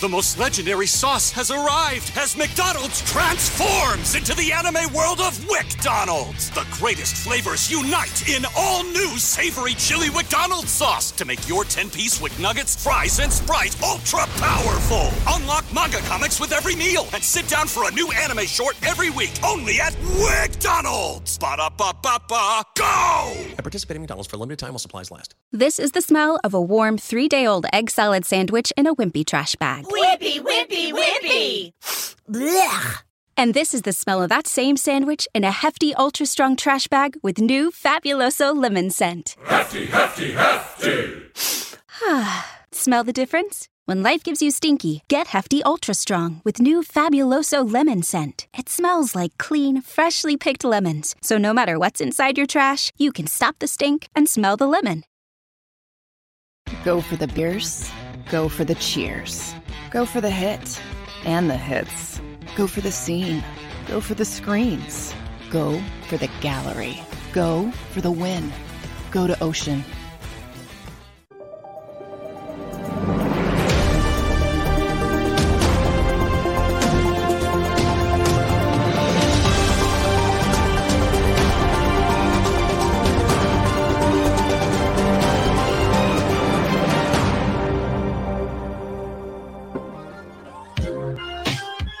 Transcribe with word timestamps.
The 0.00 0.08
most 0.08 0.38
legendary 0.40 0.88
sauce 0.88 1.30
has 1.30 1.52
arrived 1.52 2.10
as 2.16 2.36
McDonald's 2.36 3.00
transforms 3.10 4.16
into 4.16 4.34
the 4.34 4.50
anime 4.50 4.92
world 4.92 5.20
of 5.20 5.38
WickDonald's. 5.46 6.50
The 6.50 6.66
greatest 6.72 7.16
flavors 7.16 7.70
unite 7.70 8.28
in 8.28 8.44
all 8.56 8.82
new 8.82 9.16
savory 9.18 9.74
chili 9.74 10.10
McDonald's 10.10 10.72
sauce 10.72 11.12
to 11.12 11.24
make 11.24 11.48
your 11.48 11.62
10-piece 11.62 12.20
Wick 12.20 12.36
Nuggets, 12.40 12.82
fries, 12.82 13.20
and 13.20 13.32
Sprite 13.32 13.80
ultra 13.84 14.26
powerful. 14.36 15.10
Unlock 15.28 15.64
manga 15.72 15.98
comics 15.98 16.40
with 16.40 16.52
every 16.52 16.74
meal 16.74 17.06
and 17.14 17.22
sit 17.22 17.46
down 17.46 17.68
for 17.68 17.88
a 17.88 17.92
new 17.92 18.10
anime 18.12 18.46
short 18.46 18.76
every 18.84 19.10
week 19.10 19.32
only 19.44 19.80
at 19.80 19.92
WickDonald's. 20.18 21.38
Ba-da-ba-ba-ba, 21.38 22.62
go! 22.76 23.32
At 23.56 23.58
participating 23.58 24.02
McDonald's 24.02 24.28
for 24.28 24.36
a 24.36 24.40
limited 24.40 24.58
time 24.58 24.70
while 24.70 24.80
supplies 24.80 25.12
last. 25.12 25.36
This 25.52 25.78
is 25.78 25.92
the 25.92 26.02
smell 26.02 26.40
of 26.42 26.52
a 26.52 26.60
warm 26.60 26.98
three 26.98 27.28
day 27.28 27.46
old 27.46 27.66
egg 27.72 27.90
salad 27.90 28.24
sandwich 28.26 28.72
in 28.76 28.88
a 28.88 28.94
wimpy 28.94 29.24
trash 29.24 29.54
bag. 29.54 29.83
Whippy, 29.84 30.40
whippy, 30.40 30.92
whippy! 30.92 31.72
Blech. 32.28 33.02
And 33.36 33.52
this 33.52 33.74
is 33.74 33.82
the 33.82 33.92
smell 33.92 34.22
of 34.22 34.28
that 34.30 34.46
same 34.46 34.76
sandwich 34.76 35.26
in 35.34 35.44
a 35.44 35.50
hefty, 35.50 35.94
ultra 35.94 36.26
strong 36.26 36.56
trash 36.56 36.88
bag 36.88 37.16
with 37.22 37.38
new 37.38 37.70
Fabuloso 37.70 38.54
lemon 38.56 38.90
scent. 38.90 39.36
Hefty, 39.44 39.86
hefty, 39.86 40.32
hefty! 40.32 41.22
smell 42.72 43.04
the 43.04 43.12
difference? 43.12 43.68
When 43.86 44.02
life 44.02 44.24
gives 44.24 44.40
you 44.40 44.50
stinky, 44.50 45.02
get 45.08 45.26
Hefty 45.26 45.62
Ultra 45.62 45.92
Strong 45.92 46.40
with 46.42 46.58
new 46.58 46.80
Fabuloso 46.82 47.70
lemon 47.70 48.02
scent. 48.02 48.46
It 48.56 48.70
smells 48.70 49.14
like 49.14 49.36
clean, 49.36 49.82
freshly 49.82 50.38
picked 50.38 50.64
lemons. 50.64 51.14
So 51.20 51.36
no 51.36 51.52
matter 51.52 51.78
what's 51.78 52.00
inside 52.00 52.38
your 52.38 52.46
trash, 52.46 52.90
you 52.96 53.12
can 53.12 53.26
stop 53.26 53.58
the 53.58 53.66
stink 53.66 54.08
and 54.14 54.26
smell 54.26 54.56
the 54.56 54.66
lemon. 54.66 55.04
Go 56.82 57.02
for 57.02 57.16
the 57.16 57.26
beers, 57.28 57.90
go 58.30 58.48
for 58.48 58.64
the 58.64 58.74
cheers, 58.76 59.54
go 59.94 60.04
for 60.04 60.20
the 60.20 60.28
hit 60.28 60.82
and 61.24 61.48
the 61.48 61.56
hits, 61.56 62.20
go 62.56 62.66
for 62.66 62.80
the 62.80 62.90
scene, 62.90 63.44
go 63.86 64.00
for 64.00 64.14
the 64.14 64.24
screens, 64.24 65.14
go 65.50 65.80
for 66.08 66.16
the 66.16 66.28
gallery, 66.40 67.00
go 67.32 67.70
for 67.92 68.00
the 68.00 68.10
win, 68.10 68.52
go 69.12 69.28
to 69.28 69.40
Ocean. 69.40 69.84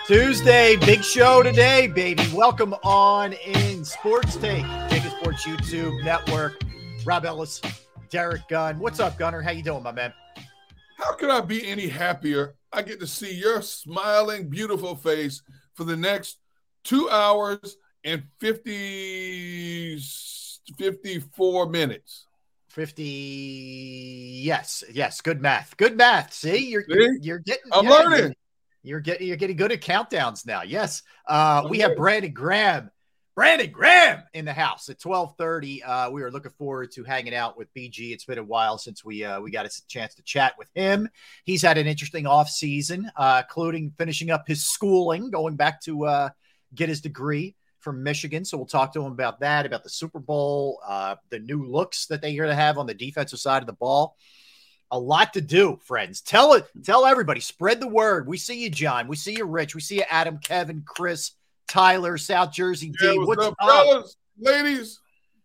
Tuesday, 0.06 0.76
big 0.76 1.02
show 1.02 1.42
today, 1.42 1.86
baby. 1.86 2.22
Welcome 2.34 2.74
on 2.84 3.32
in 3.32 3.86
Sports 3.86 4.36
Take, 4.36 4.62
JAKIB 4.62 5.18
Sports 5.18 5.46
YouTube 5.46 6.04
Network. 6.04 6.60
Rob 7.06 7.24
Ellis, 7.24 7.62
Derrick 8.10 8.46
Gunn. 8.48 8.78
What's 8.78 9.00
up, 9.00 9.16
Gunner? 9.16 9.40
How 9.40 9.52
you 9.52 9.62
doing, 9.62 9.82
my 9.82 9.92
man? 9.92 10.12
How 10.98 11.14
could 11.14 11.30
I 11.30 11.40
be 11.40 11.66
any 11.66 11.88
happier? 11.88 12.54
I 12.70 12.82
get 12.82 13.00
to 13.00 13.06
see 13.06 13.32
your 13.32 13.62
smiling, 13.62 14.50
beautiful 14.50 14.94
face 14.94 15.40
for 15.72 15.84
the 15.84 15.96
next 15.96 16.36
two 16.82 17.08
hours 17.08 17.78
and 18.04 18.24
50, 18.40 19.98
54 20.76 21.70
minutes. 21.70 22.26
50 22.68 24.40
yes 24.42 24.82
yes 24.92 25.20
good 25.20 25.40
math 25.40 25.76
good 25.76 25.96
math 25.96 26.32
see 26.32 26.70
you're 26.70 26.82
see? 26.90 27.18
you're 27.20 27.38
getting 27.38 27.70
i'm 27.72 27.84
yeah, 27.84 27.90
learning 27.92 28.34
you're 28.84 29.00
getting 29.00 29.26
you're 29.26 29.36
getting 29.36 29.56
good 29.56 29.72
at 29.72 29.80
countdowns 29.80 30.46
now. 30.46 30.62
Yes. 30.62 31.02
Uh, 31.26 31.66
we 31.68 31.80
have 31.80 31.96
Brandon 31.96 32.32
Graham. 32.32 32.90
Brandon 33.34 33.68
Graham 33.72 34.22
in 34.32 34.44
the 34.44 34.52
house 34.52 34.88
at 34.88 35.00
12:30. 35.00 35.82
Uh, 35.84 36.10
we 36.12 36.22
are 36.22 36.30
looking 36.30 36.52
forward 36.52 36.92
to 36.92 37.02
hanging 37.02 37.34
out 37.34 37.58
with 37.58 37.72
BG. 37.74 38.12
It's 38.12 38.26
been 38.26 38.38
a 38.38 38.44
while 38.44 38.78
since 38.78 39.04
we 39.04 39.24
uh, 39.24 39.40
we 39.40 39.50
got 39.50 39.66
a 39.66 39.86
chance 39.88 40.14
to 40.14 40.22
chat 40.22 40.54
with 40.56 40.68
him. 40.74 41.08
He's 41.44 41.62
had 41.62 41.78
an 41.78 41.88
interesting 41.88 42.26
off 42.26 42.48
season, 42.48 43.10
uh, 43.16 43.42
including 43.44 43.92
finishing 43.98 44.30
up 44.30 44.46
his 44.46 44.68
schooling, 44.68 45.30
going 45.30 45.56
back 45.56 45.80
to 45.82 46.06
uh, 46.06 46.28
get 46.74 46.88
his 46.88 47.00
degree 47.00 47.56
from 47.80 48.02
Michigan. 48.02 48.44
So 48.44 48.56
we'll 48.56 48.66
talk 48.66 48.92
to 48.92 49.04
him 49.04 49.12
about 49.12 49.40
that, 49.40 49.66
about 49.66 49.82
the 49.82 49.90
Super 49.90 50.20
Bowl, 50.20 50.80
uh, 50.86 51.16
the 51.30 51.38
new 51.38 51.64
looks 51.64 52.06
that 52.06 52.22
they're 52.22 52.36
going 52.36 52.48
to 52.48 52.54
have 52.54 52.78
on 52.78 52.86
the 52.86 52.94
defensive 52.94 53.40
side 53.40 53.62
of 53.62 53.66
the 53.66 53.72
ball 53.72 54.16
a 54.94 54.98
lot 54.98 55.32
to 55.32 55.40
do, 55.40 55.76
friends. 55.82 56.20
Tell 56.20 56.52
it, 56.52 56.66
tell 56.84 57.04
everybody, 57.04 57.40
spread 57.40 57.80
the 57.80 57.88
word. 57.88 58.28
We 58.28 58.38
see 58.38 58.62
you, 58.62 58.70
John. 58.70 59.08
We 59.08 59.16
see 59.16 59.36
you, 59.36 59.44
Rich. 59.44 59.74
We 59.74 59.80
see 59.80 59.96
you, 59.96 60.04
Adam, 60.08 60.38
Kevin, 60.38 60.84
Chris, 60.86 61.32
Tyler, 61.66 62.16
South 62.16 62.52
Jersey 62.52 62.92
yeah, 63.02 63.10
D. 63.10 63.18
What's, 63.18 63.44
up, 63.44 63.54
fellas, 63.60 64.16
ladies? 64.38 65.00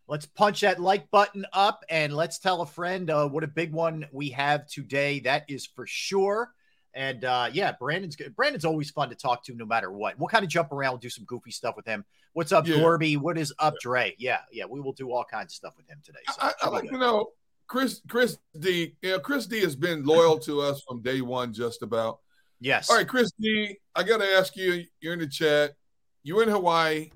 Let's 0.07 0.27
punch 0.27 0.61
that 0.61 0.79
like 0.79 1.09
button 1.09 1.47
up 1.51 1.83
and 1.89 2.15
let's 2.15 2.37
tell 2.37 2.61
a 2.61 2.65
friend 2.67 3.09
uh, 3.09 3.27
what 3.27 3.43
a 3.43 3.47
big 3.47 3.73
one 3.73 4.07
we 4.11 4.29
have 4.29 4.67
today. 4.67 5.19
That 5.21 5.45
is 5.47 5.65
for 5.65 5.87
sure. 5.87 6.53
And 6.93 7.25
uh, 7.25 7.49
yeah, 7.51 7.71
Brandon's 7.71 8.15
good. 8.15 8.35
Brandon's 8.35 8.65
always 8.65 8.91
fun 8.91 9.09
to 9.09 9.15
talk 9.15 9.43
to, 9.45 9.55
no 9.55 9.65
matter 9.65 9.91
what. 9.91 10.19
We'll 10.19 10.27
kind 10.27 10.43
of 10.43 10.49
jump 10.51 10.71
around, 10.71 10.91
we'll 10.91 10.99
do 10.99 11.09
some 11.09 11.25
goofy 11.25 11.49
stuff 11.49 11.75
with 11.75 11.87
him. 11.87 12.05
What's 12.33 12.51
up, 12.51 12.67
Yeah. 12.67 12.77
Gorby? 12.77 13.17
What 13.17 13.39
is 13.39 13.51
up, 13.57 13.73
Dre? 13.81 14.13
Yeah, 14.19 14.41
yeah, 14.51 14.65
we 14.69 14.79
will 14.79 14.93
do 14.93 15.11
all 15.11 15.23
kinds 15.23 15.53
of 15.53 15.55
stuff 15.55 15.73
with 15.75 15.87
him 15.87 16.01
today. 16.03 16.19
So 16.27 16.35
I, 16.39 16.53
I 16.61 16.69
like 16.69 16.83
good. 16.83 16.91
to 16.91 16.97
know 16.99 17.29
Chris 17.69 18.01
Chris 18.09 18.37
D. 18.59 18.95
You 19.01 19.11
know, 19.11 19.19
Chris 19.19 19.45
D 19.45 19.61
has 19.61 19.75
been 19.75 20.03
loyal 20.03 20.39
to 20.39 20.59
us 20.59 20.81
from 20.85 21.01
day 21.01 21.21
one, 21.21 21.53
just 21.53 21.83
about. 21.83 22.19
Yes. 22.59 22.89
All 22.89 22.97
right, 22.97 23.07
Chris 23.07 23.31
D. 23.39 23.77
I 23.95 24.03
got 24.03 24.17
to 24.17 24.25
ask 24.25 24.57
you. 24.57 24.83
You're 24.99 25.13
in 25.13 25.19
the 25.19 25.27
chat. 25.27 25.75
You're 26.23 26.43
in 26.43 26.49
Hawaii. 26.49 27.11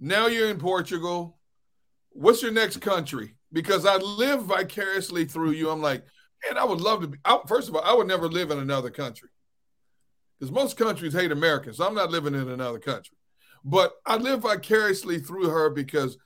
Now 0.00 0.26
you're 0.26 0.50
in 0.50 0.58
Portugal. 0.58 1.38
What's 2.10 2.42
your 2.42 2.52
next 2.52 2.80
country? 2.80 3.36
Because 3.52 3.86
I 3.86 3.96
live 3.96 4.42
vicariously 4.42 5.24
through 5.24 5.52
you. 5.52 5.70
I'm 5.70 5.80
like, 5.80 6.04
man, 6.44 6.58
I 6.58 6.64
would 6.64 6.80
love 6.80 7.00
to 7.02 7.06
be. 7.06 7.18
I, 7.24 7.38
first 7.46 7.68
of 7.68 7.76
all, 7.76 7.82
I 7.82 7.94
would 7.94 8.08
never 8.08 8.28
live 8.28 8.50
in 8.50 8.58
another 8.58 8.90
country 8.90 9.30
because 10.38 10.52
most 10.52 10.76
countries 10.76 11.14
hate 11.14 11.30
Americans. 11.30 11.76
So 11.76 11.86
I'm 11.86 11.94
not 11.94 12.10
living 12.10 12.34
in 12.34 12.50
another 12.50 12.80
country. 12.80 13.16
But 13.64 13.92
I 14.04 14.16
live 14.16 14.42
vicariously 14.42 15.20
through 15.20 15.48
her 15.48 15.70
because 15.70 16.18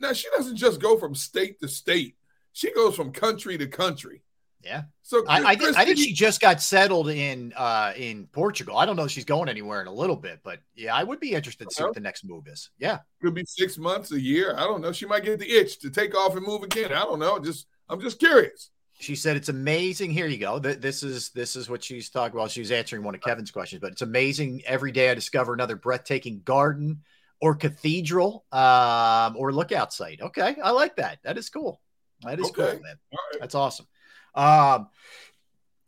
now 0.00 0.12
she 0.12 0.28
doesn't 0.36 0.56
just 0.56 0.80
go 0.80 0.96
from 0.96 1.16
state 1.16 1.60
to 1.60 1.68
state. 1.68 2.14
She 2.58 2.72
goes 2.72 2.96
from 2.96 3.12
country 3.12 3.56
to 3.56 3.68
country. 3.68 4.20
Yeah. 4.64 4.82
So 5.02 5.24
I, 5.28 5.52
I, 5.52 5.54
think, 5.54 5.78
I 5.78 5.84
think 5.84 5.98
she 5.98 6.12
just 6.12 6.40
got 6.40 6.60
settled 6.60 7.08
in 7.08 7.52
uh 7.56 7.92
in 7.96 8.26
Portugal. 8.32 8.76
I 8.76 8.84
don't 8.84 8.96
know 8.96 9.04
if 9.04 9.12
she's 9.12 9.24
going 9.24 9.48
anywhere 9.48 9.80
in 9.80 9.86
a 9.86 9.92
little 9.92 10.16
bit, 10.16 10.40
but 10.42 10.58
yeah, 10.74 10.92
I 10.92 11.04
would 11.04 11.20
be 11.20 11.34
interested 11.34 11.68
to 11.68 11.74
see 11.74 11.84
what 11.84 11.94
the 11.94 12.00
next 12.00 12.24
move 12.24 12.48
is. 12.48 12.70
Yeah. 12.76 12.98
could 13.22 13.34
be 13.34 13.44
six 13.44 13.78
months, 13.78 14.10
a 14.10 14.20
year. 14.20 14.56
I 14.56 14.64
don't 14.64 14.80
know. 14.80 14.90
She 14.90 15.06
might 15.06 15.22
get 15.22 15.38
the 15.38 15.48
itch 15.48 15.78
to 15.82 15.90
take 15.90 16.16
off 16.16 16.34
and 16.34 16.44
move 16.44 16.64
again. 16.64 16.92
I 16.92 17.04
don't 17.04 17.20
know. 17.20 17.38
Just 17.38 17.68
I'm 17.88 18.00
just 18.00 18.18
curious. 18.18 18.70
She 18.98 19.14
said 19.14 19.36
it's 19.36 19.50
amazing. 19.50 20.10
Here 20.10 20.26
you 20.26 20.38
go. 20.38 20.58
This 20.58 21.04
is 21.04 21.28
this 21.28 21.54
is 21.54 21.70
what 21.70 21.84
she's 21.84 22.10
talking 22.10 22.36
about. 22.36 22.50
She 22.50 22.60
was 22.60 22.72
answering 22.72 23.04
one 23.04 23.14
of 23.14 23.20
Kevin's 23.20 23.52
questions, 23.52 23.80
but 23.80 23.92
it's 23.92 24.02
amazing. 24.02 24.62
Every 24.66 24.90
day 24.90 25.12
I 25.12 25.14
discover 25.14 25.54
another 25.54 25.76
breathtaking 25.76 26.42
garden 26.44 27.02
or 27.40 27.54
cathedral 27.54 28.44
um, 28.50 29.36
or 29.36 29.52
lookout 29.52 29.92
site. 29.92 30.20
Okay, 30.20 30.56
I 30.60 30.72
like 30.72 30.96
that. 30.96 31.20
That 31.22 31.38
is 31.38 31.48
cool. 31.50 31.80
That 32.22 32.40
is 32.40 32.50
cool, 32.50 32.64
man. 32.64 32.98
Right. 33.12 33.40
That's 33.40 33.54
awesome. 33.54 33.86
Um, 34.34 34.88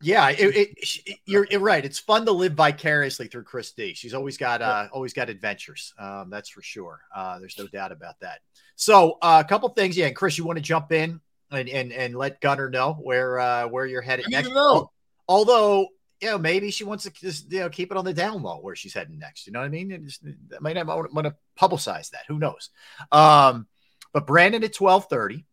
yeah, 0.03 0.31
it, 0.31 0.41
it, 0.41 0.69
it- 1.07 1.19
you're, 1.27 1.47
you're 1.51 1.61
right. 1.61 1.85
It's 1.85 1.99
fun 1.99 2.25
to 2.27 2.33
live 2.33 2.53
vicariously 2.55 3.27
through 3.29 3.45
Chris 3.45 3.73
D. 3.73 3.93
She's 3.95 4.15
always 4.15 4.39
got 4.39 4.63
uh, 4.63 4.89
always 4.93 5.13
got 5.13 5.29
adventures. 5.29 5.93
Um, 5.99 6.31
that's 6.31 6.49
for 6.49 6.63
sure. 6.63 7.01
Uh, 7.15 7.39
there's 7.39 7.59
no 7.59 7.67
doubt 7.67 7.93
about 7.93 8.19
that. 8.21 8.41
So 8.77 9.19
uh, 9.21 9.43
a 9.45 9.49
couple 9.49 9.69
things, 9.71 9.97
yeah. 9.97 10.07
And 10.07 10.17
Chris, 10.17 10.39
you 10.39 10.45
want 10.45 10.57
to 10.57 10.63
jump 10.63 10.91
in 10.93 11.21
and 11.51 11.69
and, 11.69 11.93
and 11.93 12.17
let 12.17 12.41
Gunner 12.41 12.71
know 12.71 12.95
where 12.95 13.39
uh, 13.39 13.67
where 13.69 13.85
you're 13.87 14.01
headed 14.03 14.27
next? 14.31 14.49
know. 14.51 14.91
Although 15.29 15.89
you 16.23 16.29
know 16.29 16.39
maybe 16.39 16.71
she 16.71 16.85
wants 16.85 17.05
to 17.05 17.11
just 17.11 17.53
you 17.53 17.61
know 17.61 17.69
keep 17.69 17.91
it 17.91 17.97
on 17.99 18.05
the 18.07 18.15
down 18.15 18.43
low 18.43 18.59
where 18.61 18.75
she's 18.75 18.95
heading 18.95 19.19
next. 19.19 19.47
You 19.47 19.53
know 19.53 19.61
what 19.61 19.67
I 19.67 19.71
mean? 19.71 19.93
And 19.93 20.07
just, 20.07 20.25
I 20.25 20.61
might 20.61 20.77
not 20.77 20.87
want 20.87 21.27
to 21.27 21.35
publicize 21.59 22.11
that. 22.11 22.23
Who 22.29 22.39
knows? 22.39 22.71
Um, 23.13 23.67
but 24.15 24.27
Brandon 24.27 24.65
at 24.65 24.75
twelve 24.75 25.07
thirty. 25.11 25.45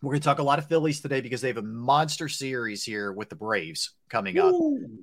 We're 0.00 0.12
going 0.12 0.20
to 0.20 0.24
talk 0.24 0.38
a 0.38 0.44
lot 0.44 0.58
of 0.58 0.66
Phillies 0.68 1.00
today 1.00 1.20
because 1.20 1.40
they 1.40 1.48
have 1.48 1.56
a 1.56 1.62
monster 1.62 2.28
series 2.28 2.84
here 2.84 3.12
with 3.12 3.28
the 3.28 3.36
Braves 3.36 3.92
coming 4.08 4.38
up, 4.38 4.54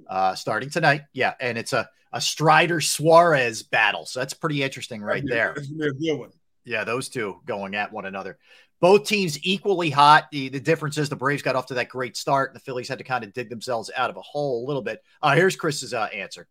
uh, 0.09 0.35
starting 0.35 0.69
tonight. 0.69 1.01
Yeah, 1.13 1.33
and 1.39 1.57
it's 1.57 1.73
a 1.73 1.89
a 2.13 2.21
Strider 2.21 2.79
Suarez 2.79 3.61
battle, 3.61 4.05
so 4.05 4.21
that's 4.21 4.33
pretty 4.33 4.63
interesting 4.63 5.01
right 5.01 5.23
there. 5.27 5.53
That's 5.53 5.69
a 5.69 5.73
good 5.73 6.17
one. 6.17 6.29
Yeah, 6.63 6.85
those 6.85 7.09
two 7.09 7.41
going 7.45 7.75
at 7.75 7.91
one 7.91 8.05
another. 8.05 8.37
Both 8.79 9.05
teams 9.05 9.37
equally 9.43 9.89
hot. 9.89 10.25
The, 10.31 10.47
the 10.47 10.59
difference 10.61 10.97
is 10.97 11.09
the 11.09 11.17
Braves 11.17 11.41
got 11.41 11.57
off 11.57 11.65
to 11.67 11.73
that 11.73 11.89
great 11.89 12.15
start, 12.15 12.51
and 12.51 12.55
the 12.55 12.61
Phillies 12.61 12.87
had 12.87 12.99
to 12.99 13.03
kind 13.03 13.25
of 13.25 13.33
dig 13.33 13.49
themselves 13.49 13.91
out 13.97 14.09
of 14.09 14.15
a 14.15 14.21
hole 14.21 14.65
a 14.65 14.67
little 14.67 14.81
bit. 14.81 15.03
Uh, 15.21 15.35
here's 15.35 15.57
Chris's 15.57 15.93
uh, 15.93 16.07
answer. 16.13 16.47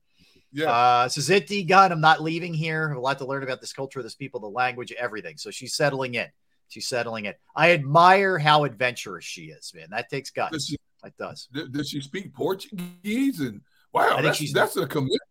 Yeah. 0.53 0.71
Uh, 0.71 1.09
says 1.09 1.31
it, 1.31 1.47
D 1.47 1.65
gun. 1.65 1.93
I'm 1.93 2.01
not 2.01 2.23
leaving 2.23 2.53
here. 2.53 2.85
I 2.85 2.89
have 2.91 2.99
a 2.99 3.01
lot 3.01 3.19
to 3.19 3.27
learn 3.27 3.43
about 3.43 3.63
this 3.63 3.73
culture, 3.73 4.03
this 4.03 4.15
people, 4.15 4.41
the 4.41 4.49
language, 4.49 4.93
everything. 4.93 5.39
So 5.39 5.51
she's 5.51 5.75
settling 5.75 6.15
in. 6.15 6.27
She's 6.75 6.89
settling 6.89 7.27
it. 7.27 7.39
I 7.55 7.71
admire 7.71 8.37
how 8.37 8.65
adventurous 8.65 9.25
she 9.25 9.43
is, 9.43 9.71
man. 9.77 9.87
That 9.91 10.11
takes 10.11 10.31
guts. 10.31 10.51
Does 10.51 10.67
she, 10.67 10.77
it 11.05 11.15
does. 11.17 11.49
Does 11.71 11.89
she 11.89 12.01
speak 12.01 12.35
Portuguese? 12.35 13.39
And 13.39 13.61
wow, 13.93 14.17
I 14.17 14.23
that's, 14.23 14.39
she's, 14.39 14.53
that's 14.53 14.77
a 14.77 14.85
commitment. 14.85 15.23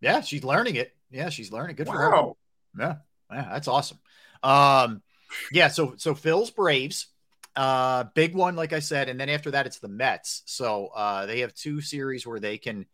Yeah, 0.00 0.22
she's 0.22 0.42
learning 0.42 0.74
it. 0.74 0.92
Yeah, 1.12 1.28
she's 1.28 1.52
learning. 1.52 1.76
Good 1.76 1.86
for 1.86 1.96
her. 1.96 2.32
Yeah, 2.76 2.96
yeah, 3.30 3.48
that's 3.52 3.68
awesome. 3.68 4.00
Um, 4.42 5.02
yeah, 5.52 5.68
so 5.68 5.94
so 5.98 6.16
Phil's 6.16 6.50
Braves, 6.50 7.06
uh, 7.54 8.06
big 8.16 8.34
one, 8.34 8.56
like 8.56 8.72
I 8.72 8.80
said, 8.80 9.08
and 9.08 9.20
then 9.20 9.28
after 9.28 9.52
that 9.52 9.66
it's 9.66 9.78
the 9.78 9.86
Mets. 9.86 10.42
So 10.46 10.88
uh, 10.96 11.26
they 11.26 11.40
have 11.42 11.54
two 11.54 11.80
series 11.80 12.26
where 12.26 12.40
they 12.40 12.58
can 12.58 12.86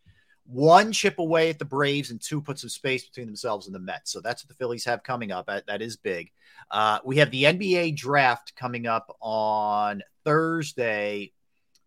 one 0.51 0.91
chip 0.91 1.19
away 1.19 1.49
at 1.49 1.59
the 1.59 1.65
Braves 1.65 2.09
and 2.09 2.19
two 2.19 2.41
put 2.41 2.57
some 2.57 2.69
space 2.69 3.05
between 3.05 3.27
themselves 3.27 3.67
and 3.67 3.75
the 3.75 3.79
Mets. 3.79 4.11
So 4.11 4.19
that's 4.19 4.43
what 4.43 4.49
the 4.49 4.55
Phillies 4.55 4.85
have 4.85 5.03
coming 5.03 5.31
up. 5.31 5.45
That, 5.45 5.67
that 5.67 5.81
is 5.81 5.95
big. 5.95 6.31
Uh, 6.71 6.99
we 7.05 7.17
have 7.17 7.29
the 7.29 7.43
NBA 7.43 7.95
draft 7.95 8.55
coming 8.55 8.87
up 8.87 9.15
on 9.21 10.01
Thursday. 10.25 11.33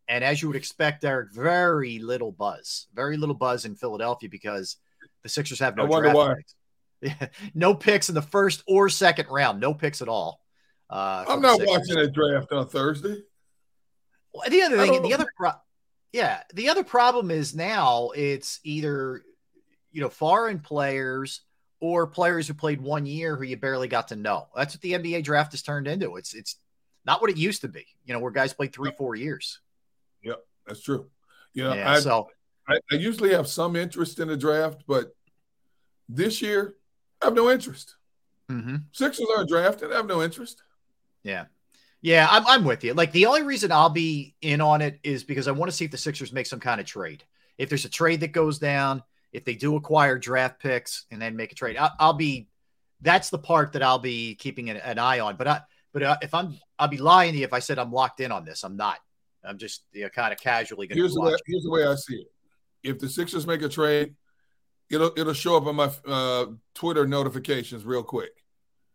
And 0.06 0.22
as 0.22 0.40
you 0.40 0.48
would 0.48 0.56
expect, 0.56 1.02
Derrick, 1.02 1.32
very 1.32 1.98
little 1.98 2.30
buzz, 2.30 2.86
very 2.94 3.16
little 3.16 3.34
buzz 3.34 3.64
in 3.64 3.74
Philadelphia 3.74 4.28
because 4.28 4.76
the 5.22 5.28
Sixers 5.28 5.58
have 5.58 5.76
no 5.76 5.84
I 5.84 5.86
wonder 5.86 6.12
why. 6.12 6.34
Picks. 6.34 6.54
no 7.54 7.74
picks 7.74 8.08
in 8.08 8.14
the 8.14 8.22
first 8.22 8.62
or 8.68 8.88
second 8.88 9.26
round. 9.28 9.60
No 9.60 9.74
picks 9.74 10.02
at 10.02 10.08
all. 10.08 10.40
Uh, 10.88 11.24
I'm 11.26 11.40
not 11.40 11.58
watching 11.62 11.98
a 11.98 12.06
draft 12.06 12.52
on 12.52 12.68
Thursday. 12.68 13.22
Well, 14.32 14.48
the 14.48 14.62
other 14.62 14.76
thing, 14.78 15.02
the 15.02 15.14
other 15.14 15.26
yeah, 16.12 16.42
the 16.54 16.68
other 16.68 16.84
problem 16.84 17.30
is 17.30 17.54
now 17.54 18.10
it's 18.14 18.60
either 18.64 19.22
you 19.90 20.00
know 20.00 20.08
foreign 20.08 20.58
players 20.58 21.40
or 21.80 22.06
players 22.06 22.46
who 22.46 22.54
played 22.54 22.80
one 22.80 23.06
year 23.06 23.36
who 23.36 23.44
you 23.44 23.56
barely 23.56 23.88
got 23.88 24.08
to 24.08 24.16
know. 24.16 24.46
That's 24.54 24.74
what 24.74 24.82
the 24.82 24.92
NBA 24.92 25.24
draft 25.24 25.52
has 25.52 25.62
turned 25.62 25.88
into. 25.88 26.16
It's 26.16 26.34
it's 26.34 26.56
not 27.04 27.20
what 27.20 27.30
it 27.30 27.36
used 27.36 27.62
to 27.62 27.68
be. 27.68 27.86
You 28.04 28.14
know, 28.14 28.20
where 28.20 28.30
guys 28.30 28.52
played 28.52 28.72
three, 28.72 28.92
four 28.96 29.16
years. 29.16 29.60
Yep, 30.22 30.44
that's 30.66 30.82
true. 30.82 31.08
You 31.54 31.64
know, 31.64 31.74
yeah, 31.74 31.92
I, 31.92 32.00
so 32.00 32.28
I, 32.68 32.78
I 32.90 32.94
usually 32.94 33.32
have 33.32 33.48
some 33.48 33.74
interest 33.74 34.20
in 34.20 34.28
the 34.28 34.36
draft, 34.36 34.84
but 34.86 35.14
this 36.08 36.42
year 36.42 36.74
I 37.20 37.26
have 37.26 37.34
no 37.34 37.50
interest. 37.50 37.96
Mm-hmm. 38.50 38.76
Sixers 38.92 39.26
aren't 39.34 39.48
drafted. 39.48 39.92
I 39.92 39.96
have 39.96 40.06
no 40.06 40.22
interest. 40.22 40.62
Yeah. 41.22 41.46
Yeah, 42.02 42.26
I'm, 42.28 42.44
I'm 42.46 42.64
with 42.64 42.82
you. 42.82 42.94
Like 42.94 43.12
the 43.12 43.26
only 43.26 43.42
reason 43.42 43.70
I'll 43.70 43.88
be 43.88 44.34
in 44.42 44.60
on 44.60 44.82
it 44.82 44.98
is 45.04 45.22
because 45.22 45.46
I 45.46 45.52
want 45.52 45.70
to 45.70 45.76
see 45.76 45.84
if 45.84 45.92
the 45.92 45.96
Sixers 45.96 46.32
make 46.32 46.46
some 46.46 46.60
kind 46.60 46.80
of 46.80 46.86
trade. 46.86 47.22
If 47.58 47.68
there's 47.68 47.84
a 47.84 47.88
trade 47.88 48.20
that 48.20 48.32
goes 48.32 48.58
down, 48.58 49.04
if 49.32 49.44
they 49.44 49.54
do 49.54 49.76
acquire 49.76 50.18
draft 50.18 50.60
picks 50.60 51.06
and 51.12 51.22
then 51.22 51.36
make 51.36 51.52
a 51.52 51.54
trade, 51.54 51.76
I'll, 51.76 51.92
I'll 51.98 52.12
be. 52.12 52.48
That's 53.00 53.30
the 53.30 53.38
part 53.38 53.72
that 53.72 53.82
I'll 53.82 53.98
be 53.98 54.36
keeping 54.36 54.70
an, 54.70 54.76
an 54.76 54.98
eye 54.98 55.20
on. 55.20 55.36
But 55.36 55.48
I, 55.48 55.60
but 55.92 56.02
uh, 56.02 56.16
if 56.22 56.34
I'm, 56.34 56.56
I'll 56.78 56.88
be 56.88 56.98
lying 56.98 57.32
to 57.32 57.38
you 57.38 57.44
if 57.44 57.52
I 57.52 57.58
said 57.58 57.78
I'm 57.78 57.92
locked 57.92 58.20
in 58.20 58.30
on 58.30 58.44
this. 58.44 58.62
I'm 58.62 58.76
not. 58.76 58.98
I'm 59.44 59.58
just 59.58 59.84
you 59.92 60.02
know, 60.02 60.08
kind 60.08 60.32
of 60.32 60.38
casually 60.38 60.86
going 60.86 60.98
here's 60.98 61.14
the 61.14 61.20
way, 61.20 61.34
Here's 61.46 61.64
the 61.64 61.70
way 61.70 61.84
I 61.84 61.94
see 61.96 62.16
it. 62.16 62.26
If 62.84 62.98
the 62.98 63.08
Sixers 63.08 63.46
make 63.46 63.62
a 63.62 63.68
trade, 63.68 64.14
it'll 64.90 65.12
it'll 65.16 65.34
show 65.34 65.56
up 65.56 65.66
on 65.66 65.76
my 65.76 65.90
uh, 66.06 66.46
Twitter 66.74 67.06
notifications 67.06 67.84
real 67.84 68.02
quick. 68.02 68.30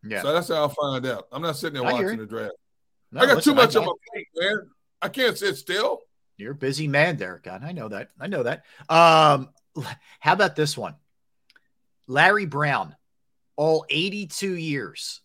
Yeah. 0.03 0.21
So 0.21 0.33
that's 0.33 0.49
how 0.49 0.55
I'll 0.55 0.69
find 0.69 1.05
out. 1.05 1.27
I'm 1.31 1.41
not 1.41 1.57
sitting 1.57 1.81
there 1.81 1.89
I 1.89 1.93
watching 1.93 2.17
the 2.17 2.25
draft. 2.25 2.53
No, 3.11 3.21
I 3.21 3.25
got 3.25 3.35
listen, 3.37 3.53
too 3.53 3.55
much 3.55 3.75
on 3.75 3.85
my 3.85 3.93
plate, 4.13 4.27
man. 4.35 4.69
I 5.01 5.09
can't 5.09 5.37
sit 5.37 5.55
still. 5.57 6.01
You're 6.37 6.51
a 6.51 6.55
busy 6.55 6.87
man, 6.87 7.15
Derrick. 7.15 7.43
God, 7.43 7.63
I 7.63 7.71
know 7.71 7.87
that. 7.87 8.09
I 8.19 8.27
know 8.27 8.43
that. 8.43 8.63
Um, 8.89 9.49
how 10.19 10.33
about 10.33 10.55
this 10.55 10.77
one? 10.77 10.95
Larry 12.07 12.45
Brown, 12.45 12.95
all 13.55 13.85
82 13.89 14.53
years, 14.53 15.21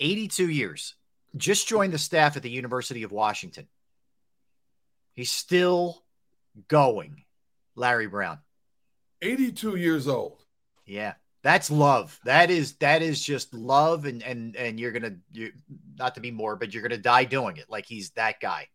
82 0.00 0.48
years, 0.48 0.94
just 1.36 1.66
joined 1.66 1.92
the 1.92 1.98
staff 1.98 2.36
at 2.36 2.42
the 2.42 2.50
University 2.50 3.02
of 3.02 3.12
Washington. 3.12 3.66
He's 5.14 5.30
still 5.30 6.02
going, 6.68 7.24
Larry 7.74 8.06
Brown. 8.06 8.38
82 9.22 9.76
years 9.76 10.08
old. 10.08 10.44
Yeah. 10.86 11.14
That's 11.42 11.70
love. 11.70 12.18
That 12.24 12.50
is 12.50 12.74
that 12.76 13.02
is 13.02 13.20
just 13.20 13.52
love, 13.52 14.04
and 14.04 14.22
and 14.22 14.54
and 14.56 14.78
you're 14.78 14.92
gonna 14.92 15.16
you 15.32 15.52
not 15.98 16.14
to 16.14 16.20
be 16.20 16.30
more, 16.30 16.56
but 16.56 16.72
you're 16.72 16.82
gonna 16.82 16.98
die 16.98 17.24
doing 17.24 17.56
it. 17.56 17.66
Like 17.68 17.86
he's 17.86 18.10
that 18.10 18.40
guy. 18.40 18.68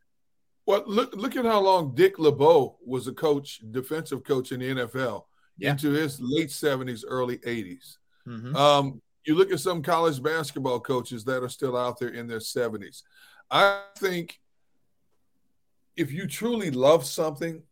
Well, 0.65 0.83
look 0.85 1.15
look 1.15 1.37
at 1.37 1.45
how 1.45 1.61
long 1.61 1.95
Dick 1.95 2.19
LeBeau 2.19 2.77
was 2.85 3.07
a 3.07 3.13
coach, 3.13 3.61
defensive 3.71 4.25
coach 4.25 4.51
in 4.51 4.59
the 4.59 4.75
NFL, 4.75 5.23
yeah. 5.57 5.71
into 5.71 5.91
his 5.91 6.19
late 6.19 6.51
seventies, 6.51 7.05
early 7.07 7.37
80s 7.37 7.97
mm-hmm. 8.27 8.55
um, 8.55 9.01
you 9.25 9.35
look 9.35 9.51
at 9.51 9.59
some 9.59 9.81
college 9.81 10.21
basketball 10.21 10.79
coaches 10.79 11.23
that 11.25 11.43
are 11.43 11.49
still 11.49 11.75
out 11.77 11.99
there 11.99 12.09
in 12.09 12.27
their 12.27 12.39
seventies. 12.39 13.03
I 13.49 13.81
think 13.97 14.39
if 15.95 16.11
you 16.11 16.27
truly 16.27 16.71
love 16.71 17.05
something, 17.05 17.63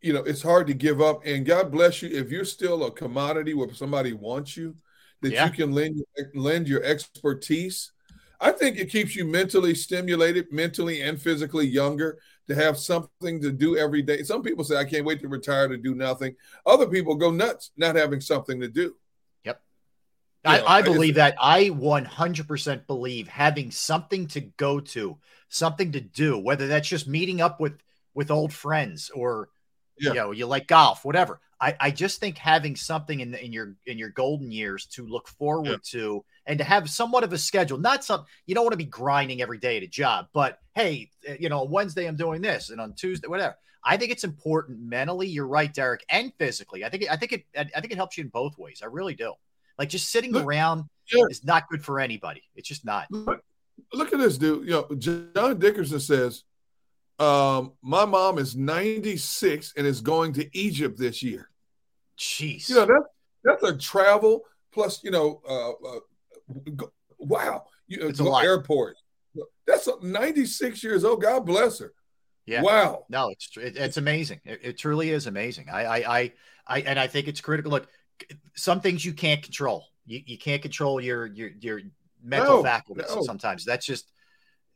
you 0.00 0.12
know, 0.12 0.22
it's 0.22 0.42
hard 0.42 0.66
to 0.68 0.74
give 0.74 1.00
up. 1.00 1.24
And 1.26 1.44
God 1.44 1.70
bless 1.70 2.02
you 2.02 2.08
if 2.08 2.30
you're 2.30 2.44
still 2.44 2.84
a 2.84 2.90
commodity 2.90 3.54
where 3.54 3.72
somebody 3.74 4.12
wants 4.12 4.56
you, 4.56 4.76
that 5.22 5.32
yeah. 5.32 5.46
you 5.46 5.52
can 5.52 5.72
lend 5.72 6.02
lend 6.34 6.68
your 6.68 6.82
expertise. 6.82 7.92
I 8.40 8.52
think 8.52 8.78
it 8.78 8.90
keeps 8.90 9.14
you 9.14 9.26
mentally 9.26 9.74
stimulated, 9.74 10.50
mentally 10.50 11.02
and 11.02 11.20
physically 11.20 11.66
younger 11.66 12.18
to 12.48 12.54
have 12.54 12.78
something 12.78 13.40
to 13.42 13.52
do 13.52 13.76
every 13.76 14.00
day. 14.00 14.22
Some 14.22 14.42
people 14.42 14.64
say, 14.64 14.76
I 14.76 14.86
can't 14.86 15.04
wait 15.04 15.20
to 15.20 15.28
retire 15.28 15.68
to 15.68 15.76
do 15.76 15.94
nothing. 15.94 16.34
Other 16.64 16.86
people 16.86 17.14
go 17.16 17.30
nuts 17.30 17.70
not 17.76 17.96
having 17.96 18.22
something 18.22 18.58
to 18.60 18.68
do. 18.68 18.96
Yep. 19.44 19.60
I, 20.46 20.58
know, 20.58 20.66
I, 20.66 20.82
believe 20.82 21.16
I 21.16 21.20
that. 21.20 21.34
I 21.38 21.64
100% 21.68 22.86
believe 22.86 23.28
having 23.28 23.70
something 23.70 24.26
to 24.28 24.40
go 24.40 24.80
to, 24.80 25.18
something 25.50 25.92
to 25.92 26.00
do, 26.00 26.38
whether 26.38 26.66
that's 26.66 26.88
just 26.88 27.06
meeting 27.06 27.42
up 27.42 27.60
with 27.60 27.78
with 28.14 28.30
old 28.30 28.52
friends 28.52 29.10
or 29.14 29.50
yeah. 30.00 30.10
you 30.10 30.14
know, 30.16 30.30
you 30.32 30.46
like 30.46 30.66
golf, 30.66 31.04
whatever. 31.04 31.40
I, 31.60 31.76
I 31.78 31.90
just 31.90 32.20
think 32.20 32.38
having 32.38 32.74
something 32.74 33.20
in 33.20 33.32
the, 33.32 33.44
in 33.44 33.52
your 33.52 33.76
in 33.84 33.98
your 33.98 34.08
golden 34.08 34.50
years 34.50 34.86
to 34.86 35.06
look 35.06 35.28
forward 35.28 35.68
yeah. 35.68 35.76
to 35.90 36.24
and 36.46 36.58
to 36.58 36.64
have 36.64 36.88
somewhat 36.88 37.22
of 37.22 37.32
a 37.32 37.38
schedule, 37.38 37.78
not 37.78 38.02
some 38.02 38.24
you 38.46 38.54
don't 38.54 38.64
want 38.64 38.72
to 38.72 38.78
be 38.78 38.84
grinding 38.84 39.42
every 39.42 39.58
day 39.58 39.76
at 39.76 39.82
a 39.82 39.86
job, 39.86 40.28
but 40.32 40.58
hey, 40.74 41.10
eh, 41.26 41.36
you 41.38 41.48
know, 41.50 41.64
Wednesday 41.64 42.06
I'm 42.06 42.16
doing 42.16 42.40
this 42.40 42.70
and 42.70 42.80
on 42.80 42.94
Tuesday, 42.94 43.28
whatever. 43.28 43.56
I 43.84 43.96
think 43.96 44.10
it's 44.10 44.24
important 44.24 44.80
mentally. 44.80 45.26
You're 45.26 45.46
right, 45.46 45.72
Derrick, 45.72 46.04
and 46.08 46.32
physically. 46.38 46.84
I 46.84 46.88
think 46.90 47.04
it, 47.04 47.10
I 47.10 47.16
think 47.16 47.32
it 47.32 47.44
I 47.54 47.80
think 47.80 47.92
it 47.92 47.96
helps 47.96 48.16
you 48.16 48.24
in 48.24 48.28
both 48.28 48.58
ways. 48.58 48.80
I 48.82 48.86
really 48.86 49.14
do. 49.14 49.34
Like 49.78 49.88
just 49.88 50.10
sitting 50.10 50.32
look, 50.32 50.44
around 50.44 50.84
yeah. 51.12 51.24
is 51.30 51.44
not 51.44 51.68
good 51.68 51.84
for 51.84 52.00
anybody. 52.00 52.42
It's 52.54 52.68
just 52.68 52.84
not. 52.84 53.06
Look, 53.10 53.42
look 53.92 54.12
at 54.12 54.18
this, 54.18 54.38
dude. 54.38 54.66
You 54.66 54.86
know, 54.90 54.94
John 55.34 55.58
Dickerson 55.58 56.00
says 56.00 56.44
um, 57.20 57.72
my 57.82 58.04
mom 58.04 58.38
is 58.38 58.56
96 58.56 59.74
and 59.76 59.86
is 59.86 60.00
going 60.00 60.32
to 60.34 60.58
Egypt 60.58 60.98
this 60.98 61.22
year. 61.22 61.50
Jeez. 62.18 62.68
You 62.68 62.76
know, 62.76 62.86
that, 62.86 63.02
that's 63.44 63.62
a 63.62 63.76
travel 63.76 64.42
plus, 64.72 65.04
you 65.04 65.10
know, 65.10 65.40
uh, 65.48 65.70
uh, 65.70 66.86
wow. 67.18 67.64
You, 67.86 68.08
it's 68.08 68.20
a 68.20 68.24
airport. 68.24 68.96
That's 69.66 69.88
96 70.02 70.82
years 70.82 71.04
old. 71.04 71.22
God 71.22 71.44
bless 71.44 71.78
her. 71.80 71.92
Yeah. 72.46 72.62
Wow. 72.62 73.04
No, 73.08 73.28
it's 73.28 73.50
it, 73.56 73.76
it's 73.76 73.96
amazing. 73.96 74.40
It, 74.44 74.60
it, 74.62 74.78
truly 74.78 75.10
is 75.10 75.26
amazing. 75.26 75.68
I, 75.70 75.84
I, 75.84 76.18
I, 76.18 76.32
I, 76.66 76.80
and 76.80 76.98
I 76.98 77.06
think 77.06 77.28
it's 77.28 77.40
critical. 77.40 77.70
Look, 77.70 77.88
some 78.56 78.80
things 78.80 79.04
you 79.04 79.12
can't 79.12 79.42
control. 79.42 79.86
You, 80.06 80.20
you 80.24 80.38
can't 80.38 80.62
control 80.62 81.00
your 81.00 81.26
your 81.26 81.50
your 81.60 81.80
mental 82.22 82.56
no, 82.56 82.62
faculties. 82.62 83.06
No. 83.08 83.22
Sometimes 83.22 83.64
that's 83.64 83.86
just 83.86 84.10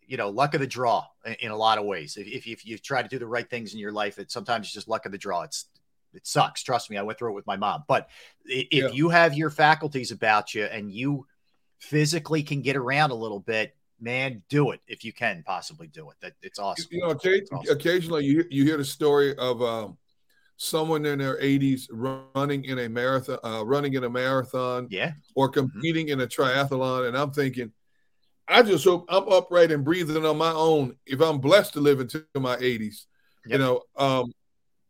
you 0.06 0.16
know, 0.16 0.30
luck 0.30 0.54
of 0.54 0.60
the 0.60 0.66
draw 0.66 1.06
in, 1.40 1.50
a 1.50 1.56
lot 1.56 1.78
of 1.78 1.84
ways. 1.84 2.16
If, 2.16 2.26
if, 2.26 2.46
if 2.46 2.66
you 2.66 2.78
try 2.78 3.02
to 3.02 3.08
do 3.08 3.18
the 3.18 3.26
right 3.26 3.48
things 3.48 3.72
in 3.72 3.78
your 3.78 3.92
life, 3.92 4.18
it 4.18 4.30
sometimes 4.30 4.66
it's 4.66 4.74
just 4.74 4.88
luck 4.88 5.06
of 5.06 5.12
the 5.12 5.18
draw. 5.18 5.42
It's 5.42 5.66
it 6.12 6.26
sucks. 6.26 6.62
Trust 6.62 6.90
me, 6.90 6.96
I 6.96 7.02
went 7.02 7.18
through 7.18 7.30
it 7.30 7.34
with 7.34 7.46
my 7.46 7.56
mom. 7.56 7.84
But 7.88 8.08
if 8.44 8.66
yeah. 8.70 8.88
you 8.88 9.08
have 9.08 9.34
your 9.34 9.50
faculties 9.50 10.12
about 10.12 10.54
you 10.54 10.64
and 10.64 10.92
you 10.92 11.26
physically 11.78 12.42
can 12.42 12.62
get 12.62 12.76
around 12.76 13.10
a 13.10 13.16
little 13.16 13.40
bit, 13.40 13.74
man, 14.00 14.42
do 14.48 14.70
it 14.70 14.80
if 14.86 15.04
you 15.04 15.12
can 15.12 15.42
possibly 15.44 15.88
do 15.88 16.10
it. 16.10 16.16
That 16.20 16.34
it's 16.42 16.58
awesome. 16.58 16.86
You 16.90 17.00
know, 17.00 17.10
awesome. 17.10 17.50
occasionally 17.70 18.24
you 18.24 18.44
you 18.50 18.64
hear 18.64 18.76
the 18.76 18.84
story 18.84 19.36
of 19.36 19.60
um, 19.62 19.98
someone 20.56 21.04
in 21.06 21.18
their 21.18 21.40
80s 21.40 21.88
running 21.90 22.64
in 22.64 22.78
a 22.78 22.88
marathon, 22.88 23.38
uh, 23.44 23.64
running 23.64 23.94
in 23.94 24.04
a 24.04 24.10
marathon, 24.10 24.86
yeah, 24.90 25.12
or 25.34 25.50
mm-hmm. 25.50 25.60
competing 25.60 26.06
mm-hmm. 26.06 26.20
in 26.20 26.26
a 26.26 26.28
triathlon, 26.28 27.08
and 27.08 27.16
I'm 27.16 27.32
thinking 27.32 27.72
I 28.46 28.62
just 28.62 28.84
hope 28.84 29.06
I'm 29.08 29.28
upright 29.28 29.72
and 29.72 29.84
breathing 29.84 30.24
on 30.24 30.36
my 30.36 30.50
own. 30.50 30.96
If 31.06 31.20
I'm 31.20 31.38
blessed 31.38 31.74
to 31.74 31.80
live 31.80 32.00
into 32.00 32.24
my 32.34 32.56
80s, 32.56 33.06
yep. 33.46 33.52
you 33.52 33.58
know, 33.58 33.82
um, 33.96 34.32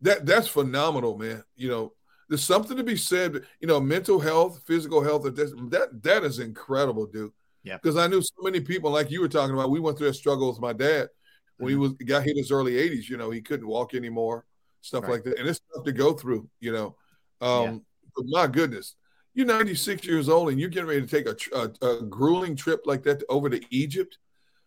that 0.01 0.27
that's 0.27 0.49
phenomenal, 0.49 1.17
man. 1.17 1.45
You 1.57 1.69
know, 1.69 1.93
there's 2.29 2.45
something 2.45 2.77
to 2.77 2.85
be 2.85 2.97
said. 2.97 3.45
You 3.61 3.69
know, 3.69 3.81
mental 3.81 4.19
health, 4.19 4.63
physical 4.67 5.03
health, 5.03 5.23
that 5.25 6.01
that 6.03 6.25
is 6.25 6.39
incredible, 6.41 7.07
dude. 7.07 7.33
Yeah. 7.63 7.79
Because 7.79 7.97
I 7.97 8.07
knew 8.07 8.21
so 8.21 8.43
many 8.43 8.61
people, 8.61 8.91
like 8.91 9.11
you 9.11 9.21
were 9.21 9.29
talking 9.29 9.55
about. 9.55 9.71
We 9.71 9.81
went 9.81 9.99
through 9.99 10.09
a 10.09 10.15
struggle 10.15 10.49
with 10.49 10.61
my 10.61 10.73
dad 10.73 11.09
when 11.57 11.69
mm-hmm. 11.69 11.69
he 11.69 11.77
was 11.77 11.93
got 11.93 12.25
hit 12.25 12.37
his 12.37 12.51
early 12.51 12.73
80s. 12.73 13.09
You 13.09 13.17
know, 13.17 13.31
he 13.31 13.41
couldn't 13.41 13.67
walk 13.67 13.95
anymore, 13.95 14.45
stuff 14.83 15.05
right. 15.05 15.13
like 15.13 15.25
that, 15.25 15.39
and 15.39 15.49
it's 15.49 15.61
tough 15.75 15.85
to 15.85 15.93
go 15.93 16.13
through. 16.13 16.49
You 16.61 16.73
know, 16.73 16.97
um, 17.41 17.65
yeah. 17.65 17.79
but 18.17 18.25
my 18.27 18.47
goodness, 18.47 18.97
You're 19.35 19.47
96 19.47 20.07
years 20.07 20.29
old 20.29 20.51
and 20.51 20.61
you're 20.61 20.69
getting 20.69 20.89
ready 20.89 21.05
to 21.05 21.07
take 21.07 21.27
a, 21.27 21.37
a, 21.57 21.87
a 21.87 22.03
grueling 22.03 22.55
trip 22.55 22.83
like 22.87 23.03
that 23.03 23.23
over 23.29 23.51
to 23.51 23.61
Egypt. 23.75 24.19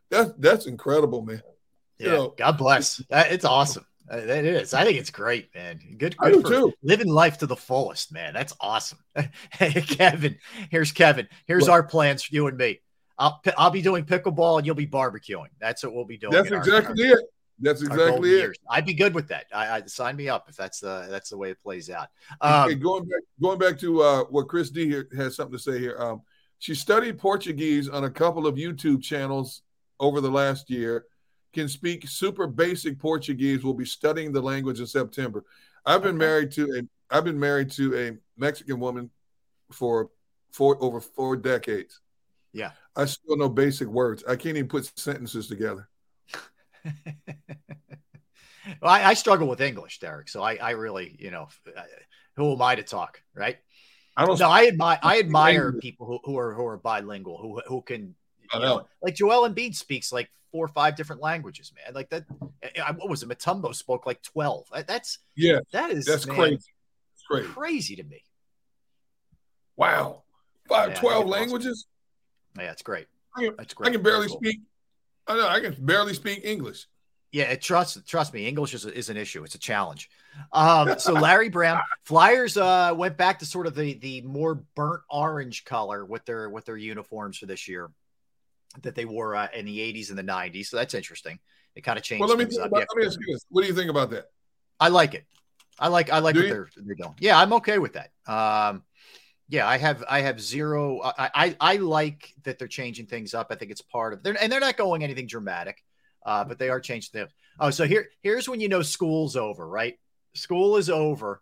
That's 0.09 0.31
that's 0.37 0.65
incredible, 0.67 1.21
man. 1.21 1.41
Yeah, 1.99 2.05
you 2.05 2.11
know, 2.13 2.33
God 2.37 2.57
bless. 2.57 3.01
It's 3.09 3.45
awesome. 3.45 3.85
It 4.09 4.45
is. 4.45 4.73
I 4.73 4.85
think 4.85 4.97
it's 4.97 5.09
great, 5.09 5.53
man. 5.53 5.79
Good, 5.97 6.15
good 6.15 6.15
I 6.19 6.31
do 6.31 6.41
too. 6.41 6.73
living 6.81 7.09
life 7.09 7.39
to 7.39 7.47
the 7.47 7.57
fullest, 7.57 8.13
man. 8.13 8.33
That's 8.33 8.53
awesome. 8.61 8.99
hey, 9.51 9.81
Kevin, 9.81 10.37
here's 10.71 10.93
Kevin. 10.93 11.27
Here's 11.45 11.63
what? 11.63 11.71
our 11.71 11.83
plans 11.83 12.23
for 12.23 12.33
you 12.33 12.47
and 12.47 12.57
me. 12.57 12.79
I'll 13.17 13.41
I'll 13.57 13.71
be 13.71 13.81
doing 13.81 14.05
pickleball 14.05 14.57
and 14.57 14.65
you'll 14.65 14.75
be 14.75 14.87
barbecuing. 14.87 15.49
That's 15.59 15.83
what 15.83 15.93
we'll 15.93 16.05
be 16.05 16.17
doing. 16.17 16.31
That's 16.33 16.51
exactly 16.51 17.09
our, 17.09 17.17
it. 17.17 17.25
That's 17.59 17.81
exactly 17.81 18.29
it. 18.29 18.37
Years. 18.37 18.57
I'd 18.69 18.85
be 18.85 18.93
good 18.93 19.13
with 19.15 19.27
that. 19.29 19.45
I, 19.53 19.77
I 19.77 19.81
sign 19.85 20.15
me 20.15 20.29
up 20.29 20.47
if 20.47 20.55
that's 20.55 20.79
the 20.79 21.07
that's 21.09 21.29
the 21.29 21.37
way 21.37 21.49
it 21.49 21.61
plays 21.61 21.89
out. 21.89 22.07
Um, 22.41 22.77
going 22.79 23.05
back 23.05 23.21
going 23.41 23.59
back 23.59 23.79
to 23.79 24.01
uh, 24.01 24.23
what 24.25 24.47
Chris 24.47 24.69
D 24.69 24.87
here 24.87 25.07
has 25.15 25.35
something 25.35 25.57
to 25.57 25.63
say 25.63 25.79
here. 25.79 25.97
Um, 25.99 26.21
she 26.59 26.75
studied 26.75 27.17
Portuguese 27.17 27.89
on 27.89 28.03
a 28.03 28.09
couple 28.09 28.47
of 28.47 28.55
YouTube 28.55 29.01
channels 29.01 29.63
over 29.99 30.21
the 30.21 30.29
last 30.31 30.69
year. 30.69 31.05
Can 31.53 31.67
speak 31.67 32.07
super 32.07 32.45
basic 32.45 32.99
Portuguese. 32.99 33.63
Will 33.63 33.73
be 33.73 33.85
studying 33.85 34.31
the 34.31 34.41
language 34.41 34.79
in 34.79 34.87
September. 34.87 35.43
I've 35.85 36.03
been 36.03 36.15
okay. 36.15 36.25
married 36.25 36.51
to 36.51 36.63
a 36.77 37.15
I've 37.15 37.23
been 37.23 37.39
married 37.39 37.71
to 37.71 37.95
a 37.97 38.11
Mexican 38.39 38.79
woman 38.79 39.09
for 39.71 40.09
four 40.51 40.77
over 40.81 40.99
four 40.99 41.35
decades. 41.35 42.01
Yeah. 42.53 42.71
I 42.95 43.05
still 43.05 43.37
know 43.37 43.49
basic 43.49 43.87
words. 43.87 44.23
I 44.27 44.35
can't 44.35 44.57
even 44.57 44.67
put 44.67 44.91
sentences 44.99 45.47
together. 45.47 45.87
well, 48.81 48.91
I, 48.91 49.03
I, 49.03 49.13
struggle 49.13 49.47
with 49.47 49.61
English, 49.61 49.99
Derrick. 49.99 50.29
So 50.29 50.41
I, 50.41 50.55
I 50.55 50.71
really, 50.71 51.15
you 51.19 51.31
know, 51.31 51.47
who 52.35 52.53
am 52.53 52.61
I 52.61 52.75
to 52.75 52.83
talk, 52.83 53.21
right? 53.33 53.57
I 54.15 54.25
don't. 54.25 54.39
No, 54.39 54.49
I 54.49 54.67
admire. 54.67 54.99
I 55.03 55.19
admire 55.19 55.73
people 55.73 56.07
who, 56.07 56.19
who 56.23 56.37
are 56.37 56.53
who 56.53 56.65
are 56.65 56.77
bilingual, 56.77 57.37
who 57.37 57.61
who 57.67 57.81
can, 57.81 58.15
you 58.53 58.59
know. 58.59 58.65
know, 58.65 58.87
like 59.01 59.15
Joel 59.15 59.47
Embiid 59.47 59.75
speaks 59.75 60.11
like 60.11 60.29
four 60.51 60.65
or 60.65 60.69
five 60.69 60.95
different 60.95 61.21
languages, 61.21 61.71
man. 61.75 61.93
Like 61.93 62.09
that. 62.09 62.25
Eh, 62.63 62.69
eh, 62.75 62.81
I, 62.81 62.91
what 62.93 63.09
was 63.09 63.21
it? 63.21 63.29
Mutombo 63.29 63.75
spoke 63.75 64.07
like 64.07 64.23
twelve. 64.23 64.67
That's 64.87 65.19
yeah. 65.35 65.59
That 65.71 65.91
is 65.91 66.05
that's 66.05 66.25
man, 66.25 66.35
crazy. 66.35 66.55
It's 66.55 67.23
crazy. 67.29 67.47
Crazy 67.47 67.95
to 67.97 68.03
me. 68.03 68.23
Wow, 69.75 70.23
five, 70.67 70.89
yeah, 70.89 70.99
12 70.99 71.27
languages. 71.27 71.85
Yeah, 72.57 72.71
it's 72.71 72.81
great. 72.81 73.05
I 73.35 73.45
can, 73.45 73.55
That's 73.57 73.73
great. 73.75 73.89
I 73.89 73.93
can 73.93 74.01
barely 74.01 74.27
cool. 74.27 74.37
speak. 74.37 74.61
I 75.27 75.35
know 75.35 75.47
I 75.47 75.59
can 75.59 75.75
barely 75.79 76.13
speak 76.13 76.41
English. 76.43 76.85
Yeah, 77.31 77.53
trust 77.55 78.07
trust 78.07 78.33
me, 78.33 78.47
English 78.47 78.73
is, 78.73 78.85
is 78.85 79.09
an 79.09 79.17
issue. 79.17 79.43
It's 79.43 79.55
a 79.55 79.59
challenge. 79.59 80.09
Um, 80.53 80.97
so 80.97 81.13
Larry 81.13 81.49
Brown 81.49 81.81
Flyers 82.05 82.55
uh, 82.57 82.93
went 82.95 83.17
back 83.17 83.39
to 83.39 83.45
sort 83.45 83.67
of 83.67 83.75
the 83.75 83.95
the 83.95 84.21
more 84.21 84.63
burnt 84.75 85.01
orange 85.09 85.65
color 85.65 86.05
with 86.05 86.23
their 86.25 86.49
with 86.49 86.65
their 86.65 86.77
uniforms 86.77 87.37
for 87.37 87.45
this 87.45 87.67
year 87.67 87.89
that 88.81 88.95
they 88.95 89.05
wore 89.05 89.35
uh, 89.35 89.47
in 89.53 89.65
the 89.65 89.79
80s 89.79 90.09
and 90.09 90.17
the 90.17 90.23
90s. 90.23 90.67
So 90.67 90.77
that's 90.77 90.93
interesting. 90.93 91.39
It 91.75 91.81
kind 91.81 91.97
of 91.97 92.03
changed. 92.03 92.21
Well, 92.21 92.29
let 92.29 92.37
me, 92.37 92.55
about, 92.55 92.71
let 92.71 92.87
me 92.95 93.05
ask 93.05 93.19
you 93.19 93.33
this: 93.33 93.45
What 93.49 93.61
do 93.61 93.67
you 93.67 93.73
think 93.73 93.89
about 93.89 94.09
that? 94.11 94.25
I 94.79 94.89
like 94.89 95.13
it. 95.13 95.25
I 95.79 95.89
like 95.89 96.09
I 96.09 96.19
like 96.19 96.35
do 96.35 96.41
what 96.41 96.49
they're 96.49 96.69
they're 96.77 96.95
doing. 96.95 97.15
Yeah, 97.19 97.37
I'm 97.39 97.53
okay 97.53 97.77
with 97.77 97.93
that. 97.93 98.09
Um, 98.25 98.83
yeah, 99.49 99.67
I 99.67 99.77
have 99.77 100.03
I 100.09 100.21
have 100.21 100.41
zero. 100.41 101.01
I, 101.03 101.29
I 101.33 101.55
I 101.59 101.75
like 101.77 102.33
that 102.43 102.59
they're 102.59 102.67
changing 102.67 103.05
things 103.05 103.33
up. 103.33 103.47
I 103.49 103.55
think 103.55 103.71
it's 103.71 103.81
part 103.81 104.13
of 104.13 104.23
they're 104.23 104.37
and 104.41 104.51
they're 104.51 104.59
not 104.59 104.77
going 104.77 105.03
anything 105.03 105.27
dramatic, 105.27 105.83
uh, 106.25 106.43
but 106.43 106.59
they 106.59 106.69
are 106.69 106.81
changing 106.81 107.11
things. 107.13 107.31
Oh, 107.59 107.69
so 107.69 107.85
here 107.85 108.09
here's 108.21 108.49
when 108.49 108.59
you 108.59 108.67
know 108.67 108.81
school's 108.81 109.35
over, 109.35 109.67
right? 109.67 109.97
School 110.33 110.75
is 110.75 110.89
over, 110.89 111.41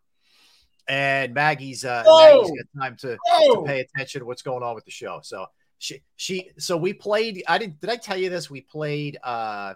and 0.88 1.34
Maggie's 1.34 1.84
uh! 1.84 2.04
Maggie's 2.06 2.52
got 2.52 2.84
time 2.84 2.96
to, 2.98 3.18
to 3.18 3.64
pay 3.66 3.80
attention 3.80 4.20
to 4.20 4.26
what's 4.26 4.44
going 4.44 4.62
on 4.62 4.76
with 4.76 4.86
the 4.86 4.92
show. 4.92 5.20
So 5.24 5.48
she 5.80 6.04
she 6.16 6.52
so 6.60 6.78
we 6.78 6.94
played. 6.94 7.44
I 7.48 7.58
didn't 7.58 7.82
did 7.82 7.90
I 7.90 7.96
tell 7.96 8.18
you 8.18 8.30
this? 8.30 8.50
We 8.50 8.62
played. 8.62 9.18
uh 9.24 9.74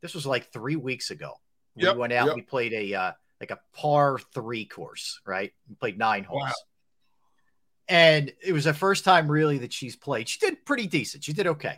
This 0.00 0.14
was 0.14 0.26
like 0.26 0.52
three 0.52 0.76
weeks 0.76 1.12
ago. 1.12 1.34
Yep, 1.76 1.94
we 1.94 2.00
went 2.00 2.12
out. 2.12 2.26
Yep. 2.26 2.34
We 2.34 2.42
played 2.42 2.72
a 2.72 2.94
uh, 2.94 3.12
like 3.40 3.52
a 3.52 3.60
par 3.72 4.18
three 4.34 4.64
course, 4.64 5.20
right? 5.24 5.52
We 5.68 5.76
played 5.76 5.96
nine 5.96 6.24
holes. 6.24 6.42
Wow 6.42 6.52
and 7.88 8.32
it 8.44 8.52
was 8.52 8.64
the 8.64 8.74
first 8.74 9.04
time 9.04 9.30
really 9.30 9.58
that 9.58 9.72
she's 9.72 9.96
played. 9.96 10.28
She 10.28 10.38
did 10.38 10.64
pretty 10.64 10.86
decent. 10.86 11.24
She 11.24 11.32
did 11.32 11.46
okay. 11.46 11.76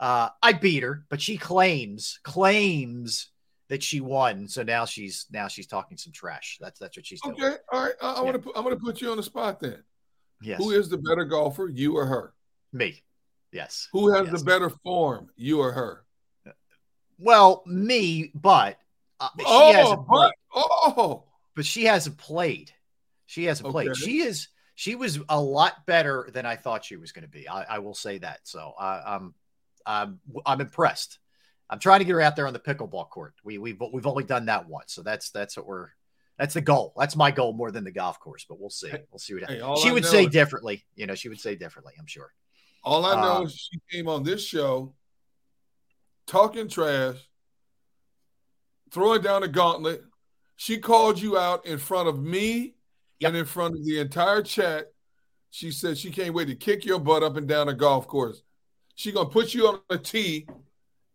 Uh, 0.00 0.28
I 0.42 0.52
beat 0.52 0.82
her, 0.82 1.04
but 1.08 1.20
she 1.20 1.36
claims 1.36 2.18
claims 2.22 3.28
that 3.68 3.82
she 3.82 4.00
won. 4.00 4.48
So 4.48 4.62
now 4.62 4.84
she's 4.84 5.26
now 5.30 5.48
she's 5.48 5.66
talking 5.66 5.96
some 5.96 6.12
trash. 6.12 6.58
That's 6.60 6.78
that's 6.78 6.96
what 6.96 7.06
she's 7.06 7.20
doing. 7.20 7.36
Okay, 7.42 7.56
all 7.72 7.84
right. 7.84 7.94
I, 8.00 8.12
I 8.12 8.14
yeah. 8.16 8.20
want 8.22 8.42
to 8.42 8.52
I'm 8.56 8.64
going 8.64 8.76
to 8.76 8.82
put 8.82 9.00
you 9.00 9.10
on 9.10 9.16
the 9.16 9.22
spot 9.22 9.60
then. 9.60 9.82
Yes. 10.42 10.58
Who 10.58 10.72
is 10.72 10.88
the 10.88 10.98
better 10.98 11.24
golfer, 11.24 11.68
you 11.68 11.96
or 11.96 12.06
her? 12.06 12.34
Me. 12.72 13.02
Yes. 13.52 13.88
Who 13.92 14.12
has 14.12 14.26
yes. 14.26 14.40
the 14.40 14.44
better 14.44 14.68
form, 14.68 15.30
you 15.36 15.60
or 15.60 15.72
her? 15.72 16.04
Well, 17.18 17.62
me, 17.66 18.32
but 18.34 18.76
uh, 19.20 19.28
she 19.38 19.44
oh, 19.46 19.72
hasn't. 19.72 20.06
But, 20.08 20.34
oh, 20.54 21.24
but 21.54 21.64
she 21.64 21.84
hasn't 21.84 22.18
played. 22.18 22.72
She 23.26 23.44
hasn't 23.44 23.66
okay. 23.68 23.72
played. 23.72 23.96
She 23.96 24.18
is 24.18 24.48
she 24.74 24.94
was 24.94 25.20
a 25.28 25.40
lot 25.40 25.86
better 25.86 26.28
than 26.32 26.46
I 26.46 26.56
thought 26.56 26.84
she 26.84 26.96
was 26.96 27.12
going 27.12 27.22
to 27.24 27.30
be. 27.30 27.48
I, 27.48 27.62
I, 27.62 27.78
will 27.78 27.94
say 27.94 28.18
that. 28.18 28.40
So 28.42 28.74
I, 28.78 29.14
I'm, 29.14 29.34
I'm, 29.86 30.20
I'm 30.44 30.60
impressed. 30.60 31.18
I'm 31.70 31.78
trying 31.78 32.00
to 32.00 32.04
get 32.04 32.12
her 32.12 32.20
out 32.20 32.36
there 32.36 32.46
on 32.46 32.52
the 32.52 32.58
pickleball 32.58 33.08
court. 33.08 33.34
We, 33.44 33.58
we've, 33.58 33.80
we've 33.92 34.06
only 34.06 34.24
done 34.24 34.46
that 34.46 34.68
once, 34.68 34.92
so 34.92 35.02
that's 35.02 35.30
that's 35.30 35.56
what 35.56 35.66
we're. 35.66 35.88
That's 36.36 36.54
the 36.54 36.60
goal. 36.60 36.92
That's 36.96 37.14
my 37.14 37.30
goal 37.30 37.52
more 37.52 37.70
than 37.70 37.84
the 37.84 37.92
golf 37.92 38.18
course, 38.18 38.44
but 38.48 38.58
we'll 38.58 38.68
see. 38.68 38.90
We'll 39.12 39.20
see 39.20 39.34
what 39.34 39.44
hey, 39.44 39.60
she 39.80 39.88
I 39.88 39.92
would 39.92 40.04
say 40.04 40.24
is, 40.24 40.32
differently. 40.32 40.84
You 40.96 41.06
know, 41.06 41.14
she 41.14 41.28
would 41.28 41.38
say 41.38 41.54
differently. 41.54 41.94
I'm 41.96 42.06
sure. 42.06 42.32
All 42.82 43.06
I 43.06 43.20
know 43.20 43.32
um, 43.36 43.46
is 43.46 43.70
she 43.72 43.80
came 43.88 44.08
on 44.08 44.24
this 44.24 44.44
show 44.44 44.94
talking 46.26 46.68
trash, 46.68 47.16
throwing 48.90 49.22
down 49.22 49.44
a 49.44 49.48
gauntlet. 49.48 50.02
She 50.56 50.78
called 50.78 51.20
you 51.20 51.38
out 51.38 51.66
in 51.66 51.78
front 51.78 52.08
of 52.08 52.20
me 52.20 52.74
yep. 53.18 53.30
and 53.30 53.36
in 53.36 53.44
front 53.44 53.76
of 53.76 53.84
the 53.84 54.00
entire 54.00 54.42
chat, 54.42 54.92
she 55.50 55.70
said 55.70 55.96
she 55.96 56.10
can't 56.10 56.34
wait 56.34 56.48
to 56.48 56.54
kick 56.54 56.84
your 56.84 56.98
butt 56.98 57.22
up 57.22 57.36
and 57.36 57.46
down 57.46 57.68
a 57.68 57.74
golf 57.74 58.08
course. 58.08 58.42
She 58.96 59.12
gonna 59.12 59.28
put 59.28 59.54
you 59.54 59.68
on 59.68 59.80
a 59.90 59.98
tee 59.98 60.46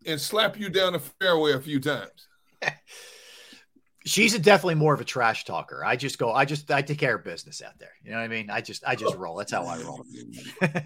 and 0.05 0.19
slap 0.19 0.57
you 0.57 0.69
down 0.69 0.93
the 0.93 0.99
fairway 0.99 1.53
a 1.53 1.59
few 1.59 1.79
times. 1.79 2.27
She's 4.05 4.33
a 4.33 4.39
definitely 4.39 4.75
more 4.75 4.93
of 4.93 5.01
a 5.01 5.05
trash 5.05 5.43
talker. 5.43 5.83
I 5.83 5.95
just 5.95 6.17
go, 6.17 6.31
I 6.31 6.45
just, 6.45 6.71
I 6.71 6.81
take 6.81 6.97
care 6.97 7.15
of 7.15 7.23
business 7.23 7.61
out 7.61 7.77
there. 7.79 7.91
You 8.01 8.11
know 8.11 8.17
what 8.17 8.23
I 8.23 8.27
mean? 8.29 8.49
I 8.49 8.61
just, 8.61 8.83
I 8.87 8.95
just 8.95 9.15
roll. 9.15 9.35
That's 9.35 9.51
how 9.51 9.65
I 9.65 9.77
roll. 9.81 10.05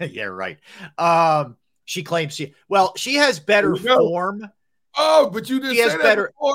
yeah, 0.00 0.24
right. 0.24 0.58
Um, 0.98 1.56
she 1.84 2.02
claims 2.02 2.34
she, 2.34 2.54
well, 2.68 2.92
she 2.96 3.14
has 3.14 3.38
better 3.38 3.76
form. 3.76 4.50
Oh, 4.96 5.30
but 5.32 5.48
you 5.48 5.60
didn't 5.60 5.76
she 5.76 5.80
has 5.80 5.94
better. 5.94 6.32
Before. 6.36 6.54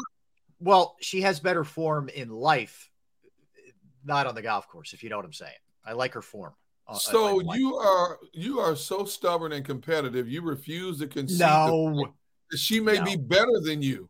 Well, 0.60 0.96
she 1.00 1.22
has 1.22 1.40
better 1.40 1.64
form 1.64 2.10
in 2.10 2.30
life 2.30 2.89
not 4.10 4.28
on 4.28 4.36
the 4.36 4.42
golf 4.42 4.68
course, 4.68 4.92
if 4.92 5.02
you 5.02 5.10
know 5.10 5.16
what 5.16 5.26
I'm 5.26 5.32
saying. 5.32 5.54
I 5.86 5.94
like 5.94 6.14
her 6.14 6.22
form. 6.22 6.54
Uh, 6.86 6.96
so 6.96 7.40
you 7.54 7.76
are 7.76 8.20
you 8.34 8.60
are 8.60 8.76
so 8.76 9.06
stubborn 9.06 9.54
and 9.54 9.64
competitive. 9.64 10.28
You 10.28 10.42
refuse 10.42 11.00
to 11.00 11.08
concede. 11.08 11.40
No, 11.40 12.14
she 12.58 12.82
may 12.82 12.96
no. 12.96 13.06
be 13.06 13.16
better 13.16 13.62
than 13.64 13.82
you. 13.82 14.10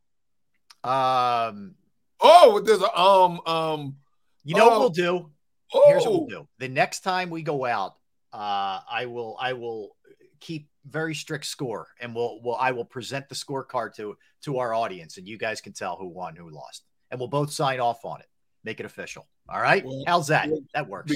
Um. 0.84 1.76
Oh, 2.22 2.62
there's 2.66 2.82
a 2.82 2.98
um 2.98 3.42
um. 3.46 3.98
You 4.46 4.56
know 4.56 4.68
what 4.70 4.80
we'll 4.80 4.90
do? 4.90 5.30
Oh. 5.74 5.84
Here's 5.90 6.06
what 6.06 6.14
we'll 6.14 6.28
do. 6.28 6.48
The 6.58 6.70
next 6.70 7.02
time 7.02 7.30
we 7.30 7.44
go 7.44 7.66
out, 7.66 7.96
uh, 8.34 8.80
I 8.90 9.06
will 9.08 9.38
I 9.40 9.54
will 9.54 9.96
keep 10.40 10.70
very 10.88 11.14
strict 11.14 11.46
score, 11.46 11.88
and 12.00 12.16
we'll 12.16 12.40
we'll 12.42 12.56
I 12.56 12.72
will 12.72 12.86
present 12.86 13.28
the 13.28 13.36
scorecard 13.36 13.94
to 13.96 14.16
to 14.44 14.58
our 14.60 14.74
audience, 14.74 15.18
and 15.18 15.28
you 15.28 15.38
guys 15.38 15.60
can 15.60 15.74
tell 15.74 15.98
who 15.98 16.08
won, 16.08 16.38
who 16.38 16.50
lost, 16.50 16.86
and 17.12 17.20
we'll 17.20 17.28
both 17.28 17.52
sign 17.52 17.82
off 17.82 18.06
on 18.06 18.22
it. 18.22 18.29
Make 18.70 18.80
it 18.80 18.86
official. 18.86 19.26
All 19.50 19.60
right. 19.60 19.84
Well, 19.84 20.04
How's 20.06 20.28
that? 20.28 20.48
Well, 20.48 20.62
that 20.76 20.88
works. 20.88 21.12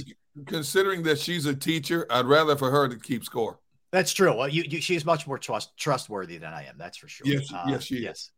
Considering 0.48 1.04
that 1.04 1.20
she's 1.20 1.46
a 1.46 1.54
teacher, 1.54 2.08
I'd 2.10 2.26
rather 2.26 2.56
for 2.56 2.72
her 2.72 2.88
to 2.88 2.96
keep 2.96 3.24
score. 3.24 3.60
That's 3.92 4.12
true. 4.12 4.36
Well, 4.36 4.50
you, 4.50 4.64
you 4.68 4.82
she's 4.82 5.06
much 5.06 5.28
more 5.28 5.38
trust 5.38 5.78
trustworthy 5.78 6.40
than 6.40 6.52
I 6.52 6.66
am. 6.66 6.80
That's 6.80 6.98
for 6.98 7.08
sure. 7.08 7.28
Yes, 7.28 7.54
uh, 7.54 7.66
yes, 7.68 7.84
she 7.84 8.00
yes. 8.00 8.16
Is. 8.16 8.32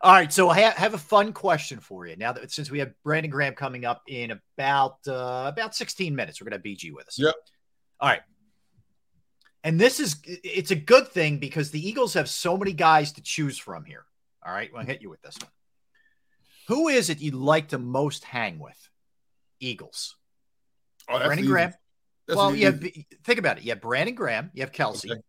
All 0.00 0.12
right, 0.12 0.32
so 0.32 0.48
I 0.48 0.60
have 0.60 0.94
a 0.94 0.98
fun 0.98 1.32
question 1.32 1.80
for 1.80 2.06
you. 2.06 2.14
Now 2.14 2.34
that 2.34 2.52
since 2.52 2.70
we 2.70 2.78
have 2.78 2.92
Brandon 3.02 3.32
Graham 3.32 3.54
coming 3.54 3.84
up 3.84 4.02
in 4.06 4.30
about 4.30 4.98
uh, 5.08 5.50
about 5.52 5.74
16 5.74 6.14
minutes, 6.14 6.40
we're 6.40 6.44
gonna 6.44 6.58
have 6.58 6.62
BG 6.62 6.92
with 6.92 7.08
us. 7.08 7.18
Yep. 7.18 7.34
All 7.98 8.10
right. 8.10 8.22
And 9.64 9.80
this 9.80 9.98
is 9.98 10.22
it's 10.24 10.70
a 10.70 10.76
good 10.76 11.08
thing 11.08 11.38
because 11.38 11.72
the 11.72 11.84
Eagles 11.84 12.14
have 12.14 12.28
so 12.28 12.56
many 12.56 12.72
guys 12.72 13.10
to 13.14 13.22
choose 13.22 13.58
from 13.58 13.84
here. 13.84 14.04
All 14.46 14.52
right, 14.52 14.70
I'll 14.76 14.86
hit 14.86 15.02
you 15.02 15.10
with 15.10 15.22
this 15.22 15.36
one. 15.40 15.50
Who 16.68 16.88
is 16.88 17.10
it 17.10 17.20
you'd 17.20 17.34
like 17.34 17.68
to 17.68 17.78
most 17.78 18.24
hang 18.24 18.58
with? 18.58 18.76
Eagles. 19.60 20.16
Oh, 21.08 21.18
Brandon. 21.18 21.46
Graham. 21.46 21.74
Well, 22.28 22.54
you 22.54 22.66
have 22.66 22.80
think 22.80 23.38
about 23.38 23.58
it. 23.58 23.64
You 23.64 23.70
have 23.70 23.80
Brandon 23.80 24.14
Graham. 24.14 24.50
You 24.54 24.62
have 24.62 24.72
Kelce. 24.72 25.10
Okay. 25.10 25.20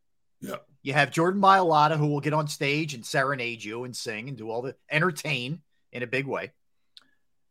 Yeah. 0.41 0.57
You 0.81 0.93
have 0.93 1.11
Jordan 1.11 1.41
Mailata, 1.41 1.97
who 1.97 2.07
will 2.07 2.19
get 2.19 2.33
on 2.33 2.47
stage 2.47 2.93
and 2.93 3.05
serenade 3.05 3.63
you 3.63 3.83
and 3.83 3.95
sing 3.95 4.27
and 4.27 4.37
do 4.37 4.49
all 4.49 4.61
the 4.61 4.75
entertain 4.91 5.61
in 5.91 6.03
a 6.03 6.07
big 6.07 6.27
way. 6.27 6.51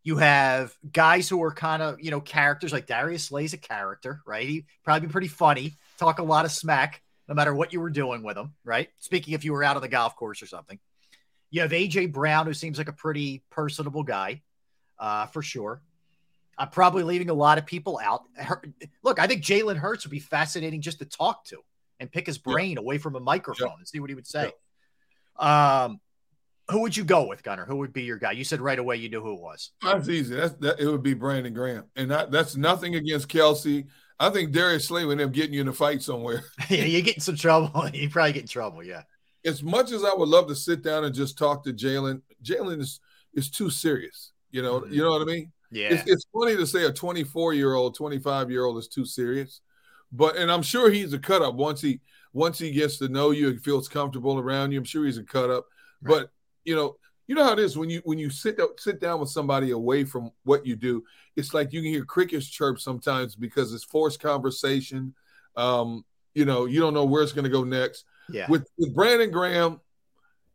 You 0.05 0.17
have 0.17 0.77
guys 0.91 1.29
who 1.29 1.43
are 1.43 1.53
kind 1.53 1.83
of, 1.83 2.01
you 2.01 2.11
know, 2.11 2.21
characters 2.21 2.73
like 2.73 2.87
Darius 2.87 3.25
Slay's 3.25 3.55
a 3.55 3.59
character, 3.59 4.21
right? 4.27 4.47
He 4.47 4.67
probably 4.85 5.07
be 5.07 5.13
pretty 5.13 5.29
funny, 5.29 5.77
talk 5.99 6.19
a 6.19 6.25
lot 6.25 6.45
of 6.45 6.53
smack 6.53 7.01
no 7.29 7.35
matter 7.35 7.55
what 7.55 7.73
you 7.73 7.81
were 7.81 7.91
doing 7.91 8.23
with 8.23 8.37
him, 8.37 8.53
right? 8.65 8.89
Speaking 8.99 9.35
if 9.35 9.45
you 9.45 9.53
were 9.53 9.65
out 9.65 9.77
on 9.77 9.83
the 9.83 9.89
golf 9.89 10.17
course 10.17 10.43
or 10.43 10.47
something. 10.47 10.79
You 11.53 11.61
have 11.61 11.71
AJ 11.71 12.13
Brown, 12.13 12.47
who 12.47 12.55
seems 12.55 12.79
like 12.79 12.89
a 12.89 12.93
pretty 12.93 13.45
personable 13.51 14.03
guy, 14.03 14.43
uh, 14.99 15.27
for 15.27 15.43
sure. 15.43 15.83
I'm 16.59 16.71
probably 16.71 17.03
leaving 17.03 17.29
a 17.29 17.35
lot 17.35 17.59
of 17.59 17.67
people 17.67 18.01
out. 18.03 18.23
Look, 19.03 19.21
I 19.21 19.27
think 19.27 19.43
Jalen 19.43 19.77
Hurts 19.77 20.05
would 20.05 20.11
be 20.11 20.19
fascinating 20.19 20.81
just 20.81 20.99
to 21.01 21.05
talk 21.05 21.45
to 21.47 21.59
and 22.01 22.11
pick 22.11 22.27
his 22.27 22.39
brain 22.39 22.73
yeah. 22.73 22.81
away 22.81 22.99
from 22.99 23.17
a 23.17 23.21
microphone 23.21 23.69
yeah. 23.69 23.75
and 23.79 23.87
see 23.87 24.01
what 24.01 24.09
he 24.09 24.15
would 24.15 24.27
say. 24.27 24.51
Yeah. 25.39 25.85
Um, 25.85 26.01
who 26.71 26.81
would 26.81 26.97
you 26.97 27.05
go 27.05 27.27
with, 27.27 27.43
Gunner? 27.43 27.67
Who 27.67 27.77
would 27.77 27.93
be 27.93 28.03
your 28.03 28.17
guy? 28.17 28.33
You 28.33 28.45
said 28.45 28.61
right 28.61 28.79
away 28.79 28.97
you 28.97 29.11
knew 29.11 29.21
who 29.21 29.35
it 29.35 29.41
was. 29.41 29.73
That's 29.83 30.09
easy. 30.09 30.35
That's 30.35 30.55
that. 30.55 30.81
It 30.81 30.87
would 30.87 31.03
be 31.03 31.13
Brandon 31.13 31.53
Graham, 31.53 31.85
and 31.97 32.11
that, 32.11 32.31
that's 32.31 32.57
nothing 32.57 32.95
against 32.95 33.29
Kelce. 33.29 33.87
I 34.19 34.31
think 34.31 34.53
Darius 34.53 34.87
Slay 34.87 35.05
would 35.05 35.21
end 35.21 35.33
getting 35.33 35.53
you 35.53 35.61
in 35.61 35.69
a 35.69 35.73
fight 35.73 36.03
somewhere. 36.03 36.45
yeah, 36.71 36.85
you 36.85 37.03
get 37.03 37.17
in 37.17 37.21
some 37.21 37.37
trouble. 37.37 37.89
You 37.93 38.09
probably 38.09 38.33
get 38.33 38.43
in 38.43 38.49
trouble. 38.49 38.83
Yeah. 38.83 39.03
As 39.45 39.63
much 39.63 39.91
as 39.91 40.05
I 40.05 40.15
would 40.15 40.29
love 40.29 40.47
to 40.49 40.55
sit 40.55 40.83
down 40.83 41.05
and 41.05 41.15
just 41.15 41.37
talk 41.37 41.65
to 41.65 41.73
Jalen, 41.73 42.23
Jalen 42.45 42.81
is 42.81 43.01
is 43.35 43.51
too 43.51 43.71
serious. 43.71 44.33
You 44.51 44.63
know, 44.63 44.81
mm-hmm. 44.81 44.93
you 44.93 45.03
know 45.03 45.11
what 45.11 45.23
I 45.23 45.25
mean. 45.25 45.53
Yeah. 45.71 45.89
It's, 45.89 46.03
it's 46.07 46.27
funny 46.33 46.55
to 46.57 46.67
say 46.67 46.85
a 46.85 46.93
24 46.93 47.55
year 47.55 47.75
old, 47.75 47.95
25 47.95 48.51
year 48.51 48.65
old 48.65 48.79
is 48.79 48.89
too 48.89 49.07
serious, 49.07 49.63
but 50.13 50.37
and 50.37 50.53
I'm 50.53 50.63
sure 50.63 50.91
he's 50.91 51.15
a 51.15 51.19
cut 51.19 51.43
up 51.43 51.55
once 51.55 51.81
he 51.81 52.01
once 52.35 52.59
he 52.59 52.71
gets 52.71 52.99
to 52.99 53.09
know 53.09 53.31
you 53.31 53.49
and 53.49 53.63
feels 53.63 53.89
comfortable 53.89 54.39
around 54.39 54.73
you. 54.73 54.79
I'm 54.79 54.85
sure 54.85 55.05
he's 55.05 55.19
a 55.19 55.25
cut 55.25 55.51
up, 55.51 55.67
right. 56.03 56.21
but 56.21 56.31
you 56.65 56.77
know, 56.77 56.97
you 57.27 57.35
know 57.35 57.45
how 57.45 57.53
it 57.53 57.59
is 57.59 57.79
when 57.79 57.89
you 57.89 58.03
when 58.05 58.19
you 58.19 58.29
sit 58.29 58.61
sit 58.79 59.01
down 59.01 59.21
with 59.21 59.31
somebody 59.31 59.71
away 59.71 60.05
from 60.05 60.31
what 60.45 60.67
you 60.67 60.77
do. 60.77 61.03
It's 61.37 61.55
like 61.55 61.73
you 61.73 61.81
can 61.81 61.91
hear 61.91 62.05
crickets 62.05 62.47
chirp 62.47 62.79
sometimes 62.79 63.35
because 63.35 63.73
it's 63.73 63.85
forced 63.85 64.21
conversation. 64.21 65.15
Um, 65.57 66.05
you 66.35 66.45
know, 66.45 66.67
you 66.67 66.81
don't 66.81 66.95
know 66.95 67.05
where 67.05 67.23
it's 67.23 67.33
going 67.33 67.45
to 67.45 67.51
go 67.51 67.65
next. 67.65 68.05
Yeah. 68.33 68.47
With 68.49 68.67
with 68.79 68.95
Brandon 68.95 69.31
Graham, 69.31 69.81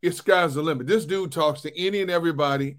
it's 0.01 0.17
sky's 0.17 0.55
the 0.55 0.61
limit. 0.61 0.87
This 0.87 1.05
dude 1.05 1.31
talks 1.31 1.61
to 1.61 1.79
any 1.79 2.01
and 2.01 2.11
everybody. 2.11 2.77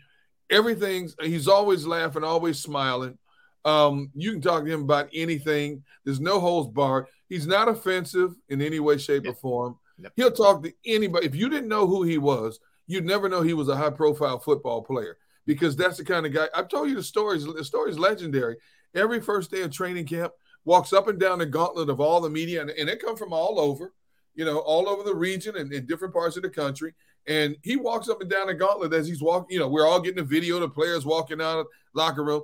Everything's 0.50 1.14
he's 1.20 1.48
always 1.48 1.86
laughing, 1.86 2.24
always 2.24 2.58
smiling. 2.58 3.18
Um, 3.64 4.10
you 4.14 4.32
can 4.32 4.40
talk 4.40 4.64
to 4.64 4.70
him 4.70 4.82
about 4.82 5.08
anything. 5.12 5.82
There's 6.04 6.20
no 6.20 6.40
holds 6.40 6.72
barred. 6.72 7.06
He's 7.28 7.46
not 7.46 7.68
offensive 7.68 8.34
in 8.48 8.62
any 8.62 8.80
way, 8.80 8.96
shape, 8.98 9.24
yep. 9.24 9.34
or 9.34 9.36
form. 9.36 9.78
Yep. 9.98 10.12
He'll 10.16 10.30
talk 10.32 10.62
to 10.62 10.72
anybody. 10.86 11.26
If 11.26 11.34
you 11.34 11.50
didn't 11.50 11.68
know 11.68 11.86
who 11.86 12.02
he 12.02 12.18
was, 12.18 12.60
you'd 12.86 13.04
never 13.04 13.28
know 13.28 13.42
he 13.42 13.52
was 13.54 13.68
a 13.68 13.76
high 13.76 13.90
profile 13.90 14.38
football 14.38 14.82
player 14.82 15.18
because 15.44 15.76
that's 15.76 15.98
the 15.98 16.04
kind 16.04 16.24
of 16.24 16.32
guy. 16.32 16.48
I've 16.54 16.68
told 16.68 16.88
you 16.88 16.94
the 16.94 17.02
stories. 17.02 17.44
The 17.44 17.64
story's 17.64 17.98
legendary. 17.98 18.56
Every 18.94 19.20
first 19.20 19.50
day 19.50 19.62
of 19.62 19.70
training 19.70 20.06
camp, 20.06 20.32
walks 20.64 20.92
up 20.92 21.08
and 21.08 21.18
down 21.18 21.38
the 21.38 21.46
gauntlet 21.46 21.88
of 21.88 22.00
all 22.00 22.20
the 22.20 22.30
media, 22.30 22.60
and, 22.60 22.70
and 22.70 22.88
they 22.88 22.96
come 22.96 23.16
from 23.16 23.32
all 23.32 23.58
over, 23.58 23.92
you 24.38 24.44
know, 24.44 24.58
all 24.58 24.88
over 24.88 25.02
the 25.02 25.14
region 25.14 25.56
and 25.56 25.72
in 25.72 25.84
different 25.84 26.14
parts 26.14 26.36
of 26.36 26.44
the 26.44 26.48
country. 26.48 26.94
And 27.26 27.56
he 27.62 27.74
walks 27.74 28.08
up 28.08 28.20
and 28.20 28.30
down 28.30 28.46
the 28.46 28.54
gauntlet 28.54 28.94
as 28.94 29.08
he's 29.08 29.20
walking. 29.20 29.52
You 29.52 29.58
know, 29.58 29.68
we're 29.68 29.86
all 29.86 30.00
getting 30.00 30.20
a 30.20 30.24
video 30.24 30.54
of 30.54 30.60
the 30.60 30.68
players 30.68 31.04
walking 31.04 31.40
out 31.40 31.58
of 31.58 31.66
locker 31.92 32.22
room. 32.22 32.42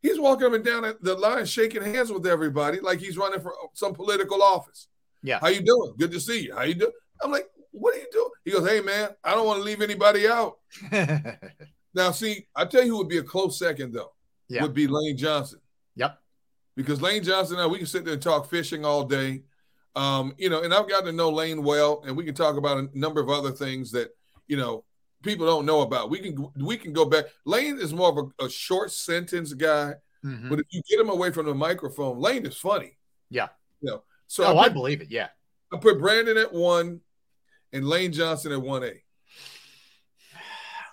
He's 0.00 0.18
walking 0.18 0.46
up 0.46 0.54
and 0.54 0.64
down 0.64 0.94
the 1.02 1.14
line, 1.14 1.44
shaking 1.44 1.82
hands 1.82 2.10
with 2.10 2.26
everybody 2.26 2.80
like 2.80 2.98
he's 2.98 3.18
running 3.18 3.40
for 3.40 3.54
some 3.74 3.92
political 3.92 4.42
office. 4.42 4.88
Yeah. 5.22 5.38
How 5.38 5.48
you 5.48 5.60
doing? 5.60 5.92
Good 5.98 6.12
to 6.12 6.20
see 6.20 6.44
you. 6.44 6.54
How 6.54 6.62
you 6.62 6.74
doing? 6.74 6.92
I'm 7.22 7.30
like, 7.30 7.46
what 7.72 7.94
are 7.94 7.98
you 7.98 8.08
doing? 8.10 8.30
He 8.46 8.50
goes, 8.50 8.66
hey, 8.66 8.80
man, 8.80 9.10
I 9.22 9.32
don't 9.32 9.46
want 9.46 9.58
to 9.58 9.64
leave 9.64 9.82
anybody 9.82 10.26
out. 10.26 10.56
now, 11.94 12.10
see, 12.10 12.46
I 12.56 12.64
tell 12.64 12.82
you 12.82 12.92
who 12.92 12.98
would 12.98 13.08
be 13.08 13.18
a 13.18 13.22
close 13.22 13.58
second, 13.58 13.92
though, 13.92 14.12
yeah. 14.48 14.62
would 14.62 14.74
be 14.74 14.86
Lane 14.86 15.18
Johnson. 15.18 15.60
Yep. 15.96 16.18
Because 16.74 17.02
Lane 17.02 17.22
Johnson, 17.22 17.58
now 17.58 17.68
we 17.68 17.78
can 17.78 17.86
sit 17.86 18.06
there 18.06 18.14
and 18.14 18.22
talk 18.22 18.48
fishing 18.48 18.84
all 18.84 19.04
day. 19.04 19.42
Um, 19.96 20.34
you 20.38 20.48
know, 20.50 20.62
and 20.62 20.74
I've 20.74 20.88
gotten 20.88 21.06
to 21.06 21.12
know 21.12 21.30
Lane 21.30 21.62
well, 21.62 22.02
and 22.06 22.16
we 22.16 22.24
can 22.24 22.34
talk 22.34 22.56
about 22.56 22.78
a 22.78 22.98
number 22.98 23.20
of 23.20 23.28
other 23.28 23.52
things 23.52 23.92
that, 23.92 24.10
you 24.48 24.56
know, 24.56 24.84
people 25.22 25.46
don't 25.46 25.66
know 25.66 25.82
about. 25.82 26.10
We 26.10 26.18
can 26.18 26.48
we 26.56 26.76
can 26.76 26.92
go 26.92 27.04
back. 27.04 27.26
Lane 27.44 27.78
is 27.78 27.94
more 27.94 28.10
of 28.10 28.32
a, 28.40 28.44
a 28.44 28.50
short 28.50 28.90
sentence 28.90 29.52
guy, 29.52 29.94
mm-hmm. 30.24 30.48
but 30.48 30.58
if 30.58 30.66
you 30.70 30.82
get 30.90 31.00
him 31.00 31.10
away 31.10 31.30
from 31.30 31.46
the 31.46 31.54
microphone, 31.54 32.18
Lane 32.18 32.44
is 32.44 32.56
funny. 32.56 32.96
Yeah. 33.30 33.48
You 33.80 33.90
know, 33.90 34.02
so 34.26 34.44
oh, 34.44 34.58
I, 34.58 34.64
put, 34.64 34.70
I 34.70 34.74
believe 34.74 35.00
it. 35.00 35.10
Yeah. 35.10 35.28
I 35.72 35.78
put 35.78 35.98
Brandon 35.98 36.38
at 36.38 36.52
one, 36.52 37.00
and 37.72 37.86
Lane 37.86 38.12
Johnson 38.12 38.52
at 38.52 38.58
1A? 38.58 39.00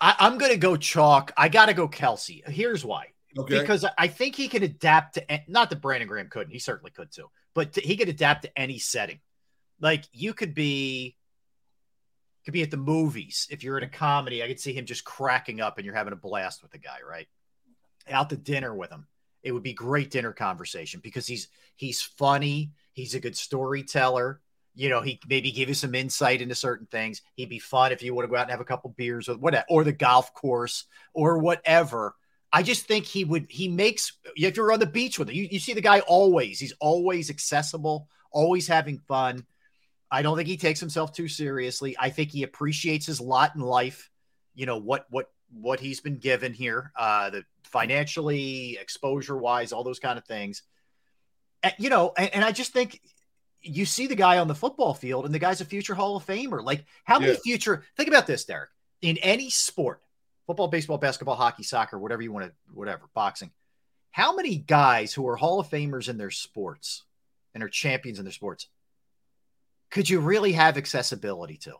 I, 0.01 0.15
am 0.19 0.39
going 0.39 0.51
to 0.51 0.57
go 0.57 0.75
chalk. 0.75 1.31
I 1.37 1.47
got 1.47 1.67
to 1.67 1.73
go 1.73 1.87
Kelce. 1.87 2.47
Here's 2.47 2.83
why. 2.83 3.07
Okay. 3.37 3.59
Because 3.59 3.85
I 3.97 4.07
think 4.07 4.35
he 4.35 4.47
can 4.47 4.63
adapt 4.63 5.13
to, 5.13 5.41
not 5.47 5.69
that 5.69 5.81
Brandon 5.81 6.07
Graham 6.07 6.27
couldn't, 6.29 6.51
he 6.51 6.59
certainly 6.59 6.91
could 6.91 7.11
too, 7.11 7.29
but 7.53 7.75
he 7.75 7.97
could 7.97 8.09
adapt 8.09 8.43
to 8.43 8.59
any 8.59 8.79
setting. 8.79 9.19
Like 9.79 10.05
you 10.11 10.33
could 10.33 10.53
be, 10.53 11.15
could 12.45 12.53
be 12.53 12.63
at 12.63 12.71
the 12.71 12.77
movies. 12.77 13.47
If 13.49 13.63
you're 13.63 13.77
in 13.77 13.83
a 13.83 13.89
comedy, 13.89 14.43
I 14.43 14.47
could 14.47 14.59
see 14.59 14.73
him 14.73 14.85
just 14.85 15.03
cracking 15.03 15.61
up 15.61 15.77
and 15.77 15.85
you're 15.85 15.95
having 15.95 16.13
a 16.13 16.17
blast 16.17 16.61
with 16.61 16.71
the 16.71 16.77
guy, 16.79 16.97
right? 17.07 17.27
Out 18.09 18.29
to 18.29 18.37
dinner 18.37 18.73
with 18.73 18.89
him. 18.89 19.07
It 19.43 19.51
would 19.51 19.63
be 19.63 19.73
great 19.73 20.11
dinner 20.11 20.33
conversation 20.33 20.99
because 21.03 21.25
he's 21.25 21.47
he's 21.75 22.01
funny, 22.01 22.73
he's 22.93 23.15
a 23.15 23.19
good 23.19 23.35
storyteller 23.35 24.39
you 24.73 24.89
know, 24.89 25.01
he 25.01 25.19
maybe 25.27 25.51
give 25.51 25.69
you 25.69 25.75
some 25.75 25.95
insight 25.95 26.41
into 26.41 26.55
certain 26.55 26.87
things. 26.87 27.21
He'd 27.35 27.49
be 27.49 27.59
fun 27.59 27.91
if 27.91 28.01
you 28.01 28.13
want 28.13 28.25
to 28.25 28.29
go 28.29 28.37
out 28.37 28.43
and 28.43 28.51
have 28.51 28.61
a 28.61 28.65
couple 28.65 28.89
beers 28.91 29.27
or 29.27 29.37
whatever, 29.37 29.65
or 29.69 29.83
the 29.83 29.91
golf 29.91 30.33
course 30.33 30.85
or 31.13 31.39
whatever. 31.39 32.15
I 32.53 32.63
just 32.63 32.85
think 32.85 33.05
he 33.05 33.23
would, 33.23 33.47
he 33.49 33.67
makes, 33.67 34.13
if 34.35 34.57
you're 34.57 34.73
on 34.73 34.79
the 34.79 34.85
beach 34.85 35.17
with 35.17 35.29
him, 35.29 35.35
you, 35.35 35.47
you 35.51 35.59
see 35.59 35.73
the 35.73 35.81
guy 35.81 36.01
always, 36.01 36.59
he's 36.59 36.73
always 36.79 37.29
accessible, 37.29 38.09
always 38.31 38.67
having 38.67 38.99
fun. 38.99 39.45
I 40.11 40.21
don't 40.21 40.35
think 40.35 40.49
he 40.49 40.57
takes 40.57 40.79
himself 40.79 41.13
too 41.13 41.29
seriously. 41.29 41.95
I 41.97 42.09
think 42.09 42.31
he 42.31 42.43
appreciates 42.43 43.05
his 43.05 43.21
lot 43.21 43.55
in 43.55 43.61
life, 43.61 44.09
you 44.53 44.65
know, 44.65 44.77
what, 44.77 45.05
what, 45.09 45.31
what 45.53 45.79
he's 45.79 46.01
been 46.01 46.17
given 46.17 46.53
here, 46.53 46.91
uh, 46.97 47.29
the 47.29 47.45
financially, 47.63 48.77
exposure 48.81 49.37
wise, 49.37 49.71
all 49.71 49.85
those 49.85 49.99
kind 49.99 50.17
of 50.17 50.25
things. 50.25 50.63
And, 51.63 51.73
you 51.77 51.89
know, 51.89 52.11
and, 52.17 52.35
and 52.35 52.43
I 52.43 52.51
just 52.51 52.73
think 52.73 52.99
you 53.61 53.85
see 53.85 54.07
the 54.07 54.15
guy 54.15 54.39
on 54.39 54.49
the 54.49 54.55
football 54.55 54.93
field 54.93 55.25
and 55.25 55.33
the 55.33 55.39
guy's 55.39 55.61
a 55.61 55.65
future 55.65 55.95
Hall 55.95 56.17
of 56.17 56.25
Famer. 56.25 56.63
Like, 56.63 56.85
how 57.05 57.19
many 57.19 57.33
yeah. 57.33 57.39
future, 57.43 57.83
think 57.95 58.09
about 58.09 58.27
this, 58.27 58.43
Derrick, 58.43 58.71
in 59.01 59.17
any 59.19 59.49
sport, 59.49 60.01
football, 60.51 60.67
baseball, 60.67 60.97
basketball, 60.97 61.35
hockey, 61.35 61.63
soccer, 61.63 61.97
whatever 61.97 62.21
you 62.21 62.31
want 62.31 62.45
to, 62.45 62.51
whatever, 62.73 63.03
boxing, 63.13 63.51
how 64.11 64.35
many 64.35 64.57
guys 64.57 65.13
who 65.13 65.27
are 65.27 65.35
Hall 65.35 65.59
of 65.59 65.69
Famers 65.69 66.09
in 66.09 66.17
their 66.17 66.31
sports 66.31 67.03
and 67.53 67.63
are 67.63 67.69
champions 67.69 68.19
in 68.19 68.25
their 68.25 68.33
sports 68.33 68.67
could 69.89 70.09
you 70.09 70.19
really 70.19 70.53
have 70.53 70.77
accessibility 70.77 71.57
to? 71.57 71.73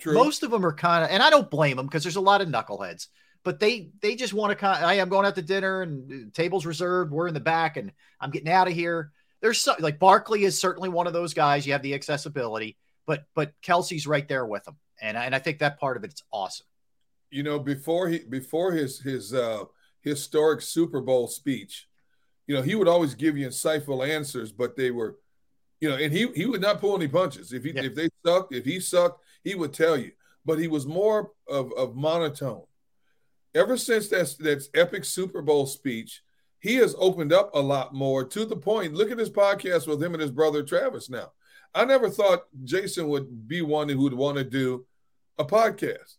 True. 0.00 0.14
Most 0.14 0.42
of 0.42 0.50
them 0.50 0.66
are 0.66 0.72
kind 0.72 1.04
of, 1.04 1.10
and 1.10 1.22
I 1.22 1.30
don't 1.30 1.48
blame 1.48 1.76
them 1.76 1.86
because 1.86 2.02
there's 2.02 2.16
a 2.16 2.20
lot 2.20 2.40
of 2.40 2.48
knuckleheads, 2.48 3.06
but 3.44 3.60
they 3.60 3.90
they 4.00 4.16
just 4.16 4.34
want 4.34 4.50
to 4.50 4.56
kind 4.56 4.82
of, 4.82 4.90
hey, 4.90 5.00
I'm 5.00 5.08
going 5.08 5.26
out 5.26 5.36
to 5.36 5.42
dinner 5.42 5.82
and 5.82 6.12
uh, 6.12 6.30
tables 6.32 6.66
reserved, 6.66 7.12
we're 7.12 7.28
in 7.28 7.34
the 7.34 7.40
back, 7.40 7.76
and 7.76 7.92
I'm 8.20 8.30
getting 8.30 8.48
out 8.48 8.66
of 8.66 8.74
here 8.74 9.12
there's 9.42 9.60
so, 9.60 9.74
like 9.80 9.98
Barkley 9.98 10.44
is 10.44 10.58
certainly 10.58 10.88
one 10.88 11.06
of 11.06 11.12
those 11.12 11.34
guys. 11.34 11.66
You 11.66 11.72
have 11.72 11.82
the 11.82 11.94
accessibility, 11.94 12.78
but 13.06 13.24
but 13.34 13.52
Kelce's 13.60 14.06
right 14.06 14.26
there 14.26 14.46
with 14.46 14.66
him, 14.66 14.76
and 15.00 15.16
and 15.16 15.34
I 15.34 15.40
think 15.40 15.58
that 15.58 15.78
part 15.78 15.96
of 15.96 16.04
it's 16.04 16.22
awesome. 16.32 16.66
You 17.32 17.42
know, 17.42 17.58
before 17.58 18.08
he 18.08 18.18
before 18.18 18.72
his 18.72 19.00
his 19.00 19.32
uh, 19.32 19.64
historic 20.02 20.60
Super 20.60 21.00
Bowl 21.00 21.26
speech, 21.26 21.88
you 22.46 22.54
know, 22.54 22.62
he 22.62 22.74
would 22.74 22.88
always 22.88 23.14
give 23.14 23.36
you 23.36 23.46
insightful 23.48 24.06
answers, 24.06 24.52
but 24.52 24.76
they 24.76 24.90
were, 24.90 25.16
you 25.80 25.88
know, 25.88 25.96
and 25.96 26.12
he 26.12 26.28
he 26.34 26.46
would 26.46 26.60
not 26.60 26.80
pull 26.80 26.94
any 26.94 27.08
punches. 27.08 27.52
If 27.52 27.64
he 27.64 27.72
yeah. 27.72 27.84
if 27.84 27.94
they 27.94 28.08
sucked, 28.24 28.54
if 28.54 28.64
he 28.64 28.80
sucked, 28.80 29.22
he 29.42 29.54
would 29.54 29.72
tell 29.72 29.96
you. 29.96 30.12
But 30.44 30.58
he 30.58 30.68
was 30.68 30.86
more 30.86 31.32
of 31.48 31.72
of 31.72 31.96
monotone. 31.96 32.64
Ever 33.54 33.76
since 33.76 34.08
that 34.08 34.34
that 34.40 34.68
epic 34.74 35.04
Super 35.04 35.40
Bowl 35.40 35.66
speech, 35.66 36.22
he 36.60 36.76
has 36.76 36.94
opened 36.98 37.32
up 37.32 37.50
a 37.54 37.60
lot 37.60 37.94
more 37.94 38.24
to 38.24 38.44
the 38.44 38.56
point. 38.56 38.94
Look 38.94 39.10
at 39.10 39.18
his 39.18 39.30
podcast 39.30 39.86
with 39.86 40.02
him 40.02 40.14
and 40.14 40.20
his 40.20 40.30
brother 40.30 40.62
Travis 40.62 41.08
now. 41.08 41.32
I 41.74 41.84
never 41.84 42.10
thought 42.10 42.44
Jason 42.64 43.08
would 43.08 43.48
be 43.48 43.62
one 43.62 43.88
who 43.88 44.02
would 44.02 44.14
want 44.14 44.36
to 44.36 44.44
do 44.44 44.84
a 45.38 45.44
podcast. 45.44 46.16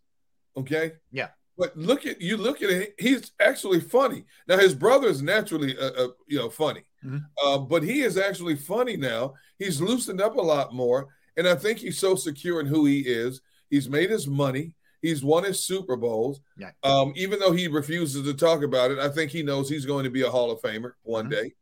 Okay. 0.58 0.94
Yeah. 1.12 1.30
But 1.58 1.78
look 1.78 2.06
at 2.06 2.20
you. 2.20 2.38
Look 2.38 2.62
at 2.62 2.70
it. 2.70 2.96
He's 2.98 3.32
actually 3.39 3.80
funny 3.80 4.26
now. 4.48 4.58
His 4.58 4.74
brother 4.74 5.08
is 5.08 5.22
naturally, 5.22 5.78
uh, 5.78 5.92
uh, 5.92 6.08
you 6.28 6.39
know, 6.39 6.50
funny, 6.50 6.84
mm-hmm. 7.06 7.18
uh, 7.46 7.60
but 7.60 7.84
he 7.84 8.02
is 8.02 8.18
actually 8.18 8.56
funny 8.56 8.98
now. 8.98 9.36
He's 9.60 9.80
loosened 9.80 10.20
up 10.20 10.36
a 10.36 10.42
lot 10.42 10.74
more, 10.74 11.10
and 11.38 11.48
I 11.48 11.56
think 11.56 11.78
he's 11.78 12.00
so 12.00 12.16
secure 12.16 12.60
in 12.60 12.66
who 12.66 12.86
he 12.86 13.02
is. 13.02 13.42
He's 13.70 13.88
made 13.88 14.10
his 14.10 14.28
money. 14.28 14.74
He's 15.04 15.24
won 15.24 15.44
his 15.44 15.63
Super 15.63 15.96
Bowls. 15.96 16.42
Yeah. 16.58 16.72
Um, 16.82 17.13
even 17.16 17.39
though 17.39 17.52
he 17.52 17.68
refuses 17.68 18.24
to 18.24 18.34
talk 18.34 18.63
about 18.63 18.89
it, 18.89 18.98
I 18.98 19.10
think 19.10 19.30
he 19.30 19.44
knows 19.44 19.70
he's 19.70 19.86
going 19.86 20.06
to 20.06 20.10
be 20.10 20.24
a 20.24 20.30
Hall 20.30 20.50
of 20.50 20.62
Famer 20.62 20.94
one 21.04 21.26
mm-hmm. 21.26 21.34
day. 21.34 21.54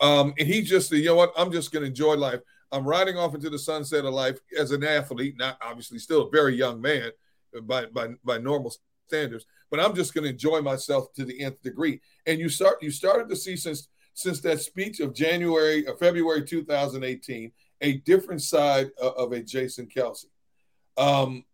Um, 0.00 0.34
and 0.38 0.48
he 0.48 0.62
just, 0.62 0.90
you 0.90 1.04
know 1.04 1.14
what? 1.14 1.32
I'm 1.36 1.52
just 1.52 1.70
going 1.70 1.82
to 1.82 1.88
enjoy 1.88 2.14
life. 2.14 2.40
I'm 2.72 2.86
riding 2.86 3.16
off 3.16 3.34
into 3.34 3.50
the 3.50 3.58
sunset 3.58 4.04
of 4.04 4.14
life 4.14 4.38
as 4.58 4.70
an 4.72 4.84
athlete, 4.84 5.36
not 5.38 5.58
obviously 5.62 5.98
still 5.98 6.26
a 6.26 6.30
very 6.30 6.54
young 6.56 6.80
man 6.80 7.10
by 7.62 7.86
by 7.86 8.08
by 8.24 8.38
normal 8.38 8.72
standards, 9.06 9.46
but 9.70 9.80
I'm 9.80 9.94
just 9.94 10.14
going 10.14 10.24
to 10.24 10.30
enjoy 10.30 10.60
myself 10.60 11.12
to 11.14 11.24
the 11.24 11.40
nth 11.40 11.62
degree. 11.62 12.00
And 12.26 12.38
you 12.38 12.48
start 12.48 12.82
you 12.82 12.90
started 12.90 13.28
to 13.28 13.36
see 13.36 13.56
since 13.56 13.88
since 14.14 14.40
that 14.40 14.60
speech 14.60 15.00
of 15.00 15.14
January 15.14 15.86
or 15.86 15.96
February 15.96 16.44
2018 16.44 17.52
a 17.80 17.98
different 17.98 18.42
side 18.42 18.90
of, 19.00 19.14
of 19.14 19.32
a 19.32 19.40
Jason 19.40 19.86
Kelce. 19.86 20.26
Um, 20.96 21.44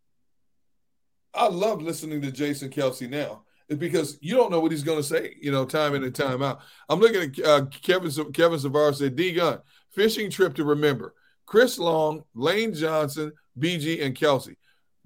I 1.34 1.48
love 1.48 1.82
listening 1.82 2.22
to 2.22 2.32
Jason 2.32 2.70
Kelce 2.70 3.08
now 3.08 3.44
because 3.68 4.18
you 4.20 4.34
don't 4.34 4.50
know 4.50 4.60
what 4.60 4.72
he's 4.72 4.84
going 4.84 4.98
to 4.98 5.02
say, 5.04 5.36
you 5.40 5.50
know, 5.50 5.64
time 5.64 5.94
in 5.94 6.04
and 6.04 6.14
time 6.14 6.42
out. 6.42 6.60
I'm 6.88 7.00
looking 7.00 7.22
at 7.22 7.46
uh, 7.46 7.66
Kevin 7.66 8.10
Kevin 8.32 8.58
Savard 8.58 8.96
said, 8.96 9.16
D 9.16 9.32
Gun, 9.32 9.58
fishing 9.92 10.30
trip 10.30 10.54
to 10.54 10.64
remember. 10.64 11.14
Chris 11.46 11.78
Long, 11.78 12.24
Lane 12.34 12.72
Johnson, 12.72 13.32
BG, 13.58 14.04
and 14.04 14.16
Kelce. 14.16 14.56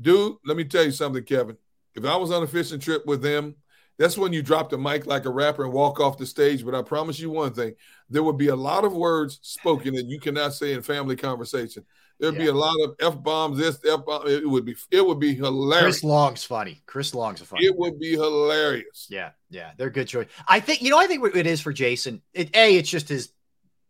Dude, 0.01 0.37
let 0.45 0.57
me 0.57 0.65
tell 0.65 0.85
you 0.85 0.93
something, 0.93 1.25
Kevin. 1.25 1.57
If 1.95 2.05
I 2.05 2.17
was 2.17 2.31
on 2.31 2.43
a 2.43 2.47
fishing 2.47 2.79
trip 2.79 3.05
with 3.07 3.23
them, 3.23 3.57
that's 3.99 4.17
when 4.17 4.33
you 4.33 4.43
drop 4.43 4.71
the 4.71 4.79
mic 4.79 5.07
like 5.07 5.25
a 5.25 5.31
rapper 5.31 5.65
and 5.65 5.73
walk 5.73 5.99
off 5.99 6.19
the 6.19 6.27
stage. 6.27 6.65
But 6.65 6.75
I 6.75 6.83
promise 6.83 7.19
you 7.19 7.31
one 7.31 7.53
thing 7.53 7.75
there 8.09 8.23
would 8.23 8.39
be 8.39 8.49
a 8.49 8.57
lot 8.57 8.85
of 8.85 8.93
words 8.93 9.41
spoken 9.43 9.95
that 9.95 10.07
you 10.07 10.21
cannot 10.21 10.55
say 10.55 10.73
in 10.73 10.83
family 10.83 11.17
conversation. 11.17 11.85
There'd 12.21 12.35
yeah. 12.35 12.41
be 12.41 12.47
a 12.47 12.55
lot 12.55 12.77
of 12.83 12.97
f 13.01 13.23
bombs. 13.23 13.59
This 13.59 13.79
f 13.89 14.05
bomb. 14.05 14.27
It 14.27 14.49
would 14.49 14.65
be. 14.65 14.77
It 14.91 15.05
would 15.05 15.21
be 15.21 15.35
hilarious. 15.35 16.01
Chris 16.01 16.05
Long's 16.05 16.45
funny. 16.45 16.83
Chris 16.87 17.15
Long's 17.15 17.41
a 17.41 17.45
funny. 17.45 17.67
It 17.67 17.77
would 17.77 17.99
be 17.99 18.13
hilarious. 18.13 19.07
Yeah, 19.09 19.31
yeah, 19.51 19.73
they're 19.77 19.91
good 19.91 20.09
choice. 20.09 20.27
I 20.47 20.61
think 20.61 20.83
you 20.83 20.91
know. 20.91 20.99
I 20.99 21.07
think 21.07 21.23
what 21.23 21.37
it 21.37 21.47
is 21.47 21.61
for 21.61 21.73
Jason. 21.73 22.23
It, 22.33 22.55
a, 22.57 22.77
it's 22.77 22.91
just 22.91 23.09
his 23.09 23.31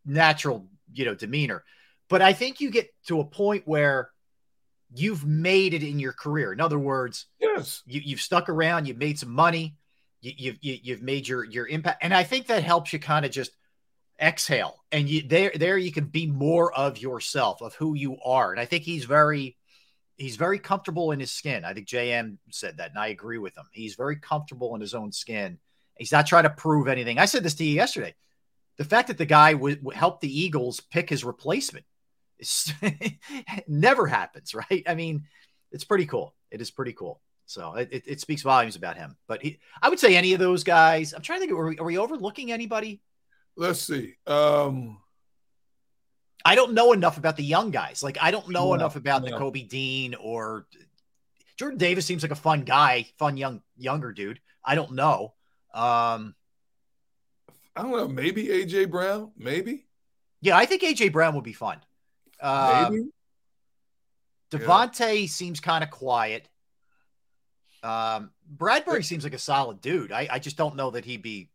natural, 0.05 0.67
you 0.93 1.07
know, 1.07 1.15
demeanor. 1.15 1.65
But 2.09 2.21
I 2.21 2.33
think 2.35 2.61
you 2.61 2.71
get 2.71 2.91
to 3.07 3.21
a 3.21 3.25
point 3.25 3.67
where 3.67 4.11
you've 4.95 5.25
made 5.27 5.75
it 5.75 5.83
in 5.83 5.99
your 5.99 6.13
career. 6.13 6.53
In 6.53 6.61
other 6.61 6.79
words, 6.79 7.27
yes, 7.41 7.83
you, 7.87 8.01
have 8.11 8.21
stuck 8.21 8.49
around. 8.49 8.87
You've 8.87 8.99
made 8.99 9.19
some 9.19 9.33
money. 9.33 9.77
You, 10.21 10.33
you've 10.37 10.59
you, 10.61 10.73
have 10.73 10.81
you 10.85 10.95
have 10.95 11.03
made 11.03 11.29
your 11.29 11.45
your 11.45 11.67
impact, 11.67 12.03
and 12.03 12.15
I 12.15 12.25
think 12.25 12.47
that 12.47 12.65
helps 12.65 12.93
you 12.93 12.99
kind 12.99 13.25
of 13.25 13.31
just 13.31 13.53
exhale. 14.21 14.83
And 14.91 15.09
you 15.09 15.23
there 15.23 15.53
there 15.55 15.79
you 15.79 15.93
can 15.93 16.07
be 16.07 16.27
more 16.27 16.73
of 16.73 16.99
yourself 16.99 17.61
of 17.61 17.75
who 17.75 17.95
you 17.95 18.17
are. 18.25 18.51
And 18.51 18.61
i 18.61 18.65
think 18.65 18.85
he's 18.85 19.05
very 19.05 19.57
he's 20.17 20.37
very 20.37 20.59
comfortable 20.59 21.13
in 21.13 21.21
his 21.21 21.31
skin. 21.31 21.65
I 21.65 21.73
think 21.73 21.87
jm 21.87 22.39
said 22.51 22.79
that 22.79 22.91
and 22.91 22.99
i 22.99 23.09
agree 23.09 23.39
with 23.39 23.57
him. 23.57 23.65
He's 23.73 23.95
very 23.95 24.17
comfortable 24.17 24.75
in 24.75 24.81
his 24.81 24.95
own 24.95 25.13
skin. 25.13 25.59
He's 25.97 26.13
not 26.13 26.27
trying 26.27 26.45
to 26.45 26.51
prove 26.51 26.89
anything. 26.89 27.19
I 27.19 27.27
said 27.27 27.43
this 27.43 27.55
to 27.55 27.65
you 27.65 27.75
yesterday. 27.75 28.15
The 28.77 28.85
fact 28.85 29.09
that 29.09 29.19
the 29.19 29.27
guy 29.27 29.55
would 29.55 29.85
help 29.93 30.21
the 30.21 30.41
eagles 30.41 30.81
pick 30.81 31.11
his 31.11 31.25
replacement 31.25 31.85
never 33.69 34.07
happens 34.07 34.55
right 34.55 34.85
i 34.87 34.95
mean 34.95 35.25
it's 35.73 35.85
pretty 35.85 36.07
cool 36.07 36.35
it 36.51 36.61
is 36.61 36.71
pretty 36.71 36.93
cool 36.93 37.21
so 37.47 37.75
it, 37.75 37.89
it, 37.91 38.03
it 38.07 38.21
speaks 38.21 38.43
volumes 38.43 38.77
about 38.77 38.97
him 38.97 39.17
but 39.27 39.43
he, 39.43 39.59
i 39.83 39.89
would 39.89 39.99
say 39.99 40.17
any 40.17 40.33
of 40.33 40.39
those 40.39 40.65
guys 40.65 41.13
i'm 41.13 41.23
trying 41.23 41.41
to 41.41 41.47
think 41.47 41.59
are 41.59 41.69
we, 41.69 41.79
are 41.79 41.85
we 41.85 41.99
overlooking 41.99 42.53
anybody 42.53 43.01
let's 43.59 43.81
see. 43.81 44.15
Um, 44.27 44.99
I 46.45 46.55
don't 46.55 46.73
know 46.73 46.93
enough 46.93 47.19
about 47.19 47.37
the 47.37 47.45
young 47.45 47.71
guys. 47.71 48.03
Like 48.03 48.17
I 48.23 48.31
don't 48.31 48.49
know 48.49 48.69
no, 48.69 48.75
enough 48.75 48.97
about 48.97 49.23
no. 49.23 49.31
the 49.31 49.37
Kobe 49.37 49.65
Dean 49.65 50.15
or 50.15 50.67
Jordan 51.59 51.79
Davis 51.79 52.07
seems 52.07 52.23
like 52.23 52.33
a 52.33 52.37
fun 52.37 52.63
guy, 52.63 53.07
fun 53.19 53.37
young 53.37 53.61
younger 53.77 54.13
dude. 54.13 54.41
I 54.65 54.75
don't 54.75 54.93
know. 54.93 55.35
Um, 55.75 56.35
I 57.77 57.83
don't 57.83 57.91
know. 57.91 58.09
Maybe 58.09 58.47
AJ 58.47 58.91
Brown. 58.91 59.33
Maybe. 59.37 59.87
Yeah, 60.41 60.57
I 60.57 60.65
think 60.65 60.83
AJ 60.83 61.13
Brown 61.13 61.35
would 61.35 61.45
be 61.45 61.53
fun. 61.53 61.79
Um, 62.41 62.93
maybe. 62.93 63.05
DeVonta 64.51 65.21
yeah. 65.21 65.27
seems 65.27 65.61
kind 65.61 65.85
of 65.85 65.91
quiet. 65.91 66.49
Um, 67.83 68.31
Bradbury 68.49 69.03
seems 69.03 69.25
like 69.25 69.35
a 69.35 69.39
solid 69.39 69.81
dude. 69.81 70.11
I, 70.11 70.29
I 70.31 70.39
just 70.39 70.57
don't 70.57 70.77
know 70.77 70.91
that 70.91 71.05
he'd 71.05 71.23
be 71.23 71.51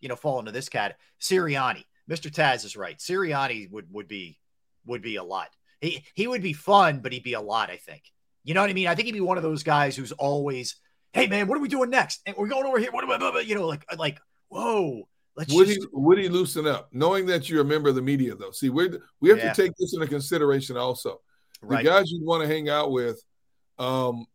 you 0.00 0.08
know, 0.08 0.16
fall 0.16 0.38
into 0.38 0.52
this 0.52 0.68
cat. 0.68 0.96
Sirianni, 1.20 1.84
Mr. 2.10 2.30
Taz 2.30 2.64
is 2.64 2.76
right. 2.76 2.98
Sirianni 2.98 3.70
would 3.70 3.92
would 3.92 4.08
be 4.08 4.38
would 4.86 5.02
be 5.02 5.16
a 5.16 5.24
lot. 5.24 5.48
He 5.80 6.04
he 6.14 6.26
would 6.26 6.42
be 6.42 6.52
fun, 6.52 7.00
but 7.00 7.12
he'd 7.12 7.22
be 7.22 7.34
a 7.34 7.40
lot. 7.40 7.70
I 7.70 7.76
think. 7.76 8.02
You 8.44 8.54
know 8.54 8.60
what 8.60 8.70
I 8.70 8.74
mean? 8.74 8.86
I 8.86 8.94
think 8.94 9.06
he'd 9.06 9.12
be 9.12 9.20
one 9.20 9.36
of 9.36 9.42
those 9.42 9.62
guys 9.62 9.94
who's 9.94 10.12
always, 10.12 10.76
hey 11.12 11.26
man, 11.26 11.48
what 11.48 11.58
are 11.58 11.60
we 11.60 11.68
doing 11.68 11.90
next? 11.90 12.22
And 12.24 12.34
we're 12.36 12.48
going 12.48 12.64
over 12.64 12.78
here. 12.78 12.90
What 12.90 13.04
I? 13.36 13.40
You 13.40 13.54
know, 13.54 13.66
like 13.66 13.84
like 13.96 14.18
whoa. 14.48 15.08
Let's 15.38 15.54
would 15.54 15.68
just... 15.68 15.80
he 15.80 15.86
would 15.92 16.18
he 16.18 16.28
loosen 16.28 16.66
up, 16.66 16.88
knowing 16.92 17.24
that 17.26 17.48
you're 17.48 17.62
a 17.62 17.64
member 17.64 17.88
of 17.88 17.94
the 17.94 18.02
media? 18.02 18.34
Though, 18.34 18.50
see, 18.50 18.70
we 18.70 18.90
we 19.20 19.28
have 19.28 19.38
yeah. 19.38 19.52
to 19.52 19.62
take 19.62 19.72
this 19.78 19.94
into 19.94 20.08
consideration 20.08 20.76
also. 20.76 21.20
Right. 21.62 21.84
The 21.84 21.90
guys 21.90 22.10
you 22.10 22.24
want 22.24 22.42
to 22.42 22.48
hang 22.48 22.68
out 22.68 22.90
with, 22.90 23.22
um, 23.78 24.26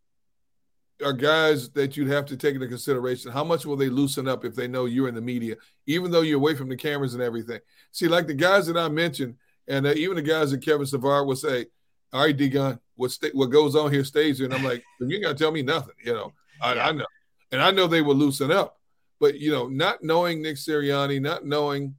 are 1.03 1.11
guys 1.11 1.69
that 1.71 1.97
you'd 1.97 2.07
have 2.07 2.25
to 2.27 2.37
take 2.37 2.55
into 2.55 2.67
consideration. 2.67 3.31
How 3.31 3.43
much 3.43 3.65
will 3.65 3.75
they 3.75 3.89
loosen 3.89 4.29
up 4.29 4.45
if 4.45 4.55
they 4.55 4.67
know 4.69 4.85
you're 4.85 5.09
in 5.09 5.15
the 5.15 5.21
media, 5.21 5.55
even 5.87 6.09
though 6.09 6.21
you're 6.21 6.39
away 6.39 6.55
from 6.55 6.69
the 6.69 6.77
cameras 6.77 7.13
and 7.13 7.21
everything? 7.21 7.59
See, 7.91 8.07
like 8.07 8.27
the 8.27 8.33
guys 8.33 8.65
that 8.67 8.77
I 8.77 8.87
mentioned, 8.87 9.35
and 9.67 9.85
uh, 9.85 9.93
even 9.97 10.15
the 10.15 10.21
guys 10.21 10.51
that 10.51 10.63
Kevin 10.63 10.85
Savard 10.85 11.27
will 11.27 11.35
say, 11.35 11.65
"All 12.13 12.21
right, 12.21 12.35
D 12.35 12.47
Gun, 12.47 12.79
what 12.95 13.11
st- 13.11 13.35
what 13.35 13.47
goes 13.47 13.75
on 13.75 13.91
here 13.91 14.05
stays 14.05 14.37
here," 14.37 14.45
and 14.45 14.53
I'm 14.55 14.63
like, 14.63 14.81
"You 15.01 15.13
ain't 15.13 15.23
got 15.23 15.37
to 15.37 15.43
tell 15.43 15.51
me 15.51 15.63
nothing," 15.63 15.95
you 16.01 16.13
know. 16.13 16.31
I, 16.61 16.75
yeah. 16.75 16.87
I 16.87 16.91
know, 16.93 17.05
and 17.51 17.61
I 17.61 17.71
know 17.71 17.87
they 17.87 18.01
will 18.01 18.15
loosen 18.15 18.51
up, 18.51 18.79
but 19.23 19.39
you 19.39 19.51
know, 19.51 19.67
not 19.67 20.03
knowing 20.03 20.41
Nick 20.41 20.57
Sirianni, 20.57 21.21
not 21.21 21.45
knowing, 21.45 21.95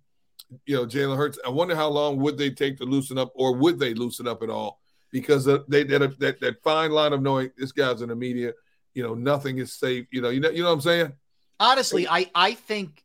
you 0.67 0.77
know, 0.77 0.85
Jalen 0.85 1.17
Hurts, 1.17 1.39
I 1.47 1.49
wonder 1.49 1.75
how 1.75 1.89
long 1.89 2.19
would 2.19 2.37
they 2.37 2.51
take 2.51 2.77
to 2.79 2.85
loosen 2.85 3.19
up, 3.19 3.33
or 3.35 3.55
would 3.57 3.79
they 3.79 3.95
loosen 3.95 4.29
up 4.29 4.43
at 4.43 4.51
all? 4.51 4.81
Because 5.11 5.49
uh, 5.49 5.61
they 5.69 5.85
that 5.85 6.19
that, 6.19 6.41
that 6.41 6.63
fine 6.63 6.91
line 6.91 7.13
of 7.13 7.23
knowing 7.23 7.51
this 7.57 7.73
guy's 7.73 8.03
in 8.03 8.09
the 8.09 8.17
media 8.17 8.53
you 8.95 9.03
know, 9.03 9.15
nothing 9.15 9.59
is 9.59 9.73
safe. 9.73 10.07
You 10.11 10.23
know, 10.23 10.31
you 10.31 10.41
know, 10.41 10.51
you 10.51 10.63
know 10.63 10.69
what 10.69 10.75
I'm 10.75 10.81
saying? 10.81 11.13
Honestly, 11.61 12.09
I 12.09 12.31
I 12.35 12.55
think 12.55 13.03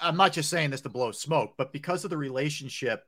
I'm 0.00 0.16
not 0.16 0.32
just 0.32 0.50
saying 0.50 0.70
this 0.70 0.82
to 0.82 0.88
blow 0.88 1.10
smoke, 1.10 1.54
but 1.56 1.72
because 1.72 2.04
of 2.04 2.10
the 2.10 2.16
relationship 2.16 3.04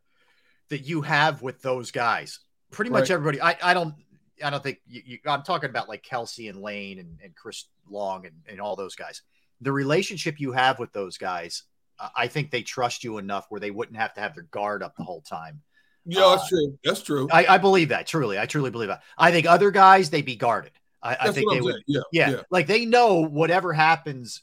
that 0.71 0.81
you 0.81 1.03
have 1.03 1.43
with 1.43 1.61
those 1.63 1.91
guys, 1.91 2.41
pretty 2.71 2.91
much 2.91 3.03
right. 3.03 3.11
everybody. 3.13 3.41
I 3.41 3.57
I 3.63 3.75
don't 3.75 3.95
I 4.43 4.51
don't 4.51 4.63
think 4.63 4.81
you, 4.87 5.03
you, 5.05 5.19
I'm 5.27 5.43
talking 5.43 5.71
about 5.71 5.89
like 5.89 6.03
Kelce 6.03 6.49
and 6.49 6.61
Lane 6.61 6.99
and, 6.99 7.19
and 7.23 7.35
Chris 7.35 7.67
Long 7.89 8.27
and, 8.27 8.35
and 8.49 8.61
all 8.61 8.75
those 8.75 8.97
guys. 8.97 9.23
The 9.62 9.72
relationship 9.72 10.40
you 10.40 10.53
have 10.53 10.79
with 10.79 10.92
those 10.92 11.18
guys, 11.18 11.62
uh, 11.98 12.09
I 12.14 12.27
think 12.27 12.51
they 12.51 12.62
trust 12.62 13.05
you 13.05 13.18
enough 13.18 13.46
where 13.48 13.61
they 13.61 13.70
wouldn't 13.70 13.98
have 13.98 14.14
to 14.14 14.20
have 14.20 14.35
their 14.35 14.44
guard 14.44 14.83
up 14.83 14.96
the 14.96 15.05
whole 15.05 15.22
time. 15.22 15.62
Yeah, 16.05 16.20
that's 16.31 16.44
uh, 16.44 16.48
true. 16.48 16.79
That's 16.85 17.03
true. 17.03 17.29
I, 17.31 17.46
I, 17.46 17.59
believe 17.59 17.90
that 17.90 18.07
truly. 18.07 18.38
I 18.38 18.46
truly 18.46 18.70
believe 18.70 18.88
that. 18.88 19.03
I 19.16 19.31
think 19.31 19.46
other 19.46 19.70
guys 19.70 20.11
they'd 20.11 20.25
be 20.25 20.37
guarded. 20.37 20.72
I, 21.03 21.16
I 21.20 21.33
think 21.33 21.51
they 21.51 21.61
would. 21.61 21.83
Yeah, 21.87 22.01
yeah, 22.12 22.31
yeah, 22.31 22.40
like 22.51 22.66
they 22.66 22.85
know 22.87 23.20
whatever 23.20 23.72
happens 23.72 24.42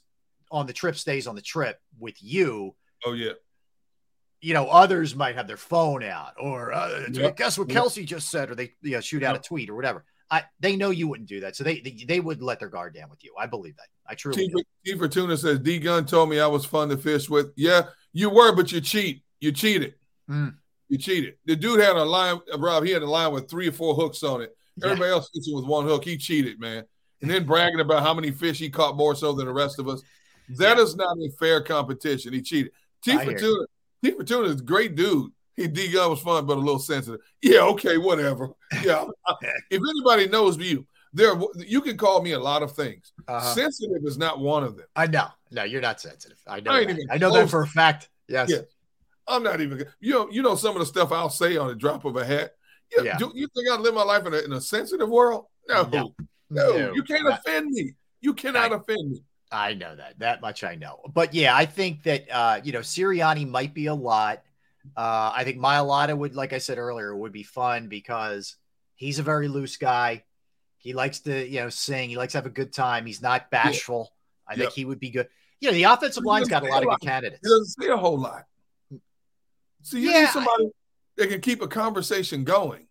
on 0.50 0.66
the 0.66 0.72
trip 0.72 0.96
stays 0.96 1.26
on 1.26 1.34
the 1.34 1.42
trip 1.42 1.78
with 1.98 2.16
you. 2.22 2.74
Oh 3.04 3.12
yeah. 3.12 3.32
You 4.42 4.54
know, 4.54 4.68
others 4.68 5.14
might 5.14 5.36
have 5.36 5.46
their 5.46 5.58
phone 5.58 6.02
out, 6.02 6.32
or 6.40 6.72
uh, 6.72 7.06
yep. 7.12 7.36
guess 7.36 7.58
what 7.58 7.70
yep. 7.70 8.06
Just 8.06 8.30
said, 8.30 8.50
or 8.50 8.54
they 8.54 8.72
you 8.80 8.92
know, 8.92 9.00
shoot 9.00 9.22
out 9.22 9.36
a 9.36 9.38
tweet 9.38 9.68
or 9.68 9.74
whatever. 9.74 10.04
I 10.30 10.44
they 10.60 10.76
know 10.76 10.90
you 10.90 11.08
wouldn't 11.08 11.28
do 11.28 11.40
that, 11.40 11.56
so 11.56 11.64
they 11.64 11.80
they, 11.80 12.04
they 12.06 12.20
would 12.20 12.40
let 12.40 12.60
their 12.60 12.68
guard 12.68 12.94
down 12.94 13.10
with 13.10 13.24
you. 13.24 13.34
I 13.38 13.46
believe 13.46 13.76
that. 13.76 13.88
I 14.06 14.14
truly. 14.14 14.48
T, 14.48 14.64
T 14.86 14.96
Fortuna 14.96 15.36
says 15.36 15.58
D 15.58 15.78
Gun 15.78 16.06
told 16.06 16.30
me 16.30 16.38
I 16.38 16.46
was 16.46 16.64
fun 16.64 16.88
to 16.90 16.96
fish 16.96 17.28
with. 17.28 17.52
Yeah, 17.56 17.82
you 18.12 18.30
were, 18.30 18.54
but 18.54 18.70
you 18.70 18.80
cheat. 18.80 19.22
You 19.40 19.52
cheated. 19.52 19.94
Mm. 20.28 20.54
You 20.88 20.98
cheated. 20.98 21.34
The 21.46 21.56
dude 21.56 21.80
had 21.80 21.96
a 21.96 22.04
line, 22.04 22.40
Rob. 22.58 22.84
He 22.84 22.90
had 22.92 23.02
a 23.02 23.10
line 23.10 23.32
with 23.32 23.50
three 23.50 23.68
or 23.68 23.72
four 23.72 23.94
hooks 23.94 24.22
on 24.22 24.42
it. 24.42 24.56
Everybody 24.82 25.08
yeah. 25.08 25.14
else 25.14 25.30
fishing 25.34 25.54
with 25.54 25.64
one 25.64 25.86
hook. 25.86 26.04
He 26.04 26.16
cheated, 26.16 26.60
man. 26.60 26.84
And 27.22 27.30
then 27.30 27.44
bragging 27.44 27.80
about 27.80 28.02
how 28.02 28.14
many 28.14 28.30
fish 28.30 28.58
he 28.58 28.70
caught 28.70 28.96
more 28.96 29.14
so 29.14 29.32
than 29.32 29.46
the 29.46 29.52
rest 29.52 29.78
of 29.78 29.88
us. 29.88 30.02
That 30.56 30.78
yeah. 30.78 30.82
is 30.82 30.96
not 30.96 31.16
a 31.18 31.30
fair 31.38 31.60
competition. 31.62 32.32
He 32.32 32.42
cheated. 32.42 32.72
T 33.04 33.12
Fortuna, 33.16 33.66
T 34.02 34.10
Fortuna 34.12 34.48
is 34.48 34.60
a 34.60 34.64
great 34.64 34.94
dude. 34.94 35.32
He 35.60 35.68
D 35.68 35.92
Gun 35.92 36.08
was 36.08 36.20
fun, 36.20 36.46
but 36.46 36.56
a 36.56 36.60
little 36.60 36.78
sensitive. 36.78 37.20
Yeah, 37.42 37.60
okay, 37.60 37.98
whatever. 37.98 38.48
Yeah. 38.82 39.04
if 39.70 39.82
anybody 39.90 40.26
knows 40.26 40.56
you, 40.56 40.86
there 41.12 41.34
you 41.58 41.82
can 41.82 41.98
call 41.98 42.22
me 42.22 42.32
a 42.32 42.40
lot 42.40 42.62
of 42.62 42.72
things. 42.72 43.12
Uh-huh. 43.28 43.54
Sensitive 43.54 44.02
is 44.04 44.16
not 44.16 44.40
one 44.40 44.64
of 44.64 44.78
them. 44.78 44.86
I 44.96 45.06
know. 45.06 45.26
No, 45.50 45.64
you're 45.64 45.82
not 45.82 46.00
sensitive. 46.00 46.38
I 46.46 46.60
know. 46.60 46.70
I, 46.70 46.96
I 47.10 47.18
know 47.18 47.30
that 47.34 47.50
for 47.50 47.60
a 47.60 47.66
fact. 47.66 48.08
Yes. 48.26 48.48
Yeah. 48.50 48.60
I'm 49.28 49.42
not 49.42 49.60
even. 49.60 49.84
You 50.00 50.12
know. 50.12 50.30
You 50.30 50.40
know 50.40 50.54
some 50.54 50.74
of 50.76 50.80
the 50.80 50.86
stuff 50.86 51.12
I'll 51.12 51.28
say 51.28 51.58
on 51.58 51.68
the 51.68 51.74
drop 51.74 52.06
of 52.06 52.16
a 52.16 52.24
hat. 52.24 52.52
You, 52.90 53.04
yeah. 53.04 53.18
Do 53.18 53.30
you 53.34 53.46
think 53.54 53.68
I 53.70 53.76
live 53.76 53.92
my 53.92 54.02
life 54.02 54.26
in 54.26 54.32
a, 54.32 54.38
in 54.38 54.54
a 54.54 54.62
sensitive 54.62 55.10
world? 55.10 55.44
No. 55.68 55.82
No. 55.82 56.14
no. 56.48 56.72
no. 56.72 56.92
You 56.94 57.02
can't 57.02 57.28
offend 57.28 57.70
me. 57.70 57.92
You 58.22 58.32
cannot 58.32 58.72
I, 58.72 58.76
offend 58.76 59.10
me. 59.10 59.22
I 59.52 59.74
know 59.74 59.94
that. 59.94 60.18
That 60.20 60.40
much 60.40 60.64
I 60.64 60.76
know. 60.76 61.00
But 61.12 61.34
yeah, 61.34 61.54
I 61.54 61.66
think 61.66 62.04
that 62.04 62.30
uh, 62.30 62.60
you 62.64 62.72
know, 62.72 62.80
Sirianni 62.80 63.46
might 63.46 63.74
be 63.74 63.86
a 63.86 63.94
lot. 63.94 64.42
Uh, 64.96 65.32
I 65.34 65.44
think 65.44 65.58
Mailata 65.58 66.16
would, 66.16 66.34
like 66.34 66.52
I 66.52 66.58
said 66.58 66.78
earlier, 66.78 67.14
would 67.14 67.32
be 67.32 67.42
fun 67.42 67.88
because 67.88 68.56
he's 68.94 69.18
a 69.18 69.22
very 69.22 69.48
loose 69.48 69.76
guy. 69.76 70.24
He 70.78 70.94
likes 70.94 71.20
to, 71.20 71.46
you 71.46 71.60
know, 71.60 71.68
sing. 71.68 72.08
He 72.08 72.16
likes 72.16 72.32
to 72.32 72.38
have 72.38 72.46
a 72.46 72.50
good 72.50 72.72
time. 72.72 73.06
He's 73.06 73.20
not 73.20 73.50
bashful. 73.50 74.12
Yeah. 74.48 74.54
I 74.54 74.56
think 74.56 74.72
he 74.72 74.84
would 74.84 75.00
be 75.00 75.10
good. 75.10 75.28
You 75.60 75.68
know, 75.68 75.74
the 75.74 75.84
offensive 75.84 76.24
line's 76.24 76.48
got 76.48 76.62
a 76.62 76.66
lot, 76.66 76.82
a 76.82 76.86
lot 76.86 76.94
of 76.94 77.00
good 77.00 77.06
candidates. 77.06 77.40
He 77.42 77.50
doesn't 77.50 77.84
say 77.84 77.88
a 77.90 77.96
whole 77.96 78.18
lot. 78.18 78.44
So 79.82 79.96
you 79.96 80.10
yeah, 80.10 80.20
need 80.20 80.28
somebody 80.28 80.64
I, 80.66 80.70
they 81.16 81.26
can 81.26 81.40
keep 81.40 81.62
a 81.62 81.68
conversation 81.68 82.44
going. 82.44 82.86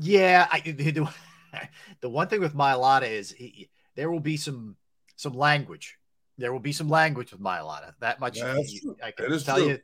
Yeah, 0.00 0.46
I 0.50 0.60
the 2.00 2.08
one 2.08 2.28
thing 2.28 2.40
with 2.40 2.54
Mailata 2.54 3.08
is 3.08 3.32
he, 3.32 3.68
there 3.96 4.10
will 4.10 4.20
be 4.20 4.36
some 4.36 4.76
some 5.16 5.32
language. 5.32 5.97
There 6.38 6.52
will 6.52 6.60
be 6.60 6.72
some 6.72 6.88
language 6.88 7.32
with 7.32 7.40
Mailata. 7.40 7.94
That 8.00 8.20
much. 8.20 8.40
I 8.40 8.54
can 9.10 9.38
tell 9.40 9.56
true. 9.58 9.68
you 9.68 9.78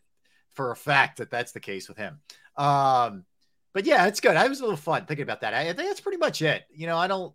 for 0.53 0.71
a 0.71 0.77
fact 0.77 1.19
that 1.19 1.31
that's 1.31 1.53
the 1.53 1.61
case 1.61 1.89
with 1.89 1.99
him. 1.99 2.21
Um, 2.57 3.25
but 3.73 3.85
yeah, 3.87 4.07
it's 4.07 4.21
good. 4.21 4.37
I 4.37 4.47
was 4.47 4.61
a 4.61 4.63
little 4.63 4.77
fun 4.77 5.05
thinking 5.05 5.25
about 5.25 5.41
that. 5.41 5.53
I, 5.53 5.63
I 5.63 5.73
think 5.73 5.89
that's 5.89 6.01
pretty 6.01 6.19
much 6.19 6.41
it. 6.43 6.63
You 6.73 6.87
know, 6.87 6.97
I 6.97 7.09
don't. 7.09 7.35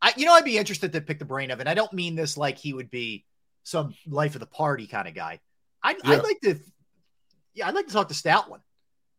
I 0.00 0.12
you 0.16 0.24
know 0.26 0.32
I'd 0.32 0.44
be 0.44 0.56
interested 0.58 0.92
to 0.92 1.00
pick 1.00 1.18
the 1.18 1.24
brain 1.24 1.50
of, 1.50 1.60
and 1.60 1.68
I 1.68 1.74
don't 1.74 1.92
mean 1.92 2.14
this 2.14 2.36
like 2.36 2.58
he 2.58 2.72
would 2.72 2.90
be 2.90 3.24
some 3.64 3.94
life 4.06 4.34
of 4.34 4.40
the 4.40 4.46
party 4.46 4.86
kind 4.86 5.06
of 5.08 5.14
guy. 5.14 5.40
I'd, 5.82 5.96
Yeah. 6.04 6.12
I'd 6.12 6.22
like 6.22 6.40
to, 6.42 6.58
yeah, 7.54 7.68
I'd 7.68 7.74
like 7.74 7.86
to 7.86 7.92
talk 7.92 8.08
to 8.08 8.14
Stoutland 8.14 8.60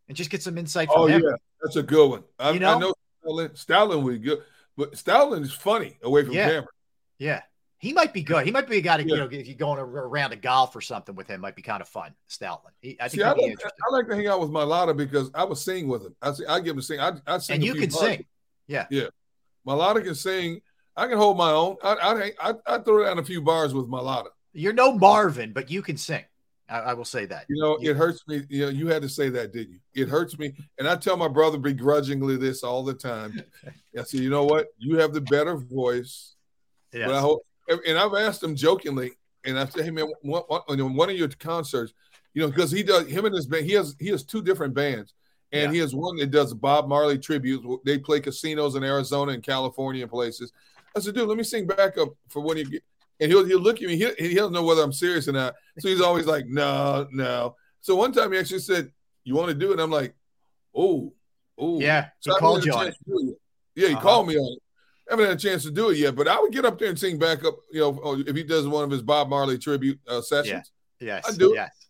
and 0.07 0.17
just 0.17 0.29
get 0.29 0.41
some 0.43 0.57
insight 0.57 0.87
from 0.89 1.01
Oh 1.01 1.05
him. 1.07 1.21
yeah, 1.23 1.35
that's 1.61 1.75
a 1.75 1.83
good 1.83 2.09
one. 2.09 2.23
I, 2.39 2.51
You 2.51 2.59
know? 2.59 2.75
I 2.75 2.79
know 2.79 2.93
Stoutland, 3.25 3.65
Stoutland 3.65 4.03
would 4.03 4.21
be 4.21 4.27
good, 4.29 4.39
but 4.77 4.93
Stoutland 4.93 5.41
is 5.43 5.51
funny 5.53 5.97
away 6.03 6.23
from 6.23 6.33
Yeah. 6.33 6.47
camera. 6.49 6.67
Yeah. 7.17 7.41
He 7.77 7.93
might 7.93 8.13
be 8.13 8.23
good. 8.23 8.45
He 8.45 8.51
might 8.51 8.67
be 8.69 8.77
a 8.77 8.81
guy 8.81 8.97
to, 8.97 9.03
you 9.03 9.15
know, 9.17 9.27
if 9.29 9.47
you're 9.47 9.55
going 9.55 9.79
around 9.79 10.31
a 10.31 10.37
golf 10.37 10.75
or 10.75 10.81
something 10.81 11.13
with 11.13 11.27
him, 11.27 11.41
might 11.41 11.55
be 11.55 11.61
kind 11.61 11.81
of 11.81 11.87
fun. 11.87 12.13
Stoutland. 12.29 12.71
He, 12.81 12.97
I 12.99 13.09
think 13.09 13.21
See, 13.21 13.23
I 13.23 13.31
like. 13.33 13.57
I 13.63 13.93
like 13.93 14.07
to 14.07 14.15
hang 14.15 14.27
out 14.27 14.39
with 14.39 14.49
Mailata 14.49 14.95
because 14.95 15.29
I 15.35 15.43
would 15.43 15.57
sing 15.57 15.87
with 15.87 16.03
him. 16.05 16.15
I 16.21 16.31
see, 16.31 16.45
I 16.45 16.59
give 16.61 16.71
him 16.73 16.79
a 16.79 16.81
sing. 16.81 16.99
I, 16.99 17.11
I 17.27 17.37
sing 17.37 17.55
And 17.55 17.63
you 17.63 17.73
can 17.73 17.89
bars. 17.89 17.99
sing. 17.99 18.25
Yeah. 18.67 18.87
Yeah. 18.89 19.07
Mailata 19.67 20.03
can 20.03 20.15
sing. 20.15 20.61
I 20.95 21.07
can 21.07 21.17
hold 21.17 21.37
my 21.37 21.51
own. 21.51 21.75
I 21.83 22.31
I 22.39 22.49
I, 22.49 22.53
I 22.65 22.77
throw 22.79 23.03
down 23.05 23.19
a 23.19 23.23
few 23.23 23.41
bars 23.41 23.73
with 23.73 23.87
Mailata. 23.87 24.27
You're 24.53 24.73
no 24.73 24.93
Marvin, 24.97 25.51
but 25.51 25.69
you 25.69 25.81
can 25.81 25.97
sing. 25.97 26.23
I, 26.69 26.79
I 26.79 26.93
will 26.93 27.05
say 27.05 27.25
that. 27.25 27.45
You 27.49 27.61
know, 27.61 27.77
Yeah. 27.81 27.91
it 27.91 27.97
hurts 27.97 28.23
me. 28.27 28.43
You 28.49 28.63
know, 28.65 28.69
you 28.71 28.87
had 28.87 29.01
to 29.01 29.09
say 29.09 29.29
that, 29.29 29.51
didn't 29.53 29.73
you? 29.93 30.03
It 30.03 30.09
hurts 30.09 30.39
me, 30.39 30.53
and 30.79 30.87
I 30.87 30.95
tell 30.95 31.17
my 31.17 31.27
brother 31.27 31.57
begrudgingly 31.57 32.37
this 32.37 32.63
all 32.63 32.83
the 32.83 32.93
time. 32.93 33.43
I 33.99 34.03
say, 34.03 34.19
you 34.19 34.29
know 34.29 34.45
what? 34.45 34.67
You 34.77 34.97
have 34.99 35.13
the 35.13 35.21
better 35.21 35.57
voice. 35.57 36.35
Yes. 36.93 37.07
But 37.07 37.15
I 37.15 37.19
hope, 37.19 37.45
and 37.67 37.97
I've 37.97 38.13
asked 38.13 38.43
him 38.43 38.55
jokingly, 38.55 39.11
and 39.45 39.57
I 39.59 39.65
said, 39.65 39.85
"Hey 39.85 39.91
man, 39.91 40.11
what, 40.21 40.49
what, 40.49 40.63
on 40.67 40.95
one 40.95 41.09
of 41.09 41.15
your 41.17 41.29
concerts, 41.29 41.93
you 42.33 42.41
know, 42.41 42.49
because 42.49 42.71
he 42.71 42.83
does 42.83 43.07
him 43.07 43.25
and 43.25 43.35
his 43.35 43.45
band, 43.47 43.65
he 43.65 43.73
has 43.73 43.95
he 43.99 44.09
has 44.09 44.23
two 44.23 44.41
different 44.41 44.73
bands, 44.73 45.13
and 45.51 45.71
he 45.73 45.79
has 45.79 45.95
one 45.95 46.15
that 46.17 46.31
does 46.31 46.53
Bob 46.53 46.87
Marley 46.87 47.17
tributes. 47.17 47.65
They 47.85 47.97
play 47.97 48.19
casinos 48.19 48.75
in 48.75 48.83
Arizona 48.83 49.31
and 49.33 49.43
California 49.43 50.01
and 50.03 50.11
places. 50.11 50.51
I 50.95 50.99
said, 50.99 51.13
dude, 51.15 51.27
let 51.27 51.37
me 51.37 51.43
sing 51.43 51.67
backup 51.67 52.09
for 52.29 52.41
when 52.41 52.57
you 52.57 52.65
get, 52.65 52.83
and 53.19 53.31
he'll 53.31 53.45
he'll 53.45 53.59
look 53.59 53.81
at 53.81 53.87
me, 53.87 53.97
he 53.97 54.09
he 54.17 54.33
doesn't 54.35 54.53
know 54.53 54.63
whether 54.63 54.81
I'm 54.83 54.93
serious 54.93 55.27
or 55.27 55.33
not, 55.33 55.55
so 55.79 55.87
he's 55.89 56.01
always 56.01 56.25
like, 56.25 56.45
no, 56.47 57.07
no. 57.11 57.55
So 57.81 57.95
one 57.95 58.11
time 58.11 58.31
he 58.31 58.39
actually 58.39 58.59
said, 58.59 58.91
"You 59.23 59.35
want 59.35 59.49
to 59.49 59.55
do 59.55 59.71
it?" 59.73 59.79
I'm 59.79 59.91
like, 59.91 60.15
"Oh, 60.73 61.13
oh, 61.57 61.79
Yeah. 61.79 62.05
He 62.05 62.09
So 62.21 62.35
I 62.35 62.39
called 62.39 62.65
you 62.65 62.73
on 62.73 62.87
it. 62.87 62.91
to 62.91 62.97
do 63.05 63.19
it 63.19 63.25
yet. 63.25 63.35
Yeah, 63.75 63.87
he 63.89 63.93
Uh-huh. 63.93 64.01
called 64.03 64.27
me 64.27 64.37
on 64.37 64.53
it. 64.53 64.59
Haven't 65.09 65.25
had 65.25 65.35
a 65.35 65.39
chance 65.39 65.63
to 65.63 65.71
do 65.71 65.89
it 65.89 65.97
yet, 65.97 66.15
but 66.15 66.27
I 66.27 66.39
would 66.39 66.51
get 66.51 66.65
up 66.65 66.79
there 66.79 66.89
and 66.89 66.99
sing 66.99 67.17
back 67.19 67.43
up, 67.45 67.55
you 67.71 67.79
know, 67.81 68.23
if 68.27 68.35
he 68.35 68.43
does 68.43 68.67
one 68.67 68.83
of 68.83 68.91
his 68.91 69.01
Bob 69.01 69.29
Marley 69.29 69.57
tribute 69.57 69.99
uh, 70.07 70.21
sessions. 70.21 70.71
Yes. 70.99 71.25
I 71.27 71.35
do 71.35 71.51
it. 71.53 71.55
Yes. 71.55 71.87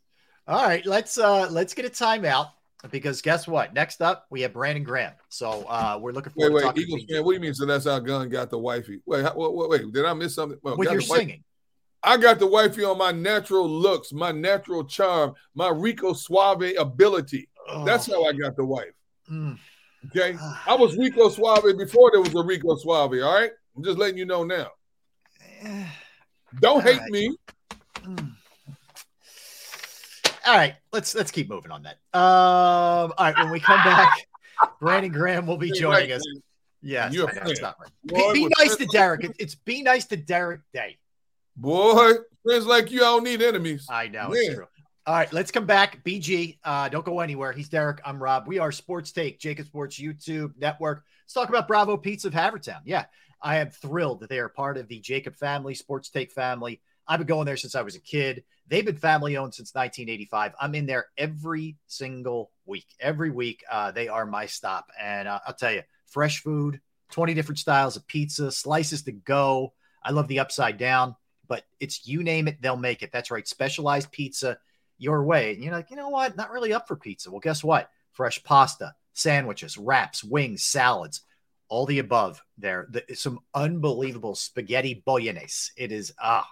All 0.47 0.63
right. 0.65 0.85
Let's 0.85 1.17
uh 1.17 1.47
let's 1.49 1.73
get 1.73 1.85
a 1.85 1.89
timeout 1.89 2.51
because 2.91 3.21
guess 3.21 3.47
what? 3.47 3.73
Next 3.73 4.01
up 4.01 4.25
we 4.29 4.41
have 4.41 4.53
Brandon 4.53 4.83
Graham. 4.83 5.13
So 5.29 5.63
uh 5.69 5.97
we're 6.01 6.11
looking 6.11 6.33
Wait, 6.35 6.47
forward 6.47 6.59
to 6.61 6.65
wait, 6.65 6.69
talking 6.71 6.83
Eagles 6.83 7.03
to 7.05 7.13
fan, 7.15 7.23
what 7.23 7.31
do 7.31 7.35
you 7.35 7.41
mean? 7.41 7.53
So 7.53 7.65
that's 7.65 7.85
how 7.85 7.99
Gunn 7.99 8.29
got 8.29 8.49
the 8.49 8.59
wifey? 8.59 8.99
Wait, 9.05 9.23
how, 9.23 9.33
wait, 9.35 9.53
wait, 9.53 9.69
wait, 9.69 9.93
did 9.93 10.05
I 10.05 10.13
miss 10.13 10.35
something? 10.35 10.59
Well, 10.61 10.75
with 10.77 10.87
got 10.87 10.93
your 10.93 11.01
the 11.01 11.07
wife- 11.09 11.19
singing. 11.19 11.43
I 12.03 12.17
got 12.17 12.37
the 12.37 12.45
wifey 12.45 12.83
on 12.83 12.99
my 12.99 13.11
natural 13.11 13.67
looks, 13.67 14.13
my 14.13 14.31
natural 14.31 14.83
charm, 14.83 15.33
my 15.55 15.69
Rico 15.69 16.13
Suave 16.13 16.73
ability. 16.77 17.49
That's 17.83 18.05
how 18.05 18.25
I 18.25 18.33
got 18.33 18.55
the 18.55 18.65
wife. 18.65 18.93
Oh. 19.29 19.33
Mm. 19.33 19.57
Okay, 20.07 20.37
I 20.67 20.75
was 20.75 20.97
Rico 20.97 21.29
Suave 21.29 21.77
before 21.77 22.11
there 22.11 22.21
was 22.21 22.35
a 22.35 22.43
Rico 22.43 22.75
Suave. 22.75 23.13
All 23.13 23.33
right, 23.33 23.51
I'm 23.75 23.83
just 23.83 23.97
letting 23.97 24.17
you 24.17 24.25
know 24.25 24.43
now. 24.43 24.67
Don't 26.61 26.83
hate 26.83 27.01
me. 27.09 27.35
Mm. 28.03 28.31
All 30.45 30.55
right, 30.55 30.75
let's 30.91 31.15
let's 31.15 31.31
keep 31.31 31.49
moving 31.49 31.71
on 31.71 31.83
that. 31.83 31.97
Um, 32.13 33.13
all 33.17 33.25
right, 33.25 33.35
when 33.35 33.49
we 33.49 33.59
come 33.59 33.83
back, 33.83 34.27
Brandon 34.79 35.11
Graham 35.11 35.47
will 35.47 35.57
be 35.57 35.71
joining 35.71 36.11
us. 36.11 36.23
Yes, 36.81 37.13
You're 37.13 37.33
know, 37.33 37.41
it's 37.47 37.61
not 37.61 37.77
right. 37.81 37.91
Boy, 38.03 38.33
Be, 38.33 38.43
be 38.45 38.53
nice 38.59 38.75
to 38.75 38.85
Derrick. 38.85 39.23
like 39.23 39.35
It's 39.39 39.55
be 39.55 39.81
nice 39.81 40.05
to 40.05 40.17
Derrick 40.17 40.61
Day. 40.71 40.99
Boy, 41.57 42.11
friends 42.43 42.67
like 42.67 42.91
you, 42.91 42.99
I 42.99 43.05
don't 43.05 43.23
need 43.23 43.41
enemies. 43.41 43.87
I 43.89 44.07
know 44.07 44.29
it's 44.31 44.53
true. 44.53 44.67
All 45.07 45.13
right, 45.13 45.31
let's 45.31 45.51
come 45.51 45.67
back. 45.67 46.03
BG, 46.03 46.57
uh, 46.63 46.89
don't 46.89 47.05
go 47.05 47.19
anywhere. 47.19 47.51
He's 47.51 47.69
Derrick. 47.69 48.01
I'm 48.03 48.21
Rob. 48.21 48.47
We 48.47 48.57
are 48.57 48.71
Sports 48.71 49.11
Take, 49.11 49.39
JAKIB 49.39 49.67
Sports 49.67 49.99
YouTube 49.99 50.57
Network. 50.57 51.03
Let's 51.23 51.33
talk 51.33 51.47
about 51.47 51.67
Bravo 51.67 51.95
Pizza 51.95 52.29
of 52.29 52.33
Havertown. 52.33 52.79
Yeah, 52.85 53.05
I 53.39 53.57
am 53.57 53.69
thrilled 53.69 54.21
that 54.21 54.29
they 54.29 54.39
are 54.39 54.49
part 54.49 54.77
of 54.77 54.87
the 54.87 54.99
JAKIB 54.99 55.35
family, 55.35 55.75
Sports 55.75 56.09
Take 56.09 56.31
family. 56.31 56.81
I've 57.07 57.19
been 57.19 57.27
going 57.27 57.45
there 57.45 57.55
since 57.55 57.75
I 57.75 57.83
was 57.83 57.95
a 57.95 57.99
kid. 57.99 58.45
They've 58.67 58.83
been 58.83 58.97
family 58.97 59.37
owned 59.37 59.53
since 59.53 59.75
1985. 59.75 60.53
I'm 60.59 60.73
in 60.73 60.87
there 60.87 61.05
every 61.19 61.77
single 61.85 62.49
week. 62.65 62.87
Every 62.99 63.29
week, 63.29 63.63
uh, 63.71 63.91
they 63.91 64.07
are 64.07 64.25
my 64.25 64.47
stop. 64.47 64.89
And 64.99 65.27
uh, 65.27 65.37
I'll 65.45 65.53
tell 65.53 65.71
you, 65.71 65.83
fresh 66.07 66.41
food, 66.41 66.81
20 67.11 67.35
different 67.35 67.59
styles 67.59 67.95
of 67.95 68.07
pizza, 68.07 68.51
slices 68.51 69.03
to 69.03 69.11
go. 69.11 69.73
I 70.03 70.09
love 70.13 70.27
the 70.29 70.39
upside 70.39 70.79
down, 70.79 71.15
but 71.47 71.63
it's 71.79 72.07
you 72.07 72.23
name 72.23 72.47
it, 72.47 72.59
they'll 72.59 72.75
make 72.75 73.03
it. 73.03 73.11
That's 73.11 73.29
right. 73.29 73.47
Specialized 73.47 74.11
pizza 74.11 74.57
your 74.97 75.23
way. 75.23 75.53
And 75.53 75.63
you're 75.63 75.73
like, 75.73 75.89
you 75.89 75.95
know 75.95 76.09
what? 76.09 76.35
Not 76.35 76.51
really 76.51 76.73
up 76.73 76.87
for 76.87 76.95
pizza. 76.95 77.31
Well, 77.31 77.39
guess 77.39 77.63
what? 77.63 77.89
Fresh 78.11 78.43
pasta, 78.43 78.93
sandwiches, 79.13 79.77
wraps, 79.77 80.23
wings, 80.23 80.63
salads, 80.63 81.21
all 81.67 81.85
the 81.85 81.99
above 81.99 82.41
there. 82.57 82.87
The, 82.89 83.03
some 83.15 83.39
unbelievable 83.53 84.35
spaghetti 84.35 85.03
bolognese. 85.05 85.71
It 85.77 85.91
is 85.91 86.13
ah 86.21 86.47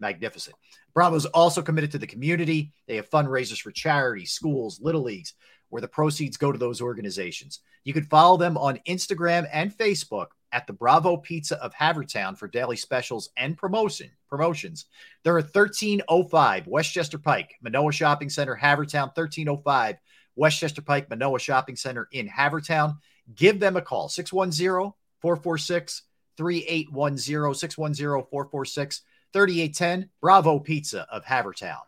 magnificent. 0.00 0.56
Bravo's 0.94 1.26
also 1.26 1.62
committed 1.62 1.92
to 1.92 1.98
the 1.98 2.06
community. 2.06 2.72
They 2.86 2.96
have 2.96 3.10
fundraisers 3.10 3.60
for 3.60 3.70
charities, 3.70 4.32
schools, 4.32 4.80
little 4.80 5.02
leagues, 5.02 5.34
where 5.68 5.82
the 5.82 5.88
proceeds 5.88 6.36
go 6.36 6.52
to 6.52 6.58
those 6.58 6.80
organizations. 6.80 7.60
You 7.84 7.92
can 7.92 8.04
follow 8.04 8.36
them 8.36 8.56
on 8.56 8.80
Instagram 8.88 9.48
and 9.52 9.76
Facebook 9.76 10.28
at 10.52 10.66
the 10.66 10.72
Bravo 10.72 11.16
Pizza 11.16 11.62
of 11.62 11.74
Havertown 11.74 12.36
for 12.36 12.48
daily 12.48 12.76
specials 12.76 13.30
and 13.36 13.56
promotion 13.56 14.10
promotions. 14.28 14.86
They're 15.22 15.38
at 15.38 15.54
1305 15.54 16.66
Westchester 16.66 17.18
Pike, 17.18 17.56
Manoa 17.62 17.92
Shopping 17.92 18.30
Center, 18.30 18.58
Havertown, 18.60 19.08
1305 19.16 19.96
Westchester 20.36 20.82
Pike, 20.82 21.10
Manoa 21.10 21.38
Shopping 21.38 21.76
Center 21.76 22.08
in 22.12 22.28
Havertown. 22.28 22.98
Give 23.34 23.58
them 23.60 23.76
a 23.76 23.82
call, 23.82 24.08
610 24.08 24.92
446 25.20 26.02
3810, 26.36 27.54
610 27.54 28.26
446 28.30 29.02
3810. 29.32 30.10
Bravo 30.20 30.58
Pizza 30.60 31.06
of 31.10 31.24
Havertown. 31.24 31.87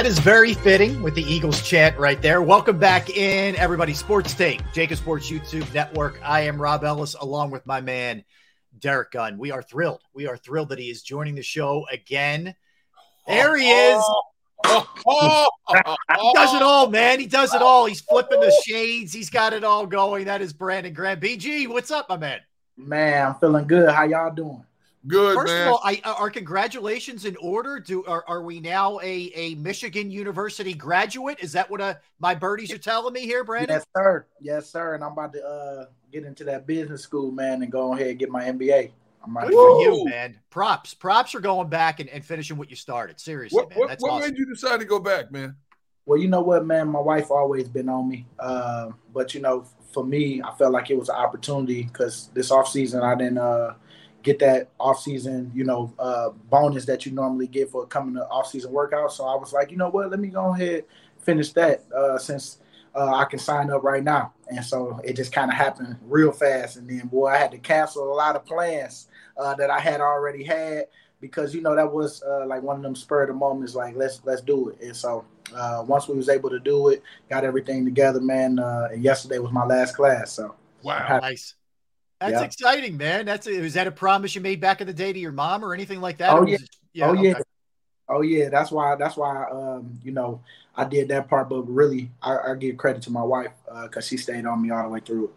That 0.00 0.06
is 0.06 0.18
very 0.18 0.54
fitting 0.54 1.02
with 1.02 1.14
the 1.14 1.22
Eagles 1.24 1.60
chant 1.60 1.98
right 1.98 2.22
there. 2.22 2.40
Welcome 2.40 2.78
back 2.78 3.10
in, 3.10 3.54
everybody. 3.56 3.92
Sports 3.92 4.32
Take, 4.32 4.62
JAKIB 4.72 4.96
Sports 4.96 5.30
YouTube 5.30 5.70
Network. 5.74 6.18
I 6.24 6.40
am 6.40 6.58
Rob 6.58 6.84
Ellis, 6.84 7.12
along 7.16 7.50
with 7.50 7.66
my 7.66 7.82
man 7.82 8.24
Derrick 8.78 9.10
Gunn. 9.10 9.36
We 9.36 9.50
are 9.50 9.60
thrilled. 9.60 10.00
We 10.14 10.26
are 10.26 10.38
thrilled 10.38 10.70
that 10.70 10.78
he 10.78 10.88
is 10.88 11.02
joining 11.02 11.34
the 11.34 11.42
show 11.42 11.84
again. 11.92 12.54
There 13.28 13.58
he 13.58 13.70
is. 13.70 14.02
he 14.64 16.32
does 16.32 16.54
it 16.54 16.62
all, 16.62 16.88
man. 16.88 17.20
He 17.20 17.26
does 17.26 17.52
it 17.52 17.60
all. 17.60 17.84
He's 17.84 18.00
flipping 18.00 18.40
the 18.40 18.58
shades. 18.64 19.12
He's 19.12 19.28
got 19.28 19.52
it 19.52 19.64
all 19.64 19.84
going. 19.86 20.24
That 20.24 20.40
is 20.40 20.54
Brandon 20.54 20.94
Graham. 20.94 21.20
BG, 21.20 21.68
what's 21.68 21.90
up, 21.90 22.08
my 22.08 22.16
man? 22.16 22.40
Man, 22.74 23.26
I'm 23.26 23.34
feeling 23.34 23.66
good. 23.66 23.90
How 23.90 24.04
y'all 24.04 24.34
doing? 24.34 24.64
Good, 25.06 25.34
First 25.34 25.52
man. 25.52 25.68
of 25.68 25.72
all, 25.74 25.80
I, 25.82 26.00
are 26.04 26.28
congratulations 26.28 27.24
in 27.24 27.34
order? 27.36 27.80
Do 27.80 28.04
are, 28.04 28.22
are 28.28 28.42
we 28.42 28.60
now 28.60 28.98
a, 29.00 29.32
a 29.34 29.54
Michigan 29.54 30.10
University 30.10 30.74
graduate? 30.74 31.38
Is 31.40 31.52
that 31.52 31.70
what 31.70 31.80
uh, 31.80 31.94
my 32.18 32.34
birdies 32.34 32.70
are 32.70 32.78
telling 32.78 33.14
me 33.14 33.22
here, 33.22 33.42
Brandon? 33.42 33.76
Yes, 33.76 33.86
sir. 33.96 34.26
Yes, 34.40 34.68
sir. 34.68 34.94
And 34.94 35.02
I'm 35.02 35.12
about 35.12 35.32
to 35.32 35.42
uh, 35.42 35.86
get 36.12 36.24
into 36.24 36.44
that 36.44 36.66
business 36.66 37.02
school, 37.02 37.30
man, 37.32 37.62
and 37.62 37.72
go 37.72 37.94
ahead 37.94 38.08
and 38.08 38.18
get 38.18 38.28
my 38.30 38.44
MBA. 38.44 38.90
I'm 39.24 39.36
about 39.36 39.48
Good 39.48 39.54
for 39.54 39.80
you, 39.82 40.04
man. 40.04 40.38
Props. 40.50 40.92
Props 40.92 41.34
are 41.34 41.40
going 41.40 41.68
back 41.68 42.00
and, 42.00 42.08
and 42.10 42.22
finishing 42.22 42.58
what 42.58 42.68
you 42.68 42.76
started. 42.76 43.18
Seriously, 43.18 43.56
What, 43.56 43.70
man. 43.70 43.78
what, 43.78 43.88
That's 43.88 44.02
what 44.02 44.12
awesome. 44.12 44.30
made 44.30 44.38
you 44.38 44.46
decide 44.46 44.80
to 44.80 44.86
go 44.86 44.98
back, 44.98 45.32
man? 45.32 45.56
Well, 46.04 46.18
you 46.18 46.28
know 46.28 46.40
what, 46.42 46.66
man? 46.66 46.88
My 46.88 47.00
wife 47.00 47.30
always 47.30 47.68
been 47.68 47.88
on 47.88 48.08
me. 48.08 48.26
Uh, 48.38 48.90
but, 49.14 49.34
you 49.34 49.40
know, 49.40 49.64
for 49.94 50.04
me, 50.04 50.42
I 50.42 50.52
felt 50.56 50.72
like 50.72 50.90
it 50.90 50.98
was 50.98 51.08
an 51.08 51.16
opportunity 51.16 51.84
because 51.84 52.28
this 52.34 52.50
offseason 52.50 53.02
I 53.02 53.14
didn't 53.14 53.38
uh, 53.38 53.74
get 54.22 54.38
that 54.40 54.76
offseason, 54.78 55.54
you 55.54 55.64
know, 55.64 55.92
uh, 55.98 56.30
bonus 56.50 56.84
that 56.86 57.06
you 57.06 57.12
normally 57.12 57.46
get 57.46 57.70
for 57.70 57.86
coming 57.86 58.14
to 58.14 58.26
offseason 58.30 58.70
workout. 58.70 59.12
So 59.12 59.24
I 59.24 59.34
was 59.34 59.52
like, 59.52 59.70
you 59.70 59.76
know 59.76 59.88
what? 59.88 60.10
Let 60.10 60.20
me 60.20 60.28
go 60.28 60.54
ahead 60.54 60.84
finish 61.20 61.52
that 61.52 61.84
uh, 61.92 62.18
since 62.18 62.58
uh, 62.94 63.14
I 63.14 63.24
can 63.24 63.38
sign 63.38 63.70
up 63.70 63.82
right 63.82 64.02
now. 64.02 64.32
And 64.48 64.64
so 64.64 65.00
it 65.04 65.14
just 65.14 65.32
kind 65.32 65.50
of 65.50 65.56
happened 65.56 65.96
real 66.02 66.32
fast. 66.32 66.76
And 66.76 66.88
then, 66.88 67.06
boy, 67.06 67.28
I 67.28 67.36
had 67.36 67.50
to 67.52 67.58
cancel 67.58 68.12
a 68.12 68.14
lot 68.14 68.36
of 68.36 68.44
plans 68.44 69.08
uh, 69.36 69.54
that 69.54 69.70
I 69.70 69.78
had 69.78 70.00
already 70.00 70.44
had 70.44 70.86
because 71.20 71.54
you 71.54 71.60
know 71.60 71.76
that 71.76 71.92
was 71.92 72.22
uh, 72.22 72.46
like 72.46 72.62
one 72.62 72.76
of 72.76 72.82
them 72.82 72.96
spur 72.96 73.22
of 73.22 73.28
the 73.28 73.34
moments. 73.34 73.74
Like 73.74 73.94
let's 73.94 74.20
let's 74.24 74.40
do 74.40 74.70
it. 74.70 74.80
And 74.80 74.96
so 74.96 75.24
uh, 75.54 75.84
once 75.86 76.08
we 76.08 76.16
was 76.16 76.28
able 76.28 76.50
to 76.50 76.58
do 76.58 76.88
it, 76.88 77.02
got 77.28 77.44
everything 77.44 77.84
together, 77.84 78.20
man. 78.20 78.58
Uh, 78.58 78.88
and 78.92 79.02
yesterday 79.02 79.38
was 79.38 79.52
my 79.52 79.64
last 79.64 79.94
class. 79.94 80.32
So 80.32 80.54
Wow, 80.82 81.18
nice. 81.20 81.54
That's 82.20 82.32
Yeah. 82.32 82.42
exciting, 82.42 82.96
man. 82.96 83.24
That's 83.24 83.46
is 83.46 83.74
that 83.74 83.86
a 83.86 83.90
promise 83.90 84.34
you 84.34 84.40
made 84.40 84.60
back 84.60 84.80
in 84.80 84.86
the 84.86 84.92
day 84.92 85.12
to 85.12 85.18
your 85.18 85.32
mom 85.32 85.64
or 85.64 85.72
anything 85.72 86.00
like 86.00 86.18
that? 86.18 86.30
Oh 86.30 86.46
yeah. 86.46 86.52
was 86.52 86.62
it- 86.62 86.68
oh 87.02 87.12
yeah. 87.14 87.30
okay. 87.30 87.42
Oh 88.08 88.20
yeah. 88.20 88.48
That's 88.50 88.70
why. 88.70 88.94
That's 88.96 89.16
why. 89.16 89.44
Um, 89.50 89.98
you 90.04 90.12
know, 90.12 90.42
I 90.76 90.84
did 90.84 91.08
that 91.08 91.28
part, 91.28 91.48
but 91.48 91.62
really, 91.62 92.10
I, 92.22 92.36
I 92.38 92.54
give 92.56 92.76
credit 92.76 93.02
to 93.04 93.10
my 93.10 93.22
wife 93.22 93.52
because 93.82 94.06
she 94.06 94.16
stayed 94.18 94.44
on 94.46 94.60
me 94.60 94.70
all 94.70 94.82
the 94.82 94.88
way 94.90 95.00
through 95.00 95.26
it. 95.26 95.30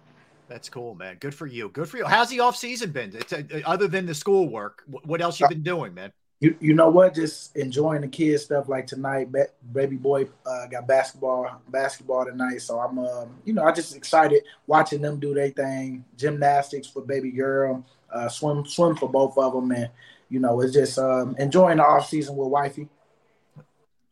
That's 0.49 0.69
cool, 0.69 0.93
man. 0.93 1.17
Good 1.19 1.33
for 1.33 1.47
you. 1.47 1.69
Good 1.69 1.87
for 1.89 1.97
you. 1.97 2.05
How's 2.05 2.29
the 2.29 2.41
off 2.41 2.55
season 2.57 2.91
been? 2.91 3.15
It's, 3.15 3.31
uh, 3.31 3.43
other 3.65 3.87
than 3.87 4.05
the 4.05 4.13
schoolwork, 4.13 4.83
wh- 4.85 5.07
what 5.07 5.21
else 5.21 5.39
you 5.39 5.47
been 5.47 5.63
doing, 5.63 5.93
man? 5.93 6.11
You 6.43 6.57
you 6.59 6.73
know 6.73 6.89
what? 6.89 7.15
Just 7.15 7.55
enjoying 7.55 8.01
the 8.01 8.07
kids 8.09 8.43
stuff. 8.43 8.67
Like 8.67 8.85
tonight, 8.85 9.31
ba- 9.31 9.47
baby 9.71 9.95
boy 9.95 10.27
uh, 10.45 10.67
got 10.67 10.85
basketball 10.85 11.61
basketball 11.69 12.25
tonight, 12.25 12.61
so 12.61 12.81
I'm 12.81 12.99
um 12.99 13.37
you 13.45 13.53
know 13.53 13.63
I 13.63 13.71
just 13.71 13.95
excited 13.95 14.43
watching 14.67 15.01
them 15.01 15.21
do 15.21 15.33
their 15.33 15.51
thing. 15.51 16.03
Gymnastics 16.17 16.87
for 16.87 17.01
baby 17.01 17.31
girl, 17.31 17.85
uh, 18.11 18.27
swim 18.27 18.65
swim 18.65 18.97
for 18.97 19.07
both 19.07 19.37
of 19.37 19.53
them, 19.53 19.71
and 19.71 19.89
you 20.27 20.41
know 20.41 20.59
it's 20.59 20.73
just 20.73 20.99
um 20.99 21.33
enjoying 21.39 21.77
the 21.77 21.85
off 21.85 22.09
season 22.09 22.35
with 22.35 22.49
wifey. 22.49 22.89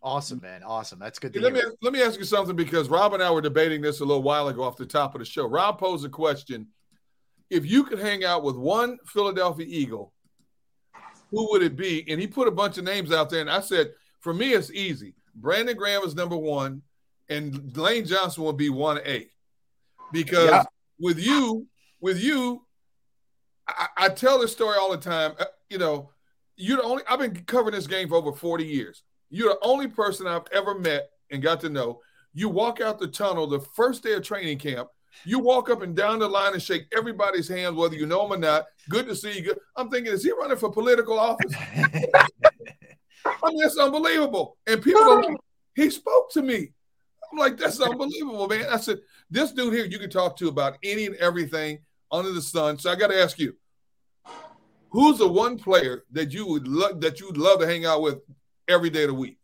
Awesome, 0.01 0.39
man. 0.41 0.63
Awesome. 0.63 0.99
That's 0.99 1.19
good 1.19 1.33
to 1.33 1.39
Hey, 1.39 1.43
let 1.43 1.53
me 1.53 1.61
let 1.81 1.91
me 1.91 2.01
ask 2.01 2.17
you 2.17 2.23
something 2.23 2.55
because 2.55 2.87
Rob 2.87 3.13
and 3.13 3.21
I 3.21 3.29
were 3.29 3.41
debating 3.41 3.81
this 3.81 3.99
a 3.99 4.05
little 4.05 4.23
while 4.23 4.47
ago 4.47 4.63
off 4.63 4.77
the 4.77 4.85
top 4.85 5.15
of 5.15 5.19
the 5.19 5.25
show. 5.25 5.45
Rob 5.45 5.79
posed 5.79 6.05
a 6.05 6.09
question: 6.09 6.67
If 7.49 7.69
you 7.69 7.83
could 7.83 7.99
hang 7.99 8.23
out 8.23 8.41
with 8.41 8.55
one 8.55 8.99
Philadelphia 9.05 9.65
Eagle, 9.67 10.13
who 11.31 11.49
would 11.51 11.63
it 11.63 11.75
be? 11.75 12.05
And 12.09 12.19
he 12.19 12.27
put 12.27 12.47
a 12.47 12.51
bunch 12.51 12.77
of 12.77 12.83
names 12.83 13.11
out 13.11 13.29
there, 13.29 13.41
and 13.41 13.49
I 13.49 13.61
said, 13.61 13.93
for 14.19 14.33
me, 14.33 14.53
it's 14.53 14.71
easy. 14.71 15.15
Brandon 15.35 15.75
Graham 15.75 16.03
is 16.03 16.13
number 16.13 16.37
one, 16.37 16.81
and 17.29 17.75
Lane 17.75 18.05
Johnson 18.05 18.43
will 18.43 18.53
be 18.53 18.69
one 18.69 18.99
A, 19.05 19.27
because 20.11 20.49
Yeah. 20.49 20.63
with 20.99 21.17
you, 21.19 21.67
with 22.01 22.21
you, 22.21 22.65
I, 23.67 23.87
I 23.97 24.09
tell 24.09 24.39
this 24.39 24.51
story 24.51 24.77
all 24.77 24.91
the 24.91 24.97
time. 24.97 25.33
Uh, 25.39 25.45
You 25.69 25.77
know, 25.77 26.09
you're 26.57 26.77
the 26.77 26.83
only. 26.83 27.03
I've 27.07 27.19
been 27.19 27.33
covering 27.45 27.73
this 27.75 27.87
game 27.87 28.09
for 28.09 28.15
over 28.15 28.33
forty 28.33 28.65
years. 28.65 29.03
You're 29.29 29.53
the 29.53 29.59
only 29.65 29.87
person 29.87 30.27
I've 30.27 30.47
ever 30.51 30.77
met 30.77 31.09
and 31.31 31.41
got 31.41 31.61
to 31.61 31.69
know. 31.69 32.01
You 32.33 32.49
walk 32.49 32.81
out 32.81 32.99
the 32.99 33.07
tunnel 33.07 33.47
the 33.47 33.61
first 33.61 34.03
day 34.03 34.13
of 34.13 34.23
training 34.23 34.57
camp. 34.57 34.89
You 35.25 35.39
walk 35.39 35.69
up 35.69 35.81
and 35.81 35.95
down 35.95 36.19
the 36.19 36.27
line 36.27 36.53
and 36.53 36.61
shake 36.61 36.87
everybody's 36.95 37.47
hand, 37.47 37.75
whether 37.75 37.95
you 37.95 38.05
know 38.05 38.21
them 38.23 38.33
or 38.33 38.37
not. 38.37 38.65
Good 38.89 39.07
to 39.07 39.15
see 39.15 39.37
you. 39.37 39.43
Good. 39.43 39.59
I'm 39.75 39.89
thinking, 39.89 40.13
is 40.13 40.23
he 40.23 40.31
running 40.31 40.57
for 40.57 40.71
political 40.71 41.19
office? 41.19 41.53
I 43.25 43.49
mean, 43.49 43.59
that's 43.59 43.77
unbelievable. 43.77 44.57
And 44.67 44.81
people 44.81 45.03
are 45.03 45.23
like, 45.23 45.37
he 45.75 45.89
spoke 45.89 46.31
to 46.31 46.41
me. 46.41 46.73
I'm 47.31 47.37
like, 47.37 47.57
that's 47.57 47.79
unbelievable, 47.79 48.47
man. 48.47 48.65
I 48.69 48.77
said, 48.77 48.99
this 49.29 49.51
dude 49.51 49.73
here 49.73 49.85
you 49.85 49.99
can 49.99 50.09
talk 50.09 50.37
to 50.37 50.47
about 50.47 50.77
any 50.83 51.05
and 51.05 51.15
everything 51.15 51.79
under 52.11 52.31
the 52.31 52.41
sun. 52.41 52.77
So 52.77 52.91
I 52.91 52.95
got 52.95 53.07
to 53.07 53.21
ask 53.21 53.39
you, 53.39 53.55
who's 54.89 55.19
the 55.19 55.27
one 55.27 55.57
player 55.57 56.03
that 56.11 56.33
you 56.33 56.45
would 56.45 56.67
love 56.67 56.99
that 57.01 57.19
you'd 57.19 57.37
love 57.37 57.59
to 57.59 57.67
hang 57.67 57.85
out 57.85 58.01
with 58.01 58.19
every 58.67 58.89
day 58.89 59.03
of 59.03 59.09
the 59.09 59.13
week? 59.13 59.37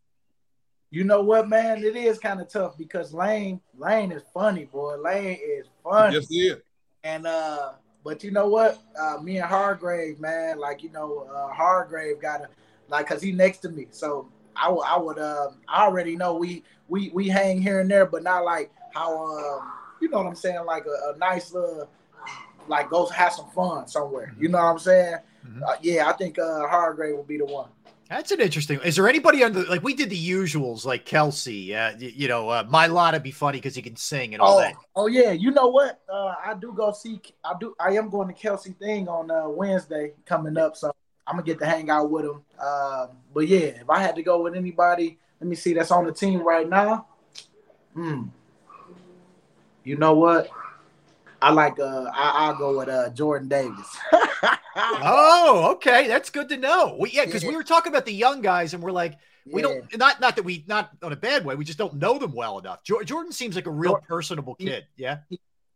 You 0.89 1.03
know 1.03 1.21
what, 1.21 1.49
man? 1.49 1.83
It 1.83 1.95
is 1.95 2.17
kind 2.17 2.39
of 2.39 2.47
tough 2.47 2.77
because 2.77 3.13
Lane 3.13 3.59
Lane 3.77 4.11
is 4.11 4.23
funny, 4.33 4.65
boy. 4.65 4.95
Lane 4.97 5.37
is 5.41 5.67
funny. 5.83 6.15
Yes, 6.15 6.27
he 6.29 6.47
is. 6.47 6.61
And 7.03 7.27
uh, 7.27 7.73
but 8.03 8.23
you 8.23 8.31
know 8.31 8.47
what? 8.47 8.79
Uh, 8.99 9.17
me 9.21 9.37
and 9.37 9.45
Hargrave, 9.45 10.19
man, 10.19 10.59
like 10.59 10.83
you 10.83 10.91
know, 10.91 11.27
uh, 11.33 11.53
Hargrave 11.53 12.21
got 12.21 12.41
a 12.41 12.47
like 12.89 13.07
because 13.07 13.21
he 13.21 13.31
next 13.31 13.59
to 13.59 13.69
me, 13.69 13.87
so 13.91 14.29
I 14.55 14.69
would 14.69 14.83
I 14.85 14.97
would 14.97 15.19
um 15.19 15.57
I 15.67 15.83
already 15.83 16.15
know 16.15 16.35
we 16.35 16.63
we 16.87 17.09
we 17.13 17.27
hang 17.27 17.61
here 17.61 17.81
and 17.81 17.91
there, 17.91 18.05
but 18.05 18.23
not 18.23 18.45
like 18.45 18.71
how 18.93 19.25
um 19.25 19.71
you 20.01 20.09
know 20.09 20.17
what 20.17 20.27
I'm 20.27 20.35
saying, 20.35 20.63
like 20.65 20.85
a, 20.85 21.13
a 21.13 21.17
nice 21.17 21.51
little, 21.51 21.89
like 22.67 22.89
go 22.89 23.05
have 23.07 23.33
some 23.33 23.49
fun 23.49 23.87
somewhere. 23.87 24.33
You 24.39 24.47
know 24.49 24.59
what 24.59 24.71
I'm 24.71 24.79
saying? 24.79 25.17
Mm-hmm. 25.45 25.63
Uh, 25.63 25.75
yeah, 25.81 26.07
I 26.07 26.13
think 26.13 26.39
uh, 26.39 26.67
Hargrave 26.67 27.15
will 27.15 27.23
be 27.23 27.37
the 27.37 27.45
one. 27.45 27.69
That's 28.09 28.31
an 28.31 28.39
interesting. 28.39 28.79
Is 28.85 28.95
there 28.95 29.07
anybody 29.09 29.43
under 29.43 29.63
like 29.65 29.83
we 29.83 29.93
did 29.93 30.09
the 30.09 30.29
usuals 30.29 30.85
like 30.85 31.05
Kelce? 31.05 31.71
Uh, 31.71 31.95
y- 31.99 32.13
you 32.15 32.27
know, 32.29 32.47
uh, 32.49 32.63
Mailata 32.63 33.13
would 33.13 33.23
be 33.23 33.31
funny 33.31 33.57
because 33.57 33.75
he 33.75 33.81
can 33.81 33.97
sing 33.97 34.33
and 34.33 34.41
all 34.41 34.57
Oh, 34.57 34.61
that. 34.61 34.75
oh 34.95 35.07
yeah. 35.07 35.31
You 35.31 35.51
know 35.51 35.67
what? 35.67 35.99
Uh, 36.11 36.33
I 36.45 36.53
do 36.59 36.71
go 36.75 36.91
see. 36.93 37.19
I 37.43 37.53
do. 37.59 37.75
I 37.79 37.91
am 37.97 38.09
going 38.09 38.27
to 38.27 38.33
Kelce 38.33 38.73
thing 38.77 39.09
on 39.09 39.29
uh, 39.29 39.49
Wednesday 39.49 40.13
coming 40.25 40.57
up, 40.57 40.77
so 40.77 40.91
I'm 41.27 41.33
gonna 41.35 41.45
get 41.45 41.59
to 41.59 41.65
hang 41.65 41.89
out 41.89 42.09
with 42.09 42.23
him. 42.25 42.41
Uh, 42.57 43.07
but 43.33 43.47
yeah, 43.47 43.59
if 43.81 43.89
I 43.89 43.99
had 43.99 44.15
to 44.15 44.23
go 44.23 44.41
with 44.41 44.55
anybody, 44.55 45.17
let 45.41 45.49
me 45.49 45.55
see. 45.57 45.73
That's 45.73 45.91
on 45.91 46.05
the 46.05 46.13
team 46.13 46.41
right 46.47 46.67
now. 46.69 47.07
Hmm. 47.93 48.23
You 49.83 49.97
know 49.97 50.13
what? 50.13 50.49
I 51.41 51.51
like. 51.51 51.79
Uh, 51.79 52.05
I, 52.13 52.47
I'll 52.47 52.55
go 52.55 52.77
with 52.77 52.89
uh, 52.89 53.09
Jordan 53.09 53.47
Davis. 53.47 53.97
Oh, 54.79 55.71
okay, 55.73 56.07
that's 56.07 56.29
good 56.29 56.49
to 56.49 56.57
know. 56.57 56.97
We, 56.99 57.09
yeah, 57.09 57.25
because 57.25 57.43
we 57.43 57.55
were 57.55 57.63
talking 57.63 57.91
about 57.91 58.05
the 58.05 58.13
young 58.13 58.41
guys, 58.41 58.73
and 58.73 58.83
we're 58.83 58.91
like, 58.91 59.17
we 59.51 59.61
don't 59.61 59.97
not 59.97 60.19
not 60.19 60.35
that 60.35 60.43
we 60.43 60.63
not 60.67 60.91
on 61.01 61.13
a 61.13 61.15
bad 61.15 61.45
way. 61.45 61.55
We 61.55 61.65
just 61.65 61.77
don't 61.77 61.95
know 61.95 62.19
them 62.19 62.33
well 62.33 62.59
enough. 62.59 62.83
Jor- 62.83 63.03
Jordan 63.03 63.31
seems 63.31 63.55
like 63.55 63.65
a 63.65 63.71
real 63.71 63.95
personable 64.07 64.55
kid. 64.55 64.85
Yeah. 64.95 65.19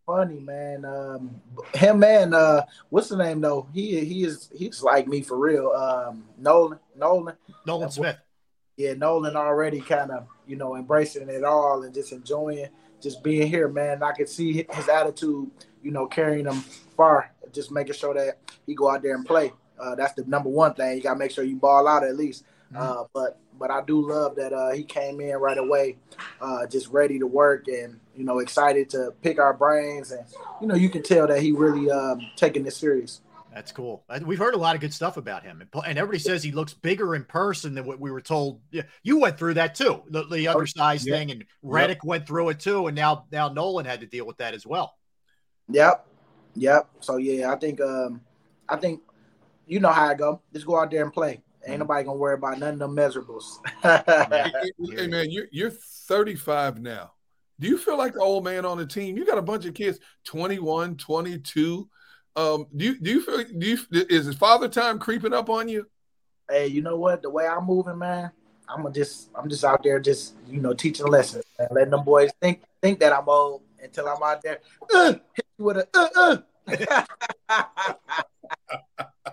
funny, 0.06 0.40
man. 0.40 0.86
Um, 0.86 1.42
him 1.74 2.04
and 2.04 2.34
uh, 2.36 2.66
what's 2.90 3.10
the 3.10 3.18
name 3.18 3.42
though? 3.42 3.68
He 3.74 4.04
he 4.04 4.24
is 4.24 4.50
he's 4.56 4.84
like 4.84 5.08
me 5.08 5.22
for 5.22 5.38
real. 5.38 5.70
Um, 5.72 6.26
Nolan, 6.38 6.80
Nolan, 6.96 7.36
Nolan 7.66 7.90
Smith. 7.90 8.18
Yeah, 8.78 8.94
Nolan 8.94 9.36
already 9.36 9.80
kind 9.82 10.12
of 10.12 10.28
you 10.46 10.58
know 10.58 10.76
embracing 10.76 11.30
it 11.30 11.44
all 11.44 11.84
and 11.84 11.94
just 11.94 12.12
enjoying 12.12 12.68
just 13.02 13.24
being 13.24 13.48
here, 13.48 13.68
man. 13.68 14.04
I 14.04 14.12
could 14.12 14.30
see 14.30 14.66
his 14.70 14.90
attitude, 14.90 15.50
you 15.84 15.92
know, 15.92 16.08
carrying 16.08 16.46
him 16.46 16.62
far. 16.96 17.32
Just 17.52 17.72
making 17.72 17.94
sure 17.94 18.14
that 18.14 18.38
he 18.66 18.74
go 18.74 18.90
out 18.90 19.02
there 19.02 19.16
and 19.16 19.26
play. 19.26 19.52
Uh, 19.80 19.96
that's 19.96 20.14
the 20.14 20.24
number 20.26 20.50
one 20.50 20.74
thing. 20.74 20.98
You 20.98 21.04
gotta 21.04 21.20
make 21.20 21.32
sure 21.32 21.44
you 21.44 21.56
ball 21.56 21.88
out 21.88 22.04
at 22.04 22.16
least. 22.16 22.46
Uh, 22.76 23.04
but 23.14 23.38
but 23.60 23.70
I 23.70 23.82
do 23.82 24.08
love 24.08 24.36
that 24.38 24.54
uh, 24.54 24.72
he 24.72 24.84
came 24.84 25.20
in 25.22 25.36
right 25.36 25.58
away, 25.58 25.98
uh, 26.42 26.66
just 26.68 26.88
ready 26.88 27.20
to 27.20 27.28
work 27.28 27.68
and 27.68 28.00
you 28.16 28.24
know 28.24 28.40
excited 28.40 28.90
to 28.92 29.14
pick 29.22 29.40
our 29.40 29.54
brains 29.54 30.12
and 30.12 30.26
you 30.62 30.68
know 30.68 30.76
you 30.76 30.90
can 30.90 31.04
tell 31.04 31.28
that 31.28 31.42
he 31.42 31.52
really 31.52 31.92
um, 31.92 32.22
taking 32.36 32.64
this 32.64 32.78
serious. 32.78 33.22
That's 33.54 33.74
cool. 33.74 34.06
We've 34.26 34.40
heard 34.40 34.54
a 34.54 34.58
lot 34.58 34.76
of 34.76 34.82
good 34.82 34.94
stuff 34.94 35.18
about 35.18 35.44
him, 35.44 35.62
and, 35.86 35.98
everybody 35.98 36.20
says 36.20 36.42
he 36.42 36.54
looks 36.54 36.74
bigger 36.74 37.16
in 37.16 37.26
person 37.26 37.76
than 37.76 37.86
what 37.86 38.00
we 38.00 38.10
were 38.10 38.22
told. 38.22 38.62
You 39.04 39.20
went 39.20 39.38
through 39.38 39.56
that 39.56 39.76
too, 39.76 40.04
the, 40.10 40.24
the 40.24 40.48
undersized 40.48 41.06
yeah. 41.06 41.16
thing, 41.16 41.32
and 41.32 41.46
Reddick 41.62 42.04
went 42.04 42.26
through 42.26 42.50
it 42.50 42.62
too, 42.62 42.88
and 42.88 42.96
now 42.96 43.26
now 43.30 43.50
Nolan 43.50 43.86
had 43.86 44.00
to 44.02 44.06
deal 44.06 44.26
with 44.26 44.38
that 44.38 44.54
as 44.54 44.66
well. 44.66 44.96
Yep, 45.70 46.08
yep. 46.56 46.90
So 47.02 47.18
yeah, 47.18 47.52
I 47.52 47.58
think 47.58 47.82
um, 47.82 48.22
I 48.70 48.78
think 48.78 49.02
you 49.68 49.82
know 49.82 49.92
how 49.92 50.08
I 50.08 50.14
go. 50.14 50.42
Just 50.54 50.66
go 50.66 50.80
out 50.80 50.90
there 50.90 51.04
and 51.04 51.12
play. 51.12 51.44
Ain't 51.68 51.80
nobody 51.80 52.06
gonna 52.06 52.18
worry 52.18 52.36
about 52.36 52.58
none 52.58 52.74
of 52.74 52.80
them 52.80 52.96
measurables. 52.96 53.58
hey 54.96 55.08
man, 55.08 55.30
you're 55.30 55.48
you're 55.52 55.72
35 55.72 56.82
now. 56.82 57.12
Do 57.60 57.68
you 57.68 57.78
feel 57.78 57.98
like 57.98 58.14
the 58.14 58.22
old 58.22 58.44
man 58.44 58.66
on 58.66 58.78
the 58.78 58.88
team? 58.88 59.18
You 59.18 59.26
got 59.26 59.38
a 59.38 59.42
bunch 59.42 59.66
of 59.66 59.76
kids, 59.76 60.00
21, 60.24 60.98
22. 60.98 61.90
Um, 62.36 62.68
do 62.76 62.86
you 62.86 63.00
do 63.00 63.12
you 63.12 63.22
feel 63.22 63.44
do 63.44 63.68
you 63.68 63.78
is 63.92 64.34
father 64.36 64.70
time 64.70 65.00
creeping 65.00 65.34
up 65.34 65.50
on 65.50 65.68
you? 65.68 65.88
hey, 66.52 66.68
you 66.68 66.82
know 66.82 66.98
what? 66.98 67.22
The 67.22 67.30
way 67.30 67.48
I'm 67.48 67.66
moving, 67.66 67.98
man, 67.98 68.32
I'm 68.68 68.92
just 68.94 69.30
I'm 69.36 69.50
just 69.50 69.64
out 69.64 69.82
there 69.84 70.00
just 70.00 70.36
you 70.48 70.62
know 70.62 70.74
teaching 70.74 71.08
lessons 71.08 71.46
and 71.58 71.70
letting 71.72 71.92
them 71.92 72.04
boys 72.04 72.32
think 72.42 72.62
think 72.82 73.00
that 73.00 73.14
I'm 73.14 73.28
old 73.28 73.62
until 73.82 74.08
I'm 74.08 74.22
out 74.22 74.42
there 74.42 74.60
uh, 74.94 75.14
hit 75.34 75.46
you 75.58 75.66
with 75.66 75.78
a 75.78 75.88
uh, 75.94 76.08
uh. 76.16 76.38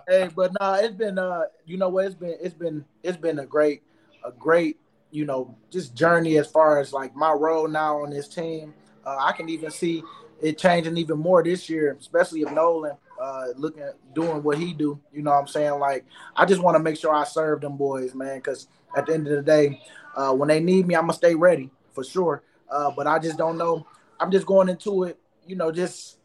hey, 0.07 0.29
but 0.35 0.51
nah, 0.59 0.75
it's 0.75 0.95
been 0.95 1.19
uh 1.19 1.43
you 1.65 1.77
know 1.77 1.89
what? 1.89 2.05
It's 2.05 2.15
been 2.15 2.37
it's 2.41 2.55
been 2.55 2.85
it's 3.03 3.17
been 3.17 3.39
a 3.39 3.45
great 3.45 3.83
a 4.25 4.31
great 4.31 4.77
you 5.11 5.25
know 5.25 5.55
just 5.69 5.95
journey 5.95 6.37
as 6.37 6.47
far 6.47 6.79
as 6.79 6.93
like 6.93 7.15
my 7.15 7.31
role 7.31 7.67
now 7.67 8.01
on 8.01 8.09
this 8.09 8.27
team. 8.27 8.73
Uh, 9.05 9.17
I 9.19 9.31
can 9.31 9.49
even 9.49 9.71
see 9.71 10.03
it 10.41 10.57
changing 10.57 10.97
even 10.97 11.17
more 11.17 11.43
this 11.43 11.69
year, 11.69 11.95
especially 11.99 12.41
if 12.41 12.51
Nolan 12.51 12.95
uh, 13.21 13.47
looking 13.57 13.83
at 13.83 13.95
doing 14.13 14.41
what 14.43 14.57
he 14.57 14.73
do. 14.73 14.99
You 15.13 15.21
know 15.21 15.31
what 15.31 15.39
I'm 15.39 15.47
saying? 15.47 15.79
Like 15.79 16.05
I 16.35 16.45
just 16.45 16.61
want 16.61 16.75
to 16.75 16.83
make 16.83 16.97
sure 16.97 17.13
I 17.13 17.23
serve 17.23 17.61
them 17.61 17.77
boys, 17.77 18.15
man, 18.15 18.37
because 18.37 18.67
at 18.95 19.05
the 19.05 19.13
end 19.13 19.27
of 19.27 19.35
the 19.35 19.41
day, 19.41 19.81
uh, 20.15 20.33
when 20.33 20.47
they 20.47 20.59
need 20.59 20.87
me, 20.87 20.95
I'm 20.95 21.03
gonna 21.03 21.13
stay 21.13 21.35
ready 21.35 21.69
for 21.93 22.03
sure. 22.03 22.43
Uh, 22.69 22.91
but 22.95 23.07
I 23.07 23.19
just 23.19 23.37
don't 23.37 23.57
know. 23.57 23.85
I'm 24.19 24.31
just 24.31 24.45
going 24.45 24.69
into 24.69 25.03
it, 25.03 25.19
you 25.47 25.55
know, 25.55 25.71
just 25.71 26.19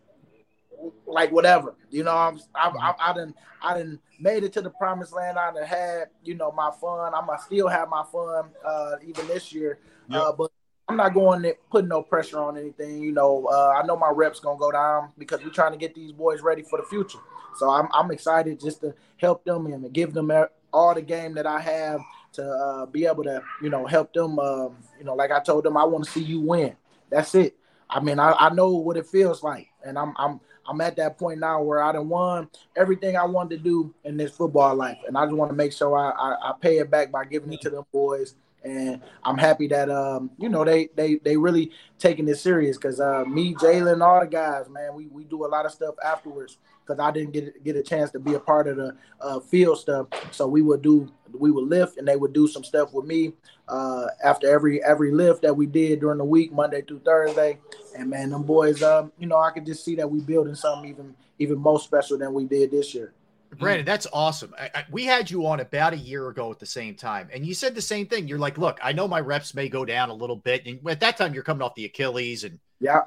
like 1.07 1.33
whatever. 1.33 1.75
You 1.91 2.05
know, 2.05 2.17
I'm 2.17 2.41
I've, 2.55 2.75
I've, 2.81 2.95
I 2.99 3.13
done 3.13 3.35
I 3.63 3.75
done 3.79 3.99
made 4.21 4.45
it 4.45 4.53
to 4.55 4.61
the 4.61 4.71
promised 4.71 5.13
land. 5.13 5.39
I 5.39 5.53
done 5.53 5.65
had 5.65 6.09
you 6.23 6.35
know 6.35 6.53
my 6.53 6.71
fun. 6.81 7.13
I'm 7.15 7.27
gonna 7.27 7.39
still 7.41 7.69
have 7.69 7.89
my 7.89 8.05
fun 8.11 8.51
uh, 8.65 8.93
even 9.07 9.27
this 9.27 9.53
year. 9.53 9.79
Uh, 10.11 10.33
but 10.33 10.51
I'm 10.89 10.97
not 10.97 11.15
going 11.15 11.43
to 11.43 11.57
put 11.71 11.87
no 11.87 12.03
pressure 12.03 12.39
on 12.39 12.59
anything. 12.59 13.03
You 13.03 13.13
know, 13.13 13.47
uh, 13.47 13.81
I 13.83 13.87
know 13.87 13.97
my 13.97 14.11
reps 14.15 14.41
gonna 14.41 14.59
go 14.59 14.71
down 14.71 15.13
because 15.17 15.43
we're 15.43 15.51
trying 15.51 15.73
to 15.73 15.79
get 15.79 15.95
these 15.95 16.13
boys 16.13 16.43
ready 16.43 16.63
for 16.63 16.79
the 16.79 16.85
future. 16.85 17.19
So 17.57 17.71
I'm 17.71 17.89
I'm 17.93 18.11
excited 18.11 18.61
just 18.61 18.81
to 18.83 18.95
help 19.17 19.45
them 19.45 19.67
and 19.67 19.91
give 19.93 20.13
them 20.13 20.31
all 20.73 20.95
the 20.95 21.03
game 21.03 21.35
that 21.35 21.47
I 21.47 21.61
have 21.61 22.01
to 22.35 22.45
uh, 22.45 22.87
be 22.87 23.07
able 23.07 23.25
to 23.25 23.43
you 23.63 23.71
know 23.71 23.87
help 23.87 24.13
them. 24.13 24.39
Um, 24.39 24.77
you 24.99 25.05
know, 25.05 25.15
like 25.15 25.31
I 25.31 25.41
told 25.41 25.65
them, 25.65 25.77
I 25.77 25.85
want 25.85 26.05
to 26.05 26.11
see 26.11 26.23
you 26.23 26.41
win. 26.41 26.77
That's 27.11 27.35
it. 27.35 27.57
I 27.89 28.01
mean, 28.01 28.19
I, 28.19 28.33
I 28.33 28.51
know 28.51 28.71
what 28.73 28.97
it 28.97 29.07
feels 29.07 29.43
like, 29.43 29.69
and 29.85 29.99
I'm 29.99 30.15
I'm 30.19 30.41
I'm 30.67 30.81
at 30.81 30.97
that 30.97 31.19
point 31.19 31.41
now 31.41 31.63
where 31.63 31.83
I 31.83 31.93
done 31.93 32.09
won 32.09 32.49
everything 32.77 33.17
I 33.17 33.25
wanted 33.25 33.59
to 33.59 33.63
do 33.63 33.95
in 34.05 34.17
this 34.17 34.33
football 34.33 34.75
life, 34.75 34.99
and 35.07 35.17
I 35.17 35.25
just 35.25 35.37
want 35.37 35.51
to 35.51 35.57
make 35.57 35.73
sure 35.73 35.97
I, 35.97 36.11
I, 36.11 36.51
I 36.51 36.53
pay 36.61 36.79
it 36.79 36.91
back 36.91 37.11
by 37.11 37.25
giving 37.25 37.53
it 37.53 37.61
to 37.63 37.71
them 37.71 37.85
boys. 37.93 38.35
And 38.65 39.03
I'm 39.23 39.37
happy 39.37 39.67
that 39.69 39.91
um 39.91 40.31
you 40.39 40.49
know 40.49 40.65
they 40.65 40.89
they 40.97 41.17
they 41.17 41.37
really 41.37 41.71
taking 41.99 42.25
this 42.25 42.41
serious 42.41 42.79
because 42.79 42.99
uh 42.99 43.25
me 43.27 43.55
Jalen 43.55 44.05
all 44.05 44.21
the 44.21 44.27
guys 44.27 44.69
man 44.71 44.95
we 44.95 45.07
we 45.07 45.25
do 45.25 45.45
a 45.45 45.49
lot 45.49 45.67
of 45.67 45.73
stuff 45.73 45.95
afterwards 46.05 46.59
because 46.85 46.99
I 46.99 47.11
didn't 47.11 47.33
get 47.33 47.63
get 47.63 47.77
a 47.77 47.83
chance 47.83 48.11
to 48.13 48.19
be 48.19 48.35
a 48.35 48.41
part 48.41 48.69
of 48.69 48.77
the 48.77 48.97
uh, 49.21 49.41
field 49.41 49.79
stuff 49.79 50.07
so 50.31 50.47
we 50.47 50.63
would 50.63 50.83
do 50.83 51.11
we 51.33 51.51
would 51.51 51.69
lift 51.69 51.99
and 51.99 52.09
they 52.09 52.17
would 52.17 52.33
do 52.33 52.47
some 52.49 52.65
stuff 52.65 52.93
with 52.93 53.05
me 53.07 53.33
uh, 53.69 54.07
after 54.23 54.49
every 54.49 54.83
every 54.85 55.13
lift 55.13 55.43
that 55.43 55.57
we 55.57 55.67
did 55.67 56.01
during 56.01 56.19
the 56.19 56.25
week 56.25 56.53
Monday 56.53 56.83
through 56.83 57.01
Thursday 57.01 57.59
and 57.97 58.11
man 58.11 58.31
them 58.31 58.43
boys 58.43 58.83
um 58.83 59.13
you 59.19 59.27
know 59.27 59.39
I 59.39 59.51
could 59.51 59.67
just 59.67 59.85
see 59.85 59.95
that 59.97 60.11
we 60.11 60.21
building 60.21 60.55
something 60.55 60.91
even 60.91 61.15
even 61.39 61.59
more 61.59 61.81
special 61.81 62.19
than 62.19 62.33
we 62.33 62.45
did 62.45 62.71
this 62.71 62.95
year. 62.95 63.14
Brandon, 63.59 63.85
that's 63.85 64.07
awesome. 64.13 64.55
I, 64.59 64.71
I, 64.75 64.85
we 64.91 65.05
had 65.05 65.31
you 65.31 65.47
on 65.47 65.61
about 65.61 65.93
a 65.93 65.97
year 65.97 66.29
ago 66.29 66.51
at 66.51 66.59
the 66.59 66.67
same 66.67 66.95
time, 66.95 67.29
and 67.33 67.47
you 67.47 67.55
said 67.55 67.75
the 67.75 67.83
same 67.83 68.07
thing. 68.07 68.29
You're 68.29 68.39
like, 68.39 68.59
"Look, 68.59 68.79
I 68.83 68.93
know 68.93 69.09
my 69.09 69.21
reps 69.21 69.55
may 69.55 69.69
go 69.69 69.85
down 69.85 70.11
a 70.11 70.15
little 70.15 70.37
bit, 70.37 70.67
and 70.67 70.81
at 70.89 71.01
that 71.01 71.17
time, 71.17 71.35
you're 71.35 71.43
coming 71.43 71.63
off 71.63 71.75
the 71.75 71.85
Achilles, 71.85 72.45
and 72.45 72.59
yeah, 72.81 73.03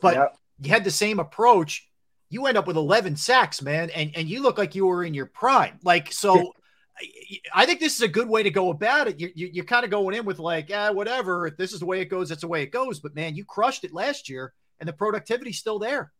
but 0.00 0.14
yeah. 0.14 0.26
you 0.60 0.70
had 0.70 0.84
the 0.84 0.90
same 0.90 1.18
approach. 1.20 1.88
You 2.30 2.46
end 2.46 2.58
up 2.58 2.66
with 2.66 2.76
11 2.76 3.16
sacks, 3.16 3.62
man, 3.62 3.90
and 3.90 4.10
and 4.14 4.28
you 4.28 4.42
look 4.42 4.58
like 4.58 4.74
you 4.74 4.86
were 4.86 5.04
in 5.04 5.14
your 5.14 5.26
prime. 5.26 5.78
Like, 5.82 6.12
so 6.12 6.52
I 7.54 7.66
think 7.66 7.80
this 7.80 7.94
is 7.94 8.02
a 8.02 8.08
good 8.08 8.28
way 8.28 8.42
to 8.42 8.50
go 8.50 8.70
about 8.70 9.08
it. 9.08 9.20
You, 9.20 9.30
you, 9.34 9.50
you're 9.52 9.64
kind 9.64 9.84
of 9.84 9.90
going 9.90 10.14
in 10.14 10.24
with 10.24 10.38
like, 10.38 10.70
ah, 10.74 10.92
whatever. 10.92 11.46
If 11.46 11.56
this 11.56 11.72
is 11.72 11.80
the 11.80 11.86
way 11.86 12.00
it 12.00 12.06
goes, 12.06 12.28
that's 12.28 12.40
the 12.42 12.48
way 12.48 12.62
it 12.62 12.72
goes. 12.72 13.00
But 13.00 13.14
man, 13.14 13.34
you 13.34 13.44
crushed 13.44 13.84
it 13.84 13.92
last 13.92 14.28
year, 14.28 14.52
and 14.80 14.88
the 14.88 14.92
productivity's 14.92 15.58
still 15.58 15.78
there 15.78 16.12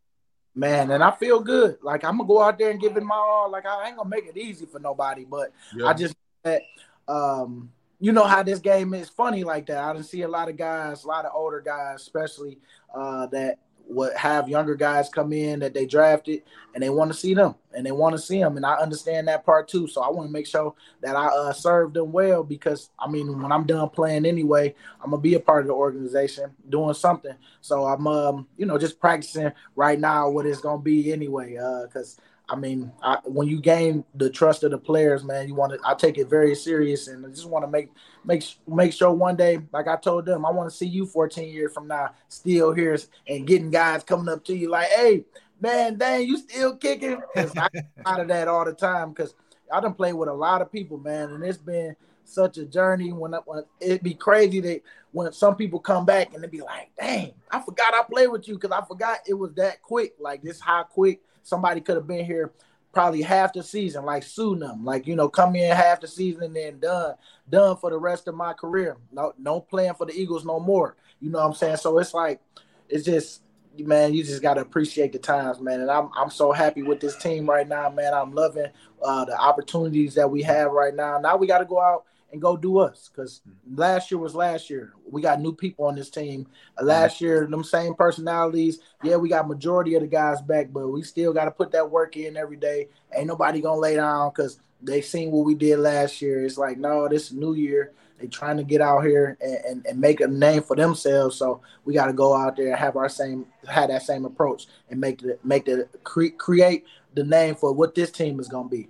man, 0.59 0.90
and 0.90 1.02
I 1.02 1.11
feel 1.12 1.40
good. 1.40 1.78
Like 1.82 2.04
I'm 2.04 2.18
gonna 2.18 2.28
go 2.28 2.42
out 2.42 2.59
there 2.59 2.70
and 2.70 2.80
give 2.80 2.96
it 2.96 3.02
my 3.02 3.14
all. 3.14 3.50
Like 3.50 3.66
I 3.66 3.88
ain't 3.88 3.96
gonna 3.96 4.09
make 4.09 4.26
it 4.26 4.36
easy 4.36 4.66
for 4.66 4.78
nobody, 4.78 5.24
but 5.24 5.52
Yeah. 5.74 5.86
I 5.86 5.94
just 5.94 6.16
that 6.42 6.62
um 7.06 7.70
you 8.00 8.12
know 8.12 8.24
how 8.24 8.42
this 8.42 8.59
game 8.59 8.94
is 8.94 9.09
funny 9.09 9.44
like 9.44 9.66
that. 9.66 9.78
I 9.82 9.92
didn't 9.92 10.06
see 10.06 10.22
a 10.22 10.28
lot 10.28 10.48
of 10.48 10.56
guys, 10.56 11.04
a 11.04 11.09
lot 11.09 11.24
of 11.24 11.32
older 11.34 11.61
guys, 11.61 12.02
especially 12.02 12.59
uh 12.94 13.26
that 13.28 13.59
would 13.89 14.14
have 14.14 14.49
younger 14.49 14.74
guys 14.74 15.09
come 15.09 15.32
in 15.32 15.61
that 15.61 15.74
they 15.74 15.86
drafted 15.86 16.43
and 16.74 16.82
they 16.82 16.91
want 16.91 17.11
to 17.11 17.16
see 17.16 17.34
them 17.34 17.55
and 17.74 17.84
they 17.84 17.91
want 17.91 18.14
to 18.14 18.20
see 18.20 18.39
them 18.39 18.57
and 18.57 18.66
I 18.66 18.74
understand 18.74 19.28
that 19.28 19.45
part 19.47 19.66
too. 19.68 19.86
So 19.86 20.03
I 20.03 20.11
want 20.11 20.28
to 20.28 20.32
make 20.32 20.47
sure 20.47 20.74
that 21.01 21.16
I 21.16 21.26
uh, 21.26 21.53
serve 21.53 21.95
them 21.95 22.12
well 22.12 22.45
because 22.45 22.91
I 22.99 23.09
mean 23.09 23.41
when 23.41 23.51
I'm 23.51 23.64
done 23.64 23.89
playing 23.89 24.26
anyway, 24.26 24.74
I'm 25.03 25.11
gonna 25.11 25.22
be 25.22 25.34
a 25.34 25.41
part 25.41 25.62
of 25.62 25.68
the 25.68 25.74
organization 25.74 26.51
doing 26.68 26.95
something. 26.95 27.34
So 27.61 27.86
I'm 27.86 28.07
um 28.07 28.47
you 28.57 28.66
know 28.66 28.78
just 28.78 29.01
practicing 29.01 29.53
right 29.74 29.99
now 29.99 30.28
what 30.28 30.47
it's 30.47 30.61
gonna 30.61 30.82
be 30.82 31.12
anyway. 31.12 31.57
Uh, 31.57 31.86
because 31.86 32.18
I 32.49 32.57
mean 32.57 32.92
I, 33.03 33.18
when 33.24 33.46
you 33.49 33.61
gain 33.61 34.05
the 34.14 34.30
trust 34.30 34.64
of 34.64 34.70
the 34.70 34.78
players, 34.78 35.24
man, 35.24 35.49
you 35.49 35.55
want 35.55 35.72
to 35.72 35.78
I 35.84 35.94
take 35.94 36.18
it 36.18 36.28
very 36.28 36.55
serious 36.55 37.09
and 37.09 37.24
I 37.24 37.28
just 37.28 37.49
want 37.49 37.64
to 37.64 37.70
make 37.70 37.90
make 38.24 38.44
make 38.66 38.92
sure 38.92 39.12
one 39.12 39.36
day, 39.36 39.59
like 39.72 39.88
I 39.88 39.96
told 39.96 40.26
them, 40.26 40.46
I 40.46 40.51
want 40.51 40.70
to 40.70 40.76
see 40.76 40.86
you 40.86 41.07
14 41.07 41.49
years 41.53 41.72
from 41.72 41.88
now 41.88 42.11
still 42.28 42.72
here 42.72 42.96
and 43.26 43.46
getting 43.46 43.70
guys 43.70 44.03
coming 44.05 44.28
up 44.28 44.44
to 44.44 44.57
you 44.57 44.70
like, 44.70 44.88
hey, 44.88 45.24
man, 45.61 45.96
dang, 45.96 46.26
you 46.26 46.36
still 46.38 46.76
kicking?" 46.76 47.20
I 47.36 47.68
out 48.07 48.20
of 48.20 48.28
that 48.28 48.49
all 48.49 48.64
the 48.64 48.72
time 48.72 49.11
because 49.11 49.34
I 49.72 49.80
done 49.80 49.94
played 49.94 50.14
with 50.14 50.28
a 50.28 50.34
lot 50.34 50.62
of 50.62 50.72
people, 50.72 50.99
man, 50.99 51.30
and 51.30 51.44
it's 51.44 51.59
been 51.59 51.96
such 52.24 52.59
a 52.59 52.64
journey. 52.64 53.12
When, 53.12 53.32
when 53.32 53.64
it'd 53.80 54.03
be 54.03 54.14
crazy 54.14 54.61
that 54.61 54.82
when 55.12 55.32
some 55.32 55.57
people 55.57 55.80
come 55.80 56.05
back 56.05 56.34
and 56.34 56.42
they'd 56.42 56.51
be 56.51 56.61
like, 56.61 56.90
"Dang, 56.99 57.32
I 57.51 57.61
forgot 57.61 57.94
I 57.94 58.03
played 58.03 58.28
with 58.28 58.49
you 58.49 58.55
because 58.55 58.72
I 58.72 58.84
forgot 58.84 59.20
it 59.26 59.34
was 59.34 59.53
that 59.55 59.82
quick. 59.82 60.14
Like 60.20 60.42
this, 60.42 60.61
how 60.61 60.84
quick 60.84 61.20
somebody 61.49 61.80
could 61.80 61.96
have 61.96 62.07
been 62.07 62.24
here." 62.24 62.53
Probably 62.90 63.20
half 63.20 63.53
the 63.53 63.62
season, 63.62 64.07
like 64.07 64.24
Sunum, 64.24 64.82
like 64.82 65.07
you 65.07 65.14
know, 65.14 65.28
come 65.28 65.55
in 65.55 65.76
half 65.76 66.01
the 66.01 66.09
season 66.09 66.44
and 66.44 66.57
then 66.57 66.78
done, 66.80 67.14
done 67.49 67.76
for 67.76 67.90
the 67.90 67.99
rest 67.99 68.26
of 68.28 68.34
my 68.34 68.55
career. 68.55 68.96
No, 69.12 69.34
no 69.38 69.61
playing 69.61 69.94
for 69.94 70.07
the 70.07 70.18
Eagles 70.18 70.44
no 70.44 70.59
more. 70.59 70.96
You 71.20 71.30
know 71.30 71.38
what 71.38 71.46
I'm 71.46 71.55
saying? 71.55 71.76
So 71.76 71.99
it's 71.99 72.14
like, 72.14 72.40
it's 72.88 73.05
just 73.05 73.42
man, 73.86 74.14
you 74.14 74.24
just 74.24 74.42
gotta 74.42 74.61
appreciate 74.61 75.12
the 75.12 75.18
times, 75.18 75.61
man. 75.61 75.80
And 75.80 75.90
I'm 75.90 76.11
I'm 76.16 76.30
so 76.30 76.53
happy 76.53 76.82
with 76.82 77.01
this 77.01 77.16
team 77.16 77.49
right 77.49 77.68
now, 77.68 77.88
man. 77.90 78.14
I'm 78.14 78.32
loving 78.32 78.68
uh, 79.03 79.24
the 79.24 79.38
opportunities 79.38 80.14
that 80.14 80.30
we 80.30 80.42
have 80.42 80.72
right 80.72 80.94
now. 80.94 81.18
Now 81.18 81.36
we 81.36 81.46
got 81.46 81.59
to 81.59 81.64
go 81.64 81.80
out 81.80 82.05
and 82.32 82.42
go 82.42 82.56
do 82.56 82.78
us 82.78 83.08
because 83.08 83.40
last 83.74 84.10
year 84.10 84.18
was 84.18 84.34
last 84.34 84.68
year. 84.68 84.92
We 85.10 85.22
got 85.22 85.40
new 85.40 85.54
people 85.54 85.86
on 85.86 85.94
this 85.94 86.10
team. 86.10 86.46
Uh, 86.78 86.84
last 86.84 87.20
year, 87.20 87.46
them 87.46 87.64
same 87.64 87.94
personalities. 87.94 88.80
Yeah, 89.02 89.16
we 89.16 89.28
got 89.28 89.48
majority 89.48 89.94
of 89.94 90.02
the 90.02 90.08
guys 90.08 90.42
back, 90.42 90.68
but 90.72 90.88
we 90.88 91.02
still 91.02 91.32
got 91.32 91.46
to 91.46 91.50
put 91.50 91.72
that 91.72 91.90
work 91.90 92.16
in 92.16 92.36
every 92.36 92.56
day. 92.56 92.88
Ain't 93.14 93.26
nobody 93.26 93.60
gonna 93.60 93.80
lay 93.80 93.96
down 93.96 94.30
because 94.30 94.60
they 94.82 95.00
seen 95.00 95.30
what 95.30 95.46
we 95.46 95.54
did 95.54 95.78
last 95.78 96.20
year. 96.20 96.44
It's 96.44 96.58
like 96.58 96.78
no, 96.78 97.08
this 97.08 97.26
is 97.26 97.32
new 97.32 97.54
year. 97.54 97.92
They 98.18 98.26
trying 98.26 98.56
to 98.56 98.64
get 98.64 98.80
out 98.80 99.04
here 99.04 99.38
and, 99.40 99.56
and, 99.64 99.86
and 99.86 100.00
make 100.00 100.20
a 100.20 100.26
name 100.26 100.62
for 100.62 100.74
themselves. 100.74 101.36
So 101.36 101.62
we 101.84 101.94
got 101.94 102.06
to 102.06 102.12
go 102.12 102.34
out 102.34 102.56
there 102.56 102.68
and 102.68 102.76
have 102.76 102.96
our 102.96 103.08
same 103.08 103.46
have 103.66 103.88
that 103.88 104.02
same 104.02 104.24
approach 104.24 104.66
and 104.90 105.00
make 105.00 105.20
the 105.22 105.38
make 105.44 105.64
the 105.64 105.88
cre- 106.04 106.36
create 106.36 106.84
the 107.14 107.24
name 107.24 107.54
for 107.54 107.72
what 107.72 107.94
this 107.94 108.10
team 108.10 108.38
is 108.38 108.48
going 108.48 108.68
to 108.68 108.76
be. 108.76 108.88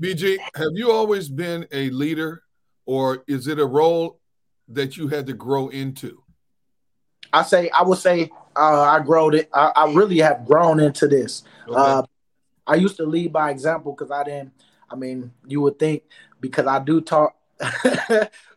BG, 0.00 0.36
have 0.54 0.72
you 0.74 0.92
always 0.92 1.26
been 1.30 1.66
a 1.72 1.88
leader, 1.88 2.42
or 2.86 3.24
is 3.26 3.48
it 3.48 3.58
a 3.58 3.66
role 3.66 4.20
that 4.68 4.96
you 4.96 5.08
had 5.08 5.26
to 5.26 5.32
grow 5.32 5.68
into? 5.68 6.22
I 7.32 7.42
say 7.42 7.68
I 7.70 7.82
would 7.82 7.98
say 7.98 8.30
uh, 8.56 8.82
I 8.82 9.00
growed 9.00 9.34
it. 9.34 9.50
I, 9.52 9.72
I, 9.76 9.92
really 9.92 10.18
have 10.18 10.46
grown 10.46 10.80
into 10.80 11.06
this. 11.06 11.42
Okay. 11.68 11.76
Uh, 11.76 12.02
I 12.66 12.76
used 12.76 12.96
to 12.96 13.04
lead 13.04 13.32
by 13.32 13.50
example 13.50 13.92
because 13.92 14.10
I 14.10 14.24
didn't. 14.24 14.52
I 14.90 14.96
mean, 14.96 15.32
you 15.46 15.60
would 15.60 15.78
think 15.78 16.04
because 16.40 16.66
I 16.66 16.78
do 16.78 17.00
talk, 17.00 17.36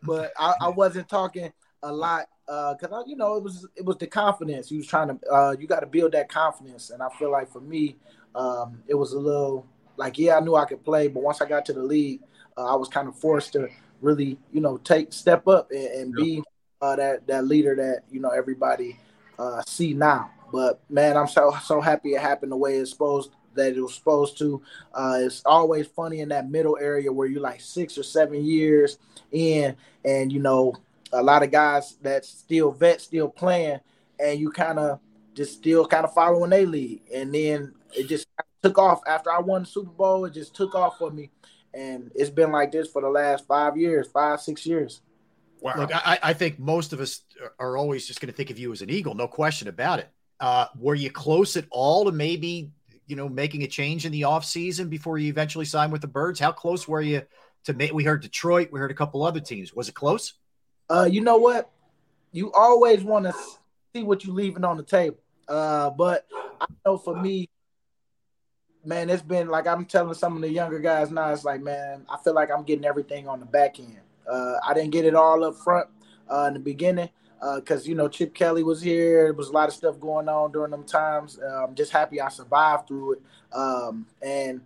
but 0.02 0.32
I, 0.38 0.54
I, 0.60 0.68
wasn't 0.68 1.08
talking 1.08 1.52
a 1.82 1.92
lot 1.92 2.28
because 2.46 2.92
uh, 2.92 3.02
you 3.06 3.16
know 3.16 3.36
it 3.36 3.42
was 3.42 3.66
it 3.76 3.84
was 3.84 3.96
the 3.98 4.06
confidence. 4.06 4.70
You 4.70 4.78
was 4.78 4.86
trying 4.86 5.08
to 5.08 5.30
uh, 5.30 5.56
you 5.58 5.66
got 5.66 5.80
to 5.80 5.86
build 5.86 6.12
that 6.12 6.28
confidence, 6.28 6.90
and 6.90 7.02
I 7.02 7.08
feel 7.18 7.30
like 7.30 7.50
for 7.50 7.60
me, 7.60 7.96
um, 8.34 8.82
it 8.86 8.94
was 8.94 9.12
a 9.12 9.18
little 9.18 9.66
like 9.96 10.18
yeah, 10.18 10.36
I 10.36 10.40
knew 10.40 10.56
I 10.56 10.64
could 10.64 10.84
play, 10.84 11.08
but 11.08 11.22
once 11.22 11.40
I 11.40 11.48
got 11.48 11.66
to 11.66 11.72
the 11.72 11.82
league, 11.82 12.20
uh, 12.56 12.72
I 12.72 12.76
was 12.76 12.88
kind 12.88 13.08
of 13.08 13.18
forced 13.18 13.52
to 13.52 13.68
really 14.00 14.38
you 14.52 14.60
know 14.60 14.76
take 14.78 15.12
step 15.12 15.46
up 15.48 15.70
and, 15.70 15.86
and 15.86 16.14
yep. 16.16 16.24
be 16.24 16.42
uh, 16.80 16.96
that 16.96 17.26
that 17.26 17.46
leader 17.46 17.74
that 17.76 18.02
you 18.10 18.20
know 18.20 18.30
everybody 18.30 18.98
uh, 19.38 19.62
see 19.66 19.94
now. 19.94 20.30
But 20.52 20.80
man, 20.88 21.16
I'm 21.16 21.28
so 21.28 21.54
so 21.64 21.80
happy 21.80 22.10
it 22.10 22.20
happened 22.20 22.52
the 22.52 22.56
way 22.56 22.76
it's 22.76 22.90
supposed 22.90 23.30
that 23.54 23.76
it 23.76 23.80
was 23.80 23.94
supposed 23.94 24.38
to. 24.38 24.62
Uh, 24.94 25.18
it's 25.20 25.42
always 25.44 25.86
funny 25.86 26.20
in 26.20 26.28
that 26.30 26.50
middle 26.50 26.78
area 26.80 27.12
where 27.12 27.28
you're 27.28 27.40
like 27.40 27.60
six 27.60 27.98
or 27.98 28.02
seven 28.02 28.44
years 28.44 28.98
in, 29.32 29.76
and 30.04 30.32
you 30.32 30.40
know 30.40 30.74
a 31.12 31.22
lot 31.22 31.42
of 31.42 31.50
guys 31.50 31.96
that 32.02 32.24
still 32.24 32.70
vet 32.70 33.00
still 33.00 33.28
playing, 33.28 33.80
and 34.18 34.38
you 34.40 34.50
kind 34.50 34.78
of 34.78 35.00
just 35.34 35.54
still 35.54 35.86
kind 35.86 36.04
of 36.04 36.14
following 36.14 36.52
a 36.52 36.66
lead, 36.66 37.00
and 37.14 37.34
then 37.34 37.74
it 37.92 38.08
just 38.08 38.26
took 38.62 38.78
off 38.78 39.00
after 39.06 39.30
I 39.30 39.40
won 39.40 39.62
the 39.62 39.68
Super 39.68 39.90
Bowl. 39.90 40.24
It 40.24 40.34
just 40.34 40.54
took 40.54 40.74
off 40.74 40.98
for 40.98 41.10
me, 41.10 41.30
and 41.74 42.10
it's 42.14 42.30
been 42.30 42.50
like 42.52 42.72
this 42.72 42.88
for 42.88 43.02
the 43.02 43.08
last 43.08 43.46
five 43.46 43.76
years, 43.76 44.08
five 44.10 44.40
six 44.40 44.66
years. 44.66 45.00
Wow. 45.60 45.74
Look, 45.76 45.94
I, 45.94 46.18
I 46.22 46.32
think 46.32 46.58
most 46.58 46.92
of 46.92 47.00
us 47.00 47.22
are 47.58 47.76
always 47.76 48.06
just 48.06 48.20
going 48.20 48.32
to 48.32 48.36
think 48.36 48.50
of 48.50 48.58
you 48.58 48.72
as 48.72 48.82
an 48.82 48.90
Eagle, 48.90 49.14
no 49.14 49.28
question 49.28 49.68
about 49.68 49.98
it. 49.98 50.08
Uh, 50.38 50.66
were 50.78 50.94
you 50.94 51.10
close 51.10 51.56
at 51.56 51.66
all 51.70 52.06
to 52.06 52.12
maybe 52.12 52.70
you 53.06 53.16
know 53.16 53.28
making 53.28 53.62
a 53.62 53.66
change 53.66 54.06
in 54.06 54.12
the 54.12 54.22
offseason 54.22 54.88
before 54.88 55.18
you 55.18 55.28
eventually 55.28 55.66
signed 55.66 55.92
with 55.92 56.00
the 56.00 56.08
Birds? 56.08 56.40
How 56.40 56.52
close 56.52 56.88
were 56.88 57.02
you 57.02 57.22
to 57.64 57.74
make? 57.74 57.92
We 57.92 58.04
heard 58.04 58.22
Detroit, 58.22 58.70
we 58.72 58.80
heard 58.80 58.90
a 58.90 58.94
couple 58.94 59.22
other 59.22 59.40
teams. 59.40 59.74
Was 59.74 59.88
it 59.88 59.94
close? 59.94 60.34
Uh, 60.88 61.08
you 61.10 61.20
know 61.20 61.36
what? 61.36 61.70
You 62.32 62.52
always 62.52 63.02
want 63.02 63.26
to 63.26 63.34
see 63.94 64.02
what 64.02 64.24
you're 64.24 64.34
leaving 64.34 64.64
on 64.64 64.76
the 64.76 64.82
table. 64.82 65.18
Uh, 65.46 65.90
but 65.90 66.26
I 66.60 66.66
know 66.86 66.96
for 66.96 67.20
me, 67.20 67.50
man, 68.84 69.10
it's 69.10 69.22
been 69.22 69.48
like 69.48 69.66
I'm 69.66 69.84
telling 69.84 70.14
some 70.14 70.36
of 70.36 70.42
the 70.42 70.48
younger 70.48 70.78
guys 70.78 71.10
now. 71.10 71.32
It's 71.32 71.44
like, 71.44 71.60
man, 71.60 72.04
I 72.08 72.16
feel 72.22 72.34
like 72.34 72.50
I'm 72.50 72.64
getting 72.64 72.84
everything 72.84 73.28
on 73.28 73.40
the 73.40 73.46
back 73.46 73.78
end. 73.78 74.00
Uh, 74.30 74.54
I 74.66 74.74
didn't 74.74 74.90
get 74.90 75.04
it 75.04 75.14
all 75.14 75.44
up 75.44 75.56
front 75.56 75.88
uh, 76.30 76.44
in 76.48 76.54
the 76.54 76.60
beginning 76.60 77.08
because 77.56 77.86
uh, 77.86 77.88
you 77.88 77.94
know 77.94 78.08
Chip 78.08 78.34
Kelly 78.34 78.62
was 78.62 78.80
here. 78.80 79.24
There 79.24 79.32
was 79.32 79.48
a 79.48 79.52
lot 79.52 79.68
of 79.68 79.74
stuff 79.74 79.98
going 79.98 80.28
on 80.28 80.52
during 80.52 80.70
them 80.70 80.84
times. 80.84 81.38
Uh, 81.38 81.64
I'm 81.64 81.74
just 81.74 81.92
happy 81.92 82.20
I 82.20 82.28
survived 82.28 82.88
through 82.88 83.14
it, 83.14 83.22
um, 83.52 84.06
and 84.22 84.60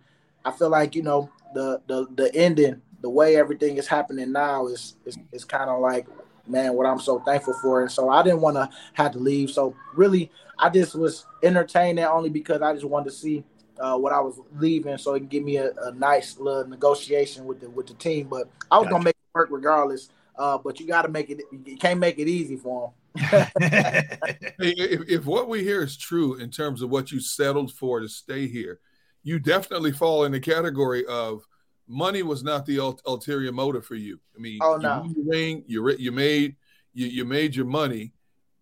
I 0.45 0.51
feel 0.51 0.71
like 0.71 0.95
you 0.95 1.03
know 1.03 1.31
the 1.55 1.81
the 1.87 2.07
the 2.15 2.35
ending 2.35 2.83
the 3.01 3.11
way 3.11 3.37
everything 3.37 3.77
is 3.77 3.87
happening 3.87 4.33
now 4.33 4.67
is 4.67 4.97
is, 5.05 5.19
is 5.31 5.45
kind 5.45 5.69
of 5.69 5.81
like 5.81 6.07
man 6.47 6.75
what 6.75 6.87
i'm 6.87 6.99
so 6.99 7.21
thankful 7.21 7.55
for 7.63 7.83
and 7.83 7.91
so 7.91 8.09
i 8.09 8.23
didn't 8.23 8.41
want 8.41 8.57
to 8.57 8.69
have 8.95 9.13
to 9.13 9.19
leave 9.19 9.51
so 9.51 9.75
really 9.95 10.31
i 10.59 10.69
just 10.69 10.95
was 10.95 11.27
entertained 11.43 11.99
only 12.01 12.31
because 12.31 12.63
i 12.63 12.73
just 12.73 12.85
wanted 12.85 13.11
to 13.11 13.17
see 13.17 13.45
uh, 13.81 13.97
what 13.97 14.13
i 14.13 14.21
was 14.21 14.41
leaving 14.57 14.97
so 14.99 15.15
it 15.15 15.21
can 15.21 15.29
give 15.29 15.45
me 15.45 15.57
a, 15.57 15.73
a, 15.85 15.93
nice 15.93 16.39
little 16.39 16.67
negotiation 16.69 17.45
with 17.45 17.61
the 17.61 17.71
with 17.71 17.87
the 17.87 17.95
team 17.95 18.27
but 18.29 18.49
i 18.71 18.79
was 18.79 18.85
gotcha. 18.85 18.93
gonna 18.93 19.05
make 19.05 19.17
it 19.17 19.35
work 19.35 19.49
regardless 19.51 20.09
uh, 20.37 20.59
but 20.59 20.81
you 20.81 20.87
got 20.87 21.03
to 21.03 21.09
make 21.09 21.31
it 21.31 21.41
you 21.65 21.77
can't 21.77 22.01
make 22.01 22.19
it 22.19 22.27
easy 22.27 22.57
for 22.57 22.93
them 23.15 23.47
hey, 23.61 24.55
if, 24.59 25.09
if 25.09 25.27
what 25.27 25.49
we 25.49 25.63
hear 25.63 25.83
is 25.83 25.97
true 25.97 26.35
in 26.35 26.51
terms 26.51 26.83
of 26.83 26.91
what 26.91 27.13
you 27.13 27.21
settled 27.21 27.73
for 27.73 28.01
to 28.01 28.09
stay 28.09 28.49
here 28.49 28.81
you 29.23 29.39
definitely 29.39 29.93
fall 29.93 30.25
in 30.25 30.33
the 30.33 30.41
category 30.41 31.05
of 31.07 31.47
money 31.89 32.23
was 32.23 32.43
not 32.43 32.67
the 32.67 32.79
ul- 32.79 33.01
ulterior 33.07 33.53
motive 33.53 33.85
for 33.85 33.95
you. 33.95 34.21
I 34.37 34.41
mean, 34.41 34.59
oh 34.63 34.77
no, 34.77 35.05
you 35.05 35.25
ring, 35.27 35.65
you 35.67 35.89
you 35.99 36.13
made 36.13 36.57
you, 36.93 37.07
you 37.07 37.25
made 37.25 37.57
your 37.57 37.67
money. 37.67 38.13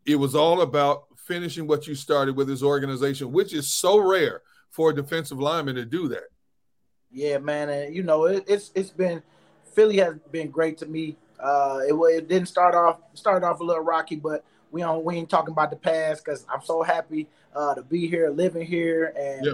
It 0.06 0.16
was 0.16 0.34
all 0.34 0.62
about 0.62 1.04
finishing 1.16 1.66
what 1.66 1.86
you 1.86 1.94
started 1.94 2.36
with 2.36 2.48
this 2.48 2.62
organization, 2.62 3.32
which 3.32 3.52
is 3.52 3.72
so 3.72 3.98
rare 3.98 4.42
for 4.72 4.90
a 4.90 4.94
defensive 4.94 5.38
lineman 5.38 5.76
to 5.76 5.84
do 5.84 6.08
that. 6.08 6.24
Yeah, 7.12 7.38
man, 7.38 7.68
and 7.68 7.94
you 7.94 8.02
know 8.02 8.24
it, 8.24 8.44
it's 8.48 8.72
it's 8.74 8.90
been 8.90 9.22
Philly 9.74 9.98
has 9.98 10.14
been 10.32 10.50
great 10.50 10.78
to 10.78 10.86
me. 10.86 11.16
Uh, 11.38 11.80
it, 11.86 11.94
it 11.94 12.28
didn't 12.28 12.48
start 12.48 12.74
off 12.74 12.98
started 13.14 13.46
off 13.46 13.60
a 13.60 13.64
little 13.64 13.84
rocky, 13.84 14.16
but 14.16 14.44
we 14.70 14.80
don't 14.80 15.04
we 15.04 15.16
ain't 15.16 15.30
talking 15.30 15.52
about 15.52 15.70
the 15.70 15.76
past 15.76 16.24
because 16.24 16.46
I'm 16.52 16.62
so 16.62 16.82
happy 16.82 17.28
uh, 17.54 17.74
to 17.74 17.82
be 17.82 18.08
here, 18.08 18.30
living 18.30 18.66
here, 18.66 19.12
and 19.16 19.46
yeah. 19.46 19.52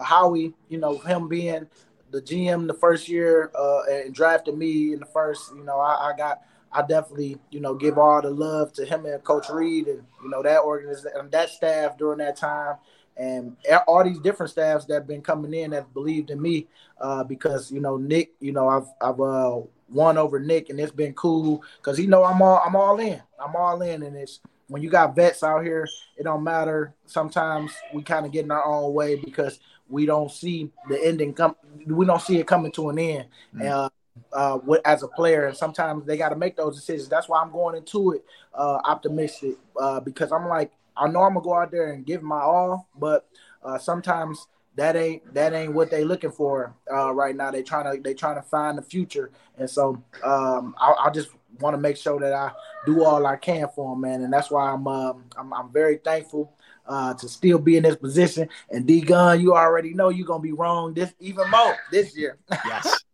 uh, 0.00 0.04
Howie, 0.04 0.52
you 0.68 0.78
know, 0.78 0.98
him 0.98 1.28
being 1.28 1.68
the 2.10 2.20
GM 2.20 2.66
the 2.66 2.74
first 2.74 3.08
year 3.08 3.50
uh, 3.58 3.82
and 3.90 4.14
drafted 4.14 4.56
me 4.56 4.92
in 4.92 5.00
the 5.00 5.06
first, 5.06 5.52
you 5.54 5.64
know, 5.64 5.78
I, 5.78 6.10
I, 6.12 6.16
got 6.16 6.42
I 6.72 6.82
definitely, 6.82 7.38
you 7.50 7.60
know, 7.60 7.74
give 7.74 7.98
all 7.98 8.22
the 8.22 8.30
love 8.30 8.72
to 8.74 8.84
him 8.84 9.06
and 9.06 9.22
Coach 9.22 9.48
Reid 9.50 9.88
and 9.88 10.02
you 10.22 10.28
know 10.28 10.42
that 10.42 10.62
organization 10.62 11.10
and 11.14 11.30
that 11.30 11.50
staff 11.50 11.96
during 11.96 12.18
that 12.18 12.36
time 12.36 12.76
and 13.16 13.56
all 13.86 14.04
these 14.04 14.18
different 14.18 14.50
staffs 14.50 14.84
that 14.86 14.94
have 14.94 15.06
been 15.06 15.22
coming 15.22 15.54
in 15.54 15.70
that 15.70 15.92
believed 15.94 16.30
in 16.30 16.40
me 16.40 16.66
uh, 17.00 17.24
because 17.24 17.70
you 17.70 17.80
know 17.80 17.96
Nick, 17.96 18.32
you 18.40 18.52
know 18.52 18.68
I've 18.68 18.88
I've 19.00 19.20
uh, 19.20 19.60
won 19.90 20.18
over 20.18 20.38
Nick 20.38 20.68
and 20.70 20.78
it's 20.78 20.92
been 20.92 21.14
cool 21.14 21.62
because 21.78 21.98
you 21.98 22.08
know 22.08 22.24
I'm 22.24 22.42
all 22.42 22.62
I'm 22.64 22.76
all 22.76 22.98
in 22.98 23.22
I'm 23.38 23.56
all 23.56 23.80
in 23.82 24.02
and 24.02 24.16
it's 24.16 24.40
when 24.68 24.82
you 24.82 24.90
got 24.90 25.14
vets 25.14 25.42
out 25.42 25.62
here 25.62 25.88
it 26.16 26.24
don't 26.24 26.42
matter 26.42 26.94
sometimes 27.06 27.72
we 27.94 28.02
kind 28.02 28.26
of 28.26 28.32
get 28.32 28.44
in 28.44 28.50
our 28.50 28.64
own 28.64 28.92
way 28.92 29.16
because 29.16 29.60
we 29.88 30.06
don't 30.06 30.30
see 30.30 30.70
the 30.88 31.04
ending 31.04 31.32
come. 31.32 31.56
We 31.86 32.06
don't 32.06 32.22
see 32.22 32.38
it 32.38 32.46
coming 32.46 32.72
to 32.72 32.88
an 32.90 32.98
end. 32.98 33.26
Mm-hmm. 33.54 33.68
Uh, 33.68 33.88
uh, 34.32 34.58
as 34.86 35.02
a 35.02 35.08
player, 35.08 35.46
and 35.46 35.56
sometimes 35.56 36.06
they 36.06 36.16
got 36.16 36.30
to 36.30 36.36
make 36.36 36.56
those 36.56 36.74
decisions. 36.74 37.08
That's 37.08 37.28
why 37.28 37.40
I'm 37.40 37.52
going 37.52 37.76
into 37.76 38.12
it 38.12 38.24
uh, 38.54 38.78
optimistic 38.84 39.56
uh, 39.78 40.00
because 40.00 40.32
I'm 40.32 40.48
like, 40.48 40.72
I 40.96 41.08
know 41.08 41.22
I'm 41.22 41.34
gonna 41.34 41.44
go 41.44 41.54
out 41.54 41.70
there 41.70 41.92
and 41.92 42.06
give 42.06 42.22
my 42.22 42.40
all, 42.40 42.88
but 42.98 43.28
uh, 43.62 43.78
sometimes 43.78 44.46
that 44.76 44.94
ain't 44.94 45.34
that 45.34 45.52
ain't 45.52 45.72
what 45.72 45.90
they 45.90 46.04
looking 46.04 46.30
for 46.30 46.74
uh, 46.92 47.12
right 47.12 47.34
now. 47.34 47.50
They 47.50 47.62
trying 47.62 47.92
to 47.92 48.02
they 48.02 48.14
trying 48.14 48.36
to 48.36 48.42
find 48.42 48.76
the 48.78 48.82
future, 48.82 49.30
and 49.58 49.68
so 49.68 50.02
um, 50.22 50.74
I, 50.78 50.94
I 51.06 51.10
just 51.10 51.30
want 51.60 51.74
to 51.74 51.78
make 51.78 51.96
sure 51.96 52.20
that 52.20 52.32
I 52.32 52.52
do 52.84 53.02
all 53.02 53.26
I 53.26 53.36
can 53.36 53.68
for 53.74 53.92
them, 53.92 54.02
man. 54.02 54.22
And 54.22 54.32
that's 54.32 54.50
why 54.50 54.70
I'm 54.70 54.86
um, 54.86 55.24
I'm, 55.36 55.52
I'm 55.52 55.72
very 55.72 55.96
thankful 55.96 56.52
uh, 56.86 57.14
to 57.14 57.28
still 57.28 57.58
be 57.58 57.76
in 57.76 57.82
this 57.82 57.96
position. 57.96 58.48
And 58.70 58.86
D 58.86 59.00
Gunn, 59.00 59.40
you 59.40 59.54
already 59.54 59.94
know 59.94 60.10
you're 60.10 60.26
gonna 60.26 60.42
be 60.42 60.52
wrong 60.52 60.94
this 60.94 61.12
even 61.20 61.50
more 61.50 61.76
this 61.90 62.16
year. 62.16 62.38
yes. 62.50 63.04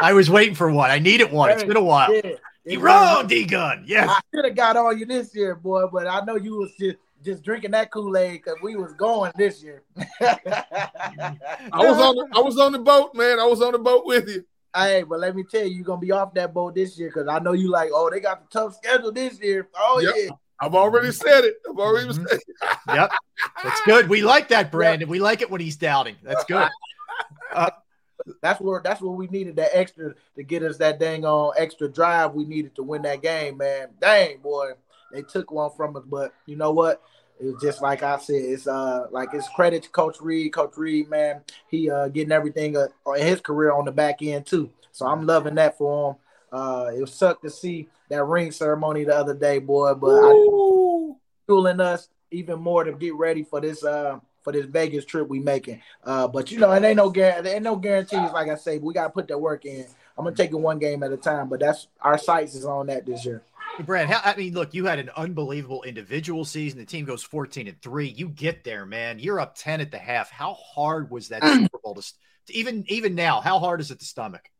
I 0.00 0.14
was 0.14 0.30
waiting 0.30 0.54
for 0.54 0.70
one. 0.70 0.90
I 0.90 0.98
needed 0.98 1.30
one. 1.30 1.50
It's 1.50 1.64
been 1.64 1.76
a 1.76 1.82
while. 1.82 2.14
Yeah, 2.14 2.32
you 2.64 2.80
wrong, 2.80 3.26
D 3.26 3.44
Gunn. 3.44 3.84
Yes. 3.86 4.08
I 4.08 4.20
should 4.34 4.46
have 4.46 4.56
got 4.56 4.76
on 4.78 4.98
you 4.98 5.04
this 5.04 5.34
year, 5.34 5.54
boy, 5.54 5.86
but 5.92 6.06
I 6.06 6.24
know 6.24 6.36
you 6.36 6.56
was 6.56 6.72
just 6.78 6.96
just 7.24 7.42
drinking 7.42 7.72
that 7.72 7.90
Kool-Aid 7.90 8.32
because 8.42 8.56
we 8.62 8.76
was 8.76 8.92
going 8.94 9.32
this 9.36 9.62
year. 9.62 9.82
I 10.20 10.38
was 11.74 11.98
on 12.00 12.16
the, 12.16 12.28
I 12.34 12.40
was 12.40 12.58
on 12.58 12.72
the 12.72 12.78
boat, 12.78 13.14
man. 13.14 13.38
I 13.38 13.44
was 13.46 13.60
on 13.62 13.72
the 13.72 13.78
boat 13.78 14.04
with 14.06 14.28
you. 14.28 14.44
Hey, 14.74 15.02
but 15.02 15.18
let 15.20 15.34
me 15.34 15.42
tell 15.50 15.64
you, 15.64 15.74
you're 15.74 15.84
gonna 15.84 16.00
be 16.00 16.12
off 16.12 16.32
that 16.34 16.54
boat 16.54 16.74
this 16.74 16.96
year 16.98 17.08
because 17.08 17.26
I 17.28 17.38
know 17.40 17.52
you 17.52 17.68
like, 17.70 17.90
oh, 17.92 18.08
they 18.10 18.20
got 18.20 18.40
the 18.40 18.58
tough 18.58 18.76
schedule 18.76 19.10
this 19.12 19.40
year. 19.40 19.68
Oh 19.76 20.00
Yep. 20.00 20.14
yeah. 20.16 20.30
I've 20.62 20.74
already 20.74 21.10
said 21.10 21.44
it. 21.44 21.56
I've 21.68 21.78
already 21.78 22.08
Mm-hmm. 22.08 22.24
said 22.26 22.38
it. 22.38 22.78
Yep. 22.94 23.10
That's 23.64 23.80
good. 23.82 24.08
We 24.08 24.22
like 24.22 24.48
that, 24.48 24.70
Brandon. 24.70 25.08
We 25.08 25.18
like 25.18 25.40
it 25.42 25.50
when 25.50 25.60
he's 25.60 25.76
doubting. 25.76 26.16
That's 26.22 26.44
good. 26.44 26.68
That's 28.42 28.60
where 28.60 28.82
that's 28.84 29.00
what 29.00 29.16
we 29.16 29.26
needed 29.28 29.56
that 29.56 29.70
extra 29.76 30.14
to 30.36 30.42
get 30.42 30.62
us 30.62 30.76
that 30.76 31.00
dang 31.00 31.24
on 31.24 31.54
extra 31.56 31.88
drive 31.88 32.34
we 32.34 32.44
needed 32.44 32.74
to 32.76 32.82
win 32.82 33.00
that 33.02 33.22
game, 33.22 33.56
man. 33.56 33.88
Dang 33.98 34.38
boy, 34.38 34.72
they 35.12 35.22
took 35.22 35.50
one 35.50 35.70
from 35.76 35.96
us, 35.96 36.04
but 36.06 36.34
you 36.46 36.56
know 36.56 36.72
what? 36.72 37.02
It's 37.38 37.62
just 37.62 37.80
like 37.80 38.02
I 38.02 38.18
said. 38.18 38.36
It's 38.36 38.66
uh 38.66 39.06
like 39.10 39.30
it's 39.32 39.48
credit 39.48 39.84
to 39.84 39.90
Coach 39.90 40.20
Reid. 40.20 40.52
Coach 40.52 40.76
Reid, 40.76 41.08
man, 41.08 41.42
he 41.68 41.90
uh 41.90 42.08
getting 42.08 42.32
everything 42.32 42.76
uh, 42.76 42.88
in 43.16 43.26
his 43.26 43.40
career 43.40 43.72
on 43.72 43.86
the 43.86 43.92
back 43.92 44.22
end 44.22 44.46
too. 44.46 44.70
So 44.92 45.06
I'm 45.06 45.26
loving 45.26 45.54
that 45.54 45.78
for 45.78 46.10
him. 46.10 46.16
Uh, 46.52 46.90
it 46.94 47.08
sucked 47.08 47.44
to 47.44 47.50
see 47.50 47.88
that 48.08 48.24
ring 48.24 48.50
ceremony 48.50 49.04
the 49.04 49.16
other 49.16 49.34
day, 49.34 49.58
boy, 49.58 49.94
but 49.94 50.18
I, 50.18 51.14
fueling 51.46 51.80
us 51.80 52.08
even 52.30 52.60
more 52.60 52.84
to 52.84 52.92
get 52.92 53.14
ready 53.14 53.42
for 53.42 53.60
this 53.60 53.84
uh 53.84 54.18
for 54.42 54.52
this 54.52 54.66
Vegas 54.66 55.04
trip 55.04 55.28
we 55.28 55.38
making. 55.38 55.80
Uh, 56.04 56.26
but 56.26 56.50
you 56.50 56.58
know, 56.58 56.72
it 56.72 56.82
ain't 56.82 56.96
no 56.96 57.10
guarantee, 57.10 57.50
ain't 57.50 57.62
no 57.62 57.76
guarantees. 57.76 58.32
Like 58.32 58.48
I 58.48 58.56
say, 58.56 58.78
we 58.78 58.94
gotta 58.94 59.10
put 59.10 59.28
that 59.28 59.38
work 59.38 59.64
in. 59.64 59.86
I'm 60.16 60.24
gonna 60.24 60.36
take 60.36 60.50
it 60.50 60.56
one 60.56 60.78
game 60.78 61.02
at 61.02 61.12
a 61.12 61.16
time, 61.16 61.48
but 61.48 61.60
that's 61.60 61.88
our 62.00 62.18
sights 62.18 62.54
is 62.54 62.64
on 62.64 62.86
that 62.86 63.06
this 63.06 63.24
year. 63.24 63.42
Brad, 63.84 64.08
how, 64.08 64.20
I 64.24 64.36
mean, 64.36 64.54
look, 64.54 64.74
you 64.74 64.86
had 64.86 64.98
an 64.98 65.10
unbelievable 65.16 65.82
individual 65.82 66.44
season. 66.44 66.78
The 66.78 66.84
team 66.84 67.04
goes 67.04 67.22
14 67.22 67.68
and 67.68 67.80
three. 67.80 68.08
You 68.08 68.28
get 68.28 68.64
there, 68.64 68.86
man. 68.86 69.18
You're 69.18 69.40
up 69.40 69.54
10 69.56 69.80
at 69.80 69.90
the 69.90 69.98
half. 69.98 70.30
How 70.30 70.54
hard 70.54 71.10
was 71.10 71.28
that 71.28 71.42
mm. 71.42 71.62
Super 71.62 71.78
Bowl 71.78 71.94
to, 71.94 72.12
to 72.46 72.54
even 72.54 72.84
even 72.88 73.14
now? 73.14 73.40
How 73.40 73.58
hard 73.58 73.80
is 73.80 73.90
it 73.90 74.00
to 74.00 74.04
stomach? 74.04 74.50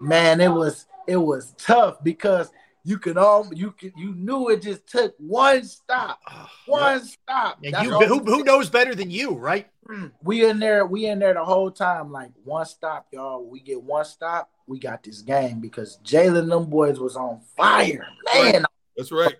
Man, 0.00 0.40
it 0.40 0.48
was 0.48 0.86
it 1.06 1.16
was 1.16 1.54
tough 1.58 2.02
because 2.02 2.50
you 2.86 2.98
could 2.98 3.18
all 3.18 3.50
you 3.52 3.72
could 3.72 3.92
you 3.96 4.14
knew 4.14 4.48
it 4.50 4.62
just 4.62 4.86
took 4.86 5.14
one 5.18 5.64
stop, 5.64 6.20
ah, 6.28 6.50
one 6.66 7.04
stop. 7.04 7.58
And 7.64 7.76
you, 7.84 7.90
who, 7.98 8.20
who 8.20 8.44
knows 8.44 8.70
better 8.70 8.94
than 8.94 9.10
you, 9.10 9.34
right? 9.34 9.68
Mm. 9.88 10.12
we 10.22 10.48
in 10.48 10.58
there, 10.58 10.86
we 10.86 11.06
in 11.06 11.18
there 11.18 11.34
the 11.34 11.44
whole 11.44 11.70
time, 11.70 12.12
like 12.12 12.30
one 12.44 12.66
stop, 12.66 13.06
y'all. 13.12 13.44
We 13.44 13.60
get 13.60 13.82
one 13.82 14.04
stop, 14.04 14.50
we 14.66 14.78
got 14.78 15.02
this 15.02 15.22
game 15.22 15.60
because 15.60 15.98
Jalen 16.04 16.40
and 16.40 16.52
them 16.52 16.66
boys 16.66 16.98
was 16.98 17.16
on 17.16 17.40
fire, 17.56 18.06
man. 18.34 18.64
That's 18.96 19.12
right. 19.12 19.36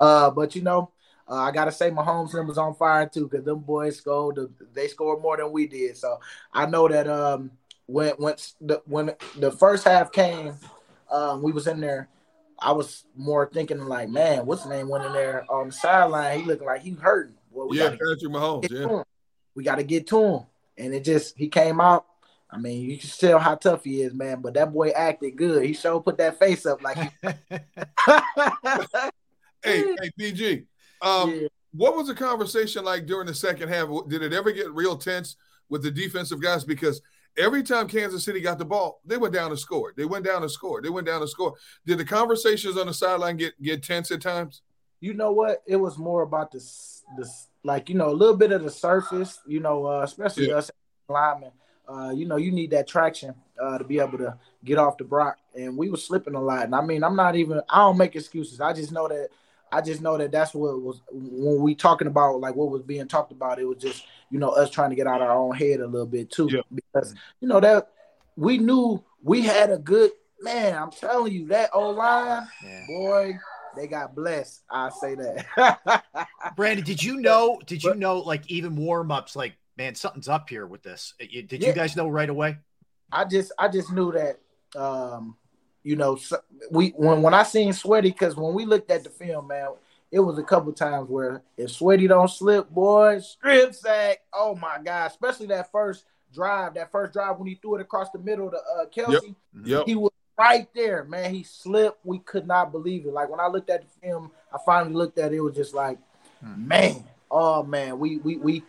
Uh, 0.00 0.30
but 0.30 0.54
you 0.56 0.62
know, 0.62 0.90
uh, 1.28 1.36
I 1.36 1.52
gotta 1.52 1.72
say 1.72 1.90
Mahomes 1.90 2.32
them 2.32 2.48
was 2.48 2.58
on 2.58 2.74
fire 2.74 3.08
too 3.08 3.28
because 3.28 3.44
them 3.44 3.60
boys 3.60 3.96
scored. 3.96 4.38
They 4.74 4.88
scored 4.88 5.22
more 5.22 5.36
than 5.36 5.52
we 5.52 5.66
did, 5.66 5.96
so 5.96 6.18
I 6.52 6.66
know 6.66 6.88
that 6.88 7.08
um 7.08 7.52
when 7.86 8.10
when 8.12 8.34
the 8.60 8.82
when 8.86 9.14
the 9.38 9.52
first 9.52 9.84
half 9.84 10.12
came, 10.12 10.54
um, 11.10 11.42
we 11.42 11.52
was 11.52 11.66
in 11.66 11.80
there. 11.80 12.08
I 12.58 12.72
was 12.72 13.04
more 13.16 13.50
thinking 13.52 13.80
like, 13.86 14.08
man, 14.08 14.46
what's 14.46 14.62
the 14.62 14.70
name 14.70 14.88
went 14.88 15.04
in 15.04 15.12
there 15.12 15.44
on 15.50 15.68
the 15.68 15.72
sideline? 15.72 16.38
He 16.38 16.46
looking 16.46 16.66
like 16.66 16.82
he 16.82 16.90
hurting. 16.90 17.34
Well, 17.50 17.68
we 17.68 17.78
Yeah, 17.78 17.90
Patrick 17.90 18.20
Mahomes. 18.22 18.70
Yeah. 18.70 19.02
We 19.54 19.64
got 19.64 19.76
to 19.76 19.82
get 19.82 20.06
to 20.08 20.22
him. 20.22 20.40
And 20.78 20.94
it 20.94 21.04
just, 21.04 21.36
he 21.36 21.48
came 21.48 21.80
out. 21.80 22.06
I 22.52 22.58
mean, 22.58 22.90
you 22.90 22.98
can 22.98 23.08
tell 23.08 23.38
how 23.38 23.54
tough 23.54 23.84
he 23.84 24.02
is, 24.02 24.12
man. 24.12 24.42
But 24.42 24.54
that 24.54 24.72
boy 24.72 24.90
acted 24.90 25.36
good. 25.36 25.64
He 25.64 25.72
sure 25.72 26.02
put 26.02 26.18
that 26.18 26.38
face 26.38 26.66
up 26.66 26.82
like 26.82 26.98
he. 26.98 27.10
Hey, 29.64 29.94
hey, 30.00 30.10
BG. 30.18 30.64
Um, 31.00 31.48
what 31.72 31.96
was 31.96 32.08
the 32.08 32.14
conversation 32.14 32.84
like 32.84 33.06
during 33.06 33.26
the 33.26 33.34
second 33.34 33.68
half? 33.68 33.88
Did 34.08 34.22
it 34.22 34.32
ever 34.32 34.50
get 34.52 34.72
real 34.72 34.96
tense 34.96 35.36
with 35.68 35.82
the 35.82 35.90
defensive 35.90 36.42
guys? 36.42 36.64
Because 36.64 37.00
every 37.38 37.62
time 37.62 37.88
Kansas 37.88 38.24
City 38.24 38.40
got 38.40 38.58
the 38.58 38.64
ball, 38.64 39.00
they 39.04 39.16
went 39.16 39.34
down 39.34 39.50
and 39.50 39.58
scored. 39.58 39.94
They 39.96 40.04
went 40.04 40.24
down 40.24 40.42
and 40.42 40.50
scored. 40.50 40.84
They 40.84 40.90
went 40.90 41.06
down 41.06 41.20
and 41.20 41.30
scored. 41.30 41.54
Did 41.86 41.98
the 41.98 42.04
conversations 42.04 42.76
on 42.76 42.86
the 42.88 42.94
sideline 42.94 43.36
get 43.36 43.60
get 43.62 43.82
tense 43.82 44.10
at 44.10 44.20
times? 44.20 44.62
you 45.00 45.14
know 45.14 45.32
what? 45.32 45.64
It 45.66 45.74
was 45.74 45.98
more 45.98 46.22
about 46.22 46.52
this, 46.52 47.02
this, 47.18 47.48
like 47.64 47.88
you 47.88 47.96
know, 47.96 48.10
a 48.10 48.14
little 48.14 48.36
bit 48.36 48.52
of 48.52 48.62
the 48.62 48.70
surface. 48.70 49.40
You 49.46 49.58
know, 49.60 49.86
uh, 49.86 50.02
especially 50.02 50.48
Yeah. 50.48 50.56
us 50.56 50.70
linemen. 51.08 51.50
Uh, 51.88 52.12
you 52.14 52.26
know, 52.26 52.36
you 52.36 52.52
need 52.52 52.70
that 52.70 52.86
traction 52.86 53.34
uh, 53.60 53.78
to 53.78 53.84
be 53.84 53.98
able 53.98 54.18
to 54.18 54.36
get 54.64 54.78
off 54.78 54.96
the 54.98 55.04
block, 55.04 55.38
and 55.54 55.76
we 55.76 55.90
were 55.90 55.96
slipping 55.96 56.34
a 56.34 56.40
lot. 56.40 56.64
And 56.64 56.74
I 56.74 56.80
mean, 56.80 57.02
I'm 57.02 57.16
not 57.16 57.36
even. 57.36 57.60
I 57.68 57.78
don't 57.78 57.98
make 57.98 58.14
excuses. 58.14 58.60
I 58.60 58.72
just 58.72 58.92
know 58.92 59.08
that. 59.08 59.28
I 59.70 59.80
just 59.80 60.02
know 60.02 60.18
that 60.18 60.30
that's 60.30 60.54
what 60.54 60.80
was 60.80 61.00
when 61.10 61.60
we 61.60 61.74
talking 61.74 62.06
about 62.06 62.40
like 62.40 62.54
what 62.54 62.70
was 62.70 62.82
being 62.82 63.08
talked 63.08 63.32
about. 63.32 63.58
It 63.58 63.64
was 63.64 63.78
just 63.78 64.04
you 64.30 64.38
know 64.38 64.50
us 64.50 64.70
trying 64.70 64.90
to 64.90 64.96
get 64.96 65.06
out 65.06 65.22
our 65.22 65.36
own 65.36 65.54
head 65.56 65.80
a 65.80 65.86
little 65.86 66.06
bit 66.06 66.30
too, 66.30 66.62
because 66.74 67.14
you 67.40 67.48
know 67.48 67.60
that 67.60 67.90
we 68.36 68.58
knew 68.58 69.02
we 69.22 69.42
had 69.42 69.70
a 69.70 69.78
good 69.78 70.10
man. 70.40 70.74
I'm 70.76 70.90
telling 70.90 71.32
you 71.32 71.46
that 71.48 71.70
O 71.72 71.90
line, 71.90 72.46
boy, 72.86 73.38
they 73.76 73.86
got 73.86 74.14
blessed. 74.14 74.62
I 74.70 74.90
say 74.90 75.14
that. 75.14 76.26
Brandon, 76.56 76.84
did 76.84 77.02
you 77.02 77.20
know? 77.20 77.60
Did 77.66 77.82
you 77.82 77.94
know? 77.94 78.18
Like 78.18 78.50
even 78.50 78.76
warm 78.76 79.10
ups, 79.10 79.36
like 79.36 79.54
man, 79.76 79.94
something's 79.94 80.28
up 80.28 80.48
here 80.48 80.66
with 80.66 80.82
this. 80.82 81.14
Did 81.18 81.52
Yeah. 81.52 81.68
you 81.68 81.72
guys 81.74 81.96
know 81.96 82.08
right 82.08 82.28
away? 82.28 82.58
I 83.10 83.24
just 83.24 83.52
I 83.58 83.68
just 83.68 83.92
knew 83.92 84.12
that 84.12 84.38
um 84.74 85.36
you 85.82 85.96
know 85.96 86.16
so- 86.16 86.40
we 86.70 86.90
when 86.90 87.20
when 87.22 87.34
I 87.34 87.42
seen 87.42 87.72
Sweaty 87.72 88.10
because 88.10 88.36
when 88.36 88.54
we 88.54 88.64
looked 88.64 88.90
at 88.90 89.04
the 89.04 89.10
film 89.10 89.48
man 89.48 89.68
it 90.10 90.20
was 90.20 90.38
a 90.38 90.42
couple 90.42 90.72
times 90.72 91.08
where 91.10 91.42
if 91.58 91.70
Sweaty 91.70 92.06
don't 92.06 92.30
slip 92.30 92.70
boy 92.70 93.18
strip 93.18 93.74
sack 93.74 94.20
oh 94.32 94.54
my 94.54 94.78
god 94.82 95.10
especially 95.10 95.46
that 95.48 95.70
first 95.70 96.04
drive 96.32 96.72
that 96.74 96.90
first 96.90 97.12
drive 97.12 97.36
when 97.38 97.48
he 97.48 97.56
threw 97.56 97.74
it 97.74 97.80
across 97.82 98.08
the 98.12 98.18
middle 98.18 98.50
to 98.50 98.56
uh, 98.56 98.86
Kelce 98.86 99.34
Yep. 99.62 99.84
he 99.84 99.94
was 99.94 100.12
right 100.38 100.66
there 100.74 101.04
man 101.04 101.34
he 101.34 101.42
slipped 101.42 101.98
we 102.06 102.18
could 102.20 102.46
not 102.46 102.72
believe 102.72 103.04
it 103.04 103.12
like 103.12 103.28
when 103.28 103.40
I 103.40 103.46
looked 103.48 103.68
at 103.68 103.82
the 103.82 103.88
film 104.00 104.30
I 104.54 104.58
finally 104.64 104.94
looked 104.94 105.18
at 105.18 105.32
it, 105.32 105.36
it 105.36 105.40
was 105.40 105.54
just 105.54 105.74
like 105.74 105.98
man 106.42 107.04
oh 107.30 107.62
man 107.62 107.98
we 107.98 108.16
we 108.18 108.36
we 108.38 108.62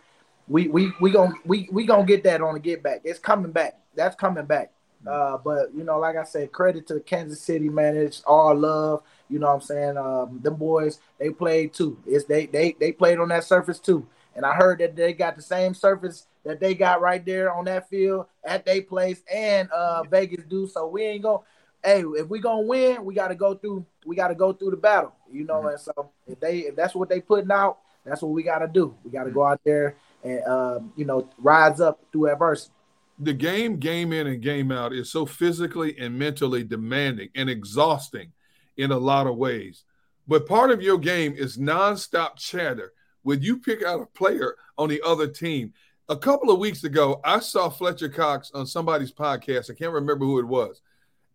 we 0.48 0.68
we 0.68 0.92
we 1.00 1.10
gonna 1.10 1.34
we 1.44 1.68
we 1.72 1.86
gonna 1.86 2.04
get 2.04 2.24
that 2.24 2.40
on 2.40 2.54
the 2.54 2.60
get 2.60 2.82
back. 2.82 3.00
It's 3.04 3.18
coming 3.18 3.52
back. 3.52 3.78
That's 3.94 4.16
coming 4.16 4.44
back. 4.44 4.72
Uh, 5.06 5.36
but 5.38 5.74
you 5.74 5.84
know, 5.84 5.98
like 5.98 6.16
I 6.16 6.24
said, 6.24 6.52
credit 6.52 6.86
to 6.86 6.94
the 6.94 7.00
Kansas 7.00 7.40
City, 7.40 7.68
man. 7.68 7.96
It's 7.96 8.22
all 8.26 8.54
love. 8.54 9.02
You 9.28 9.38
know 9.38 9.48
what 9.48 9.54
I'm 9.54 9.60
saying? 9.60 9.96
Um, 9.98 10.40
them 10.42 10.56
boys, 10.56 10.98
they 11.18 11.30
played 11.30 11.74
too. 11.74 11.98
It's 12.06 12.24
they 12.24 12.46
they 12.46 12.74
they 12.78 12.92
played 12.92 13.18
on 13.18 13.28
that 13.28 13.44
surface 13.44 13.78
too. 13.78 14.06
And 14.36 14.44
I 14.44 14.54
heard 14.54 14.80
that 14.80 14.96
they 14.96 15.12
got 15.12 15.36
the 15.36 15.42
same 15.42 15.74
surface 15.74 16.26
that 16.44 16.58
they 16.58 16.74
got 16.74 17.00
right 17.00 17.24
there 17.24 17.52
on 17.54 17.66
that 17.66 17.88
field 17.88 18.26
at 18.44 18.64
their 18.64 18.82
place 18.82 19.22
and 19.32 19.70
uh 19.70 20.02
Vegas 20.04 20.44
do. 20.44 20.66
So 20.66 20.86
we 20.88 21.02
ain't 21.02 21.22
gonna 21.22 21.42
hey, 21.84 22.00
if 22.00 22.28
we 22.28 22.40
gonna 22.40 22.62
win, 22.62 23.04
we 23.04 23.14
gotta 23.14 23.34
go 23.34 23.54
through 23.54 23.84
we 24.06 24.16
gotta 24.16 24.34
go 24.34 24.52
through 24.52 24.70
the 24.70 24.76
battle, 24.76 25.14
you 25.30 25.44
know. 25.44 25.66
And 25.68 25.78
so 25.78 26.10
if 26.26 26.40
they 26.40 26.60
if 26.60 26.76
that's 26.76 26.94
what 26.94 27.08
they 27.08 27.20
putting 27.20 27.52
out, 27.52 27.78
that's 28.04 28.22
what 28.22 28.32
we 28.32 28.42
gotta 28.42 28.68
do. 28.68 28.94
We 29.04 29.10
gotta 29.10 29.30
go 29.30 29.44
out 29.44 29.60
there 29.64 29.96
and 30.24 30.42
um, 30.44 30.92
you 30.96 31.04
know, 31.04 31.28
rise 31.38 31.80
up 31.80 32.00
through 32.10 32.32
adversity. 32.32 32.72
the 33.18 33.32
game, 33.32 33.76
game 33.76 34.12
in 34.12 34.26
and 34.26 34.42
game 34.42 34.72
out, 34.72 34.92
is 34.92 35.10
so 35.10 35.24
physically 35.26 35.96
and 35.98 36.18
mentally 36.18 36.64
demanding 36.64 37.28
and 37.36 37.48
exhausting 37.48 38.32
in 38.76 38.90
a 38.90 38.98
lot 38.98 39.26
of 39.26 39.36
ways. 39.36 39.84
But 40.26 40.46
part 40.46 40.70
of 40.70 40.82
your 40.82 40.98
game 40.98 41.34
is 41.36 41.58
nonstop 41.58 42.36
chatter. 42.36 42.92
When 43.22 43.42
you 43.42 43.58
pick 43.58 43.82
out 43.82 44.00
a 44.00 44.06
player 44.06 44.56
on 44.76 44.88
the 44.88 45.00
other 45.02 45.28
team, 45.28 45.72
a 46.08 46.16
couple 46.16 46.50
of 46.50 46.58
weeks 46.58 46.84
ago, 46.84 47.20
I 47.24 47.38
saw 47.38 47.68
Fletcher 47.68 48.08
Cox 48.08 48.50
on 48.52 48.66
somebody's 48.66 49.12
podcast. 49.12 49.70
I 49.70 49.74
can't 49.74 49.92
remember 49.92 50.24
who 50.24 50.38
it 50.38 50.46
was. 50.46 50.80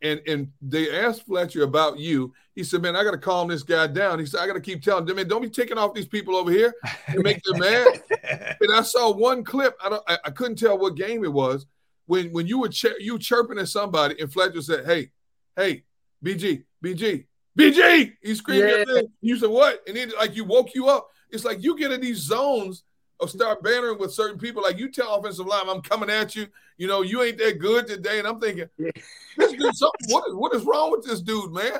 And 0.01 0.21
and 0.27 0.51
they 0.61 0.97
asked 0.97 1.25
Fletcher 1.25 1.63
about 1.63 1.99
you. 1.99 2.33
He 2.55 2.63
said, 2.63 2.81
"Man, 2.81 2.95
I 2.95 3.03
got 3.03 3.11
to 3.11 3.17
calm 3.17 3.49
this 3.49 3.63
guy 3.63 3.87
down." 3.87 4.19
He 4.19 4.25
said, 4.25 4.39
"I 4.39 4.47
got 4.47 4.53
to 4.53 4.61
keep 4.61 4.81
telling 4.81 5.05
them, 5.05 5.17
man, 5.17 5.27
don't 5.27 5.41
be 5.41 5.49
taking 5.49 5.77
off 5.77 5.93
these 5.93 6.07
people 6.07 6.35
over 6.35 6.51
here 6.51 6.73
and 7.07 7.21
make 7.21 7.41
them 7.43 7.59
mad." 7.59 8.01
and 8.61 8.71
I 8.73 8.81
saw 8.81 9.11
one 9.11 9.43
clip. 9.43 9.75
I 9.83 9.89
don't. 9.89 10.03
I, 10.07 10.17
I 10.25 10.29
couldn't 10.29 10.57
tell 10.57 10.77
what 10.77 10.95
game 10.95 11.23
it 11.23 11.33
was. 11.33 11.65
When 12.05 12.31
when 12.31 12.47
you 12.47 12.59
were 12.59 12.69
ch- 12.69 12.99
you 12.99 13.19
chirping 13.19 13.59
at 13.59 13.67
somebody, 13.67 14.19
and 14.21 14.31
Fletcher 14.31 14.61
said, 14.61 14.85
"Hey, 14.85 15.11
hey, 15.57 15.83
BG, 16.23 16.63
BG, 16.83 17.25
BG," 17.57 18.13
he 18.21 18.35
screamed. 18.35 18.85
Yeah. 18.87 19.01
You 19.21 19.37
said 19.37 19.49
what? 19.49 19.81
And 19.85 19.97
then 19.97 20.13
like 20.17 20.35
you 20.35 20.45
woke 20.45 20.73
you 20.73 20.87
up. 20.87 21.09
It's 21.29 21.43
like 21.43 21.61
you 21.61 21.77
get 21.77 21.91
in 21.91 22.01
these 22.01 22.17
zones 22.19 22.83
of 23.19 23.29
start 23.29 23.61
bantering 23.63 23.99
with 23.99 24.13
certain 24.13 24.37
people. 24.37 24.63
Like 24.63 24.77
you 24.77 24.89
tell 24.89 25.15
offensive 25.15 25.45
line, 25.45 25.63
"I'm 25.67 25.81
coming 25.81 26.09
at 26.09 26.35
you." 26.35 26.47
You 26.77 26.87
know, 26.87 27.01
you 27.01 27.21
ain't 27.23 27.37
that 27.39 27.59
good 27.59 27.87
today, 27.87 28.19
and 28.19 28.27
I'm 28.27 28.39
thinking, 28.39 28.69
this 28.77 29.51
dude, 29.51 29.61
what 30.07 30.27
is 30.27 30.33
what 30.33 30.55
is 30.55 30.63
wrong 30.63 30.91
with 30.91 31.05
this 31.05 31.21
dude, 31.21 31.51
man? 31.51 31.79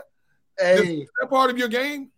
Hey. 0.57 1.07
That 1.21 1.29
part 1.29 1.49
of 1.49 1.57
your 1.57 1.69
game? 1.69 2.11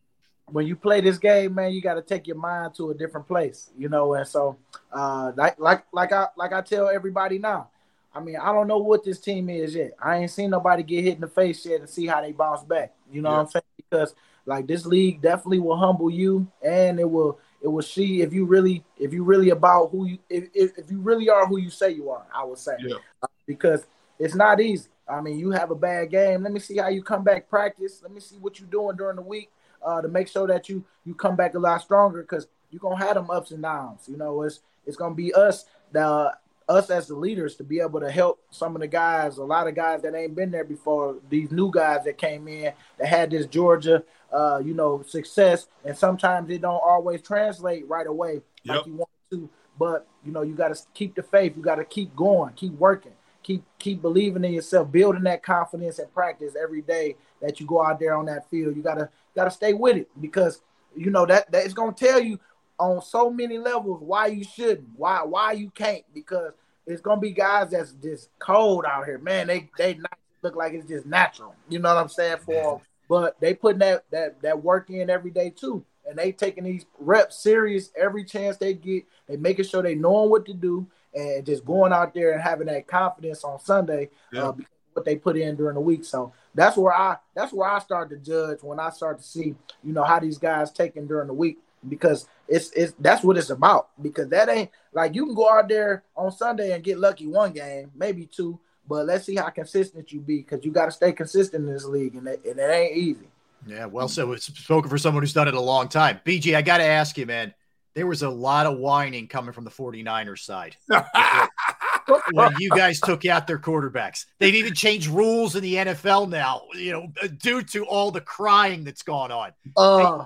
when 0.52 0.68
you 0.68 0.76
play 0.76 1.02
this 1.02 1.18
game, 1.18 1.56
man, 1.56 1.72
you 1.72 1.82
got 1.82 1.96
to 1.96 2.02
take 2.02 2.28
your 2.28 2.38
mind 2.38 2.76
to 2.76 2.92
a 2.92 2.94
different 2.94 3.28
place, 3.28 3.70
you 3.78 3.90
know. 3.90 4.14
And 4.14 4.28
so, 4.28 4.58
uh, 4.92 5.32
like, 5.36 5.60
like, 5.60 5.86
like 5.92 6.12
I, 6.12 6.28
like 6.36 6.54
I 6.54 6.62
tell 6.62 6.90
everybody 6.90 7.40
now. 7.40 7.70
I 8.14 8.20
mean, 8.20 8.36
I 8.36 8.52
don't 8.52 8.68
know 8.68 8.78
what 8.78 9.06
this 9.06 9.20
team 9.20 9.50
is 9.50 9.74
yet. 9.74 9.94
I 10.02 10.18
ain't 10.18 10.32
seen 10.32 10.50
nobody 10.50 10.84
get 10.84 11.06
hit 11.06 11.16
in 11.16 11.22
the 11.22 11.28
face 11.28 11.66
yet 11.66 11.80
and 11.80 11.90
see 11.90 12.06
how 12.06 12.22
they 12.22 12.34
bounce 12.34 12.64
back. 12.64 12.94
You 13.10 13.22
know 13.22 13.32
what 13.32 13.40
I'm 13.40 13.48
saying? 13.48 13.64
Because 13.78 14.16
like 14.46 14.68
this 14.68 14.86
league 14.86 15.22
definitely 15.22 15.60
will 15.60 15.78
humble 15.78 16.10
you, 16.10 16.48
and 16.62 17.00
it 17.00 17.10
will, 17.10 17.40
it 17.62 17.68
will 17.68 17.84
see 17.84 18.22
if 18.22 18.34
you 18.34 18.46
really, 18.46 18.84
if 18.98 19.14
you 19.14 19.24
really 19.24 19.52
about 19.52 19.92
who 19.92 20.08
you, 20.08 20.18
if, 20.30 20.46
if, 20.54 20.78
if 20.78 20.92
you 20.92 21.00
really 21.00 21.30
are 21.30 21.46
who 21.46 21.58
you 21.60 21.70
say 21.70 21.92
you 21.92 22.10
are. 22.10 22.26
I 22.34 22.44
would 22.44 22.58
say, 22.58 22.74
Yeah. 22.80 22.96
Uh, 23.22 23.28
because 23.46 23.86
it's 24.18 24.36
not 24.36 24.60
easy. 24.60 24.90
I 25.08 25.22
mean, 25.22 25.38
you 25.38 25.52
have 25.52 25.72
a 25.72 25.76
bad 25.76 26.10
game. 26.10 26.44
Let 26.44 26.54
me 26.54 26.60
see 26.60 26.78
how 26.78 26.88
you 26.88 27.04
come 27.04 27.24
back 27.24 27.50
practice. 27.50 28.02
Let 28.02 28.12
me 28.12 28.20
see 28.20 28.38
what 28.38 28.60
you're 28.60 28.70
doing 28.70 28.96
during 28.96 29.18
the 29.18 29.22
week 29.22 29.50
uh, 29.86 30.02
to 30.02 30.08
make 30.08 30.28
sure 30.28 30.48
that 30.48 30.70
you 30.70 30.84
you 31.06 31.14
come 31.14 31.36
back 31.36 31.56
a 31.56 31.60
lot 31.60 31.82
stronger 31.82 32.22
because 32.22 32.48
you're 32.70 32.80
gonna 32.80 33.04
have 33.04 33.16
them 33.16 33.30
ups 33.30 33.52
and 33.52 33.62
downs. 33.62 34.08
You 34.08 34.18
know, 34.18 34.42
it's 34.44 34.62
it's 34.86 34.98
gonna 34.98 35.16
be 35.16 35.34
us 35.34 35.66
the 35.92 36.34
us 36.70 36.90
as 36.90 37.08
the 37.08 37.16
leaders 37.16 37.56
to 37.56 37.64
be 37.64 37.80
able 37.80 38.00
to 38.00 38.10
help 38.10 38.40
some 38.50 38.76
of 38.76 38.82
the 38.82 38.88
guys, 38.88 39.38
a 39.38 39.44
lot 39.44 39.68
of 39.68 39.76
guys 39.76 40.02
that 40.02 40.16
ain't 40.16 40.36
been 40.36 40.52
there 40.52 40.64
before, 40.64 41.18
these 41.30 41.52
new 41.52 41.70
guys 41.72 42.06
that 42.06 42.18
came 42.18 42.48
in 42.48 42.72
that 42.98 43.08
had 43.08 43.32
this 43.32 43.46
Georgia, 43.46 44.04
uh, 44.32 44.62
you 44.64 44.74
know, 44.74 45.02
success, 45.04 45.68
and 45.84 45.98
sometimes 45.98 46.50
it 46.50 46.62
don't 46.62 46.82
always 46.84 47.22
translate 47.22 47.88
right 47.88 48.08
away 48.08 48.42
yep. 48.64 48.78
like 48.78 48.86
you 48.86 48.94
want 48.96 49.10
to. 49.32 49.50
But 49.78 50.08
you 50.26 50.32
know, 50.32 50.42
you 50.42 50.54
got 50.54 50.76
to 50.76 50.82
keep 50.94 51.16
the 51.16 51.24
faith. 51.24 51.54
You 51.56 51.64
got 51.64 51.76
to 51.76 51.86
keep 51.86 52.16
going, 52.16 52.54
keep 52.54 52.74
working, 52.74 53.14
keep 53.44 53.64
keep 53.80 54.02
believing 54.02 54.44
in 54.44 54.54
yourself, 54.54 54.92
building 54.92 55.24
that 55.24 55.44
confidence 55.44 56.00
and 56.00 56.14
practice 56.14 56.56
every 56.62 56.82
day 56.82 57.16
that 57.42 57.60
you 57.60 57.66
go 57.66 57.84
out 57.84 58.00
there 58.00 58.16
on 58.16 58.26
that 58.26 58.50
field. 58.50 58.76
You 58.76 58.84
gotta 58.84 59.10
gotta 59.36 59.52
stay 59.52 59.74
with 59.74 59.98
it 59.98 60.10
because 60.20 60.62
you 60.96 61.10
know 61.10 61.26
that 61.26 61.52
that 61.52 61.66
is 61.66 61.74
gonna 61.74 61.94
tell 61.94 62.20
you 62.20 62.40
on 62.80 63.02
so 63.02 63.30
many 63.30 63.58
levels 63.58 64.02
why 64.02 64.28
you 64.28 64.44
shouldn't, 64.44 64.88
why 64.96 65.24
why 65.24 65.54
you 65.54 65.70
can't, 65.72 66.04
because 66.14 66.54
it's 66.86 67.02
gonna 67.02 67.22
be 67.22 67.32
guys 67.32 67.72
that's 67.72 67.92
just 67.94 68.30
cold 68.40 68.86
out 68.86 69.06
here, 69.06 69.18
man. 69.18 69.48
They 69.48 69.70
they 69.78 70.00
look 70.42 70.56
like 70.56 70.74
it's 70.74 70.88
just 70.88 71.06
natural. 71.06 71.56
You 71.70 71.80
know 71.80 71.94
what 71.94 72.02
I'm 72.02 72.10
saying 72.10 72.38
for 72.46 72.82
but 73.12 73.38
they 73.42 73.54
putting 73.54 73.80
that 73.80 74.06
that 74.12 74.42
that 74.42 74.64
work 74.64 74.90
in 74.90 75.10
every 75.10 75.32
day 75.32 75.50
too, 75.50 75.84
and 76.08 76.18
they 76.18 76.32
taking 76.32 76.64
these 76.64 76.86
reps 76.98 77.44
serious 77.44 77.92
every 77.94 78.24
chance 78.24 78.56
they 78.56 78.74
get. 78.74 79.04
They 79.28 79.36
making 79.36 79.66
sure 79.66 79.84
they 79.84 79.96
knowing 79.96 80.30
what 80.30 80.46
to 80.46 80.54
do 80.54 80.88
and 81.14 81.46
just 81.46 81.66
going 81.66 81.92
out 81.92 82.14
there 82.14 82.32
and 82.32 82.42
having 82.42 82.68
that 82.68 82.88
confidence 82.88 83.44
on 83.44 83.60
Sunday. 83.60 84.12
Yeah. 84.32 84.44
Uh, 84.44 84.54
what 84.94 85.04
they 85.04 85.18
put 85.18 85.36
in 85.36 85.58
during 85.58 85.76
the 85.76 85.82
week. 85.82 86.06
So 86.06 86.32
that's 86.56 86.78
where 86.78 86.94
I 86.94 87.18
that's 87.36 87.52
where 87.52 87.70
I 87.70 87.80
start 87.80 88.10
to 88.12 88.16
judge 88.16 88.60
when 88.62 88.80
I 88.80 88.90
start 88.92 89.18
to 89.18 89.24
see, 89.26 89.56
you 89.84 89.92
know, 89.92 90.04
how 90.04 90.20
these 90.20 90.38
guys 90.38 90.72
taking 90.72 91.06
during 91.06 91.28
the 91.28 91.34
week 91.34 91.58
because 91.90 92.30
it's 92.48 92.72
it's 92.72 92.94
that's 92.98 93.26
what 93.26 93.36
it's 93.36 93.50
about. 93.50 93.90
Because 94.02 94.30
that 94.30 94.48
ain't 94.48 94.70
like 94.94 95.16
you 95.16 95.26
can 95.26 95.36
go 95.36 95.50
out 95.50 95.68
there 95.68 96.06
on 96.16 96.32
Sunday 96.32 96.72
and 96.72 96.82
get 96.82 96.98
lucky 96.98 97.28
one 97.28 97.52
game, 97.52 97.92
maybe 97.94 98.26
two, 98.26 98.58
but 98.88 99.06
let's 99.06 99.26
see 99.26 99.36
how 99.36 99.50
consistent 99.50 100.12
you 100.12 100.20
be 100.20 100.38
because 100.38 100.66
you 100.66 100.72
got 100.72 100.86
to 100.86 100.92
stay 100.92 101.12
consistent 101.12 101.68
in 101.68 101.74
this 101.74 101.86
league, 101.86 102.16
and 102.16 102.28
it, 102.28 102.42
and 102.46 102.60
it 102.60 102.72
ain't 102.72 102.98
easy. 102.98 103.28
Yeah, 103.68 103.86
well 103.86 104.08
so 104.08 104.32
It's 104.32 104.46
spoken 104.46 104.90
for 104.90 104.98
someone 104.98 105.22
who's 105.22 105.34
done 105.34 105.48
it 105.48 105.54
a 105.54 105.62
long 105.62 105.88
time. 105.88 106.20
BG, 106.26 106.56
I 106.56 106.62
got 106.62 106.78
to 106.78 106.84
ask 106.84 107.18
you, 107.18 107.26
man. 107.26 107.54
There 107.94 108.08
was 108.08 108.24
a 108.24 108.30
lot 108.30 108.68
of 108.68 108.78
whining 108.78 109.28
coming 109.28 109.52
from 109.52 109.66
the 109.66 109.70
49ers 109.70 110.40
side 110.40 110.78
when 112.32 112.54
you 112.58 112.70
guys 112.70 113.02
took 113.02 113.26
out 113.26 113.48
their 113.48 113.60
quarterbacks. 113.60 114.28
They've 114.40 114.56
even 114.56 114.74
changed 114.74 115.10
rules 115.10 115.58
in 115.58 115.62
the 115.62 115.76
NFL 115.76 116.30
now, 116.30 116.62
you 116.74 116.94
know, 116.94 117.28
due 117.40 117.62
to 117.64 117.86
all 117.86 118.10
the 118.10 118.22
crying 118.22 118.86
that's 118.86 119.04
gone 119.04 119.30
on. 119.30 119.52
Uh, 119.76 120.24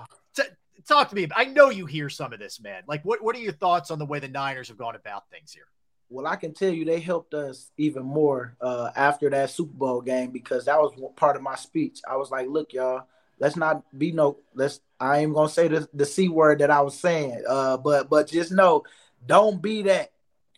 talk 0.86 1.08
to 1.10 1.16
me. 1.16 1.28
I 1.34 1.46
know 1.46 1.70
you 1.70 1.86
hear 1.86 2.08
some 2.08 2.32
of 2.32 2.38
this, 2.38 2.60
man. 2.60 2.82
Like, 2.86 3.04
what, 3.04 3.22
what 3.22 3.34
are 3.36 3.40
your 3.40 3.52
thoughts 3.52 3.90
on 3.90 3.98
the 3.98 4.06
way 4.06 4.18
the 4.18 4.28
Niners 4.28 4.68
have 4.68 4.78
gone 4.78 4.94
about 4.94 5.28
things 5.30 5.52
here? 5.52 5.66
Well, 6.08 6.26
I 6.26 6.36
can 6.36 6.54
tell 6.54 6.72
you 6.72 6.84
they 6.84 7.00
helped 7.00 7.34
us 7.34 7.70
even 7.76 8.04
more 8.04 8.56
uh, 8.60 8.90
after 8.94 9.28
that 9.30 9.50
Super 9.50 9.74
Bowl 9.74 10.00
game 10.00 10.30
because 10.30 10.66
that 10.66 10.78
was 10.78 10.92
part 11.16 11.36
of 11.36 11.42
my 11.42 11.56
speech. 11.56 12.00
I 12.08 12.16
was 12.16 12.30
like, 12.30 12.48
look, 12.48 12.72
y'all, 12.72 13.06
let's 13.40 13.56
not 13.56 13.82
be 13.98 14.12
no, 14.12 14.38
let's, 14.54 14.80
I 15.00 15.18
ain't 15.18 15.34
gonna 15.34 15.48
say 15.48 15.68
the, 15.68 15.88
the 15.92 16.06
C 16.06 16.28
word 16.28 16.60
that 16.60 16.70
I 16.70 16.80
was 16.80 16.98
saying, 16.98 17.42
uh, 17.48 17.76
but, 17.78 18.08
but 18.08 18.28
just 18.28 18.52
know, 18.52 18.84
don't 19.26 19.60
be 19.60 19.82
that. 19.82 20.12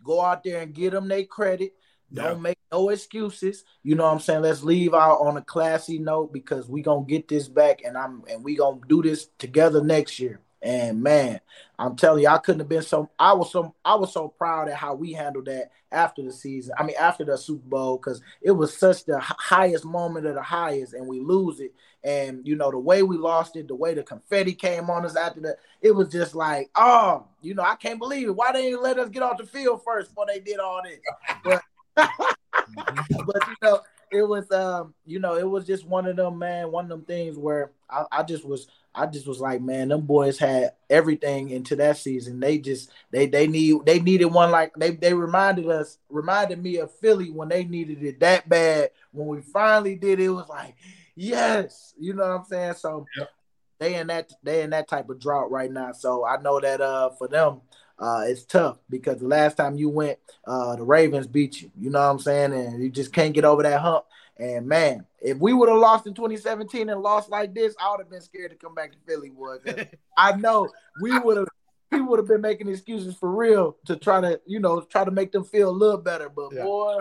Go 0.04 0.20
out 0.20 0.44
there 0.44 0.62
and 0.62 0.74
get 0.74 0.92
them 0.92 1.08
their 1.08 1.24
credit. 1.24 1.72
Don't 2.12 2.36
yeah. 2.36 2.42
make 2.42 2.58
no 2.72 2.88
excuses. 2.88 3.64
You 3.82 3.94
know 3.94 4.04
what 4.04 4.12
I'm 4.12 4.20
saying? 4.20 4.42
Let's 4.42 4.62
leave 4.62 4.94
out 4.94 5.20
on 5.20 5.36
a 5.36 5.42
classy 5.42 5.98
note 5.98 6.32
because 6.32 6.68
we 6.68 6.82
gonna 6.82 7.04
get 7.04 7.28
this 7.28 7.48
back 7.48 7.82
and 7.84 7.98
I'm 7.98 8.22
and 8.30 8.42
we 8.42 8.56
gonna 8.56 8.80
do 8.88 9.02
this 9.02 9.28
together 9.38 9.82
next 9.82 10.18
year. 10.18 10.40
And 10.60 11.02
man, 11.02 11.40
I'm 11.78 11.94
telling 11.94 12.22
you, 12.22 12.28
I 12.28 12.38
couldn't 12.38 12.60
have 12.60 12.68
been 12.68 12.82
so 12.82 13.08
I 13.18 13.32
was 13.32 13.52
so 13.52 13.74
I 13.84 13.94
was 13.94 14.12
so 14.12 14.28
proud 14.28 14.68
at 14.68 14.74
how 14.74 14.94
we 14.94 15.12
handled 15.12 15.46
that 15.46 15.70
after 15.92 16.22
the 16.22 16.32
season. 16.32 16.74
I 16.76 16.82
mean, 16.82 16.96
after 16.98 17.24
the 17.24 17.38
Super 17.38 17.68
Bowl, 17.68 17.96
because 17.96 18.20
it 18.42 18.50
was 18.50 18.76
such 18.76 19.04
the 19.04 19.20
highest 19.20 19.84
moment 19.84 20.26
of 20.26 20.34
the 20.34 20.42
highest, 20.42 20.94
and 20.94 21.06
we 21.06 21.20
lose 21.20 21.60
it. 21.60 21.72
And 22.02 22.46
you 22.46 22.56
know, 22.56 22.70
the 22.70 22.78
way 22.78 23.02
we 23.04 23.16
lost 23.16 23.54
it, 23.54 23.68
the 23.68 23.74
way 23.76 23.94
the 23.94 24.02
confetti 24.02 24.54
came 24.54 24.90
on 24.90 25.04
us 25.04 25.16
after 25.16 25.40
that, 25.42 25.56
it 25.80 25.92
was 25.92 26.08
just 26.08 26.34
like, 26.34 26.70
oh, 26.74 27.24
you 27.40 27.54
know, 27.54 27.62
I 27.62 27.76
can't 27.76 28.00
believe 28.00 28.26
it. 28.28 28.36
Why 28.36 28.50
they 28.52 28.62
didn't 28.62 28.82
let 28.82 28.98
us 28.98 29.10
get 29.10 29.22
off 29.22 29.38
the 29.38 29.46
field 29.46 29.82
first 29.84 30.10
before 30.10 30.26
they 30.26 30.40
did 30.40 30.58
all 30.58 30.82
this? 30.82 30.98
But 31.44 31.62
but 31.96 33.48
you 33.48 33.56
know, 33.62 33.80
it 34.10 34.22
was 34.22 34.50
um, 34.50 34.94
you 35.04 35.18
know, 35.18 35.36
it 35.36 35.48
was 35.48 35.66
just 35.66 35.86
one 35.86 36.06
of 36.06 36.16
them, 36.16 36.38
man, 36.38 36.70
one 36.70 36.84
of 36.84 36.90
them 36.90 37.02
things 37.02 37.36
where 37.36 37.72
I, 37.88 38.04
I 38.10 38.22
just 38.22 38.44
was 38.44 38.68
I 38.94 39.06
just 39.06 39.26
was 39.26 39.40
like, 39.40 39.60
man, 39.60 39.88
them 39.88 40.02
boys 40.02 40.38
had 40.38 40.72
everything 40.90 41.50
into 41.50 41.76
that 41.76 41.98
season. 41.98 42.40
They 42.40 42.58
just 42.58 42.90
they 43.10 43.26
they 43.26 43.46
need 43.46 43.86
they 43.86 44.00
needed 44.00 44.26
one 44.26 44.50
like 44.50 44.72
they 44.74 44.90
they 44.90 45.14
reminded 45.14 45.68
us 45.68 45.98
reminded 46.08 46.62
me 46.62 46.78
of 46.78 46.92
Philly 46.96 47.30
when 47.30 47.48
they 47.48 47.64
needed 47.64 48.02
it 48.02 48.20
that 48.20 48.48
bad. 48.48 48.90
When 49.12 49.28
we 49.28 49.40
finally 49.40 49.94
did 49.94 50.20
it, 50.20 50.30
was 50.30 50.48
like, 50.48 50.74
yes, 51.14 51.94
you 51.98 52.14
know 52.14 52.22
what 52.22 52.40
I'm 52.40 52.44
saying. 52.44 52.74
So 52.74 53.06
yep. 53.16 53.30
they 53.78 53.94
in 53.94 54.08
that 54.08 54.32
they 54.42 54.62
in 54.62 54.70
that 54.70 54.88
type 54.88 55.08
of 55.08 55.20
drought 55.20 55.50
right 55.50 55.70
now. 55.70 55.92
So 55.92 56.26
I 56.26 56.40
know 56.40 56.58
that 56.58 56.80
uh 56.80 57.10
for 57.10 57.28
them, 57.28 57.60
uh, 57.98 58.24
it's 58.26 58.44
tough 58.44 58.78
because 58.88 59.18
the 59.18 59.26
last 59.26 59.56
time 59.56 59.76
you 59.76 59.88
went, 59.88 60.18
uh, 60.46 60.76
the 60.76 60.84
Ravens 60.84 61.26
beat 61.26 61.60
you. 61.60 61.70
You 61.78 61.90
know 61.90 62.00
what 62.00 62.10
I'm 62.10 62.18
saying? 62.18 62.52
And 62.52 62.82
you 62.82 62.90
just 62.90 63.12
can't 63.12 63.34
get 63.34 63.44
over 63.44 63.62
that 63.62 63.80
hump. 63.80 64.04
And 64.38 64.66
man, 64.66 65.04
if 65.20 65.36
we 65.38 65.52
would 65.52 65.68
have 65.68 65.78
lost 65.78 66.06
in 66.06 66.14
2017 66.14 66.88
and 66.88 67.00
lost 67.02 67.28
like 67.28 67.54
this, 67.54 67.74
I 67.80 67.90
would 67.90 68.00
have 68.00 68.10
been 68.10 68.20
scared 68.20 68.52
to 68.52 68.56
come 68.56 68.74
back 68.74 68.92
to 68.92 68.98
Philly. 69.06 69.30
Was 69.30 69.60
I 70.16 70.36
know 70.36 70.68
we 71.02 71.18
would 71.18 71.38
have. 71.38 71.48
we 71.90 72.00
would 72.00 72.20
have 72.20 72.28
been 72.28 72.40
making 72.40 72.68
excuses 72.68 73.16
for 73.16 73.30
real 73.30 73.76
to 73.86 73.96
try 73.96 74.20
to, 74.20 74.40
you 74.46 74.60
know, 74.60 74.80
try 74.82 75.04
to 75.04 75.10
make 75.10 75.32
them 75.32 75.42
feel 75.42 75.70
a 75.70 75.72
little 75.72 75.98
better. 75.98 76.28
But 76.28 76.52
yeah. 76.52 76.62
boy, 76.62 77.00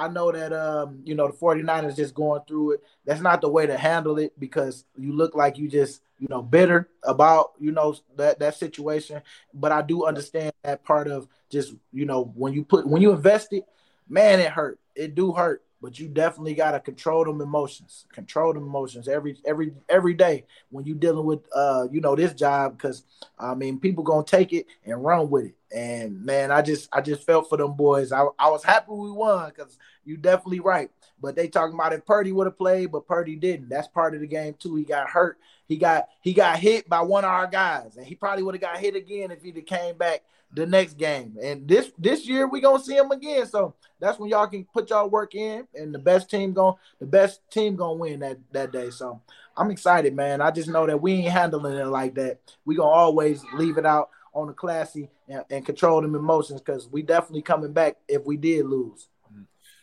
I 0.00 0.08
know 0.08 0.32
that 0.32 0.52
um, 0.52 1.00
you 1.04 1.14
know, 1.14 1.26
the 1.26 1.34
49ers 1.34 1.96
just 1.96 2.14
going 2.14 2.42
through 2.48 2.72
it. 2.72 2.84
That's 3.04 3.20
not 3.20 3.40
the 3.40 3.48
way 3.48 3.66
to 3.66 3.76
handle 3.76 4.18
it 4.18 4.38
because 4.38 4.84
you 4.96 5.12
look 5.12 5.34
like 5.34 5.58
you 5.58 5.68
just 5.68 6.02
you 6.20 6.28
know, 6.28 6.42
bitter 6.42 6.88
about, 7.02 7.52
you 7.58 7.72
know, 7.72 7.96
that 8.16 8.38
that 8.38 8.54
situation. 8.54 9.22
But 9.54 9.72
I 9.72 9.82
do 9.82 10.04
understand 10.04 10.52
that 10.62 10.84
part 10.84 11.08
of 11.08 11.26
just, 11.48 11.74
you 11.92 12.04
know, 12.04 12.32
when 12.34 12.52
you 12.52 12.62
put 12.62 12.86
when 12.86 13.02
you 13.02 13.10
invest 13.10 13.52
it, 13.52 13.64
man, 14.08 14.38
it 14.38 14.52
hurt. 14.52 14.78
It 14.94 15.14
do 15.14 15.32
hurt. 15.32 15.62
But 15.82 15.98
you 15.98 16.08
definitely 16.08 16.54
gotta 16.54 16.78
control 16.78 17.24
them 17.24 17.40
emotions. 17.40 18.06
Control 18.12 18.52
them 18.52 18.64
emotions 18.64 19.08
every 19.08 19.36
every 19.46 19.72
every 19.88 20.14
day 20.14 20.44
when 20.70 20.84
you 20.84 20.94
dealing 20.94 21.24
with 21.24 21.40
uh, 21.54 21.86
you 21.90 22.00
know, 22.00 22.14
this 22.14 22.34
job 22.34 22.76
because 22.76 23.04
I 23.38 23.54
mean 23.54 23.80
people 23.80 24.04
gonna 24.04 24.24
take 24.24 24.52
it 24.52 24.66
and 24.84 25.02
run 25.02 25.30
with 25.30 25.46
it. 25.46 25.54
And 25.74 26.24
man, 26.24 26.50
I 26.50 26.62
just 26.62 26.88
I 26.92 27.00
just 27.00 27.24
felt 27.24 27.48
for 27.48 27.56
them 27.56 27.74
boys. 27.74 28.12
I, 28.12 28.26
I 28.38 28.50
was 28.50 28.62
happy 28.64 28.92
we 28.92 29.10
won 29.10 29.50
because 29.50 29.78
you 30.04 30.16
definitely 30.16 30.60
right. 30.60 30.90
But 31.20 31.36
they 31.36 31.48
talking 31.48 31.74
about 31.74 31.92
if 31.92 32.04
Purdy 32.04 32.32
would 32.32 32.46
have 32.46 32.58
played, 32.58 32.92
but 32.92 33.06
Purdy 33.06 33.36
didn't. 33.36 33.68
That's 33.68 33.88
part 33.88 34.14
of 34.14 34.20
the 34.20 34.26
game 34.26 34.54
too. 34.58 34.76
He 34.76 34.84
got 34.84 35.10
hurt. 35.10 35.38
He 35.66 35.76
got 35.76 36.08
he 36.20 36.32
got 36.34 36.58
hit 36.58 36.88
by 36.88 37.00
one 37.00 37.24
of 37.24 37.30
our 37.30 37.46
guys, 37.46 37.96
and 37.96 38.06
he 38.06 38.14
probably 38.14 38.42
would 38.42 38.54
have 38.54 38.62
got 38.62 38.78
hit 38.78 38.96
again 38.96 39.30
if 39.30 39.42
he'd 39.42 39.66
came 39.66 39.96
back 39.96 40.22
the 40.52 40.66
next 40.66 40.94
game. 40.94 41.36
And 41.42 41.66
this 41.66 41.92
this 41.98 42.26
year 42.26 42.48
we 42.48 42.60
gonna 42.60 42.82
see 42.82 42.96
him 42.96 43.10
again. 43.10 43.46
So 43.46 43.74
that's 43.98 44.18
when 44.18 44.30
y'all 44.30 44.46
can 44.46 44.64
put 44.64 44.90
y'all 44.90 45.08
work 45.08 45.34
in, 45.34 45.66
and 45.74 45.94
the 45.94 45.98
best 45.98 46.30
team 46.30 46.52
going 46.52 46.74
the 46.98 47.06
best 47.06 47.40
team 47.50 47.76
gonna 47.76 47.94
win 47.94 48.20
that 48.20 48.38
that 48.52 48.72
day. 48.72 48.90
So 48.90 49.20
I'm 49.56 49.70
excited, 49.70 50.14
man. 50.14 50.40
I 50.40 50.50
just 50.50 50.68
know 50.68 50.86
that 50.86 51.00
we 51.00 51.14
ain't 51.14 51.32
handling 51.32 51.78
it 51.78 51.86
like 51.86 52.14
that. 52.14 52.38
We 52.64 52.76
gonna 52.76 52.90
always 52.90 53.44
leave 53.54 53.78
it 53.78 53.86
out 53.86 54.10
on 54.32 54.46
the 54.46 54.52
classy 54.52 55.10
and, 55.28 55.44
and 55.50 55.66
control 55.66 56.00
them 56.00 56.14
emotions 56.14 56.60
because 56.60 56.88
we 56.88 57.02
definitely 57.02 57.42
coming 57.42 57.72
back 57.72 57.96
if 58.08 58.24
we 58.24 58.36
did 58.36 58.66
lose. 58.66 59.08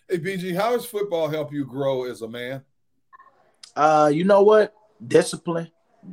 Hey, 0.09 0.19
BG, 0.19 0.55
how 0.55 0.71
does 0.71 0.85
football 0.85 1.27
help 1.27 1.51
you 1.51 1.65
grow 1.65 2.05
as 2.05 2.21
a 2.21 2.29
man? 2.29 2.63
Uh, 3.75 4.09
you 4.11 4.23
know 4.23 4.41
what? 4.41 4.73
Discipline, 5.05 5.69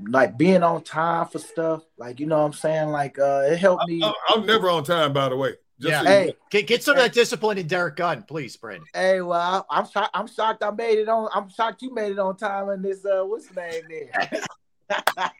like 0.09 0.37
being 0.37 0.63
on 0.63 0.83
time 0.83 1.27
for 1.27 1.39
stuff. 1.39 1.83
Like, 1.97 2.21
you 2.21 2.27
know 2.27 2.39
what 2.39 2.47
I'm 2.47 2.53
saying? 2.53 2.89
Like, 2.89 3.19
uh, 3.19 3.43
it 3.47 3.59
helped 3.59 3.89
me. 3.89 4.03
I, 4.03 4.13
am 4.35 4.47
never 4.47 4.69
on 4.71 4.85
time, 4.85 5.13
by 5.13 5.29
the 5.29 5.37
way. 5.37 5.55
Just 5.81 5.91
yeah. 5.91 6.03
So 6.03 6.07
hey, 6.07 6.35
get, 6.51 6.67
get 6.67 6.83
some 6.83 6.97
of 6.97 7.03
that 7.03 7.13
discipline 7.13 7.59
in 7.59 7.67
Derrick 7.67 7.97
Gunn, 7.97 8.23
please, 8.23 8.57
Brandon. 8.57 8.87
Hey, 8.95 9.21
well, 9.21 9.67
I, 9.69 9.81
am 9.81 9.89
shocked. 9.89 10.11
I'm 10.15 10.29
shocked 10.29 10.63
I 10.63 10.71
made 10.71 10.99
it 10.99 11.09
on. 11.09 11.29
I'm 11.35 11.49
shocked 11.49 11.83
you 11.83 11.93
made 11.93 12.13
it 12.13 12.19
on 12.19 12.37
time 12.37 12.71
in 12.71 12.83
this. 12.83 13.05
Uh, 13.05 13.25
what's 13.25 13.49
the 13.49 13.61
name 13.61 13.83
there? 13.89 15.01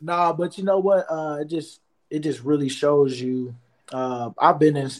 nah, 0.00 0.32
but 0.32 0.58
you 0.58 0.64
know 0.64 0.78
what? 0.78 1.06
Uh, 1.08 1.38
it 1.40 1.48
just 1.48 1.80
it 2.10 2.20
just 2.20 2.42
really 2.42 2.68
shows 2.68 3.20
you. 3.20 3.54
Uh, 3.92 4.30
I've 4.36 4.58
been 4.58 4.76
in 4.76 4.90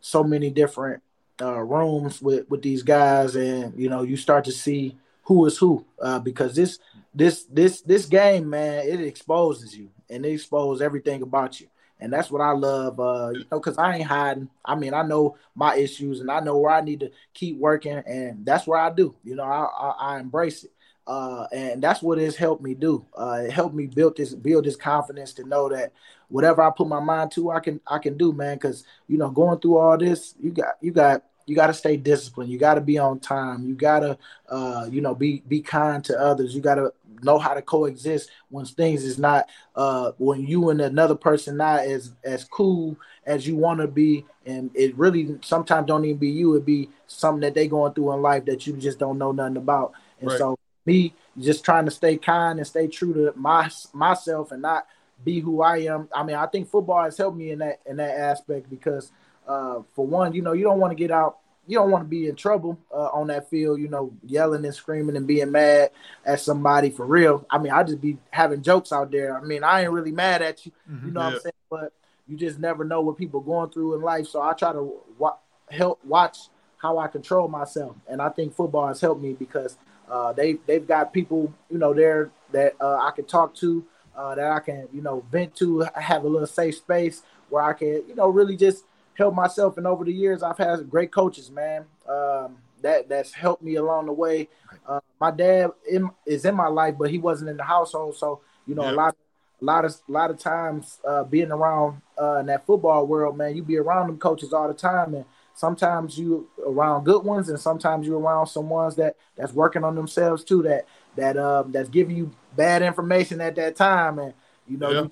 so 0.00 0.22
many 0.22 0.50
different 0.50 1.02
uh, 1.42 1.60
rooms 1.60 2.22
with 2.22 2.48
with 2.48 2.62
these 2.62 2.84
guys, 2.84 3.34
and 3.34 3.78
you 3.78 3.88
know 3.88 4.02
you 4.02 4.16
start 4.16 4.44
to 4.44 4.52
see 4.52 4.96
who 5.24 5.46
is 5.46 5.58
who 5.58 5.84
uh, 6.00 6.18
because 6.18 6.54
this 6.54 6.78
this 7.14 7.44
this 7.44 7.82
this 7.82 8.06
game, 8.06 8.50
man, 8.50 8.86
it 8.86 9.00
exposes 9.00 9.76
you 9.76 9.90
and 10.08 10.24
it 10.24 10.32
exposes 10.32 10.82
everything 10.82 11.22
about 11.22 11.60
you. 11.60 11.68
and 12.00 12.12
that's 12.12 12.30
what 12.30 12.40
I 12.40 12.52
love. 12.52 12.98
Uh, 12.98 13.30
you 13.34 13.44
know, 13.50 13.60
because 13.60 13.78
I 13.78 13.96
ain't 13.96 14.06
hiding. 14.06 14.48
I 14.64 14.74
mean, 14.74 14.94
I 14.94 15.02
know 15.02 15.36
my 15.54 15.76
issues, 15.76 16.20
and 16.20 16.30
I 16.30 16.40
know 16.40 16.56
where 16.58 16.72
I 16.72 16.80
need 16.80 17.00
to 17.00 17.10
keep 17.34 17.58
working, 17.58 17.98
and 18.06 18.44
that's 18.44 18.66
where 18.66 18.80
I 18.80 18.90
do. 18.90 19.14
You 19.24 19.36
know, 19.36 19.44
I 19.44 19.64
I, 19.64 20.14
I 20.16 20.20
embrace 20.20 20.64
it. 20.64 20.72
Uh, 21.06 21.46
and 21.52 21.82
that's 21.82 22.02
what 22.02 22.18
it's 22.18 22.36
helped 22.36 22.62
me 22.62 22.74
do. 22.74 23.04
Uh, 23.18 23.42
it 23.44 23.50
helped 23.52 23.74
me 23.74 23.86
build 23.86 24.16
this 24.16 24.34
build 24.34 24.64
this 24.64 24.76
confidence 24.76 25.32
to 25.34 25.44
know 25.44 25.68
that 25.68 25.92
whatever 26.28 26.62
I 26.62 26.70
put 26.70 26.86
my 26.88 27.00
mind 27.00 27.32
to, 27.32 27.50
I 27.50 27.60
can 27.60 27.80
I 27.86 27.98
can 27.98 28.16
do, 28.16 28.32
man. 28.32 28.56
Because 28.56 28.84
you 29.08 29.18
know, 29.18 29.30
going 29.30 29.58
through 29.60 29.78
all 29.78 29.98
this, 29.98 30.34
you 30.40 30.52
got 30.52 30.74
you 30.80 30.92
got 30.92 31.24
you 31.46 31.56
got 31.56 31.66
to 31.66 31.74
stay 31.74 31.96
disciplined. 31.96 32.50
You 32.50 32.58
got 32.58 32.74
to 32.74 32.80
be 32.80 32.98
on 32.98 33.18
time. 33.18 33.64
You 33.66 33.74
got 33.74 34.00
to 34.00 34.18
uh, 34.48 34.88
you 34.90 35.00
know 35.00 35.14
be 35.14 35.42
be 35.48 35.60
kind 35.62 36.04
to 36.04 36.18
others. 36.18 36.54
You 36.54 36.60
got 36.60 36.76
to 36.76 36.92
know 37.22 37.38
how 37.38 37.54
to 37.54 37.62
coexist 37.62 38.30
when 38.48 38.64
things 38.64 39.04
is 39.04 39.18
not 39.18 39.48
uh, 39.76 40.12
when 40.18 40.46
you 40.46 40.70
and 40.70 40.80
another 40.80 41.14
person 41.14 41.56
not 41.56 41.80
as 41.80 42.12
as 42.24 42.44
cool 42.44 42.96
as 43.26 43.46
you 43.46 43.56
want 43.56 43.80
to 43.80 43.86
be, 43.86 44.24
and 44.46 44.70
it 44.74 44.96
really 44.96 45.38
sometimes 45.42 45.86
don't 45.86 46.04
even 46.04 46.18
be 46.18 46.30
you. 46.30 46.54
It 46.56 46.64
be 46.64 46.88
something 47.06 47.40
that 47.40 47.54
they 47.54 47.68
going 47.68 47.92
through 47.94 48.12
in 48.12 48.22
life 48.22 48.44
that 48.46 48.66
you 48.66 48.74
just 48.76 48.98
don't 48.98 49.18
know 49.18 49.32
nothing 49.32 49.56
about. 49.56 49.92
And 50.20 50.30
Right. 50.30 50.38
so 50.38 50.58
me 50.86 51.14
just 51.38 51.64
trying 51.64 51.84
to 51.84 51.90
stay 51.90 52.16
kind 52.16 52.58
and 52.58 52.66
stay 52.66 52.86
true 52.86 53.12
to 53.14 53.32
my 53.36 53.70
myself 53.92 54.52
and 54.52 54.62
not 54.62 54.86
be 55.24 55.40
who 55.40 55.62
I 55.62 55.78
am. 55.78 56.08
I 56.14 56.22
mean, 56.22 56.36
I 56.36 56.46
think 56.46 56.68
football 56.68 57.04
has 57.04 57.18
helped 57.18 57.36
me 57.36 57.50
in 57.50 57.58
that 57.60 57.80
in 57.86 57.96
that 57.96 58.16
aspect 58.18 58.70
because 58.70 59.12
uh, 59.46 59.82
for 59.94 60.06
one, 60.06 60.32
you 60.32 60.42
know, 60.42 60.52
you 60.52 60.64
don't 60.64 60.80
want 60.80 60.92
to 60.92 60.94
get 60.96 61.10
out, 61.10 61.39
you 61.70 61.76
don't 61.76 61.90
want 61.92 62.04
to 62.04 62.08
be 62.08 62.28
in 62.28 62.34
trouble 62.34 62.76
uh, 62.92 63.08
on 63.08 63.28
that 63.28 63.48
field, 63.48 63.80
you 63.80 63.86
know, 63.86 64.12
yelling 64.26 64.64
and 64.64 64.74
screaming 64.74 65.16
and 65.16 65.26
being 65.26 65.52
mad 65.52 65.90
at 66.26 66.40
somebody 66.40 66.90
for 66.90 67.06
real. 67.06 67.46
I 67.48 67.58
mean, 67.58 67.72
I 67.72 67.84
just 67.84 68.00
be 68.00 68.18
having 68.30 68.60
jokes 68.60 68.92
out 68.92 69.12
there. 69.12 69.38
I 69.38 69.42
mean, 69.42 69.62
I 69.62 69.82
ain't 69.82 69.92
really 69.92 70.10
mad 70.10 70.42
at 70.42 70.66
you, 70.66 70.72
you 71.04 71.12
know 71.12 71.20
what 71.20 71.34
I'm 71.34 71.40
saying? 71.40 71.52
But 71.70 71.92
you 72.26 72.36
just 72.36 72.58
never 72.58 72.82
know 72.82 73.00
what 73.00 73.16
people 73.16 73.40
going 73.40 73.70
through 73.70 73.94
in 73.94 74.02
life. 74.02 74.26
So 74.26 74.42
I 74.42 74.52
try 74.52 74.72
to 74.72 74.92
wa- 75.16 75.36
help 75.70 76.04
watch 76.04 76.38
how 76.78 76.98
I 76.98 77.06
control 77.06 77.46
myself, 77.46 77.94
and 78.08 78.20
I 78.20 78.30
think 78.30 78.54
football 78.54 78.88
has 78.88 79.00
helped 79.00 79.22
me 79.22 79.34
because 79.34 79.76
uh, 80.10 80.32
they 80.32 80.54
they've 80.66 80.86
got 80.86 81.12
people, 81.12 81.54
you 81.70 81.78
know, 81.78 81.94
there 81.94 82.30
that 82.50 82.74
uh, 82.80 82.96
I 82.96 83.12
can 83.14 83.26
talk 83.26 83.54
to, 83.56 83.84
uh, 84.16 84.34
that 84.34 84.50
I 84.50 84.58
can, 84.58 84.88
you 84.92 85.02
know, 85.02 85.24
vent 85.30 85.54
to, 85.56 85.86
have 85.94 86.24
a 86.24 86.28
little 86.28 86.48
safe 86.48 86.76
space 86.76 87.22
where 87.48 87.62
I 87.62 87.74
can, 87.74 88.02
you 88.08 88.14
know, 88.16 88.28
really 88.28 88.56
just 88.56 88.84
help 89.14 89.34
myself. 89.34 89.76
And 89.76 89.86
over 89.86 90.04
the 90.04 90.12
years, 90.12 90.42
I've 90.42 90.58
had 90.58 90.88
great 90.90 91.12
coaches, 91.12 91.50
man, 91.50 91.84
um, 92.08 92.56
that 92.82 93.08
that's 93.08 93.32
helped 93.32 93.62
me 93.62 93.76
along 93.76 94.06
the 94.06 94.12
way. 94.12 94.48
Uh, 94.86 95.00
my 95.20 95.30
dad 95.30 95.70
in, 95.90 96.10
is 96.26 96.44
in 96.44 96.54
my 96.54 96.68
life, 96.68 96.94
but 96.98 97.10
he 97.10 97.18
wasn't 97.18 97.50
in 97.50 97.56
the 97.56 97.64
household, 97.64 98.16
so 98.16 98.40
you 98.66 98.74
know, 98.74 98.88
a 98.88 98.92
lot, 98.92 99.16
a 99.60 99.64
lot 99.64 99.84
of, 99.84 99.94
a 100.08 100.12
lot 100.12 100.30
of 100.30 100.38
times 100.38 100.98
uh, 101.06 101.24
being 101.24 101.50
around 101.50 102.00
uh, 102.20 102.36
in 102.36 102.46
that 102.46 102.64
football 102.66 103.06
world, 103.06 103.36
man, 103.36 103.56
you 103.56 103.62
be 103.62 103.76
around 103.76 104.06
them 104.06 104.18
coaches 104.18 104.52
all 104.52 104.68
the 104.68 104.74
time, 104.74 105.14
and 105.14 105.24
sometimes 105.54 106.18
you 106.18 106.48
around 106.66 107.04
good 107.04 107.24
ones, 107.24 107.48
and 107.48 107.60
sometimes 107.60 108.06
you 108.06 108.16
around 108.16 108.46
some 108.46 108.68
ones 108.70 108.96
that 108.96 109.16
that's 109.36 109.52
working 109.52 109.84
on 109.84 109.94
themselves 109.94 110.44
too, 110.44 110.62
that 110.62 110.86
that 111.16 111.36
um 111.36 111.72
that's 111.72 111.88
giving 111.90 112.16
you 112.16 112.30
bad 112.56 112.82
information 112.82 113.40
at 113.40 113.56
that 113.56 113.76
time, 113.76 114.18
and 114.18 114.32
you 114.66 114.78
know, 114.78 114.90
Yeah. 114.90 115.02
you, 115.02 115.10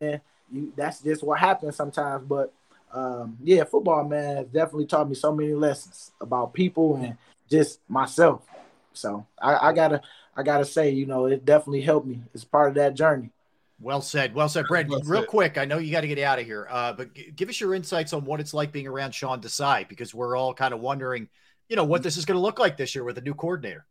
and 0.00 0.20
you 0.52 0.72
that's 0.76 1.00
just 1.00 1.22
what 1.22 1.38
happens 1.38 1.76
sometimes. 1.76 2.24
But 2.26 2.52
um, 2.92 3.36
yeah, 3.42 3.64
football 3.64 4.04
man 4.04 4.36
has 4.36 4.46
definitely 4.46 4.86
taught 4.86 5.08
me 5.08 5.14
so 5.14 5.34
many 5.34 5.54
lessons 5.54 6.12
about 6.20 6.54
people 6.54 6.96
and 6.96 7.16
just 7.48 7.80
myself. 7.88 8.42
So 8.92 9.26
I, 9.40 9.68
I 9.68 9.72
gotta 9.72 10.02
I 10.36 10.42
gotta 10.42 10.64
say, 10.64 10.90
you 10.90 11.06
know, 11.06 11.26
it 11.26 11.44
definitely 11.44 11.82
helped 11.82 12.06
me. 12.06 12.22
It's 12.34 12.44
part 12.44 12.68
of 12.68 12.74
that 12.76 12.94
journey. 12.94 13.30
Well 13.80 14.00
said. 14.00 14.34
Well 14.34 14.48
said, 14.48 14.66
Brent. 14.68 14.88
Well 14.88 15.02
Real 15.04 15.22
said. 15.22 15.28
quick, 15.28 15.58
I 15.58 15.64
know 15.64 15.78
you 15.78 15.92
got 15.92 16.00
to 16.00 16.08
get 16.08 16.18
out 16.18 16.40
of 16.40 16.46
here, 16.46 16.66
uh, 16.68 16.92
but 16.92 17.14
g- 17.14 17.32
give 17.34 17.48
us 17.48 17.60
your 17.60 17.74
insights 17.74 18.12
on 18.12 18.24
what 18.24 18.40
it's 18.40 18.52
like 18.52 18.72
being 18.72 18.88
around 18.88 19.14
Sean 19.14 19.40
Desai 19.40 19.86
because 19.88 20.12
we're 20.12 20.36
all 20.36 20.52
kind 20.52 20.74
of 20.74 20.80
wondering, 20.80 21.28
you 21.68 21.76
know, 21.76 21.84
what 21.84 22.02
this 22.02 22.16
is 22.16 22.24
going 22.24 22.36
to 22.36 22.42
look 22.42 22.58
like 22.58 22.76
this 22.76 22.94
year 22.94 23.04
with 23.04 23.18
a 23.18 23.20
new 23.20 23.34
coordinator. 23.34 23.84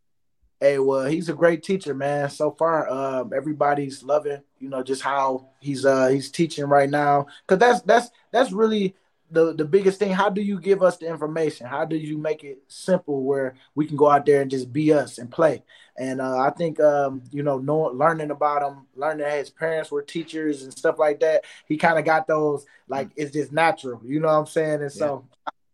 Hey, 0.60 0.80
well, 0.80 1.05
he's 1.05 1.30
a 1.30 1.34
great 1.34 1.62
teacher, 1.62 1.93
man. 1.93 2.30
So 2.32 2.51
far, 2.51 2.89
um, 2.89 3.32
everybody's 3.36 4.01
loving, 4.01 4.41
you 4.60 4.70
know, 4.70 4.82
just 4.82 5.03
how 5.03 5.49
he's 5.60 5.86
uh 5.86 6.08
he's 6.08 6.32
teaching 6.32 6.66
right 6.66 6.89
now. 6.89 7.28
Cause 7.45 7.60
that's 7.60 7.82
that's 7.82 8.10
that's 8.32 8.51
really 8.51 8.95
the 9.30 9.53
the 9.53 9.66
biggest 9.66 9.99
thing. 9.99 10.12
How 10.12 10.30
do 10.30 10.41
you 10.41 10.60
give 10.60 10.82
us 10.82 10.97
the 10.97 11.08
information? 11.08 11.68
How 11.68 11.86
do 11.86 11.95
you 11.95 12.18
make 12.18 12.43
it 12.43 12.60
simple 12.68 13.24
where 13.24 13.55
we 13.76 13.86
can 13.86 13.97
go 13.97 14.10
out 14.10 14.26
there 14.26 14.41
and 14.41 14.49
just 14.49 14.74
be 14.74 14.91
us 14.93 15.20
and 15.20 15.30
play? 15.30 15.64
And 15.95 16.22
uh, 16.22 16.39
I 16.39 16.49
think 16.51 16.80
um, 16.80 17.22
you 17.32 17.43
know, 17.43 17.60
knowing, 17.60 17.95
learning 17.97 18.32
about 18.32 18.64
him, 18.64 18.88
learning 18.95 19.26
that 19.26 19.38
his 19.38 19.51
parents 19.51 19.91
were 19.91 20.01
teachers 20.01 20.64
and 20.64 20.76
stuff 20.76 20.97
like 20.97 21.20
that. 21.20 21.43
He 21.68 21.78
kind 21.78 21.99
of 21.99 22.05
got 22.05 22.28
those 22.28 22.66
like 22.88 23.10
it's 23.16 23.32
just 23.32 23.51
natural, 23.51 24.01
you 24.03 24.20
know 24.20 24.28
what 24.30 24.34
I'm 24.39 24.45
saying? 24.47 24.82
And 24.82 24.91
so 24.91 25.26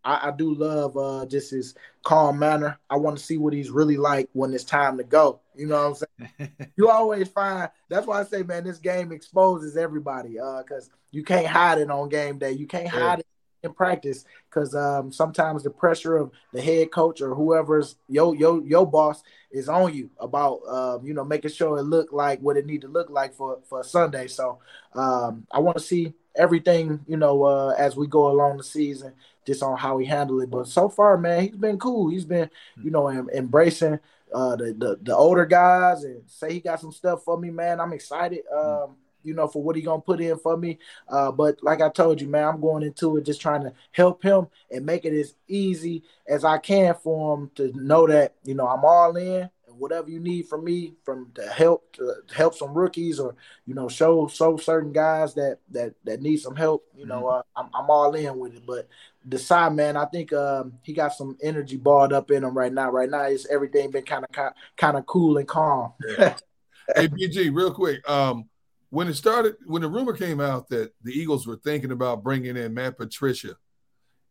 I, 0.04 0.30
I 0.30 0.32
do 0.32 0.54
love 0.54 0.98
uh, 0.98 1.26
just 1.26 1.52
his 1.52 1.76
calm 2.04 2.40
manner. 2.40 2.80
I 2.90 2.98
want 2.98 3.18
to 3.18 3.24
see 3.24 3.38
what 3.38 3.54
he's 3.54 3.70
really 3.70 3.98
like 3.98 4.30
when 4.34 4.54
it's 4.54 4.64
time 4.64 4.98
to 4.98 5.04
go. 5.04 5.40
You 5.56 5.68
know 5.68 5.90
what 5.90 6.04
I'm 6.04 6.30
saying? 6.40 6.52
you 6.76 6.90
always 6.90 7.28
find 7.30 7.70
that's 7.90 8.08
why 8.08 8.20
I 8.20 8.24
say, 8.24 8.44
man, 8.44 8.64
this 8.64 8.80
game 8.80 9.12
exposes 9.12 9.78
everybody 9.78 10.34
because 10.34 10.90
you 11.12 11.24
can't 11.24 11.48
hide 11.48 11.80
it 11.80 11.90
on 11.90 12.10
game 12.10 12.38
day. 12.38 12.52
You 12.52 12.68
can't 12.68 12.88
hide 12.88 13.20
it 13.20 13.28
in 13.64 13.74
practice 13.74 14.26
because 14.50 14.76
um, 14.76 15.12
sometimes 15.12 15.64
the 15.64 15.70
pressure 15.70 16.18
of 16.18 16.32
the 16.52 16.62
head 16.62 16.92
coach 16.92 17.22
or 17.22 17.34
whoever's 17.34 17.96
your 18.08 18.36
your 18.36 18.62
your 18.66 18.86
boss 18.86 19.24
is 19.52 19.70
on 19.70 19.94
you 19.94 20.10
about 20.20 20.60
um, 20.68 21.06
you 21.06 21.14
know 21.14 21.24
making 21.24 21.52
sure 21.52 21.78
it 21.78 21.84
look 21.84 22.12
like 22.12 22.40
what 22.42 22.58
it 22.58 22.66
need 22.66 22.82
to 22.82 22.88
look 22.88 23.10
like 23.10 23.34
for 23.34 23.60
for 23.70 23.84
Sunday. 23.84 24.28
So 24.28 24.60
um, 24.94 25.48
I 25.52 25.60
want 25.60 25.78
to 25.78 25.84
see 25.84 26.14
everything 26.36 27.00
you 27.08 27.18
know 27.18 27.44
uh, 27.44 27.76
as 27.78 27.96
we 27.96 28.08
go 28.08 28.28
along 28.28 28.58
the 28.58 28.64
season, 28.64 29.14
just 29.46 29.64
on 29.64 29.78
how 29.78 29.98
he 29.98 30.06
handled 30.06 30.44
it. 30.44 30.50
But 30.50 30.68
so 30.68 30.90
far, 30.90 31.18
man, 31.18 31.42
he's 31.44 31.56
been 31.56 31.80
cool. 31.80 32.10
He's 32.10 32.26
been 32.26 32.50
you 32.82 32.92
know 32.92 33.08
em- 33.08 33.30
embracing 33.34 34.00
uh, 34.34 34.56
the, 34.56 34.74
the 34.74 35.00
the 35.02 35.16
older 35.16 35.46
guys 35.46 36.04
and 36.04 36.24
say 36.28 36.54
he 36.54 36.60
got 36.60 36.80
some 36.80 36.92
stuff 36.92 37.24
for 37.24 37.38
me, 37.38 37.50
man. 37.50 37.80
I'm 37.80 37.94
excited. 37.94 38.42
Um, 38.54 38.96
you 39.24 39.34
know, 39.34 39.48
for 39.48 39.64
what 39.64 39.76
he 39.76 39.82
gonna 39.82 40.02
put 40.02 40.22
in 40.22 40.38
for 40.38 40.58
me. 40.58 40.80
Uh, 41.08 41.32
but 41.32 41.64
like 41.64 41.82
I 41.82 41.90
told 41.90 42.22
you, 42.22 42.28
man, 42.28 42.48
I'm 42.48 42.62
going 42.62 42.84
into 42.84 43.18
it 43.18 43.26
just 43.26 43.42
trying 43.42 43.64
to 43.64 43.74
help 43.92 44.22
him 44.22 44.48
and 44.72 44.86
make 44.86 45.06
it 45.06 45.18
as 45.18 45.36
easy 45.48 46.04
as 46.28 46.44
I 46.44 46.58
can 46.58 46.96
for 46.96 47.38
him 47.38 47.52
to 47.56 47.72
know 47.76 48.08
that 48.08 48.36
you 48.44 48.54
know 48.54 48.68
I'm 48.68 48.86
all 48.86 49.16
in. 49.16 49.50
And 49.68 49.80
whatever 49.80 50.10
you 50.10 50.20
need 50.20 50.48
from 50.48 50.64
me, 50.66 50.94
from 51.04 51.32
to 51.36 51.48
help 51.48 51.94
to 51.94 52.16
help 52.36 52.56
some 52.56 52.74
rookies 52.74 53.20
or 53.20 53.36
you 53.66 53.74
know 53.74 53.88
show 53.88 54.28
show 54.28 54.58
certain 54.58 54.92
guys 54.92 55.34
that 55.36 55.60
that 55.72 55.94
that 56.04 56.22
need 56.22 56.38
some 56.38 56.56
help, 56.56 56.86
you 56.96 57.06
know, 57.06 57.28
uh, 57.28 57.42
I'm 57.56 57.70
I'm 57.74 57.90
all 57.90 58.14
in 58.14 58.38
with 58.38 58.56
it. 58.56 58.66
But 58.66 58.88
Desai, 59.28 59.74
man, 59.74 59.96
I 59.96 60.06
think 60.06 60.34
um, 60.34 60.74
he 60.84 60.94
got 60.94 61.14
some 61.14 61.38
energy 61.42 61.78
balled 61.78 62.14
up 62.14 62.30
in 62.32 62.44
him 62.44 62.58
right 62.58 62.74
now. 62.74 62.92
Right 62.92 63.10
now, 63.10 63.24
it's 63.24 63.48
everything 63.48 63.92
been 63.92 64.04
kind 64.04 64.26
of 64.26 64.54
kind 64.76 64.98
of 64.98 65.06
cool 65.06 65.38
and 65.38 65.48
calm. 65.48 65.94
hey 66.18 67.08
BG, 67.08 67.54
real 67.54 67.74
quick. 67.74 68.08
Um, 68.10 68.50
when 68.90 69.08
it 69.08 69.16
started, 69.16 69.56
when 69.66 69.82
the 69.82 69.88
rumor 69.88 70.14
came 70.14 70.40
out 70.40 70.70
that 70.70 70.94
the 71.04 71.12
Eagles 71.12 71.48
were 71.48 71.56
thinking 71.56 71.92
about 71.92 72.24
bringing 72.24 72.58
in 72.58 72.74
Matt 72.74 72.98
Patricia, 72.98 73.56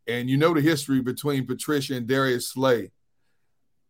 and 0.07 0.29
you 0.29 0.37
know 0.37 0.53
the 0.53 0.61
history 0.61 1.01
between 1.01 1.47
Patricia 1.47 1.95
and 1.95 2.07
Darius 2.07 2.49
Slay, 2.49 2.91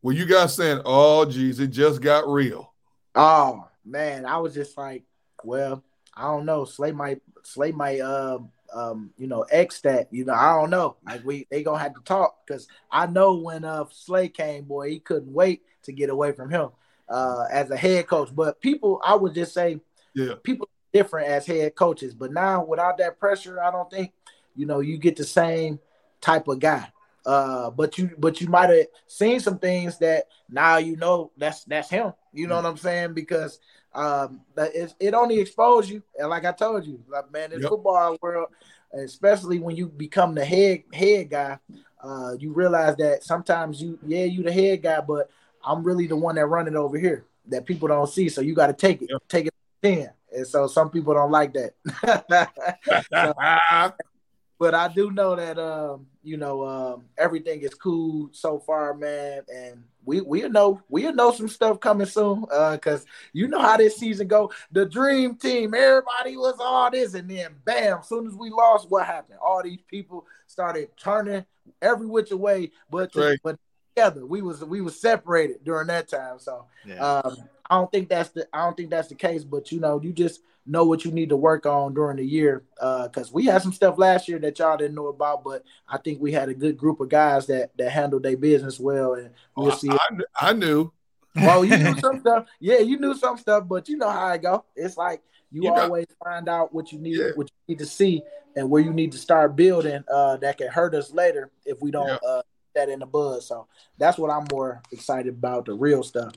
were 0.01 0.14
you 0.14 0.26
guys 0.26 0.56
saying, 0.56 0.82
"Oh, 0.86 1.26
geez, 1.26 1.60
it 1.60 1.68
just 1.68 2.01
got 2.01 2.28
real"? 2.28 2.74
Oh 3.14 3.68
man, 3.86 4.26
I 4.26 4.38
was 4.38 4.54
just 4.54 4.78
like, 4.78 5.04
well, 5.43 5.84
I 6.16 6.24
don't 6.24 6.45
know. 6.45 6.66
Slay 6.66 6.91
might 6.91 7.22
Slay 7.43 7.72
might 7.72 7.99
um 7.99 8.49
um 8.74 9.11
you 9.17 9.28
know 9.28 9.43
X 9.43 9.82
that 9.82 10.07
you 10.11 10.26
know 10.26 10.34
I 10.34 10.53
don't 10.59 10.69
know. 10.69 10.97
Like 11.05 11.24
we 11.24 11.47
they 11.49 11.63
gonna 11.63 11.80
have 11.80 11.93
to 11.95 12.01
talk 12.01 12.45
because 12.45 12.67
I 12.91 13.05
know 13.07 13.36
when 13.36 13.65
uh 13.65 13.86
Slay 13.91 14.30
came, 14.30 14.65
boy, 14.65 14.89
he 14.89 14.99
couldn't 14.99 15.32
wait 15.32 15.61
to 15.84 15.91
get 15.91 16.09
away 16.09 16.32
from 16.32 16.49
him 16.49 16.69
uh 17.09 17.45
as 17.51 17.69
a 17.71 17.78
head 17.78 18.07
coach. 18.07 18.30
But 18.34 18.61
people, 18.61 19.01
I 19.05 19.15
would 19.15 19.34
just 19.34 19.53
say, 19.53 19.80
yeah, 20.15 20.34
people 20.43 20.67
are 20.67 20.97
different 20.97 21.28
as 21.28 21.45
head 21.45 21.76
coaches. 21.76 22.13
But 22.13 22.32
now 22.34 22.63
without 22.63 22.97
that 22.97 23.19
pressure, 23.19 23.61
I 23.61 23.71
don't 23.71 23.89
think 23.89 24.11
you 24.55 24.65
know 24.65 24.80
you 24.80 24.97
get 24.97 25.15
the 25.15 25.26
same 25.26 25.80
type 26.21 26.47
of 26.47 26.59
guy. 26.59 26.89
Uh, 27.26 27.69
but 27.69 27.97
you 27.97 28.11
but 28.17 28.41
you 28.41 28.49
might 28.49 28.69
have 28.69 28.88
seen 29.07 29.39
some 29.39 29.57
things 29.57 29.97
that 29.99 30.26
now 30.49 30.78
you 30.78 30.97
know 30.97 31.32
that's 31.38 31.63
that's 31.63 31.89
him. 31.89 32.13
You 32.34 32.47
know 32.47 32.55
what 32.55 32.65
I'm 32.65 32.78
saying? 32.78 33.13
Because 33.13 33.59
um, 33.95 34.41
that 34.55 34.75
it, 34.75 34.93
it 34.99 35.13
only 35.13 35.39
expose 35.39 35.89
you, 35.89 36.01
and 36.17 36.29
like 36.29 36.45
I 36.45 36.51
told 36.51 36.85
you, 36.85 37.03
like 37.07 37.31
man, 37.31 37.51
in 37.53 37.61
Yep. 37.61 37.69
football 37.69 38.17
world, 38.21 38.49
especially 38.93 39.59
when 39.59 39.75
you 39.75 39.87
become 39.87 40.33
the 40.35 40.45
head 40.45 40.83
head 40.93 41.29
guy, 41.29 41.59
uh, 42.03 42.33
you 42.39 42.51
realize 42.53 42.95
that 42.97 43.23
sometimes 43.23 43.81
you 43.81 43.99
yeah 44.05 44.25
you 44.25 44.43
the 44.43 44.51
head 44.51 44.81
guy, 44.83 45.01
but 45.01 45.29
I'm 45.63 45.83
really 45.83 46.07
the 46.07 46.15
one 46.15 46.35
that 46.35 46.45
run 46.47 46.67
it 46.67 46.75
over 46.75 46.97
here 46.97 47.25
that 47.47 47.65
people 47.65 47.87
don't 47.87 48.07
see. 48.09 48.29
So 48.29 48.41
you 48.41 48.55
got 48.55 48.67
to 48.67 48.73
take 48.73 49.01
it, 49.01 49.09
take 49.29 49.47
it 49.47 49.53
in. 49.81 50.09
And 50.35 50.47
so 50.47 50.67
some 50.67 50.89
people 50.89 51.13
don't 51.13 51.31
like 51.31 51.53
that. 51.53 52.49
So, 53.21 53.33
but 54.60 54.74
I 54.74 54.88
do 54.88 55.12
know 55.12 55.36
that 55.36 55.58
um, 55.58 56.08
you 56.24 56.38
know 56.38 56.66
um, 56.66 57.06
everything 57.18 57.62
is 57.62 57.74
cool 57.74 58.30
so 58.32 58.60
far, 58.60 58.93
man, 58.93 59.41
and 59.54 59.84
we 60.06 60.22
we 60.22 60.41
know 60.49 60.82
we 60.89 61.12
know 61.12 61.32
some 61.32 61.47
stuff 61.49 61.80
coming 61.80 62.08
soon. 62.08 62.45
Uh, 62.51 62.78
cause 62.78 63.06
you 63.34 63.47
know 63.47 63.60
how 63.60 63.78
this 63.78 63.97
season 63.97 64.28
go. 64.28 64.51
The 64.72 64.86
dream 64.86 65.36
team, 65.36 65.74
everybody 65.74 66.38
was 66.38 66.56
all 66.60 66.89
this, 66.91 67.14
and 67.14 67.30
then 67.30 67.56
bam, 67.66 67.99
as 67.99 68.08
soon 68.08 68.28
as 68.28 68.36
we 68.36 68.49
lost, 68.49 68.89
what 68.89 69.06
happened? 69.06 69.39
All 69.43 69.62
these 69.64 69.82
people 69.88 70.26
started 70.47 70.89
turning 70.97 71.45
every 71.82 72.08
which 72.08 72.32
way, 72.32 72.72
but 72.89 73.16
Right. 73.16 73.39
but 73.43 73.58
together 73.95 74.26
we 74.26 74.41
was 74.41 74.64
we 74.64 74.82
was 74.82 74.99
separated 74.99 75.64
during 75.64 75.88
that 75.88 76.08
time. 76.08 76.39
So 76.39 76.66
Yeah. 76.86 77.20
um, 77.24 77.38
I 77.70 77.76
don't 77.76 77.91
think 77.91 78.10
that's 78.10 78.30
the 78.30 78.47
I 78.54 78.66
don't 78.66 78.76
think 78.78 78.89
that's 78.89 79.08
the 79.08 79.16
case, 79.16 79.43
but 79.43 79.72
you 79.72 79.80
know, 79.80 79.99
you 80.01 80.14
just 80.14 80.41
know 80.66 80.86
what 80.86 81.03
you 81.05 81.11
need 81.11 81.30
to 81.30 81.36
work 81.38 81.66
on 81.66 81.93
during 81.93 82.18
the 82.18 82.26
year. 82.26 82.64
Uh, 82.80 83.07
because 83.07 83.32
we 83.32 83.45
had 83.45 83.61
some 83.61 83.74
stuff 83.74 83.97
last 83.97 84.28
year 84.28 84.39
that 84.39 84.57
y'all 84.59 84.78
didn't 84.78 84.95
know 84.95 85.07
about, 85.07 85.43
but 85.43 85.64
I 85.88 85.97
think 85.97 86.22
we 86.22 86.32
had 86.32 86.49
a 86.49 86.53
good 86.53 86.78
group 86.78 86.99
of 86.99 87.09
guys 87.09 87.47
that 87.47 87.72
that 87.78 87.91
handled 87.91 88.24
their 88.24 88.38
business 88.38 88.80
well, 88.80 89.14
and 89.16 89.30
we'll 89.57 89.72
see. 89.72 89.89
I, 89.89 89.97
kn- 90.09 90.22
I 90.39 90.53
knew. 90.53 90.91
Well, 91.36 91.66
you 91.66 91.78
knew 91.78 91.95
some 91.99 92.20
stuff. 92.20 92.45
Yeah, 92.59 92.80
you 92.80 92.97
knew 92.99 93.16
some 93.16 93.38
stuff, 93.38 93.68
but 93.68 93.89
you 93.89 93.97
know 93.97 94.09
how 94.09 94.26
I 94.28 94.38
go. 94.38 94.66
It's 94.76 94.97
like 94.97 95.22
you, 95.51 95.64
You 95.64 95.70
got- 95.70 95.80
always 95.86 96.07
find 96.24 96.47
out 96.47 96.74
what 96.74 96.91
you 96.91 96.99
need, 96.99 97.20
what 97.36 97.49
you 97.49 97.74
need 97.76 97.80
to 97.80 97.86
see, 97.86 98.22
and 98.55 98.70
where 98.70 98.82
you 98.82 98.93
need 98.93 99.11
to 99.14 99.18
start 99.18 99.55
building. 99.55 100.03
Uh, 100.11 100.38
that 100.38 100.57
can 100.57 100.68
hurt 100.70 100.93
us 100.95 101.11
later 101.11 101.49
if 101.66 101.82
we 101.82 101.91
don't 101.91 102.07
Yeah. 102.07 102.18
uh 102.28 102.41
that 102.76 102.89
in 102.89 102.97
the 102.99 103.05
buzz. 103.05 103.45
So 103.47 103.68
that's 103.99 104.18
what 104.18 104.32
I'm 104.32 104.47
more 104.51 104.82
excited 104.91 105.34
about 105.34 105.66
the 105.66 105.74
real 105.74 106.01
stuff. 106.01 106.34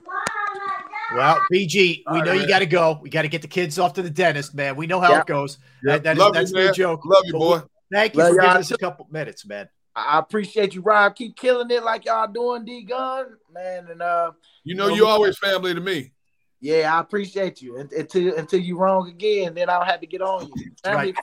Well, 1.15 1.41
BG, 1.53 1.73
we 1.77 2.03
All 2.07 2.15
know 2.23 2.31
right, 2.31 2.41
you 2.41 2.47
got 2.47 2.59
to 2.59 2.65
go. 2.65 2.99
We 3.01 3.09
got 3.09 3.21
to 3.21 3.27
get 3.29 3.41
the 3.41 3.47
kids 3.47 3.79
off 3.79 3.93
to 3.93 4.01
the 4.01 4.09
dentist, 4.09 4.53
man. 4.53 4.75
We 4.75 4.87
know 4.87 4.99
how 4.99 5.11
Yeah. 5.13 5.21
it 5.21 5.25
goes. 5.25 5.57
Yeah. 5.83 5.93
That, 5.97 6.03
that 6.03 6.13
is, 6.13 6.19
Love 6.19 6.27
you, 6.27 6.33
that's 6.33 6.51
no 6.51 6.65
man. 6.65 6.73
joke. 6.73 7.05
Love 7.05 7.23
you, 7.25 7.33
boy. 7.33 7.57
we- 7.59 7.63
Thank 7.89 8.13
you 8.15 8.19
Love 8.19 8.29
for 8.29 8.35
y'all 8.35 8.43
giving 8.47 8.59
us 8.59 8.71
a 8.71 8.77
couple 8.77 9.07
minutes, 9.09 9.45
man. 9.45 9.69
I 9.95 10.19
appreciate 10.19 10.75
you, 10.75 10.81
Rob. 10.81 11.15
Keep 11.15 11.37
killing 11.37 11.71
it 11.71 11.83
like 11.83 12.05
y'all 12.05 12.27
doing, 12.31 12.65
D 12.65 12.83
Gunn, 12.83 13.25
man. 13.53 13.87
And 13.89 14.01
uh, 14.01 14.31
You 14.65 14.75
know, 14.75 14.89
you 14.89 15.05
we- 15.05 15.09
always 15.09 15.37
family 15.37 15.73
to 15.73 15.79
me. 15.79 16.11
yeah, 16.59 16.93
I 16.93 16.99
appreciate 16.99 17.61
you. 17.61 17.77
And, 17.79 17.89
until 17.93 18.35
until 18.35 18.59
you 18.59 18.77
wrong 18.77 19.07
again, 19.09 19.53
then 19.55 19.69
I 19.69 19.77
don't 19.79 19.87
have 19.87 20.01
to 20.01 20.07
get 20.07 20.21
on 20.21 20.47
you. 20.55 20.71
Family 20.83 21.13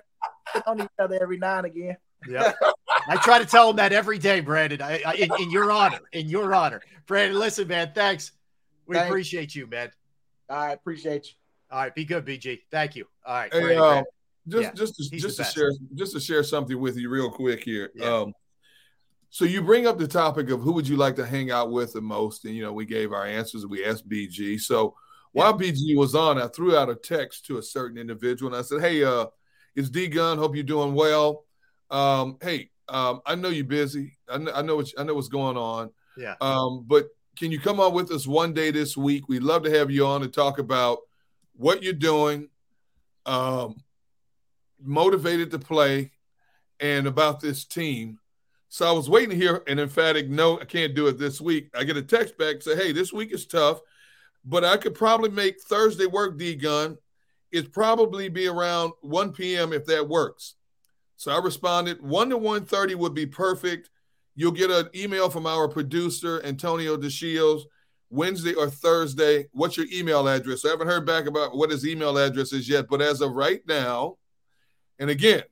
get 0.55 0.67
on 0.67 0.81
each 0.81 0.89
other 0.99 1.19
every 1.21 1.37
now 1.37 1.59
and 1.59 1.67
again. 1.67 1.97
Yeah. 2.27 2.53
I 3.07 3.17
try 3.17 3.39
to 3.39 3.45
tell 3.45 3.69
him 3.69 3.77
that 3.77 3.93
every 3.93 4.19
day, 4.19 4.41
Brandon. 4.41 4.81
I, 4.81 5.03
I, 5.07 5.13
in, 5.17 5.29
in 5.39 5.51
your 5.51 5.71
honor, 5.71 6.01
in 6.13 6.29
your 6.31 6.55
honor, 6.55 6.81
Brandon. 7.07 7.39
Listen, 7.39 7.69
man. 7.69 7.93
Thanks. 7.95 8.33
We 8.87 8.97
Thanks. 8.97 9.09
appreciate 9.09 9.55
you, 9.55 9.67
man. 9.67 9.91
I 10.49 10.73
appreciate 10.73 11.27
you. 11.27 11.33
All 11.71 11.81
right, 11.81 11.95
be 11.95 12.05
good, 12.05 12.25
BG. 12.25 12.61
Thank 12.71 12.97
you. 12.97 13.07
All 13.27 13.35
right, 13.35 13.53
Hey, 13.53 13.61
Brandon 13.61 13.83
uh, 13.83 14.03
just 14.47 14.63
Yeah, 14.63 14.73
just 14.73 14.95
to, 14.97 15.17
just 15.17 15.37
to 15.39 15.45
share 15.45 15.73
just 15.95 16.13
to 16.13 16.21
share 16.21 16.43
something 16.43 16.79
with 16.79 16.97
you 16.97 17.09
real 17.09 17.31
quick 17.31 17.65
here. 17.65 17.91
Yeah. 17.95 18.15
Um, 18.15 18.35
so 19.31 19.45
you 19.45 19.63
bring 19.63 19.87
up 19.87 19.99
the 19.99 20.07
topic 20.07 20.51
of 20.51 20.61
who 20.61 20.73
would 20.73 20.87
you 20.87 20.97
like 20.97 21.17
to 21.17 21.27
hang 21.27 21.51
out 21.51 21.73
with 21.73 21.95
the 21.95 22.01
most, 22.01 22.45
and 22.45 22.55
you 22.55 22.63
know 22.63 22.73
we 22.73 22.85
gave 22.85 23.13
our 23.13 23.27
answers. 23.27 23.67
We 23.67 23.85
asked 23.85 24.09
BG. 24.09 24.61
So 24.61 24.95
while 25.33 25.59
BG 25.59 25.97
was 25.97 26.15
on, 26.15 26.41
I 26.41 26.47
threw 26.47 26.77
out 26.77 26.89
a 26.89 26.95
text 26.95 27.47
to 27.47 27.59
a 27.59 27.63
certain 27.63 27.99
individual, 27.99 28.53
and 28.53 28.59
I 28.59 28.63
said, 28.63 28.81
"Hey, 28.81 29.03
uh, 29.03 29.27
it's 29.75 29.91
D 29.91 30.07
Gunn. 30.07 30.39
Hope 30.39 30.55
you're 30.55 30.63
doing 30.63 30.95
well. 30.95 31.45
Um, 31.91 32.37
hey, 32.41 32.71
um, 32.89 33.23
I 33.27 33.35
know 33.35 33.49
you're 33.49 33.65
busy. 33.65 34.17
I 34.29 34.39
know, 34.39 34.53
I 34.53 34.63
know 34.63 34.77
what 34.77 34.93
I 34.99 35.03
know 35.03 35.15
what's 35.15 35.29
going 35.29 35.57
on. 35.57 35.91
Yeah. 36.17 36.35
Um, 36.41 36.85
but 36.87 37.09
can 37.37 37.51
you 37.51 37.61
come 37.61 37.81
on 37.81 37.93
with 37.93 38.11
us 38.11 38.27
one 38.27 38.53
day 38.53 38.71
this 38.71 38.97
week? 38.97 39.29
We'd 39.29 39.43
love 39.43 39.63
to 39.65 39.79
have 39.79 39.91
you 39.91 40.07
on 40.07 40.21
to 40.21 40.29
talk 40.29 40.59
about 40.59 40.99
what 41.57 41.83
you're 41.83 41.93
doing, 41.93 42.49
um, 43.27 43.77
motivated 44.83 45.51
to 45.51 45.59
play, 45.59 46.13
and 46.81 47.07
about 47.07 47.41
this 47.41 47.65
team. 47.65 48.19
So 48.69 48.89
I 48.89 48.93
was 48.93 49.09
waiting 49.09 49.31
to 49.31 49.37
hear 49.37 49.63
an 49.69 49.79
emphatic 49.79 50.29
no, 50.29 50.61
I 50.61 50.65
can't 50.65 50.95
do 50.95 51.07
it 51.07 51.19
this 51.19 51.41
week. 51.41 51.71
I 51.77 51.85
get 51.85 51.97
a 51.97 52.03
text 52.03 52.37
back 52.37 52.61
say, 52.61 52.75
hey, 52.75 52.93
this 52.93 53.13
week 53.13 53.33
is 53.33 53.47
tough, 53.47 53.81
but 54.45 54.65
I 54.65 54.77
could 54.77 54.95
probably 54.95 55.31
make 55.31 55.61
Thursday 55.61 56.07
work, 56.07 56.39
D 56.39 56.57
Gunn. 56.57 56.99
It'd 57.53 57.73
probably 57.73 58.29
be 58.29 58.49
around 58.49 58.93
1 59.03 59.33
p.m. 59.33 59.73
if 59.73 59.87
that 59.87 60.09
works. 60.09 60.55
So 61.17 61.31
I 61.31 61.39
responded, 61.39 62.03
1 62.03 62.31
to 62.31 62.39
1.30 62.39 62.97
would 62.97 63.15
be 63.15 63.27
perfect. 63.27 63.91
You'll 64.37 64.53
get 64.53 64.71
an 64.71 64.89
email 64.95 65.31
from 65.31 65.47
our 65.47 65.69
producer, 65.69 66.41
Antonio 66.45 66.97
DeShields, 66.97 67.63
Wednesday 68.11 68.55
or 68.55 68.69
Thursday. 68.69 69.47
What's 69.53 69.77
your 69.77 69.87
email 69.93 70.27
address? 70.27 70.65
I 70.65 70.71
haven't 70.71 70.89
heard 70.89 71.07
back 71.07 71.27
about 71.27 71.57
what 71.57 71.71
his 71.71 71.87
email 71.87 72.17
address 72.19 72.53
is 72.53 72.69
yet, 72.69 72.87
but 72.89 73.01
as 73.01 73.21
of 73.21 73.33
right 73.33 73.63
now, 73.67 74.19
and 74.99 75.11
again, 75.11 75.43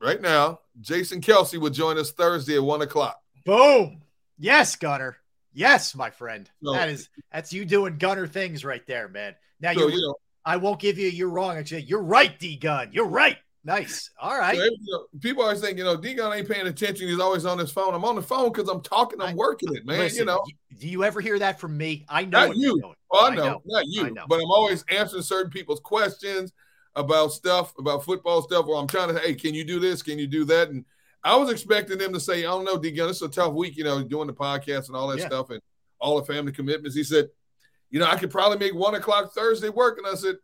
right 0.00 0.20
now, 0.20 0.60
Jason 0.80 1.20
Kelce 1.20 1.58
will 1.58 1.70
join 1.70 1.98
us 1.98 2.12
Thursday 2.12 2.56
at 2.56 2.62
1 2.62 2.82
o'clock. 2.82 3.20
Boom. 3.44 4.02
Yes, 4.38 4.76
Gunner. 4.76 5.16
Yes, 5.52 5.94
my 5.94 6.10
friend. 6.10 6.48
So- 6.62 6.72
that 6.72 6.88
is 6.88 7.08
that's 7.32 7.52
you 7.52 7.64
doing 7.64 7.98
Gunner 7.98 8.26
things 8.26 8.64
right 8.64 8.86
there, 8.86 9.08
man. 9.08 9.34
Now 9.60 9.72
So, 9.72 9.88
you, 9.88 9.96
you 9.96 10.02
know, 10.02 10.14
I 10.44 10.56
won't 10.56 10.80
give 10.80 10.98
you 10.98 11.08
you're 11.08 11.28
wrong. 11.28 11.56
Actually, 11.56 11.82
you're 11.82 12.02
right, 12.02 12.38
D 12.38 12.56
Gunn. 12.56 12.90
You're 12.92 13.08
right. 13.08 13.38
Nice. 13.68 14.08
All 14.18 14.38
right. 14.38 14.56
So, 14.56 14.64
know, 14.64 15.04
people 15.20 15.42
always 15.42 15.60
saying, 15.60 15.76
you 15.76 15.84
know, 15.84 15.94
D 15.94 16.14
Gunn 16.14 16.32
ain't 16.32 16.48
paying 16.48 16.66
attention. 16.66 17.06
He's 17.06 17.20
always 17.20 17.44
on 17.44 17.58
his 17.58 17.70
phone. 17.70 17.92
I'm 17.92 18.02
on 18.02 18.16
the 18.16 18.22
phone 18.22 18.50
because 18.50 18.66
I'm 18.66 18.80
talking. 18.80 19.20
I'm 19.20 19.36
working 19.36 19.74
it, 19.74 19.84
man. 19.84 19.98
Listen, 19.98 20.20
you 20.20 20.24
know, 20.24 20.42
do 20.78 20.88
you 20.88 21.04
ever 21.04 21.20
hear 21.20 21.38
that 21.38 21.60
from 21.60 21.76
me? 21.76 22.06
I 22.08 22.24
know 22.24 22.46
not 22.46 22.56
you. 22.56 22.82
Oh, 23.12 23.26
I 23.26 23.32
I 23.32 23.34
know, 23.34 23.44
know. 23.44 23.62
not 23.66 23.80
I 23.80 23.84
you. 23.86 24.10
know. 24.10 24.24
But 24.26 24.36
I'm 24.36 24.50
always 24.50 24.86
answering 24.90 25.22
certain 25.22 25.50
people's 25.50 25.80
questions 25.80 26.54
about 26.96 27.30
stuff, 27.32 27.74
about 27.78 28.06
football 28.06 28.40
stuff, 28.40 28.64
or 28.66 28.80
I'm 28.80 28.86
trying 28.86 29.08
to, 29.08 29.16
say, 29.16 29.26
hey, 29.26 29.34
can 29.34 29.52
you 29.52 29.64
do 29.64 29.78
this? 29.78 30.02
Can 30.02 30.18
you 30.18 30.26
do 30.26 30.46
that? 30.46 30.70
And 30.70 30.86
I 31.22 31.36
was 31.36 31.50
expecting 31.50 31.98
them 31.98 32.14
to 32.14 32.20
say, 32.20 32.38
I 32.38 32.42
don't 32.50 32.64
know, 32.64 32.78
D 32.78 32.90
Gunn, 32.90 33.10
it's 33.10 33.20
a 33.20 33.28
tough 33.28 33.52
week, 33.52 33.76
you 33.76 33.84
know, 33.84 34.02
doing 34.02 34.28
the 34.28 34.32
podcast 34.32 34.86
and 34.88 34.96
all 34.96 35.08
that 35.08 35.18
Yeah. 35.18 35.26
stuff 35.26 35.50
and 35.50 35.60
all 36.00 36.18
the 36.18 36.24
family 36.24 36.52
commitments. 36.52 36.96
He 36.96 37.04
said, 37.04 37.28
you 37.90 38.00
know, 38.00 38.06
I 38.06 38.16
could 38.16 38.30
probably 38.30 38.56
make 38.56 38.74
one 38.74 38.94
o'clock 38.94 39.34
Thursday 39.34 39.68
work. 39.68 39.98
And 39.98 40.06
I 40.06 40.14
said, 40.14 40.36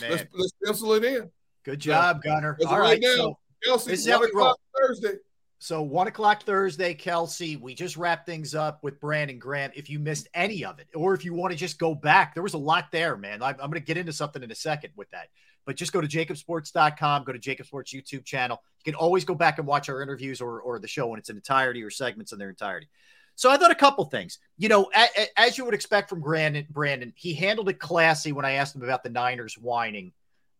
let's, 0.00 0.24
let's 0.32 0.52
pencil 0.64 0.92
it 0.94 1.04
in. 1.04 1.30
Good 1.66 1.80
job, 1.80 2.22
Gunner. 2.22 2.56
All 2.66 2.78
right 2.80 3.00
now, 3.00 3.14
So, 3.16 3.38
Kelce, 3.66 3.84
this 3.86 4.00
is 4.00 4.06
how 4.06 4.12
one 4.18 4.20
we 4.22 4.28
o'clock 4.28 4.58
Thursday. 4.78 5.12
so 5.58 5.82
one 5.82 6.06
o'clock 6.06 6.44
Thursday, 6.44 6.94
Kelce. 6.94 7.60
We 7.60 7.74
just 7.74 7.96
wrapped 7.96 8.24
things 8.24 8.54
up 8.54 8.82
with 8.84 9.00
Brandon 9.00 9.38
Graham. 9.38 9.72
If 9.74 9.90
you 9.90 9.98
missed 9.98 10.28
any 10.32 10.64
of 10.64 10.78
it, 10.78 10.86
or 10.94 11.12
if 11.12 11.24
you 11.24 11.34
want 11.34 11.52
to 11.52 11.58
just 11.58 11.78
go 11.78 11.94
back, 11.94 12.34
there 12.34 12.42
was 12.42 12.54
a 12.54 12.58
lot 12.58 12.92
there, 12.92 13.16
man. 13.16 13.42
I'm, 13.42 13.56
I'm 13.60 13.68
going 13.70 13.72
to 13.72 13.80
get 13.80 13.96
into 13.96 14.12
something 14.12 14.42
in 14.42 14.50
a 14.50 14.54
second 14.54 14.90
with 14.96 15.10
that. 15.10 15.26
But 15.64 15.74
just 15.74 15.92
go 15.92 16.00
to 16.00 16.06
jakibsports.com, 16.06 17.24
go 17.24 17.32
to 17.32 17.38
JAKIB 17.40 17.66
Sports 17.66 17.92
YouTube 17.92 18.24
channel. 18.24 18.62
You 18.84 18.92
can 18.92 18.94
always 18.98 19.24
go 19.24 19.34
back 19.34 19.58
and 19.58 19.66
watch 19.66 19.88
our 19.88 20.00
interviews 20.00 20.40
or, 20.40 20.60
or 20.60 20.78
the 20.78 20.86
show 20.86 21.12
in 21.12 21.18
its 21.18 21.28
an 21.28 21.36
entirety 21.36 21.82
or 21.82 21.90
segments 21.90 22.32
in 22.32 22.38
their 22.38 22.50
entirety. 22.50 22.88
So 23.34 23.50
I 23.50 23.56
thought 23.56 23.72
a 23.72 23.74
couple 23.74 24.04
things. 24.04 24.38
You 24.56 24.68
know, 24.68 24.88
a, 24.94 25.06
a- 25.18 25.40
as 25.40 25.58
you 25.58 25.64
would 25.64 25.74
expect 25.74 26.08
from 26.08 26.20
Brandon, 26.20 26.64
Brandon, 26.70 27.12
he 27.16 27.34
handled 27.34 27.68
it 27.68 27.80
classy 27.80 28.30
when 28.30 28.44
I 28.44 28.52
asked 28.52 28.76
him 28.76 28.82
about 28.84 29.02
the 29.02 29.10
Niners 29.10 29.54
whining. 29.58 30.12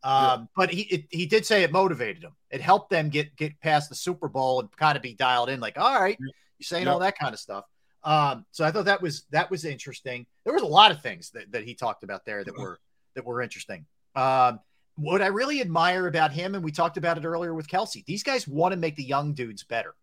Um, 0.03 0.49
But 0.57 0.71
he 0.71 0.83
it, 0.83 1.05
he 1.11 1.27
did 1.27 1.45
say 1.47 1.63
it 1.63 1.73
motivated 1.73 2.23
him. 2.23 2.33
It 2.51 2.61
helped 2.61 2.91
them 2.91 3.09
get 3.09 3.35
get 3.37 3.59
past 3.61 3.89
the 3.89 3.95
Super 3.95 4.29
Bowl 4.29 4.61
and 4.61 4.71
kind 4.77 4.97
of 4.97 5.03
be 5.03 5.15
dialed 5.15 5.49
in. 5.49 5.59
Like, 5.61 5.79
all 5.79 6.01
right, 6.01 6.17
you're 6.21 6.31
saying 6.63 6.87
Yeah. 6.87 6.93
all 6.93 6.99
that 7.01 7.19
kind 7.19 7.35
of 7.35 7.41
stuff. 7.41 7.65
Um, 8.05 8.47
so 8.53 8.65
I 8.65 8.71
thought 8.71 8.85
that 8.85 9.03
was 9.03 9.25
that 9.31 9.51
was 9.51 9.65
interesting. 9.65 10.27
There 10.45 10.53
was 10.55 10.63
a 10.63 10.67
lot 10.67 10.93
of 10.93 11.03
things 11.03 11.31
that, 11.31 11.51
that 11.53 11.65
he 11.65 11.75
talked 11.75 12.05
about 12.05 12.25
there 12.25 12.45
that 12.45 12.57
were 12.57 12.79
that 13.15 13.25
were 13.25 13.43
interesting. 13.43 13.85
Um, 14.15 14.61
what 14.95 15.21
I 15.21 15.27
really 15.27 15.61
admire 15.61 16.07
about 16.07 16.31
him, 16.33 16.55
and 16.55 16.63
we 16.65 16.71
talked 16.73 16.97
about 16.97 17.19
it 17.19 17.25
earlier 17.25 17.53
with 17.53 17.67
Kelce, 17.69 18.05
these 18.07 18.23
guys 18.23 18.47
want 18.47 18.73
to 18.73 18.79
make 18.79 18.97
the 18.97 19.03
young 19.05 19.35
dudes 19.35 19.65
better. 19.65 19.95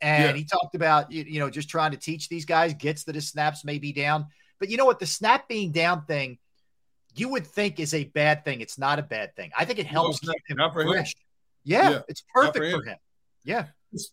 And 0.00 0.24
Yeah. 0.24 0.32
he 0.36 0.44
talked 0.44 0.74
about 0.74 1.12
you, 1.12 1.22
you 1.24 1.38
know 1.38 1.48
just 1.50 1.68
trying 1.68 1.92
to 1.92 1.96
teach 1.96 2.28
these 2.28 2.44
guys 2.44 2.74
gets 2.74 3.04
that 3.04 3.14
his 3.14 3.28
snaps 3.28 3.64
may 3.64 3.78
be 3.78 3.92
down, 3.92 4.26
but 4.58 4.68
you 4.70 4.76
know 4.76 4.84
what 4.86 4.98
the 4.98 5.06
snap 5.06 5.46
being 5.48 5.70
down 5.72 6.04
thing, 6.06 6.38
you 7.14 7.28
would 7.28 7.46
think 7.46 7.80
is 7.80 7.94
a 7.94 8.04
bad 8.04 8.44
thing. 8.44 8.60
It's 8.60 8.78
not 8.78 8.98
a 8.98 9.02
bad 9.02 9.34
thing. 9.36 9.50
I 9.58 9.64
think 9.64 9.78
it 9.78 9.86
helps 9.86 10.18
it's 10.18 10.26
not- 10.26 10.36
keep 10.36 10.50
him 10.50 10.56
not 10.58 10.72
for 10.72 10.82
him. 10.82 11.04
Yeah, 11.64 11.90
Yeah, 11.90 12.00
it's 12.08 12.22
perfect 12.34 12.56
for 12.56 12.70
for 12.70 12.82
him. 12.82 12.88
him. 12.88 12.96
Yeah, 13.44 13.66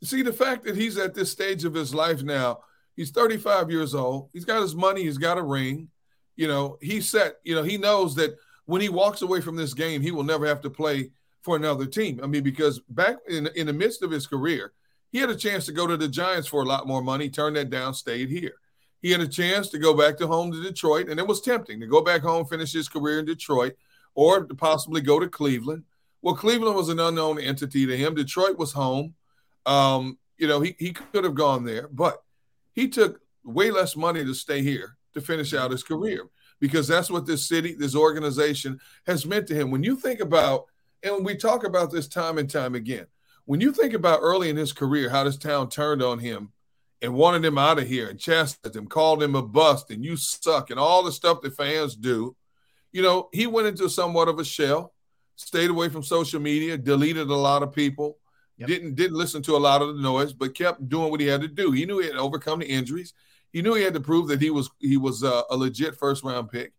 See, 0.03 0.21
the 0.23 0.33
fact 0.33 0.63
that 0.63 0.75
he's 0.75 0.97
at 0.97 1.13
this 1.13 1.31
stage 1.31 1.63
of 1.63 1.73
his 1.73 1.93
life 1.93 2.23
now, 2.23 2.63
he's 2.95 3.11
35 3.11 3.69
years 3.69 3.93
old. 3.93 4.29
He's 4.33 4.45
got 4.45 4.61
his 4.61 4.73
money, 4.75 5.03
he's 5.03 5.17
got 5.19 5.37
a 5.37 5.43
ring. 5.43 5.89
You 6.35 6.47
know, 6.47 6.77
he's 6.81 7.07
set. 7.09 7.35
You 7.43 7.53
know, 7.55 7.63
he 7.63 7.77
knows 7.77 8.15
that 8.15 8.35
when 8.65 8.81
he 8.81 8.89
walks 8.89 9.21
away 9.21 9.41
from 9.41 9.55
this 9.55 9.73
game, 9.73 10.01
he 10.01 10.11
will 10.11 10.23
never 10.23 10.45
have 10.47 10.61
to 10.61 10.69
play 10.69 11.11
for 11.43 11.55
another 11.55 11.85
team. 11.85 12.19
I 12.23 12.27
mean, 12.27 12.43
because 12.43 12.79
back 12.89 13.17
in, 13.27 13.47
in 13.55 13.67
the 13.67 13.73
midst 13.73 14.01
of 14.03 14.11
his 14.11 14.27
career, 14.27 14.73
he 15.11 15.19
had 15.19 15.29
a 15.29 15.35
chance 15.35 15.65
to 15.67 15.71
go 15.71 15.87
to 15.87 15.95
the 15.97 16.07
Giants 16.07 16.47
for 16.47 16.61
a 16.61 16.65
lot 16.65 16.85
more 16.87 17.01
money, 17.01 17.29
turned 17.29 17.55
that 17.55 17.69
down, 17.69 17.93
stayed 17.93 18.29
here. 18.29 18.55
He 19.01 19.11
had 19.11 19.21
a 19.21 19.27
chance 19.27 19.69
to 19.69 19.79
go 19.79 19.93
back 19.93 20.17
to 20.17 20.27
home 20.27 20.51
to 20.51 20.61
Detroit, 20.61 21.09
and 21.09 21.19
it 21.19 21.27
was 21.27 21.41
tempting 21.41 21.79
to 21.79 21.87
go 21.87 22.01
back 22.01 22.21
home, 22.21 22.45
finish 22.45 22.73
his 22.73 22.89
career 22.89 23.19
in 23.19 23.25
Detroit, 23.25 23.73
or 24.15 24.45
to 24.45 24.55
possibly 24.55 25.01
go 25.01 25.19
to 25.19 25.27
Cleveland. 25.27 25.83
Well, 26.21 26.35
Cleveland 26.35 26.75
was 26.75 26.89
an 26.89 26.99
unknown 26.99 27.39
entity 27.39 27.85
to 27.85 27.95
him. 27.95 28.15
Detroit 28.15 28.57
was 28.57 28.73
home. 28.73 29.13
Um, 29.65 30.17
you 30.37 30.47
know, 30.47 30.61
he, 30.61 30.75
he 30.79 30.93
could 30.93 31.23
have 31.23 31.35
gone 31.35 31.63
there, 31.63 31.87
but 31.87 32.23
he 32.73 32.87
took 32.87 33.21
way 33.43 33.71
less 33.71 33.95
money 33.95 34.25
to 34.25 34.33
stay 34.33 34.61
here 34.61 34.97
to 35.13 35.21
finish 35.21 35.53
out 35.53 35.71
his 35.71 35.83
career 35.83 36.27
because 36.59 36.87
that's 36.87 37.09
what 37.09 37.25
this 37.25 37.47
city, 37.47 37.73
this 37.73 37.95
organization 37.95 38.79
has 39.05 39.25
meant 39.25 39.47
to 39.47 39.55
him. 39.55 39.71
When 39.71 39.83
you 39.83 39.95
think 39.95 40.19
about, 40.19 40.65
and 41.03 41.23
we 41.23 41.35
talk 41.35 41.63
about 41.63 41.91
this 41.91 42.07
time 42.07 42.37
and 42.37 42.49
time 42.49 42.75
again, 42.75 43.07
when 43.45 43.61
you 43.61 43.71
think 43.71 43.93
about 43.93 44.19
early 44.21 44.49
in 44.49 44.57
his 44.57 44.73
career, 44.73 45.09
how 45.09 45.23
this 45.23 45.37
town 45.37 45.69
turned 45.69 46.01
on 46.01 46.19
him 46.19 46.51
and 47.01 47.13
wanted 47.13 47.45
him 47.45 47.57
out 47.57 47.79
of 47.79 47.87
here 47.87 48.09
and 48.09 48.19
chastised 48.19 48.75
him, 48.75 48.87
called 48.87 49.21
him 49.21 49.35
a 49.35 49.41
bust 49.41 49.91
and 49.91 50.03
you 50.03 50.17
suck 50.17 50.69
and 50.69 50.79
all 50.79 51.03
the 51.03 51.11
stuff 51.11 51.41
that 51.41 51.55
fans 51.55 51.95
do, 51.95 52.35
you 52.91 53.01
know, 53.01 53.29
he 53.31 53.47
went 53.47 53.67
into 53.67 53.89
somewhat 53.89 54.27
of 54.27 54.39
a 54.39 54.43
shell, 54.43 54.93
stayed 55.35 55.69
away 55.69 55.89
from 55.89 56.03
social 56.03 56.39
media, 56.39 56.77
deleted 56.77 57.29
a 57.29 57.35
lot 57.35 57.63
of 57.63 57.73
people, 57.73 58.17
yep. 58.57 58.67
didn't 58.67 58.95
didn't 58.95 59.17
listen 59.17 59.41
to 59.43 59.55
a 59.55 59.59
lot 59.59 59.81
of 59.81 59.95
the 59.95 60.01
noise, 60.01 60.33
but 60.33 60.55
kept 60.55 60.87
doing 60.89 61.11
what 61.11 61.19
he 61.19 61.27
had 61.27 61.41
to 61.41 61.47
do. 61.47 61.71
He 61.71 61.85
knew 61.85 61.99
he 61.99 62.07
had 62.07 62.15
to 62.15 62.21
overcome 62.21 62.59
the 62.59 62.67
injuries. 62.67 63.13
He 63.51 63.61
knew 63.61 63.75
he 63.75 63.83
had 63.83 63.93
to 63.93 63.99
prove 63.99 64.27
that 64.29 64.41
he 64.41 64.49
was 64.49 64.69
he 64.79 64.97
was 64.97 65.23
uh, 65.23 65.43
a 65.49 65.57
legit 65.57 65.95
first 65.95 66.23
round 66.23 66.49
pick. 66.49 66.73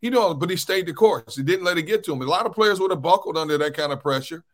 He 0.00 0.10
know, 0.10 0.34
but 0.34 0.50
he 0.50 0.56
stayed 0.56 0.86
the 0.86 0.92
course. 0.92 1.36
He 1.36 1.42
didn't 1.42 1.64
let 1.64 1.78
it 1.78 1.82
get 1.82 2.04
to 2.04 2.12
him. 2.12 2.20
A 2.22 2.26
lot 2.26 2.44
of 2.44 2.52
players 2.52 2.80
would 2.80 2.90
have 2.90 3.02
buckled 3.02 3.38
under 3.38 3.56
that 3.58 3.74
kind 3.74 3.92
of 3.92 4.00
pressure 4.00 4.44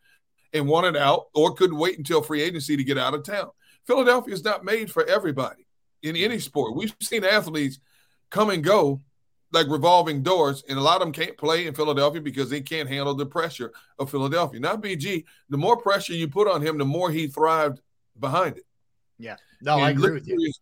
and 0.52 0.68
wanted 0.68 0.96
out 0.96 1.28
or 1.34 1.54
couldn't 1.54 1.78
wait 1.78 1.98
until 1.98 2.22
free 2.22 2.42
agency 2.42 2.76
to 2.76 2.84
get 2.84 2.98
out 2.98 3.14
of 3.14 3.24
town. 3.24 3.50
Philadelphia 3.88 4.34
is 4.34 4.44
not 4.44 4.64
made 4.64 4.90
for 4.92 5.04
everybody 5.08 5.66
in 6.02 6.14
any 6.14 6.34
mm-hmm. 6.34 6.40
sport. 6.40 6.76
We've 6.76 6.94
seen 7.00 7.24
athletes 7.24 7.80
come 8.30 8.50
and 8.50 8.62
go 8.62 9.00
like 9.50 9.66
revolving 9.68 10.22
doors, 10.22 10.62
and 10.68 10.78
a 10.78 10.82
lot 10.82 10.96
of 10.96 11.00
them 11.00 11.12
can't 11.12 11.36
play 11.38 11.66
in 11.66 11.74
Philadelphia 11.74 12.20
because 12.20 12.50
they 12.50 12.60
can't 12.60 12.86
handle 12.86 13.14
the 13.14 13.24
pressure 13.24 13.72
of 13.98 14.10
Philadelphia. 14.10 14.60
Not 14.60 14.82
BG. 14.82 15.24
The 15.48 15.56
more 15.56 15.78
pressure 15.78 16.12
you 16.12 16.28
put 16.28 16.46
on 16.46 16.60
him, 16.60 16.76
the 16.76 16.84
more 16.84 17.10
he 17.10 17.28
thrived 17.28 17.80
behind 18.20 18.58
it. 18.58 18.66
Yeah. 19.18 19.36
No, 19.62 19.76
and 19.76 19.84
I 19.86 19.90
agree 19.90 20.12
with 20.12 20.28
you. 20.28 20.52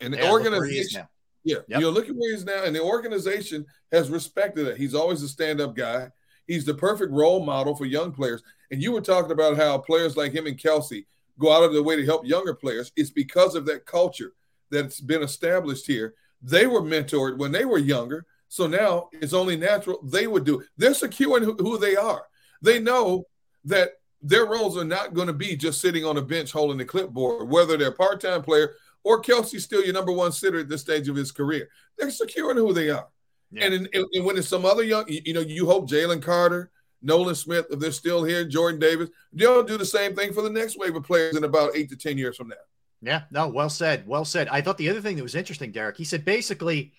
And 0.00 0.14
the 0.14 0.18
yeah, 0.18 0.30
organization, 0.30 1.08
yeah, 1.42 1.56
yep. 1.66 1.80
you 1.80 1.86
know, 1.86 1.90
look 1.90 2.08
at 2.08 2.14
where 2.14 2.30
he's 2.30 2.44
now, 2.44 2.62
and 2.62 2.74
the 2.74 2.82
organization 2.82 3.66
has 3.90 4.10
respected 4.10 4.68
it. 4.68 4.76
He's 4.76 4.94
always 4.94 5.22
a 5.22 5.28
stand-up 5.28 5.74
guy. 5.74 6.10
He's 6.46 6.64
the 6.64 6.74
perfect 6.74 7.12
role 7.12 7.44
model 7.44 7.74
for 7.74 7.84
young 7.84 8.12
players. 8.12 8.44
And 8.70 8.80
you 8.80 8.92
were 8.92 9.00
talking 9.00 9.32
about 9.32 9.56
how 9.56 9.78
players 9.78 10.16
like 10.16 10.32
him 10.32 10.46
and 10.46 10.56
Kelce 10.56 11.04
go 11.38 11.52
out 11.52 11.64
of 11.64 11.72
their 11.72 11.82
way 11.82 11.96
to 11.96 12.04
help 12.04 12.26
younger 12.26 12.54
players. 12.54 12.92
It's 12.96 13.10
because 13.10 13.54
of 13.54 13.66
that 13.66 13.86
culture 13.86 14.32
that's 14.70 15.00
been 15.00 15.22
established 15.22 15.86
here. 15.86 16.14
They 16.42 16.66
were 16.66 16.82
mentored 16.82 17.38
when 17.38 17.52
they 17.52 17.64
were 17.64 17.78
younger. 17.78 18.26
So 18.48 18.66
now 18.66 19.08
it's 19.12 19.32
only 19.32 19.56
natural 19.56 20.00
they 20.04 20.26
would 20.26 20.44
do. 20.44 20.62
They're 20.76 20.94
secure 20.94 21.38
in 21.38 21.42
who, 21.42 21.54
who 21.54 21.78
they 21.78 21.96
are. 21.96 22.24
They 22.62 22.78
know 22.78 23.26
that 23.64 23.92
their 24.22 24.46
roles 24.46 24.76
are 24.76 24.84
not 24.84 25.12
going 25.12 25.26
to 25.26 25.32
be 25.32 25.56
just 25.56 25.80
sitting 25.80 26.04
on 26.04 26.16
a 26.16 26.22
bench 26.22 26.52
holding 26.52 26.78
the 26.78 26.84
clipboard, 26.84 27.48
whether 27.48 27.76
they're 27.76 27.88
a 27.88 27.92
part-time 27.92 28.42
player 28.42 28.74
or 29.02 29.20
Kelce's 29.20 29.64
still 29.64 29.84
your 29.84 29.92
number 29.92 30.12
one 30.12 30.32
sitter 30.32 30.60
at 30.60 30.68
this 30.68 30.80
stage 30.80 31.08
of 31.08 31.16
his 31.16 31.30
career. 31.30 31.68
They're 31.98 32.10
secure 32.10 32.50
in 32.50 32.56
who 32.56 32.72
they 32.72 32.90
are. 32.90 33.08
Yeah. 33.50 33.66
And, 33.66 33.88
in, 33.92 34.04
and 34.12 34.24
when 34.24 34.36
it's 34.38 34.48
some 34.48 34.64
other 34.64 34.82
young, 34.82 35.04
you, 35.08 35.20
you 35.24 35.34
know, 35.34 35.40
you 35.40 35.66
hope 35.66 35.88
Jalen 35.88 36.22
Carter, 36.22 36.70
Nolan 37.04 37.34
Smith, 37.34 37.66
if 37.70 37.78
they're 37.78 37.92
still 37.92 38.24
here, 38.24 38.44
Jordan 38.44 38.80
Davis, 38.80 39.10
they'll 39.32 39.62
do 39.62 39.76
the 39.76 39.84
same 39.84 40.16
thing 40.16 40.32
for 40.32 40.42
the 40.42 40.50
next 40.50 40.78
wave 40.78 40.96
of 40.96 41.04
players 41.04 41.36
in 41.36 41.44
about 41.44 41.76
eight 41.76 41.90
to 41.90 41.96
10 41.96 42.16
years 42.18 42.36
from 42.36 42.48
now. 42.48 42.56
Yeah, 43.02 43.22
no, 43.30 43.48
well 43.48 43.68
said. 43.68 44.06
Well 44.08 44.24
said. 44.24 44.48
I 44.48 44.62
thought 44.62 44.78
the 44.78 44.88
other 44.88 45.02
thing 45.02 45.16
that 45.16 45.22
was 45.22 45.34
interesting, 45.34 45.70
Derrick, 45.70 45.98
he 45.98 46.04
said 46.04 46.24
basically, 46.24 46.94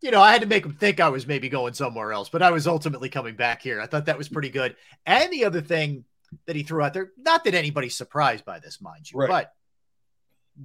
you 0.00 0.10
know, 0.10 0.22
I 0.22 0.32
had 0.32 0.40
to 0.40 0.46
make 0.46 0.64
him 0.64 0.72
think 0.72 0.98
I 0.98 1.10
was 1.10 1.26
maybe 1.26 1.50
going 1.50 1.74
somewhere 1.74 2.12
else, 2.12 2.30
but 2.30 2.42
I 2.42 2.50
was 2.50 2.66
ultimately 2.66 3.10
coming 3.10 3.36
back 3.36 3.60
here. 3.60 3.80
I 3.80 3.86
thought 3.86 4.06
that 4.06 4.18
was 4.18 4.28
pretty 4.28 4.48
good. 4.48 4.74
And 5.04 5.30
the 5.30 5.44
other 5.44 5.60
thing 5.60 6.04
that 6.46 6.56
he 6.56 6.62
threw 6.62 6.82
out 6.82 6.94
there, 6.94 7.12
not 7.18 7.44
that 7.44 7.54
anybody's 7.54 7.96
surprised 7.96 8.46
by 8.46 8.58
this, 8.58 8.80
mind 8.80 9.10
you, 9.10 9.18
right. 9.18 9.28
but 9.28 9.52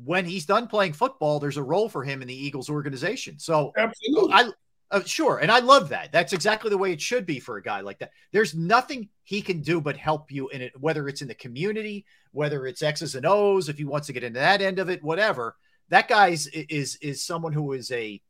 when 0.06 0.24
he's 0.24 0.46
done 0.46 0.68
playing 0.68 0.94
football, 0.94 1.40
there's 1.40 1.58
a 1.58 1.64
role 1.64 1.90
for 1.90 2.04
him 2.04 2.22
in 2.22 2.28
the 2.30 2.46
Eagles 2.46 2.70
organization. 2.70 3.40
So 3.40 3.74
absolutely, 3.78 4.34
I 4.34 4.50
uh, 4.92 5.04
sure, 5.04 5.38
and 5.38 5.50
I 5.50 5.60
love 5.60 5.90
that. 5.90 6.12
That's 6.12 6.34
exactly 6.34 6.70
the 6.70 6.78
way 6.78 6.92
it 6.92 7.02
should 7.02 7.26
be 7.26 7.40
for 7.40 7.58
a 7.58 7.64
guy 7.64 7.80
like 7.80 8.00
that. 8.00 8.12
There's 8.32 8.54
nothing 8.54 9.08
he 9.24 9.42
can 9.42 9.62
do 9.62 9.80
but 9.80 9.96
help 9.96 10.32
you 10.32 10.50
in 10.50 10.62
it, 10.62 10.74
whether 10.80 11.08
it's 11.08 11.22
in 11.22 11.30
the 11.30 11.34
community, 11.36 12.06
whether 12.32 12.68
it's 12.68 12.82
X's 12.82 13.16
and 13.16 13.26
O's, 13.26 13.70
if 13.70 13.78
he 13.78 13.86
wants 13.86 14.08
to 14.08 14.14
get 14.14 14.24
into 14.24 14.40
that 14.40 14.62
end 14.62 14.80
of 14.80 14.90
it, 14.90 15.02
whatever. 15.02 15.56
That 15.90 16.08
guy's 16.08 16.48
is 16.48 16.98
is 16.98 17.24
someone 17.24 17.54
who 17.54 17.72
is 17.72 17.90
a 17.92 18.22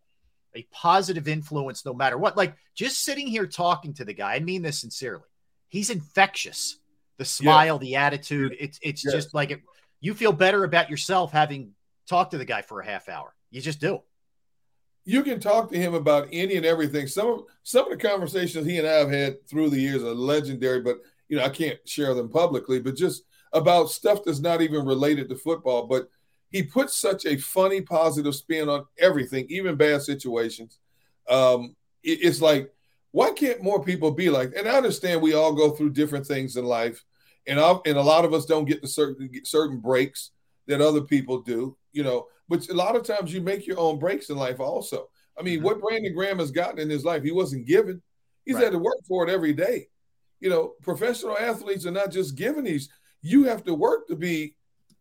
a 0.55 0.67
positive 0.71 1.27
influence 1.27 1.83
no 1.85 1.93
matter 1.93 2.17
what. 2.17 2.37
Like 2.37 2.55
just 2.75 3.03
sitting 3.03 3.27
here 3.27 3.47
talking 3.47 3.93
to 3.95 4.05
the 4.05 4.13
guy, 4.13 4.35
I 4.35 4.39
mean 4.39 4.61
this 4.61 4.79
sincerely. 4.79 5.23
He's 5.67 5.89
infectious. 5.89 6.77
The 7.17 7.25
smile, 7.25 7.77
the 7.77 7.97
attitude, 7.97 8.55
it's 8.59 8.79
it's 8.81 9.03
yes. 9.05 9.13
just 9.13 9.33
like 9.33 9.51
it, 9.51 9.61
you 9.99 10.13
feel 10.13 10.31
better 10.31 10.63
about 10.63 10.89
yourself 10.89 11.31
having 11.31 11.73
talked 12.07 12.31
to 12.31 12.37
the 12.37 12.45
guy 12.45 12.61
for 12.61 12.81
a 12.81 12.85
half 12.85 13.09
hour. 13.09 13.33
You 13.51 13.61
just 13.61 13.79
do 13.79 14.01
you 15.03 15.23
can 15.23 15.39
talk 15.39 15.71
to 15.71 15.77
him 15.77 15.93
about 15.93 16.27
any 16.31 16.55
and 16.55 16.65
everything. 16.65 17.07
Some 17.07 17.27
of 17.27 17.43
some 17.63 17.91
of 17.91 17.97
the 17.97 18.07
conversations 18.07 18.65
he 18.65 18.77
and 18.77 18.87
I 18.87 18.93
have 18.93 19.09
had 19.09 19.47
through 19.47 19.69
the 19.69 19.79
years 19.79 20.03
are 20.03 20.13
legendary, 20.13 20.81
but 20.81 20.97
you 21.27 21.37
know 21.37 21.43
I 21.43 21.49
can't 21.49 21.79
share 21.87 22.13
them 22.13 22.29
publicly. 22.29 22.79
But 22.79 22.95
just 22.95 23.23
about 23.53 23.89
stuff 23.89 24.19
that's 24.23 24.39
not 24.39 24.61
even 24.61 24.85
related 24.85 25.29
to 25.29 25.35
football. 25.35 25.87
But 25.87 26.09
he 26.49 26.63
puts 26.63 26.95
such 26.95 27.25
a 27.25 27.37
funny, 27.37 27.81
positive 27.81 28.35
spin 28.35 28.69
on 28.69 28.85
everything, 28.99 29.45
even 29.49 29.75
bad 29.75 30.01
situations. 30.01 30.79
Um, 31.29 31.75
it, 32.03 32.19
it's 32.21 32.41
like, 32.41 32.71
why 33.11 33.31
can't 33.31 33.63
more 33.63 33.83
people 33.83 34.11
be 34.11 34.29
like? 34.29 34.53
And 34.55 34.67
I 34.67 34.77
understand 34.77 35.21
we 35.21 35.33
all 35.33 35.53
go 35.53 35.71
through 35.71 35.91
different 35.91 36.25
things 36.25 36.57
in 36.57 36.65
life, 36.65 37.03
and 37.47 37.59
I, 37.59 37.75
and 37.85 37.97
a 37.97 38.01
lot 38.01 38.25
of 38.25 38.33
us 38.33 38.45
don't 38.45 38.65
get 38.65 38.81
the 38.81 38.87
certain 38.87 39.29
certain 39.43 39.79
breaks 39.79 40.31
that 40.67 40.81
other 40.81 41.01
people 41.01 41.41
do. 41.41 41.75
You 41.91 42.03
know, 42.03 42.27
but 42.51 42.67
a 42.67 42.73
lot 42.73 42.97
of 42.97 43.03
times 43.03 43.33
you 43.33 43.39
make 43.39 43.65
your 43.65 43.79
own 43.79 43.97
breaks 43.97 44.29
in 44.29 44.35
life 44.35 44.59
also. 44.59 45.07
I 45.39 45.41
mean, 45.41 45.59
mm-hmm. 45.59 45.65
what 45.67 45.79
Brandon 45.79 46.13
Graham 46.13 46.39
has 46.39 46.51
gotten 46.51 46.79
in 46.79 46.89
his 46.89 47.05
life, 47.05 47.23
he 47.23 47.31
wasn't 47.31 47.65
given. 47.65 48.01
He's 48.43 48.55
right. 48.55 48.65
had 48.65 48.73
to 48.73 48.77
work 48.77 48.97
for 49.07 49.25
it 49.25 49.31
every 49.31 49.53
day. 49.53 49.87
You 50.41 50.49
know, 50.49 50.73
professional 50.81 51.37
athletes 51.37 51.85
are 51.85 51.91
not 51.91 52.11
just 52.11 52.35
given 52.35 52.65
these. 52.65 52.89
You 53.21 53.45
have 53.45 53.63
to 53.63 53.73
work 53.73 54.09
to 54.09 54.17
be 54.17 54.55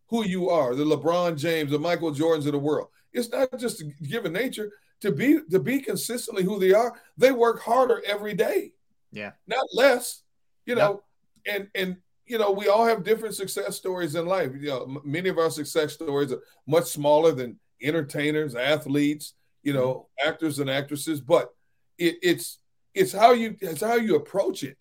who 0.06 0.24
you 0.24 0.48
are, 0.48 0.76
the 0.76 0.84
LeBron 0.84 1.36
James, 1.36 1.72
the 1.72 1.78
Michael 1.80 2.12
Jordans 2.12 2.46
of 2.46 2.52
the 2.52 2.58
world. 2.58 2.86
It's 3.12 3.30
not 3.30 3.48
just 3.58 3.82
given 4.00 4.32
nature 4.32 4.70
to 5.00 5.10
be 5.10 5.40
to 5.50 5.58
be 5.58 5.80
consistently 5.80 6.44
who 6.44 6.60
they 6.60 6.72
are. 6.72 7.00
They 7.16 7.32
work 7.32 7.62
harder 7.62 8.00
every 8.06 8.34
day. 8.34 8.74
Yeah. 9.10 9.32
Not 9.48 9.66
less. 9.74 10.22
You 10.66 10.76
know, 10.76 11.02
and 11.46 11.66
and 11.74 11.96
you 12.30 12.38
know, 12.38 12.52
we 12.52 12.68
all 12.68 12.86
have 12.86 13.02
different 13.02 13.34
success 13.34 13.76
stories 13.76 14.14
in 14.14 14.24
life. 14.24 14.52
You 14.56 14.68
know, 14.68 15.00
many 15.04 15.28
of 15.28 15.38
our 15.38 15.50
success 15.50 15.94
stories 15.94 16.32
are 16.32 16.40
much 16.64 16.84
smaller 16.84 17.32
than 17.32 17.58
entertainers, 17.82 18.54
athletes, 18.54 19.34
you 19.64 19.72
know, 19.72 20.06
mm-hmm. 20.20 20.28
actors 20.28 20.60
and 20.60 20.70
actresses. 20.70 21.20
But 21.20 21.50
it, 21.98 22.18
it's 22.22 22.58
it's 22.94 23.12
how 23.12 23.32
you 23.32 23.56
it's 23.60 23.80
how 23.80 23.96
you 23.96 24.14
approach 24.14 24.62
it. 24.62 24.78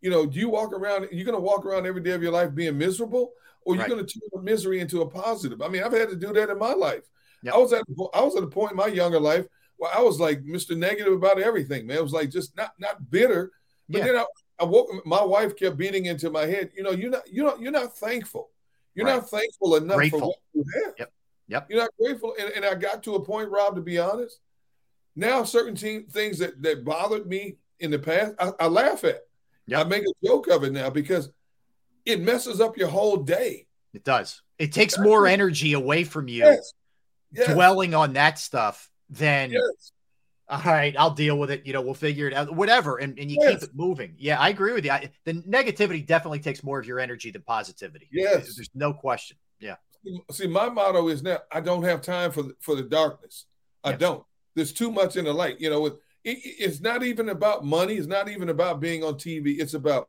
You 0.00 0.10
know, 0.10 0.26
do 0.26 0.40
you 0.40 0.48
walk 0.48 0.72
around? 0.72 1.06
You're 1.12 1.24
going 1.24 1.36
to 1.36 1.40
walk 1.40 1.64
around 1.64 1.86
every 1.86 2.02
day 2.02 2.12
of 2.12 2.22
your 2.22 2.32
life 2.32 2.52
being 2.52 2.76
miserable, 2.76 3.30
or 3.62 3.76
you're 3.76 3.84
right. 3.84 3.90
going 3.90 4.04
to 4.04 4.12
turn 4.12 4.28
the 4.32 4.42
misery 4.42 4.80
into 4.80 5.02
a 5.02 5.08
positive. 5.08 5.62
I 5.62 5.68
mean, 5.68 5.84
I've 5.84 5.92
had 5.92 6.08
to 6.08 6.16
do 6.16 6.32
that 6.32 6.50
in 6.50 6.58
my 6.58 6.72
life. 6.72 7.04
Yep. 7.44 7.54
I 7.54 7.58
was 7.58 7.72
at 7.72 7.84
I 8.12 8.22
was 8.22 8.34
at 8.34 8.42
a 8.42 8.48
point 8.48 8.72
in 8.72 8.76
my 8.76 8.88
younger 8.88 9.20
life 9.20 9.46
where 9.76 9.96
I 9.96 10.00
was 10.00 10.18
like 10.18 10.42
Mr. 10.42 10.76
Negative 10.76 11.12
about 11.12 11.40
everything. 11.40 11.86
Man, 11.86 11.98
it 11.98 12.02
was 12.02 12.12
like 12.12 12.30
just 12.30 12.56
not 12.56 12.72
not 12.80 13.08
bitter, 13.08 13.52
but 13.88 13.98
yeah. 13.98 14.04
then 14.06 14.16
I, 14.16 14.24
I 14.58 14.64
woke. 14.64 14.88
My 15.06 15.22
wife 15.22 15.56
kept 15.56 15.76
beating 15.76 16.06
into 16.06 16.30
my 16.30 16.46
head. 16.46 16.70
You 16.76 16.82
know, 16.82 16.90
you're 16.90 17.10
not. 17.10 17.32
You 17.32 17.44
know, 17.44 17.56
you're 17.58 17.72
not 17.72 17.96
thankful. 17.96 18.50
You're 18.94 19.06
right. 19.06 19.16
not 19.16 19.30
thankful 19.30 19.76
enough 19.76 19.96
grateful. 19.96 20.20
for 20.20 20.26
what 20.26 20.38
you 20.54 20.64
have. 20.84 20.94
Yep. 20.98 21.12
Yep. 21.48 21.66
You're 21.70 21.80
not 21.80 21.90
grateful. 22.00 22.34
And, 22.38 22.52
and 22.52 22.64
I 22.64 22.74
got 22.74 23.02
to 23.04 23.14
a 23.14 23.24
point, 23.24 23.48
Rob, 23.50 23.76
to 23.76 23.80
be 23.80 23.98
honest. 23.98 24.40
Now, 25.14 25.44
certain 25.44 25.74
te- 25.74 26.06
things 26.10 26.38
that 26.38 26.60
that 26.62 26.84
bothered 26.84 27.26
me 27.26 27.56
in 27.80 27.90
the 27.90 27.98
past, 27.98 28.34
I, 28.38 28.50
I 28.60 28.66
laugh 28.66 29.04
at. 29.04 29.22
Yep. 29.66 29.86
I 29.86 29.88
make 29.88 30.02
a 30.02 30.26
joke 30.26 30.48
of 30.48 30.64
it 30.64 30.72
now 30.72 30.90
because 30.90 31.30
it 32.04 32.20
messes 32.20 32.60
up 32.60 32.76
your 32.76 32.88
whole 32.88 33.18
day. 33.18 33.66
It 33.92 34.04
does. 34.04 34.42
It 34.58 34.72
takes 34.72 34.98
more 34.98 35.26
energy 35.26 35.74
away 35.74 36.04
from 36.04 36.28
you 36.28 36.44
yes. 36.44 36.72
Yes. 37.32 37.52
dwelling 37.52 37.94
on 37.94 38.14
that 38.14 38.38
stuff 38.38 38.90
than 39.10 39.50
yes 39.50 39.92
all 40.48 40.62
right, 40.64 40.94
I'll 40.98 41.10
deal 41.10 41.38
with 41.38 41.50
it. 41.50 41.66
You 41.66 41.74
know, 41.74 41.82
we'll 41.82 41.94
figure 41.94 42.26
it 42.26 42.32
out, 42.32 42.54
whatever. 42.54 42.96
And, 42.96 43.18
and 43.18 43.30
you 43.30 43.36
yes. 43.40 43.60
keep 43.60 43.62
it 43.64 43.76
moving. 43.76 44.14
Yeah, 44.16 44.40
I 44.40 44.48
agree 44.48 44.72
with 44.72 44.84
you. 44.84 44.90
I, 44.90 45.10
the 45.24 45.34
negativity 45.34 46.06
definitely 46.06 46.40
takes 46.40 46.62
more 46.62 46.78
of 46.78 46.86
your 46.86 46.98
energy 46.98 47.30
than 47.30 47.42
positivity. 47.42 48.08
Yes. 48.10 48.56
There's 48.56 48.70
no 48.74 48.94
question. 48.94 49.36
Yeah. 49.60 49.76
See, 50.30 50.46
my 50.46 50.70
motto 50.70 51.08
is 51.08 51.22
now 51.22 51.40
I 51.52 51.60
don't 51.60 51.82
have 51.82 52.00
time 52.00 52.32
for 52.32 52.42
the, 52.42 52.54
for 52.60 52.74
the 52.74 52.82
darkness. 52.82 53.44
I 53.84 53.90
yes. 53.90 54.00
don't. 54.00 54.24
There's 54.54 54.72
too 54.72 54.90
much 54.90 55.16
in 55.16 55.26
the 55.26 55.34
light. 55.34 55.60
You 55.60 55.68
know, 55.68 55.86
it, 55.86 55.94
it, 56.24 56.38
it's 56.42 56.80
not 56.80 57.02
even 57.02 57.28
about 57.28 57.64
money. 57.64 57.94
It's 57.94 58.06
not 58.06 58.28
even 58.28 58.48
about 58.48 58.80
being 58.80 59.04
on 59.04 59.14
TV. 59.14 59.60
It's 59.60 59.74
about, 59.74 60.08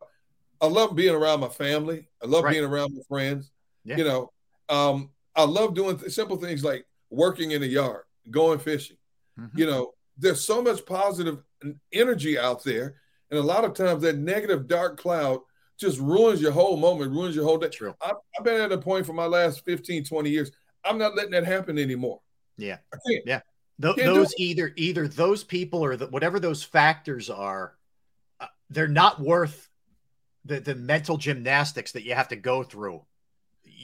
I 0.61 0.67
love 0.67 0.95
being 0.95 1.15
around 1.15 1.41
my 1.41 1.49
family. 1.49 2.07
I 2.23 2.27
love 2.27 2.45
right. 2.45 2.51
being 2.51 2.63
around 2.63 2.93
my 2.95 3.01
friends. 3.09 3.51
Yeah. 3.83 3.97
You 3.97 4.03
know, 4.05 4.31
um, 4.69 5.09
I 5.35 5.43
love 5.43 5.73
doing 5.73 5.97
th- 5.97 6.11
simple 6.11 6.37
things 6.37 6.63
like 6.63 6.85
working 7.09 7.51
in 7.51 7.61
the 7.61 7.67
yard, 7.67 8.03
going 8.29 8.59
fishing. 8.59 8.97
Mm-hmm. 9.37 9.57
You 9.57 9.65
know, 9.65 9.93
there's 10.19 10.45
so 10.45 10.61
much 10.61 10.85
positive 10.85 11.39
energy 11.91 12.37
out 12.37 12.63
there. 12.63 12.95
And 13.31 13.39
a 13.39 13.43
lot 13.43 13.63
of 13.63 13.73
times 13.73 14.01
that 14.03 14.17
negative 14.17 14.67
dark 14.67 14.99
cloud 14.99 15.39
just 15.79 15.99
ruins 15.99 16.41
your 16.41 16.51
whole 16.51 16.77
moment, 16.77 17.11
ruins 17.11 17.35
your 17.35 17.45
whole 17.45 17.57
day. 17.57 17.69
True. 17.69 17.95
I, 18.01 18.11
have 18.33 18.43
been 18.43 18.61
at 18.61 18.71
a 18.71 18.77
point 18.77 19.05
for 19.05 19.13
my 19.13 19.25
last 19.25 19.63
15, 19.65 20.03
20 20.03 20.29
years. 20.29 20.51
I'm 20.83 20.97
not 20.97 21.15
letting 21.15 21.31
that 21.31 21.45
happen 21.45 21.77
anymore. 21.77 22.21
Yeah. 22.57 22.77
Yeah. 23.25 23.41
Th- 23.81 23.95
those 23.95 24.33
either 24.37 24.73
either 24.75 25.07
those 25.07 25.45
people 25.45 25.83
or 25.83 25.95
the, 25.95 26.07
whatever 26.07 26.39
those 26.39 26.63
factors 26.63 27.29
are, 27.29 27.77
uh, 28.41 28.47
they're 28.69 28.89
not 28.89 29.21
worth 29.21 29.69
the 30.43 30.59
the 30.59 30.75
mental 30.75 31.15
gymnastics 31.15 31.93
that 31.93 32.03
you 32.03 32.13
have 32.13 32.27
to 32.29 32.35
go 32.35 32.63
through 32.63 33.01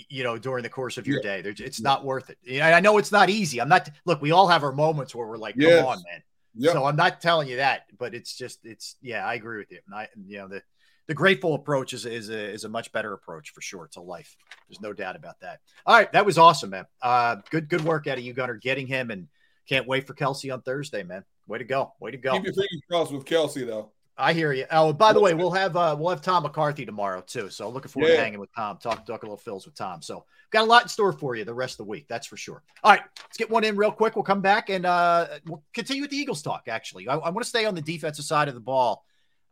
you 0.09 0.23
know 0.23 0.37
during 0.37 0.63
the 0.63 0.69
course 0.69 0.97
of 0.97 1.07
your 1.07 1.21
yeah. 1.23 1.41
day 1.41 1.49
it's 1.59 1.81
not 1.81 2.03
worth 2.03 2.29
it. 2.29 2.37
Yeah. 2.43 2.75
i 2.75 2.79
know 2.79 2.97
it's 2.97 3.11
not 3.11 3.29
easy. 3.29 3.61
I'm 3.61 3.69
not 3.69 3.89
look 4.05 4.21
we 4.21 4.31
all 4.31 4.47
have 4.47 4.63
our 4.63 4.71
moments 4.71 5.15
where 5.15 5.27
we're 5.27 5.37
like 5.37 5.55
come 5.57 5.85
on 5.85 6.03
man. 6.09 6.23
Yep. 6.57 6.73
so 6.73 6.85
i'm 6.85 6.95
not 6.95 7.19
telling 7.19 7.49
you 7.49 7.57
that 7.57 7.83
but 7.97 8.15
it's 8.15 8.35
just 8.35 8.65
it's 8.65 8.95
yeah 9.01 9.25
i 9.25 9.33
agree 9.33 9.57
with 9.59 9.71
you. 9.71 9.79
And 9.85 9.95
i 9.95 10.07
you 10.25 10.37
know 10.37 10.47
the 10.47 10.61
the 11.07 11.13
grateful 11.13 11.53
approach 11.53 11.93
is 11.93 12.05
is 12.05 12.29
a, 12.29 12.39
is 12.51 12.63
a 12.63 12.69
much 12.69 12.91
better 12.91 13.13
approach 13.13 13.51
for 13.51 13.61
sure 13.61 13.87
to 13.91 14.01
life. 14.01 14.35
There's 14.67 14.81
no 14.81 14.91
doubt 14.91 15.15
about 15.15 15.39
that. 15.41 15.59
All 15.85 15.95
right 15.95 16.11
that 16.13 16.25
was 16.25 16.37
awesome 16.37 16.71
man. 16.71 16.85
Uh 17.01 17.37
good 17.49 17.69
good 17.69 17.83
work 17.83 18.07
out 18.07 18.17
of 18.17 18.23
you 18.23 18.33
gunner 18.33 18.55
getting 18.55 18.87
him 18.87 19.11
and 19.11 19.27
can't 19.67 19.87
wait 19.87 20.07
for 20.07 20.13
Kelce 20.13 20.53
on 20.53 20.61
thursday 20.61 21.03
man. 21.03 21.23
Way 21.47 21.59
to 21.59 21.63
go 21.63 21.93
way 21.99 22.11
to 22.11 22.17
go. 22.17 22.33
Keep 22.33 22.45
your 22.45 22.53
fingers 22.53 22.81
crossed 22.89 23.11
with 23.11 23.25
Kelce 23.25 23.65
though 23.65 23.91
I 24.17 24.31
hear 24.31 24.53
you. 24.53 24.65
Oh, 24.71 24.93
by 24.93 25.11
the 25.11 25.19
way, 25.19 25.33
we'll 25.33 25.51
have 25.51 25.75
uh, 25.75 25.95
we'll 25.99 26.09
have 26.09 26.21
Tom 26.21 26.43
McCarthy 26.43 26.85
tomorrow 26.85 27.21
too. 27.21 27.49
So 27.49 27.69
looking 27.69 27.89
forward 27.89 28.09
yeah. 28.09 28.15
to 28.15 28.21
hanging 28.21 28.39
with 28.39 28.53
Tom, 28.55 28.77
talk 28.77 29.05
talk 29.05 29.23
a 29.23 29.25
little 29.25 29.37
Phils 29.37 29.65
with 29.65 29.75
Tom. 29.75 30.01
So 30.01 30.25
got 30.51 30.63
a 30.63 30.67
lot 30.67 30.83
in 30.83 30.87
store 30.87 31.11
for 31.11 31.35
you 31.35 31.43
the 31.43 31.53
rest 31.53 31.73
of 31.73 31.77
the 31.85 31.89
week. 31.89 32.05
That's 32.07 32.25
for 32.25 32.37
sure. 32.37 32.63
All 32.83 32.91
right, 32.91 33.01
let's 33.23 33.37
get 33.37 33.49
one 33.49 33.65
in 33.65 33.75
real 33.75 33.91
quick. 33.91 34.15
We'll 34.15 34.23
come 34.23 34.41
back 34.41 34.69
and 34.69 34.85
uh, 34.85 35.27
we'll 35.45 35.63
continue 35.73 36.01
with 36.01 36.11
the 36.11 36.17
Eagles 36.17 36.41
talk. 36.41 36.63
Actually, 36.69 37.09
I, 37.09 37.15
I 37.15 37.29
want 37.29 37.43
to 37.43 37.49
stay 37.49 37.65
on 37.65 37.75
the 37.75 37.81
defensive 37.81 38.23
side 38.23 38.47
of 38.47 38.53
the 38.53 38.61
ball. 38.61 39.03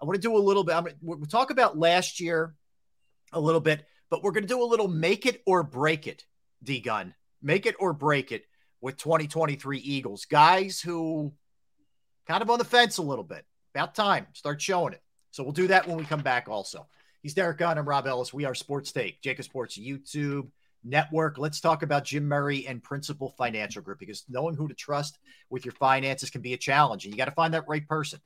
I 0.01 0.05
want 0.05 0.15
to 0.15 0.21
do 0.21 0.35
a 0.35 0.39
little 0.39 0.63
bit. 0.63 0.75
I'm, 0.75 0.87
we'll 1.01 1.25
talk 1.25 1.51
about 1.51 1.77
last 1.77 2.21
year 2.21 2.55
a 3.33 3.39
little 3.39 3.61
bit, 3.61 3.85
but 4.09 4.23
we're 4.23 4.31
going 4.31 4.43
to 4.43 4.47
do 4.47 4.63
a 4.63 4.65
little 4.65 4.87
make 4.87 5.25
it 5.25 5.41
or 5.45 5.63
break 5.63 6.07
it. 6.07 6.25
D 6.63 6.79
Gunn, 6.79 7.13
make 7.41 7.65
it 7.65 7.75
or 7.79 7.91
break 7.91 8.31
it 8.31 8.45
with 8.79 8.95
2023 8.95 9.79
Eagles 9.79 10.23
guys 10.23 10.79
who 10.79 11.33
kind 12.27 12.41
of 12.41 12.49
on 12.49 12.59
the 12.59 12.65
fence 12.65 12.97
a 12.97 13.01
little 13.01 13.23
bit 13.25 13.45
about 13.73 13.95
time. 13.95 14.27
Start 14.33 14.61
showing 14.61 14.93
it. 14.93 15.01
So 15.31 15.43
we'll 15.43 15.51
do 15.51 15.67
that 15.67 15.87
when 15.87 15.97
we 15.97 16.03
come 16.03 16.21
back 16.21 16.47
also. 16.47 16.87
He's 17.23 17.33
Derrick 17.33 17.57
Gunn. 17.57 17.77
I'm 17.77 17.89
Rob 17.89 18.05
Ellis. 18.05 18.33
We 18.33 18.45
are 18.45 18.53
Sports 18.53 18.91
Take, 18.91 19.21
JAKIB 19.23 19.43
Sports 19.43 19.79
YouTube 19.79 20.49
network. 20.83 21.37
Let's 21.39 21.59
talk 21.59 21.81
about 21.81 22.03
Jim 22.03 22.27
Murray 22.27 22.67
and 22.67 22.83
Principal 22.83 23.29
Financial 23.29 23.81
Group 23.81 23.97
because 23.97 24.25
knowing 24.29 24.55
who 24.55 24.67
to 24.67 24.75
trust 24.75 25.17
with 25.49 25.65
your 25.65 25.73
finances 25.73 26.29
can 26.29 26.41
be 26.41 26.53
a 26.53 26.57
challenge, 26.57 27.05
and 27.05 27.13
you 27.13 27.17
got 27.17 27.25
to 27.25 27.31
find 27.31 27.53
that 27.53 27.67
right 27.67 27.87
person. 27.87 28.19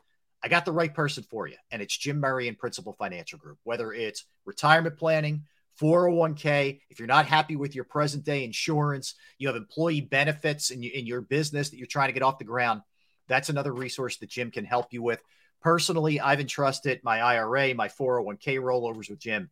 I 0.43 0.49
got 0.49 0.65
the 0.65 0.71
right 0.73 0.93
person 0.93 1.23
for 1.23 1.47
you, 1.47 1.55
and 1.71 1.81
it's 1.81 1.95
Jim 1.95 2.19
Murray 2.19 2.47
and 2.47 2.57
Principal 2.57 2.93
Financial 2.93 3.39
Group. 3.39 3.57
Whether 3.63 3.93
it's 3.93 4.25
retirement 4.45 4.97
planning, 4.97 5.43
401k, 5.79 6.81
if 6.89 6.99
you're 6.99 7.07
not 7.07 7.25
happy 7.25 7.55
with 7.55 7.73
your 7.73 7.85
present 7.85 8.25
day 8.25 8.43
insurance, 8.43 9.15
you 9.37 9.47
have 9.47 9.55
employee 9.55 10.01
benefits 10.01 10.71
in, 10.71 10.83
in 10.83 11.05
your 11.05 11.21
business 11.21 11.69
that 11.69 11.77
you're 11.77 11.87
trying 11.87 12.09
to 12.09 12.13
get 12.13 12.23
off 12.23 12.39
the 12.39 12.43
ground, 12.43 12.81
that's 13.27 13.49
another 13.49 13.73
resource 13.73 14.17
that 14.17 14.29
Jim 14.29 14.51
can 14.51 14.65
help 14.65 14.93
you 14.93 15.01
with. 15.01 15.21
Personally, 15.61 16.19
I've 16.19 16.39
entrusted 16.39 17.01
my 17.03 17.19
IRA, 17.19 17.73
my 17.73 17.87
401k 17.87 18.59
rollovers 18.59 19.09
with 19.09 19.19
Jim. 19.19 19.49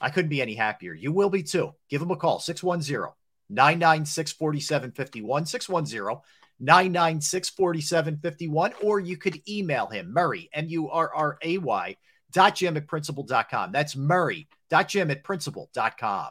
I 0.00 0.10
couldn't 0.10 0.30
be 0.30 0.42
any 0.42 0.54
happier. 0.54 0.92
You 0.92 1.12
will 1.12 1.30
be 1.30 1.42
too. 1.42 1.72
Give 1.88 2.02
him 2.02 2.10
a 2.10 2.16
call 2.16 2.40
610 2.40 3.12
996 3.48 4.32
4751. 4.32 5.46
610 5.46 6.22
996 6.60 7.50
4751. 7.50 8.72
Or 8.82 9.00
you 9.00 9.16
could 9.16 9.40
email 9.48 9.86
him, 9.86 10.12
Murray, 10.12 10.48
M 10.52 10.66
U 10.68 10.90
R 10.90 11.12
R 11.14 11.38
A 11.42 11.58
Y, 11.58 11.96
dot 12.32 12.56
Jim 12.56 12.76
at 12.76 12.86
principal.com. 12.86 13.72
That's 13.72 13.96
Murray, 13.96 14.48
dot 14.68 14.88
Jim 14.88 15.10
at 15.10 15.24
principal.com. 15.24 16.30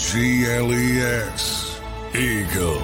A 0.00 0.02
G 0.02 0.46
L 0.46 0.72
S. 0.72 1.78
Eagles. 2.14 2.80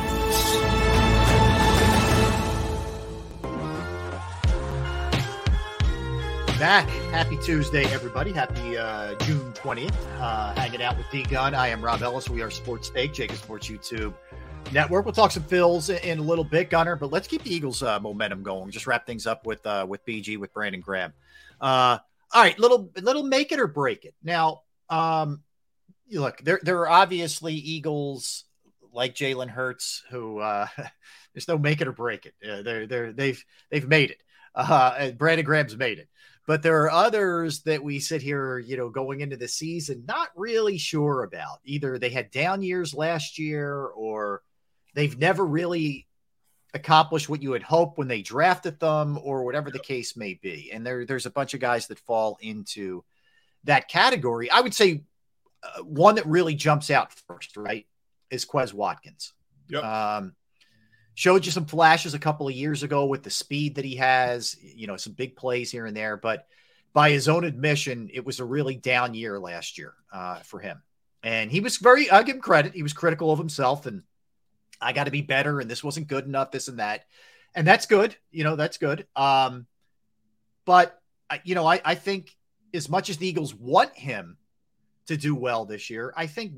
back. 6.58 6.86
Happy 7.12 7.38
Tuesday, 7.38 7.84
everybody. 7.86 8.32
Happy 8.32 8.76
uh, 8.76 9.14
June 9.20 9.52
20th. 9.52 9.94
Uh, 10.20 10.54
hanging 10.56 10.82
out 10.82 10.98
with 10.98 11.06
D 11.10 11.22
Gunn. 11.22 11.54
I 11.54 11.68
am 11.68 11.82
Rob 11.82 12.02
Ellis. 12.02 12.28
We 12.28 12.42
are 12.42 12.50
Sports 12.50 12.90
Take, 12.90 13.14
JAKIB 13.14 13.36
Sports 13.36 13.68
YouTube 13.68 14.12
Network. 14.70 15.06
We'll 15.06 15.14
talk 15.14 15.30
some 15.30 15.44
Phils 15.44 15.98
in 16.00 16.18
a 16.18 16.22
little 16.22 16.44
bit, 16.44 16.68
Gunner, 16.68 16.96
but 16.96 17.10
let's 17.10 17.26
keep 17.26 17.42
the 17.44 17.54
Eagles 17.54 17.82
uh, 17.82 17.98
momentum 17.98 18.42
going. 18.42 18.70
Just 18.70 18.86
wrap 18.86 19.06
things 19.06 19.26
up 19.26 19.46
with 19.46 19.64
uh, 19.66 19.86
with 19.88 20.04
BG, 20.04 20.36
with 20.38 20.52
Brandon 20.52 20.82
Graham. 20.82 21.14
Uh, 21.62 21.98
all 22.32 22.42
right, 22.42 22.58
little 22.58 22.90
little 23.00 23.22
make 23.22 23.52
it 23.52 23.58
or 23.58 23.66
break 23.66 24.04
it. 24.04 24.14
Now, 24.22 24.62
um, 24.90 25.42
look, 26.12 26.38
there 26.38 26.60
there 26.62 26.80
are 26.80 26.88
obviously 26.88 27.54
Eagles 27.54 28.44
like 28.92 29.14
Jalen 29.14 29.48
Hurts 29.50 30.02
who 30.10 30.38
uh, 30.38 30.66
there's 31.34 31.48
no 31.48 31.58
make 31.58 31.80
it 31.80 31.88
or 31.88 31.92
break 31.92 32.26
it. 32.26 32.34
Uh, 32.48 32.62
they're 32.62 32.86
they're 32.86 33.12
they've 33.12 33.44
they've 33.70 33.88
made 33.88 34.10
it. 34.10 34.18
Uh, 34.54 35.10
Brandon 35.10 35.44
Graham's 35.44 35.76
made 35.76 35.98
it. 35.98 36.08
But 36.46 36.62
there 36.62 36.84
are 36.84 36.90
others 36.90 37.62
that 37.62 37.82
we 37.82 37.98
sit 37.98 38.22
here, 38.22 38.58
you 38.58 38.76
know, 38.76 38.88
going 38.88 39.20
into 39.20 39.36
the 39.36 39.48
season, 39.48 40.04
not 40.06 40.28
really 40.36 40.78
sure 40.78 41.24
about. 41.24 41.58
Either 41.64 41.98
they 41.98 42.08
had 42.08 42.30
down 42.30 42.62
years 42.62 42.94
last 42.94 43.36
year 43.36 43.86
or 43.86 44.42
they've 44.94 45.18
never 45.18 45.44
really 45.44 46.06
accomplished 46.72 47.28
what 47.28 47.42
you 47.42 47.52
had 47.52 47.64
hoped 47.64 47.98
when 47.98 48.06
they 48.06 48.22
drafted 48.22 48.78
them 48.78 49.18
or 49.22 49.44
whatever 49.44 49.72
the 49.72 49.80
case 49.80 50.16
may 50.16 50.34
be. 50.34 50.70
And 50.72 50.86
there, 50.86 51.04
there's 51.04 51.26
a 51.26 51.30
bunch 51.30 51.52
of 51.52 51.60
guys 51.60 51.88
that 51.88 51.98
fall 51.98 52.38
into 52.40 53.04
that 53.64 53.88
category. 53.88 54.48
I 54.48 54.60
would 54.60 54.74
say 54.74 55.02
uh, 55.76 55.82
one 55.82 56.16
that 56.16 56.26
really 56.26 56.54
jumps 56.54 56.90
out 56.90 57.12
first, 57.12 57.56
right, 57.56 57.86
is 58.30 58.44
Quez 58.44 58.72
Watkins. 58.72 59.32
Yep. 59.68 59.84
Um, 59.84 60.34
showed 61.14 61.46
you 61.46 61.52
some 61.52 61.64
flashes 61.64 62.14
a 62.14 62.18
couple 62.18 62.46
of 62.46 62.54
years 62.54 62.82
ago 62.82 63.06
with 63.06 63.22
the 63.22 63.30
speed 63.30 63.76
that 63.76 63.84
he 63.84 63.96
has, 63.96 64.56
you 64.62 64.86
know, 64.86 64.96
some 64.96 65.14
big 65.14 65.34
plays 65.34 65.70
here 65.70 65.86
and 65.86 65.96
there. 65.96 66.16
But 66.16 66.46
by 66.92 67.10
his 67.10 67.28
own 67.28 67.44
admission, 67.44 68.10
it 68.12 68.24
was 68.24 68.38
a 68.38 68.44
really 68.44 68.76
down 68.76 69.14
year 69.14 69.38
last 69.38 69.78
year 69.78 69.94
uh, 70.12 70.40
for 70.40 70.60
him. 70.60 70.82
And 71.22 71.50
he 71.50 71.60
was 71.60 71.78
very, 71.78 72.10
I 72.10 72.22
give 72.22 72.36
him 72.36 72.42
credit. 72.42 72.74
He 72.74 72.82
was 72.82 72.92
critical 72.92 73.32
of 73.32 73.38
himself 73.38 73.86
and 73.86 74.02
I 74.80 74.92
got 74.92 75.04
to 75.04 75.10
be 75.10 75.22
better. 75.22 75.58
And 75.58 75.70
this 75.70 75.82
wasn't 75.82 76.06
good 76.06 76.26
enough, 76.26 76.50
this 76.50 76.68
and 76.68 76.78
that. 76.78 77.04
And 77.54 77.66
that's 77.66 77.86
good. 77.86 78.14
You 78.30 78.44
know, 78.44 78.56
that's 78.56 78.76
good. 78.76 79.06
Um, 79.16 79.66
but, 80.66 81.00
you 81.44 81.54
know, 81.54 81.66
I, 81.66 81.80
I 81.84 81.94
think 81.94 82.36
as 82.74 82.88
much 82.88 83.08
as 83.08 83.16
the 83.16 83.26
Eagles 83.26 83.54
want 83.54 83.96
him 83.96 84.36
to 85.06 85.16
do 85.16 85.34
well 85.34 85.64
this 85.64 85.90
year, 85.90 86.12
I 86.16 86.26
think 86.26 86.52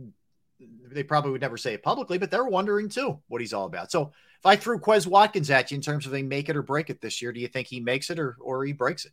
they 0.91 1.03
probably 1.03 1.31
would 1.31 1.41
never 1.41 1.57
say 1.57 1.75
it 1.75 1.83
publicly, 1.83 2.19
but 2.19 2.31
they're 2.31 2.45
wondering 2.45 2.89
too 2.89 3.19
what 3.29 3.41
he's 3.41 3.53
all 3.53 3.67
about. 3.67 3.93
So 3.93 4.13
if 4.39 4.47
I 4.47 4.57
threw 4.57 4.79
Quez 4.79 5.07
Watkins 5.07 5.51
at 5.51 5.71
you 5.71 5.77
in 5.77 5.81
terms 5.81 6.07
of 6.07 6.13
they 6.13 6.23
make 6.23 6.49
it 6.49 6.57
or 6.57 6.63
break 6.63 6.91
it 6.91 7.01
this 7.01 7.23
year, 7.23 7.33
do 7.33 7.41
you 7.41 7.49
think 7.49 7.67
he 7.67 7.81
makes 7.81 8.11
it 8.11 8.19
or 8.19 8.37
or 8.41 8.65
he 8.65 8.73
breaks 8.73 9.05
it? 9.05 9.13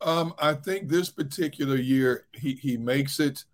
Um, 0.00 0.34
I 0.38 0.54
think 0.54 0.88
this 0.88 1.10
particular 1.10 1.76
year 1.76 2.26
he 2.32 2.54
he 2.54 2.76
makes 2.76 3.20
it, 3.20 3.44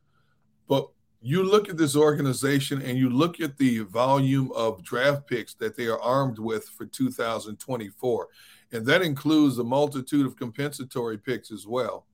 but 0.69 0.89
you 1.21 1.43
look 1.43 1.71
at 1.71 1.79
this 1.79 1.97
organization 1.97 2.83
and 2.83 2.99
you 2.99 3.09
look 3.09 3.41
at 3.41 3.57
the 3.57 3.79
volume 3.81 4.53
of 4.53 4.85
draft 4.85 5.27
picks 5.27 5.55
that 5.55 5.75
they 5.75 5.87
are 5.87 6.01
armed 6.01 6.39
with 6.39 6.69
for 6.69 6.85
2024, 6.85 8.29
and 8.73 8.85
that 8.85 9.01
includes 9.01 9.59
a 9.59 9.65
multitude 9.65 10.27
of 10.27 10.37
compensatory 10.37 11.17
picks 11.17 11.51
as 11.51 11.67
well. 11.67 12.07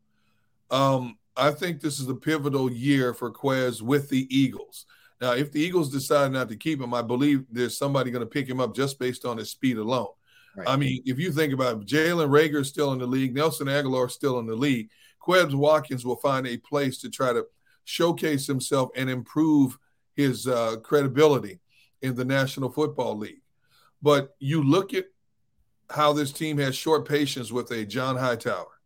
Um, 0.70 1.18
I 1.36 1.50
think 1.52 1.80
this 1.80 2.00
is 2.00 2.08
a 2.08 2.14
pivotal 2.14 2.70
year 2.70 3.14
for 3.14 3.32
Quez 3.32 3.82
with 3.82 4.08
the 4.08 4.26
Eagles. 4.36 4.86
Now, 5.20 5.32
if 5.32 5.52
the 5.52 5.60
Eagles 5.60 5.90
decide 5.90 6.32
not 6.32 6.48
to 6.48 6.56
keep 6.56 6.80
him, 6.80 6.94
I 6.94 7.02
believe 7.02 7.44
there's 7.50 7.76
somebody 7.76 8.10
going 8.10 8.24
to 8.24 8.30
pick 8.30 8.48
him 8.48 8.60
up 8.60 8.74
just 8.74 8.98
based 8.98 9.24
on 9.24 9.36
his 9.36 9.50
speed 9.50 9.76
alone. 9.76 10.08
Right. 10.56 10.68
I 10.68 10.76
mean, 10.76 11.02
if 11.04 11.18
you 11.18 11.30
think 11.30 11.52
about 11.52 11.82
it, 11.82 11.86
Jalen 11.86 12.28
Reagor 12.28 12.60
is 12.60 12.68
still 12.68 12.92
in 12.92 12.98
the 12.98 13.06
league, 13.06 13.34
Nelson 13.34 13.68
Agholor 13.68 14.06
is 14.06 14.14
still 14.14 14.38
in 14.38 14.46
the 14.46 14.56
league. 14.56 14.90
Quez 15.22 15.54
Watkins 15.54 16.04
will 16.04 16.16
find 16.16 16.46
a 16.46 16.56
place 16.56 16.98
to 16.98 17.10
try 17.10 17.32
to 17.32 17.44
showcase 17.84 18.46
himself 18.46 18.90
and 18.96 19.10
improve 19.10 19.78
his 20.14 20.46
uh, 20.46 20.76
credibility 20.82 21.60
in 22.02 22.14
the 22.14 22.24
National 22.24 22.70
Football 22.70 23.18
League. 23.18 23.42
But 24.02 24.34
you 24.38 24.62
look 24.62 24.94
at 24.94 25.06
how 25.90 26.12
this 26.12 26.32
team 26.32 26.58
has 26.58 26.74
short 26.74 27.06
patience 27.06 27.52
with 27.52 27.70
a 27.70 27.84
John 27.84 28.16
Hightower, 28.16 28.79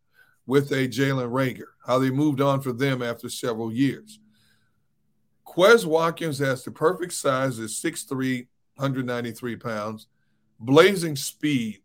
with 0.46 0.70
a 0.72 0.88
Jalen 0.88 1.30
Reagor, 1.30 1.72
how 1.86 1.98
they 1.98 2.10
moved 2.10 2.40
on 2.40 2.60
for 2.60 2.72
them 2.72 3.02
after 3.02 3.28
several 3.28 3.72
years. 3.72 4.18
Quez 5.46 5.84
Watkins 5.84 6.38
has 6.38 6.64
the 6.64 6.70
perfect 6.70 7.12
size, 7.12 7.58
is 7.58 7.80
6'3, 7.80 8.46
193 8.76 9.56
pounds, 9.56 10.06
blazing 10.58 11.16
speed, 11.16 11.80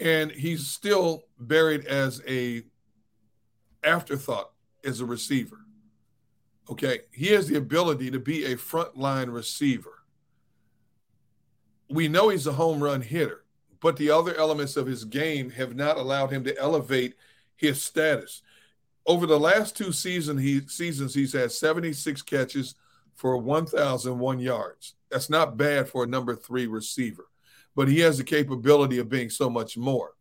and 0.00 0.30
he's 0.30 0.66
still 0.66 1.24
buried 1.38 1.86
as 1.86 2.22
a 2.26 2.62
afterthought 3.84 4.50
as 4.84 5.00
a 5.00 5.06
receiver. 5.06 5.58
Okay, 6.70 7.00
he 7.12 7.28
has 7.28 7.48
the 7.48 7.56
ability 7.56 8.10
to 8.10 8.20
be 8.20 8.44
a 8.44 8.56
frontline 8.56 9.32
receiver. 9.32 10.02
We 11.88 12.08
know 12.08 12.28
he's 12.28 12.46
a 12.46 12.52
home 12.52 12.82
run 12.82 13.00
hitter, 13.00 13.44
but 13.80 13.96
the 13.96 14.10
other 14.10 14.34
elements 14.36 14.76
of 14.76 14.86
his 14.86 15.04
game 15.04 15.50
have 15.50 15.74
not 15.74 15.96
allowed 15.96 16.32
him 16.32 16.44
to 16.44 16.58
elevate 16.58 17.14
his 17.56 17.82
status 17.82 18.42
over 19.06 19.26
the 19.26 19.40
last 19.40 19.76
two 19.76 19.92
season 19.92 20.38
he, 20.38 20.60
seasons, 20.68 21.14
he's 21.14 21.32
had 21.32 21.52
76 21.52 22.22
catches 22.22 22.74
for 23.16 23.36
1,001 23.36 24.38
yards. 24.38 24.94
That's 25.10 25.30
not 25.30 25.56
bad 25.56 25.88
for 25.88 26.04
a 26.04 26.06
number 26.06 26.36
three 26.36 26.66
receiver, 26.66 27.26
but 27.74 27.88
he 27.88 28.00
has 28.00 28.18
the 28.18 28.24
capability 28.24 28.98
of 28.98 29.08
being 29.08 29.30
so 29.30 29.50
much 29.50 29.76
more. 29.76 30.14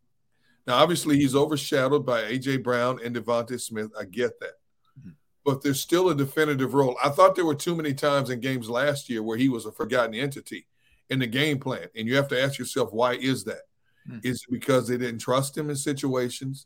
Now, 0.66 0.78
obviously, 0.78 1.18
he's 1.18 1.36
overshadowed 1.36 2.06
by 2.06 2.22
A.J. 2.22 2.58
Brown 2.58 3.00
and 3.04 3.16
DeVonta 3.16 3.60
Smith. 3.60 3.92
I 4.00 4.06
get 4.06 4.40
that. 4.40 4.54
Mm-hmm. 5.00 5.12
But 5.46 5.62
there's 5.62 5.80
still 5.80 6.10
a 6.10 6.16
definitive 6.16 6.74
role. 6.74 6.98
I 7.04 7.10
thought 7.10 7.36
there 7.36 7.46
were 7.46 7.56
too 7.56 7.76
many 7.76 7.94
times 7.94 8.30
in 8.30 8.40
games 8.40 8.70
last 8.70 9.10
year 9.10 9.24
where 9.24 9.38
he 9.38 9.50
was 9.50 9.66
a 9.66 9.72
forgotten 9.72 10.16
entity 10.16 10.66
in 11.10 11.20
the 11.20 11.28
game 11.28 11.60
plan. 11.60 11.88
And 11.96 12.08
you 12.08 12.16
have 12.16 12.28
to 12.30 12.42
ask 12.42 12.58
yourself, 12.60 12.92
why 12.92 13.14
is 13.14 13.44
that? 13.46 13.62
Mm-hmm. 14.08 14.20
Is 14.24 14.44
it 14.44 14.52
because 14.52 14.88
they 14.88 14.98
didn't 14.98 15.20
trust 15.20 15.58
him 15.58 15.70
in 15.70 15.76
situations? 15.76 16.66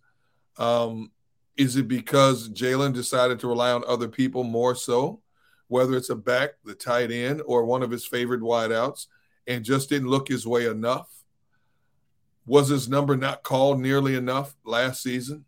Um, 0.57 1.11
is 1.57 1.76
it 1.76 1.88
because 1.88 2.49
Jalen 2.49 2.94
decided 2.94 3.40
to 3.40 3.48
rely 3.48 3.72
on 3.72 3.84
other 3.88 4.07
people 4.07 4.44
more 4.44 4.76
so, 4.76 5.22
whether 5.68 5.95
it's 5.95 6.10
a 6.10 6.15
back, 6.15 6.52
the 6.64 6.76
tight 6.76 7.11
end, 7.11 7.41
or 7.45 7.65
one 7.65 7.84
of 7.84 7.91
his 7.91 8.06
favorite 8.06 8.41
wideouts, 8.41 9.07
and 9.48 9.64
just 9.64 9.90
didn't 9.90 10.10
look 10.10 10.28
his 10.28 10.48
way 10.48 10.65
enough? 10.65 11.10
Was 12.45 12.70
his 12.70 12.90
number 12.90 13.15
not 13.15 13.44
called 13.44 13.80
nearly 13.80 14.15
enough 14.15 14.56
last 14.65 15.02
season? 15.02 15.45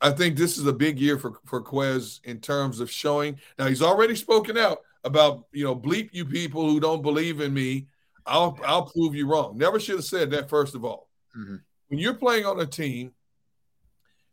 I 0.00 0.10
think 0.10 0.36
this 0.36 0.58
is 0.58 0.66
a 0.66 0.72
big 0.72 0.98
year 0.98 1.18
for, 1.18 1.40
for 1.44 1.62
Quez 1.62 2.20
in 2.24 2.40
terms 2.40 2.80
of 2.80 2.90
showing. 2.90 3.38
Now, 3.58 3.66
he's 3.66 3.82
already 3.82 4.14
spoken 4.14 4.56
out 4.56 4.78
about, 5.08 5.46
you 5.52 5.64
know, 5.64 5.74
bleep 5.74 6.10
you 6.12 6.24
people 6.24 6.68
who 6.68 6.78
don't 6.78 7.02
believe 7.02 7.40
in 7.40 7.52
me. 7.52 7.88
I'll, 8.26 8.58
I'll 8.64 8.86
prove 8.86 9.14
you 9.14 9.26
wrong. 9.26 9.56
Never 9.56 9.80
should 9.80 9.96
have 9.96 10.04
said 10.04 10.30
that, 10.30 10.48
first 10.48 10.74
of 10.74 10.84
all. 10.84 11.08
Mm-hmm. 11.36 11.56
When 11.88 11.98
you're 11.98 12.14
playing 12.14 12.44
on 12.44 12.60
a 12.60 12.66
team 12.66 13.12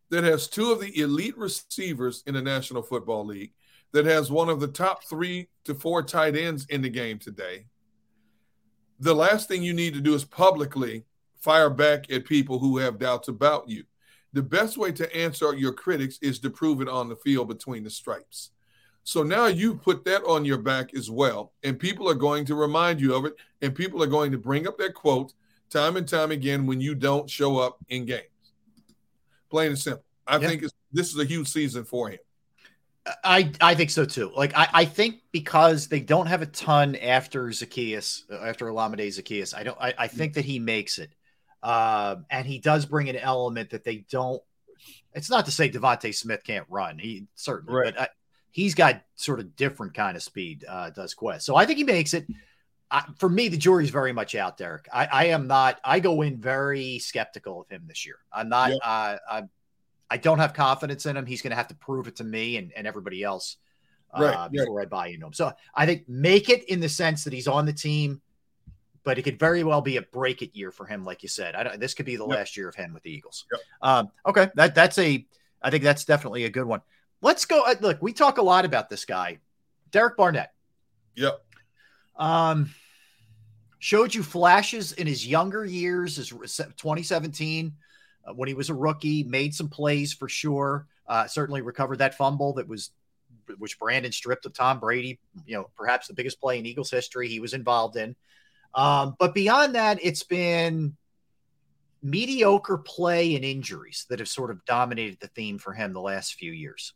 that 0.10 0.23
has 0.23 0.47
two 0.47 0.72
of 0.72 0.81
the 0.81 1.02
elite 1.02 1.38
receivers 1.38 2.23
in 2.27 2.34
the 2.35 2.41
National 2.41 2.81
Football 2.81 3.26
League, 3.26 3.53
that 3.93 4.06
has 4.06 4.30
one 4.30 4.49
of 4.49 4.60
the 4.60 4.68
top 4.68 5.06
three 5.06 5.47
to 5.64 5.73
four 5.73 6.03
tight 6.03 6.35
ends 6.35 6.65
in 6.65 6.81
the 6.81 6.89
game 6.89 7.18
today. 7.18 7.65
The 8.99 9.15
last 9.15 9.47
thing 9.47 9.64
you 9.64 9.73
need 9.73 9.93
to 9.93 10.02
do 10.02 10.14
is 10.14 10.26
publicly 10.26 11.06
fire 11.38 11.69
back 11.69 12.11
at 12.11 12.26
people 12.26 12.60
who 12.60 12.77
have 12.77 12.99
doubts 12.99 13.30
about 13.30 13.69
you. 13.69 13.85
The 14.34 14.41
best 14.41 14.77
way 14.77 14.91
to 14.91 15.15
answer 15.15 15.56
your 15.56 15.72
critics 15.72 16.19
is 16.22 16.39
to 16.39 16.49
prove 16.49 16.81
it 16.81 16.89
on 16.89 17.07
the 17.07 17.15
field 17.15 17.47
between 17.47 17.84
the 17.84 17.89
stripes. 17.89 18.52
So 19.06 19.22
now 19.22 19.45
you 19.45 19.76
put 19.76 20.03
that 20.06 20.23
on 20.23 20.45
your 20.45 20.57
back 20.57 20.95
as 20.95 21.11
well, 21.11 21.53
and 21.64 21.77
people 21.80 22.10
are 22.10 22.15
going 22.15 22.44
to 22.45 22.56
remind 22.56 22.99
you 22.99 23.14
of 23.14 23.26
it, 23.26 23.36
and 23.61 23.73
people 23.73 24.02
are 24.02 24.07
going 24.07 24.32
to 24.32 24.40
bring 24.40 24.68
up 24.68 24.80
that 24.80 24.95
quote 24.95 25.32
time 25.69 25.95
and 25.95 26.07
time 26.07 26.32
again 26.32 26.65
when 26.65 26.82
you 26.82 26.95
don't 26.95 27.30
show 27.30 27.60
up 27.60 27.77
in 27.90 28.06
games. 28.06 28.23
Plain 29.52 29.69
and 29.69 29.80
simple. 29.80 30.03
I 30.26 30.40
think 30.40 30.64
this 30.91 31.14
is 31.14 31.19
a 31.19 31.23
huge 31.23 31.48
season 31.48 31.86
for 31.86 32.10
him. 32.10 32.18
I 33.23 33.52
I 33.61 33.76
think 33.76 33.91
so 33.91 34.06
too. 34.06 34.32
Like 34.36 34.57
I, 34.57 34.68
I 34.73 34.86
think 34.86 35.22
because 35.32 35.88
they 35.88 35.99
don't 35.99 36.26
have 36.26 36.41
a 36.41 36.48
ton 36.48 36.95
after 36.95 37.45
Zaccheaus, 37.49 38.23
after 38.32 38.65
Olamide 38.65 39.06
Zaccheaus, 39.06 39.56
I 39.56 39.61
don't 39.61 39.77
I, 39.80 39.94
I 39.99 40.07
think 40.07 40.34
that 40.34 40.45
he 40.45 40.57
makes 40.57 40.98
it. 40.98 41.14
Um, 41.61 42.26
and 42.32 42.48
he 42.48 42.57
does 42.57 42.88
bring 42.88 43.07
an 43.10 43.18
element 43.18 43.69
that 43.69 43.84
they 43.84 43.98
don't. 44.10 44.41
It's 45.14 45.30
not 45.30 45.45
to 45.45 45.52
say 45.52 45.69
DeVonta 45.69 46.14
Smith 46.15 46.44
can't 46.44 46.65
run. 46.69 46.98
He 46.98 47.27
certainly, 47.36 47.76
right. 47.76 47.94
but 47.94 48.02
I, 48.02 48.07
he's 48.56 48.73
got 48.73 49.02
sort 49.15 49.41
of 49.41 49.53
different 49.57 49.94
kind 49.94 50.15
of 50.15 50.23
speed. 50.23 50.64
Uh, 50.65 50.90
does 50.90 51.14
Quez, 51.14 51.41
so 51.41 51.57
I 51.57 51.65
think 51.65 51.77
he 51.77 51.84
makes 51.84 52.14
it. 52.14 52.26
I, 52.90 53.03
for 53.18 53.27
me, 53.27 53.49
the 53.49 53.57
jury's 53.57 53.90
very 53.90 54.14
much 54.14 54.36
out, 54.36 54.57
Derrick. 54.57 54.88
I, 54.94 55.07
I, 55.11 55.26
am 55.26 55.48
not. 55.48 55.80
I 55.84 55.99
go 55.99 56.22
in 56.22 56.40
very 56.40 56.99
skeptical 56.99 57.61
of 57.61 57.68
him 57.68 57.84
this 57.88 58.06
year. 58.06 58.19
I'm 58.32 58.48
not. 58.48 58.69
Yep. 58.69 58.80
Uh, 58.84 59.18
I'm 59.30 59.49
I 60.10 60.18
don't 60.18 60.40
have 60.40 60.53
confidence 60.53 61.06
in 61.06 61.18
him. 61.18 61.26
He's 61.26 61.41
going 61.41 61.52
to 61.52 61.57
have 61.57 61.68
to 61.69 61.76
prove 61.76 62.07
it 62.07 62.18
to 62.18 62.23
me 62.23 62.57
and, 62.57 62.72
and 62.76 62.86
everybody 62.88 63.23
else 63.23 63.57
uh, 64.14 64.23
right, 64.23 64.52
before 64.52 64.77
right. 64.77 64.86
I 64.86 64.90
buy 64.90 65.07
into 65.07 65.26
him. 65.26 65.34
So 65.34 65.52
I 65.73 65.86
think 65.86 66.07
make 66.07 66.49
it 66.49 66.64
in 66.69 66.80
the 66.80 66.90
sense 66.90 67.23
that 67.23 67.34
he's 67.34 67.48
on 67.48 67.65
the 67.65 67.73
team, 67.73 68.22
but 69.03 69.18
it 69.18 69.23
could 69.23 69.40
very 69.40 69.64
well 69.64 69.82
be 69.82 69.98
a 69.98 70.02
break 70.02 70.41
it 70.41 70.56
year 70.56 70.72
for 70.72 70.86
him, 70.86 71.03
like 71.03 71.23
you 71.23 71.30
said. 71.30 71.56
I 71.56 71.64
don't, 71.64 71.80
this 71.80 71.94
could 71.94 72.06
be 72.06 72.18
the 72.18 72.27
Yep. 72.27 72.38
last 72.38 72.56
year 72.56 72.69
of 72.69 72.76
him 72.76 72.94
with 72.94 73.03
the 73.03 73.11
Eagles. 73.11 73.45
Yep. 73.52 73.61
Um, 73.82 74.11
okay, 74.26 74.49
that 74.56 74.76
that's 74.76 74.98
a. 74.98 75.26
I 75.61 75.72
think 75.72 75.84
that's 75.84 76.06
definitely 76.06 76.45
a 76.45 76.49
good 76.49 76.65
one. 76.65 76.82
Let's 77.26 77.45
go. 77.45 77.64
uh, 77.65 77.73
Look, 77.81 78.03
we 78.03 78.14
talk 78.14 78.38
a 78.38 78.43
lot 78.43 78.65
about 78.65 78.88
this 78.88 79.03
guy, 79.03 79.39
Derek 79.89 80.15
Barnett. 80.15 80.53
Yep. 81.15 81.43
Um, 82.15 82.69
showed 83.80 84.14
you 84.14 84.22
flashes 84.22 84.91
in 84.91 85.07
his 85.07 85.26
younger 85.26 85.65
years, 85.65 86.19
as 86.19 86.30
2017 86.30 87.73
uh, 88.27 88.34
when 88.35 88.47
he 88.47 88.53
was 88.53 88.69
a 88.69 88.76
rookie, 88.76 89.23
made 89.23 89.56
some 89.56 89.69
plays 89.69 90.14
for 90.14 90.30
sure. 90.30 90.85
Uh, 91.07 91.26
certainly 91.26 91.64
recovered 91.64 91.97
that 91.97 92.14
fumble 92.14 92.53
that 92.53 92.68
was, 92.68 92.91
which 93.57 93.80
Brandon 93.80 94.11
stripped 94.11 94.45
of 94.45 94.53
Tom 94.53 94.80
Brady. 94.80 95.19
You 95.47 95.57
know, 95.57 95.72
perhaps 95.76 96.07
the 96.07 96.14
biggest 96.14 96.39
play 96.39 96.60
in 96.60 96.68
Eagles 96.68 96.91
history 96.91 97.27
he 97.27 97.39
was 97.39 97.56
involved 97.56 97.97
in. 97.97 98.15
Um, 98.76 99.15
but 99.18 99.34
beyond 99.34 99.73
that, 99.73 99.97
it's 100.03 100.22
been 100.22 100.95
mediocre 102.03 102.77
play 102.77 103.35
and 103.35 103.43
injuries 103.43 104.06
that 104.10 104.19
have 104.19 104.30
sort 104.30 104.52
of 104.52 104.64
dominated 104.65 105.18
the 105.22 105.27
theme 105.30 105.57
for 105.57 105.73
him 105.73 105.91
the 105.91 105.99
last 105.99 106.35
few 106.35 106.52
years. 106.52 106.93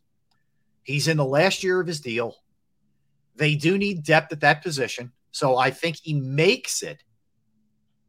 He's 0.82 1.08
in 1.08 1.16
the 1.16 1.24
last 1.24 1.62
year 1.62 1.80
of 1.80 1.86
his 1.86 2.00
deal. 2.00 2.36
They 3.36 3.54
do 3.54 3.78
need 3.78 4.04
depth 4.04 4.32
at 4.32 4.40
that 4.40 4.62
position. 4.62 5.12
So 5.30 5.56
I 5.56 5.70
think 5.70 5.96
he 6.02 6.14
makes 6.14 6.82
it. 6.82 7.02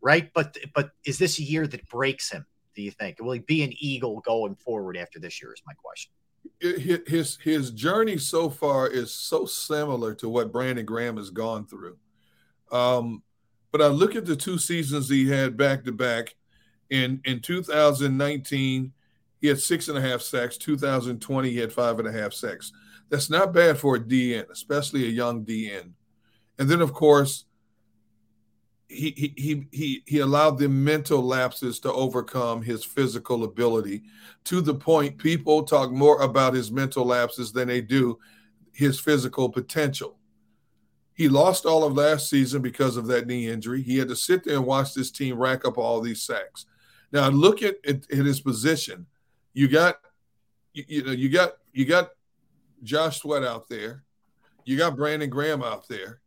Right. 0.02 0.32
But 0.34 0.58
but 0.74 0.92
is 1.06 1.18
this 1.20 1.40
a 1.40 1.44
year 1.44 1.68
that 1.68 1.88
breaks 1.88 2.32
him? 2.32 2.46
Do 2.76 2.82
you 2.82 2.92
think? 2.92 3.18
Will 3.20 3.34
he 3.34 3.40
be 3.40 3.64
an 3.64 3.74
Eagle 3.78 4.20
going 4.22 4.56
forward 4.56 4.98
after 4.98 5.20
this 5.20 5.42
year? 5.42 5.54
Is 5.54 5.62
my 5.68 5.74
question. 5.74 6.12
His 6.60 7.38
his 7.38 7.72
journey 7.72 8.18
so 8.18 8.50
far 8.50 8.88
is 8.88 9.14
so 9.14 9.46
similar 9.46 10.16
to 10.16 10.30
what 10.30 10.52
Brandon 10.52 10.86
Graham 10.86 11.18
has 11.18 11.30
gone 11.30 11.68
through. 11.68 11.98
Um, 12.72 13.24
but 13.72 13.82
I 13.82 13.88
look 13.88 14.16
at 14.16 14.26
the 14.26 14.36
two 14.36 14.58
seasons 14.58 15.10
he 15.10 15.30
had 15.30 15.56
back 15.58 15.84
to 15.86 15.92
back. 15.92 16.36
In 16.90 17.22
in 17.26 17.40
2019, 17.40 18.92
he 19.42 19.48
had 19.48 19.60
six 19.60 19.88
and 19.88 19.98
a 19.98 20.02
half 20.02 20.22
sacks. 20.22 20.58
2020, 20.58 21.50
he 21.50 21.58
had 21.58 21.74
five 21.74 22.00
and 22.00 22.08
a 22.08 22.12
half 22.12 22.32
sacks. 22.32 22.72
That's 23.10 23.30
not 23.30 23.54
bad 23.54 23.78
for 23.78 23.96
a 23.96 24.00
DN, 24.00 24.50
especially 24.50 25.06
a 25.06 25.10
young 25.10 25.44
DN. 25.44 25.92
And 26.60 26.70
then, 26.70 26.80
of 26.80 26.94
course, 26.94 27.46
he 28.88 29.34
he 29.38 29.68
he 29.72 30.04
he 30.06 30.20
allowed 30.20 30.60
the 30.60 30.68
mental 30.70 31.22
lapses 31.24 31.80
to 31.80 31.92
overcome 31.94 32.62
his 32.62 32.84
physical 32.84 33.46
ability 33.46 34.04
to 34.44 34.60
the 34.62 34.76
point 34.76 35.18
people 35.18 35.64
talk 35.64 35.92
more 35.92 36.22
about 36.22 36.54
his 36.54 36.72
mental 36.72 37.06
lapses 37.06 37.52
than 37.52 37.70
they 37.70 37.82
do 37.82 38.20
his 38.74 39.00
physical 39.00 39.50
potential. 39.50 40.18
He 41.14 41.30
lost 41.30 41.66
all 41.66 41.84
of 41.84 41.94
last 41.94 42.30
season 42.30 42.62
because 42.62 42.98
of 42.98 43.08
that 43.08 43.28
knee 43.28 43.48
injury. 43.48 43.82
He 43.82 43.98
had 43.98 44.10
to 44.10 44.16
sit 44.16 44.44
there 44.44 44.58
and 44.58 44.66
watch 44.66 44.94
this 44.94 45.12
team 45.12 45.38
rack 45.38 45.66
up 45.66 45.78
all 45.78 46.02
these 46.02 46.24
sacks. 46.24 46.66
Now 47.12 47.30
look 47.30 47.62
at, 47.62 47.76
at, 47.88 48.10
at 48.12 48.26
his 48.26 48.42
position. 48.42 49.06
You 49.54 49.68
got 49.68 49.98
you, 50.74 50.84
you 50.88 51.04
know 51.04 51.12
you 51.12 51.30
got 51.30 51.54
you 51.74 51.86
got 51.86 52.12
Josh 52.84 53.22
Sweat 53.22 53.44
out 53.44 53.68
there. 53.70 54.04
You 54.66 54.78
got 54.78 54.96
Brandon 54.96 55.30
Graham 55.30 55.64
out 55.64 55.88
there. 55.88 56.22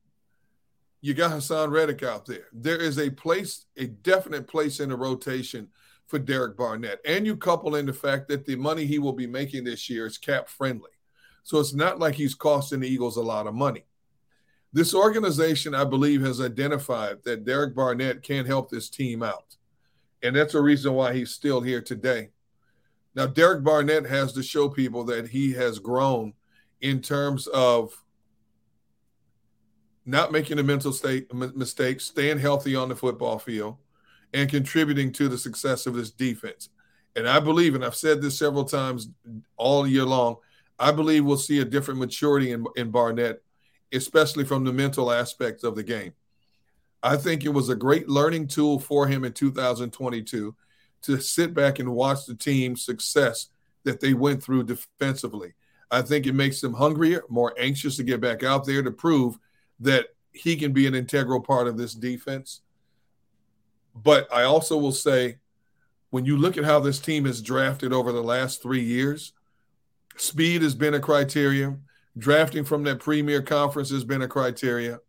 You 1.00 1.14
got 1.14 1.32
Haason 1.32 1.70
Reddick 1.70 2.02
out 2.02 2.26
there. 2.26 2.46
There 2.52 2.80
is 2.80 2.98
a 2.98 3.10
place, 3.10 3.66
a 3.76 3.86
definite 3.86 4.48
place 4.48 4.80
in 4.80 4.88
the 4.88 4.96
rotation 4.96 5.68
for 6.06 6.18
Derek 6.18 6.56
Barnett. 6.56 7.00
And 7.04 7.26
you 7.26 7.36
couple 7.36 7.76
in 7.76 7.86
the 7.86 7.92
fact 7.92 8.28
that 8.28 8.46
the 8.46 8.56
money 8.56 8.86
he 8.86 8.98
will 8.98 9.12
be 9.12 9.26
making 9.26 9.64
this 9.64 9.88
year 9.90 10.06
is 10.06 10.18
cap 10.18 10.48
friendly. 10.48 10.90
So 11.42 11.60
it's 11.60 11.74
not 11.74 11.98
like 11.98 12.14
he's 12.14 12.34
costing 12.34 12.80
the 12.80 12.88
Eagles 12.88 13.18
a 13.18 13.22
lot 13.22 13.46
of 13.46 13.54
money. 13.54 13.84
This 14.72 14.94
organization, 14.94 15.74
I 15.74 15.84
believe, 15.84 16.22
has 16.22 16.40
identified 16.40 17.22
that 17.24 17.44
Derek 17.44 17.74
Barnett 17.74 18.22
can't 18.22 18.46
help 18.46 18.70
this 18.70 18.88
team 18.88 19.22
out. 19.22 19.56
And 20.22 20.34
that's 20.34 20.54
a 20.54 20.60
reason 20.60 20.94
why 20.94 21.12
he's 21.12 21.30
still 21.30 21.60
here 21.60 21.82
today. 21.82 22.30
Now, 23.14 23.26
Derek 23.26 23.62
Barnett 23.62 24.06
has 24.06 24.32
to 24.32 24.42
show 24.42 24.68
people 24.68 25.04
that 25.04 25.28
he 25.28 25.52
has 25.52 25.78
grown 25.78 26.34
in 26.80 27.00
terms 27.00 27.46
of 27.46 28.02
not 30.04 30.32
making 30.32 30.58
a 30.58 30.62
mental 30.62 30.92
state 30.92 31.32
mistake, 31.32 32.00
staying 32.00 32.38
healthy 32.38 32.76
on 32.76 32.88
the 32.88 32.96
football 32.96 33.38
field, 33.38 33.76
and 34.32 34.50
contributing 34.50 35.12
to 35.12 35.28
the 35.28 35.38
success 35.38 35.86
of 35.86 35.94
this 35.94 36.10
defense. 36.10 36.68
And 37.16 37.28
I 37.28 37.38
believe, 37.40 37.74
and 37.74 37.84
I've 37.84 37.94
said 37.94 38.20
this 38.20 38.38
several 38.38 38.64
times 38.64 39.08
all 39.56 39.86
year 39.86 40.04
long, 40.04 40.36
I 40.78 40.90
believe 40.90 41.24
we'll 41.24 41.36
see 41.36 41.60
a 41.60 41.64
different 41.64 42.00
maturity 42.00 42.50
in, 42.50 42.66
in 42.76 42.90
Barnett, 42.90 43.42
especially 43.92 44.44
from 44.44 44.64
the 44.64 44.72
mental 44.72 45.12
aspects 45.12 45.62
of 45.62 45.76
the 45.76 45.84
game. 45.84 46.12
I 47.02 47.16
think 47.16 47.44
it 47.44 47.50
was 47.50 47.68
a 47.68 47.76
great 47.76 48.08
learning 48.08 48.48
tool 48.48 48.80
for 48.80 49.06
him 49.06 49.24
in 49.24 49.32
2022 49.32 50.54
to 51.04 51.20
sit 51.20 51.54
back 51.54 51.78
and 51.78 51.94
watch 51.94 52.26
the 52.26 52.34
team's 52.34 52.84
success 52.84 53.48
that 53.84 54.00
they 54.00 54.14
went 54.14 54.42
through 54.42 54.64
defensively. 54.64 55.54
I 55.90 56.02
think 56.02 56.26
it 56.26 56.34
makes 56.34 56.60
them 56.60 56.74
hungrier, 56.74 57.22
more 57.28 57.54
anxious 57.58 57.96
to 57.96 58.02
get 58.02 58.20
back 58.20 58.42
out 58.42 58.64
there 58.64 58.82
to 58.82 58.90
prove 58.90 59.38
that 59.80 60.06
he 60.32 60.56
can 60.56 60.72
be 60.72 60.86
an 60.86 60.94
integral 60.94 61.40
part 61.40 61.68
of 61.68 61.76
this 61.76 61.94
defense. 61.94 62.62
But 63.94 64.32
I 64.32 64.42
also 64.42 64.76
will 64.76 64.92
say, 64.92 65.36
when 66.10 66.24
you 66.24 66.36
look 66.36 66.56
at 66.56 66.64
how 66.64 66.80
this 66.80 66.98
team 66.98 67.24
has 67.26 67.42
drafted 67.42 67.92
over 67.92 68.12
the 68.12 68.22
last 68.22 68.62
three 68.62 68.82
years, 68.82 69.32
speed 70.16 70.62
has 70.62 70.74
been 70.74 70.94
a 70.94 71.00
criteria. 71.00 71.76
Drafting 72.16 72.64
from 72.64 72.84
that 72.84 73.00
premier 73.00 73.42
conference 73.42 73.90
has 73.90 74.04
been 74.04 74.22
a 74.22 74.28
criteria. 74.28 75.00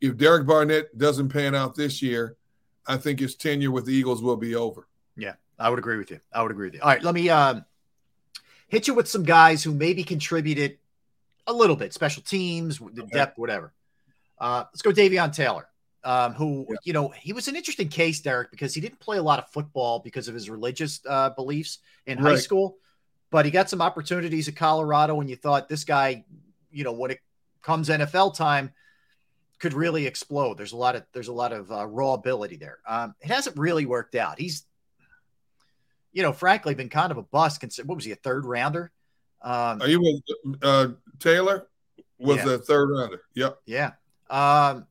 If 0.00 0.16
Derek 0.16 0.46
Barnett 0.46 0.96
doesn't 0.96 1.28
pan 1.28 1.54
out 1.54 1.74
this 1.74 2.00
year, 2.00 2.36
I 2.86 2.96
think 2.96 3.20
his 3.20 3.36
tenure 3.36 3.70
with 3.70 3.86
the 3.86 3.94
Eagles 3.94 4.22
will 4.22 4.36
be 4.36 4.54
over. 4.54 4.88
Yeah, 5.16 5.34
I 5.58 5.70
would 5.70 5.78
agree 5.78 5.98
with 5.98 6.10
you. 6.10 6.20
I 6.32 6.42
would 6.42 6.50
agree 6.50 6.66
with 6.66 6.74
you. 6.74 6.80
All 6.80 6.88
right, 6.88 7.02
let 7.02 7.14
me 7.14 7.28
um, 7.28 7.64
hit 8.68 8.88
you 8.88 8.94
with 8.94 9.08
some 9.08 9.22
guys 9.22 9.62
who 9.62 9.72
maybe 9.72 10.02
contributed 10.02 10.78
a 11.46 11.52
little 11.52 11.76
bit, 11.76 11.92
special 11.92 12.22
teams, 12.22 12.78
the 12.78 13.06
depth, 13.12 13.38
whatever. 13.38 13.72
Uh, 14.38 14.64
let's 14.72 14.82
go 14.82 14.90
Davion 14.90 15.34
Taylor, 15.34 15.68
um, 16.04 16.34
who, 16.34 16.66
you 16.84 16.92
know, 16.92 17.08
he 17.08 17.32
was 17.32 17.48
an 17.48 17.56
interesting 17.56 17.88
case, 17.88 18.20
Derrick, 18.20 18.50
because 18.50 18.74
he 18.74 18.80
didn't 18.80 18.98
play 18.98 19.18
a 19.18 19.22
lot 19.22 19.38
of 19.38 19.48
football 19.50 19.98
because 19.98 20.28
of 20.28 20.34
his 20.34 20.48
religious 20.48 21.00
uh, 21.08 21.30
beliefs 21.30 21.78
in 22.06 22.18
high 22.18 22.36
school, 22.36 22.78
but 23.30 23.44
he 23.44 23.50
got 23.50 23.68
some 23.68 23.80
opportunities 23.80 24.48
at 24.48 24.56
Colorado 24.56 25.20
and 25.20 25.28
you 25.28 25.36
thought 25.36 25.68
this 25.68 25.84
guy, 25.84 26.24
you 26.70 26.84
know, 26.84 26.92
when 26.92 27.10
it 27.10 27.20
comes 27.60 27.88
NFL 27.88 28.36
time, 28.36 28.72
could 29.58 29.74
really 29.74 30.06
explode. 30.06 30.58
There's 30.58 30.72
a 30.72 30.76
lot 30.76 30.96
of 30.96 31.04
there's 31.12 31.28
a 31.28 31.32
lot 31.32 31.52
of 31.52 31.70
uh, 31.70 31.86
raw 31.86 32.14
ability 32.14 32.56
there. 32.56 32.78
Um, 32.86 33.14
it 33.20 33.28
hasn't 33.28 33.56
really 33.56 33.86
worked 33.86 34.16
out. 34.16 34.40
He's, 34.40 34.64
you 36.12 36.22
know, 36.22 36.32
frankly, 36.32 36.74
been 36.74 36.88
kind 36.88 37.10
of 37.10 37.18
a 37.18 37.22
bust. 37.22 37.60
Consider 37.60 37.86
what 37.86 37.96
was 37.96 38.04
he 38.04 38.12
a 38.12 38.16
third 38.16 38.44
rounder? 38.44 38.90
Um, 39.40 39.82
Are 39.82 39.88
you 39.88 40.00
with 40.00 40.58
uh, 40.62 40.88
Taylor? 41.18 41.66
Was 42.18 42.38
Yeah. 42.38 42.44
the 42.44 42.58
third 42.58 42.90
rounder? 42.90 43.22
Yep. 43.34 43.58
Yeah. 43.66 43.92
Um, 44.30 44.86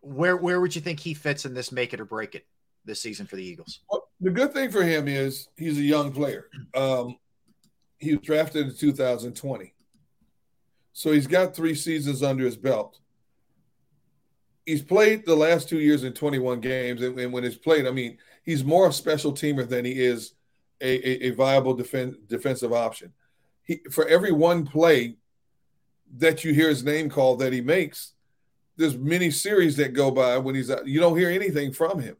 where 0.00 0.36
where 0.36 0.60
would 0.60 0.74
you 0.74 0.80
think 0.80 1.00
he 1.00 1.14
fits 1.14 1.44
in 1.44 1.52
this 1.54 1.72
make 1.72 1.92
it 1.92 2.00
or 2.00 2.04
break 2.04 2.34
it 2.34 2.46
this 2.84 3.00
season 3.00 3.26
for 3.26 3.36
the 3.36 3.44
Eagles? 3.44 3.80
Well, 3.90 4.08
the 4.20 4.30
good 4.30 4.52
thing 4.52 4.70
for 4.70 4.82
him 4.82 5.08
is 5.08 5.48
he's 5.56 5.78
a 5.78 5.82
young 5.82 6.12
player. 6.12 6.48
Um, 6.74 7.16
he 7.98 8.14
was 8.14 8.26
drafted 8.26 8.66
in 8.68 8.74
2020. 8.76 9.72
So 10.92 11.12
he's 11.12 11.26
got 11.26 11.56
three 11.56 11.74
seasons 11.74 12.22
under 12.22 12.44
his 12.44 12.56
belt. 12.56 12.98
He's 14.66 14.82
played 14.82 15.24
the 15.24 15.34
last 15.34 15.68
two 15.70 15.78
years 15.78 16.04
in 16.04 16.12
21 16.12 16.60
games. 16.60 17.00
And, 17.00 17.18
and 17.18 17.32
when 17.32 17.44
he's 17.44 17.56
played, 17.56 17.86
I 17.86 17.92
mean, 17.92 18.18
he's 18.46 18.64
more 18.64 18.88
a 18.88 18.92
special 18.92 19.32
teamer 19.32 19.68
than 19.68 19.84
he 19.84 19.92
is 19.92 20.32
a, 20.80 21.08
a, 21.08 21.28
a 21.28 21.30
viable 21.32 21.76
defen- 21.76 22.16
defensive 22.26 22.72
option. 22.72 23.12
He, 23.62 23.82
for 23.90 24.06
every 24.06 24.32
one 24.32 24.66
play 24.66 25.16
that 26.16 26.44
you 26.44 26.54
hear 26.54 26.70
his 26.70 26.84
name 26.84 27.10
called 27.10 27.40
that 27.40 27.52
he 27.52 27.60
makes, 27.60 28.14
there's 28.76 28.96
many 28.96 29.30
series 29.30 29.76
that 29.76 29.92
go 29.92 30.10
by 30.10 30.38
when 30.38 30.54
he's 30.54 30.70
out. 30.70 30.86
You 30.86 31.00
don't 31.00 31.18
hear 31.18 31.30
anything 31.30 31.72
from 31.72 32.00
him 32.00 32.16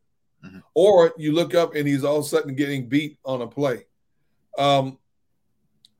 or 0.75 1.13
you 1.17 1.33
look 1.33 1.55
up 1.55 1.75
and 1.75 1.87
he's 1.87 2.05
all 2.05 2.19
of 2.19 2.25
a 2.25 2.29
sudden 2.29 2.55
getting 2.55 2.89
beat 2.89 3.19
on 3.25 3.43
a 3.43 3.47
play. 3.47 3.87
Um, 4.59 4.99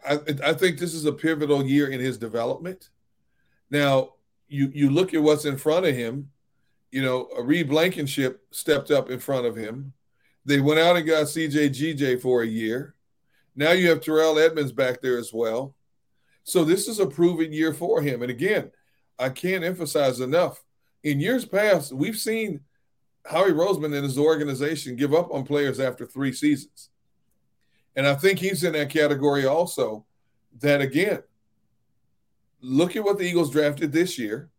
I, 0.07 0.19
I 0.45 0.53
think 0.53 0.79
this 0.79 0.95
is 0.95 1.05
a 1.05 1.13
pivotal 1.13 1.65
year 1.65 1.89
in 1.89 2.01
his 2.01 2.19
development. 2.19 2.91
Now, 3.71 4.15
you 4.49 4.71
you 4.73 4.91
look 4.91 5.15
at 5.15 5.23
what's 5.23 5.45
in 5.45 5.57
front 5.57 5.87
of 5.87 5.95
him. 5.95 6.31
You 6.93 7.03
know, 7.03 7.29
Reed 7.41 7.69
Blankenship 7.69 8.47
stepped 8.53 8.91
up 8.91 9.11
in 9.11 9.19
front 9.19 9.47
of 9.47 9.57
him. 9.57 9.93
They 10.47 10.61
went 10.61 10.81
out 10.81 10.97
and 10.97 11.07
got 11.07 11.27
CJ 11.27 11.71
GJ 11.71 12.21
for 12.23 12.43
a 12.43 12.47
year. 12.47 12.95
Now 13.55 13.73
you 13.73 13.89
have 13.91 14.01
Terrell 14.01 14.39
Edmunds 14.39 14.73
back 14.73 15.03
there 15.03 15.19
as 15.19 15.33
well. 15.33 15.75
So 16.45 16.65
this 16.65 16.87
is 16.87 17.01
a 17.01 17.07
proven 17.07 17.53
year 17.53 17.75
for 17.75 18.01
him. 18.01 18.23
And 18.23 18.31
again, 18.31 18.71
I 19.19 19.29
can't 19.31 19.65
emphasize 19.65 20.21
enough. 20.21 20.63
In 21.03 21.21
years 21.21 21.45
past, 21.45 21.93
we've 21.93 22.17
seen 22.17 22.61
Howie 23.25 23.51
Roseman 23.51 23.95
and 23.95 24.05
his 24.05 24.19
organization 24.19 24.95
give 24.95 25.13
up 25.13 25.33
on 25.35 25.45
players 25.45 25.81
after 25.81 26.07
three 26.07 26.33
seasons. 26.33 26.91
And 27.97 28.07
I 28.07 28.15
think 28.15 28.39
he's 28.39 28.63
in 28.63 28.75
that 28.75 28.91
category 28.91 29.47
also. 29.47 30.05
That 30.61 30.81
again, 30.81 31.23
look 32.61 32.95
at 32.95 33.05
what 33.05 33.19
the 33.19 33.25
Eagles 33.25 33.51
drafted 33.51 33.93
this 33.93 34.19
year. 34.19 34.51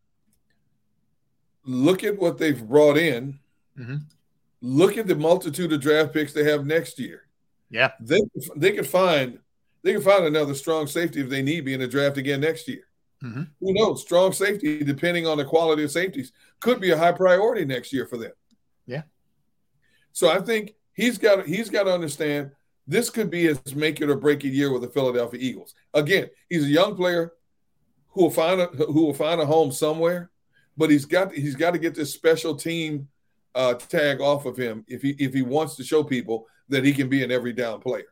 look 1.70 2.02
at 2.06 2.18
what 2.18 2.38
they've 2.38 2.66
brought 2.66 2.98
in. 2.98 3.38
Mhm. 3.78 4.02
Look 4.62 4.98
at 4.98 5.08
the 5.08 5.16
multitude 5.16 5.72
of 5.74 5.82
draft 5.82 6.14
picks 6.14 6.34
they 6.34 6.44
have 6.46 6.66
next 6.66 7.00
year. 7.00 7.24
Yeah. 7.70 7.92
They 8.00 8.20
they 8.56 8.72
could 8.72 8.88
find 8.88 9.40
they 9.84 9.94
can 9.94 10.02
find 10.02 10.26
another 10.26 10.54
strong 10.54 10.88
safety 10.88 11.22
if 11.22 11.30
they 11.30 11.42
need 11.42 11.66
be 11.66 11.74
in 11.74 11.80
the 11.80 11.88
draft 11.88 12.18
again 12.18 12.42
next 12.42 12.68
year. 12.68 12.84
Mhm. 13.24 13.50
Who 13.60 13.74
knows? 13.74 14.02
Strong 14.02 14.34
safety, 14.34 14.84
depending 14.84 15.26
on 15.28 15.38
the 15.38 15.46
quality 15.46 15.84
of 15.84 15.92
safeties, 15.92 16.32
could 16.60 16.80
be 16.80 16.92
a 16.92 16.98
high 16.98 17.12
priority 17.12 17.66
next 17.66 17.92
year 17.94 18.06
for 18.06 18.18
them. 18.18 18.32
Yeah. 18.86 19.04
So 20.12 20.30
I 20.30 20.40
think 20.40 20.76
he's 20.94 21.18
got 21.18 21.46
he's 21.46 21.70
got 21.70 21.84
to 21.84 21.94
understand 21.94 22.52
this 22.88 23.10
could 23.10 23.30
be 23.30 23.44
his 23.44 23.76
make 23.76 24.02
it 24.02 24.10
or 24.10 24.16
break 24.16 24.44
it 24.46 24.54
year 24.54 24.72
with 24.72 24.82
the 24.82 24.90
Philadelphia 24.90 25.40
Eagles. 25.42 25.76
Again, 25.94 26.30
he's 26.50 26.64
a 26.64 26.70
young 26.70 26.96
player 26.96 27.34
who 28.10 28.24
will 28.24 28.32
find 28.32 28.62
a 28.62 28.68
who 28.68 29.06
will 29.06 29.14
find 29.14 29.42
a 29.42 29.46
home 29.46 29.72
somewhere, 29.72 30.32
but 30.78 30.90
he's 30.90 31.06
got 31.06 31.32
he's 31.34 31.56
got 31.56 31.72
to 31.72 31.80
get 31.80 31.96
this 31.96 32.14
special 32.14 32.56
team 32.56 33.08
uh, 33.58 33.74
tag 33.74 34.22
off 34.22 34.46
of 34.46 34.56
him 34.56 34.86
if 34.88 35.02
he 35.02 35.12
if 35.20 35.34
he 35.34 35.42
wants 35.42 35.76
to 35.76 35.84
show 35.84 36.04
people 36.04 36.46
that 36.70 36.86
he 36.86 36.94
can 36.94 37.10
be 37.10 37.24
an 37.24 37.32
every 37.32 37.54
down 37.54 37.80
player. 37.82 38.06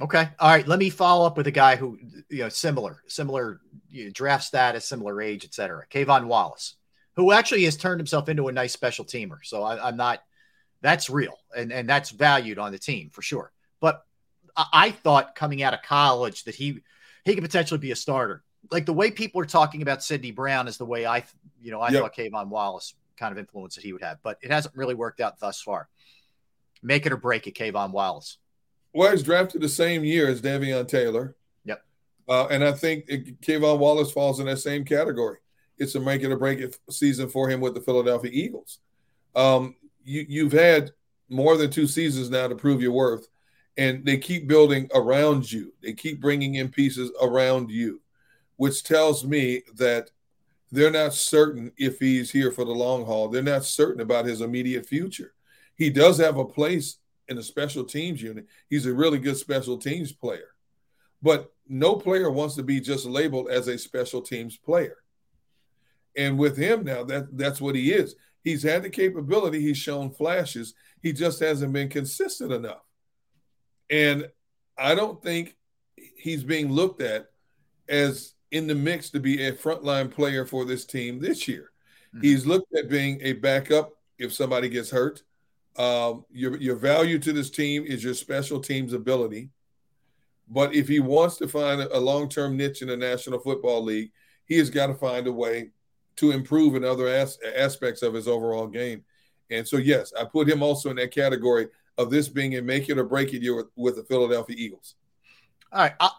Okay. 0.00 0.28
All 0.38 0.48
right. 0.50 0.66
Let 0.66 0.78
me 0.78 0.90
follow 0.90 1.26
up 1.26 1.36
with 1.36 1.46
a 1.46 1.52
guy 1.52 1.76
who, 1.76 1.98
you 2.30 2.38
know, 2.38 2.48
similar, 2.48 3.02
similar 3.06 3.60
you 3.90 4.06
know, 4.06 4.10
draft 4.10 4.44
status, 4.44 4.86
similar 4.86 5.20
age, 5.20 5.44
et 5.44 5.54
cetera. 5.54 5.86
K'Von 5.88 6.26
Wallace, 6.26 6.76
who 7.14 7.30
actually 7.30 7.64
has 7.64 7.76
turned 7.76 8.00
himself 8.00 8.28
into 8.28 8.48
a 8.48 8.52
nice 8.52 8.72
special 8.72 9.04
teamer. 9.04 9.38
So 9.42 9.62
I, 9.62 9.88
I'm 9.88 9.96
not, 9.96 10.22
that's 10.80 11.10
real 11.10 11.36
and, 11.56 11.72
and 11.72 11.88
that's 11.88 12.10
valued 12.10 12.58
on 12.58 12.72
the 12.72 12.78
team 12.78 13.10
for 13.10 13.22
sure. 13.22 13.52
But 13.80 14.02
I, 14.56 14.66
I 14.72 14.90
thought 14.90 15.34
coming 15.34 15.62
out 15.62 15.74
of 15.74 15.82
college 15.82 16.44
that 16.44 16.54
he, 16.54 16.80
he 17.24 17.34
could 17.34 17.44
potentially 17.44 17.78
be 17.78 17.92
a 17.92 17.96
starter. 17.96 18.42
Like 18.70 18.86
the 18.86 18.94
way 18.94 19.10
people 19.10 19.40
are 19.42 19.46
talking 19.46 19.82
about 19.82 20.02
Sydney 20.02 20.32
Brown 20.32 20.68
is 20.68 20.78
the 20.78 20.86
way 20.86 21.06
I, 21.06 21.22
you 21.60 21.70
know, 21.70 21.80
I 21.80 21.90
Yep. 21.90 22.02
thought 22.02 22.16
K'Von 22.16 22.48
Wallace 22.48 22.94
kind 23.16 23.32
of 23.32 23.38
influence 23.38 23.74
that 23.74 23.84
he 23.84 23.92
would 23.92 24.02
have, 24.02 24.18
but 24.22 24.38
it 24.42 24.50
hasn't 24.50 24.76
really 24.76 24.94
worked 24.94 25.20
out 25.20 25.38
thus 25.40 25.60
far. 25.60 25.88
Make 26.82 27.06
it 27.06 27.12
or 27.12 27.16
break 27.16 27.46
it, 27.46 27.54
K'Von 27.54 27.92
Wallace. 27.92 28.38
Well, 28.92 29.10
he's 29.10 29.22
drafted 29.22 29.62
the 29.62 29.68
same 29.68 30.04
year 30.04 30.28
as 30.28 30.42
Davion 30.42 30.86
Taylor. 30.86 31.36
Yep. 31.64 31.84
Uh, 32.28 32.46
and 32.48 32.64
I 32.64 32.72
think 32.72 33.04
it, 33.08 33.40
K'Von 33.40 33.78
Wallace 33.78 34.12
falls 34.12 34.40
in 34.40 34.46
that 34.46 34.58
same 34.58 34.84
category. 34.84 35.38
It's 35.78 35.94
a 35.94 36.00
make 36.00 36.22
it 36.22 36.30
or 36.30 36.36
break 36.36 36.60
it 36.60 36.76
season 36.90 37.28
for 37.28 37.48
him 37.48 37.60
with 37.60 37.74
the 37.74 37.80
Philadelphia 37.80 38.30
Eagles. 38.32 38.78
Um, 39.34 39.76
you, 40.04 40.26
you've 40.28 40.52
had 40.52 40.90
more 41.28 41.56
than 41.56 41.70
two 41.70 41.86
seasons 41.86 42.30
now 42.30 42.46
to 42.48 42.54
prove 42.54 42.82
your 42.82 42.92
worth, 42.92 43.28
and 43.76 44.04
they 44.04 44.18
keep 44.18 44.46
building 44.46 44.88
around 44.94 45.50
you. 45.50 45.72
They 45.82 45.94
keep 45.94 46.20
bringing 46.20 46.56
in 46.56 46.68
pieces 46.68 47.10
around 47.22 47.70
you, 47.70 48.00
which 48.56 48.84
tells 48.84 49.24
me 49.24 49.62
that 49.76 50.10
they're 50.72 50.90
not 50.90 51.12
certain 51.12 51.70
if 51.76 51.98
he's 51.98 52.30
here 52.30 52.50
for 52.50 52.64
the 52.64 52.72
long 52.72 53.04
haul. 53.04 53.28
They're 53.28 53.42
not 53.42 53.64
certain 53.64 54.00
about 54.00 54.24
his 54.24 54.40
immediate 54.40 54.86
future. 54.86 55.34
He 55.76 55.90
does 55.90 56.16
have 56.18 56.38
a 56.38 56.46
place 56.46 56.96
in 57.28 57.36
the 57.36 57.42
special 57.42 57.84
teams 57.84 58.22
unit. 58.22 58.46
He's 58.70 58.86
a 58.86 58.94
really 58.94 59.18
good 59.18 59.36
special 59.36 59.76
teams 59.76 60.12
player. 60.12 60.48
But 61.20 61.52
no 61.68 61.94
player 61.96 62.30
wants 62.30 62.56
to 62.56 62.62
be 62.62 62.80
just 62.80 63.04
labeled 63.04 63.50
as 63.50 63.68
a 63.68 63.78
special 63.78 64.22
teams 64.22 64.56
player. 64.56 64.96
And 66.16 66.38
with 66.38 66.56
him 66.56 66.84
now, 66.84 67.04
that 67.04 67.36
that's 67.36 67.60
what 67.60 67.74
he 67.74 67.92
is. 67.92 68.16
He's 68.42 68.62
had 68.62 68.82
the 68.82 68.90
capability, 68.90 69.60
he's 69.60 69.78
shown 69.78 70.10
flashes, 70.10 70.74
he 71.02 71.12
just 71.12 71.38
hasn't 71.40 71.72
been 71.72 71.90
consistent 71.90 72.50
enough. 72.50 72.82
And 73.90 74.28
I 74.76 74.94
don't 74.94 75.22
think 75.22 75.54
he's 76.16 76.42
being 76.42 76.72
looked 76.72 77.02
at 77.02 77.26
as 77.88 78.31
in 78.52 78.66
the 78.66 78.74
mix 78.74 79.10
to 79.10 79.20
be 79.20 79.46
a 79.46 79.52
frontline 79.52 80.10
player 80.10 80.46
for 80.46 80.64
this 80.64 80.84
team 80.84 81.18
this 81.18 81.48
year. 81.48 81.72
He's 82.20 82.44
looked 82.44 82.76
at 82.76 82.90
being 82.90 83.18
a 83.22 83.32
backup 83.32 83.94
if 84.18 84.34
somebody 84.34 84.68
gets 84.68 84.90
hurt. 84.90 85.22
Um, 85.78 86.26
your 86.30 86.58
your 86.58 86.76
value 86.76 87.18
to 87.18 87.32
this 87.32 87.48
team 87.48 87.84
is 87.86 88.04
your 88.04 88.12
special 88.12 88.60
teams 88.60 88.92
ability. 88.92 89.48
But 90.46 90.74
if 90.74 90.88
he 90.88 91.00
wants 91.00 91.38
to 91.38 91.48
find 91.48 91.80
a 91.80 91.98
long 91.98 92.28
term 92.28 92.58
niche 92.58 92.82
in 92.82 92.88
the 92.88 92.96
National 92.98 93.38
Football 93.38 93.82
League, 93.84 94.12
he 94.44 94.58
has 94.58 94.68
got 94.68 94.88
to 94.88 94.94
find 94.94 95.26
a 95.26 95.32
way 95.32 95.70
to 96.16 96.32
improve 96.32 96.74
in 96.74 96.84
other 96.84 97.08
as- 97.08 97.38
aspects 97.56 98.02
of 98.02 98.12
his 98.12 98.28
overall 98.28 98.66
game. 98.66 99.02
And 99.50 99.66
so, 99.66 99.78
yes, 99.78 100.12
I 100.18 100.24
put 100.24 100.48
him 100.48 100.62
also 100.62 100.90
in 100.90 100.96
that 100.96 101.10
category 101.10 101.68
of 101.96 102.10
this 102.10 102.28
being 102.28 102.56
a 102.56 102.62
make 102.62 102.90
it 102.90 102.98
or 102.98 103.04
break 103.04 103.32
it 103.32 103.42
year 103.42 103.56
with, 103.56 103.68
with 103.76 103.96
the 103.96 104.04
Philadelphia 104.04 104.56
Eagles. 104.58 104.96
All 105.72 105.80
right. 105.80 105.94
Uh, 105.98 106.10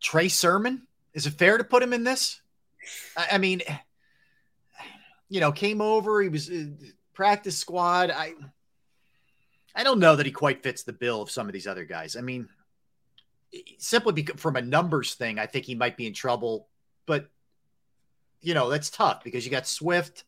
Trey 0.00 0.28
Sermon, 0.28 0.86
is 1.14 1.26
it 1.26 1.32
fair 1.34 1.58
to 1.58 1.64
put 1.64 1.82
him 1.82 1.92
in 1.92 2.04
this? 2.04 2.40
I, 3.16 3.28
I 3.32 3.38
mean, 3.38 3.62
you 5.28 5.40
know, 5.40 5.52
came 5.52 5.80
over, 5.80 6.22
he 6.22 6.28
was 6.28 6.50
uh, 6.50 6.66
practice 7.14 7.56
squad. 7.56 8.10
I 8.10 8.34
I 9.74 9.82
don't 9.84 9.98
know 9.98 10.16
that 10.16 10.26
he 10.26 10.32
quite 10.32 10.62
fits 10.62 10.84
the 10.84 10.92
bill 10.92 11.20
of 11.22 11.30
some 11.30 11.46
of 11.46 11.52
these 11.52 11.66
other 11.66 11.84
guys. 11.84 12.16
I 12.16 12.20
mean, 12.22 12.48
simply 13.78 14.12
because 14.12 14.40
from 14.40 14.56
a 14.56 14.62
numbers 14.62 15.14
thing, 15.14 15.38
I 15.38 15.46
think 15.46 15.64
he 15.66 15.74
might 15.74 15.96
be 15.96 16.06
in 16.06 16.14
trouble, 16.14 16.68
but 17.06 17.28
you 18.40 18.54
know, 18.54 18.68
that's 18.70 18.90
tough 18.90 19.24
because 19.24 19.44
you 19.44 19.50
got 19.50 19.66
Swift, 19.66 20.24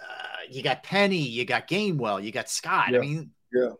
uh, 0.00 0.42
you 0.50 0.62
got 0.62 0.82
Penny, 0.82 1.18
you 1.22 1.44
got 1.44 1.66
Gainwell, 1.68 2.22
you 2.22 2.30
got 2.30 2.48
Scott. 2.48 2.90
Yeah. 2.92 2.98
I 2.98 3.00
mean, 3.00 3.30
Yeah. 3.52 3.70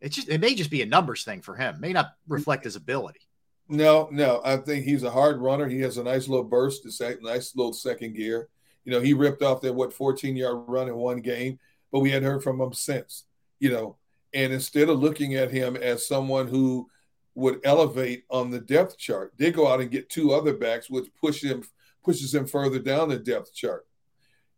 it's 0.00 0.16
just 0.16 0.28
it 0.28 0.40
may 0.40 0.54
just 0.54 0.70
be 0.70 0.82
a 0.82 0.86
numbers 0.86 1.24
thing 1.24 1.40
for 1.40 1.54
him. 1.56 1.80
May 1.80 1.92
not 1.92 2.12
reflect 2.28 2.64
his 2.64 2.76
ability. 2.76 3.20
No, 3.68 4.08
no. 4.10 4.40
I 4.44 4.56
think 4.56 4.84
he's 4.84 5.02
a 5.02 5.10
hard 5.10 5.40
runner. 5.40 5.68
He 5.68 5.80
has 5.80 5.98
a 5.98 6.02
nice 6.02 6.26
little 6.28 6.44
burst, 6.44 6.86
a 6.86 7.18
nice 7.20 7.54
little 7.54 7.72
second 7.72 8.14
gear. 8.14 8.48
You 8.84 8.92
know, 8.92 9.00
he 9.00 9.12
ripped 9.12 9.42
off 9.42 9.60
that 9.62 9.74
what 9.74 9.92
14 9.92 10.34
yard 10.34 10.64
run 10.66 10.88
in 10.88 10.94
one 10.96 11.20
game, 11.20 11.58
but 11.92 12.00
we 12.00 12.10
hadn't 12.10 12.28
heard 12.28 12.42
from 12.42 12.60
him 12.60 12.72
since. 12.72 13.24
You 13.60 13.70
know, 13.70 13.96
and 14.32 14.52
instead 14.52 14.88
of 14.88 14.98
looking 14.98 15.34
at 15.34 15.50
him 15.50 15.76
as 15.76 16.06
someone 16.06 16.48
who 16.48 16.88
would 17.34 17.60
elevate 17.64 18.24
on 18.30 18.50
the 18.50 18.60
depth 18.60 18.96
chart, 18.96 19.32
they 19.36 19.50
go 19.50 19.68
out 19.68 19.80
and 19.80 19.90
get 19.90 20.08
two 20.08 20.32
other 20.32 20.54
backs, 20.54 20.88
which 20.88 21.08
push 21.20 21.42
him 21.42 21.62
pushes 22.02 22.34
him 22.34 22.46
further 22.46 22.78
down 22.78 23.10
the 23.10 23.18
depth 23.18 23.52
chart. 23.52 23.86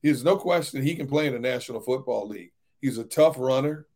There's 0.02 0.24
no 0.24 0.36
question 0.36 0.82
he 0.82 0.94
can 0.94 1.08
play 1.08 1.26
in 1.26 1.32
the 1.32 1.38
National 1.38 1.80
Football 1.80 2.28
League. 2.28 2.52
He's 2.80 2.98
a 2.98 3.04
tough 3.04 3.36
runner, 3.38 3.86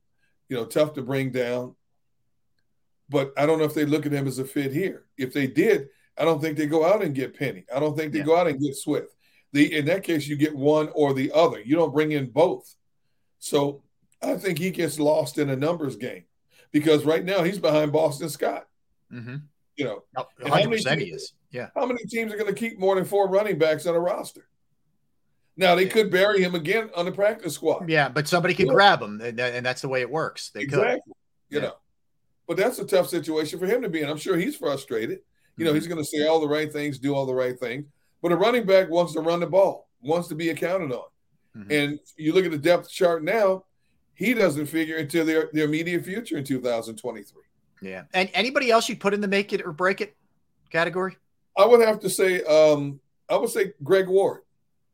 you 0.49 0.57
know, 0.57 0.65
tough 0.65 0.95
to 0.95 1.03
bring 1.03 1.31
down. 1.31 1.77
But 3.09 3.33
I 3.37 3.47
don't 3.47 3.59
know 3.59 3.65
if 3.65 3.75
they 3.75 3.85
look 3.85 4.07
at 4.07 4.13
him 4.13 4.27
as 4.27 4.39
a 4.39 4.45
fit 4.45 4.73
here. 4.73 5.05
If 5.19 5.33
they 5.33 5.47
did, 5.47 5.89
I 6.17 6.25
don't 6.25 6.41
think 6.41 6.57
they 6.57 6.67
go 6.67 6.85
out 6.85 7.03
and 7.03 7.15
get 7.15 7.37
Penny. 7.39 7.65
I 7.75 7.81
don't 7.81 7.97
think 7.97 8.13
they 8.13 8.19
Yeah. 8.21 8.25
go 8.25 8.37
out 8.37 8.47
and 8.49 8.61
get 8.61 8.75
Swift. 8.77 9.15
The 9.53 9.77
in 9.77 9.85
that 9.87 10.03
case, 10.03 10.27
you 10.27 10.37
get 10.37 10.55
one 10.55 10.89
or 10.95 11.13
the 11.15 11.31
other. 11.33 11.61
You 11.61 11.77
don't 11.77 11.93
bring 11.93 12.13
in 12.13 12.31
both. 12.31 12.75
So 13.39 13.83
I 14.23 14.37
think 14.37 14.59
he 14.59 14.71
gets 14.71 14.99
lost 14.99 15.39
in 15.39 15.51
a 15.51 15.57
numbers 15.57 15.97
game 15.97 16.25
because 16.73 17.05
right 17.05 17.25
now 17.25 17.43
he's 17.43 17.59
behind 17.59 17.93
Boston 17.93 18.29
Scott. 18.31 18.67
Mm-hmm. 19.13 19.37
You 19.77 19.85
know, 19.85 20.05
how 20.17 20.27
many 20.43 20.77
100% 20.79 20.99
he 20.99 21.05
teams- 21.07 21.23
is. 21.23 21.33
Yeah. 21.51 21.69
how 21.77 21.87
many 21.87 22.03
teams 22.07 22.33
are 22.33 22.37
going 22.37 22.53
to 22.53 22.59
keep 22.59 22.81
more 22.81 22.97
than 22.97 23.05
four 23.05 23.29
running 23.29 23.59
backs 23.59 23.87
on 23.87 23.95
a 23.95 24.01
roster? 24.01 24.49
Now 25.57 25.77
they 25.77 25.87
could 25.87 26.11
bury 26.11 26.43
him 26.43 26.55
again 26.57 26.91
on 26.97 27.05
the 27.05 27.13
practice 27.13 27.55
squad. 27.55 27.89
Yeah, 27.89 28.09
but 28.09 28.27
somebody 28.27 28.55
could 28.55 28.69
grab 28.69 29.01
him, 29.01 29.21
and, 29.21 29.39
and 29.39 29.65
that's 29.65 29.83
the 29.83 29.89
way 29.89 30.01
it 30.01 30.11
works. 30.11 30.51
They 30.51 30.67
could. 30.67 31.01
You 31.07 31.61
Yeah. 31.61 31.61
know, 31.61 31.75
but 32.47 32.57
that's 32.57 32.79
a 32.79 32.85
tough 32.85 33.09
situation 33.09 33.59
for 33.59 33.67
him 33.67 33.83
to 33.83 33.89
be 33.89 34.03
in. 34.03 34.09
I'm 34.11 34.17
sure 34.19 34.37
he's 34.37 34.57
frustrated. 34.57 35.21
You 35.57 35.65
know, 35.65 35.71
Mm-hmm. 35.71 35.77
he's 35.79 35.87
going 35.87 36.03
to 36.03 36.05
say 36.05 36.27
all 36.27 36.41
the 36.41 36.49
right 36.49 36.73
things, 36.73 36.99
do 36.99 37.15
all 37.15 37.27
the 37.27 37.35
right 37.35 37.59
things. 37.59 37.87
But 38.23 38.33
a 38.33 38.37
running 38.37 38.67
back 38.67 38.89
wants 38.91 39.13
to 39.13 39.21
run 39.21 39.41
the 39.41 39.47
ball, 39.47 39.89
wants 40.01 40.29
to 40.29 40.35
be 40.35 40.51
accounted 40.51 40.91
on. 40.93 41.05
Mm-hmm. 41.57 41.71
And 41.73 42.01
you 42.17 42.33
look 42.33 42.45
at 42.45 42.51
the 42.51 42.59
depth 42.59 42.91
chart 42.91 43.23
now, 43.23 43.65
he 44.15 44.35
doesn't 44.35 44.67
figure 44.67 44.97
into 44.97 45.25
their, 45.25 45.51
their 45.53 45.65
immediate 45.67 46.05
future 46.05 46.39
in 46.39 46.45
2023. 46.45 47.43
Yeah. 47.83 48.05
And 48.15 48.31
anybody 48.35 48.71
else 48.71 48.89
you'd 48.89 49.01
put 49.01 49.15
in 49.15 49.21
the 49.21 49.29
make 49.29 49.53
it 49.53 49.63
or 49.65 49.73
break 49.73 50.01
it 50.01 50.17
category? 50.71 51.17
I 51.57 51.67
would 51.67 51.81
have 51.87 52.01
to 52.01 52.11
say, 52.11 52.43
um, 52.43 52.99
I 53.29 53.37
would 53.37 53.51
say 53.51 53.75
Greg 53.83 54.09
Ward. 54.09 54.43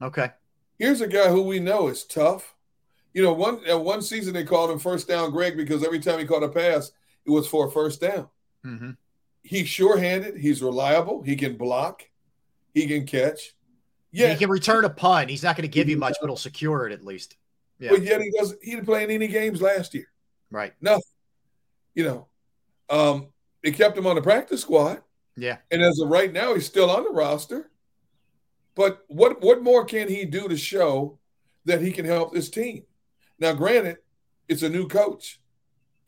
Okay. 0.03 0.31
Here's 0.79 1.01
a 1.01 1.07
guy 1.07 1.29
who 1.29 1.43
we 1.43 1.59
know 1.61 1.89
is 1.89 2.05
tough. 2.05 2.55
You 3.15 3.23
know, 3.23 3.33
one 3.33 3.61
uh, 3.71 3.79
one 3.79 4.03
season 4.03 4.33
they 4.35 4.45
called 4.45 4.71
him 4.71 4.79
first 4.79 5.09
down 5.09 5.31
Greg 5.31 5.57
because 5.57 5.85
every 5.85 5.99
time 5.99 6.19
he 6.19 6.25
caught 6.25 6.43
a 6.43 6.49
pass, 6.49 6.93
it 7.27 7.31
was 7.31 7.47
for 7.47 7.67
a 7.67 7.71
first 7.71 8.01
down. 8.01 8.29
Mm-hmm. 8.65 8.91
He's 9.43 9.69
sure-handed. 9.69 10.37
He's 10.37 10.63
reliable. 10.63 11.23
He 11.23 11.37
can 11.37 11.57
block. 11.57 12.03
He 12.75 12.87
can 12.87 13.07
catch. 13.07 13.55
Yeah, 14.13 14.33
He 14.33 14.37
can 14.39 14.51
return 14.51 14.85
a 14.85 14.91
punt. 14.91 15.31
He's 15.31 15.43
not 15.43 15.57
going 15.57 15.63
to 15.63 15.69
give 15.69 15.89
you 15.89 15.97
much, 15.97 16.17
but 16.21 16.27
he'll 16.29 16.37
secure 16.37 16.87
it 16.87 16.93
at 16.93 17.05
least. 17.05 17.37
Yeah. 17.79 17.91
but 17.93 18.03
yet 18.03 18.21
he 18.21 18.31
doesn't. 18.37 18.59
He 18.63 18.73
didn't 18.73 18.85
play 18.85 19.05
in 19.05 19.11
any 19.11 19.27
games 19.29 19.63
last 19.63 19.95
year. 19.95 20.07
Right. 20.51 20.75
Nothing. 20.83 21.03
You 21.95 22.05
know, 22.05 22.29
um, 22.91 23.29
they 23.63 23.71
kept 23.71 23.97
him 23.97 24.07
on 24.07 24.17
the 24.17 24.23
practice 24.23 24.61
squad, 24.61 25.01
Yeah. 25.37 25.57
and 25.71 25.81
as 25.83 25.99
of 26.01 26.09
right 26.11 26.31
now, 26.33 26.55
he's 26.55 26.67
still 26.67 26.91
on 26.91 27.05
the 27.05 27.11
roster. 27.11 27.71
But 28.75 29.05
what 29.09 29.41
what 29.43 29.63
more 29.63 29.85
can 29.85 30.09
he 30.09 30.25
do 30.27 30.47
to 30.49 30.57
show 30.57 31.19
that 31.65 31.81
he 31.81 31.91
can 31.91 32.05
help 32.05 32.33
this 32.35 32.51
team? 32.51 32.85
Now, 33.39 33.55
granted, 33.55 33.97
it's 34.49 34.63
a 34.63 34.69
new 34.69 34.87
coach, 34.87 35.40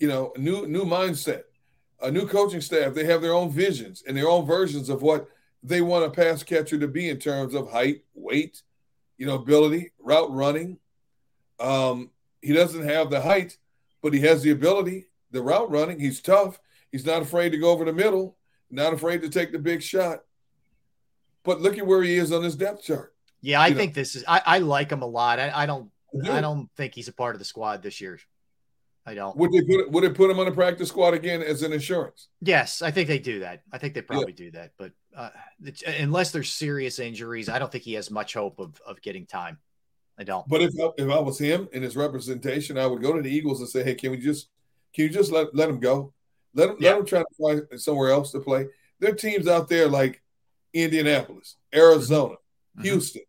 you 0.02 0.08
know, 0.08 0.32
a 0.34 0.38
new 0.40 0.66
new 0.66 0.84
mindset, 0.84 1.44
a 2.02 2.10
new 2.10 2.26
coaching 2.26 2.60
staff. 2.60 2.92
They 2.92 3.04
have 3.04 3.22
their 3.22 3.34
own 3.34 3.52
visions 3.52 4.02
and 4.04 4.16
their 4.16 4.28
own 4.28 4.44
versions 4.44 4.88
of 4.88 5.00
what 5.00 5.28
they 5.62 5.80
want 5.80 6.04
a 6.04 6.10
pass 6.10 6.42
catcher 6.42 6.76
to 6.76 6.88
be 6.88 7.08
in 7.08 7.20
terms 7.20 7.54
of 7.54 7.70
height, 7.70 8.02
weight, 8.12 8.62
you 9.16 9.26
know, 9.26 9.36
ability, 9.36 9.92
route 10.00 10.32
running. 10.32 10.78
Um, 11.60 12.10
he 12.40 12.52
doesn't 12.52 12.82
have 12.82 13.10
the 13.10 13.20
height, 13.20 13.58
but 14.02 14.12
he 14.12 14.18
has 14.22 14.42
the 14.42 14.50
ability, 14.50 15.06
the 15.30 15.40
route 15.40 15.70
running. 15.70 16.00
He's 16.00 16.20
tough. 16.20 16.58
He's 16.90 17.06
not 17.06 17.22
afraid 17.22 17.50
to 17.50 17.58
go 17.58 17.70
over 17.70 17.84
the 17.84 17.92
middle, 17.92 18.36
not 18.72 18.92
afraid 18.92 19.22
to 19.22 19.28
take 19.28 19.52
the 19.52 19.60
big 19.60 19.84
shot. 19.84 20.24
But 21.44 21.60
look 21.60 21.78
at 21.78 21.86
where 21.86 22.02
he 22.02 22.16
is 22.16 22.32
on 22.32 22.42
his 22.42 22.56
depth 22.56 22.82
chart. 22.82 23.14
Yeah, 23.40 23.60
I 23.60 23.68
You 23.68 23.74
know. 23.74 23.78
think 23.78 23.94
this 23.94 24.16
is. 24.16 24.24
I, 24.26 24.42
I 24.44 24.58
like 24.58 24.90
him 24.90 25.02
a 25.02 25.06
lot. 25.06 25.38
I, 25.38 25.52
I 25.54 25.66
don't. 25.66 25.90
Do. 26.24 26.30
I 26.32 26.40
don't 26.40 26.68
think 26.76 26.92
he's 26.92 27.08
a 27.08 27.12
part 27.12 27.36
of 27.36 27.38
the 27.38 27.44
squad 27.44 27.82
this 27.84 28.00
year. 28.00 28.18
I 29.04 29.14
don't. 29.14 29.36
Would 29.36 29.52
they 29.52 29.62
put 29.62 29.90
would 29.90 30.04
they 30.04 30.10
put 30.10 30.30
him 30.30 30.38
on 30.38 30.46
the 30.46 30.52
practice 30.52 30.88
squad 30.88 31.14
again 31.14 31.42
as 31.42 31.62
an 31.62 31.72
insurance? 31.72 32.28
Yes, 32.40 32.82
I 32.82 32.92
think 32.92 33.08
they 33.08 33.18
do 33.18 33.40
that. 33.40 33.62
I 33.72 33.78
think 33.78 33.94
they 33.94 34.02
probably 34.02 34.32
do 34.32 34.52
that. 34.52 34.72
But 34.78 34.92
uh, 35.16 35.30
unless 35.98 36.30
there's 36.30 36.52
serious 36.52 37.00
injuries, 37.00 37.48
I 37.48 37.58
don't 37.58 37.70
think 37.70 37.84
he 37.84 37.94
has 37.94 38.10
much 38.10 38.34
hope 38.34 38.60
of 38.60 38.80
of 38.86 39.02
getting 39.02 39.26
time. 39.26 39.58
I 40.18 40.24
don't. 40.24 40.46
But 40.48 40.62
if 40.62 40.72
I, 40.80 40.90
if 40.98 41.10
I 41.10 41.18
was 41.18 41.38
him 41.38 41.68
in 41.72 41.82
his 41.82 41.96
representation, 41.96 42.78
I 42.78 42.86
would 42.86 43.02
go 43.02 43.12
to 43.12 43.22
the 43.22 43.30
Eagles 43.30 43.60
and 43.60 43.68
say, 43.68 43.82
"Hey, 43.82 43.96
can 43.96 44.12
we 44.12 44.18
just 44.18 44.48
can 44.94 45.04
you 45.04 45.10
just 45.10 45.32
let 45.32 45.52
let 45.54 45.68
him 45.68 45.80
go? 45.80 46.12
Let 46.54 46.70
him 46.70 46.76
let 46.78 46.98
him 46.98 47.06
try 47.06 47.20
to 47.20 47.26
find 47.40 47.80
somewhere 47.80 48.10
else 48.10 48.30
to 48.32 48.40
play." 48.40 48.68
There 49.00 49.10
are 49.10 49.16
teams 49.16 49.48
out 49.48 49.68
there 49.68 49.88
like 49.88 50.22
Indianapolis, 50.72 51.56
Arizona, 51.74 52.36
Houston 52.80 53.22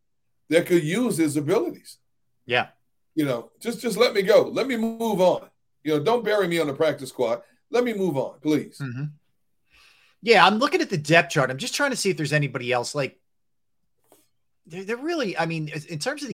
that 0.50 0.68
could 0.68 0.84
use 0.84 1.18
his 1.18 1.36
abilities. 1.36 1.98
Yeah. 2.45 2.68
You 3.16 3.26
know, 3.26 3.52
just 3.60 3.82
just 3.82 3.98
let 3.98 4.14
me 4.14 4.22
go. 4.22 4.44
Let 4.44 4.68
me 4.68 4.78
move 4.78 5.20
on. 5.20 5.50
You 5.84 5.98
know, 5.98 6.04
don't 6.04 6.24
bury 6.24 6.48
me 6.48 6.60
on 6.60 6.68
the 6.68 6.74
practice 6.74 7.10
squad. 7.10 7.42
Let 7.70 7.84
me 7.84 7.94
move 7.94 8.18
on, 8.18 8.40
please. 8.42 8.78
Mhm. 8.80 9.12
Yeah, 10.22 10.46
I'm 10.46 10.58
looking 10.58 10.82
at 10.82 10.90
the 10.90 10.98
depth 10.98 11.32
chart. 11.32 11.50
I'm 11.52 11.58
just 11.58 11.76
trying 11.76 11.92
to 11.92 11.98
see 11.98 12.10
if 12.10 12.18
there's 12.18 12.32
anybody 12.34 12.72
else. 12.72 12.96
Like, 12.96 13.20
they're, 14.66 14.86
they're 14.86 14.98
really. 14.98 15.38
I 15.38 15.46
mean, 15.46 15.70
in 15.90 16.00
terms 16.00 16.22
of 16.24 16.30
the 16.30 16.34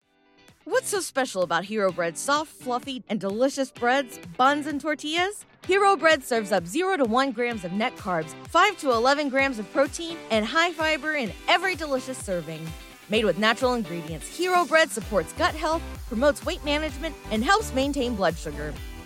What's 0.66 0.90
so 0.90 1.00
special 1.00 1.42
about 1.42 1.66
Hero 1.66 1.92
Bread's 1.92 2.20
soft, 2.22 2.52
fluffy, 2.52 3.04
and 3.10 3.20
delicious 3.20 3.72
breads, 3.72 4.20
buns, 4.38 4.68
and 4.68 4.80
tortillas? 4.80 5.44
Hero 5.66 5.96
Bread 5.96 6.24
serves 6.24 6.52
up 6.52 6.68
0 6.68 6.98
to 6.98 7.06
1 7.06 7.32
grams 7.32 7.66
of 7.66 7.72
net 7.72 7.96
carbs, 7.98 8.36
5 8.50 8.78
to 8.82 8.92
11 8.92 9.30
grams 9.30 9.58
of 9.58 9.72
protein, 9.74 10.16
and 10.30 10.46
high 10.46 10.72
fiber 10.72 11.16
in 11.16 11.32
every 11.48 11.74
delicious 11.76 12.20
serving. 12.20 12.64
Made 13.10 13.26
with 13.26 13.40
natural 13.40 13.74
ingredients, 13.74 14.28
Hero 14.28 14.64
Bread 14.64 14.92
supports 14.92 15.34
gut 15.34 15.56
health, 15.56 15.82
promotes 16.08 16.46
weight 16.46 16.64
management, 16.64 17.16
and 17.32 17.44
helps 17.44 17.74
maintain 17.74 18.14
blood 18.16 18.38
sugar. 18.38 18.72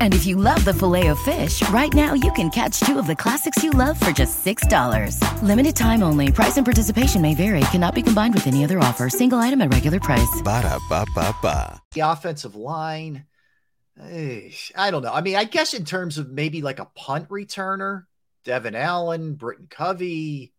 And 0.00 0.14
if 0.14 0.26
you 0.26 0.36
love 0.36 0.64
the 0.64 0.74
filet 0.74 1.08
of 1.08 1.18
fish, 1.20 1.66
right 1.68 1.92
now 1.92 2.14
you 2.14 2.32
can 2.32 2.50
catch 2.50 2.80
two 2.80 2.98
of 2.98 3.06
the 3.06 3.14
classics 3.14 3.62
you 3.62 3.70
love 3.70 4.00
for 4.00 4.10
just 4.10 4.44
$6. 4.44 5.42
Limited 5.42 5.76
time 5.76 6.02
only. 6.02 6.32
Price 6.32 6.56
and 6.56 6.66
participation 6.66 7.22
may 7.22 7.34
vary. 7.34 7.60
Cannot 7.72 7.94
be 7.94 8.02
combined 8.02 8.34
with 8.34 8.46
any 8.46 8.64
other 8.64 8.78
offer. 8.80 9.08
Single 9.08 9.38
item 9.38 9.60
at 9.62 9.72
regular 9.72 10.00
price. 10.00 10.42
Ba-da-ba-ba-ba. 10.42 11.80
the 11.92 12.00
offensive 12.00 12.54
line. 12.56 13.26
I 14.02 14.90
don't 14.90 15.02
know. 15.02 15.12
I 15.12 15.20
mean, 15.20 15.36
I 15.36 15.44
guess 15.44 15.74
in 15.74 15.84
terms 15.84 16.16
of 16.16 16.30
maybe 16.30 16.62
like 16.62 16.78
a 16.78 16.86
punt 16.86 17.28
returner, 17.28 18.04
Devon 18.44 18.74
Allen, 18.74 19.34
Britton 19.34 19.66
Covey. 19.68 20.52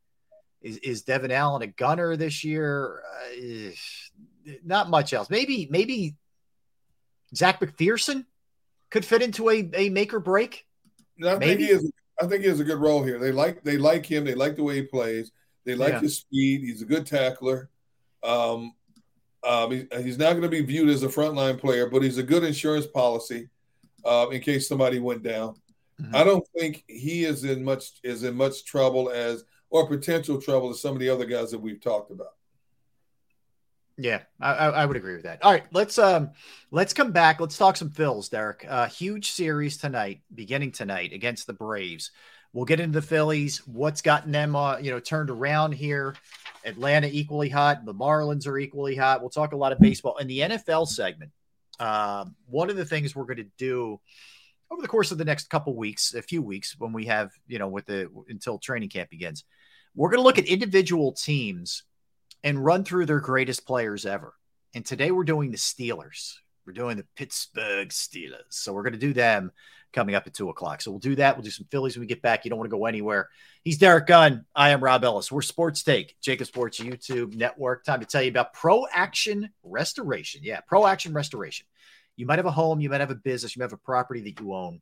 Is, 0.61 0.77
is 0.77 1.01
Devon 1.01 1.31
Allen 1.31 1.63
a 1.63 1.67
gunner 1.67 2.15
this 2.15 2.43
year? 2.43 3.01
Uh, 3.35 3.71
not 4.63 4.91
much 4.91 5.11
else. 5.11 5.27
Maybe, 5.27 5.67
maybe 5.71 6.15
Zech 7.35 7.59
McPhearson 7.59 8.25
could 8.91 9.03
fit 9.05 9.21
into 9.23 9.49
a, 9.49 9.67
a 9.73 9.89
make 9.89 10.13
or 10.13 10.19
break. 10.19 10.65
I 11.23 11.29
think 11.31 11.39
Maybe. 11.39 11.63
he 11.65 11.69
is. 11.71 11.91
I 12.21 12.27
think 12.27 12.43
he 12.43 12.49
has 12.49 12.59
a 12.59 12.63
good 12.63 12.77
role 12.79 13.03
here. 13.03 13.17
They 13.17 13.31
like 13.31 13.63
they 13.63 13.77
like 13.77 14.05
him. 14.05 14.23
They 14.25 14.35
like 14.35 14.55
the 14.55 14.63
way 14.63 14.75
he 14.75 14.81
plays. 14.83 15.31
They 15.65 15.73
like 15.75 15.93
Yeah. 15.93 16.01
his 16.01 16.17
speed. 16.17 16.61
He's 16.61 16.81
a 16.81 16.85
good 16.85 17.05
tackler. 17.05 17.69
Um, 18.23 18.73
um, 19.43 19.71
he- 19.71 19.87
he's 20.03 20.17
not 20.19 20.31
going 20.31 20.43
to 20.43 20.49
be 20.49 20.61
viewed 20.61 20.89
as 20.89 21.01
a 21.03 21.07
frontline 21.07 21.57
player, 21.59 21.89
but 21.89 22.03
he's 22.03 22.19
a 22.19 22.23
good 22.23 22.43
insurance 22.43 22.85
policy 22.85 23.49
uh, 24.05 24.27
in 24.31 24.41
case 24.41 24.67
somebody 24.67 24.99
went 24.99 25.23
down. 25.23 25.55
Mm-hmm. 25.99 26.15
I 26.15 26.23
don't 26.23 26.45
think 26.57 26.83
he 26.87 27.25
is 27.25 27.43
in 27.43 27.63
much 27.63 27.91
is 28.03 28.23
in 28.23 28.35
much 28.35 28.65
trouble 28.65 29.09
as 29.09 29.43
or 29.69 29.87
potential 29.87 30.39
trouble 30.41 30.69
as 30.69 30.81
some 30.81 30.93
of 30.93 30.99
the 30.99 31.09
other 31.09 31.25
guys 31.25 31.49
that 31.51 31.59
we've 31.59 31.81
talked 31.81 32.11
about. 32.11 32.33
Yeah, 34.01 34.21
I, 34.39 34.53
I 34.53 34.85
would 34.87 34.97
agree 34.97 35.13
with 35.13 35.23
that. 35.23 35.43
All 35.43 35.51
right, 35.51 35.63
let's 35.71 35.99
um 35.99 36.31
let's 36.71 36.91
come 36.91 37.11
back. 37.11 37.39
Let's 37.39 37.55
talk 37.55 37.77
some 37.77 37.91
Phils, 37.91 38.31
Derrick. 38.31 38.65
Uh, 38.67 38.87
huge 38.87 39.31
series 39.31 39.77
tonight, 39.77 40.21
beginning 40.33 40.71
tonight 40.71 41.13
against 41.13 41.45
the 41.45 41.53
Braves. 41.53 42.09
We'll 42.51 42.65
get 42.65 42.79
into 42.79 42.99
the 42.99 43.05
Phillies. 43.05 43.59
What's 43.67 44.01
gotten 44.01 44.31
them, 44.31 44.55
uh, 44.55 44.79
you 44.79 44.89
know, 44.89 44.99
turned 44.99 45.29
around 45.29 45.73
here? 45.73 46.15
Atlanta 46.65 47.07
equally 47.11 47.47
hot. 47.47 47.85
The 47.85 47.93
Marlins 47.93 48.47
are 48.47 48.57
equally 48.57 48.95
hot. 48.95 49.21
We'll 49.21 49.29
talk 49.29 49.53
a 49.53 49.57
lot 49.57 49.71
of 49.71 49.79
baseball 49.79 50.17
in 50.17 50.27
the 50.27 50.39
NFL 50.39 50.87
segment. 50.87 51.31
Um, 51.79 52.35
one 52.47 52.71
of 52.71 52.77
the 52.77 52.85
things 52.85 53.15
we're 53.15 53.25
going 53.25 53.37
to 53.37 53.51
do 53.59 53.99
over 54.71 54.81
the 54.81 54.87
course 54.87 55.11
of 55.11 55.19
the 55.19 55.25
next 55.25 55.49
couple 55.51 55.75
weeks, 55.75 56.15
a 56.15 56.23
few 56.23 56.41
weeks, 56.41 56.75
when 56.79 56.91
we 56.91 57.05
have, 57.05 57.29
you 57.47 57.59
know, 57.59 57.67
with 57.67 57.85
the 57.85 58.09
until 58.29 58.57
training 58.57 58.89
camp 58.89 59.11
begins, 59.11 59.43
we're 59.95 60.09
going 60.09 60.19
to 60.19 60.23
look 60.23 60.39
at 60.39 60.45
individual 60.45 61.11
teams 61.11 61.83
and 62.43 62.63
run 62.63 62.83
through 62.83 63.05
their 63.05 63.19
greatest 63.19 63.65
players 63.65 64.05
ever. 64.05 64.33
And 64.73 64.85
today 64.85 65.11
we're 65.11 65.23
doing 65.23 65.51
the 65.51 65.57
Steelers. 65.57 66.35
We're 66.65 66.73
doing 66.73 66.97
the 66.97 67.05
Pittsburgh 67.15 67.89
Steelers. 67.89 68.49
So 68.49 68.73
we're 68.73 68.83
going 68.83 68.93
to 68.93 68.99
do 68.99 69.13
them 69.13 69.51
coming 69.93 70.15
up 70.15 70.25
at 70.27 70.33
two 70.33 70.49
o'clock. 70.49 70.81
So 70.81 70.91
we'll 70.91 70.99
do 70.99 71.15
that. 71.15 71.35
We'll 71.35 71.43
do 71.43 71.49
some 71.49 71.67
Phillies 71.69 71.95
when 71.95 72.01
we 72.01 72.07
get 72.07 72.21
back. 72.21 72.45
You 72.45 72.49
don't 72.49 72.59
want 72.59 72.69
to 72.69 72.77
go 72.77 72.85
anywhere. 72.85 73.29
He's 73.63 73.77
Derrick 73.77 74.07
Gunn. 74.07 74.45
I 74.55 74.69
am 74.69 74.83
Rob 74.83 75.03
Ellis. 75.03 75.31
We're 75.31 75.41
Sports 75.41 75.83
Take, 75.83 76.15
JAKIB 76.21 76.45
Sports 76.45 76.79
YouTube 76.79 77.35
Network. 77.35 77.83
Time 77.83 77.99
to 77.99 78.05
tell 78.05 78.21
you 78.21 78.29
about 78.29 78.53
Pro 78.53 78.85
Action 78.91 79.49
Restoration. 79.63 80.41
Yeah, 80.43 80.61
Pro 80.61 80.87
Action 80.87 81.13
Restoration. 81.13 81.67
You 82.15 82.25
might 82.25 82.39
have 82.39 82.45
a 82.45 82.51
home, 82.51 82.79
you 82.79 82.89
might 82.89 83.01
have 83.01 83.11
a 83.11 83.15
business, 83.15 83.55
you 83.55 83.61
might 83.61 83.65
have 83.65 83.73
a 83.73 83.77
property 83.77 84.21
that 84.21 84.39
you 84.39 84.53
own. 84.53 84.81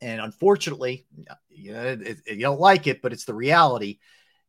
And 0.00 0.20
unfortunately, 0.20 1.06
you, 1.50 1.72
know, 1.72 1.96
you 2.26 2.40
don't 2.40 2.60
like 2.60 2.86
it, 2.88 3.00
but 3.02 3.12
it's 3.12 3.24
the 3.24 3.34
reality 3.34 3.98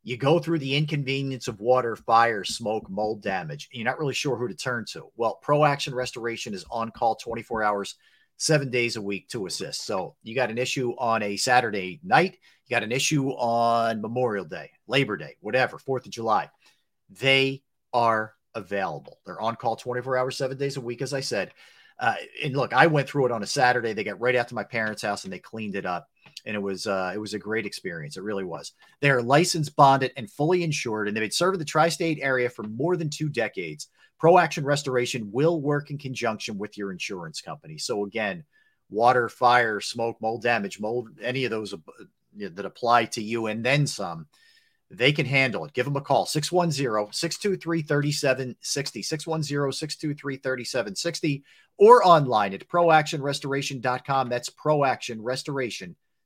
you 0.03 0.17
go 0.17 0.37
through 0.37 0.59
the 0.59 0.75
inconvenience 0.75 1.47
of 1.47 1.61
water, 1.61 1.95
fire, 1.95 2.43
smoke, 2.43 2.89
mold 2.89 3.21
damage. 3.21 3.69
You're 3.71 3.85
not 3.85 3.97
really 3.97 4.13
sure 4.13 4.35
who 4.35 4.49
to 4.49 4.55
turn 4.55 4.85
to. 4.91 5.07
Well, 5.15 5.39
Pro 5.41 5.63
Action 5.63 5.95
Restoration 5.95 6.53
is 6.53 6.65
on 6.69 6.91
call 6.91 7.15
24 7.15 7.63
hours, 7.63 7.95
seven 8.37 8.69
days 8.69 8.97
a 8.97 9.01
week 9.01 9.29
to 9.29 9.45
assist. 9.45 9.85
So 9.85 10.15
you 10.21 10.35
got 10.35 10.51
an 10.51 10.57
issue 10.57 10.93
on 10.97 11.23
a 11.23 11.37
Saturday 11.37 12.01
night, 12.03 12.37
you 12.65 12.75
got 12.75 12.83
an 12.83 12.91
issue 12.91 13.29
on 13.29 14.01
Memorial 14.01 14.45
Day, 14.45 14.71
Labor 14.87 15.15
Day, 15.15 15.37
whatever, 15.39 15.77
Fourth 15.77 16.05
of 16.05 16.11
July. 16.11 16.49
They 17.09 17.63
are 17.93 18.33
available. 18.55 19.19
They're 19.25 19.41
on 19.41 19.55
call 19.55 19.75
24 19.77 20.17
hours, 20.17 20.37
seven 20.37 20.57
days 20.57 20.77
a 20.77 20.81
week, 20.81 21.01
as 21.01 21.13
I 21.13 21.21
said. 21.21 21.53
Uh, 21.99 22.15
and 22.43 22.55
look, 22.55 22.73
I 22.73 22.87
went 22.87 23.07
through 23.07 23.27
it 23.27 23.31
on 23.31 23.43
a 23.43 23.47
Saturday. 23.47 23.93
They 23.93 24.03
got 24.03 24.19
right 24.19 24.35
after 24.35 24.55
my 24.55 24.63
parents' 24.63 25.03
house 25.03 25.23
and 25.23 25.31
they 25.31 25.39
cleaned 25.39 25.75
it 25.75 25.85
up, 25.85 26.07
and 26.45 26.55
it 26.55 26.59
was 26.59 26.87
uh, 26.87 27.11
it 27.13 27.17
was 27.17 27.33
a 27.33 27.39
great 27.39 27.65
experience. 27.65 28.17
It 28.17 28.23
really 28.23 28.43
was. 28.43 28.73
They 29.01 29.09
are 29.09 29.21
licensed, 29.21 29.75
bonded, 29.75 30.11
and 30.17 30.29
fully 30.29 30.63
insured, 30.63 31.07
and 31.07 31.15
they've 31.15 31.21
been 31.21 31.31
serving 31.31 31.59
the 31.59 31.65
tri-state 31.65 32.19
area 32.21 32.49
for 32.49 32.63
more 32.63 32.97
than 32.97 33.09
two 33.09 33.29
decades. 33.29 33.87
Pro 34.19 34.37
Action 34.37 34.63
Restoration 34.63 35.29
will 35.31 35.61
work 35.61 35.91
in 35.91 35.97
conjunction 35.97 36.57
with 36.57 36.77
your 36.77 36.91
insurance 36.91 37.41
company. 37.41 37.77
So 37.77 38.05
again, 38.05 38.43
water, 38.89 39.27
fire, 39.27 39.81
smoke, 39.81 40.21
mold 40.21 40.43
damage, 40.43 40.79
mold, 40.79 41.09
any 41.21 41.45
of 41.45 41.51
those 41.51 41.73
uh, 41.73 41.77
that 42.37 42.65
apply 42.65 43.05
to 43.05 43.23
you, 43.23 43.47
and 43.47 43.63
then 43.65 43.87
some 43.87 44.27
they 44.89 45.11
can 45.11 45.25
handle 45.25 45.65
it. 45.65 45.73
Give 45.73 45.85
them 45.85 45.95
a 45.95 46.01
call 46.01 46.25
610 46.25 47.11
623 47.11 47.81
3760, 47.81 49.01
610 49.01 49.71
623 49.71 50.37
3760, 50.37 51.43
or 51.77 52.05
online 52.05 52.53
at 52.53 52.67
proactionrestoration.com. 52.67 54.29
That's 54.29 54.49
proactionrestoration.com. 54.49 55.95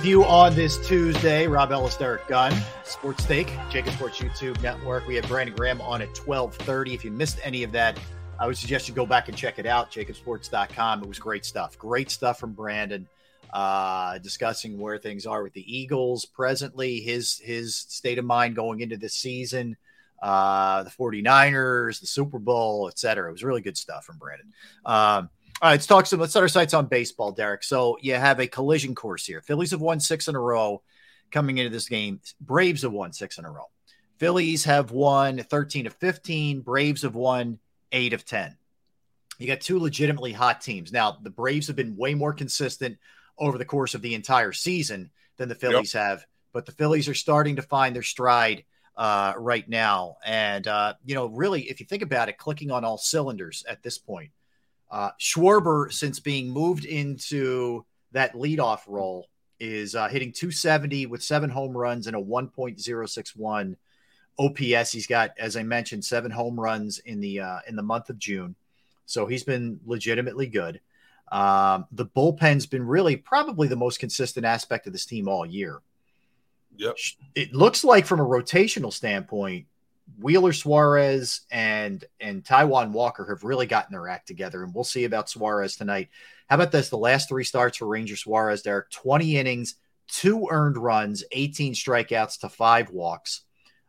With 0.00 0.08
you 0.08 0.24
on 0.24 0.54
this 0.54 0.78
Tuesday. 0.88 1.46
Rob 1.46 1.72
Ellis, 1.72 1.94
Derrick 1.94 2.26
Gunn, 2.26 2.54
Sports 2.84 3.22
Take, 3.26 3.48
JAKIB 3.68 3.92
Sports 3.92 4.18
YouTube 4.18 4.62
Network. 4.62 5.06
We 5.06 5.14
have 5.16 5.28
Brandon 5.28 5.54
Graham 5.54 5.78
on 5.82 6.00
at 6.00 6.08
1230. 6.16 6.94
If 6.94 7.04
you 7.04 7.10
missed 7.10 7.38
any 7.44 7.64
of 7.64 7.72
that, 7.72 8.00
I 8.38 8.46
would 8.46 8.56
suggest 8.56 8.88
you 8.88 8.94
go 8.94 9.04
back 9.04 9.28
and 9.28 9.36
check 9.36 9.58
it 9.58 9.66
out, 9.66 9.92
jakibsports.com. 9.92 11.02
It 11.02 11.06
was 11.06 11.18
great 11.18 11.44
stuff. 11.44 11.76
Great 11.76 12.10
stuff 12.10 12.40
from 12.40 12.54
Brandon 12.54 13.06
uh, 13.52 14.16
discussing 14.16 14.78
where 14.78 14.96
things 14.96 15.26
are 15.26 15.42
with 15.42 15.52
the 15.52 15.70
Eagles 15.70 16.24
presently, 16.24 17.00
his 17.00 17.38
his 17.40 17.76
state 17.76 18.18
of 18.18 18.24
mind 18.24 18.56
going 18.56 18.80
into 18.80 18.96
this 18.96 19.12
season, 19.12 19.76
uh, 20.22 20.82
the 20.82 20.90
49ers, 20.90 22.00
the 22.00 22.06
Super 22.06 22.38
Bowl, 22.38 22.88
et 22.88 22.98
cetera. 22.98 23.28
It 23.28 23.32
was 23.32 23.44
really 23.44 23.60
good 23.60 23.76
stuff 23.76 24.06
from 24.06 24.16
Brandon. 24.16 24.50
Um, 24.86 25.28
all 25.62 25.68
right, 25.68 25.72
let's 25.72 25.86
talk 25.86 26.06
some. 26.06 26.20
Let's 26.20 26.32
set 26.32 26.42
our 26.42 26.48
sights 26.48 26.72
on 26.72 26.86
baseball, 26.86 27.32
Derrick. 27.32 27.62
So 27.62 27.98
you 28.00 28.14
have 28.14 28.40
a 28.40 28.46
collision 28.46 28.94
course 28.94 29.26
here. 29.26 29.42
Phillies 29.42 29.72
have 29.72 29.80
won 29.80 30.00
six 30.00 30.26
in 30.26 30.34
a 30.34 30.40
row 30.40 30.82
coming 31.30 31.58
into 31.58 31.70
this 31.70 31.88
game. 31.88 32.20
Braves 32.40 32.82
have 32.82 32.92
won 32.92 33.12
six 33.12 33.36
in 33.36 33.44
a 33.44 33.50
row. 33.50 33.66
Phillies 34.18 34.64
have 34.64 34.90
won 34.90 35.38
13 35.38 35.86
of 35.86 35.94
15. 35.94 36.60
Braves 36.60 37.02
have 37.02 37.14
won 37.14 37.58
eight 37.92 38.12
of 38.14 38.24
10. 38.24 38.56
You 39.38 39.46
got 39.46 39.60
two 39.60 39.78
legitimately 39.78 40.32
hot 40.32 40.60
teams. 40.60 40.92
Now, 40.92 41.18
the 41.22 41.30
Braves 41.30 41.66
have 41.66 41.76
been 41.76 41.96
way 41.96 42.14
more 42.14 42.32
consistent 42.32 42.98
over 43.38 43.58
the 43.58 43.64
course 43.64 43.94
of 43.94 44.02
the 44.02 44.14
entire 44.14 44.52
season 44.52 45.10
than 45.36 45.48
the 45.48 45.54
Phillies 45.54 45.94
have, 45.94 46.24
but 46.52 46.66
the 46.66 46.72
Phillies 46.72 47.08
are 47.08 47.14
starting 47.14 47.56
to 47.56 47.62
find 47.62 47.94
their 47.94 48.02
stride 48.02 48.64
uh, 48.96 49.32
right 49.38 49.66
now. 49.66 50.16
And, 50.24 50.66
uh, 50.66 50.94
you 51.04 51.14
know, 51.14 51.26
really, 51.26 51.62
if 51.62 51.80
you 51.80 51.86
think 51.86 52.02
about 52.02 52.28
it, 52.28 52.36
clicking 52.36 52.70
on 52.70 52.84
all 52.84 52.98
cylinders 52.98 53.64
at 53.66 53.82
this 53.82 53.96
point. 53.96 54.30
Uh, 54.90 55.10
Schwarber, 55.20 55.92
since 55.92 56.18
being 56.18 56.50
moved 56.50 56.84
into 56.84 57.84
that 58.12 58.34
leadoff 58.34 58.80
role, 58.86 59.28
is 59.60 59.94
uh, 59.94 60.08
hitting 60.08 60.32
270 60.32 61.06
with 61.06 61.22
seven 61.22 61.50
home 61.50 61.76
runs 61.76 62.06
and 62.06 62.16
a 62.16 62.20
1.061 62.20 63.76
OPS. 64.38 64.92
He's 64.92 65.06
got, 65.06 65.32
as 65.38 65.56
I 65.56 65.62
mentioned, 65.62 66.04
seven 66.04 66.30
home 66.30 66.58
runs 66.58 66.98
in 66.98 67.20
the 67.20 67.40
uh, 67.40 67.58
in 67.68 67.76
the 67.76 67.82
month 67.82 68.10
of 68.10 68.18
June, 68.18 68.56
so 69.06 69.26
he's 69.26 69.44
been 69.44 69.78
legitimately 69.86 70.46
good. 70.46 70.80
Um, 71.30 71.86
the 71.92 72.06
bullpen's 72.06 72.66
been 72.66 72.84
really 72.84 73.16
probably 73.16 73.68
the 73.68 73.76
most 73.76 74.00
consistent 74.00 74.44
aspect 74.44 74.86
of 74.86 74.92
this 74.92 75.04
team 75.04 75.28
all 75.28 75.46
year. 75.46 75.80
Yep. 76.76 76.96
It 77.34 77.54
looks 77.54 77.84
like 77.84 78.06
from 78.06 78.20
a 78.20 78.24
rotational 78.24 78.92
standpoint, 78.92 79.66
Wheeler 80.18 80.52
Suarez 80.52 81.42
and 81.50 82.04
and 82.20 82.42
Taijuan 82.44 82.90
Walker 82.92 83.26
have 83.28 83.44
really 83.44 83.66
gotten 83.66 83.92
their 83.92 84.08
act 84.08 84.26
together, 84.26 84.62
and 84.62 84.74
we'll 84.74 84.84
see 84.84 85.04
about 85.04 85.28
Suarez 85.30 85.76
tonight. 85.76 86.08
How 86.48 86.56
about 86.56 86.72
this? 86.72 86.88
The 86.88 86.98
last 86.98 87.28
three 87.28 87.44
starts 87.44 87.78
for 87.78 87.86
Ranger 87.86 88.16
Suarez, 88.16 88.62
there 88.62 88.86
20 88.90 89.36
innings, 89.36 89.76
two 90.08 90.48
earned 90.50 90.76
runs, 90.76 91.22
18 91.32 91.74
strikeouts 91.74 92.40
to 92.40 92.48
five 92.48 92.90
walks. 92.90 93.42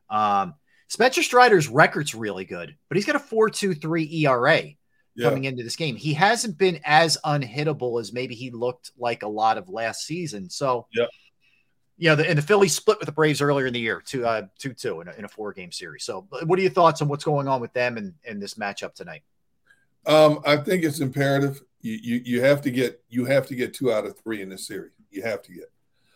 Um, 0.10 0.56
Spencer 0.88 1.24
Strider's 1.24 1.68
record's 1.70 2.14
really 2.14 2.46
good, 2.46 2.76
but 2.90 2.98
he's 2.98 3.06
got 3.06 3.16
a 3.16 3.20
4.23 3.20 4.12
ERA 4.24 4.62
Yeah. 5.16 5.30
coming 5.30 5.46
into 5.46 5.64
this 5.64 5.76
game. 5.78 5.96
He 5.96 6.14
hasn't 6.14 6.58
been 6.58 6.82
as 6.84 7.18
unhittable 7.26 8.00
as 8.00 8.12
maybe 8.14 8.36
he 8.36 8.52
looked 8.52 8.92
like 8.98 9.24
a 9.24 9.28
lot 9.28 9.58
of 9.58 9.70
last 9.70 10.06
season. 10.06 10.50
So, 10.50 10.88
yeah. 10.94 11.06
You 12.02 12.10
know, 12.10 12.16
the, 12.16 12.28
and 12.28 12.36
the 12.36 12.42
Phillies 12.42 12.74
split 12.74 12.98
with 12.98 13.06
the 13.06 13.12
Braves 13.12 13.44
earlier 13.44 13.68
in 13.68 13.74
the 13.74 13.80
year, 13.80 14.02
two 14.04 14.26
uh, 14.26 14.48
two 14.58 14.74
two 14.74 15.02
in 15.02 15.08
a, 15.08 15.12
in 15.20 15.26
a 15.26 15.28
four 15.28 15.54
game 15.54 15.72
series. 15.72 16.04
So, 16.04 16.26
what 16.48 16.58
are 16.58 16.62
your 16.64 16.72
thoughts 16.72 17.00
on 17.04 17.08
what's 17.08 17.24
going 17.24 17.48
on 17.48 17.62
with 17.62 17.74
them 17.74 17.96
and 17.98 18.16
in 18.24 18.40
this 18.40 18.56
matchup 18.56 18.96
tonight? 18.96 19.22
Um, 20.08 20.40
I 20.44 20.58
think 20.58 20.84
it's 20.84 21.00
imperative. 21.00 21.62
You, 21.82 22.00
you 22.02 22.22
you 22.26 22.42
have 22.42 22.60
to 22.64 22.72
get 22.72 23.04
you 23.10 23.26
have 23.26 23.46
to 23.46 23.56
get 23.56 23.76
two 23.76 23.94
out 23.94 24.08
of 24.08 24.18
three 24.18 24.42
in 24.42 24.50
this 24.50 24.66
series. 24.66 24.94
You 25.12 25.22
have 25.22 25.44
to 25.44 25.54
get. 25.54 25.72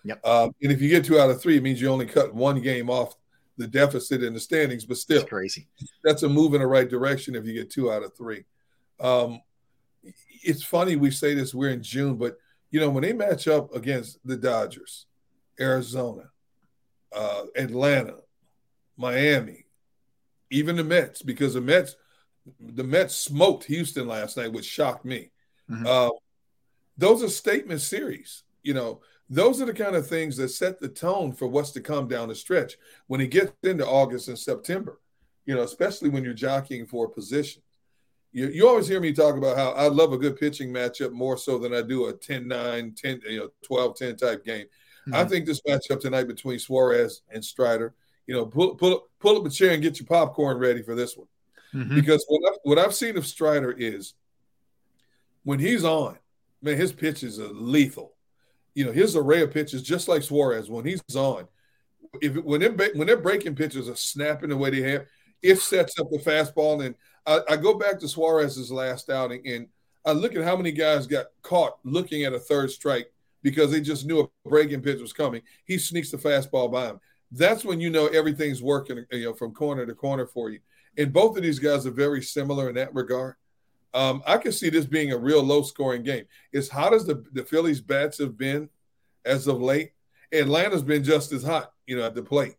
Yep. 0.05 0.25
Um, 0.25 0.55
and 0.63 0.71
if 0.71 0.81
you 0.81 0.89
get 0.89 1.05
two 1.05 1.19
out 1.19 1.29
of 1.29 1.39
three, 1.39 1.57
it 1.57 1.61
means 1.61 1.79
you 1.79 1.87
only 1.89 2.07
cut 2.07 2.33
one 2.33 2.61
game 2.61 2.89
off 2.89 3.15
the 3.57 3.67
deficit 3.67 4.23
in 4.23 4.33
the 4.33 4.39
standings. 4.39 4.85
But 4.85 4.97
still, 4.97 5.19
That's 5.19 5.29
crazy. 5.29 5.67
That's 6.03 6.23
a 6.23 6.29
move 6.29 6.55
in 6.55 6.61
the 6.61 6.67
right 6.67 6.89
direction 6.89 7.35
if 7.35 7.45
you 7.45 7.53
get 7.53 7.69
two 7.69 7.91
out 7.91 8.01
of 8.01 8.17
three. 8.17 8.45
Um, 8.99 9.39
it's 10.43 10.63
funny 10.63 10.95
we 10.95 11.11
say 11.11 11.35
this. 11.35 11.53
We're 11.53 11.69
in 11.69 11.83
June, 11.83 12.15
but 12.15 12.39
you 12.71 12.79
know 12.79 12.89
when 12.89 13.03
they 13.03 13.13
match 13.13 13.47
up 13.47 13.75
against 13.75 14.17
the 14.25 14.35
Dodgers, 14.35 15.05
Arizona, 15.59 16.29
uh, 17.15 17.43
Atlanta, 17.55 18.17
Miami, 18.97 19.65
even 20.49 20.75
the 20.75 20.83
Mets, 20.83 21.21
because 21.21 21.53
the 21.53 21.61
Mets, 21.61 21.95
the 22.59 22.83
Mets 22.83 23.15
smoked 23.15 23.65
Houston 23.65 24.07
last 24.07 24.37
night, 24.37 24.51
which 24.51 24.65
shocked 24.65 25.05
me. 25.05 25.31
Mm-hmm. 25.69 25.85
Uh, 25.87 26.09
those 26.97 27.23
are 27.23 27.29
statement 27.29 27.81
series. 27.81 28.43
You 28.63 28.73
know, 28.73 29.01
those 29.29 29.61
are 29.61 29.65
the 29.65 29.73
kind 29.73 29.95
of 29.95 30.07
things 30.07 30.37
that 30.37 30.49
set 30.49 30.79
the 30.79 30.87
tone 30.87 31.33
for 31.33 31.47
what's 31.47 31.71
to 31.71 31.81
come 31.81 32.07
down 32.07 32.29
the 32.29 32.35
stretch 32.35 32.77
when 33.07 33.21
it 33.21 33.31
gets 33.31 33.53
into 33.63 33.85
August 33.85 34.27
and 34.27 34.37
September. 34.37 34.99
You 35.45 35.55
know, 35.55 35.63
especially 35.63 36.09
when 36.09 36.23
you're 36.23 36.33
jockeying 36.33 36.87
for 36.87 37.05
a 37.05 37.09
position. 37.09 37.61
You, 38.31 38.47
you 38.47 38.67
always 38.67 38.87
hear 38.87 38.99
me 38.99 39.13
talk 39.13 39.37
about 39.37 39.57
how 39.57 39.71
I 39.71 39.87
love 39.87 40.11
a 40.11 40.17
good 40.17 40.37
pitching 40.37 40.69
matchup 40.69 41.11
more 41.11 41.37
so 41.37 41.57
than 41.57 41.73
I 41.73 41.81
do 41.81 42.07
a 42.07 42.13
10 42.13 42.47
9, 42.47 42.93
10, 42.93 43.21
you 43.29 43.39
know, 43.39 43.49
12 43.63 43.95
10 43.95 44.15
type 44.17 44.43
game. 44.43 44.65
I 45.07 45.09
Mm-hmm. 45.21 45.29
think 45.29 45.45
this 45.45 45.61
matchup 45.61 45.99
tonight 45.99 46.23
between 46.27 46.57
Suarez 46.59 47.21
and 47.29 47.43
Strider, 47.43 47.93
you 48.27 48.33
know, 48.33 48.45
pull, 48.45 48.75
pull, 48.75 49.07
pull 49.19 49.37
up 49.37 49.45
a 49.45 49.49
chair 49.49 49.71
and 49.71 49.83
get 49.83 49.99
your 49.99 50.07
popcorn 50.07 50.57
ready 50.57 50.81
for 50.81 50.95
this 50.95 51.15
one. 51.15 51.27
Mhm. 51.73 51.93
Because 51.95 52.25
what 52.27 52.51
I've, 52.51 52.59
what 52.63 52.79
I've 52.79 52.95
seen 52.95 53.17
of 53.17 53.27
Strider 53.27 53.71
is 53.71 54.13
when 55.43 55.59
he's 55.59 55.83
on, 55.83 56.17
man, 56.61 56.77
his 56.77 56.91
pitches 56.91 57.39
are 57.39 57.49
lethal. 57.49 58.13
You 58.73 58.85
know, 58.85 58.91
his 58.91 59.15
array 59.15 59.41
of 59.41 59.51
pitches, 59.51 59.83
just 59.83 60.07
like 60.07 60.23
Suarez, 60.23 60.69
when 60.69 60.85
he's 60.85 61.01
on, 61.15 61.47
if 62.21 62.35
when 62.43 62.61
they're, 62.61 62.91
when 62.95 63.07
they're 63.07 63.17
breaking 63.17 63.55
pitches 63.55 63.87
are 63.89 63.95
snapping 63.95 64.49
the 64.49 64.57
way 64.57 64.69
they 64.69 64.81
have, 64.91 65.05
it 65.41 65.59
sets 65.59 65.99
up 65.99 66.09
the 66.09 66.17
fastball. 66.17 66.83
And 66.85 66.95
I, 67.25 67.41
I 67.49 67.57
go 67.57 67.75
back 67.75 67.99
to 67.99 68.07
Suarez's 68.07 68.71
last 68.71 69.09
outing, 69.09 69.45
and 69.47 69.67
I 70.05 70.11
look 70.13 70.35
at 70.35 70.43
how 70.43 70.55
many 70.55 70.71
guys 70.71 71.07
got 71.07 71.27
caught 71.41 71.77
looking 71.83 72.23
at 72.23 72.33
a 72.33 72.39
third 72.39 72.71
strike 72.71 73.11
because 73.45 73.69
they 73.69 73.79
just 73.79 74.07
knew 74.07 74.21
a 74.21 74.49
breaking 74.49 74.81
pitch 74.81 74.99
was 74.99 75.13
coming. 75.13 75.39
He 75.65 75.77
sneaks 75.77 76.09
the 76.09 76.17
fastball 76.17 76.71
by 76.71 76.87
him. 76.87 76.99
That's 77.31 77.63
when 77.63 77.79
you 77.79 77.91
know 77.91 78.07
everything's 78.07 78.63
working, 78.63 79.05
you 79.11 79.25
know, 79.25 79.33
from 79.35 79.53
corner 79.53 79.85
to 79.85 79.93
corner 79.93 80.25
for 80.25 80.49
you. 80.49 80.61
And 80.97 81.13
both 81.13 81.37
of 81.37 81.43
these 81.43 81.59
guys 81.59 81.85
are 81.85 81.91
very 81.91 82.23
similar 82.23 82.69
in 82.69 82.75
that 82.75 82.95
regard. 82.95 83.35
Um, 83.93 84.23
I 84.25 84.39
can 84.39 84.51
see 84.51 84.71
this 84.71 84.87
being 84.87 85.11
a 85.11 85.17
real 85.17 85.43
low 85.43 85.61
scoring 85.61 86.01
game. 86.01 86.25
As 86.55 86.69
hot 86.69 86.91
as 86.95 87.05
the, 87.05 87.23
the 87.33 87.43
Phillies 87.43 87.81
bats 87.81 88.17
have 88.17 88.35
been 88.35 88.67
as 89.25 89.45
of 89.45 89.61
late, 89.61 89.91
Atlanta's 90.33 90.81
been 90.81 91.03
just 91.03 91.31
as 91.31 91.43
hot, 91.43 91.71
you 91.85 91.95
know, 91.95 92.03
at 92.03 92.15
the 92.15 92.23
plate. 92.23 92.55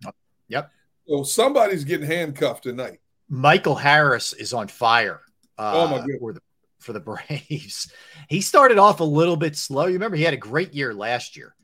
Yep. 0.47 0.71
So 1.09 1.25
somebody's 1.25 1.83
getting 1.83 2.07
handcuffed 2.07 2.63
tonight. 2.63 3.01
Michael 3.29 3.75
Harris 3.75 4.35
is 4.35 4.53
on 4.53 4.69
fire. 4.69 5.21
Uh, 5.59 5.73
Oh, 5.75 5.89
my 5.89 6.07
goodness. 6.07 6.39
For 6.87 6.93
the, 6.93 7.01
Braves, 7.39 7.93
he 8.29 8.41
started 8.41 8.79
off 8.79 9.01
a 9.01 9.05
little 9.05 9.37
bit 9.37 9.57
slow. 9.57 9.87
You 9.87 9.95
remember 9.95 10.17
he 10.17 10.23
had 10.23 10.35
a 10.35 10.39
great 10.39 10.73
year 10.73 10.95
last 10.95 11.37
year, 11.37 11.57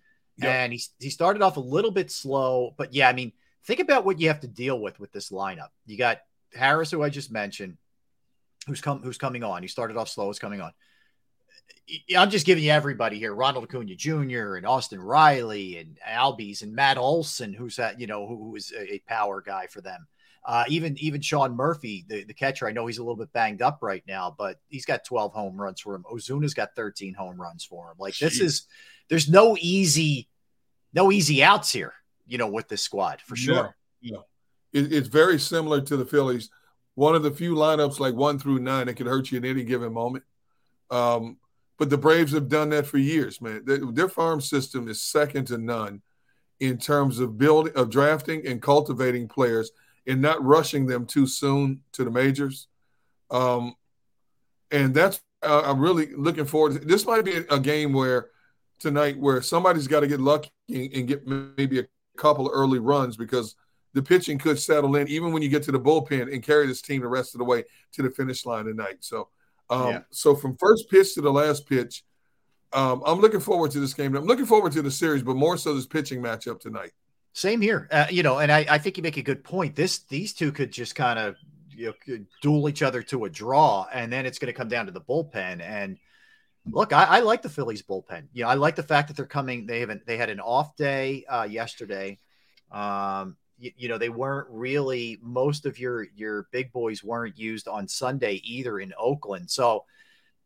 and 0.42 0.72
he 0.72 0.82
he 0.98 1.10
started 1.10 1.42
off 1.42 1.56
a 1.56 1.60
little 1.60 1.92
bit 1.92 2.10
slow. 2.10 2.74
But 2.76 2.92
yeah, 2.92 3.08
I 3.08 3.12
mean, 3.12 3.32
think 3.64 3.78
about 3.78 4.04
what 4.04 4.20
you 4.20 4.28
have 4.28 4.40
to 4.40 4.48
deal 4.48 4.80
with 4.80 4.98
with 4.98 5.12
this 5.12 5.30
lineup. 5.30 5.68
You 5.86 5.96
got 5.96 6.18
Harris, 6.52 6.90
who 6.90 7.04
I 7.04 7.08
just 7.08 7.30
mentioned, 7.30 7.76
who's 8.66 8.80
come 8.80 9.00
who's 9.00 9.16
coming 9.16 9.44
on. 9.44 9.62
He 9.62 9.68
started 9.68 9.96
off 9.96 10.08
slow, 10.08 10.28
is 10.28 10.40
coming 10.40 10.60
on. 10.60 10.72
I'm 12.16 12.30
just 12.30 12.44
giving 12.44 12.64
you 12.64 12.70
everybody 12.70 13.20
here: 13.20 13.32
Ronald 13.32 13.64
Acuna 13.64 13.94
Jr. 13.94 14.56
and 14.56 14.66
Austin 14.66 15.00
Riley 15.00 15.78
and 15.78 15.98
Albies 16.04 16.62
and 16.62 16.74
Matt 16.74 16.98
Olson, 16.98 17.52
who's 17.52 17.76
that 17.76 18.00
you 18.00 18.08
know 18.08 18.26
who, 18.26 18.36
who 18.36 18.56
is 18.56 18.72
a 18.76 18.98
power 19.06 19.40
guy 19.40 19.68
for 19.68 19.80
them. 19.80 20.08
Uh, 20.44 20.64
even 20.68 20.96
even 20.98 21.20
Sean 21.20 21.54
Murphy, 21.54 22.04
the, 22.08 22.24
the 22.24 22.34
catcher, 22.34 22.66
I 22.66 22.72
know 22.72 22.86
he's 22.86 22.98
a 22.98 23.02
little 23.02 23.16
bit 23.16 23.32
banged 23.32 23.62
up 23.62 23.78
right 23.80 24.02
now, 24.08 24.34
but 24.36 24.58
he's 24.68 24.84
got 24.84 25.04
12 25.04 25.32
home 25.32 25.60
runs 25.60 25.80
for 25.80 25.94
him. 25.94 26.04
Ozuna's 26.12 26.54
got 26.54 26.74
13 26.74 27.14
home 27.14 27.40
runs 27.40 27.64
for 27.64 27.90
him. 27.90 27.96
Like 27.98 28.16
this 28.18 28.40
Jeez. 28.40 28.44
is 28.44 28.66
there's 29.08 29.28
no 29.28 29.56
easy 29.60 30.28
no 30.92 31.12
easy 31.12 31.44
outs 31.44 31.70
here, 31.70 31.94
you 32.26 32.38
know, 32.38 32.48
with 32.48 32.68
this 32.68 32.82
squad 32.82 33.20
for 33.20 33.36
sure. 33.36 33.76
Yeah. 34.00 34.18
It, 34.72 34.92
it's 34.92 35.08
very 35.08 35.38
similar 35.38 35.80
to 35.82 35.96
the 35.96 36.04
Phillies. 36.04 36.50
One 36.94 37.14
of 37.14 37.22
the 37.22 37.30
few 37.30 37.54
lineups 37.54 38.00
like 38.00 38.14
one 38.14 38.38
through 38.38 38.58
nine 38.58 38.86
that 38.86 38.94
could 38.94 39.06
hurt 39.06 39.30
you 39.30 39.38
at 39.38 39.44
any 39.44 39.62
given 39.62 39.92
moment. 39.92 40.24
Um, 40.90 41.38
but 41.78 41.88
the 41.88 41.98
Braves 41.98 42.32
have 42.32 42.48
done 42.48 42.70
that 42.70 42.86
for 42.86 42.98
years, 42.98 43.40
man. 43.40 43.62
Their, 43.64 43.78
their 43.78 44.08
farm 44.08 44.40
system 44.40 44.88
is 44.88 45.02
second 45.02 45.46
to 45.46 45.58
none 45.58 46.02
in 46.60 46.78
terms 46.78 47.18
of 47.18 47.38
building, 47.38 47.72
of 47.74 47.90
drafting 47.90 48.46
and 48.46 48.60
cultivating 48.60 49.26
players 49.26 49.70
and 50.06 50.20
not 50.20 50.42
rushing 50.44 50.86
them 50.86 51.06
too 51.06 51.26
soon 51.26 51.80
to 51.92 52.04
the 52.04 52.10
majors. 52.10 52.68
Um, 53.30 53.74
and 54.70 54.94
that's 54.94 55.20
uh, 55.42 55.62
I'm 55.64 55.80
really 55.80 56.14
looking 56.14 56.44
forward. 56.44 56.74
To, 56.74 56.78
this 56.86 57.06
might 57.06 57.24
be 57.24 57.44
a, 57.50 57.58
game 57.58 57.92
where 57.92 58.30
tonight 58.78 59.18
where 59.18 59.42
somebody's 59.42 59.88
got 59.88 60.00
to 60.00 60.06
get 60.06 60.20
lucky 60.20 60.50
and, 60.68 60.92
and 60.92 61.08
get 61.08 61.26
maybe 61.26 61.80
a 61.80 61.86
couple 62.16 62.46
of 62.46 62.52
early 62.54 62.78
runs 62.78 63.16
because 63.16 63.56
the 63.94 64.02
pitching 64.02 64.38
could 64.38 64.58
settle 64.58 64.96
in 64.96 65.08
even 65.08 65.32
when 65.32 65.42
you 65.42 65.48
get 65.48 65.62
to 65.64 65.72
the 65.72 65.80
bullpen 65.80 66.32
and 66.32 66.42
carry 66.42 66.66
this 66.66 66.80
team 66.80 67.02
the 67.02 67.08
rest 67.08 67.34
of 67.34 67.38
the 67.38 67.44
way 67.44 67.64
to 67.92 68.02
the 68.02 68.10
finish 68.10 68.46
line 68.46 68.64
tonight. 68.64 68.96
So, 69.00 69.28
um, 69.68 69.88
Yeah. 69.88 70.00
so 70.10 70.34
from 70.34 70.56
first 70.56 70.88
pitch 70.90 71.14
to 71.14 71.20
the 71.20 71.32
last 71.32 71.68
pitch, 71.68 72.04
um, 72.72 73.02
I'm 73.04 73.20
looking 73.20 73.40
forward 73.40 73.70
to 73.72 73.80
this 73.80 73.92
game. 73.92 74.14
I'm 74.16 74.24
looking 74.24 74.46
forward 74.46 74.72
to 74.72 74.82
the 74.82 74.90
series, 74.90 75.22
but 75.22 75.36
more 75.36 75.58
so 75.58 75.74
this 75.74 75.86
pitching 75.86 76.22
matchup 76.22 76.60
tonight. 76.60 76.92
Same 77.32 77.60
here. 77.60 77.88
Uh, 77.90 78.06
you 78.10 78.22
know, 78.22 78.38
and 78.38 78.52
I, 78.52 78.66
I 78.68 78.78
think 78.78 78.96
you 78.96 79.02
make 79.02 79.16
a 79.16 79.22
good 79.22 79.42
point. 79.42 79.74
This 79.74 80.00
these 80.00 80.32
two 80.32 80.52
could 80.52 80.70
just 80.70 80.94
kind 80.94 81.18
of 81.18 81.36
you 81.70 81.94
know 82.06 82.18
duel 82.42 82.68
each 82.68 82.82
other 82.82 83.02
to 83.04 83.24
a 83.24 83.30
draw, 83.30 83.86
and 83.92 84.12
then 84.12 84.26
it's 84.26 84.38
going 84.38 84.52
to 84.52 84.56
come 84.56 84.68
down 84.68 84.86
to 84.86 84.92
the 84.92 85.00
bullpen. 85.00 85.60
And 85.62 85.98
look, 86.66 86.92
I, 86.92 87.04
I 87.04 87.20
like 87.20 87.42
the 87.42 87.48
Phillies 87.48 87.82
bullpen. 87.82 88.28
You 88.32 88.44
know, 88.44 88.50
I 88.50 88.54
like 88.54 88.76
the 88.76 88.82
fact 88.82 89.08
that 89.08 89.16
they're 89.16 89.26
coming. 89.26 89.66
They 89.66 89.80
haven't. 89.80 90.06
They 90.06 90.18
had 90.18 90.30
an 90.30 90.40
off 90.40 90.76
day 90.76 91.24
uh, 91.28 91.46
yesterday. 91.48 92.18
Um, 92.70 93.36
you, 93.58 93.70
you 93.76 93.88
know, 93.88 93.98
they 93.98 94.10
weren't 94.10 94.48
really. 94.50 95.18
Most 95.22 95.64
of 95.64 95.78
your 95.78 96.06
your 96.14 96.48
big 96.52 96.70
boys 96.70 97.02
weren't 97.02 97.38
used 97.38 97.66
on 97.66 97.88
Sunday 97.88 98.42
either 98.44 98.78
in 98.78 98.92
Oakland. 98.98 99.50
So, 99.50 99.86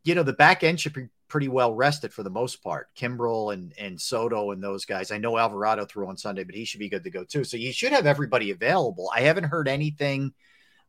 you 0.05 0.15
know, 0.15 0.23
the 0.23 0.33
back 0.33 0.63
end 0.63 0.81
should 0.81 0.93
be 0.93 1.09
pretty 1.29 1.49
well 1.49 1.75
rested 1.75 2.13
for 2.13 2.23
the 2.23 2.31
most 2.31 2.63
part. 2.63 2.89
Kimbrel 2.97 3.53
and 3.53 3.73
and 3.79 4.01
Soto 4.01 4.51
and 4.53 4.63
those 4.63 4.85
guys. 4.85 5.11
I 5.11 5.19
know 5.19 5.37
Alvarado 5.39 5.85
threw 5.85 6.09
on 6.09 6.17
Sunday, 6.17 6.45
but 6.45 6.55
he 6.55 6.65
should 6.65 6.81
be 6.81 6.89
good 6.89 7.05
to 7.05 7.11
go 7.11 7.25
too. 7.25 7.45
So 7.45 7.57
you 7.57 7.73
should 7.73 7.93
have 7.93 8.07
everybody 8.07 8.51
available. 8.51 9.11
I 9.15 9.23
haven't 9.23 9.45
heard 9.45 9.69
anything 9.69 10.33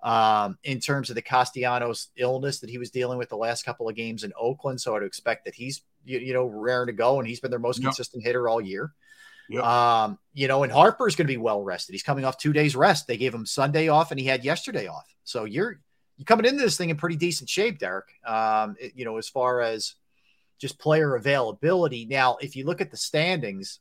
um, 0.03 0.57
in 0.63 0.79
terms 0.79 1.09
of 1.09 1.15
the 1.15 1.21
Castellanos 1.23 2.09
illness 2.17 2.59
that 2.59 2.69
he 2.69 2.77
was 2.77 2.91
dealing 2.91 3.17
with 3.17 3.29
the 3.29 3.37
last 3.37 3.65
couple 3.65 3.89
of 3.89 3.95
games 3.95 4.23
in 4.23 4.31
Oakland. 4.39 4.79
So 4.79 4.95
I'd 4.95 5.03
expect 5.03 5.45
that 5.45 5.55
he's 5.55 5.81
you, 6.05 6.19
you 6.19 6.33
know 6.33 6.45
raring 6.45 6.87
to 6.87 6.93
go, 6.93 7.19
and 7.19 7.27
he's 7.27 7.39
been 7.39 7.51
their 7.51 7.59
most 7.59 7.79
Yep. 7.79 7.85
consistent 7.85 8.23
hitter 8.23 8.47
all 8.47 8.61
year. 8.61 8.93
Yep. 9.49 9.63
Um, 9.63 10.19
you 10.33 10.47
know, 10.47 10.63
and 10.63 10.71
Harper's 10.71 11.15
going 11.15 11.25
to 11.25 11.33
be 11.33 11.37
well 11.37 11.63
rested. 11.63 11.93
He's 11.93 12.03
coming 12.03 12.25
off 12.25 12.37
two 12.37 12.51
days 12.53 12.75
rest. 12.75 13.07
They 13.07 13.17
gave 13.17 13.33
him 13.33 13.45
Sunday 13.45 13.87
off, 13.87 14.11
and 14.11 14.19
he 14.19 14.25
had 14.25 14.43
yesterday 14.43 14.87
off. 14.87 15.07
So 15.23 15.45
you're 15.45 15.79
you're 16.17 16.25
coming 16.25 16.45
into 16.45 16.61
this 16.61 16.77
thing 16.77 16.89
in 16.89 16.97
pretty 16.97 17.15
decent 17.15 17.49
shape, 17.49 17.79
Derrick. 17.79 18.05
Um, 18.25 18.75
it- 18.79 18.93
you 18.95 19.05
know, 19.05 19.17
as 19.17 19.29
far 19.29 19.61
as 19.61 19.95
just 20.59 20.79
player 20.79 21.15
availability. 21.15 22.05
Now, 22.05 22.37
if 22.41 22.55
you 22.55 22.65
look 22.65 22.81
at 22.81 22.91
the 22.91 22.97
standings 22.97 23.79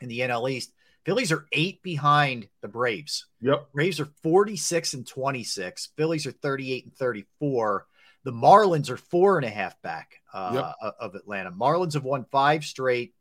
in 0.00 0.08
the 0.08 0.20
NL 0.20 0.50
East, 0.50 0.72
Phillies 1.04 1.32
are 1.32 1.46
eight 1.52 1.82
behind 1.82 2.48
the 2.60 2.68
Braves. 2.68 3.26
Yep. 3.40 3.72
Braves 3.72 4.00
are 4.00 4.08
46 4.22 4.94
and 4.94 5.06
26. 5.06 5.88
Phillies 5.96 6.26
are 6.26 6.32
38 6.32 6.84
and 6.84 6.94
34. 6.94 7.86
The 8.22 8.32
Marlins 8.32 8.90
are 8.90 8.98
four 8.98 9.38
and 9.38 9.46
a 9.46 9.50
half 9.50 9.80
back 9.80 10.20
uh, 10.34 10.72
of 11.00 11.14
Atlanta. 11.14 11.50
Marlins 11.50 11.94
have 11.94 12.04
won 12.04 12.26
five 12.30 12.64
straight, 12.64 13.14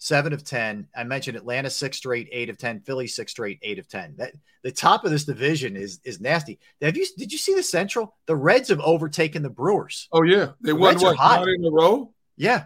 seven 0.00 0.32
of 0.32 0.42
10. 0.42 0.88
I 0.96 1.04
mentioned 1.04 1.36
Atlanta 1.36 1.70
six 1.70 1.98
straight, 1.98 2.28
eight 2.32 2.48
of 2.48 2.58
10. 2.58 2.80
Philly 2.80 3.06
six 3.06 3.30
straight, 3.30 3.58
eight 3.62 3.78
of 3.78 3.86
10. 3.86 4.14
That 4.16 4.32
the 4.64 4.72
top 4.72 5.04
of 5.04 5.10
this 5.10 5.24
division 5.24 5.76
is 5.76 6.00
is 6.04 6.20
nasty. 6.20 6.58
Have 6.80 6.96
you 6.96 7.06
did 7.16 7.30
you 7.30 7.38
see 7.38 7.54
the 7.54 7.62
Central? 7.62 8.16
The 8.26 8.34
Reds 8.34 8.70
have 8.70 8.80
overtaken 8.80 9.42
the 9.42 9.50
Brewers. 9.50 10.08
Oh 10.10 10.22
yeah, 10.22 10.52
they 10.60 10.72
The 10.72 10.76
won 10.76 10.94
Reds 10.94 11.04
what 11.04 11.16
hot. 11.16 11.46
in 11.46 11.64
a 11.64 11.70
row. 11.70 12.12
Yeah. 12.36 12.64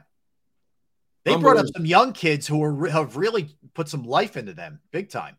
They 1.25 1.37
brought 1.37 1.57
up 1.57 1.67
some 1.75 1.87
young 1.87 2.13
kids 2.13 2.47
who 2.47 2.63
are 2.63 2.87
have 2.89 3.17
really 3.17 3.57
put 3.73 3.89
some 3.89 4.03
life 4.05 4.37
into 4.37 4.53
them 4.53 4.81
big 4.93 5.09
time. 5.11 5.37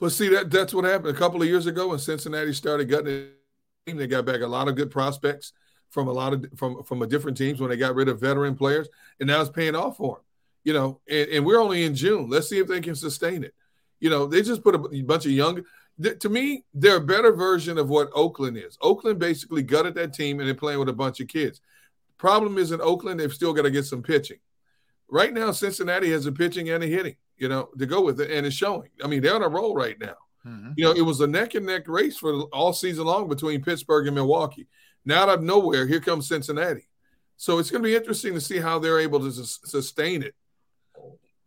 But 0.00 0.10
see 0.10 0.28
that 0.28 0.50
that's 0.50 0.74
what 0.74 0.84
happened 0.84 1.14
a 1.14 1.18
couple 1.18 1.40
of 1.40 1.48
years 1.48 1.66
ago 1.66 1.88
when 1.88 1.98
Cincinnati 1.98 2.52
started 2.52 2.88
getting 2.88 3.28
team. 3.86 3.96
They 3.96 4.06
got 4.06 4.24
back 4.26 4.40
a 4.40 4.46
lot 4.46 4.68
of 4.68 4.74
good 4.74 4.90
prospects 4.90 5.52
from 5.90 6.08
a 6.08 6.12
lot 6.12 6.32
of 6.34 6.44
from 6.56 6.82
from 6.82 7.02
a 7.02 7.06
different 7.06 7.36
teams 7.38 7.60
when 7.60 7.70
they 7.70 7.76
got 7.76 7.94
rid 7.94 8.08
of 8.08 8.20
veteran 8.20 8.56
players, 8.56 8.88
and 9.20 9.28
now 9.28 9.40
it's 9.40 9.48
paying 9.50 9.76
off 9.76 9.96
for 9.96 10.16
them. 10.16 10.24
You 10.64 10.72
know, 10.72 11.00
and, 11.08 11.28
and 11.28 11.44
we're 11.46 11.60
only 11.60 11.84
in 11.84 11.94
June. 11.94 12.28
Let's 12.30 12.48
see 12.48 12.58
if 12.58 12.68
they 12.68 12.80
can 12.80 12.94
sustain 12.94 13.42
it. 13.44 13.54
You 14.00 14.10
know, 14.10 14.26
they 14.26 14.42
just 14.42 14.62
put 14.62 14.74
a 14.74 15.02
bunch 15.02 15.26
of 15.26 15.32
young. 15.32 15.62
th- 16.02 16.18
To 16.20 16.28
me, 16.28 16.64
they're 16.74 16.96
a 16.96 17.00
better 17.00 17.32
version 17.32 17.78
of 17.78 17.88
what 17.88 18.10
Oakland 18.14 18.56
is. 18.56 18.76
Oakland 18.80 19.18
basically 19.18 19.62
gutted 19.62 19.94
that 19.94 20.12
team 20.12 20.38
and 20.38 20.48
they're 20.48 20.54
playing 20.54 20.78
with 20.78 20.88
a 20.88 20.92
bunch 20.92 21.20
of 21.20 21.28
kids. 21.28 21.60
Problem 22.18 22.58
is 22.58 22.70
in 22.72 22.80
Oakland, 22.80 23.18
they've 23.18 23.32
still 23.32 23.52
got 23.52 23.62
to 23.62 23.70
get 23.70 23.84
some 23.84 24.02
pitching. 24.02 24.38
Right 25.08 25.32
now, 25.32 25.50
Cincinnati 25.52 26.10
has 26.12 26.26
a 26.26 26.32
pitching 26.32 26.70
and 26.70 26.82
a 26.82 26.86
hitting, 26.86 27.16
you 27.36 27.48
know, 27.48 27.68
to 27.78 27.86
go 27.86 28.00
with 28.00 28.20
it, 28.20 28.30
and 28.30 28.46
it's 28.46 28.56
showing. 28.56 28.90
I 29.02 29.08
mean, 29.08 29.22
they're 29.22 29.34
on 29.34 29.42
a 29.42 29.48
roll 29.48 29.74
right 29.74 29.98
now. 30.00 30.14
Mm-hmm. 30.46 30.72
You 30.76 30.84
know, 30.84 30.92
it 30.92 31.02
was 31.02 31.20
a 31.20 31.26
neck 31.26 31.54
and 31.54 31.66
neck 31.66 31.86
race 31.88 32.16
for 32.16 32.42
all 32.52 32.72
season 32.72 33.04
long 33.04 33.28
between 33.28 33.62
Pittsburgh 33.62 34.06
and 34.06 34.14
Milwaukee. 34.14 34.68
Now 35.04 35.24
out 35.24 35.28
of 35.28 35.42
nowhere, 35.42 35.86
here 35.86 36.00
comes 36.00 36.28
Cincinnati. 36.28 36.88
So 37.36 37.58
it's 37.58 37.70
going 37.70 37.82
to 37.82 37.88
be 37.88 37.94
interesting 37.96 38.34
to 38.34 38.40
see 38.40 38.58
how 38.58 38.78
they're 38.78 39.00
able 39.00 39.20
to 39.20 39.30
sus- 39.32 39.60
sustain 39.64 40.22
it 40.22 40.34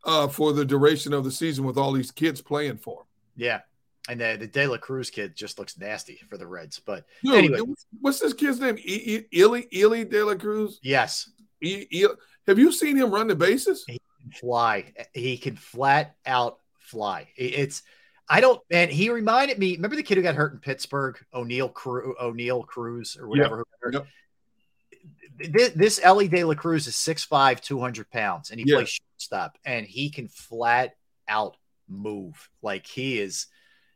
uh, 0.06 0.28
for 0.28 0.54
the 0.54 0.64
duration 0.66 1.14
of 1.14 1.24
the 1.24 1.32
season 1.32 1.66
with 1.66 1.78
all 1.78 1.92
these 1.92 2.12
kids 2.12 2.42
playing 2.42 2.78
for 2.78 2.98
them. 3.00 3.06
Yeah. 3.36 3.60
And 4.08 4.22
the, 4.22 4.38
the 4.40 4.48
De 4.48 4.68
La 4.68 4.78
Cruz 4.78 5.10
kid 5.10 5.36
just 5.36 5.58
looks 5.58 5.78
nasty 5.80 6.20
for 6.30 6.38
the 6.38 6.46
Reds. 6.46 6.80
But 6.80 7.06
Dude, 7.24 7.34
anyway, 7.36 7.60
what's 8.02 8.20
this 8.20 8.34
kid's 8.34 8.60
name? 8.60 8.78
Elly 9.34 9.68
Elly 9.74 10.06
De 10.06 10.24
La 10.24 10.36
Cruz. 10.36 10.80
yes, 10.84 11.30
E- 11.64 11.88
E- 11.90 12.06
have 12.46 12.60
you 12.60 12.72
seen 12.72 12.96
him 12.98 13.12
run 13.12 13.28
the 13.28 13.36
bases? 13.36 13.84
he 13.88 14.00
can 14.22 14.32
fly. 14.32 14.94
He 15.14 15.38
can 15.38 15.56
flat 15.56 16.16
out 16.28 16.60
fly. 16.78 17.30
It's 17.36 17.82
I 18.30 18.42
don't 18.42 18.62
and 18.70 18.92
he 18.92 19.10
reminded 19.10 19.58
me. 19.58 19.76
Remember 19.76 19.96
the 19.96 20.04
kid 20.04 20.18
who 20.18 20.22
got 20.24 20.36
hurt 20.36 20.54
in 20.54 20.60
Pittsburgh, 20.60 21.18
O'Neill 21.34 21.70
Cru, 21.70 22.16
Oneil 22.22 22.66
Cruz 22.68 23.18
or 23.20 23.28
whatever. 23.28 23.66
hurt? 23.82 24.06
This, 25.38 25.70
this 25.74 26.00
Elly 26.04 26.28
De 26.28 26.44
La 26.44 26.54
Cruz 26.54 26.88
is 26.88 26.96
6'5", 26.96 27.60
200 27.62 28.10
pounds, 28.10 28.52
and 28.52 28.60
he 28.60 28.66
Yeah. 28.70 28.78
plays 28.78 28.90
shortstop, 29.20 29.58
and 29.66 29.86
he 29.86 30.10
can 30.10 30.28
flat 30.28 30.96
out 31.28 31.58
move. 31.90 32.50
Like 32.62 32.86
he 32.88 33.20
is, 33.20 33.48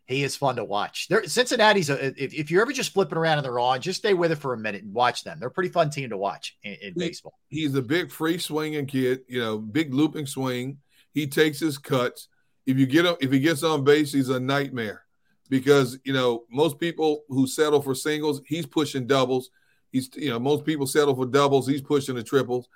he 0.05 0.23
is 0.23 0.35
fun 0.35 0.55
to 0.57 0.63
watch. 0.63 1.07
There, 1.07 1.23
Cincinnati's. 1.27 1.89
A, 1.89 2.07
if, 2.21 2.33
if 2.33 2.51
you're 2.51 2.61
ever 2.61 2.71
just 2.73 2.93
flipping 2.93 3.17
around 3.17 3.37
and 3.37 3.45
they're 3.45 3.59
on, 3.59 3.79
just 3.81 3.99
stay 3.99 4.13
with 4.13 4.31
it 4.31 4.37
for 4.37 4.53
a 4.53 4.57
minute 4.57 4.83
and 4.83 4.93
watch 4.93 5.23
them. 5.23 5.39
They're 5.39 5.49
a 5.49 5.51
pretty 5.51 5.69
fun 5.69 5.89
team 5.89 6.09
to 6.09 6.17
watch 6.17 6.57
in, 6.63 6.73
in 6.81 6.93
He- 6.93 6.99
baseball. 6.99 7.33
He's 7.47 7.75
a 7.75 7.81
big 7.81 8.11
free 8.11 8.37
swinging 8.37 8.85
kid, 8.85 9.21
you 9.27 9.39
know, 9.39 9.57
big 9.57 9.93
looping 9.93 10.25
swing. 10.25 10.79
He 11.13 11.25
takes 11.27 11.59
his 11.59 11.77
cuts. 11.77 12.27
If 12.65 12.77
you 12.77 12.85
get 12.85 13.05
him, 13.05 13.15
if 13.21 13.31
he 13.31 13.39
gets 13.39 13.63
on 13.63 13.83
base, 13.83 14.11
he's 14.11 14.29
a 14.29 14.39
nightmare 14.39 15.03
because 15.49 15.97
you 16.03 16.13
know 16.13 16.43
most 16.51 16.77
people 16.79 17.23
who 17.29 17.47
settle 17.47 17.81
for 17.81 17.95
singles, 17.95 18.41
he's 18.45 18.65
pushing 18.67 19.07
doubles. 19.07 19.49
He's 19.91 20.09
you 20.15 20.29
know 20.29 20.39
most 20.39 20.65
people 20.65 20.87
settle 20.87 21.15
for 21.15 21.25
doubles, 21.25 21.67
he's 21.67 21.81
pushing 21.81 22.15
the 22.15 22.23
triples. 22.23 22.67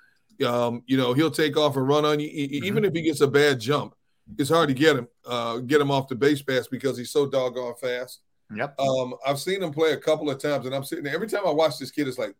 Um, 0.44 0.82
you 0.86 0.96
know 0.96 1.12
he'll 1.12 1.30
take 1.30 1.56
off 1.56 1.76
and 1.76 1.86
run 1.86 2.04
on 2.04 2.20
you, 2.20 2.26
e- 2.26 2.60
even 2.64 2.84
if 2.84 2.92
he 2.92 3.02
gets 3.02 3.20
a 3.20 3.28
bad 3.28 3.60
jump. 3.60 3.94
It's 4.38 4.50
hard 4.50 4.68
to 4.68 4.74
get 4.74 4.96
him, 4.96 5.06
uh, 5.26 5.58
get 5.58 5.82
him 5.82 5.90
off 5.90 6.08
the 6.08 6.14
base 6.14 6.40
pass 6.40 6.66
because 6.66 6.96
he's 6.96 7.10
so 7.10 7.26
doggone 7.26 7.74
fast. 7.74 8.20
Yep. 8.54 8.78
Um, 8.80 9.14
I've 9.26 9.38
seen 9.38 9.62
him 9.62 9.70
play 9.70 9.92
a 9.92 9.98
couple 9.98 10.30
of 10.30 10.38
times, 10.38 10.64
and 10.66 10.74
I'm 10.74 10.84
sitting 10.84 11.04
there 11.04 11.14
every 11.14 11.28
time 11.28 11.46
I 11.46 11.50
watch 11.50 11.78
this 11.78 11.90
kid. 11.90 12.08
It's 12.08 12.18
like, 12.18 12.34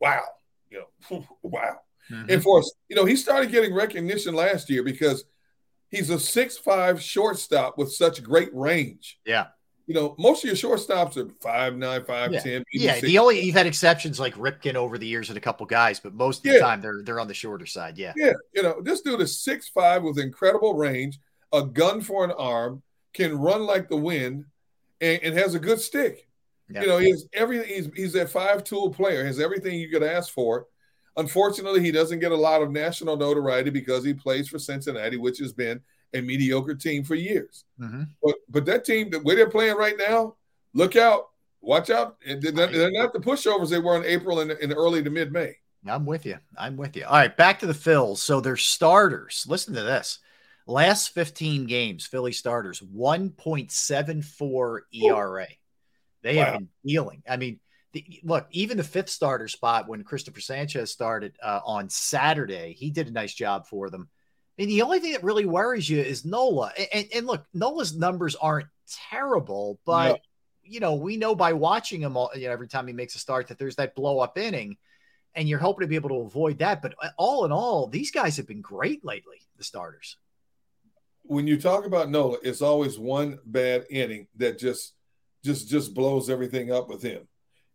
wow, 0.00 0.22
you 0.70 0.82
know, 1.10 1.26
wow. 1.42 1.80
And 2.28 2.42
for 2.42 2.58
us, 2.58 2.72
you 2.88 2.96
know, 2.96 3.04
he 3.04 3.16
started 3.16 3.50
getting 3.50 3.74
recognition 3.74 4.34
last 4.34 4.68
year 4.68 4.82
because 4.82 5.24
he's 5.90 6.10
a 6.10 6.18
six-five 6.18 7.00
shortstop 7.00 7.78
with 7.78 7.92
such 7.92 8.22
great 8.22 8.54
range. 8.54 9.18
Yeah. 9.24 9.46
You 9.86 9.94
know, 9.94 10.14
most 10.18 10.42
of 10.42 10.48
your 10.48 10.56
shortstops 10.56 11.16
are 11.18 11.28
five 11.40 11.76
nine, 11.76 12.04
five 12.04 12.32
Yeah. 12.32 12.40
ten. 12.40 12.64
Yeah, 12.72 13.00
the 13.00 13.18
only 13.18 13.40
you've 13.40 13.54
had 13.54 13.66
exceptions 13.66 14.18
like 14.18 14.34
Ripken 14.34 14.76
over 14.76 14.96
the 14.96 15.06
years 15.06 15.28
and 15.28 15.36
a 15.36 15.40
couple 15.40 15.66
guys, 15.66 16.00
but 16.00 16.14
most 16.14 16.38
of 16.46 16.52
the 16.52 16.58
time 16.58 16.80
they're 16.80 17.02
they're 17.02 17.20
on 17.20 17.28
the 17.28 17.34
shorter 17.34 17.66
side. 17.66 17.98
Yeah. 17.98 18.14
Yeah, 18.16 18.32
you 18.54 18.62
know, 18.62 18.80
this 18.80 19.02
dude 19.02 19.20
is 19.20 19.38
six 19.38 19.68
five 19.68 20.02
with 20.02 20.18
incredible 20.18 20.74
range, 20.74 21.18
a 21.52 21.62
gun 21.62 22.00
for 22.00 22.24
an 22.24 22.30
arm, 22.32 22.82
can 23.12 23.38
run 23.38 23.66
like 23.66 23.88
the 23.88 23.96
wind, 23.96 24.46
and, 25.00 25.22
and 25.22 25.38
has 25.38 25.54
a 25.54 25.58
good 25.58 25.80
stick. 25.80 26.28
Yeah. 26.70 26.80
You 26.80 26.86
know, 26.86 26.98
he's 26.98 27.26
everything. 27.34 27.68
He's 27.68 27.90
he's 27.94 28.14
a 28.14 28.26
five 28.26 28.64
tool 28.64 28.90
player. 28.90 29.24
Has 29.24 29.38
everything 29.38 29.78
you 29.78 29.90
could 29.90 30.02
ask 30.02 30.32
for. 30.32 30.66
Unfortunately, 31.16 31.80
he 31.80 31.92
doesn't 31.92 32.18
get 32.20 32.32
a 32.32 32.36
lot 32.36 32.62
of 32.62 32.72
national 32.72 33.16
notoriety 33.16 33.70
because 33.70 34.02
he 34.02 34.14
plays 34.14 34.48
for 34.48 34.58
Cincinnati, 34.58 35.16
which 35.16 35.38
has 35.38 35.52
been 35.52 35.80
a 36.14 36.20
mediocre 36.20 36.74
team 36.74 37.04
for 37.04 37.14
years. 37.14 37.64
Mhm. 37.80 38.08
But 38.22 38.36
but 38.48 38.66
that 38.66 38.84
team, 38.84 39.10
the 39.10 39.20
way 39.20 39.34
they're 39.34 39.50
playing 39.50 39.76
right 39.76 39.96
now, 39.98 40.36
look 40.72 40.96
out, 40.96 41.28
watch 41.60 41.90
out. 41.90 42.16
They're 42.24 42.52
not, 42.52 42.72
they're 42.72 42.90
not 42.90 43.12
the 43.12 43.20
pushovers 43.20 43.70
they 43.70 43.78
were 43.78 43.96
in 43.96 44.04
April 44.04 44.40
and 44.40 44.52
in 44.52 44.72
early 44.72 45.02
to 45.02 45.10
mid 45.10 45.32
May. 45.32 45.56
I'm 45.86 46.06
with 46.06 46.24
you. 46.24 46.38
I'm 46.56 46.76
with 46.76 46.96
you. 46.96 47.04
All 47.04 47.12
right, 47.12 47.36
back 47.36 47.58
to 47.60 47.66
the 47.66 47.74
Phils. 47.74 48.18
So 48.18 48.40
their 48.40 48.56
starters. 48.56 49.44
Listen 49.48 49.74
to 49.74 49.82
this. 49.82 50.18
Last 50.66 51.10
15 51.10 51.66
games, 51.66 52.06
Philly 52.06 52.32
starters, 52.32 52.80
1.74 52.80 54.80
ERA. 54.94 55.46
They 56.22 56.36
have 56.36 56.54
been 56.54 56.70
dealing. 56.86 57.22
I 57.28 57.36
mean, 57.36 57.60
the, 57.92 58.02
look, 58.24 58.46
even 58.50 58.78
the 58.78 58.82
fifth 58.82 59.10
starter 59.10 59.46
spot 59.46 59.88
when 59.88 60.04
Christopher 60.04 60.40
Sanchez 60.40 60.90
started 60.90 61.36
uh, 61.42 61.60
on 61.66 61.90
Saturday, 61.90 62.72
he 62.72 62.90
did 62.90 63.08
a 63.08 63.12
nice 63.12 63.34
job 63.34 63.66
for 63.66 63.90
them. 63.90 64.08
I 64.58 64.62
mean, 64.62 64.68
the 64.68 64.82
only 64.82 65.00
thing 65.00 65.12
that 65.12 65.24
really 65.24 65.46
worries 65.46 65.88
you 65.88 66.00
is 66.00 66.24
Nola. 66.24 66.72
And, 66.92 67.06
and, 67.14 67.26
look, 67.26 67.44
Nola's 67.52 67.94
numbers 67.96 68.36
aren't 68.36 68.68
terrible, 69.10 69.80
but 69.84 70.08
No. 70.12 70.18
you 70.62 70.80
know, 70.80 70.94
we 70.94 71.16
know 71.16 71.34
by 71.34 71.52
watching 71.54 72.00
him 72.00 72.16
all, 72.16 72.30
you 72.34 72.46
know, 72.46 72.52
every 72.52 72.68
time 72.68 72.86
he 72.86 72.92
makes 72.92 73.14
a 73.16 73.18
start 73.18 73.48
that 73.48 73.58
there's 73.58 73.76
that 73.76 73.94
blow 73.96 74.20
up 74.20 74.38
inning, 74.38 74.76
and 75.34 75.48
you're 75.48 75.58
hoping 75.58 75.80
to 75.82 75.88
be 75.88 75.96
able 75.96 76.10
to 76.10 76.20
avoid 76.26 76.58
that. 76.58 76.82
But 76.82 76.94
uh, 77.02 77.08
all 77.18 77.44
in 77.44 77.50
all, 77.50 77.88
these 77.88 78.12
guys 78.12 78.36
have 78.36 78.46
been 78.46 78.60
great 78.60 79.04
lately. 79.04 79.38
The 79.56 79.64
starters. 79.64 80.16
when 81.22 81.46
you 81.46 81.60
talk 81.60 81.86
about 81.86 82.10
Nola, 82.10 82.38
it's 82.42 82.62
always 82.62 82.98
one 82.98 83.38
bad 83.46 83.86
inning 83.90 84.26
that 84.36 84.58
just 84.58 84.92
just 85.44 85.68
just 85.68 85.94
blows 85.94 86.28
everything 86.30 86.70
up 86.72 86.88
with 86.88 87.02
him. 87.02 87.26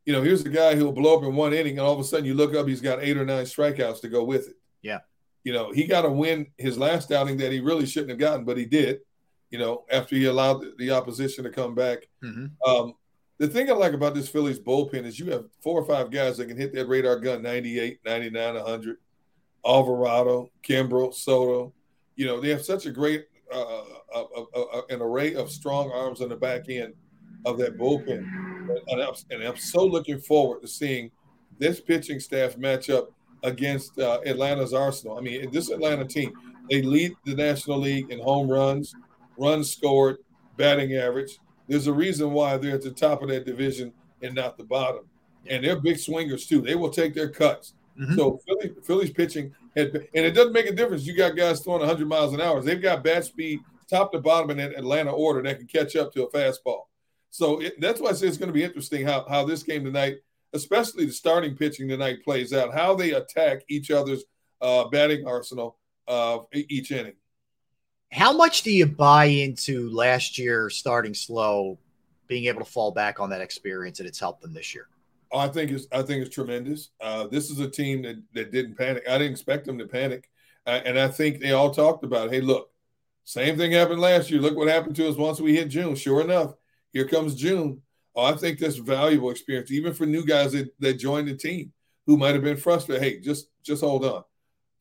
You 0.06 0.14
know, 0.14 0.22
here's 0.22 0.44
a 0.46 0.50
guy 0.50 0.76
who'll 0.76 0.92
blow 0.92 1.18
up 1.18 1.24
in 1.24 1.36
one 1.36 1.54
inning, 1.54 1.78
and 1.78 1.86
all 1.86 1.94
of 1.94 2.00
a 2.00 2.04
sudden 2.04 2.26
you 2.26 2.34
look 2.34 2.56
up, 2.56 2.68
he's 2.68 2.82
got 2.82 3.04
eight 3.04 3.18
or 3.18 3.26
nine 3.26 3.46
strikeouts 3.46 4.02
to 4.02 4.10
go 4.10 4.24
with 4.24 4.48
it. 4.48 4.56
Yeah. 4.82 5.00
You 5.44 5.54
know, 5.54 5.72
he 5.72 5.86
got 5.86 6.06
a 6.06 6.10
win 6.10 6.48
his 6.58 6.78
last 6.78 7.12
outing 7.12 7.38
that 7.38 7.52
he 7.52 7.60
really 7.60 7.86
shouldn't 7.86 8.12
have 8.12 8.20
gotten, 8.20 8.46
but 8.46 8.58
he 8.58 8.66
did. 8.66 9.00
You 9.50 9.58
know, 9.58 9.86
after 9.92 10.16
he 10.16 10.26
allowed 10.26 10.64
the, 10.78 10.92
opposition 10.92 11.44
to 11.44 11.50
come 11.50 11.74
back. 11.74 12.08
Um, 12.66 12.94
the 13.40 13.48
thing 13.48 13.70
I 13.70 13.74
like 13.74 13.94
about 13.94 14.14
this 14.14 14.28
Phillies 14.28 14.60
bullpen 14.60 15.06
is 15.06 15.18
you 15.18 15.32
have 15.32 15.46
four 15.64 15.82
or 15.82 15.86
five 15.86 16.12
guys 16.12 16.38
that 16.38 16.48
can 16.48 16.58
hit 16.58 16.74
that 16.76 16.88
radar 16.88 17.20
gun 17.20 17.42
98, 17.42 18.00
99, 18.06 18.54
100. 18.56 18.98
Alvarado, 19.66 20.52
Kimbrel, 20.64 21.14
Soto. 21.14 21.74
You 22.16 22.26
know, 22.26 22.40
they 22.40 22.50
have 22.50 22.64
such 22.64 22.86
a 22.86 22.92
great 22.92 23.26
uh, 23.52 23.84
uh, 24.14 24.24
uh, 24.56 24.62
uh, 24.62 24.82
an 24.90 25.02
array 25.02 25.36
of 25.36 25.52
strong 25.52 25.92
arms 25.92 26.22
on 26.22 26.30
the 26.30 26.36
back 26.36 26.70
end 26.70 26.94
of 27.46 27.58
that 27.58 27.78
bullpen. 27.78 28.28
And 28.88 29.02
I'm, 29.02 29.14
and 29.32 29.44
I'm 29.44 29.58
so 29.58 29.86
looking 29.86 30.20
forward 30.20 30.62
to 30.62 30.68
seeing 30.68 31.12
this 31.58 31.80
pitching 31.80 32.20
staff 32.20 32.58
match 32.58 32.90
up 32.90 33.12
against 33.44 33.98
uh, 34.00 34.20
Atlanta's 34.26 34.74
Arsenal. 34.74 35.18
I 35.18 35.22
mean, 35.22 35.50
this 35.52 35.70
Atlanta 35.70 36.06
team, 36.06 36.34
they 36.70 36.82
lead 36.82 37.14
the 37.26 37.36
National 37.36 37.80
League 37.80 38.12
in 38.12 38.20
home 38.20 38.50
runs, 38.50 38.94
runs 39.38 39.72
scored, 39.72 40.18
batting 40.58 40.96
average. 40.96 41.40
There's 41.68 41.88
a 41.88 41.94
reason 41.94 42.32
why 42.32 42.58
they're 42.58 42.76
at 42.76 42.82
the 42.82 42.92
top 42.92 43.22
of 43.22 43.30
that 43.30 43.46
division 43.46 43.94
and 44.22 44.36
not 44.36 44.58
the 44.58 44.64
bottom. 44.64 45.06
And 45.48 45.64
they're 45.64 45.80
big 45.80 45.98
swingers 45.98 46.48
too. 46.48 46.62
They 46.62 46.76
will 46.76 46.90
take 46.90 47.14
their 47.14 47.30
cuts. 47.30 47.74
So 48.16 48.40
Philly, 48.48 48.76
Philly's 48.84 49.12
pitching 49.12 49.54
had, 49.76 49.94
and 49.94 50.26
it 50.26 50.32
doesn't 50.32 50.54
make 50.54 50.68
a 50.68 50.74
difference. 50.74 51.06
You 51.06 51.16
got 51.16 51.36
guys 51.36 51.60
throwing 51.60 51.82
100 51.82 52.08
miles 52.08 52.34
an 52.34 52.40
hour. 52.40 52.62
They've 52.62 52.82
got 52.82 53.04
bat 53.04 53.26
speed 53.26 53.60
top 53.90 54.12
to 54.14 54.20
bottom 54.20 54.52
in 54.52 54.58
that 54.58 54.78
Atlanta 54.78 55.12
order 55.12 55.42
that 55.44 55.58
can 55.58 55.68
catch 55.68 55.96
up 55.96 56.14
to 56.14 56.24
a 56.24 56.32
fastball. 56.32 56.84
So 57.32 57.62
it, 57.62 57.80
that's 57.80 58.00
why 58.00 58.10
I 58.10 58.14
say 58.14 58.28
it's 58.28 58.38
going 58.38 58.48
to 58.48 58.54
be 58.54 58.64
interesting 58.64 59.06
how 59.06 59.26
how 59.28 59.46
this 59.46 59.64
game 59.64 59.84
tonight, 59.84 60.18
especially 60.54 61.06
the 61.06 61.12
starting 61.12 61.56
pitching 61.56 61.88
tonight, 61.88 62.24
plays 62.24 62.54
out. 62.54 62.74
How 62.74 62.96
they 62.96 63.12
attack 63.12 63.64
each 63.70 63.92
other's 63.92 64.24
uh, 64.62 64.88
batting 64.90 65.26
arsenal 65.28 65.78
of 66.08 66.48
e- 66.54 66.66
each 66.70 66.92
inning. 66.92 67.14
How 68.12 68.34
much 68.34 68.64
do 68.64 68.72
you 68.72 68.88
buy 68.88 69.26
into 69.26 69.90
last 69.92 70.38
year 70.40 70.70
starting 70.70 71.14
slow, 71.14 71.78
being 72.28 72.46
able 72.46 72.60
to 72.60 72.70
fall 72.70 72.92
back 72.92 73.20
on 73.20 73.30
that 73.30 73.42
experience, 73.42 74.00
and 74.00 74.08
it's 74.08 74.20
helped 74.20 74.42
them 74.42 74.54
this 74.54 74.74
year? 74.74 74.88
Oh, 75.32 75.38
I 75.38 75.48
think 75.48 75.70
it's 75.72 75.86
I 75.92 76.02
think 76.02 76.26
it's 76.26 76.34
tremendous. 76.34 76.90
Uh, 77.00 77.28
this 77.28 77.52
is 77.52 77.60
a 77.60 77.70
team 77.70 78.02
that, 78.02 78.18
that 78.34 78.52
didn't 78.52 78.76
panic. 78.76 79.04
I 79.08 79.20
didn't 79.20 79.34
expect 79.34 79.66
them 79.66 79.78
to 79.78 79.86
panic, 79.86 80.30
uh, 80.66 80.82
and 80.84 81.00
I 81.00 81.08
think 81.08 81.40
they 81.40 81.52
all 81.52 81.72
talked 81.72 82.04
about, 82.04 82.32
hey, 82.32 82.42
look, 82.42 82.72
same 83.26 83.56
thing 83.56 83.72
happened 83.72 84.02
last 84.02 84.32
year. 84.32 84.42
Look 84.42 84.58
what 84.58 84.68
happened 84.68 84.96
to 84.96 85.08
us 85.08 85.16
once 85.16 85.40
we 85.40 85.56
hit 85.56 85.70
June. 85.70 85.94
Sure 85.94 86.22
enough, 86.22 86.56
here 86.92 87.08
comes 87.08 87.36
June. 87.36 87.84
Oh, 88.16 88.24
I 88.24 88.34
think 88.34 88.60
that's 88.60 88.78
valuable 88.78 89.30
experience, 89.30 89.72
even 89.72 89.94
for 89.94 90.06
new 90.06 90.26
guys 90.26 90.54
that, 90.54 90.74
that 90.80 90.96
joined 90.96 91.28
the 91.28 91.36
team 91.36 91.72
who 92.06 92.18
might 92.18 92.34
have 92.34 92.44
been 92.44 92.58
frustrated. 92.58 93.04
Hey, 93.04 93.20
just 93.20 93.48
just 93.64 93.82
hold 93.82 94.04
on, 94.04 94.24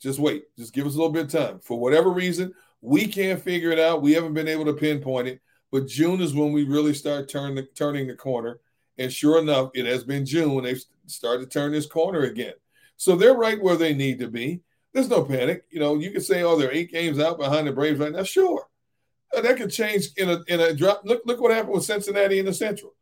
just 0.01 0.19
wait, 0.19 0.45
just 0.57 0.73
give 0.73 0.87
us 0.87 0.95
a 0.95 0.97
little 0.97 1.13
bit 1.13 1.27
of 1.27 1.31
time. 1.31 1.61
For 1.61 1.79
whatever 1.79 2.11
reason, 2.11 2.55
we 2.81 3.07
can't 3.07 3.41
figure 3.41 3.71
it 3.71 3.79
out. 3.79 4.03
We 4.03 4.13
haven't 4.13 4.35
been 4.35 4.49
able 4.49 4.65
to 4.65 4.73
pinpoint 4.73 5.29
it, 5.29 5.41
but 5.71 5.87
June 5.87 6.21
is 6.21 6.35
when 6.35 6.53
we 6.53 6.65
really 6.65 6.95
start 6.95 7.29
turning 7.29 7.67
turning 7.75 8.07
the 8.07 8.15
corner. 8.15 8.61
And 8.97 9.13
sure 9.13 9.39
enough, 9.39 9.71
it 9.75 9.87
has 9.87 10.03
been 10.03 10.27
June 10.27 10.55
when 10.55 10.65
they've 10.65 10.83
started 11.07 11.45
to 11.45 11.49
turn 11.49 11.73
this 11.73 11.87
corner 11.87 12.23
again. 12.23 12.55
So 12.97 13.15
they're 13.15 13.35
right 13.35 13.63
where 13.63 13.77
they 13.77 13.95
need 13.95 14.19
to 14.19 14.29
be. 14.29 14.61
There's 14.93 15.09
no 15.09 15.23
panic. 15.23 15.65
You 15.71 15.79
know, 15.79 15.95
you 15.97 16.11
can 16.11 16.21
say, 16.21 16.43
oh, 16.43 16.59
they're 16.59 16.73
eight 16.73 16.91
games 16.91 17.21
out 17.21 17.39
behind 17.39 17.69
the 17.69 17.73
Braves 17.73 18.01
right 18.01 18.11
now. 18.11 18.25
Sure. 18.25 18.67
That 19.33 19.57
could 19.57 19.71
change 19.71 20.09
in 20.17 20.31
a 20.31 20.43
in 20.49 20.59
a 20.61 20.75
drop. 20.75 21.03
Look, 21.05 21.23
look 21.27 21.41
what 21.41 21.53
happened 21.53 21.75
with 21.75 21.85
Cincinnati 21.85 22.39
in 22.39 22.47
the 22.47 22.55
Central. 22.55 22.95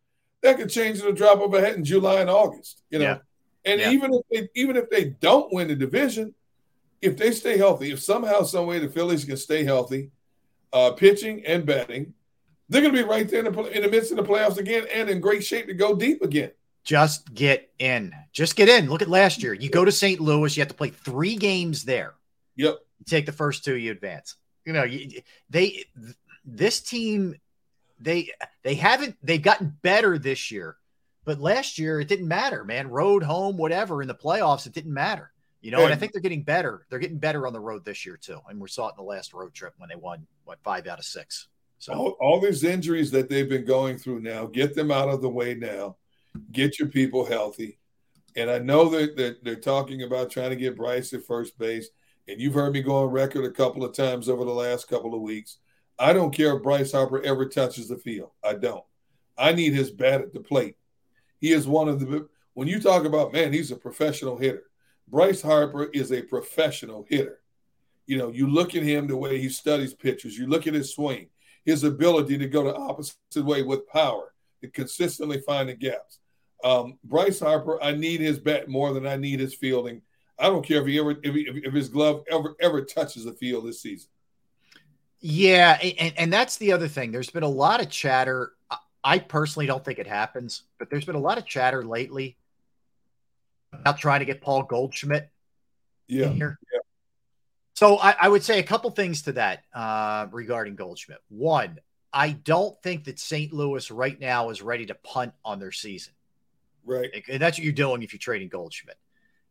That 0.47 0.59
could 0.59 0.71
change 0.71 1.01
in 1.01 1.09
a 1.09 1.13
drop 1.13 1.41
of 1.41 1.53
a 1.55 1.61
hat 1.61 1.75
in 1.75 1.83
July 1.85 2.21
and 2.21 2.31
August. 2.31 2.83
You 2.91 3.01
know, 3.01 3.05
Yeah. 3.05 3.19
and 3.65 3.81
Yeah. 3.81 3.91
even 3.91 4.15
if 4.15 4.23
they 4.31 4.49
even 4.55 4.77
if 4.77 4.89
they 4.89 5.07
don't 5.07 5.53
win 5.53 5.67
the 5.67 5.75
division, 5.75 6.35
if 7.03 7.17
they 7.17 7.33
stay 7.33 7.57
healthy, 7.59 7.91
if 7.91 8.01
somehow, 8.01 8.43
some 8.45 8.67
way 8.67 8.79
the 8.79 8.89
Phillies 8.89 9.25
can 9.25 9.37
stay 9.37 9.65
healthy, 9.65 10.11
uh, 10.73 10.93
pitching 10.93 11.45
and 11.45 11.67
batting, 11.67 12.15
they're 12.69 12.81
going 12.81 12.95
to 12.95 13.03
be 13.03 13.09
right 13.09 13.29
there 13.29 13.45
in 13.45 13.53
the, 13.53 13.63
in 13.77 13.83
the 13.83 13.89
midst 13.91 14.13
of 14.13 14.19
the 14.19 14.23
playoffs 14.23 14.57
again 14.59 14.87
and 14.95 15.11
in 15.11 15.21
great 15.21 15.45
shape 15.45 15.67
to 15.67 15.75
go 15.75 15.97
deep 15.97 16.23
again. 16.23 16.53
Just 16.85 17.35
get 17.35 17.73
in. 17.81 18.15
Just 18.33 18.55
get 18.55 18.69
in. 18.69 18.89
Look 18.89 19.03
at 19.03 19.09
last 19.09 19.43
year. 19.43 19.53
You 19.53 19.69
go 19.69 19.85
to 19.85 19.91
St. 19.91 20.21
Louis, 20.21 20.57
you 20.57 20.61
have 20.61 20.69
to 20.69 20.75
play 20.75 20.91
three 20.91 21.35
games 21.35 21.85
there. 21.85 22.15
Yep. 22.55 22.79
You 23.01 23.05
take 23.05 23.27
the 23.27 23.33
first 23.33 23.65
two, 23.65 23.77
you 23.77 23.91
advance. 23.91 24.37
You 24.65 24.75
know, 24.75 24.85
you, 24.85 25.23
they 25.51 25.87
this 26.45 26.81
team 26.81 27.35
they 28.01 28.31
they 28.63 28.75
haven't 28.75 29.17
they've 29.23 29.43
gotten 29.43 29.77
better 29.83 30.19
this 30.19 30.51
year, 30.51 30.77
but 31.25 31.41
last 31.41 31.79
year 31.79 32.01
it 32.01 32.09
didn't 32.09 32.29
matter, 32.29 32.65
man. 32.65 32.89
Road, 32.89 33.23
home, 33.23 33.57
whatever 33.57 34.03
in 34.03 34.09
the 34.09 34.15
playoffs, 34.15 34.67
it 34.67 34.73
didn't 34.73 34.95
matter. 34.95 35.33
You 35.63 35.73
know, 35.73 35.85
and 35.85 35.93
I 35.93 35.97
think 35.97 36.13
they're 36.13 36.23
getting 36.23 36.45
better. 36.45 36.87
They're 36.89 37.01
getting 37.01 37.19
better 37.19 37.47
on 37.47 37.53
the 37.53 37.61
road 37.61 37.85
this 37.85 38.07
year 38.07 38.17
too, 38.17 38.39
and 38.49 38.61
we 38.61 38.69
saw 38.69 38.89
it 38.89 38.95
in 38.97 39.05
the 39.05 39.09
last 39.09 39.33
road 39.33 39.53
trip 39.53 39.75
when 39.79 39.89
they 39.89 39.97
won 39.97 40.27
what 40.45 40.61
five 40.63 40.87
out 40.87 41.01
of 41.01 41.05
six. 41.05 41.49
So 41.79 41.93
all, 41.93 42.17
all 42.21 42.41
these 42.41 42.65
injuries 42.65 43.11
that 43.11 43.29
they've 43.29 43.49
been 43.49 43.65
going 43.65 43.99
through 43.99 44.21
now, 44.21 44.47
get 44.47 44.75
them 44.75 44.91
out 44.91 45.09
of 45.09 45.23
the 45.23 45.29
way 45.29 45.55
now. 45.55 45.97
Get 46.53 46.79
your 46.79 46.89
people 46.89 47.25
healthy. 47.25 47.79
And 48.37 48.51
I 48.51 48.59
know 48.59 48.89
that 48.91 49.17
they're, 49.17 49.37
they're, 49.43 49.57
talking 49.57 50.03
about 50.03 50.31
trying 50.31 50.51
to 50.51 50.57
get 50.57 50.77
Bryce 50.77 51.13
at 51.15 51.25
first 51.25 51.59
base. 51.59 51.89
And 52.29 52.41
you've 52.41 52.55
heard 52.55 52.73
me 52.73 52.83
go 52.83 52.97
on 52.97 53.11
record 53.11 53.45
a 53.45 53.51
couple 53.51 53.85
of 53.85 53.95
times 53.95 54.29
over 54.29 54.45
the 54.45 54.51
last 54.51 54.89
couple 54.89 55.15
of 55.15 55.23
weeks. 55.23 55.59
I 55.99 56.13
don't 56.13 56.35
care 56.35 56.57
if 56.57 56.63
Bryce 56.63 56.93
Harper 56.93 57.23
ever 57.23 57.49
touches 57.49 57.89
the 57.89 57.97
field. 57.97 58.31
I 58.45 58.55
don't. 58.55 58.85
I 59.37 59.53
need 59.53 59.73
his 59.73 59.91
bat 59.91 60.21
at 60.21 60.33
the 60.33 60.41
plate. 60.41 60.77
He 61.41 61.53
is 61.53 61.67
one 61.67 61.89
of 61.89 62.01
the, 62.01 62.29
when 62.55 62.69
you 62.69 62.81
talk 62.81 63.05
about, 63.05 63.33
man, 63.33 63.53
he's 63.53 63.71
a 63.71 63.77
professional 63.77 64.37
hitter. 64.37 64.65
Bryce 65.09 65.43
Harper 65.43 65.85
is 65.93 66.13
a 66.13 66.23
professional 66.23 67.07
hitter. 67.09 67.41
You 68.07 68.19
know, 68.19 68.31
you 68.31 68.49
look 68.49 68.75
at 68.75 68.83
him 68.83 69.07
the 69.07 69.17
way 69.17 69.39
he 69.39 69.49
studies 69.49 69.95
pitchers, 69.95 70.39
you 70.39 70.47
look 70.47 70.67
at 70.67 70.75
his 70.75 70.95
swing, 70.95 71.29
his 71.65 71.85
ability 71.85 72.39
to 72.39 72.49
go 72.49 72.65
the 72.65 72.75
opposite 72.75 73.17
way 73.37 73.63
with 73.63 73.89
power, 73.89 74.33
to 74.63 74.69
consistently 74.69 75.41
find 75.41 75.69
the 75.69 75.75
gaps. 75.75 76.19
Um, 76.65 76.99
Bryce 77.05 77.41
Harper, 77.41 77.83
I 77.83 77.93
need 77.93 78.21
his 78.21 78.39
bat 78.39 78.69
more 78.69 78.93
than 78.93 79.07
I 79.07 79.17
need 79.17 79.41
his 79.41 79.55
fielding. 79.55 80.03
I 80.39 80.45
don't 80.45 80.65
care 80.65 80.81
if 80.81 80.87
he 80.87 80.99
ever 80.99 81.17
if, 81.23 81.35
he, 81.35 81.43
if 81.43 81.73
his 81.73 81.89
glove 81.89 82.25
ever 82.31 82.57
ever 82.61 82.85
touches 82.85 83.25
the 83.25 83.33
field 83.33 83.67
this 83.67 83.83
season. 83.83 84.11
Yeah, 85.21 85.79
and, 85.83 86.15
and 86.17 86.33
that's 86.33 86.59
the 86.59 86.73
other 86.73 86.89
thing. 86.89 87.11
There's 87.11 87.31
been 87.31 87.43
a 87.43 87.49
lot 87.49 87.81
of 87.81 87.91
chatter. 87.91 88.53
I 89.03 89.19
personally 89.19 89.67
don't 89.67 89.85
think 89.85 89.99
it 89.99 90.07
happens, 90.07 90.63
but 90.79 90.91
there's 90.91 91.05
been 91.05 91.15
a 91.15 91.21
lot 91.21 91.39
of 91.39 91.47
chatter 91.47 91.85
lately 91.85 92.37
about 93.73 93.99
trying 93.99 94.21
to 94.21 94.27
get 94.27 94.41
Paul 94.41 94.65
Goldschmidt 94.65 95.31
yeah. 96.09 96.29
here. 96.29 96.59
Yeah. 96.73 96.81
So 97.75 97.99
I, 97.99 98.17
I, 98.23 98.29
would 98.29 98.43
say 98.43 98.59
a 98.59 98.63
couple 98.63 98.91
things 98.91 99.23
to 99.23 99.33
that 99.33 99.65
uh, 99.75 100.27
regarding 100.33 100.77
Goldschmidt. 100.77 101.19
One, 101.29 101.79
I 102.13 102.31
don't 102.31 102.81
think 102.83 103.05
that 103.05 103.19
St. 103.19 103.53
Louis 103.53 103.91
right 103.91 104.19
now 104.19 104.51
is 104.51 104.63
ready 104.63 104.87
to 104.87 104.95
punt 104.95 105.35
on 105.45 105.61
their 105.61 105.73
season. 105.73 106.15
Right. 106.85 107.11
And 107.29 107.41
that's 107.41 107.59
what 107.59 107.65
you're 107.65 107.73
doing 107.73 108.03
if 108.03 108.13
you're 108.13 108.19
trading 108.19 108.49
Goldschmidt. 108.49 108.97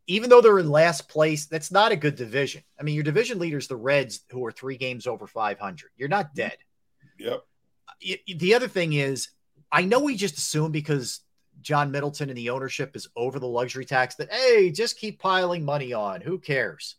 Even 0.07 0.30
though 0.30 0.41
they're 0.41 0.60
in 0.60 0.69
last 0.69 1.10
place, 1.10 1.48
that's 1.48 1.72
not 1.72 1.91
a 1.91 1.95
good 1.95 2.15
division. 2.15 2.64
I 2.80 2.84
mean, 2.84 2.95
your 2.95 3.03
division 3.03 3.40
leaders, 3.40 3.68
the 3.68 3.76
Reds, 3.76 4.22
who 4.30 4.45
are 4.45 4.52
three 4.52 4.77
games 4.77 5.07
over 5.07 5.26
500. 5.26 5.90
You're 5.98 6.10
not 6.10 6.36
dead. 6.36 6.57
Yep. 7.18 7.44
The 8.38 8.53
other 8.53 8.68
thing 8.68 8.94
is, 8.94 9.30
I 9.72 9.84
know 9.84 9.99
we 9.99 10.15
just 10.15 10.38
assume 10.38 10.72
because 10.72 11.22
John 11.61 11.91
Middleton 11.91 12.30
and 12.30 12.38
the 12.38 12.52
ownership 12.52 12.95
is 12.95 13.07
over 13.15 13.40
the 13.40 13.48
luxury 13.48 13.86
tax 13.86 14.15
that, 14.15 14.32
hey, 14.32 14.72
just 14.72 14.99
keep 14.99 15.19
piling 15.19 15.65
money 15.65 15.94
on. 15.94 16.22
Who 16.22 16.38
cares? 16.40 16.98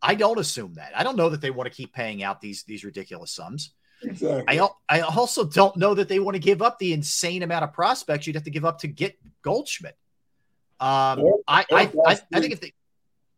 I 0.00 0.14
don't 0.14 0.38
assume 0.38 0.74
that. 0.74 0.92
I 0.96 1.02
don't 1.02 1.16
know 1.16 1.30
that 1.30 1.40
they 1.40 1.50
want 1.50 1.68
to 1.68 1.74
keep 1.74 1.92
paying 1.92 2.22
out 2.22 2.40
these 2.40 2.62
these 2.62 2.84
ridiculous 2.84 3.32
sums. 3.32 3.72
Exactly. 4.02 4.60
I, 4.60 4.68
I 4.88 5.00
also 5.00 5.44
don't 5.44 5.76
know 5.76 5.94
that 5.94 6.08
they 6.08 6.20
want 6.20 6.36
to 6.36 6.40
give 6.40 6.62
up 6.62 6.78
the 6.78 6.92
insane 6.92 7.42
amount 7.42 7.64
of 7.64 7.72
prospects 7.72 8.26
you'd 8.26 8.36
have 8.36 8.44
to 8.44 8.50
give 8.50 8.64
up 8.64 8.78
to 8.80 8.88
get 8.88 9.18
Goldschmidt. 9.42 9.96
Um, 10.80 11.20
or, 11.20 11.38
I, 11.48 11.64
or 11.70 11.78
I, 11.78 11.90
I, 12.06 12.18
I, 12.32 12.40
think 12.40 12.52
if 12.52 12.60
they 12.60 12.72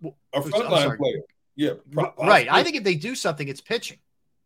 a 0.03 0.41
frontline 0.41 0.97
player, 0.99 1.21
yeah, 1.57 1.73
right. 1.93 2.49
I 2.51 2.63
think 2.63 2.77
if 2.77 2.85
they 2.85 2.95
do 2.95 3.15
something, 3.15 3.49
it's 3.49 3.61
pitching. 3.61 3.99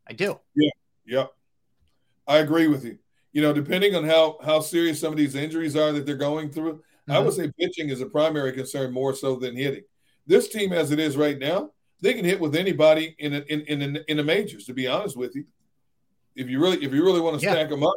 I 0.06 0.12
do. 0.12 0.38
Yeah, 0.54 0.70
yeah. 1.06 1.26
I 2.26 2.38
agree 2.38 2.68
with 2.68 2.84
you. 2.84 2.98
You 3.32 3.42
know, 3.42 3.52
depending 3.52 3.96
on 3.96 4.04
how 4.04 4.38
how 4.44 4.60
serious 4.60 5.00
some 5.00 5.12
of 5.12 5.16
these 5.16 5.34
injuries 5.34 5.76
are 5.76 5.92
that 5.92 6.06
they're 6.06 6.14
going 6.14 6.50
through, 6.50 6.74
mm-hmm. 6.74 7.12
I 7.12 7.18
would 7.18 7.34
say 7.34 7.50
pitching 7.58 7.88
is 7.88 8.00
a 8.00 8.06
primary 8.06 8.52
concern 8.52 8.92
more 8.92 9.14
so 9.14 9.36
than 9.36 9.56
hitting. 9.56 9.82
This 10.26 10.48
team, 10.48 10.72
as 10.72 10.90
it 10.90 11.00
is 11.00 11.16
right 11.16 11.38
now, 11.38 11.70
they 12.00 12.14
can 12.14 12.24
hit 12.24 12.40
with 12.40 12.54
anybody 12.54 13.16
in 13.18 13.34
a, 13.34 13.38
in 13.40 13.60
in 13.62 14.04
in 14.08 14.16
the 14.16 14.24
majors. 14.24 14.66
To 14.66 14.72
be 14.72 14.86
honest 14.86 15.16
with 15.16 15.34
you, 15.34 15.44
if 16.36 16.48
you 16.48 16.60
really 16.60 16.84
if 16.84 16.92
you 16.92 17.04
really 17.04 17.20
want 17.20 17.40
to 17.40 17.46
stack 17.48 17.68
them 17.68 17.82
up. 17.82 17.94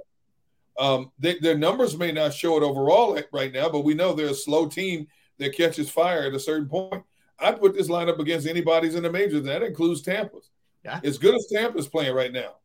Um, 0.78 1.12
they, 1.18 1.40
their 1.40 1.58
numbers 1.58 1.98
may 1.98 2.12
not 2.12 2.34
show 2.34 2.58
it 2.58 2.64
overall 2.64 3.20
right 3.34 3.52
now, 3.52 3.70
but 3.70 3.82
we 3.84 3.94
know 3.94 4.14
they're 4.14 4.28
a 4.28 4.34
slow 4.34 4.68
team 4.68 5.08
that 5.40 5.56
catches 5.56 5.90
fire 5.90 6.24
at 6.24 6.34
a 6.34 6.40
certain 6.40 6.68
point. 6.68 7.04
I'd 7.40 7.60
put 7.60 7.74
this 7.74 7.88
lineup 7.88 8.20
against 8.20 8.48
anybody's 8.48 8.95
in 8.95 9.04
the 9.04 9.12
majors. 9.12 9.44
That 9.44 9.64
includes 9.64 10.02
Tampa's. 10.02 10.49
Yeah. 10.84 10.99
As 11.04 11.18
good 11.18 11.36
as 11.36 11.48
Tampa's 11.52 11.88
playing 11.88 12.16
right 12.16 12.32
now. 12.32 12.56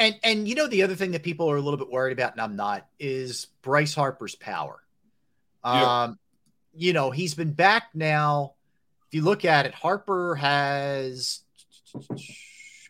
And 0.00 0.14
and 0.22 0.46
you 0.46 0.54
know 0.54 0.68
the 0.68 0.84
other 0.84 0.94
thing 0.94 1.10
that 1.10 1.24
people 1.24 1.50
are 1.50 1.56
a 1.56 1.60
little 1.60 1.78
bit 1.78 1.90
worried 1.90 2.12
about, 2.12 2.32
and 2.32 2.40
I'm 2.40 2.54
not, 2.54 2.86
is 3.00 3.48
Bryce 3.62 3.94
Harper's 3.94 4.36
power. 4.36 4.80
Yeah. 5.64 6.02
Um, 6.04 6.18
you 6.72 6.92
know, 6.92 7.10
he's 7.10 7.34
been 7.34 7.52
back 7.52 7.88
now. 7.94 8.54
If 9.08 9.14
you 9.14 9.22
look 9.22 9.44
at 9.44 9.66
it, 9.66 9.74
Harper 9.74 10.36
has 10.36 11.40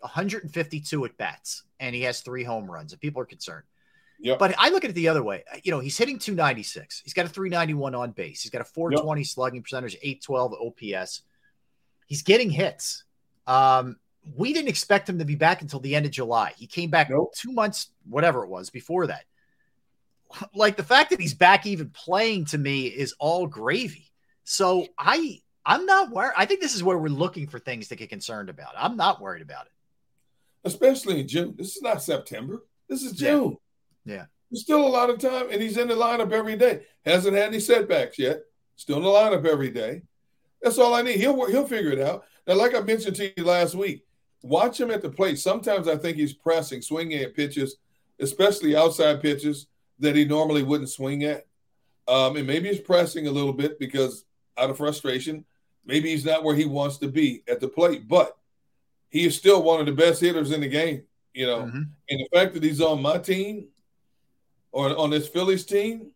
152 0.01 1.05
at 1.05 1.17
bats, 1.17 1.65
and 1.81 1.95
he 1.95 2.03
has 2.03 2.21
three 2.21 2.45
home 2.45 2.71
runs, 2.71 2.93
and 2.93 3.01
people 3.01 3.23
are 3.23 3.27
concerned. 3.27 3.65
Yep. 4.21 4.39
But 4.39 4.55
I 4.59 4.71
look 4.71 4.85
at 4.85 4.91
it 4.91 4.95
the 4.95 5.09
other 5.09 5.23
way. 5.23 5.45
You 5.63 5.71
know, 5.71 5.79
he's 5.79 5.97
hitting 5.97 6.19
296. 6.19 7.03
He's 7.05 7.15
got 7.15 7.27
a 7.27 7.29
391 7.29 7.95
on 7.95 8.11
base. 8.11 8.43
He's 8.43 8.51
got 8.51 8.61
a 8.61 8.65
420 8.65 9.21
yep. 9.21 9.27
slugging 9.27 9.63
percentage, 9.63 9.97
812 10.03 10.55
OPS. 10.55 11.23
He's 12.07 12.23
getting 12.23 12.51
hits. 12.51 13.05
Um, 13.47 13.97
we 14.37 14.53
didn't 14.53 14.69
expect 14.69 15.09
him 15.09 15.19
to 15.21 15.25
be 15.25 15.37
back 15.37 15.63
until 15.63 15.81
the 15.81 15.95
end 15.95 16.05
of 16.05 16.13
July. 16.13 16.53
He 16.57 16.67
came 16.67 16.91
back 16.91 17.11
nope. 17.11 17.33
two 17.35 17.53
months, 17.53 17.89
whatever 18.09 18.45
it 18.45 18.49
was, 18.49 18.71
before 18.71 19.07
that. 19.07 19.25
Like 20.55 20.77
the 20.77 20.83
fact 20.83 21.09
that 21.11 21.21
he's 21.21 21.33
back 21.33 21.65
even 21.65 21.89
playing 21.89 22.45
to 22.47 22.59
me 22.59 22.87
is 22.87 23.15
all 23.19 23.47
gravy. 23.47 24.13
So 24.45 24.87
I 24.99 25.41
I'm 25.65 25.87
not 25.87 26.11
worried. 26.11 26.35
I 26.37 26.45
think 26.45 26.61
this 26.61 26.75
is 26.75 26.83
where 26.83 26.99
we're 26.99 27.09
looking 27.09 27.47
for 27.47 27.59
things 27.59 27.89
to 27.89 27.97
get 27.97 28.11
concerned 28.11 28.51
about. 28.51 28.75
I'm 28.77 28.99
not 28.99 29.23
worried 29.23 29.41
about 29.41 29.67
it 29.67 29.73
especially 30.69 31.21
in 31.21 31.29
June. 31.29 31.55
This 31.57 31.77
is 31.77 31.83
not 31.83 32.03
September. 32.03 32.65
This 32.89 33.03
is 33.03 33.13
June. 33.13 33.57
Yeah. 34.05 34.15
yeah. 34.15 34.25
There's 34.51 34.63
still 34.63 34.87
a 34.87 34.89
lot 34.89 35.11
of 35.11 35.19
time, 35.19 35.49
and 35.51 35.61
he's 35.61 35.77
in 35.77 35.89
the 35.89 35.95
lineup 35.95 36.33
every 36.33 36.57
day. 36.57 36.83
Hasn't 37.05 37.37
had 37.37 37.49
any 37.49 37.61
setbacks 37.61 38.19
yet. 38.19 38.41
Still 38.77 38.99
in 38.99 39.03
the 39.03 39.09
lineup 39.09 39.45
every 39.45 39.71
day. 39.71 40.03
That's 40.63 40.79
all 40.79 40.95
I 40.95 41.03
need. 41.03 41.17
He'll 41.17 41.47
he'll 41.47 41.67
figure 41.67 41.93
it 41.93 42.01
out. 42.01 42.25
Now, 42.47 42.55
like 42.55 42.75
I 42.75 42.81
mentioned 42.81 43.17
to 43.17 43.33
you 43.37 43.45
last 43.45 43.75
week, 43.75 44.05
watch 44.43 44.81
him 44.81 44.91
at 44.91 45.03
the 45.03 45.11
plate. 45.11 45.39
Sometimes 45.39 45.89
I 45.89 45.97
think 45.97 46.17
he's 46.17 46.33
pressing, 46.33 46.81
swinging 46.81 47.21
at 47.21 47.35
pitches, 47.35 47.77
especially 48.21 48.75
outside 48.75 49.21
pitches 49.21 49.67
that 49.99 50.17
he 50.17 50.25
normally 50.25 50.63
wouldn't 50.63 50.91
swing 50.91 51.25
at. 51.25 51.47
Um, 52.07 52.37
and 52.37 52.47
maybe 52.47 52.69
he's 52.69 52.81
pressing 52.81 53.27
a 53.27 53.31
little 53.31 53.53
bit 53.53 53.79
because 53.79 54.25
out 54.57 54.71
of 54.71 54.79
frustration, 54.79 55.45
maybe 55.85 56.11
he's 56.11 56.25
not 56.25 56.43
where 56.43 56.57
he 56.57 56.65
wants 56.65 56.97
to 56.99 57.09
be 57.09 57.43
at 57.49 57.61
the 57.61 57.69
plate. 57.69 58.09
But 58.09 58.37
he 59.11 59.25
is 59.25 59.37
still 59.37 59.63
one 59.63 59.81
of 59.81 59.87
the 59.87 59.93
best 59.93 60.21
hitters 60.21 60.53
in 60.53 60.61
the 60.61 60.69
game, 60.69 61.03
you 61.33 61.47
know. 61.47 61.63
Mm-hmm. 61.63 61.83
And 62.11 62.21
the 62.21 62.29
fact 62.33 62.55
that 62.55 62.63
he's 62.63 62.81
on 62.81 63.03
my 63.03 63.19
team 63.19 63.69
or 64.73 64.97
on 64.97 65.11
this 65.11 65.29
Phillies 65.29 65.65
team, 65.65 66.11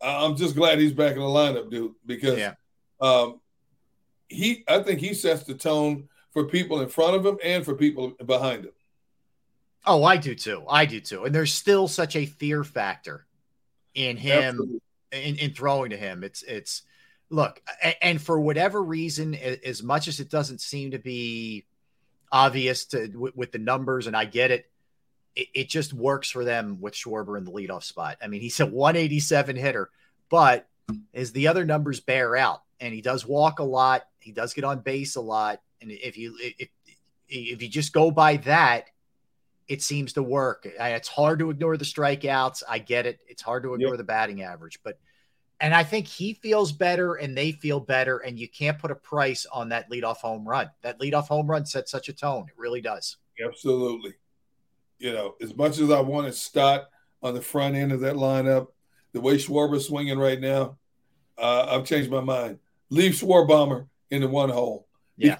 I'm 0.00 0.36
just 0.36 0.54
glad 0.54 0.78
he's 0.78 0.92
back 0.92 1.12
in 1.12 1.20
the 1.20 1.24
lineup, 1.24 1.70
dude, 1.70 1.94
because 2.04 2.38
yeah. 2.38 2.54
um, 3.00 3.40
he 4.28 4.64
I 4.68 4.82
think 4.82 5.00
he 5.00 5.14
sets 5.14 5.44
the 5.44 5.54
tone 5.54 6.08
for 6.32 6.44
people 6.44 6.80
in 6.80 6.88
front 6.88 7.16
of 7.16 7.24
him 7.24 7.38
and 7.42 7.64
for 7.64 7.74
people 7.74 8.14
behind 8.24 8.64
him. 8.64 8.72
Oh, 9.86 10.02
I 10.04 10.16
do 10.16 10.34
too. 10.34 10.64
I 10.68 10.86
do 10.86 11.00
too. 11.00 11.24
And 11.24 11.34
there's 11.34 11.52
still 11.52 11.88
such 11.88 12.16
a 12.16 12.26
fear 12.26 12.64
factor 12.64 13.26
in 13.94 14.16
him 14.16 14.80
in, 15.12 15.36
in 15.36 15.52
throwing 15.52 15.90
to 15.90 15.96
him. 15.96 16.24
It's 16.24 16.42
it's 16.42 16.82
look, 17.30 17.62
and 18.02 18.20
for 18.20 18.40
whatever 18.40 18.82
reason, 18.82 19.34
as 19.34 19.82
much 19.82 20.08
as 20.08 20.20
it 20.20 20.30
doesn't 20.30 20.60
seem 20.60 20.90
to 20.92 20.98
be 20.98 21.66
obvious 22.34 22.84
to 22.86 23.06
with, 23.14 23.36
with 23.36 23.52
the 23.52 23.58
numbers, 23.58 24.06
and 24.08 24.16
I 24.16 24.24
get 24.24 24.50
it, 24.50 24.70
it, 25.36 25.48
it. 25.54 25.68
just 25.68 25.94
works 25.94 26.28
for 26.28 26.44
them 26.44 26.80
with 26.80 26.92
Schwarber 26.92 27.38
in 27.38 27.44
the 27.44 27.52
leadoff 27.52 27.84
spot. 27.84 28.18
I 28.20 28.26
mean, 28.26 28.40
he's 28.40 28.58
a 28.58 28.66
187 28.66 29.56
hitter, 29.56 29.90
but 30.28 30.68
as 31.14 31.32
the 31.32 31.46
other 31.46 31.64
numbers 31.64 32.00
bear 32.00 32.36
out, 32.36 32.62
and 32.80 32.92
he 32.92 33.00
does 33.00 33.24
walk 33.24 33.60
a 33.60 33.64
lot, 33.64 34.02
he 34.18 34.32
does 34.32 34.52
get 34.52 34.64
on 34.64 34.80
base 34.80 35.14
a 35.14 35.20
lot, 35.20 35.62
and 35.80 35.92
if 35.92 36.18
you 36.18 36.36
if 36.40 36.68
if 37.28 37.62
you 37.62 37.68
just 37.68 37.92
go 37.92 38.10
by 38.10 38.36
that, 38.38 38.86
it 39.68 39.80
seems 39.80 40.12
to 40.14 40.22
work. 40.22 40.66
It's 40.66 41.08
hard 41.08 41.38
to 41.38 41.50
ignore 41.50 41.76
the 41.76 41.84
strikeouts. 41.84 42.64
I 42.68 42.78
get 42.80 43.06
it. 43.06 43.20
It's 43.28 43.42
hard 43.42 43.62
to 43.62 43.74
ignore 43.74 43.92
yep. 43.92 43.98
the 43.98 44.04
batting 44.04 44.42
average, 44.42 44.80
but 44.82 44.98
and 45.60 45.74
I 45.74 45.84
think 45.84 46.06
he 46.06 46.34
feels 46.34 46.72
better 46.72 47.14
and 47.14 47.36
they 47.36 47.52
feel 47.52 47.80
better. 47.80 48.18
And 48.18 48.38
you 48.38 48.48
can't 48.48 48.78
put 48.78 48.90
a 48.90 48.94
price 48.94 49.46
on 49.52 49.68
that 49.70 49.90
leadoff 49.90 50.18
home 50.18 50.46
run. 50.46 50.70
That 50.82 51.00
leadoff 51.00 51.28
home 51.28 51.46
run 51.46 51.64
sets 51.64 51.90
such 51.90 52.08
a 52.08 52.12
tone. 52.12 52.46
It 52.48 52.58
really 52.58 52.80
does. 52.80 53.16
Absolutely. 53.44 54.14
You 54.98 55.12
know, 55.12 55.34
as 55.40 55.56
much 55.56 55.78
as 55.78 55.90
I 55.90 56.00
want 56.00 56.26
to 56.26 56.32
Stott 56.32 56.88
on 57.22 57.34
the 57.34 57.42
front 57.42 57.74
end 57.74 57.92
of 57.92 58.00
that 58.00 58.16
lineup, 58.16 58.68
the 59.12 59.20
way 59.20 59.36
Schwarber's 59.36 59.86
swinging 59.86 60.18
right 60.18 60.40
now, 60.40 60.76
uh, 61.38 61.66
I've 61.70 61.84
changed 61.84 62.10
my 62.10 62.20
mind. 62.20 62.58
Leave 62.90 63.12
Schwarbomber 63.12 63.86
in 64.10 64.20
the 64.20 64.28
one 64.28 64.50
hole. 64.50 64.88
Yeah. 65.16 65.38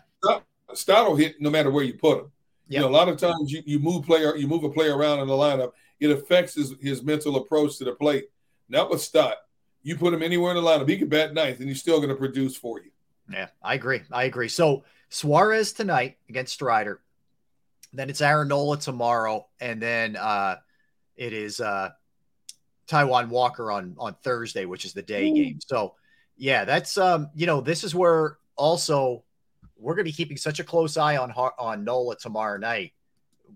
Stott 0.73 1.09
will 1.09 1.17
hit 1.17 1.41
no 1.41 1.51
matter 1.51 1.71
where 1.71 1.85
you 1.85 1.95
put 1.95 2.19
him. 2.19 2.31
You 2.67 2.81
know, 2.81 2.89
a 2.89 2.91
lot 2.91 3.09
of 3.09 3.19
times 3.19 3.53
you, 3.53 3.63
you 3.67 3.79
move 3.79 4.05
player, 4.05 4.35
you 4.37 4.49
move 4.49 4.65
a 4.65 4.71
player 4.71 4.97
around 4.97 5.21
in 5.21 5.29
the 5.29 5.35
lineup, 5.35 5.73
it 6.01 6.11
affects 6.11 6.55
his, 6.55 6.75
his 6.81 7.03
mental 7.03 7.37
approach 7.37 7.77
to 7.79 7.85
the 7.85 7.93
plate. 7.93 8.25
Not 8.69 8.91
with 8.91 9.03
Stott. 9.03 9.37
You 9.85 9.97
put 9.97 10.13
him 10.13 10.23
anywhere 10.23 10.57
in 10.57 10.57
the 10.57 10.69
lineup, 10.69 10.89
he 10.89 10.99
can 10.99 11.09
bat 11.09 11.35
ninth, 11.35 11.61
and 11.61 11.69
he's 11.69 11.79
still 11.79 11.99
going 11.99 12.09
to 12.09 12.17
produce 12.17 12.57
for 12.57 12.81
you. 12.81 12.91
Yeah, 13.31 13.49
I 13.63 13.75
agree. 13.75 14.01
I 14.11 14.25
agree. 14.25 14.49
So 14.49 14.85
Suarez 15.11 15.73
tonight 15.73 16.17
against 16.29 16.55
Strider. 16.55 17.01
Then 17.93 18.11
it's 18.11 18.21
Aaron 18.21 18.49
Nola 18.49 18.79
tomorrow, 18.79 19.47
and 19.61 19.81
then 19.81 20.17
uh, 20.17 20.57
it 21.17 21.33
is 21.33 21.61
uh, 21.61 21.91
Taijuan 22.89 23.29
Walker 23.29 23.71
on 23.71 23.95
on 23.99 24.17
Thursday, 24.25 24.65
which 24.65 24.85
is 24.85 24.95
the 24.95 25.03
day 25.03 25.31
Ooh. 25.31 25.35
game. 25.35 25.59
So 25.65 25.95
yeah, 26.37 26.65
that's 26.65 26.99
um, 26.99 27.31
you 27.35 27.47
know, 27.47 27.61
this 27.61 27.85
is 27.85 27.95
where 27.95 28.39
also 28.57 29.23
we're 29.77 29.95
going 29.95 30.05
to 30.07 30.11
be 30.11 30.17
keeping 30.17 30.37
such 30.37 30.61
a 30.61 30.65
close 30.65 30.97
eye 30.97 31.17
on 31.17 31.31
on 31.31 31.85
Nola 31.85 32.17
tomorrow 32.17 32.59
night, 32.59 32.93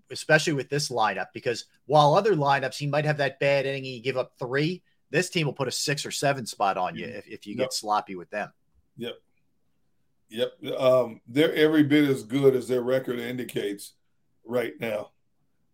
especially 0.09 0.53
with 0.53 0.69
this 0.69 0.89
lineup, 0.89 1.27
because 1.33 1.65
while 1.85 2.13
other 2.13 2.35
lineups 2.35 2.77
he 2.77 2.87
might 2.87 3.05
have 3.05 3.17
that 3.17 3.39
bad 3.39 3.65
inning, 3.65 3.83
he 3.83 3.99
give 3.99 4.15
up 4.17 4.33
three. 4.39 4.83
This 5.11 5.29
team 5.29 5.47
will 5.47 5.53
put 5.53 5.67
a 5.67 5.71
six 5.71 6.05
or 6.05 6.11
seven 6.11 6.45
spot 6.45 6.77
on 6.77 6.95
you 6.95 7.05
if, 7.05 7.27
if 7.27 7.47
you 7.47 7.55
yep. 7.55 7.65
get 7.65 7.73
sloppy 7.73 8.15
with 8.15 8.29
them. 8.29 8.51
Yep. 8.97 9.13
Yep. 10.29 10.51
Um, 10.77 11.21
they're 11.27 11.53
every 11.55 11.83
bit 11.83 12.07
as 12.07 12.23
good 12.23 12.55
as 12.55 12.67
their 12.67 12.83
record 12.83 13.19
indicates 13.19 13.93
right 14.45 14.73
now. 14.79 15.11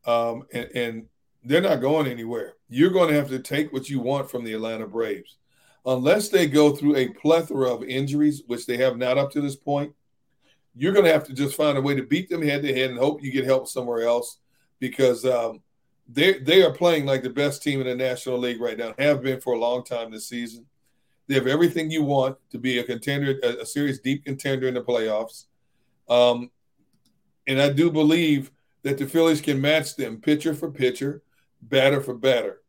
Um, 0.06 0.44
and, 0.54 0.70
and 0.76 1.06
they're 1.44 1.62
not 1.62 1.82
going 1.82 2.08
anywhere. 2.08 2.54
You're 2.70 2.92
going 2.92 3.10
to 3.10 3.16
have 3.16 3.30
to 3.30 3.40
take 3.40 3.74
what 3.74 3.90
you 3.90 4.00
want 4.00 4.30
from 4.30 4.44
the 4.44 4.54
Atlanta 4.54 4.88
Braves. 4.88 5.38
Unless 5.86 6.30
they 6.30 6.48
go 6.48 6.76
through 6.76 6.96
a 6.96 7.10
plethora 7.10 7.72
of 7.72 7.84
injuries, 7.84 8.44
which 8.48 8.66
they 8.66 8.78
have 8.78 8.98
not 8.98 9.18
up 9.18 9.32
to 9.32 9.42
this 9.42 9.56
point, 9.56 9.94
you're 10.76 10.94
going 10.94 11.06
to 11.06 11.14
have 11.14 11.26
to 11.26 11.34
just 11.34 11.56
find 11.56 11.78
a 11.78 11.82
way 11.82 11.96
to 11.96 12.04
beat 12.04 12.30
them 12.30 12.42
head 12.42 12.64
to 12.64 12.74
head 12.74 12.90
and 12.90 13.00
hope 13.00 13.24
you 13.24 13.32
get 13.32 13.46
help 13.46 13.68
somewhere 13.68 14.02
else 14.02 14.40
because 14.80 15.26
um, 15.26 15.62
they 16.08 16.40
they 16.40 16.64
are 16.64 16.72
playing 16.72 17.06
like 17.06 17.24
the 17.24 17.30
best 17.30 17.64
team 17.64 17.82
in 17.82 17.88
the 17.88 17.96
National 17.96 18.38
League 18.38 18.62
right 18.62 18.78
now. 18.78 18.94
Have 18.98 19.24
been 19.24 19.42
for 19.42 19.54
a 19.54 19.60
long 19.60 19.84
time 19.84 20.12
this 20.12 20.28
season. 20.28 20.66
They 21.28 21.36
have 21.36 21.48
everything 21.48 21.90
you 21.90 22.04
want 22.04 22.38
to 22.52 22.60
be 22.60 22.78
a 22.78 22.84
contender, 22.84 23.40
a, 23.42 23.62
a 23.62 23.66
serious 23.66 24.00
deep 24.00 24.26
contender 24.26 24.68
in 24.68 24.76
the 24.76 24.82
playoffs. 24.82 25.46
Um, 26.08 26.52
and 27.48 27.60
I 27.60 27.72
do 27.72 27.90
believe 27.90 28.52
that 28.84 29.00
the 29.00 29.08
Phillies 29.08 29.42
can 29.42 29.60
match 29.60 29.96
them 29.96 30.22
pitcher 30.22 30.54
for 30.54 30.70
pitcher, 30.70 31.24
batter 31.64 32.00
for 32.02 32.14
batter. 32.14 32.62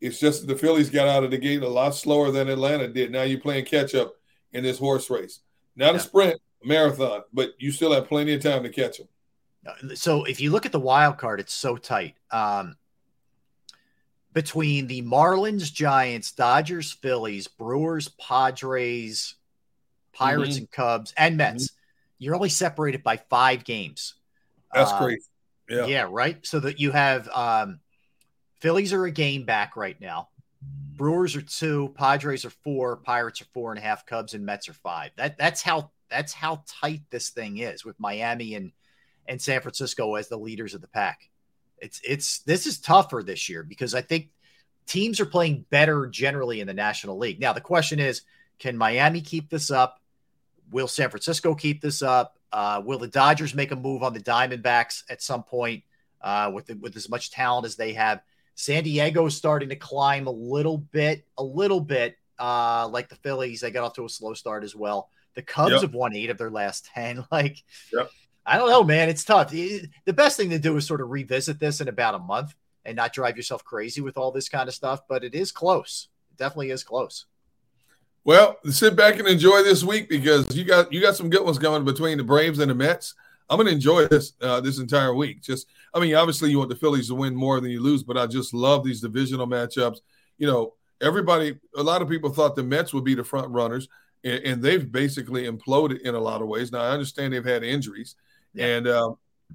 It's 0.00 0.18
just 0.18 0.40
that 0.40 0.52
the 0.52 0.58
Phillies 0.58 0.90
got 0.90 1.06
out 1.06 1.22
of 1.22 1.30
the 1.30 1.38
gate 1.38 1.62
a 1.62 1.68
lot 1.68 1.94
slower 1.94 2.32
than 2.32 2.48
Atlanta 2.48 2.88
did. 2.88 3.12
Now 3.12 3.22
you're 3.22 3.38
playing 3.38 3.66
catch 3.66 3.94
up 3.94 4.14
in 4.52 4.64
this 4.64 4.78
horse 4.78 5.08
race. 5.10 5.40
Not 5.76 5.92
yeah. 5.92 5.98
a 5.98 6.00
sprint, 6.00 6.40
marathon, 6.64 7.22
but 7.32 7.50
you 7.58 7.70
still 7.70 7.92
have 7.92 8.08
plenty 8.08 8.34
of 8.34 8.42
time 8.42 8.64
to 8.64 8.70
catch 8.70 8.98
them. 8.98 9.08
So 9.94 10.24
if 10.24 10.40
you 10.40 10.50
look 10.50 10.66
at 10.66 10.72
the 10.72 10.80
wild 10.80 11.18
card, 11.18 11.38
it's 11.38 11.52
so 11.52 11.76
tight. 11.76 12.16
Um, 12.30 12.76
between 14.32 14.86
the 14.86 15.02
Marlins, 15.02 15.72
Giants, 15.72 16.32
Dodgers, 16.32 16.92
Phillies, 16.92 17.48
Brewers, 17.48 18.08
Padres, 18.08 19.34
Pirates, 20.12 20.52
mm-hmm. 20.52 20.58
and 20.58 20.70
Cubs, 20.70 21.14
and 21.16 21.36
Mets, 21.36 21.66
mm-hmm. 21.66 21.74
you're 22.18 22.34
only 22.34 22.48
separated 22.48 23.02
by 23.02 23.16
five 23.16 23.64
games. 23.64 24.14
That's 24.72 24.92
uh, 24.92 24.98
great. 24.98 25.20
Yeah. 25.68 25.86
Yeah. 25.86 26.06
Right. 26.10 26.44
So 26.46 26.60
that 26.60 26.80
you 26.80 26.92
have 26.92 27.28
um, 27.28 27.80
Phillies 28.60 28.92
are 28.92 29.04
a 29.04 29.10
game 29.10 29.44
back 29.44 29.76
right 29.76 30.00
now. 30.00 30.28
Brewers 30.96 31.34
are 31.34 31.42
two, 31.42 31.94
Padres 31.96 32.44
are 32.44 32.50
four, 32.50 32.96
Pirates 32.96 33.40
are 33.40 33.46
four 33.54 33.70
and 33.70 33.78
a 33.78 33.82
half, 33.82 34.04
Cubs 34.04 34.34
and 34.34 34.44
Mets 34.44 34.68
are 34.68 34.74
five. 34.74 35.12
That 35.16 35.38
that's 35.38 35.62
how 35.62 35.90
that's 36.10 36.32
how 36.34 36.62
tight 36.66 37.02
this 37.10 37.30
thing 37.30 37.58
is 37.58 37.84
with 37.84 37.98
Miami 37.98 38.54
and 38.54 38.72
and 39.26 39.40
San 39.40 39.60
Francisco 39.62 40.16
as 40.16 40.28
the 40.28 40.36
leaders 40.36 40.74
of 40.74 40.82
the 40.82 40.88
pack. 40.88 41.29
It's 41.80 42.00
it's 42.06 42.40
this 42.40 42.66
is 42.66 42.78
tougher 42.78 43.22
this 43.24 43.48
year 43.48 43.62
because 43.62 43.94
I 43.94 44.02
think 44.02 44.28
teams 44.86 45.20
are 45.20 45.26
playing 45.26 45.64
better 45.70 46.06
generally 46.06 46.60
in 46.60 46.66
the 46.66 46.74
National 46.74 47.18
League. 47.18 47.40
Now 47.40 47.52
the 47.52 47.60
question 47.60 47.98
is, 47.98 48.22
can 48.58 48.76
Miami 48.76 49.20
keep 49.20 49.48
this 49.48 49.70
up? 49.70 50.00
Will 50.70 50.88
San 50.88 51.10
Francisco 51.10 51.54
keep 51.54 51.80
this 51.80 52.02
up? 52.02 52.36
Uh, 52.52 52.82
will 52.84 52.98
the 52.98 53.08
Dodgers 53.08 53.54
make 53.54 53.70
a 53.70 53.76
move 53.76 54.02
on 54.02 54.12
the 54.12 54.20
Diamondbacks 54.20 55.04
at 55.08 55.22
some 55.22 55.42
point 55.42 55.84
uh, 56.20 56.50
with 56.52 56.66
the, 56.66 56.74
with 56.74 56.96
as 56.96 57.08
much 57.08 57.30
talent 57.30 57.66
as 57.66 57.76
they 57.76 57.92
have? 57.94 58.20
San 58.54 58.84
Diego 58.84 59.26
is 59.26 59.36
starting 59.36 59.70
to 59.70 59.76
climb 59.76 60.26
a 60.26 60.30
little 60.30 60.78
bit, 60.78 61.24
a 61.38 61.42
little 61.42 61.80
bit, 61.80 62.16
uh, 62.38 62.88
like 62.88 63.08
the 63.08 63.16
Phillies. 63.16 63.60
They 63.60 63.70
got 63.70 63.84
off 63.84 63.94
to 63.94 64.04
a 64.04 64.08
slow 64.08 64.34
start 64.34 64.64
as 64.64 64.74
well. 64.74 65.08
The 65.34 65.42
Cubs 65.42 65.72
yep. 65.72 65.82
have 65.82 65.94
won 65.94 66.14
eight 66.14 66.30
of 66.30 66.38
their 66.38 66.50
last 66.50 66.86
10. 66.94 67.24
Like, 67.32 67.62
yep. 67.92 68.10
I 68.50 68.58
don't 68.58 68.68
know, 68.68 68.82
man. 68.82 69.08
It's 69.08 69.22
tough. 69.22 69.50
The 69.50 69.88
best 70.06 70.36
thing 70.36 70.50
to 70.50 70.58
do 70.58 70.76
is 70.76 70.84
sort 70.84 71.00
of 71.00 71.10
revisit 71.10 71.60
this 71.60 71.80
in 71.80 71.86
about 71.86 72.16
a 72.16 72.18
month 72.18 72.52
and 72.84 72.96
not 72.96 73.12
drive 73.12 73.36
yourself 73.36 73.62
crazy 73.62 74.00
with 74.00 74.16
all 74.16 74.32
this 74.32 74.48
kind 74.48 74.68
of 74.68 74.74
stuff, 74.74 75.02
but 75.08 75.22
it 75.22 75.36
is 75.36 75.52
close. 75.52 76.08
It 76.32 76.36
definitely 76.38 76.70
is 76.70 76.82
close. 76.82 77.26
Well, 78.24 78.58
sit 78.64 78.96
back 78.96 79.20
and 79.20 79.28
enjoy 79.28 79.62
this 79.62 79.84
week 79.84 80.08
because 80.08 80.56
you 80.56 80.64
got 80.64 80.92
you 80.92 81.00
got 81.00 81.14
some 81.14 81.30
good 81.30 81.44
ones 81.44 81.58
going 81.58 81.84
between 81.84 82.18
the 82.18 82.24
Braves 82.24 82.58
and 82.58 82.68
the 82.68 82.74
Mets. 82.74 83.14
I'm 83.48 83.56
going 83.56 83.68
to 83.68 83.72
enjoy 83.72 84.08
this 84.08 84.32
uh, 84.40 84.60
this 84.60 84.80
entire 84.80 85.14
week. 85.14 85.42
Just, 85.42 85.68
I 85.94 86.00
mean, 86.00 86.16
obviously 86.16 86.50
you 86.50 86.58
want 86.58 86.70
the 86.70 86.76
Phillies 86.76 87.06
to 87.06 87.14
win 87.14 87.36
more 87.36 87.60
than 87.60 87.70
you 87.70 87.80
lose, 87.80 88.02
but 88.02 88.18
I 88.18 88.26
just 88.26 88.52
love 88.52 88.82
these 88.82 89.00
divisional 89.00 89.46
matchups. 89.46 89.98
You 90.38 90.48
know, 90.48 90.74
everybody, 91.00 91.56
a 91.76 91.82
lot 91.84 92.02
of 92.02 92.08
people 92.08 92.30
thought 92.30 92.56
the 92.56 92.64
Mets 92.64 92.92
would 92.92 93.04
be 93.04 93.14
the 93.14 93.24
front 93.24 93.48
runners 93.50 93.88
and, 94.24 94.44
and, 94.44 94.62
they've 94.62 94.90
basically 94.90 95.50
imploded 95.50 96.00
in 96.02 96.14
a 96.14 96.20
lot 96.20 96.42
of 96.42 96.48
ways. 96.48 96.72
Now 96.72 96.80
I 96.80 96.90
understand 96.90 97.32
they've 97.32 97.44
had 97.44 97.62
injuries, 97.62 98.16
yeah. 98.54 98.66
and 98.66 98.86
uh, 98.86 99.12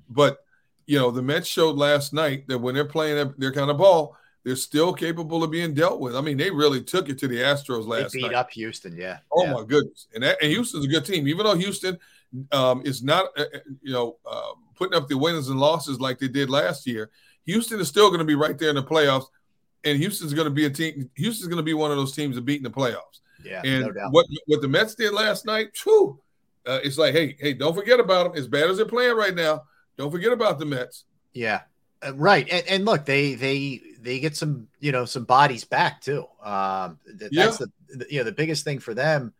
but 0.09 0.39
you 0.85 0.97
know 0.97 1.11
the 1.11 1.21
Mets 1.21 1.47
showed 1.47 1.75
last 1.75 2.13
night 2.13 2.47
that 2.47 2.59
when 2.59 2.75
they're 2.75 2.85
playing 2.85 3.33
their 3.37 3.51
kind 3.51 3.69
of 3.69 3.77
ball, 3.77 4.15
they're 4.43 4.55
still 4.55 4.93
capable 4.93 5.43
of 5.43 5.51
being 5.51 5.73
dealt 5.73 5.99
with. 5.99 6.15
I 6.15 6.21
mean, 6.21 6.37
they 6.37 6.51
really 6.51 6.81
took 6.81 7.09
it 7.09 7.17
to 7.19 7.27
the 7.27 7.37
Astros 7.37 7.87
last 7.87 8.13
they 8.13 8.19
beat 8.19 8.27
night. 8.27 8.35
up 8.35 8.51
Houston, 8.51 8.95
yeah. 8.95 9.19
Oh 9.31 9.43
yeah. 9.43 9.53
my 9.53 9.63
goodness, 9.63 10.07
and 10.13 10.23
that, 10.23 10.37
and 10.41 10.51
Houston's 10.51 10.85
a 10.85 10.87
good 10.87 11.05
team, 11.05 11.27
even 11.27 11.45
though 11.45 11.55
Houston 11.55 11.97
um, 12.51 12.81
is 12.85 13.03
not 13.03 13.27
uh, 13.37 13.45
uh 13.53 13.59
you 13.81 13.93
know 13.93 14.17
uh, 14.25 14.51
putting 14.75 14.95
up 14.95 15.07
the 15.07 15.17
wins 15.17 15.49
and 15.49 15.59
losses 15.59 15.99
like 15.99 16.19
they 16.19 16.27
did 16.27 16.49
last 16.49 16.85
year. 16.85 17.09
Houston 17.45 17.79
is 17.79 17.87
still 17.87 18.09
going 18.09 18.19
to 18.19 18.25
be 18.25 18.35
right 18.35 18.57
there 18.57 18.69
in 18.69 18.75
the 18.75 18.83
playoffs, 18.83 19.25
and 19.83 19.97
Houston's 19.97 20.33
going 20.33 20.45
to 20.47 20.53
be 20.53 20.65
a 20.65 20.69
team. 20.69 21.09
Houston's 21.15 21.47
going 21.47 21.57
to 21.57 21.63
be 21.63 21.73
one 21.73 21.91
of 21.91 21.97
those 21.97 22.13
teams 22.13 22.35
that 22.35 22.45
beat 22.45 22.57
in 22.57 22.63
the 22.63 22.69
playoffs. 22.69 23.21
Yeah, 23.43 23.61
and 23.63 23.93
no 23.95 24.09
what 24.09 24.25
what 24.45 24.61
the 24.61 24.67
Mets 24.67 24.95
did 24.95 25.11
last 25.13 25.45
night, 25.45 25.69
whew, 25.83 26.19
uh, 26.67 26.79
it's 26.83 26.97
like, 26.97 27.13
hey, 27.13 27.35
hey, 27.39 27.53
don't 27.53 27.75
forget 27.75 27.99
about 27.99 28.33
them. 28.33 28.39
As 28.39 28.47
bad 28.47 28.69
as 28.69 28.77
they're 28.77 28.85
playing 28.85 29.15
right 29.15 29.35
now, 29.35 29.63
don't 29.97 30.11
forget 30.11 30.31
about 30.31 30.59
the 30.59 30.65
Mets. 30.65 31.05
Yeah, 31.33 31.61
uh, 32.05 32.13
right. 32.15 32.47
And, 32.49 32.67
and, 32.67 32.85
look, 32.85 33.05
they 33.05 33.35
they 33.35 33.81
they 33.99 34.19
get 34.19 34.35
some 34.35 34.67
you 34.79 34.91
know 34.91 35.05
some 35.05 35.25
bodies 35.25 35.63
back 35.63 36.01
too. 36.01 36.25
Um, 36.43 36.99
that's 37.13 37.33
yeah. 37.33 37.51
the, 37.51 37.71
the 37.89 38.05
you 38.09 38.19
know 38.19 38.23
the 38.23 38.31
biggest 38.31 38.63
thing 38.63 38.79
for 38.79 38.93
them, 38.93 39.33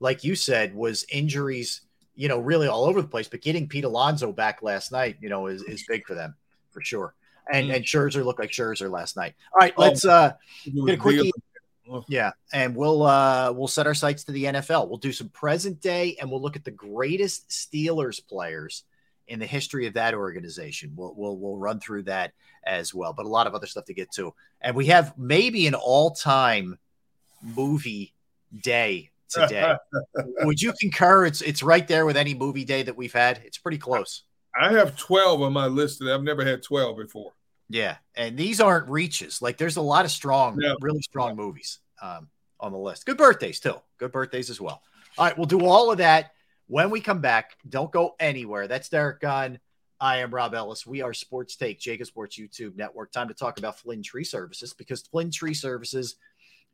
like 0.00 0.24
you 0.24 0.34
said, 0.34 0.74
was 0.74 1.04
injuries. 1.10 1.82
You 2.14 2.28
know, 2.28 2.38
really 2.38 2.68
all 2.68 2.84
over 2.84 3.00
the 3.00 3.08
place. 3.08 3.28
But 3.28 3.40
getting 3.40 3.68
Pete 3.68 3.84
Alonso 3.84 4.32
back 4.32 4.62
last 4.62 4.92
night, 4.92 5.16
you 5.20 5.28
know, 5.28 5.46
is 5.46 5.62
is 5.62 5.84
big 5.88 6.06
for 6.06 6.14
them 6.14 6.34
for 6.70 6.82
sure. 6.82 7.14
And 7.52 7.66
mm-hmm. 7.66 7.76
and 7.76 7.84
Scherzer 7.84 8.24
looked 8.24 8.38
like 8.40 8.50
Scherzer 8.50 8.90
last 8.90 9.16
night. 9.16 9.34
All 9.52 9.58
right, 9.60 9.76
let's 9.78 10.04
uh 10.04 10.32
get 10.64 10.98
a 10.98 11.32
Yeah, 12.08 12.32
and 12.52 12.76
we'll 12.76 13.02
uh 13.02 13.52
we'll 13.52 13.68
set 13.68 13.86
our 13.86 13.94
sights 13.94 14.24
to 14.24 14.32
the 14.32 14.44
NFL. 14.44 14.88
We'll 14.88 14.98
do 14.98 15.12
some 15.12 15.28
present 15.28 15.80
day 15.80 16.16
and 16.20 16.30
we'll 16.30 16.40
look 16.40 16.56
at 16.56 16.64
the 16.64 16.70
greatest 16.70 17.48
Steelers 17.50 18.24
players 18.26 18.84
in 19.28 19.38
the 19.38 19.46
history 19.46 19.86
of 19.86 19.94
that 19.94 20.14
organization. 20.14 20.92
We'll 20.96 21.14
we'll 21.16 21.36
we'll 21.36 21.56
run 21.56 21.80
through 21.80 22.04
that 22.04 22.32
as 22.64 22.94
well, 22.94 23.12
but 23.12 23.26
a 23.26 23.28
lot 23.28 23.46
of 23.46 23.54
other 23.54 23.66
stuff 23.66 23.84
to 23.86 23.94
get 23.94 24.12
to. 24.12 24.34
And 24.60 24.76
we 24.76 24.86
have 24.86 25.16
maybe 25.18 25.66
an 25.66 25.74
all-time 25.74 26.78
movie 27.42 28.14
day 28.62 29.10
today. 29.28 29.74
Would 30.42 30.62
you 30.62 30.72
concur? 30.80 31.26
It's 31.26 31.42
it's 31.42 31.62
right 31.62 31.86
there 31.86 32.06
with 32.06 32.16
any 32.16 32.34
movie 32.34 32.64
day 32.64 32.82
that 32.82 32.96
we've 32.96 33.12
had. 33.12 33.40
It's 33.44 33.58
pretty 33.58 33.78
close. 33.78 34.22
I 34.54 34.72
have 34.72 34.96
12 34.96 35.42
on 35.42 35.52
my 35.52 35.66
list 35.66 36.00
and 36.00 36.10
I've 36.10 36.22
never 36.22 36.44
had 36.44 36.62
12 36.62 36.96
before. 36.96 37.32
Yeah, 37.72 37.96
and 38.14 38.36
these 38.36 38.60
aren't 38.60 38.88
reaches. 38.88 39.40
Like 39.40 39.56
there's 39.56 39.76
a 39.78 39.82
lot 39.82 40.04
of 40.04 40.10
strong, 40.10 40.60
yeah. 40.60 40.74
really 40.82 41.00
strong 41.00 41.36
movies 41.36 41.78
um, 42.02 42.28
on 42.60 42.70
the 42.70 42.78
list. 42.78 43.06
Good 43.06 43.16
birthdays 43.16 43.60
too. 43.60 43.76
Good 43.96 44.12
birthdays 44.12 44.50
as 44.50 44.60
well. 44.60 44.82
All 45.16 45.24
right, 45.24 45.36
we'll 45.36 45.46
do 45.46 45.64
all 45.64 45.90
of 45.90 45.98
that 45.98 46.32
when 46.66 46.90
we 46.90 47.00
come 47.00 47.22
back. 47.22 47.56
Don't 47.66 47.90
go 47.90 48.14
anywhere. 48.20 48.68
That's 48.68 48.90
Derrick 48.90 49.20
Gunn. 49.20 49.58
I 49.98 50.18
am 50.18 50.34
Rob 50.34 50.52
Ellis. 50.52 50.86
We 50.86 51.00
are 51.00 51.14
Sports 51.14 51.56
Take, 51.56 51.80
JAKIB 51.80 52.04
Sports 52.04 52.38
YouTube 52.38 52.76
Network. 52.76 53.10
Time 53.10 53.28
to 53.28 53.34
talk 53.34 53.58
about 53.58 53.78
Flynn 53.78 54.02
Tree 54.02 54.24
Services 54.24 54.74
because 54.74 55.00
Flynn 55.00 55.30
Tree 55.30 55.54
Services 55.54 56.16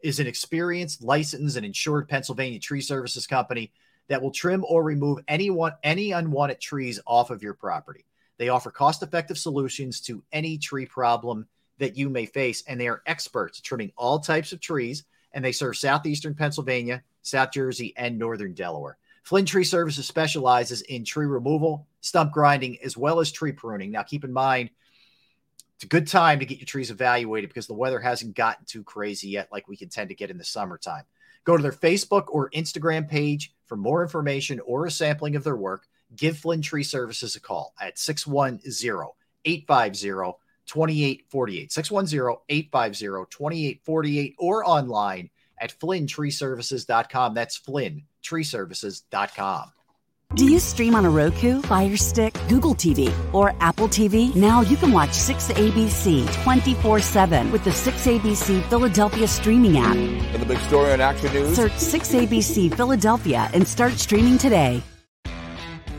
is 0.02 0.18
an 0.18 0.26
experienced, 0.26 1.04
licensed, 1.04 1.56
and 1.56 1.64
insured 1.64 2.08
Pennsylvania 2.08 2.58
tree 2.58 2.80
services 2.80 3.26
company 3.26 3.70
that 4.08 4.20
will 4.20 4.32
trim 4.32 4.64
or 4.68 4.82
remove 4.82 5.20
anyone 5.28 5.74
any 5.84 6.10
unwanted 6.10 6.60
trees 6.60 6.98
off 7.06 7.30
of 7.30 7.42
your 7.42 7.54
property. 7.54 8.04
They 8.38 8.48
offer 8.48 8.70
cost 8.70 9.02
effective 9.02 9.36
solutions 9.36 10.00
to 10.02 10.22
any 10.32 10.56
tree 10.56 10.86
problem 10.86 11.46
that 11.78 11.96
you 11.96 12.08
may 12.08 12.26
face, 12.26 12.62
and 12.66 12.80
they 12.80 12.88
are 12.88 13.02
experts 13.06 13.60
trimming 13.60 13.92
all 13.96 14.18
types 14.18 14.52
of 14.52 14.60
trees. 14.60 15.04
And 15.32 15.44
they 15.44 15.52
serve 15.52 15.76
southeastern 15.76 16.34
Pennsylvania, 16.34 17.02
South 17.22 17.52
Jersey, 17.52 17.92
and 17.96 18.18
northern 18.18 18.54
Delaware. 18.54 18.96
Flynn 19.24 19.44
Tree 19.44 19.64
Services 19.64 20.06
specializes 20.06 20.80
in 20.82 21.04
tree 21.04 21.26
removal, 21.26 21.86
stump 22.00 22.32
grinding, 22.32 22.78
as 22.82 22.96
well 22.96 23.20
as 23.20 23.30
tree 23.30 23.52
pruning. 23.52 23.90
Now, 23.90 24.02
keep 24.02 24.24
in 24.24 24.32
mind, 24.32 24.70
it's 25.74 25.84
a 25.84 25.88
good 25.88 26.08
time 26.08 26.40
to 26.40 26.46
get 26.46 26.58
your 26.58 26.66
trees 26.66 26.90
evaluated 26.90 27.50
because 27.50 27.66
the 27.66 27.74
weather 27.74 28.00
hasn't 28.00 28.34
gotten 28.34 28.64
too 28.64 28.82
crazy 28.82 29.28
yet, 29.28 29.52
like 29.52 29.68
we 29.68 29.76
can 29.76 29.90
tend 29.90 30.08
to 30.08 30.14
get 30.14 30.30
in 30.30 30.38
the 30.38 30.44
summertime. 30.44 31.04
Go 31.44 31.56
to 31.56 31.62
their 31.62 31.72
Facebook 31.72 32.24
or 32.28 32.50
Instagram 32.50 33.08
page 33.08 33.54
for 33.66 33.76
more 33.76 34.02
information 34.02 34.60
or 34.60 34.86
a 34.86 34.90
sampling 34.90 35.36
of 35.36 35.44
their 35.44 35.56
work. 35.56 35.86
Give 36.16 36.36
Flynn 36.36 36.62
Tree 36.62 36.82
Services 36.82 37.36
a 37.36 37.40
call 37.40 37.74
at 37.80 37.98
610 37.98 39.08
850 39.44 40.38
2848. 40.66 41.72
610 41.72 42.36
850 42.48 43.30
2848 43.30 44.34
or 44.38 44.64
online 44.64 45.30
at 45.60 45.78
flynntreeservices.com. 45.78 47.34
That's 47.34 47.58
flynntreeservices.com. 47.58 49.72
Do 50.34 50.44
you 50.44 50.58
stream 50.58 50.94
on 50.94 51.06
a 51.06 51.10
Roku, 51.10 51.62
Fire 51.62 51.96
Stick, 51.96 52.38
Google 52.50 52.74
TV, 52.74 53.10
or 53.32 53.54
Apple 53.60 53.88
TV? 53.88 54.34
Now 54.36 54.60
you 54.60 54.76
can 54.76 54.92
watch 54.92 55.08
6ABC 55.08 56.42
24 56.42 57.00
7 57.00 57.50
with 57.50 57.64
the 57.64 57.70
6ABC 57.70 58.62
Philadelphia 58.68 59.26
streaming 59.26 59.78
app. 59.78 59.96
For 60.32 60.38
the 60.38 60.44
big 60.44 60.58
story 60.60 60.92
on 60.92 61.00
Action 61.00 61.32
News, 61.32 61.56
Search 61.56 61.72
6ABC 61.72 62.76
Philadelphia 62.76 63.48
and 63.54 63.66
start 63.66 63.94
streaming 63.94 64.36
today. 64.36 64.82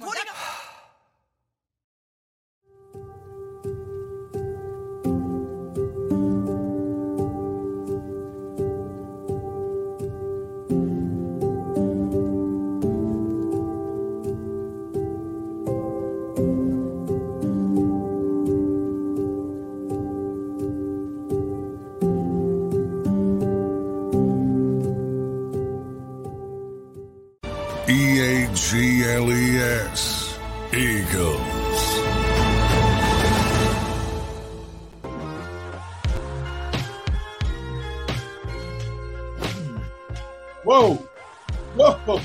E 0.00 0.27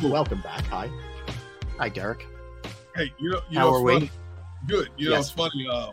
Welcome 0.09 0.41
back. 0.41 0.65
Hi. 0.65 0.89
Hi, 1.77 1.89
Derrick. 1.89 2.25
Hey, 2.95 3.11
you 3.19 3.31
know, 3.31 3.39
you 3.49 3.57
How 3.57 3.69
know, 3.69 3.75
are 3.75 3.81
we? 3.81 4.11
Good. 4.67 4.89
You 4.97 5.09
know, 5.09 5.15
Yes. 5.15 5.27
it's 5.27 5.31
funny. 5.31 5.67
Uh, 5.71 5.91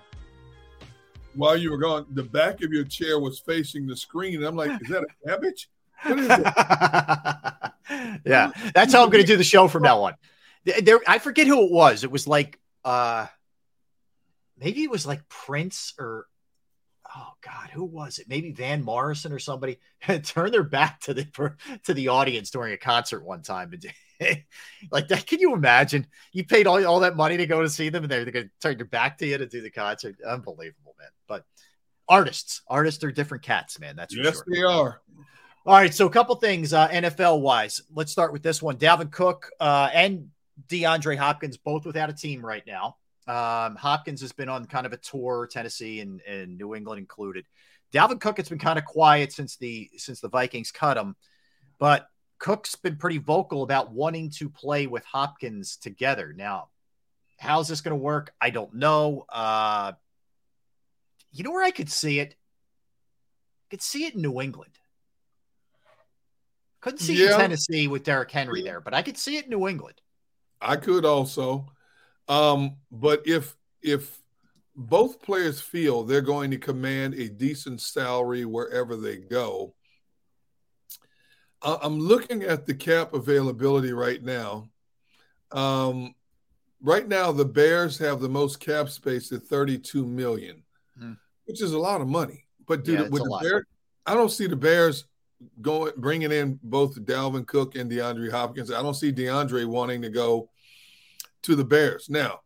while 1.34 1.56
you 1.56 1.70
were 1.70 1.78
gone, 1.78 2.06
the 2.10 2.24
back 2.24 2.62
of 2.62 2.72
your 2.72 2.84
chair 2.84 3.20
was 3.20 3.38
facing 3.38 3.86
the 3.86 3.96
screen. 3.96 4.36
And 4.36 4.44
I'm 4.44 4.56
like, 4.56 4.70
is 4.82 4.88
that 4.88 5.04
a 5.04 5.28
cabbage? 5.28 5.70
What 6.02 6.18
is 6.18 6.26
it? 6.28 8.20
yeah, 8.26 8.50
that's 8.74 8.92
how 8.92 9.04
I'm 9.04 9.10
going 9.10 9.22
to 9.24 9.26
do 9.26 9.36
the 9.36 9.44
show 9.44 9.68
from 9.68 9.84
now 9.84 10.02
on. 10.02 10.14
There, 10.64 11.00
I 11.06 11.18
forget 11.18 11.46
who 11.46 11.64
it 11.64 11.70
was. 11.70 12.02
It 12.04 12.10
was 12.10 12.26
like, 12.26 12.58
uh, 12.84 13.26
maybe 14.58 14.82
it 14.82 14.90
was 14.90 15.06
like 15.06 15.26
Prince 15.28 15.94
or, 15.98 16.26
God, 17.42 17.70
who 17.70 17.84
was 17.84 18.18
it? 18.18 18.28
Maybe 18.28 18.52
Van 18.52 18.82
Morrison 18.82 19.32
or 19.32 19.38
somebody 19.38 19.78
turned 20.24 20.54
their 20.54 20.62
back 20.62 21.00
to 21.00 21.14
the 21.14 21.54
to 21.84 21.94
the 21.94 22.08
audience 22.08 22.50
during 22.50 22.72
a 22.72 22.78
concert 22.78 23.24
one 23.24 23.42
time. 23.42 23.72
Like 24.90 25.08
that, 25.08 25.26
can 25.26 25.40
you 25.40 25.54
imagine? 25.54 26.06
You 26.32 26.44
paid 26.44 26.66
all, 26.66 26.84
all 26.86 27.00
that 27.00 27.16
money 27.16 27.38
to 27.38 27.46
go 27.46 27.62
to 27.62 27.70
see 27.70 27.88
them, 27.88 28.04
and 28.04 28.12
they're, 28.12 28.26
going 28.26 28.48
to 28.48 28.50
turn 28.60 28.76
their 28.76 28.84
back 28.84 29.16
to 29.16 29.26
you 29.26 29.38
to 29.38 29.46
do 29.46 29.62
the 29.62 29.70
concert. 29.70 30.16
Unbelievable, 30.20 30.94
man. 30.98 31.08
But 31.26 31.46
artists, 32.06 32.60
artists 32.68 33.02
are 33.02 33.10
different 33.10 33.44
cats, 33.44 33.80
man. 33.80 33.96
That's 33.96 34.14
yes, 34.14 34.34
sure. 34.34 34.44
they 34.46 34.60
are. 34.60 35.00
All 35.64 35.74
right, 35.74 35.94
so 35.94 36.06
a 36.06 36.10
couple 36.10 36.34
things 36.36 36.74
uh, 36.74 36.88
NFL 36.88 37.40
wise. 37.40 37.80
Let's 37.94 38.12
start 38.12 38.34
with 38.34 38.42
this 38.42 38.60
one. 38.60 38.76
Dalvin 38.76 39.10
Cook 39.10 39.50
uh, 39.58 39.88
and 39.92 40.28
DeAndre 40.68 41.16
Hopkins 41.16 41.56
both 41.56 41.86
without 41.86 42.10
a 42.10 42.14
team 42.14 42.44
right 42.44 42.66
now. 42.66 42.96
Um, 43.26 43.76
Hopkins 43.76 44.20
has 44.22 44.32
been 44.32 44.48
on 44.48 44.64
kind 44.66 44.86
of 44.86 44.92
a 44.92 44.96
tour, 44.96 45.48
Tennessee 45.50 46.00
and, 46.00 46.20
and 46.22 46.58
New 46.58 46.74
England 46.74 46.98
included. 46.98 47.44
Dalvin 47.92 48.20
Cook 48.20 48.38
has 48.38 48.48
been 48.48 48.58
kind 48.58 48.78
of 48.78 48.84
quiet 48.84 49.32
since 49.32 49.56
the 49.56 49.90
since 49.96 50.20
the 50.20 50.28
Vikings 50.28 50.70
cut 50.70 50.96
him, 50.96 51.16
but 51.78 52.08
Cook's 52.38 52.74
been 52.76 52.96
pretty 52.96 53.18
vocal 53.18 53.62
about 53.62 53.92
wanting 53.92 54.30
to 54.30 54.48
play 54.48 54.86
with 54.86 55.04
Hopkins 55.04 55.76
together. 55.76 56.32
Now, 56.34 56.68
how's 57.38 57.68
this 57.68 57.80
going 57.80 57.96
to 57.96 58.02
work? 58.02 58.32
I 58.40 58.50
don't 58.50 58.74
know. 58.74 59.26
Uh, 59.28 59.92
you 61.32 61.44
know 61.44 61.50
where 61.50 61.64
I 61.64 61.70
could 61.70 61.90
see 61.90 62.20
it? 62.20 62.34
I 62.34 63.66
could 63.70 63.82
see 63.82 64.06
it 64.06 64.14
in 64.14 64.22
New 64.22 64.40
England. 64.40 64.72
Couldn't 66.80 67.00
see 67.00 67.14
it 67.14 67.26
Yeah. 67.28 67.34
in 67.34 67.40
Tennessee 67.40 67.88
with 67.88 68.04
Derrick 68.04 68.30
Henry 68.30 68.62
there, 68.62 68.80
but 68.80 68.94
I 68.94 69.02
could 69.02 69.18
see 69.18 69.36
it 69.36 69.44
in 69.44 69.50
New 69.50 69.68
England. 69.68 70.00
I 70.60 70.76
could 70.76 71.04
also. 71.04 71.66
Um, 72.30 72.76
but 72.92 73.26
if 73.26 73.56
if 73.82 74.18
both 74.76 75.20
players 75.20 75.60
feel 75.60 76.04
they're 76.04 76.20
going 76.22 76.50
to 76.52 76.56
command 76.58 77.14
a 77.14 77.28
decent 77.28 77.80
salary 77.80 78.44
wherever 78.44 78.96
they 78.96 79.16
go. 79.16 79.74
I'm 81.62 81.98
looking 81.98 82.42
at 82.42 82.64
the 82.64 82.72
cap 82.74 83.12
availability 83.12 83.92
right 83.92 84.22
now. 84.22 84.70
Um, 85.52 86.14
right 86.80 87.06
now, 87.06 87.32
the 87.32 87.44
Bears 87.44 87.98
have 87.98 88.20
the 88.20 88.28
most 88.30 88.60
cap 88.60 88.88
space 88.88 89.30
at 89.32 89.42
32 89.42 90.06
million, 90.06 90.62
Hmm. 90.98 91.14
which 91.44 91.60
is 91.60 91.72
a 91.72 91.78
lot 91.78 92.00
of 92.00 92.08
money. 92.08 92.46
But 92.66 92.84
dude, 92.84 93.00
Yeah, 93.00 93.08
with 93.08 93.24
the. 93.24 93.38
Bears, 93.42 93.64
I 94.06 94.14
don't 94.14 94.30
see 94.30 94.46
the 94.46 94.56
Bears 94.56 95.04
going 95.60 95.92
bringing 95.98 96.32
in 96.32 96.58
both 96.62 96.94
Dalvin 97.04 97.46
Cook 97.46 97.74
and 97.74 97.90
DeAndre 97.90 98.30
Hopkins. 98.30 98.70
I 98.70 98.80
don't 98.82 98.94
see 98.94 99.12
DeAndre 99.12 99.66
wanting 99.66 100.00
to 100.02 100.08
go 100.10 100.48
to 101.42 101.54
the 101.54 101.64
Bears. 101.64 102.08
Now, 102.08 102.40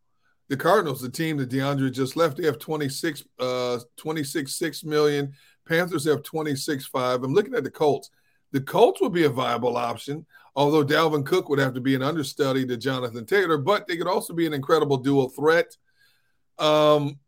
the 0.48 0.56
Cardinals, 0.56 1.00
the 1.00 1.08
team 1.08 1.36
that 1.38 1.50
DeAndre 1.50 1.92
just 1.92 2.16
left, 2.16 2.36
they 2.36 2.44
have 2.46 2.58
26 2.58 3.24
uh 3.38 3.78
26 3.96 4.54
6 4.54 4.84
million. 4.84 5.32
Panthers 5.66 6.04
have 6.04 6.22
26 6.22 6.86
5. 6.86 7.22
I'm 7.22 7.34
looking 7.34 7.54
at 7.54 7.64
the 7.64 7.70
Colts. 7.70 8.10
The 8.52 8.60
Colts 8.60 9.00
would 9.00 9.12
be 9.12 9.24
a 9.24 9.30
viable 9.30 9.76
option, 9.76 10.26
although 10.54 10.84
Dalvin 10.84 11.26
Cook 11.26 11.48
would 11.48 11.58
have 11.58 11.74
to 11.74 11.80
be 11.80 11.94
an 11.94 12.02
understudy 12.02 12.64
to 12.66 12.76
Jonathan 12.76 13.26
Taylor, 13.26 13.58
but 13.58 13.86
they 13.86 13.96
could 13.96 14.06
also 14.06 14.32
be 14.32 14.46
an 14.46 14.52
incredible 14.52 14.98
dual 14.98 15.30
threat. 15.30 15.76
Um, 16.58 17.18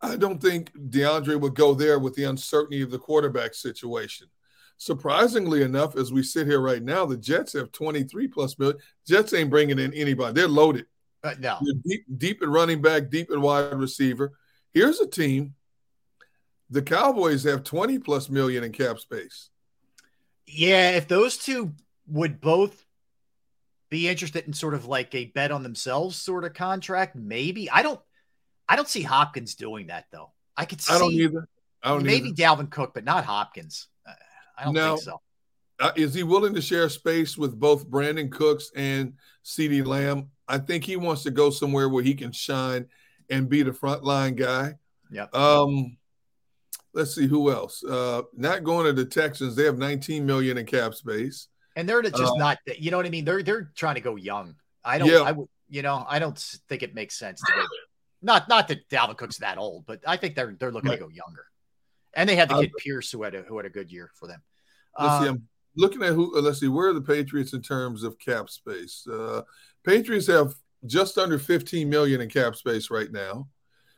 I 0.00 0.16
don't 0.16 0.40
think 0.40 0.72
DeAndre 0.72 1.40
would 1.40 1.54
go 1.54 1.74
there 1.74 1.98
with 1.98 2.14
the 2.14 2.24
uncertainty 2.24 2.82
of 2.82 2.90
the 2.90 2.98
quarterback 2.98 3.54
situation. 3.54 4.28
Surprisingly 4.78 5.62
enough, 5.62 5.96
as 5.96 6.12
we 6.12 6.22
sit 6.22 6.46
here 6.46 6.60
right 6.60 6.82
now, 6.82 7.06
the 7.06 7.16
Jets 7.16 7.54
have 7.54 7.72
23 7.72 8.28
plus 8.28 8.58
million. 8.58 8.78
Jets 9.06 9.32
ain't 9.32 9.50
bringing 9.50 9.78
in 9.78 9.92
anybody. 9.94 10.34
They're 10.34 10.48
loaded. 10.48 10.86
Uh, 11.24 11.34
no. 11.38 11.58
They're 11.62 11.82
deep, 11.84 12.04
deep 12.18 12.42
at 12.42 12.48
running 12.48 12.82
back, 12.82 13.10
deep 13.10 13.30
at 13.30 13.38
wide 13.38 13.74
receiver. 13.74 14.32
Here's 14.74 15.00
a 15.00 15.06
team. 15.06 15.54
The 16.68 16.82
Cowboys 16.82 17.44
have 17.44 17.64
20 17.64 17.98
plus 18.00 18.28
million 18.28 18.64
in 18.64 18.72
cap 18.72 18.98
space. 18.98 19.50
Yeah, 20.46 20.90
if 20.90 21.08
those 21.08 21.38
two 21.38 21.72
would 22.06 22.40
both 22.40 22.84
be 23.88 24.08
interested 24.08 24.46
in 24.46 24.52
sort 24.52 24.74
of 24.74 24.86
like 24.86 25.14
a 25.14 25.26
bet 25.26 25.52
on 25.52 25.62
themselves 25.62 26.16
sort 26.16 26.44
of 26.44 26.54
contract, 26.54 27.16
maybe. 27.16 27.70
I 27.70 27.82
don't 27.82 28.00
I 28.68 28.76
don't 28.76 28.88
see 28.88 29.02
Hopkins 29.02 29.54
doing 29.54 29.88
that 29.88 30.06
though. 30.12 30.32
I 30.56 30.64
could 30.64 30.80
see 30.80 30.94
I 30.94 30.98
don't 30.98 31.12
either. 31.12 31.48
I 31.82 31.90
don't 31.90 32.04
maybe 32.04 32.28
either. 32.28 32.42
Dalvin 32.42 32.70
Cook, 32.70 32.94
but 32.94 33.04
not 33.04 33.24
Hopkins. 33.24 33.88
I 34.56 34.64
don't 34.64 34.74
Now, 34.74 34.96
think 34.96 35.04
so. 35.04 35.20
Uh, 35.78 35.92
is 35.96 36.14
he 36.14 36.22
willing 36.22 36.54
to 36.54 36.60
share 36.62 36.88
space 36.88 37.36
with 37.36 37.58
both 37.58 37.88
Brandin 37.88 38.30
Cooks 38.32 38.70
and 38.74 39.12
CeeDee 39.44 39.84
Lamb? 39.86 40.30
I 40.48 40.58
think 40.58 40.84
he 40.84 40.96
wants 40.96 41.22
to 41.24 41.30
go 41.30 41.50
somewhere 41.50 41.88
where 41.88 42.02
he 42.02 42.14
can 42.14 42.32
shine 42.32 42.86
and 43.28 43.48
be 43.48 43.62
the 43.62 43.72
frontline 43.72 44.36
guy. 44.36 44.74
Yeah. 45.10 45.26
Um, 45.34 45.98
let's 46.94 47.14
see 47.14 47.26
who 47.26 47.52
else. 47.52 47.84
Uh, 47.84 48.22
not 48.34 48.64
going 48.64 48.86
to 48.86 48.92
the 48.92 49.04
Texans. 49.04 49.54
They 49.54 49.64
have 49.64 49.76
19 49.76 50.24
million 50.24 50.56
in 50.56 50.64
cap 50.66 50.94
space. 50.94 51.48
And 51.74 51.86
they're 51.86 52.00
just 52.02 52.14
uh, 52.16 52.34
not 52.36 52.58
you 52.78 52.90
know 52.90 52.96
what 52.96 53.04
I 53.04 53.10
mean? 53.10 53.26
They're 53.26 53.42
they're 53.42 53.70
trying 53.74 53.96
to 53.96 54.00
go 54.00 54.16
young. 54.16 54.54
I 54.82 54.96
don't 54.96 55.08
Yeah. 55.08 55.20
I 55.20 55.32
would 55.32 55.48
you 55.68 55.82
know, 55.82 56.06
I 56.08 56.18
don't 56.18 56.38
think 56.68 56.82
it 56.82 56.94
makes 56.94 57.18
sense 57.18 57.40
to 57.42 57.52
go 57.52 57.62
not 58.22 58.48
not 58.48 58.66
that 58.68 58.88
Dalvin 58.88 59.18
Cook's 59.18 59.36
that 59.38 59.58
old, 59.58 59.84
but 59.84 60.00
I 60.06 60.16
think 60.16 60.36
they're 60.36 60.56
they're 60.58 60.72
looking 60.72 60.88
Right. 60.90 60.98
to 60.98 61.04
go 61.04 61.10
younger. 61.10 61.44
And 62.16 62.28
they 62.28 62.34
had 62.34 62.48
the 62.48 62.54
Uh, 62.54 62.60
kid 62.62 62.72
Pierce 62.78 63.10
who 63.12 63.22
had 63.22 63.34
a 63.34 63.42
who 63.42 63.56
had 63.58 63.66
a 63.66 63.70
good 63.70 63.92
year 63.92 64.10
for 64.14 64.26
them. 64.26 64.42
Let's 64.98 65.22
see. 65.22 65.28
Um, 65.28 65.34
I'm 65.36 65.48
looking 65.76 66.02
at 66.02 66.12
who. 66.14 66.36
uh, 66.36 66.40
Let's 66.40 66.58
see. 66.60 66.68
Where 66.68 66.88
are 66.88 66.92
the 66.94 67.00
Patriots 67.02 67.52
in 67.52 67.62
terms 67.62 68.02
of 68.02 68.18
cap 68.18 68.50
space? 68.50 69.06
Uh, 69.06 69.42
Patriots 69.84 70.26
have 70.26 70.54
just 70.86 71.18
under 71.18 71.38
15 71.38 71.88
million 71.88 72.20
in 72.20 72.28
cap 72.28 72.56
space 72.56 72.90
right 72.90 73.12
now. 73.12 73.48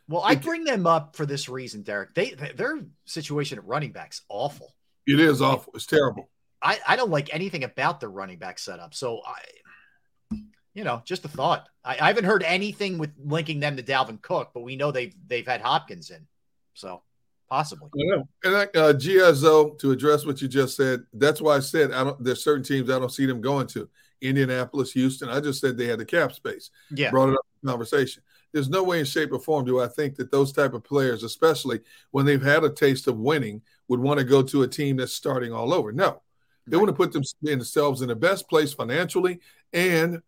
Well, 0.07 0.21
I 0.23 0.35
bring 0.35 0.63
them 0.63 0.85
up 0.87 1.15
for 1.15 1.25
this 1.25 1.47
reason, 1.49 1.83
Derrick. 1.83 2.13
They 2.13 2.31
their 2.31 2.79
situation 3.05 3.57
at 3.57 3.65
running 3.65 3.91
back's 3.91 4.21
awful. 4.27 4.75
It 5.07 5.19
is 5.19 5.41
awful. 5.41 5.71
It's 5.75 5.85
terrible. 5.85 6.29
I, 6.61 6.79
I 6.85 6.95
don't 6.97 7.11
like 7.11 7.33
anything 7.33 7.63
about 7.63 7.99
their 8.01 8.09
running 8.09 8.37
back 8.37 8.59
setup. 8.59 8.93
So 8.93 9.21
I, 9.25 10.35
you 10.73 10.83
know, 10.83 11.01
just 11.05 11.23
a 11.25 11.29
thought. 11.29 11.69
I, 11.85 11.97
I 12.01 12.07
haven't 12.07 12.25
heard 12.25 12.43
anything 12.43 12.97
with 12.97 13.11
linking 13.17 13.59
them 13.59 13.77
to 13.77 13.83
Dalvin 13.83 14.21
Cook, 14.21 14.51
but 14.53 14.61
we 14.61 14.75
know 14.75 14.91
they've 14.91 15.15
they've 15.27 15.47
had 15.47 15.61
Hopkins 15.61 16.09
in, 16.09 16.27
so 16.73 17.01
possibly. 17.49 17.89
Know. 17.95 18.27
And 18.43 18.55
I, 18.55 18.63
uh, 18.63 18.93
Giazzo, 18.93 19.77
to 19.79 19.91
address 19.91 20.25
what 20.25 20.41
you 20.41 20.47
just 20.47 20.77
said, 20.77 21.03
that's 21.13 21.41
why 21.41 21.55
I 21.55 21.59
said 21.59 21.91
I 21.91 22.03
don't. 22.03 22.23
There's 22.23 22.43
certain 22.43 22.63
teams 22.63 22.89
I 22.89 22.99
don't 22.99 23.11
see 23.11 23.25
them 23.25 23.41
going 23.41 23.67
to. 23.67 23.89
Indianapolis, 24.21 24.91
Houston. 24.93 25.29
I 25.29 25.39
just 25.39 25.61
said 25.61 25.77
they 25.77 25.87
had 25.87 25.99
the 25.99 26.05
cap 26.05 26.33
space. 26.33 26.71
Yeah. 26.91 27.09
brought 27.09 27.29
it 27.29 27.35
up 27.35 27.45
in 27.63 27.69
conversation. 27.69 28.23
There's 28.51 28.69
no 28.69 28.83
way 28.83 28.99
in 28.99 29.05
shape 29.05 29.31
or 29.31 29.39
form 29.39 29.65
do 29.65 29.79
I 29.79 29.87
think 29.87 30.15
that 30.15 30.31
those 30.31 30.51
type 30.51 30.73
of 30.73 30.83
players, 30.83 31.23
especially 31.23 31.79
when 32.11 32.25
they've 32.25 32.41
had 32.41 32.63
a 32.63 32.69
taste 32.69 33.07
of 33.07 33.17
winning, 33.17 33.61
would 33.87 33.99
want 33.99 34.19
to 34.19 34.25
go 34.25 34.41
to 34.41 34.63
a 34.63 34.67
team 34.67 34.97
that's 34.97 35.13
starting 35.13 35.53
all 35.53 35.73
over. 35.73 35.91
No, 35.91 36.21
they 36.67 36.77
want 36.77 36.89
to 36.89 36.93
put 36.93 37.11
them, 37.11 37.23
themselves 37.41 38.01
in 38.01 38.07
the 38.07 38.15
best 38.15 38.49
place 38.49 38.73
financially 38.73 39.39
and 39.71 40.21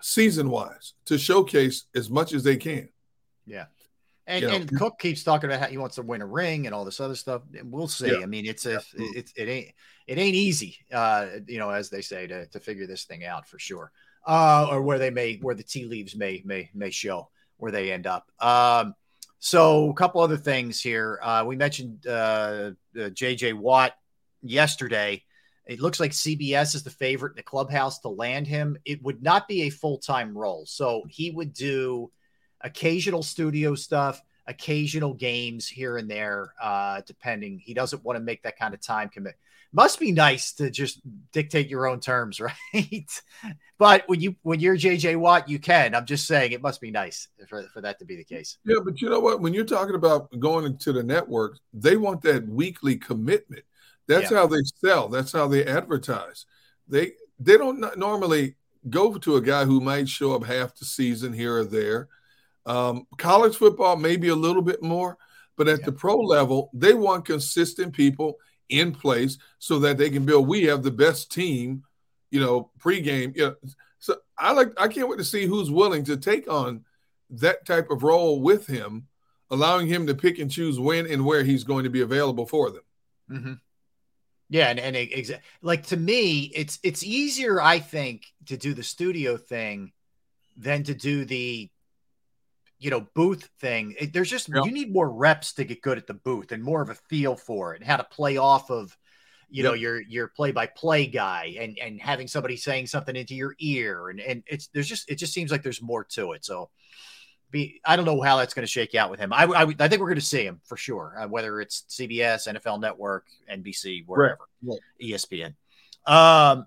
season 0.00 0.50
wise 0.50 0.94
to 1.06 1.16
showcase 1.16 1.84
as 1.94 2.10
much 2.10 2.32
as 2.32 2.42
they 2.42 2.56
can. 2.56 2.88
Yeah. 3.46 3.66
And, 4.26 4.44
and 4.44 4.78
Cook 4.78 4.98
keeps 4.98 5.22
talking 5.22 5.50
about 5.50 5.60
how 5.60 5.66
he 5.66 5.76
wants 5.76 5.96
to 5.96 6.02
win 6.02 6.22
a 6.22 6.26
ring 6.26 6.66
and 6.66 6.74
all 6.74 6.84
this 6.84 7.00
other 7.00 7.14
stuff. 7.14 7.42
And 7.56 7.70
We'll 7.70 7.88
see. 7.88 8.10
Yeah. 8.10 8.22
I 8.22 8.26
mean, 8.26 8.46
it's 8.46 8.64
a 8.64 8.80
it's 8.94 9.32
it 9.36 9.48
ain't 9.48 9.72
it 10.06 10.18
ain't 10.18 10.34
easy, 10.34 10.78
uh, 10.92 11.26
you 11.46 11.58
know, 11.58 11.70
as 11.70 11.90
they 11.90 12.00
say, 12.00 12.26
to 12.26 12.46
to 12.46 12.60
figure 12.60 12.86
this 12.86 13.04
thing 13.04 13.24
out 13.24 13.46
for 13.46 13.58
sure. 13.58 13.92
Uh, 14.26 14.66
or 14.70 14.80
where 14.80 14.98
they 14.98 15.10
may 15.10 15.36
where 15.36 15.54
the 15.54 15.62
tea 15.62 15.84
leaves 15.84 16.16
may 16.16 16.42
may 16.44 16.70
may 16.74 16.90
show 16.90 17.28
where 17.58 17.70
they 17.70 17.92
end 17.92 18.06
up. 18.06 18.30
Um, 18.40 18.94
so 19.38 19.90
a 19.90 19.94
couple 19.94 20.22
other 20.22 20.38
things 20.38 20.80
here. 20.80 21.18
Uh, 21.22 21.44
we 21.46 21.56
mentioned 21.56 22.06
uh, 22.06 22.10
uh, 22.10 22.72
JJ 22.94 23.54
Watt 23.54 23.92
yesterday. 24.42 25.22
It 25.66 25.80
looks 25.80 26.00
like 26.00 26.12
CBS 26.12 26.74
is 26.74 26.82
the 26.82 26.90
favorite 26.90 27.32
in 27.32 27.36
the 27.36 27.42
clubhouse 27.42 27.98
to 28.00 28.08
land 28.08 28.46
him. 28.46 28.78
It 28.86 29.02
would 29.02 29.22
not 29.22 29.46
be 29.48 29.62
a 29.62 29.70
full 29.70 29.98
time 29.98 30.36
role, 30.36 30.64
so 30.64 31.04
he 31.10 31.30
would 31.30 31.52
do 31.52 32.10
occasional 32.64 33.22
studio 33.22 33.74
stuff, 33.76 34.20
occasional 34.46 35.14
games 35.14 35.68
here 35.68 35.96
and 35.96 36.10
there, 36.10 36.52
uh, 36.60 37.02
depending. 37.06 37.58
He 37.58 37.74
doesn't 37.74 38.04
want 38.04 38.16
to 38.16 38.24
make 38.24 38.42
that 38.42 38.58
kind 38.58 38.74
of 38.74 38.80
time 38.80 39.08
commit. 39.08 39.36
Must 39.72 39.98
be 39.98 40.12
nice 40.12 40.52
to 40.54 40.70
just 40.70 41.00
dictate 41.32 41.68
your 41.68 41.86
own 41.86 41.98
terms, 42.00 42.40
right? 42.74 43.10
but 43.78 44.04
when 44.08 44.20
you 44.20 44.36
when 44.42 44.60
you're 44.60 44.76
JJ 44.76 45.16
Watt, 45.16 45.48
you 45.48 45.58
can. 45.58 45.94
I'm 45.94 46.06
just 46.06 46.26
saying 46.26 46.52
it 46.52 46.62
must 46.62 46.80
be 46.80 46.90
nice 46.90 47.28
for, 47.48 47.64
for 47.72 47.80
that 47.80 47.98
to 47.98 48.04
be 48.04 48.16
the 48.16 48.24
case. 48.24 48.58
Yeah, 48.64 48.76
but 48.84 49.00
you 49.00 49.10
know 49.10 49.20
what? 49.20 49.40
When 49.40 49.52
you're 49.52 49.64
talking 49.64 49.96
about 49.96 50.28
going 50.38 50.64
into 50.64 50.92
the 50.92 51.02
network, 51.02 51.58
they 51.72 51.96
want 51.96 52.22
that 52.22 52.46
weekly 52.48 52.96
commitment. 52.96 53.64
That's 54.06 54.30
Yeah. 54.30 54.38
how 54.38 54.46
they 54.46 54.62
sell. 54.80 55.08
That's 55.08 55.32
how 55.32 55.48
they 55.48 55.64
advertise. 55.64 56.46
They 56.88 57.12
they 57.40 57.56
don't 57.56 57.96
normally 57.98 58.54
go 58.90 59.14
to 59.18 59.36
a 59.36 59.40
guy 59.40 59.64
who 59.64 59.80
might 59.80 60.08
show 60.08 60.34
up 60.34 60.44
half 60.44 60.76
the 60.76 60.84
season 60.84 61.32
here 61.32 61.56
or 61.58 61.64
there. 61.64 62.08
Um, 62.66 63.06
college 63.18 63.56
football 63.56 63.96
maybe 63.96 64.28
a 64.28 64.34
little 64.34 64.62
bit 64.62 64.82
more, 64.82 65.18
but 65.56 65.68
at 65.68 65.84
the 65.84 65.92
pro 65.92 66.16
level, 66.16 66.70
they 66.72 66.94
want 66.94 67.26
consistent 67.26 67.92
people 67.92 68.38
in 68.68 68.92
place 68.92 69.38
so 69.58 69.78
that 69.80 69.98
they 69.98 70.10
can 70.10 70.24
build. 70.24 70.48
We 70.48 70.64
have 70.64 70.82
the 70.82 70.90
best 70.90 71.30
team, 71.30 71.84
you 72.30 72.40
know, 72.40 72.70
pregame. 72.78 73.36
You 73.36 73.46
know, 73.46 73.54
so 73.98 74.16
I 74.38 74.52
like. 74.52 74.72
I 74.78 74.88
can't 74.88 75.08
wait 75.08 75.18
to 75.18 75.24
see 75.24 75.46
who's 75.46 75.70
willing 75.70 76.04
to 76.04 76.16
take 76.16 76.50
on 76.50 76.84
that 77.30 77.66
type 77.66 77.90
of 77.90 78.02
role 78.02 78.40
with 78.40 78.66
him, 78.66 79.08
allowing 79.50 79.86
him 79.86 80.06
to 80.06 80.14
pick 80.14 80.38
and 80.38 80.50
choose 80.50 80.78
when 80.78 81.06
and 81.06 81.24
where 81.24 81.44
he's 81.44 81.64
going 81.64 81.84
to 81.84 81.90
be 81.90 82.00
available 82.00 82.46
for 82.46 82.70
them. 82.70 82.82
Mm-hmm. 83.30 83.52
Yeah, 84.50 84.68
and 84.68 84.78
and 84.78 84.96
exa- 84.96 85.40
like 85.62 85.86
to 85.86 85.96
me, 85.96 86.50
it's 86.54 86.78
it's 86.82 87.02
easier, 87.02 87.60
I 87.60 87.78
think, 87.78 88.26
to 88.46 88.56
do 88.56 88.74
the 88.74 88.82
studio 88.82 89.36
thing 89.36 89.92
than 90.56 90.84
to 90.84 90.94
do 90.94 91.24
the 91.24 91.70
you 92.84 92.90
know 92.90 93.00
booth 93.14 93.48
thing. 93.60 93.94
It- 93.98 94.12
there's 94.12 94.28
just 94.30 94.48
you 94.66 94.72
need 94.72 94.92
more 94.92 95.10
reps 95.10 95.54
to 95.54 95.64
get 95.64 95.80
good 95.80 95.96
at 95.96 96.06
the 96.06 96.12
booth 96.14 96.52
and 96.52 96.62
more 96.62 96.82
of 96.82 96.90
a 96.90 96.94
feel 96.94 97.34
for 97.34 97.72
it 97.74 97.80
and 97.80 97.86
how 97.86 97.96
to 97.96 98.04
play 98.04 98.36
off 98.36 98.70
of 98.70 98.96
you 99.48 99.62
know 99.62 99.72
your 99.72 100.00
your 100.02 100.28
play 100.28 100.52
by 100.52 100.66
play 100.66 101.06
guy 101.06 101.56
and 101.58 101.78
and 101.78 102.00
having 102.00 102.28
somebody 102.28 102.56
saying 102.56 102.86
something 102.86 103.16
into 103.16 103.34
your 103.34 103.54
ear 103.58 104.10
and 104.10 104.20
and 104.20 104.42
it's 104.46 104.66
there's 104.74 104.86
just 104.88 105.10
it 105.10 105.14
just 105.16 105.32
seems 105.32 105.50
like 105.50 105.62
there's 105.62 105.80
more 105.80 106.04
to 106.04 106.32
it. 106.32 106.44
So 106.44 106.68
be 107.50 107.80
I 107.86 107.96
don't 107.96 108.04
know 108.04 108.20
how 108.20 108.36
that's 108.36 108.52
going 108.52 108.66
to 108.66 108.70
shake 108.70 108.94
out 108.94 109.10
with 109.10 109.20
him. 109.20 109.32
I 109.32 109.44
I, 109.44 109.62
I 109.62 109.88
think 109.88 110.00
we're 110.00 110.08
going 110.08 110.16
to 110.16 110.20
see 110.20 110.44
him 110.44 110.60
for 110.64 110.76
sure, 110.76 111.16
uh, 111.20 111.28
whether 111.28 111.60
it's 111.62 111.84
CBS, 111.88 112.48
NFL 112.52 112.80
Network, 112.80 113.26
NBC, 113.50 114.04
wherever, 114.06 114.38
Right. 114.62 114.80
ESPN. 115.00 115.54
Um, 116.04 116.66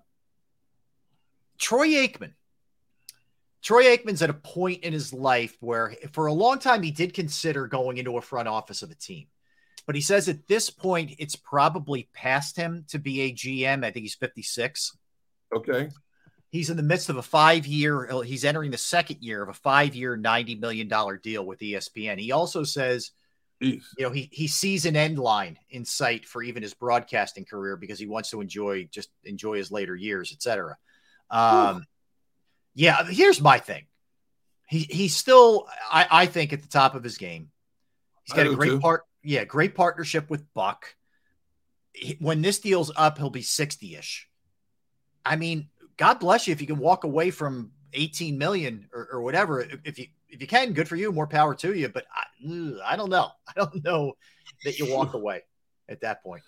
Troy 1.58 1.88
Aikman. 1.88 2.32
Troy 3.68 3.94
Aikman's 3.94 4.22
at 4.22 4.30
a 4.30 4.32
point 4.32 4.82
in 4.82 4.94
his 4.94 5.12
life 5.12 5.54
where, 5.60 5.94
for 6.12 6.24
a 6.24 6.32
long 6.32 6.58
time, 6.58 6.82
he 6.82 6.90
did 6.90 7.12
consider 7.12 7.66
going 7.66 7.98
into 7.98 8.16
a 8.16 8.22
front 8.22 8.48
office 8.48 8.80
of 8.80 8.90
a 8.90 8.94
team. 8.94 9.26
But 9.84 9.94
he 9.94 10.00
says 10.00 10.26
at 10.26 10.48
this 10.48 10.70
point, 10.70 11.16
it's 11.18 11.36
probably 11.36 12.08
past 12.14 12.56
him 12.56 12.86
to 12.88 12.98
be 12.98 13.20
a 13.20 13.32
GM. 13.34 13.84
I 13.84 13.90
think 13.90 14.04
he's 14.04 14.14
56. 14.14 14.96
Okay. 15.54 15.90
He's 16.48 16.70
in 16.70 16.78
the 16.78 16.82
midst 16.82 17.10
of 17.10 17.18
a 17.18 17.22
five 17.22 17.66
year, 17.66 18.08
he's 18.24 18.46
entering 18.46 18.70
the 18.70 18.78
second 18.78 19.18
year 19.20 19.42
of 19.42 19.50
a 19.50 19.52
five 19.52 19.94
year, 19.94 20.16
$90 20.16 20.58
million 20.58 20.88
deal 21.22 21.44
with 21.44 21.60
ESPN. 21.60 22.18
He 22.18 22.32
also 22.32 22.64
says, 22.64 23.10
Jeez. 23.62 23.82
you 23.98 24.06
know, 24.06 24.10
he, 24.10 24.30
he 24.32 24.46
sees 24.46 24.86
an 24.86 24.96
end 24.96 25.18
line 25.18 25.58
in 25.68 25.84
sight 25.84 26.24
for 26.24 26.42
even 26.42 26.62
his 26.62 26.72
broadcasting 26.72 27.44
career 27.44 27.76
because 27.76 27.98
he 27.98 28.06
wants 28.06 28.30
to 28.30 28.40
enjoy, 28.40 28.88
just 28.90 29.10
enjoy 29.24 29.58
his 29.58 29.70
later 29.70 29.94
years, 29.94 30.32
et 30.32 30.40
cetera. 30.40 30.78
Um, 31.28 31.84
yeah, 32.78 33.02
here's 33.04 33.40
my 33.40 33.58
thing. 33.58 33.86
He, 34.68 34.80
he's 34.88 35.16
still, 35.16 35.66
I, 35.90 36.06
I 36.08 36.26
think, 36.26 36.52
at 36.52 36.62
the 36.62 36.68
top 36.68 36.94
of 36.94 37.02
his 37.02 37.18
game. 37.18 37.50
He's 38.22 38.36
got 38.36 38.46
a 38.46 38.54
great 38.54 38.68
too. 38.68 38.80
part. 38.80 39.02
Yeah, 39.24 39.44
great 39.44 39.74
partnership 39.74 40.30
with 40.30 40.44
Buck. 40.54 40.94
He- 41.92 42.16
When 42.20 42.40
this 42.40 42.60
deal's 42.60 42.92
up, 42.94 43.18
he'll 43.18 43.30
be 43.30 43.42
60 43.42 43.96
ish. 43.96 44.28
I 45.26 45.34
mean, 45.34 45.70
God 45.96 46.20
bless 46.20 46.46
you 46.46 46.52
if 46.52 46.60
you 46.60 46.68
can 46.68 46.78
walk 46.78 47.02
away 47.02 47.32
from 47.32 47.72
18 47.94 48.38
million 48.38 48.88
or, 48.94 49.08
or 49.10 49.22
whatever. 49.22 49.60
If 49.84 49.98
you 49.98 50.06
if 50.28 50.40
you 50.40 50.46
can, 50.46 50.72
good 50.72 50.86
for 50.86 50.94
you. 50.94 51.10
More 51.10 51.26
power 51.26 51.56
to 51.56 51.74
you. 51.74 51.88
But 51.88 52.04
I, 52.14 52.84
I 52.84 52.94
don't 52.94 53.10
know. 53.10 53.30
I 53.48 53.52
don't 53.56 53.82
know 53.82 54.12
that 54.64 54.78
you 54.78 54.94
walk 54.94 55.14
away 55.14 55.42
at 55.88 56.02
that 56.02 56.22
point. 56.22 56.42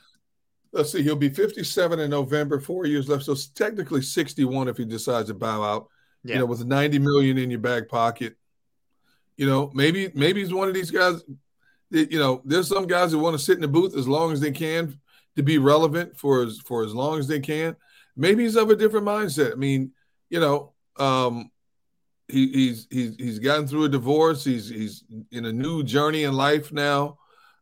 Let's 0.70 0.92
see. 0.92 1.02
He'll 1.02 1.16
be 1.16 1.30
57 1.30 1.98
in 1.98 2.10
November. 2.10 2.60
Four 2.60 2.86
years 2.86 3.08
left, 3.08 3.24
so 3.24 3.32
it's 3.32 3.48
technically 3.48 4.02
61 4.02 4.68
if 4.68 4.76
he 4.76 4.84
decides 4.84 5.26
to 5.26 5.34
bow 5.34 5.64
out. 5.64 5.88
Yeah. 6.22 6.34
You 6.34 6.40
know, 6.40 6.46
with 6.46 6.64
90 6.64 6.98
million 6.98 7.38
in 7.38 7.50
your 7.50 7.60
back 7.60 7.88
pocket. 7.88 8.36
You 9.36 9.46
know, 9.46 9.70
maybe 9.74 10.10
maybe 10.14 10.40
he's 10.40 10.52
one 10.52 10.68
of 10.68 10.74
these 10.74 10.90
guys. 10.90 11.22
That, 11.90 12.12
you 12.12 12.18
know, 12.18 12.42
there's 12.44 12.68
some 12.68 12.86
guys 12.86 13.12
that 13.12 13.18
want 13.18 13.36
to 13.36 13.42
sit 13.42 13.56
in 13.56 13.62
the 13.62 13.68
booth 13.68 13.96
as 13.96 14.06
long 14.06 14.32
as 14.32 14.40
they 14.40 14.52
can 14.52 15.00
to 15.36 15.42
be 15.42 15.58
relevant 15.58 16.16
for 16.16 16.42
as 16.42 16.58
for 16.60 16.84
as 16.84 16.94
long 16.94 17.18
as 17.18 17.26
they 17.26 17.40
can. 17.40 17.76
Maybe 18.16 18.42
he's 18.42 18.56
of 18.56 18.70
a 18.70 18.76
different 18.76 19.06
mindset. 19.06 19.52
I 19.52 19.56
mean, 19.56 19.92
you 20.28 20.40
know, 20.40 20.74
um, 20.98 21.50
he, 22.28 22.48
he's 22.48 22.86
he's 22.90 23.16
he's 23.16 23.38
gotten 23.38 23.66
through 23.66 23.84
a 23.84 23.88
divorce. 23.88 24.44
He's 24.44 24.68
he's 24.68 25.04
in 25.30 25.46
a 25.46 25.52
new 25.52 25.82
journey 25.82 26.24
in 26.24 26.34
life 26.34 26.72
now. 26.72 27.18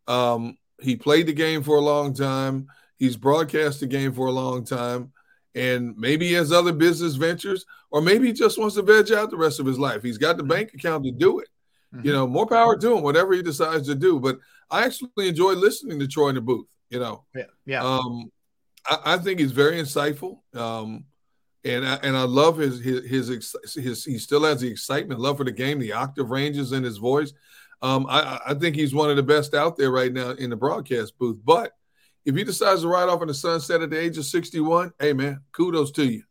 Um, 0.07 0.59
he 0.81 0.97
played 0.97 1.27
the 1.27 1.33
game 1.33 1.63
for 1.63 1.77
a 1.77 1.83
long 1.83 2.15
time. 2.15 2.69
He's 2.99 3.17
broadcast 3.17 3.81
the 3.81 3.87
game 3.87 4.13
for 4.13 4.27
a 4.27 4.33
long 4.33 4.65
time, 4.65 5.13
and 5.55 5.97
maybe 5.97 6.27
he 6.29 6.35
has 6.35 6.53
other 6.53 6.73
business 6.73 7.15
ventures, 7.15 7.65
or 7.91 8.01
maybe 8.01 8.27
he 8.29 8.33
just 8.33 8.59
wants 8.59 8.75
to 8.77 8.83
veg 8.83 9.11
out 9.13 9.31
the 9.31 9.37
rest 9.37 9.61
of 9.61 9.67
his 9.67 9.79
life. 9.79 10.03
He's 10.03 10.19
got 10.19 10.37
the 10.37 10.43
bank 10.43 10.75
account 10.75 11.05
to 11.05 11.11
do 11.11 11.39
it. 11.41 11.49
You 12.03 12.13
know, 12.13 12.27
more 12.27 12.47
power 12.47 12.77
to 12.77 12.97
him, 12.97 13.03
whatever 13.03 13.33
he 13.33 13.41
decides 13.43 13.87
to 13.89 13.95
do. 13.95 14.21
But 14.21 14.39
I 14.71 14.85
actually 14.85 15.09
enjoy 15.29 15.53
listening 15.55 15.99
to 16.01 16.07
Troy 16.07 16.29
in 16.29 16.35
the 16.35 16.43
booth. 16.43 16.67
You 16.91 16.99
know, 17.01 17.25
Yeah, 17.35 17.45
yeah. 17.65 17.83
um, 17.83 18.31
I, 18.87 19.15
I 19.15 19.17
think 19.19 19.41
he's 19.41 19.53
very 19.53 19.81
insightful. 19.81 20.41
Um, 20.55 21.05
and 21.65 21.87
I, 21.89 21.95
and 22.03 22.15
I 22.15 22.23
love 22.25 22.59
his, 22.59 22.79
his 22.81 23.09
his 23.29 23.57
his 23.75 24.05
he 24.05 24.19
still 24.19 24.45
has 24.45 24.61
the 24.61 24.69
excitement, 24.69 25.19
love 25.19 25.39
for 25.39 25.45
the 25.45 25.51
game, 25.53 25.79
the 25.79 25.95
octave 25.95 26.29
ranges 26.31 26.73
in 26.73 26.83
his 26.85 26.99
voice. 26.99 27.33
Um, 27.81 28.05
I- 28.09 28.41
I 28.49 28.55
think 28.55 28.77
he's 28.77 28.95
one 28.95 29.09
of 29.09 29.17
the 29.17 29.23
best 29.23 29.55
out 29.55 29.77
there 29.79 29.91
right 29.91 30.13
now 30.13 30.31
in 30.33 30.51
the 30.51 30.57
broadcast 30.57 31.17
booth. 31.19 31.39
But 31.43 31.73
if 32.29 32.37
he 32.37 32.45
decides 32.45 32.83
to 32.83 32.89
ride 32.89 33.09
off 33.09 33.23
in 33.23 33.29
the 33.29 33.33
sunset 33.35 33.81
at 33.81 33.89
the 33.89 33.99
age 33.99 34.19
of 34.19 34.27
61, 34.27 34.93
hey 35.01 35.15
man, 35.15 35.41
kudos 35.51 35.91
to 35.93 36.05
you. 36.05 36.23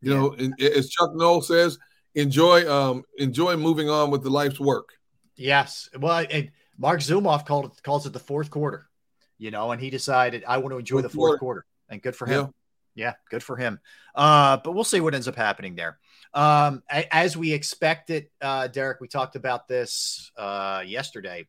You 0.00 0.14
know, 0.14 0.32
and 0.32 0.58
as 0.60 0.88
Chuck 0.88 1.10
Noll 1.14 1.42
says, 1.42 1.78
enjoy 2.14 2.68
um 2.72 3.04
enjoy 3.18 3.56
moving 3.56 3.90
on 3.90 4.10
with 4.10 4.22
the 4.22 4.30
life's 4.30 4.58
work. 4.58 4.88
Yes. 5.36 5.90
Well, 5.98 6.24
and 6.30 6.50
Marc 6.78 7.00
Zumoff 7.00 7.44
called 7.44 7.66
it, 7.66 7.82
calls 7.82 8.06
it 8.06 8.14
the 8.14 8.18
fourth 8.18 8.50
quarter, 8.50 8.88
you 9.36 9.50
know, 9.50 9.70
and 9.72 9.80
he 9.80 9.90
decided 9.90 10.42
I 10.48 10.56
want 10.56 10.72
to 10.72 10.78
enjoy 10.78 11.02
Fourth 11.02 11.02
the 11.02 11.08
fourth 11.10 11.28
quarter. 11.28 11.38
quarter. 11.38 11.66
And 11.90 12.02
good 12.02 12.16
for 12.16 12.26
him. 12.26 12.54
Yeah, 12.94 13.12
good 13.30 13.42
for 13.42 13.56
him. 13.56 13.78
Uh, 14.14 14.56
but 14.64 14.72
we'll 14.72 14.84
see 14.84 15.00
what 15.00 15.14
ends 15.14 15.28
up 15.28 15.36
happening 15.36 15.76
there. 15.76 15.98
Um, 16.32 16.82
as 16.90 17.36
we 17.36 17.52
expected, 17.52 18.28
uh, 18.40 18.68
Derrick, 18.68 19.00
we 19.02 19.08
talked 19.08 19.36
about 19.36 19.68
this 19.68 20.30
uh, 20.36 20.82
yesterday. 20.86 21.46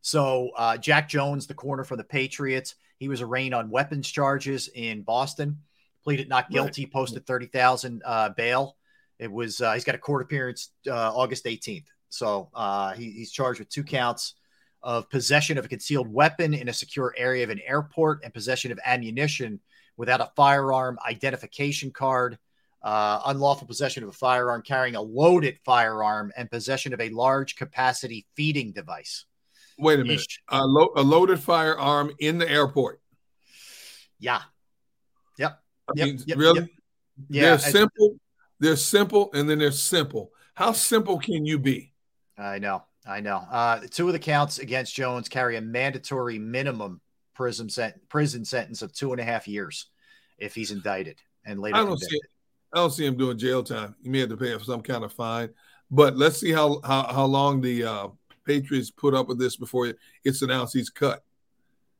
So 0.00 0.50
uh, 0.56 0.76
Jack 0.76 1.08
Jones, 1.08 1.46
the 1.46 1.54
corner 1.54 1.84
for 1.84 1.96
the 1.96 2.04
Patriots, 2.04 2.74
he 2.98 3.08
was 3.08 3.20
arraigned 3.20 3.54
on 3.54 3.70
weapons 3.70 4.10
charges 4.10 4.68
in 4.74 5.02
Boston. 5.02 5.58
Pleaded 6.02 6.28
not 6.28 6.50
guilty, 6.50 6.86
posted 6.86 7.26
thirty 7.26 7.46
thousand 7.46 8.02
uh, 8.06 8.30
bail. 8.30 8.76
It 9.18 9.30
was 9.30 9.60
uh, 9.60 9.74
he's 9.74 9.84
got 9.84 9.94
a 9.94 9.98
court 9.98 10.22
appearance 10.22 10.70
uh, 10.86 11.12
August 11.14 11.46
eighteenth. 11.46 11.86
So 12.08 12.48
uh, 12.54 12.92
he, 12.94 13.10
he's 13.10 13.30
charged 13.30 13.58
with 13.58 13.68
two 13.68 13.84
counts 13.84 14.34
of 14.82 15.10
possession 15.10 15.58
of 15.58 15.66
a 15.66 15.68
concealed 15.68 16.10
weapon 16.10 16.54
in 16.54 16.70
a 16.70 16.72
secure 16.72 17.14
area 17.18 17.44
of 17.44 17.50
an 17.50 17.60
airport 17.66 18.24
and 18.24 18.32
possession 18.32 18.72
of 18.72 18.80
ammunition 18.84 19.60
without 19.98 20.22
a 20.22 20.30
firearm 20.34 20.98
identification 21.06 21.90
card, 21.90 22.38
uh, 22.82 23.20
unlawful 23.26 23.66
possession 23.66 24.02
of 24.02 24.08
a 24.08 24.12
firearm 24.12 24.62
carrying 24.62 24.96
a 24.96 25.02
loaded 25.02 25.58
firearm, 25.66 26.32
and 26.34 26.50
possession 26.50 26.94
of 26.94 27.00
a 27.02 27.10
large 27.10 27.56
capacity 27.56 28.26
feeding 28.34 28.72
device. 28.72 29.26
Wait 29.80 29.98
a 30.00 30.04
minute, 30.04 30.26
a, 30.48 30.64
lo- 30.64 30.92
a 30.96 31.02
loaded 31.02 31.40
firearm 31.40 32.12
in 32.18 32.38
the 32.38 32.48
airport. 32.48 33.00
Yeah. 34.18 34.42
Yep. 35.38 35.58
I 35.88 35.92
Yep, 35.96 36.06
mean, 36.06 36.22
yep, 36.26 36.38
really? 36.38 36.60
yep. 36.60 36.68
Yeah, 37.28 37.42
They're 37.42 37.54
I- 37.54 37.56
simple. 37.58 38.16
They're 38.58 38.76
simple, 38.76 39.30
and 39.32 39.48
then 39.48 39.58
they're 39.58 39.72
simple. 39.72 40.32
How 40.54 40.72
simple 40.72 41.18
can 41.18 41.46
you 41.46 41.58
be? 41.58 41.94
I 42.36 42.58
know. 42.58 42.84
I 43.06 43.20
know. 43.20 43.36
Uh, 43.50 43.80
two 43.90 44.06
of 44.06 44.12
the 44.12 44.18
counts 44.18 44.58
against 44.58 44.94
Jones 44.94 45.30
carry 45.30 45.56
a 45.56 45.62
mandatory 45.62 46.38
minimum 46.38 47.00
prison 47.34 47.70
sent- 47.70 48.06
prison 48.10 48.44
sentence 48.44 48.82
of 48.82 48.92
two 48.92 49.12
and 49.12 49.20
a 49.20 49.24
half 49.24 49.48
years 49.48 49.86
if 50.36 50.54
he's 50.54 50.70
indicted 50.70 51.18
and 51.46 51.58
later 51.58 51.76
I 51.76 51.78
don't 51.80 51.88
convicted. 51.88 52.10
see. 52.10 52.28
I 52.74 52.76
don't 52.76 52.90
see 52.90 53.06
him 53.06 53.16
doing 53.16 53.38
jail 53.38 53.62
time. 53.62 53.96
He 54.02 54.10
may 54.10 54.20
have 54.20 54.28
to 54.28 54.36
pay 54.36 54.56
some 54.62 54.82
kind 54.82 55.02
of 55.04 55.12
fine, 55.14 55.48
but 55.90 56.16
let's 56.18 56.38
see 56.38 56.52
how 56.52 56.80
how, 56.84 57.04
how 57.10 57.24
long 57.24 57.62
the 57.62 57.84
uh, 57.84 58.08
Patriots 58.50 58.90
put 58.90 59.14
up 59.14 59.28
with 59.28 59.38
this 59.38 59.56
before 59.56 59.92
it's 60.24 60.42
announced 60.42 60.74
he's 60.74 60.90
cut. 60.90 61.22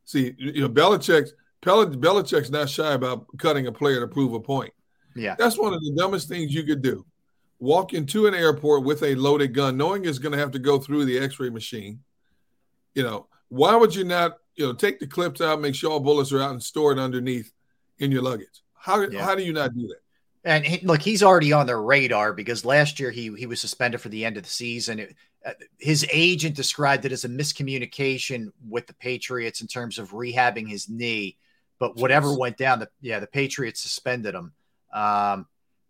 See, 0.05 0.35
you 0.37 0.63
know, 0.63 0.69
Belichick's 0.69 1.33
Belichick's 1.63 2.51
not 2.51 2.69
shy 2.69 2.93
about 2.93 3.27
cutting 3.39 3.69
a 3.69 3.73
player 3.73 4.01
to 4.01 4.09
prove 4.09 4.33
a 4.33 4.41
point. 4.41 4.73
Yeah. 5.15 5.37
That's 5.39 5.59
one 5.59 5.73
of 5.73 5.81
the 5.81 5.95
dumbest 5.97 6.29
things 6.29 6.53
you 6.53 6.65
could 6.65 6.83
do. 6.83 7.07
Walk 7.61 7.93
into 7.95 8.27
an 8.27 8.35
airport 8.35 8.85
with 8.85 9.03
a 9.05 9.15
loaded 9.15 9.55
gun, 9.55 9.77
knowing 9.77 10.05
it's 10.05 10.19
going 10.19 10.33
to 10.33 10.39
have 10.39 10.51
to 10.53 10.59
go 10.59 10.79
through 10.79 11.05
the 11.05 11.19
X-ray 11.19 11.51
machine. 11.51 12.01
You 12.95 13.05
know, 13.05 13.29
why 13.49 13.77
would 13.77 13.95
you 13.95 14.05
not? 14.05 14.39
You 14.57 14.67
know, 14.67 14.73
take 14.73 14.99
the 14.99 15.07
clips 15.07 15.41
out, 15.41 15.61
make 15.61 15.75
sure 15.75 15.93
all 15.93 16.01
bullets 16.01 16.33
are 16.33 16.43
out, 16.43 16.51
and 16.51 16.63
store 16.63 16.93
it 16.93 16.99
underneath 16.99 17.53
in 17.99 18.11
your 18.11 18.23
luggage. 18.23 18.63
How 18.75 19.01
Yeah. 19.03 19.25
how 19.25 19.35
do 19.35 19.43
you 19.43 19.53
not 19.53 19.75
do 19.75 19.87
that? 19.87 20.01
And 20.45 20.65
he, 20.65 20.87
look, 20.87 21.03
he's 21.03 21.23
already 21.23 21.53
on 21.53 21.67
their 21.67 21.83
radar 21.83 22.33
because 22.33 22.65
last 22.65 22.99
year 22.99 23.11
he 23.11 23.35
he 23.37 23.47
was 23.47 23.61
suspended 23.61 24.01
for 24.01 24.09
the 24.09 24.25
end 24.25 24.37
of 24.37 24.43
the 24.43 24.49
season. 24.49 25.01
It, 25.01 25.17
uh, 25.45 25.53
his 25.79 26.07
agent 26.13 26.55
described 26.57 27.05
it 27.05 27.13
as 27.13 27.25
a 27.25 27.29
miscommunication 27.29 28.51
with 28.67 28.87
the 28.87 28.95
Patriots 28.95 29.61
in 29.61 29.67
terms 29.67 29.99
of 29.99 30.13
rehabbing 30.13 30.69
his 30.69 30.89
knee. 30.89 31.37
But 31.79 31.97
whatever 31.97 32.29
Jeez. 32.29 32.39
went 32.39 32.57
down, 32.57 32.79
the 32.79 32.89
yeah, 33.01 33.21
the 33.21 33.27
Patriots 33.27 33.81
suspended 33.81 34.35
him. 34.35 34.53
Um, 34.93 35.47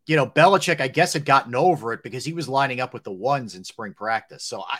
you 0.06 0.16
know, 0.16 0.26
Belichick, 0.26 0.80
I 0.80 0.88
guess, 0.88 1.12
had 1.12 1.24
gotten 1.24 1.54
over 1.54 1.92
it 1.92 2.02
because 2.02 2.24
he 2.24 2.32
was 2.32 2.48
lining 2.48 2.80
up 2.80 2.92
with 2.92 3.04
the 3.04 3.12
ones 3.12 3.54
in 3.54 3.62
spring 3.62 3.94
practice. 3.94 4.42
So 4.42 4.62
I, 4.62 4.78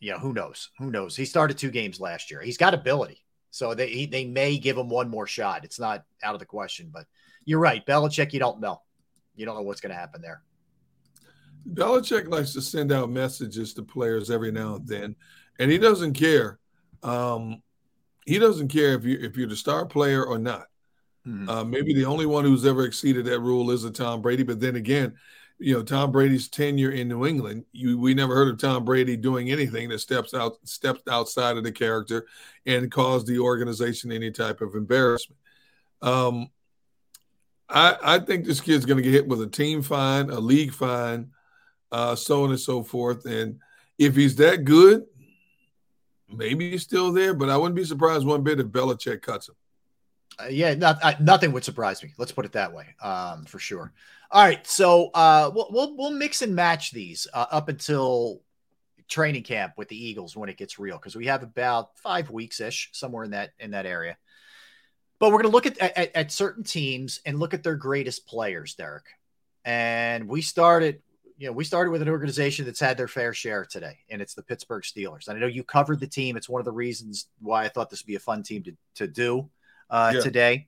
you 0.00 0.12
know, 0.12 0.18
who 0.18 0.32
knows? 0.32 0.70
Who 0.78 0.90
knows? 0.90 1.14
He 1.14 1.26
started 1.26 1.58
two 1.58 1.70
games 1.70 2.00
last 2.00 2.30
year. 2.30 2.40
He's 2.40 2.56
got 2.56 2.72
ability, 2.72 3.22
so 3.50 3.74
they 3.74 3.88
he, 3.88 4.06
they 4.06 4.24
may 4.24 4.56
give 4.56 4.78
him 4.78 4.88
one 4.88 5.10
more 5.10 5.26
shot. 5.26 5.64
It's 5.64 5.78
not 5.78 6.04
out 6.22 6.34
of 6.34 6.40
the 6.40 6.46
question, 6.46 6.90
but 6.92 7.04
you're 7.44 7.60
right, 7.60 7.84
Belichick. 7.86 8.32
You 8.32 8.38
don't 8.38 8.60
know. 8.60 8.82
You 9.34 9.46
don't 9.46 9.56
know 9.56 9.62
what's 9.62 9.80
going 9.80 9.92
to 9.92 9.98
happen 9.98 10.20
there. 10.20 10.42
Belichick 11.74 12.28
likes 12.28 12.52
to 12.54 12.62
send 12.62 12.92
out 12.92 13.10
messages 13.10 13.74
to 13.74 13.82
players 13.82 14.30
every 14.30 14.50
now 14.50 14.76
and 14.76 14.86
then, 14.86 15.16
and 15.58 15.70
he 15.70 15.78
doesn't 15.78 16.14
care. 16.14 16.58
Um, 17.02 17.62
he 18.26 18.38
doesn't 18.38 18.68
care 18.68 18.94
if 18.94 19.04
you 19.04 19.18
if 19.20 19.36
you're 19.36 19.48
the 19.48 19.56
star 19.56 19.86
player 19.86 20.24
or 20.24 20.38
not. 20.38 20.66
Uh, 21.48 21.64
maybe 21.64 21.94
the 21.94 22.04
only 22.04 22.26
one 22.26 22.44
who's 22.44 22.66
ever 22.66 22.84
exceeded 22.84 23.26
that 23.26 23.40
rule 23.40 23.70
is 23.70 23.84
a 23.84 23.90
Tom 23.90 24.22
Brady. 24.22 24.42
But 24.42 24.58
then 24.58 24.76
again, 24.76 25.14
you 25.60 25.74
know 25.74 25.82
Tom 25.82 26.10
Brady's 26.10 26.48
tenure 26.48 26.90
in 26.90 27.08
New 27.08 27.26
England, 27.26 27.66
you, 27.72 27.98
we 27.98 28.14
never 28.14 28.34
heard 28.34 28.48
of 28.48 28.58
Tom 28.58 28.84
Brady 28.84 29.16
doing 29.16 29.50
anything 29.50 29.90
that 29.90 30.00
steps 30.00 30.32
out 30.32 30.56
steps 30.64 31.02
outside 31.08 31.56
of 31.56 31.64
the 31.64 31.72
character 31.72 32.26
and 32.66 32.90
caused 32.90 33.26
the 33.26 33.38
organization 33.38 34.10
any 34.10 34.30
type 34.30 34.62
of 34.62 34.74
embarrassment. 34.74 35.38
Um, 36.00 36.48
I, 37.70 37.96
I 38.02 38.18
think 38.18 38.44
this 38.44 38.60
kid's 38.60 38.84
going 38.84 38.96
to 38.96 39.02
get 39.02 39.12
hit 39.12 39.28
with 39.28 39.40
a 39.42 39.46
team 39.46 39.82
fine, 39.82 40.30
a 40.30 40.40
league 40.40 40.72
fine, 40.72 41.30
uh, 41.92 42.14
so 42.16 42.44
on 42.44 42.50
and 42.50 42.60
so 42.60 42.82
forth. 42.82 43.24
And 43.26 43.60
if 43.98 44.16
he's 44.16 44.36
that 44.36 44.64
good, 44.64 45.06
maybe 46.28 46.70
he's 46.70 46.82
still 46.82 47.12
there. 47.12 47.32
But 47.32 47.48
I 47.48 47.56
wouldn't 47.56 47.76
be 47.76 47.84
surprised 47.84 48.26
one 48.26 48.42
bit 48.42 48.60
if 48.60 48.66
Belichick 48.66 49.22
cuts 49.22 49.48
him. 49.48 49.54
Uh, 50.38 50.48
yeah, 50.48 50.74
not, 50.74 50.98
uh, 51.02 51.14
nothing 51.20 51.52
would 51.52 51.64
surprise 51.64 52.02
me. 52.02 52.12
Let's 52.16 52.32
put 52.32 52.44
it 52.44 52.52
that 52.52 52.72
way, 52.72 52.86
um, 53.02 53.44
for 53.44 53.58
sure. 53.58 53.92
All 54.30 54.44
right, 54.44 54.64
so 54.66 55.10
uh, 55.12 55.50
we'll, 55.52 55.68
we'll 55.70 55.96
we'll 55.96 56.12
mix 56.12 56.40
and 56.40 56.54
match 56.54 56.92
these 56.92 57.26
uh, 57.34 57.46
up 57.50 57.68
until 57.68 58.40
training 59.08 59.42
camp 59.42 59.72
with 59.76 59.88
the 59.88 59.96
Eagles 59.96 60.36
when 60.36 60.48
it 60.48 60.56
gets 60.56 60.78
real, 60.78 60.96
because 60.96 61.16
we 61.16 61.26
have 61.26 61.42
about 61.42 61.98
five 61.98 62.30
weeks 62.30 62.60
ish 62.60 62.90
somewhere 62.92 63.24
in 63.24 63.32
that 63.32 63.50
in 63.58 63.72
that 63.72 63.86
area. 63.86 64.16
But 65.20 65.28
we're 65.28 65.42
going 65.42 65.50
to 65.52 65.56
look 65.56 65.66
at, 65.66 65.78
at, 65.78 66.16
at 66.16 66.32
certain 66.32 66.64
teams 66.64 67.20
and 67.24 67.38
look 67.38 67.54
at 67.54 67.62
their 67.62 67.76
greatest 67.76 68.26
players, 68.26 68.74
Derrick. 68.74 69.04
And 69.64 70.26
we 70.26 70.42
started, 70.42 71.02
you 71.36 71.46
know, 71.46 71.52
we 71.52 71.62
started 71.64 71.90
with 71.90 72.02
an 72.02 72.08
organization 72.08 72.64
that's 72.64 72.80
had 72.80 72.96
their 72.96 73.06
fair 73.06 73.32
share 73.34 73.64
today, 73.64 73.98
and 74.08 74.20
it's 74.20 74.34
the 74.34 74.42
Pittsburgh 74.42 74.82
Steelers. 74.82 75.28
And 75.28 75.36
I 75.36 75.40
know 75.40 75.46
you 75.46 75.62
covered 75.62 76.00
the 76.00 76.06
team. 76.06 76.36
It's 76.36 76.48
one 76.48 76.60
of 76.60 76.64
the 76.64 76.72
reasons 76.72 77.26
why 77.38 77.64
I 77.64 77.68
thought 77.68 77.90
this 77.90 78.02
would 78.02 78.06
be 78.08 78.16
a 78.16 78.20
fun 78.20 78.42
team 78.42 78.62
to, 78.64 78.72
to 78.96 79.06
do 79.06 79.50
uh, 79.90 80.12
Yeah. 80.14 80.20
today. 80.22 80.66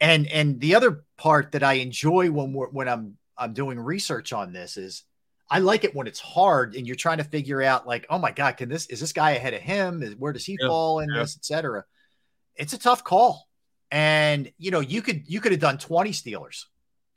And 0.00 0.26
and 0.26 0.60
the 0.60 0.74
other 0.74 1.04
part 1.16 1.52
that 1.52 1.62
I 1.62 1.74
enjoy 1.74 2.30
when 2.30 2.52
we're, 2.52 2.68
when 2.68 2.88
I'm 2.88 3.16
I'm 3.38 3.52
doing 3.52 3.78
research 3.78 4.32
on 4.32 4.52
this 4.52 4.76
is 4.76 5.04
I 5.48 5.60
like 5.60 5.84
it 5.84 5.94
when 5.94 6.06
it's 6.06 6.20
hard 6.20 6.74
and 6.74 6.86
you're 6.86 6.96
trying 6.96 7.18
to 7.18 7.24
figure 7.24 7.62
out 7.62 7.86
like, 7.86 8.06
oh 8.10 8.18
my 8.18 8.32
God, 8.32 8.56
can 8.56 8.68
this 8.68 8.86
is 8.86 9.00
this 9.00 9.12
guy 9.12 9.32
ahead 9.32 9.54
of 9.54 9.60
him? 9.60 10.02
Is 10.02 10.16
where 10.16 10.32
does 10.32 10.44
he 10.44 10.58
Yeah, 10.60 10.68
fall 10.68 10.98
in 10.98 11.08
yeah. 11.14 11.20
this, 11.20 11.36
etc. 11.36 11.84
It's 12.56 12.72
a 12.72 12.78
tough 12.78 13.04
call. 13.04 13.48
And 13.90 14.50
you 14.58 14.70
know, 14.70 14.80
you 14.80 15.02
could 15.02 15.24
you 15.26 15.40
could 15.40 15.52
have 15.52 15.60
done 15.60 15.78
20 15.78 16.10
Steelers 16.10 16.64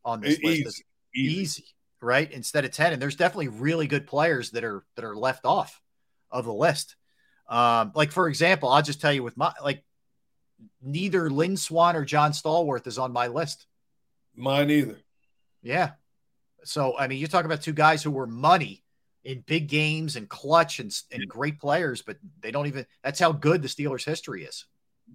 on 0.06 0.22
this 0.22 0.40
E- 0.40 0.64
list. 0.64 0.84
easy, 1.14 1.40
easy, 1.40 1.66
right? 2.02 2.32
Instead 2.32 2.66
of 2.66 2.72
10. 2.72 2.94
And 2.94 3.02
there's 3.02 3.16
definitely 3.16 3.48
really 3.48 3.88
good 3.88 4.06
players 4.06 4.52
that 4.52 4.64
are 4.64 4.84
that 4.96 5.06
are 5.06 5.16
left 5.16 5.46
off 5.46 5.82
of 6.30 6.46
the 6.46 6.54
list. 6.54 6.96
Um, 7.48 7.92
like 7.96 8.12
for 8.12 8.28
example, 8.28 8.70
I'll 8.70 8.82
just 8.82 9.02
tell 9.02 9.14
you 9.14 9.24
with 9.24 9.38
my 9.38 9.54
like 9.64 9.84
neither 10.82 11.30
Lynn 11.30 11.58
Swann 11.58 11.96
or 11.96 12.06
John 12.06 12.32
Stallworth 12.32 12.88
is 12.88 12.98
on 12.98 13.12
my 13.14 13.28
list. 13.28 13.66
Mine 14.36 14.70
either. 14.70 14.98
Yeah. 15.64 15.92
So 16.64 16.98
I 16.98 17.08
mean, 17.08 17.20
you 17.20 17.28
talk 17.28 17.46
about 17.46 17.62
two 17.62 17.74
guys 17.74 18.04
who 18.04 18.12
were 18.12 18.28
money 18.28 18.84
in 19.24 19.42
big 19.42 19.68
games 19.68 20.16
and 20.16 20.30
clutch 20.30 20.80
and, 20.80 20.94
and 21.12 21.28
great 21.28 21.60
players, 21.60 22.02
but 22.02 22.18
they 22.42 22.52
don't 22.52 22.68
even. 22.68 22.86
That's 23.04 23.20
how 23.20 23.32
good 23.32 23.62
the 23.62 23.68
Steelers' 23.68 24.06
history 24.06 24.44
is. 24.44 24.66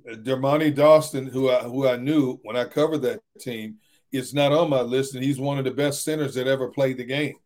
Dermontti 0.06 0.74
Dawson, 0.74 1.26
who 1.26 1.50
I 1.50 1.60
who 1.60 1.86
I 1.86 1.96
knew 1.96 2.38
when 2.42 2.56
I 2.56 2.64
covered 2.64 3.02
that 3.02 3.20
team, 3.38 3.76
is 4.10 4.34
not 4.34 4.52
on 4.52 4.70
my 4.70 4.80
list, 4.80 5.14
and 5.14 5.22
he's 5.22 5.38
one 5.38 5.58
of 5.58 5.64
the 5.64 5.70
best 5.70 6.04
centers 6.04 6.34
that 6.34 6.46
ever 6.46 6.68
played 6.68 6.96
the 6.96 7.04
game. 7.04 7.36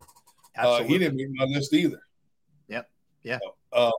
Uh, 0.58 0.82
he 0.82 0.98
didn't 0.98 1.16
make 1.16 1.28
my 1.32 1.44
list 1.44 1.74
either. 1.74 2.00
Yep. 2.68 2.88
Yeah. 3.22 3.38
Um, 3.72 3.92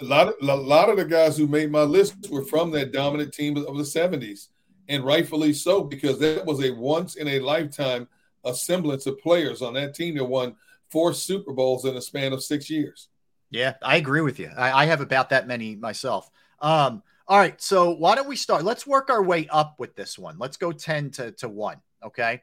a 0.00 0.04
lot 0.04 0.28
of 0.28 0.34
a 0.40 0.56
lot 0.56 0.88
of 0.88 0.96
the 0.96 1.04
guys 1.04 1.36
who 1.36 1.46
made 1.46 1.70
my 1.70 1.82
list 1.82 2.30
were 2.30 2.44
from 2.44 2.70
that 2.72 2.92
dominant 2.92 3.32
team 3.32 3.56
of 3.56 3.76
the 3.76 3.84
'70s, 3.84 4.48
and 4.88 5.04
rightfully 5.04 5.52
so 5.52 5.84
because 5.84 6.18
that 6.18 6.44
was 6.44 6.64
a 6.64 6.70
once 6.70 7.16
in 7.16 7.28
a 7.28 7.40
lifetime 7.40 8.08
assemblance 8.44 9.06
of 9.06 9.18
players 9.20 9.62
on 9.62 9.74
that 9.74 9.94
team 9.94 10.16
that 10.16 10.24
won 10.24 10.56
four 10.90 11.12
Super 11.12 11.52
Bowls 11.52 11.84
in 11.84 11.96
a 11.96 12.00
span 12.00 12.32
of 12.32 12.42
six 12.42 12.68
years. 12.68 13.08
Yeah, 13.50 13.74
I 13.82 13.96
agree 13.96 14.20
with 14.20 14.38
you. 14.38 14.50
I, 14.56 14.82
I 14.82 14.86
have 14.86 15.00
about 15.00 15.30
that 15.30 15.46
many 15.46 15.76
myself. 15.76 16.28
Um, 16.60 17.02
all 17.26 17.38
right, 17.38 17.60
so 17.60 17.90
why 17.92 18.14
don't 18.14 18.28
we 18.28 18.36
start? 18.36 18.64
Let's 18.64 18.86
work 18.86 19.08
our 19.10 19.22
way 19.22 19.48
up 19.48 19.76
with 19.78 19.94
this 19.96 20.18
one. 20.18 20.36
Let's 20.38 20.56
go 20.56 20.72
ten 20.72 21.10
to, 21.12 21.32
to 21.32 21.48
one. 21.48 21.78
Okay. 22.04 22.42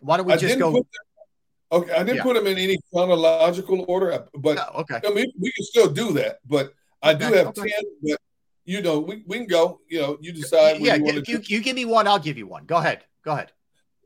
Why 0.00 0.16
don't 0.16 0.26
we 0.26 0.32
I 0.32 0.36
just 0.36 0.58
go? 0.58 0.72
put 0.72 0.86
okay, 1.72 1.92
I 1.92 1.98
didn't 2.04 2.16
Yeah. 2.16 2.22
put 2.22 2.34
them 2.34 2.46
in 2.46 2.58
any 2.58 2.78
chronological 2.92 3.84
order, 3.88 4.26
but 4.34 4.58
okay. 4.76 5.00
I 5.04 5.10
mean, 5.12 5.32
we 5.38 5.50
can 5.52 5.64
still 5.64 5.88
do 5.90 6.12
that. 6.14 6.38
But 6.46 6.72
I 7.02 7.14
do 7.14 7.26
Okay, 7.26 7.36
have 7.38 7.46
okay. 7.48 7.62
ten. 7.70 7.84
But 8.02 8.20
you 8.64 8.80
know, 8.80 9.00
we, 9.00 9.24
we 9.26 9.38
can 9.38 9.46
go. 9.46 9.80
You 9.88 10.00
know, 10.00 10.18
you 10.20 10.32
decide. 10.32 10.80
yeah, 10.80 10.94
you 10.94 11.14
you, 11.14 11.22
you, 11.26 11.40
you 11.44 11.60
give 11.60 11.74
me 11.76 11.84
one, 11.84 12.06
I'll 12.06 12.18
give 12.18 12.38
you 12.38 12.46
one. 12.46 12.64
Go 12.64 12.76
ahead. 12.76 13.04
Go 13.24 13.32
ahead. 13.32 13.52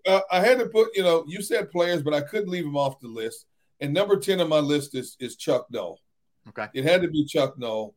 uh, 0.07 0.21
I 0.31 0.41
had 0.41 0.59
to 0.61 0.67
put, 0.67 0.95
you 0.97 1.03
know, 1.03 1.25
you 1.27 1.43
said 1.43 1.71
players, 1.71 2.03
but 2.03 2.15
I 2.15 2.21
couldn't 2.23 2.49
leave 2.49 2.65
them 2.65 2.77
off 2.77 3.01
the 3.01 3.09
list. 3.09 3.47
And 3.81 3.93
number 3.93 4.17
10 4.19 4.41
on 4.41 4.49
my 4.49 4.59
list 4.61 4.95
is, 4.95 5.17
is 5.21 5.37
Chuck 5.37 5.67
Noll. 5.71 6.01
Okay. 6.49 6.69
It 6.75 6.85
had 6.85 7.03
to 7.03 7.09
be 7.09 7.25
Chuck 7.27 7.59
Noll. 7.59 7.95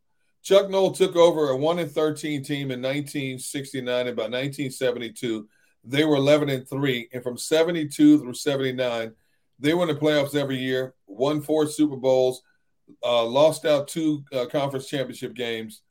Chuck 0.49 0.67
Noll 0.67 0.89
took 0.93 1.15
over 1.15 1.51
a 1.51 1.55
1 1.55 1.77
in 1.77 1.87
13 1.87 2.41
team 2.41 2.71
in 2.71 2.81
1969 2.81 4.07
and 4.07 4.15
by 4.15 4.23
1972. 4.23 5.47
They 5.83 6.03
were 6.03 6.15
11 6.15 6.49
and 6.49 6.67
3. 6.67 7.07
And 7.13 7.21
from 7.21 7.37
72 7.37 8.19
through 8.19 8.33
79, 8.33 9.11
they 9.59 9.71
in 9.73 9.87
the 9.87 9.93
playoffs 9.93 10.33
every 10.33 10.57
year, 10.57 10.95
won 11.05 11.41
four 11.41 11.67
Super 11.67 11.97
Bowls, 11.97 12.41
uh, 13.03 13.25
lost 13.25 13.65
out 13.65 13.89
two 13.89 14.23
uh, 14.33 14.47
conference 14.47 14.87
championship 14.87 15.35
games. 15.35 15.83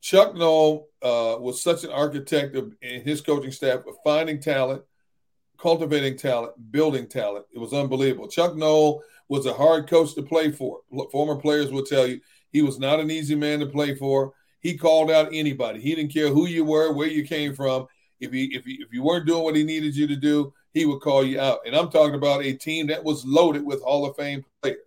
Chuck 0.00 0.34
Noll 0.34 0.88
uh, 1.00 1.36
was 1.38 1.62
such 1.62 1.84
an 1.84 1.90
architect 1.90 2.56
of, 2.56 2.74
in 2.82 3.02
his 3.02 3.20
coaching 3.20 3.52
staff 3.52 3.86
of 3.86 3.94
finding 4.02 4.40
talent, 4.40 4.82
cultivating 5.56 6.18
talent, 6.18 6.54
building 6.72 7.06
talent. 7.06 7.46
It 7.54 7.60
was 7.60 7.72
unbelievable. 7.72 8.26
Chuck 8.26 8.56
Noll 8.56 9.04
was 9.28 9.46
a 9.46 9.54
hard 9.54 9.88
coach 9.88 10.16
to 10.16 10.22
play 10.24 10.50
for. 10.50 10.80
Former 11.12 11.36
players 11.36 11.70
will 11.70 11.84
tell 11.84 12.08
you 12.08 12.20
he 12.54 12.62
was 12.62 12.78
not 12.78 13.00
an 13.00 13.10
easy 13.10 13.34
man 13.34 13.58
to 13.58 13.66
play 13.66 13.94
for. 13.96 14.32
He 14.60 14.78
called 14.78 15.10
out 15.10 15.28
anybody. 15.32 15.80
He 15.80 15.94
didn't 15.94 16.12
care 16.12 16.28
who 16.28 16.46
you 16.46 16.64
were, 16.64 16.92
where 16.92 17.08
you 17.08 17.26
came 17.26 17.52
from. 17.52 17.88
If 18.20 18.32
he 18.32 18.44
if 18.54 18.64
he, 18.64 18.74
if 18.74 18.92
you 18.92 19.02
weren't 19.02 19.26
doing 19.26 19.42
what 19.42 19.56
he 19.56 19.64
needed 19.64 19.94
you 19.94 20.06
to 20.06 20.16
do, 20.16 20.54
he 20.72 20.86
would 20.86 21.00
call 21.00 21.24
you 21.24 21.40
out. 21.40 21.58
And 21.66 21.74
I'm 21.74 21.90
talking 21.90 22.14
about 22.14 22.44
a 22.44 22.54
team 22.54 22.86
that 22.86 23.02
was 23.02 23.24
loaded 23.26 23.66
with 23.66 23.82
Hall 23.82 24.06
of 24.06 24.16
Fame 24.16 24.44
players. 24.62 24.78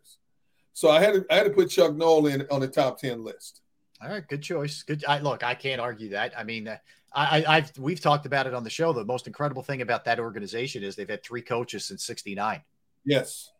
So 0.72 0.89
I 0.89 1.02
had 1.02 1.14
to 1.14 1.26
I 1.30 1.35
had 1.35 1.44
to 1.44 1.49
put 1.49 1.69
Chuck 1.69 1.94
Noll 1.94 2.27
in 2.27 2.48
on 2.49 2.61
the 2.61 2.69
top 2.69 2.99
ten 2.99 3.23
list. 3.23 3.61
All 4.02 4.10
right, 4.10 4.26
good 4.26 4.41
choice. 4.41 4.81
Good. 4.84 5.03
I, 5.06 5.19
look, 5.19 5.44
I 5.44 5.53
can't 5.53 5.81
argue 5.81 6.10
that. 6.11 6.38
I 6.38 6.44
mean, 6.45 6.69
uh, 6.69 6.77
I, 7.14 7.41
I, 7.41 7.57
I've 7.57 7.77
we've 7.77 7.99
talked 7.99 8.26
about 8.26 8.48
it 8.48 8.53
on 8.53 8.64
the 8.64 8.69
show. 8.69 8.94
The 8.94 9.03
most 9.03 9.27
incredible 9.27 9.61
thing 9.61 9.81
about 9.81 10.06
that 10.06 10.19
organization 10.19 10.84
is 10.84 10.95
they've 10.95 11.10
had 11.10 11.23
three 11.23 11.41
coaches 11.41 11.84
since 11.84 12.06
'69. 12.06 12.61
Yes. 13.03 13.52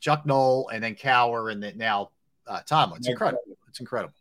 Chuck 0.00 0.26
Noll 0.26 0.68
and 0.68 0.84
then 0.84 0.94
Cowher 0.94 1.50
and 1.50 1.62
then 1.62 1.78
now 1.78 2.10
uh, 2.48 2.60
Tomlin. 2.66 2.98
It's 2.98 3.08
incredible. 3.08 3.42
It's 3.68 3.80
incredible. 3.80 4.14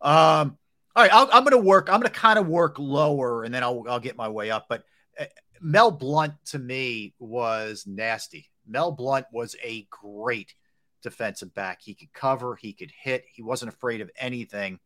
Um, 0.00 0.58
all 0.96 1.04
right, 1.04 1.12
I'll, 1.12 1.28
I'm 1.32 1.44
going 1.44 1.52
to 1.52 1.58
work. 1.58 1.88
I'm 1.88 2.00
going 2.00 2.12
to 2.12 2.18
kind 2.18 2.38
of 2.38 2.48
work 2.48 2.78
lower, 2.78 3.44
and 3.44 3.54
then 3.54 3.62
I'll 3.62 3.84
I'll 3.88 4.00
get 4.00 4.16
my 4.16 4.28
way 4.28 4.50
up. 4.50 4.66
But 4.68 4.84
uh, 5.18 5.26
Mel 5.60 5.90
Blount 5.90 6.34
to 6.46 6.58
me 6.58 7.14
was 7.18 7.84
nasty. 7.86 8.50
Mel 8.66 8.92
Blount 8.92 9.26
was 9.32 9.56
a 9.62 9.86
great 9.90 10.54
defensive 11.02 11.54
back. 11.54 11.80
He 11.80 11.94
could 11.94 12.12
cover. 12.12 12.56
He 12.56 12.72
could 12.72 12.92
hit. 12.92 13.24
He 13.32 13.42
wasn't 13.42 13.72
afraid 13.72 14.00
of 14.00 14.10
anything. 14.18 14.78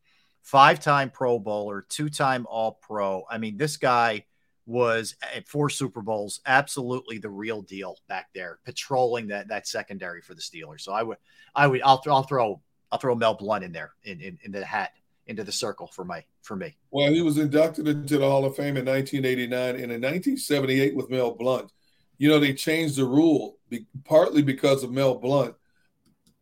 Five-time 0.42 1.10
Pro 1.10 1.38
Bowler, 1.38 1.86
two-time 1.88 2.46
All-Pro. 2.50 3.24
I 3.30 3.38
mean, 3.38 3.56
this 3.56 3.78
guy 3.78 4.26
was 4.66 5.16
at 5.34 5.48
four 5.48 5.70
Super 5.70 6.02
Bowls, 6.02 6.40
absolutely 6.44 7.16
the 7.16 7.30
real 7.30 7.62
deal 7.62 7.96
back 8.08 8.28
there, 8.34 8.58
patrolling 8.64 9.28
that 9.28 9.48
that 9.48 9.66
secondary 9.66 10.20
for 10.20 10.34
the 10.34 10.42
Steelers. 10.42 10.82
So 10.82 10.92
I 10.92 11.02
would, 11.02 11.16
I 11.54 11.66
would, 11.66 11.80
I'll, 11.82 12.02
I'll 12.06 12.22
throw, 12.24 12.60
I'll 12.94 13.00
throw 13.00 13.16
Mel 13.16 13.34
Blount 13.34 13.64
in 13.64 13.72
there 13.72 13.92
in, 14.04 14.20
in, 14.20 14.38
in 14.44 14.52
the 14.52 14.64
hat 14.64 14.92
into 15.26 15.42
the 15.42 15.50
circle 15.50 15.88
for 15.88 16.04
my 16.04 16.22
for 16.42 16.54
me. 16.54 16.76
Well, 16.92 17.12
he 17.12 17.22
was 17.22 17.38
inducted 17.38 17.88
into 17.88 18.18
the 18.18 18.28
Hall 18.30 18.44
of 18.44 18.54
Fame 18.54 18.76
in 18.76 18.84
1989 18.84 19.70
and 19.70 19.90
in 19.90 20.00
1978 20.00 20.94
with 20.94 21.10
Mel 21.10 21.32
Blount. 21.32 21.72
You 22.18 22.28
know, 22.28 22.38
they 22.38 22.54
changed 22.54 22.94
the 22.94 23.04
rule 23.04 23.56
be, 23.68 23.84
partly 24.04 24.42
because 24.42 24.84
of 24.84 24.92
Mel 24.92 25.16
Blount 25.16 25.56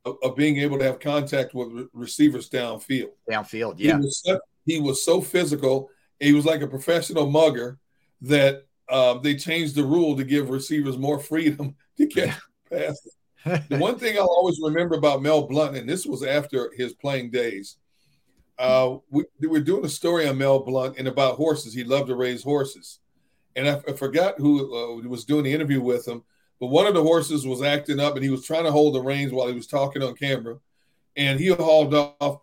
of, 0.05 0.16
of 0.22 0.36
being 0.36 0.58
able 0.58 0.78
to 0.78 0.84
have 0.84 1.00
contact 1.00 1.55
with 1.55 1.72
re- 1.72 1.86
receivers 1.94 2.50
downfield. 2.50 3.12
Downfield, 3.31 3.76
yeah. 3.78 3.97
He 3.97 4.02
was, 4.02 4.22
so, 4.22 4.40
he 4.66 4.78
was 4.78 5.02
so 5.02 5.22
physical. 5.22 5.89
He 6.20 6.34
was 6.34 6.44
like 6.44 6.60
a 6.60 6.68
professional 6.68 7.31
mugger 7.31 7.78
that 8.20 8.66
um, 8.90 9.22
they 9.22 9.36
changed 9.36 9.74
the 9.74 9.84
rule 9.84 10.18
to 10.18 10.24
give 10.24 10.50
receivers 10.50 10.98
more 10.98 11.18
freedom 11.18 11.76
to 11.97 12.06
catch 12.06 12.39
passes. 12.70 13.16
The 13.45 13.79
one 13.79 13.99
thing 13.99 14.17
I'll 14.19 14.27
always 14.27 14.61
remember 14.62 14.95
about 14.95 15.23
Mel 15.23 15.47
Blount, 15.47 15.77
and 15.77 15.89
this 15.89 16.07
was 16.07 16.23
after 16.23 16.73
his 16.77 16.93
playing 16.95 17.31
days, 17.31 17.77
uh, 18.59 18.97
we, 19.11 19.25
we 19.41 19.49
were 19.49 19.61
doing 19.61 19.85
a 19.85 19.89
story 19.89 20.29
on 20.29 20.39
Mel 20.39 20.61
Blount 20.61 20.97
and 20.99 21.09
about 21.09 21.37
horses. 21.37 21.75
He 21.75 21.83
loved 21.85 22.09
to 22.09 22.15
raise 22.15 22.43
horses. 22.43 23.01
And 23.57 23.69
I, 23.69 23.81
I 23.89 23.93
forgot 23.95 24.39
who 24.39 25.03
uh, 25.05 25.09
was 25.09 25.25
doing 25.25 25.45
the 25.45 25.53
interview 25.53 25.81
with 25.81 26.07
him, 26.07 26.23
but 26.61 26.69
one 26.69 26.87
of 26.87 26.95
the 26.95 27.03
horses 27.03 27.47
was 27.47 27.62
acting 27.62 27.99
up 27.99 28.15
and 28.15 28.23
he 28.23 28.31
was 28.31 28.45
trying 28.47 28.65
to 28.65 28.71
hold 28.73 28.95
the 28.95 29.01
reins 29.01 29.33
while 29.33 29.49
he 29.49 29.55
was 29.55 29.67
talking 29.67 30.03
on 30.03 30.15
camera. 30.15 30.59
And 31.17 31.39
he 31.41 31.49
hauled 31.49 31.93
off, 31.95 32.39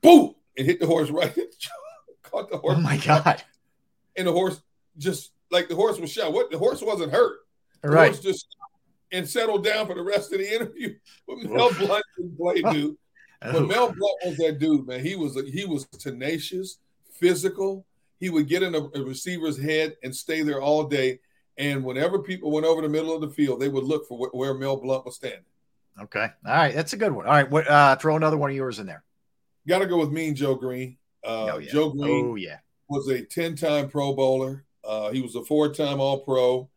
boom, 0.00 0.34
and 0.56 0.66
hit 0.66 0.78
the 0.80 0.86
horse 0.86 1.10
right. 1.10 1.36
Caught 2.22 2.50
the 2.50 2.58
horse. 2.58 2.76
Oh 2.78 2.80
my 2.80 2.96
God. 3.04 3.42
And 4.16 4.26
the 4.28 4.32
horse 4.32 4.62
just 4.96 5.32
like 5.50 5.68
the 5.68 5.74
horse 5.74 5.98
was 5.98 6.10
shot. 6.12 6.32
What 6.32 6.50
the 6.50 6.58
horse 6.58 6.80
wasn't 6.82 7.12
hurt. 7.12 7.40
The 7.82 7.88
Right. 7.90 8.06
horse 8.12 8.20
just 8.20 8.46
and 9.14 9.28
settled 9.28 9.64
down 9.64 9.86
for 9.86 9.94
the 9.94 10.02
rest 10.02 10.32
of 10.32 10.38
the 10.40 10.54
interview. 10.54 10.94
But 11.26 11.38
Mel. 11.38 11.72
Blount 11.72 12.04
didn't 12.18 12.36
play, 12.36 12.60
dude. 12.72 12.96
But 13.40 13.66
Mel 13.66 13.86
Blount 13.92 14.18
was 14.24 14.36
that 14.38 14.58
dude, 14.58 14.86
man. 14.86 15.00
He 15.00 15.16
was 15.16 15.34
he 15.50 15.64
was 15.64 15.86
tenacious, 15.98 16.78
physical. 17.12 17.86
He 18.20 18.30
would 18.30 18.48
get 18.48 18.62
in 18.62 18.74
a, 18.74 18.80
a 18.94 19.02
receiver's 19.02 19.58
head 19.60 19.96
and 20.02 20.14
stay 20.14 20.42
there 20.42 20.60
all 20.62 20.84
day. 20.84 21.20
And 21.58 21.84
whenever 21.84 22.18
people 22.20 22.50
went 22.50 22.66
over 22.66 22.82
the 22.82 22.88
middle 22.88 23.14
of 23.14 23.20
the 23.20 23.30
field, 23.30 23.60
they 23.60 23.68
would 23.68 23.84
look 23.84 24.06
for 24.08 24.18
wh- 24.28 24.34
where 24.34 24.54
Mel 24.54 24.76
Blount 24.76 25.04
was 25.04 25.16
standing. 25.16 25.44
Okay, 26.00 26.26
all 26.46 26.52
right, 26.54 26.74
that's 26.74 26.92
a 26.92 26.96
good 26.96 27.12
one. 27.12 27.26
All 27.26 27.32
right, 27.32 27.48
what, 27.48 27.68
uh, 27.68 27.94
throw 27.96 28.16
another 28.16 28.36
one 28.36 28.50
of 28.50 28.56
yours 28.56 28.78
in 28.80 28.86
there. 28.86 29.04
Got 29.68 29.78
to 29.80 29.86
go 29.86 29.98
with 29.98 30.10
Mean 30.10 30.34
Joe 30.34 30.56
Greene. 30.56 30.96
Uh, 31.24 31.52
Oh, 31.52 31.58
yeah. 31.58 31.70
Joe 31.70 31.90
Greene 31.90 32.30
Oh 32.32 32.34
yeah. 32.34 32.58
was 32.88 33.08
a 33.08 33.22
10 33.24 33.54
time 33.56 33.88
Pro 33.88 34.12
Bowler. 34.14 34.64
Uh, 34.82 35.10
he 35.10 35.20
was 35.22 35.36
a 35.36 35.44
four 35.44 35.72
time 35.72 36.00
All 36.00 36.18
Pro, 36.24 36.68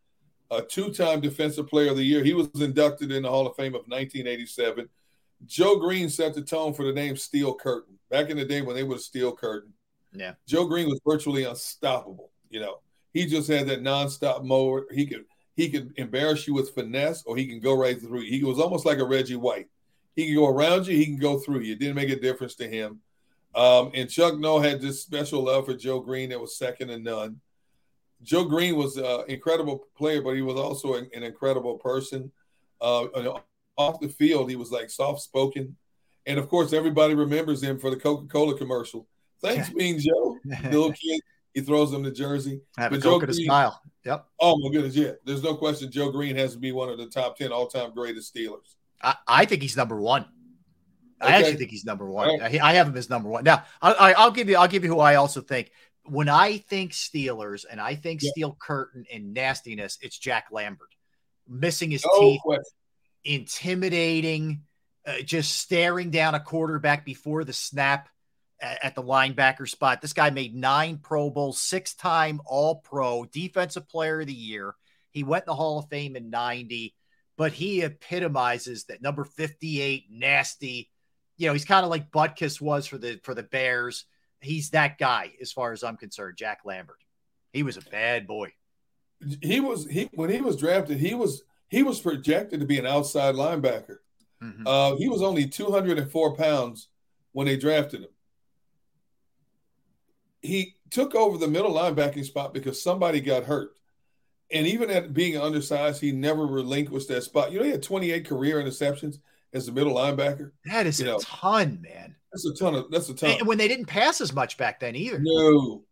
a 0.51 0.61
two 0.61 0.92
time 0.92 1.22
Defensive 1.22 1.67
Player 1.67 1.92
of 1.92 1.98
the 1.98 2.03
Year. 2.03 2.24
He 2.24 2.34
was 2.34 2.50
inducted 2.61 3.11
in 3.11 3.24
the 3.24 3.30
Hall 3.30 3.48
of 3.48 3.56
Fame 3.56 3.76
of 3.76 3.82
1987. 3.88 4.88
Joe 5.45 5.77
Greene 5.77 6.09
set 6.09 6.34
the 6.34 6.42
tone 6.42 6.74
for 6.74 6.84
the 6.84 6.93
name 6.93 7.16
Steel 7.16 7.53
Curtain. 7.53 8.00
Back 8.09 8.30
in 8.30 8.38
the 8.38 8.45
day 8.45 8.61
when 8.61 8.76
they 8.76 8.84
were 8.84 8.98
Steel 8.98 9.35
Curtain, 9.35 9.74
Yeah. 10.14 10.34
Joe 10.48 10.66
Greene 10.66 10.88
was 10.88 11.00
virtually 11.06 11.43
unstoppable. 11.43 12.32
You 12.50 12.61
know, 12.61 12.80
he 13.14 13.26
just 13.26 13.48
had 13.50 13.67
that 13.67 13.84
nonstop 13.84 14.43
mode. 14.45 14.85
He 14.92 15.06
could 15.06 15.26
he 15.56 15.69
could 15.69 15.92
embarrass 15.98 16.48
you 16.48 16.53
with 16.53 16.74
finesse, 16.76 17.24
or 17.26 17.35
he 17.35 17.45
can 17.48 17.59
go 17.59 17.74
right 17.76 18.00
through. 18.00 18.22
you. 18.22 18.38
He 18.40 18.43
was 18.43 18.59
almost 18.59 18.85
like 18.85 19.00
a 19.00 19.06
Reggie 19.06 19.35
White. 19.35 19.67
He 20.16 20.27
can 20.27 20.35
go 20.35 20.48
around 20.48 20.88
you. 20.88 20.95
He 20.95 21.06
can 21.06 21.17
go 21.17 21.40
through 21.40 21.59
you. 21.61 21.74
It 21.74 21.80
didn't 21.80 21.95
make 21.95 22.09
a 22.09 22.19
difference 22.19 22.56
to 22.56 22.67
him. 22.67 23.01
Um, 23.56 23.92
and 23.95 24.09
Chuck 24.09 24.38
Noll 24.38 24.59
had 24.61 24.82
this 24.82 25.01
special 25.01 25.43
love 25.43 25.66
for 25.66 25.74
Joe 25.74 26.00
Greene 26.00 26.30
that 26.30 26.40
was 26.40 26.58
second 26.58 26.90
to 26.90 27.00
none. 27.00 27.42
Joe 28.24 28.46
Greene 28.46 28.76
was 28.76 28.98
an 28.98 29.24
incredible 29.28 29.88
player, 29.96 30.22
but 30.22 30.36
he 30.36 30.42
was 30.42 30.58
also 30.58 30.96
an, 30.96 31.10
an 31.14 31.24
incredible 31.24 31.78
person. 31.78 32.32
Uh, 32.82 33.06
off 33.78 34.00
the 34.00 34.10
field, 34.10 34.50
he 34.50 34.56
was 34.56 34.72
like 34.72 34.90
soft 34.90 35.22
spoken. 35.22 35.76
And 36.26 36.40
of 36.40 36.50
course, 36.50 36.74
everybody 36.74 37.16
remembers 37.16 37.64
him 37.64 37.80
for 37.80 37.90
the 37.90 37.96
Coca 37.96 38.28
Cola 38.28 38.58
commercial. 38.58 39.08
Thanks, 39.42 39.72
Mean 39.74 40.00
Joe. 40.00 40.38
The 40.44 40.58
little 40.64 40.92
kid, 40.92 41.22
he 41.54 41.62
throws 41.62 41.94
him 41.94 42.04
the 42.04 42.12
jersey. 42.12 42.62
Have 42.78 42.92
but 42.92 43.00
a 43.00 43.02
Joe 43.02 43.20
Greene, 43.20 43.34
smile. 43.34 43.82
Yep. 44.04 44.26
Oh, 44.40 44.58
my 44.58 44.72
goodness. 44.72 44.96
Yeah. 44.96 45.12
There's 45.26 45.44
no 45.44 45.56
question 45.56 45.92
Joe 45.92 46.12
Greene 46.12 46.36
has 46.36 46.54
to 46.54 46.60
be 46.60 46.72
one 46.72 46.90
of 46.90 46.98
the 46.98 47.08
top 47.08 47.38
10 47.38 47.52
all 47.52 47.68
time 47.68 47.94
greatest 47.94 48.34
Steelers. 48.34 48.76
I, 49.02 49.16
I 49.28 49.46
think 49.46 49.62
he's 49.62 49.78
number 49.78 50.00
one. 50.00 50.26
Okay. 51.22 51.34
I 51.34 51.38
actually 51.38 51.56
think 51.56 51.72
he's 51.72 51.86
number 51.86 52.08
one. 52.08 52.40
Right. 52.40 52.62
I, 52.62 52.70
I 52.70 52.74
have 52.74 52.88
him 52.88 52.98
as 52.98 53.10
number 53.10 53.30
one. 53.30 53.44
Now, 53.44 53.64
I, 53.82 54.14
will 54.18 54.32
give 54.32 54.50
you. 54.50 54.58
I'll 54.58 54.68
give 54.68 54.84
you 54.84 54.90
who 54.90 55.00
I 55.00 55.16
also 55.16 55.42
think. 55.42 55.72
When 56.08 56.30
I 56.30 56.58
think 56.58 56.92
Steelers 56.92 57.66
and 57.69 57.82
I 57.82 57.95
think 57.95 58.22
yeah. 58.22 58.32
Steel 58.32 58.58
Curtain 58.60 59.06
and 59.14 59.34
nastiness, 59.34 59.98
it's 60.02 60.18
Jack 60.18 60.48
Lambert 60.52 60.90
missing 61.48 61.92
his 61.92 62.06
no 62.06 62.19
teeth, 62.19 62.42
question. 62.42 62.64
intimidating, 63.24 64.64
uh, 65.06 65.22
just 65.24 65.56
staring 65.56 66.10
down 66.10 66.36
a 66.36 66.40
quarterback 66.40 67.06
before 67.06 67.44
the 67.44 67.53
snap 67.53 68.10
at, 68.61 68.84
at 68.84 68.95
the 68.95 69.03
linebacker 69.03 69.68
spot. 69.68 70.02
This 70.02 70.14
guy 70.14 70.30
made 70.30 70.56
nine 70.56 70.98
Pro 70.98 71.30
Bowls, 71.30 71.61
six-time 71.61 72.42
All-Pro, 72.45 73.26
Defensive 73.26 73.88
Player 73.88 74.22
of 74.22 74.27
the 74.27 74.34
Year. 74.34 74.76
He 75.11 75.24
went 75.24 75.44
in 75.44 75.48
the 75.48 75.56
Hall 75.56 75.80
of 75.80 75.90
Fame 75.90 76.16
in 76.16 76.30
'90, 76.30 76.94
but 77.38 77.53
he 77.53 77.82
epitomizes 77.82 78.86
that 78.86 79.02
number 79.02 79.24
58 79.24 80.06
nasty 80.10 80.90
you 81.38 81.48
know, 81.48 81.53
he's 81.53 81.66
kind 81.66 81.84
of 81.84 81.92
like 81.92 82.11
Butkus 82.11 82.60
was 82.60 82.88
for 82.88 82.98
the 82.98 83.19
for 83.24 83.34
the 83.34 83.44
Bears. 83.44 84.06
He's 84.48 84.69
that 84.72 84.98
guy 84.98 85.34
as 85.42 85.51
far 85.51 85.74
as 85.74 85.84
I'm 85.84 85.98
concerned, 85.98 86.38
Jack 86.38 86.61
Lambert. 86.66 87.03
He 87.53 87.64
was 87.64 87.77
a 87.77 87.82
bad 87.82 88.27
boy. 88.27 88.53
He 89.42 89.59
was 89.59 89.85
he 89.88 90.09
when 90.14 90.30
he 90.30 90.42
was 90.42 90.58
drafted, 90.58 91.00
he 91.00 91.16
was 91.16 91.43
he 91.69 91.84
was 91.84 92.00
projected 92.00 92.59
to 92.59 92.66
be 92.66 92.80
an 92.80 92.85
outside 92.85 93.35
linebacker. 93.35 93.98
Mm-hmm. 94.42 94.67
Uh, 94.67 94.95
he 94.95 95.09
was 95.09 95.22
only 95.22 95.48
204 95.48 96.35
pounds 96.35 96.90
when 97.32 97.48
they 97.48 97.58
drafted 97.58 98.01
him. 98.01 98.09
He 100.42 100.76
took 100.92 101.16
over 101.16 101.38
the 101.38 101.48
middle 101.48 101.74
linebacking 101.74 102.26
spot 102.26 102.53
because 102.53 102.82
somebody 102.82 103.19
got 103.19 103.43
hurt. 103.43 103.72
And 104.51 104.66
even 104.66 104.90
at 104.90 105.14
being 105.14 105.38
undersized, 105.38 106.00
he 106.00 106.11
never 106.11 106.45
relinquished 106.45 107.09
that 107.09 107.24
spot. 107.24 107.51
You 107.51 107.59
know, 107.59 107.66
he 107.66 107.72
had 107.72 107.84
28 107.84 108.26
career 108.26 108.64
interceptions 108.64 109.17
as 109.51 109.67
a 109.67 109.72
middle 109.72 109.95
linebacker. 109.95 110.51
That 110.66 110.85
is 110.85 111.00
you 111.00 111.08
a 111.08 111.09
know, 111.09 111.19
ton, 111.19 111.82
man. 111.82 112.16
That's 112.43 112.59
a 112.59 112.64
ton 112.64 112.75
of 112.75 112.91
that's 112.91 113.09
a 113.09 113.14
ton. 113.14 113.32
And 113.40 113.48
when 113.48 113.57
they 113.57 113.67
didn't 113.67 113.85
pass 113.85 114.22
as 114.22 114.33
much 114.33 114.57
back 114.57 114.80
then 114.80 114.95
either. 114.95 115.19
No. 115.22 115.83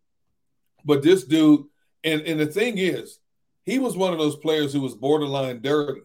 But 0.83 1.01
this 1.01 1.24
dude, 1.24 1.65
and 2.03 2.22
and 2.22 2.40
the 2.40 2.45
thing 2.45 2.77
is, 2.77 3.19
he 3.64 3.80
was 3.80 3.98
one 3.98 4.14
of 4.14 4.19
those 4.19 4.35
players 4.35 4.72
who 4.72 4.82
was 4.82 4.93
borderline 4.93 5.61
dirty. 5.61 6.01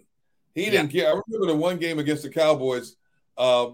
He 0.54 0.70
didn't 0.70 0.88
care. 0.88 1.06
I 1.06 1.20
remember 1.26 1.52
the 1.52 1.56
one 1.56 1.78
game 1.78 1.98
against 1.98 2.22
the 2.22 2.30
Cowboys. 2.30 2.96
Uh, 3.38 3.68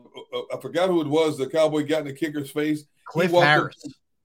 I 0.53 0.61
forgot 0.61 0.89
who 0.89 1.01
it 1.01 1.07
was. 1.07 1.39
The 1.39 1.49
Cowboy 1.49 1.87
got 1.87 2.01
in 2.01 2.07
the 2.07 2.13
kicker's 2.13 2.51
face. 2.51 2.85
Cliff 3.07 3.31
Harris. 3.31 3.77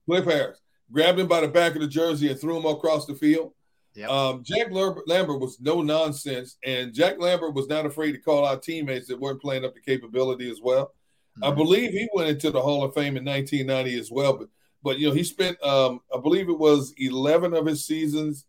Cliff 0.06 0.24
Harris 0.24 0.58
grabbed 0.92 1.18
him 1.18 1.26
by 1.26 1.40
the 1.40 1.48
back 1.48 1.74
of 1.74 1.80
the 1.80 1.88
jersey 1.88 2.30
and 2.30 2.38
threw 2.38 2.56
him 2.56 2.66
across 2.66 3.06
the 3.06 3.14
field. 3.14 3.52
Yep. 3.94 4.10
Um, 4.10 4.42
Jack 4.42 4.68
Lambert 4.70 5.40
was 5.40 5.60
no 5.60 5.82
nonsense, 5.82 6.56
and 6.64 6.94
Jack 6.94 7.18
Lambert 7.18 7.54
was 7.54 7.68
not 7.68 7.86
afraid 7.86 8.12
to 8.12 8.18
call 8.18 8.46
out 8.46 8.62
teammates 8.62 9.06
that 9.08 9.20
weren't 9.20 9.40
playing 9.40 9.64
up 9.64 9.74
to 9.74 9.80
capability 9.80 10.50
as 10.50 10.60
well. 10.62 10.94
Mm-hmm. 11.38 11.44
I 11.44 11.54
believe 11.54 11.92
he 11.92 12.08
went 12.12 12.28
into 12.28 12.50
the 12.50 12.60
Hall 12.60 12.84
of 12.84 12.94
Fame 12.94 13.16
in 13.16 13.24
1990 13.24 13.98
as 13.98 14.10
well, 14.10 14.34
but 14.34 14.48
but 14.82 14.98
you 14.98 15.08
know 15.08 15.14
he 15.14 15.22
spent 15.22 15.62
um, 15.62 16.00
I 16.14 16.20
believe 16.20 16.48
it 16.48 16.58
was 16.58 16.92
11 16.98 17.54
of 17.54 17.66
his 17.66 17.86
seasons 17.86 18.46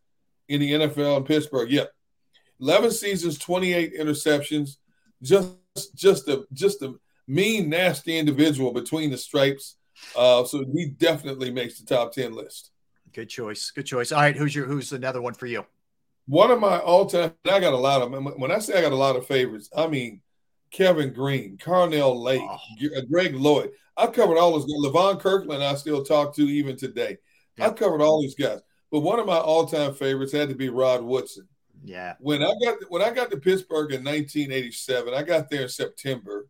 in 0.50 0.60
the 0.60 0.72
NFL 0.72 1.18
in 1.18 1.24
Pittsburgh. 1.24 1.72
Yep, 1.72 1.92
11 2.60 2.92
seasons, 2.92 3.38
28 3.38 3.98
interceptions. 3.98 4.78
Just 5.22 5.56
just 5.96 6.28
a 6.28 6.46
just 6.52 6.82
a 6.82 6.96
mean, 7.28 7.70
nasty 7.70 8.18
individual 8.18 8.72
between 8.72 9.12
the 9.12 9.18
stripes. 9.18 9.78
Uh, 10.16 10.44
so 10.44 10.66
he 10.74 10.88
definitely 10.88 11.52
makes 11.52 11.80
the 11.80 11.86
top 11.86 12.12
10 12.12 12.34
list. 12.34 12.72
Good 13.14 13.30
choice. 13.30 13.72
Good 13.72 13.86
choice. 13.86 14.12
All 14.12 14.20
right, 14.20 14.36
who's 14.36 14.56
your 14.56 14.66
who's 14.66 14.92
another 14.92 15.22
one 15.22 15.34
for 15.34 15.46
you? 15.46 15.66
One 16.26 16.52
of 16.52 16.60
my 16.60 16.80
all-time. 16.80 17.34
I 17.46 17.60
got 17.60 17.74
a 17.74 17.78
lot 17.78 18.02
of. 18.02 18.12
When 18.38 18.52
I 18.52 18.60
say 18.60 18.78
I 18.78 18.82
got 18.82 18.92
a 18.92 18.96
lot 18.96 19.16
of 19.16 19.28
favorites, 19.28 19.70
I 19.76 19.88
mean 19.88 20.22
Kevin 20.74 21.14
Greene, 21.14 21.58
Carnell 21.58 22.22
Lake, 22.22 22.42
oh. 22.44 22.58
Uh, 22.98 23.02
Greg 23.10 23.36
Lloyd. 23.36 23.72
I've 23.96 24.12
covered 24.12 24.38
all 24.38 24.52
those. 24.52 24.66
Guys. 24.66 24.92
Levon 24.92 25.20
Kirkland, 25.20 25.64
I 25.64 25.76
still 25.76 26.04
talk 26.04 26.36
to 26.36 26.42
even 26.42 26.76
today. 26.76 27.18
Yeah. 27.58 27.68
I've 27.68 27.76
covered 27.76 28.02
all 28.02 28.22
these 28.22 28.36
guys, 28.36 28.60
but 28.92 29.02
one 29.02 29.20
of 29.20 29.28
my 29.28 29.38
all-time 29.38 29.94
favorites 29.94 30.34
had 30.34 30.50
to 30.50 30.56
be 30.56 30.70
Rod 30.70 31.04
Woodson. 31.04 31.48
Yeah. 31.84 32.16
When 32.20 32.42
I 32.44 32.54
got 32.64 32.78
when 32.90 33.02
I 33.02 33.12
got 33.12 33.30
to 33.32 33.38
Pittsburgh 33.38 33.92
in 33.92 34.04
1987, 34.04 35.14
I 35.14 35.22
got 35.22 35.50
there 35.50 35.64
in 35.64 35.70
September. 35.70 36.48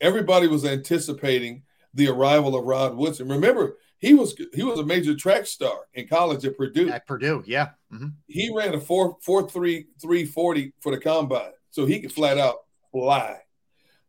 Everybody 0.00 0.48
was 0.48 0.66
anticipating 0.66 1.62
the 1.94 2.08
arrival 2.08 2.54
of 2.54 2.64
Rod 2.64 2.94
Woodson. 2.94 3.28
Remember, 3.28 3.78
he 3.98 4.12
was 4.12 4.34
he 4.52 4.62
was 4.62 4.78
a 4.78 4.84
major 4.84 5.14
track 5.14 5.46
star 5.46 5.78
in 5.94 6.06
college 6.06 6.44
at 6.44 6.58
Purdue. 6.58 6.90
At 6.90 7.06
Purdue, 7.06 7.42
yeah. 7.46 7.70
Mm-hmm. 7.90 8.08
He 8.26 8.52
ran 8.54 8.74
a 8.74 8.80
four 8.80 9.16
four 9.22 9.48
three 9.48 9.86
three 10.02 10.26
forty 10.26 10.74
for 10.80 10.92
the 10.92 11.00
combine, 11.00 11.52
so 11.70 11.86
he 11.86 12.00
could 12.00 12.12
flat 12.12 12.36
out 12.36 12.56
fly. 12.92 13.38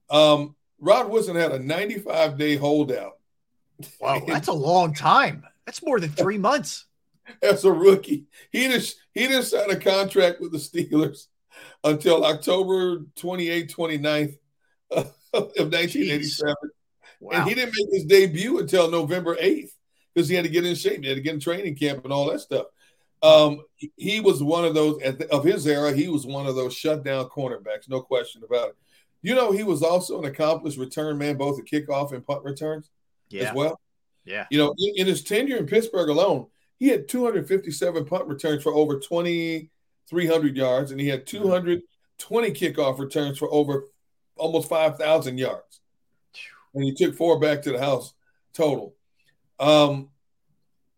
Um, 0.10 0.56
Rod 0.80 1.10
Woodson 1.10 1.36
had 1.36 1.52
a 1.52 1.60
95 1.60 2.38
day 2.38 2.56
holdout. 2.56 3.18
Wow, 4.00 4.24
that's 4.28 4.48
a 4.48 4.54
long 4.54 4.94
time. 4.94 5.44
That's 5.66 5.84
more 5.84 6.00
than 6.00 6.10
three 6.10 6.38
months. 6.38 6.86
As 7.42 7.66
a 7.66 7.72
rookie, 7.72 8.26
he 8.52 8.70
just 8.70 8.98
he 9.14 9.28
didn't 9.28 9.44
sign 9.44 9.70
a 9.70 9.76
contract 9.76 10.40
with 10.40 10.54
the 10.54 10.58
Steelers 10.58 11.28
until 11.84 12.26
October 12.26 13.04
28, 13.16 13.74
29th 13.76 14.38
of 14.92 15.12
1987. 15.34 16.56
Wow. 17.20 17.40
And 17.40 17.50
he 17.50 17.56
didn't 17.56 17.74
make 17.78 17.88
his 17.92 18.06
debut 18.06 18.60
until 18.60 18.90
November 18.90 19.36
8th 19.36 19.72
because 20.14 20.30
he 20.30 20.36
had 20.36 20.46
to 20.46 20.52
get 20.52 20.66
in 20.66 20.76
shape. 20.76 21.02
He 21.02 21.10
had 21.10 21.16
to 21.16 21.22
get 21.22 21.34
in 21.34 21.40
training 21.40 21.76
camp 21.76 22.04
and 22.04 22.14
all 22.14 22.30
that 22.32 22.40
stuff. 22.40 22.68
Um, 23.22 23.64
he 23.96 24.20
was 24.20 24.44
one 24.44 24.64
of 24.64 24.76
those 24.76 25.00
the, 25.00 25.28
of 25.32 25.44
his 25.44 25.66
era. 25.66 25.92
He 25.92 26.08
was 26.08 26.26
one 26.26 26.46
of 26.46 26.56
those 26.56 26.76
shutdown 26.76 27.26
cornerbacks, 27.26 27.90
no 27.90 28.02
question 28.02 28.44
about 28.44 28.70
it. 28.70 28.76
You 29.22 29.36
know, 29.36 29.52
he 29.52 29.64
was 29.64 29.84
also 29.84 30.20
an 30.20 30.26
accomplished 30.26 30.78
return 30.78 31.18
man, 31.18 31.38
both 31.38 31.60
at 31.60 31.66
kickoff 31.66 32.14
and 32.14 32.26
punt 32.26 32.44
returns 32.44 32.90
yeah. 33.30 33.50
as 33.50 33.56
well. 33.56 33.80
Yeah. 34.26 34.46
You 34.52 34.58
know, 34.58 34.76
in, 34.78 34.94
in, 34.98 35.08
his 35.08 35.24
tenure 35.24 35.58
in 35.58 35.66
Pittsburgh 35.66 36.10
alone, 36.10 36.48
he 36.78 36.90
had 36.90 37.08
257 37.08 38.06
punt 38.06 38.28
returns 38.28 38.62
for 38.62 38.74
over 38.74 39.00
2,300 39.00 40.56
yards, 40.56 40.92
and 40.92 41.00
he 41.00 41.08
had 41.08 41.26
220 41.26 42.52
kickoff 42.52 43.00
returns 43.00 43.38
for 43.38 43.52
over 43.52 43.86
almost 44.36 44.70
5,000 44.70 45.38
yards. 45.38 45.82
And 46.74 46.84
he 46.84 46.94
took 46.94 47.16
four 47.16 47.40
back 47.40 47.64
to 47.64 47.72
the 47.72 47.80
house 47.80 48.14
total. 48.54 48.96
Um, 49.60 50.10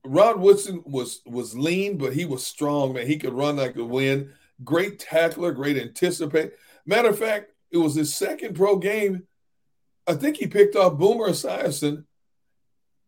Rod 0.04 0.40
Woodson 0.40 0.82
was 0.86 1.22
was 1.26 1.58
lean, 1.58 1.98
but 1.98 2.14
he 2.14 2.26
was 2.26 2.46
strong, 2.46 2.94
man. 2.94 3.06
He 3.06 3.18
could 3.18 3.34
run 3.34 3.58
like 3.58 3.76
a 3.76 3.84
wind. 3.84 4.32
Great 4.64 5.00
tackler, 5.00 5.52
great 5.52 5.78
anticipate. 5.78 6.54
Matter 6.86 7.10
of 7.10 7.20
fact, 7.20 7.52
it 7.72 7.78
was 7.78 7.96
his 7.96 8.14
second 8.14 8.56
pro 8.56 8.78
game. 8.78 9.28
I 10.08 10.16
think 10.16 10.38
he 10.38 10.48
picked 10.48 10.76
off 10.76 10.98
Boomer 10.98 11.30
Esiason. 11.30 12.06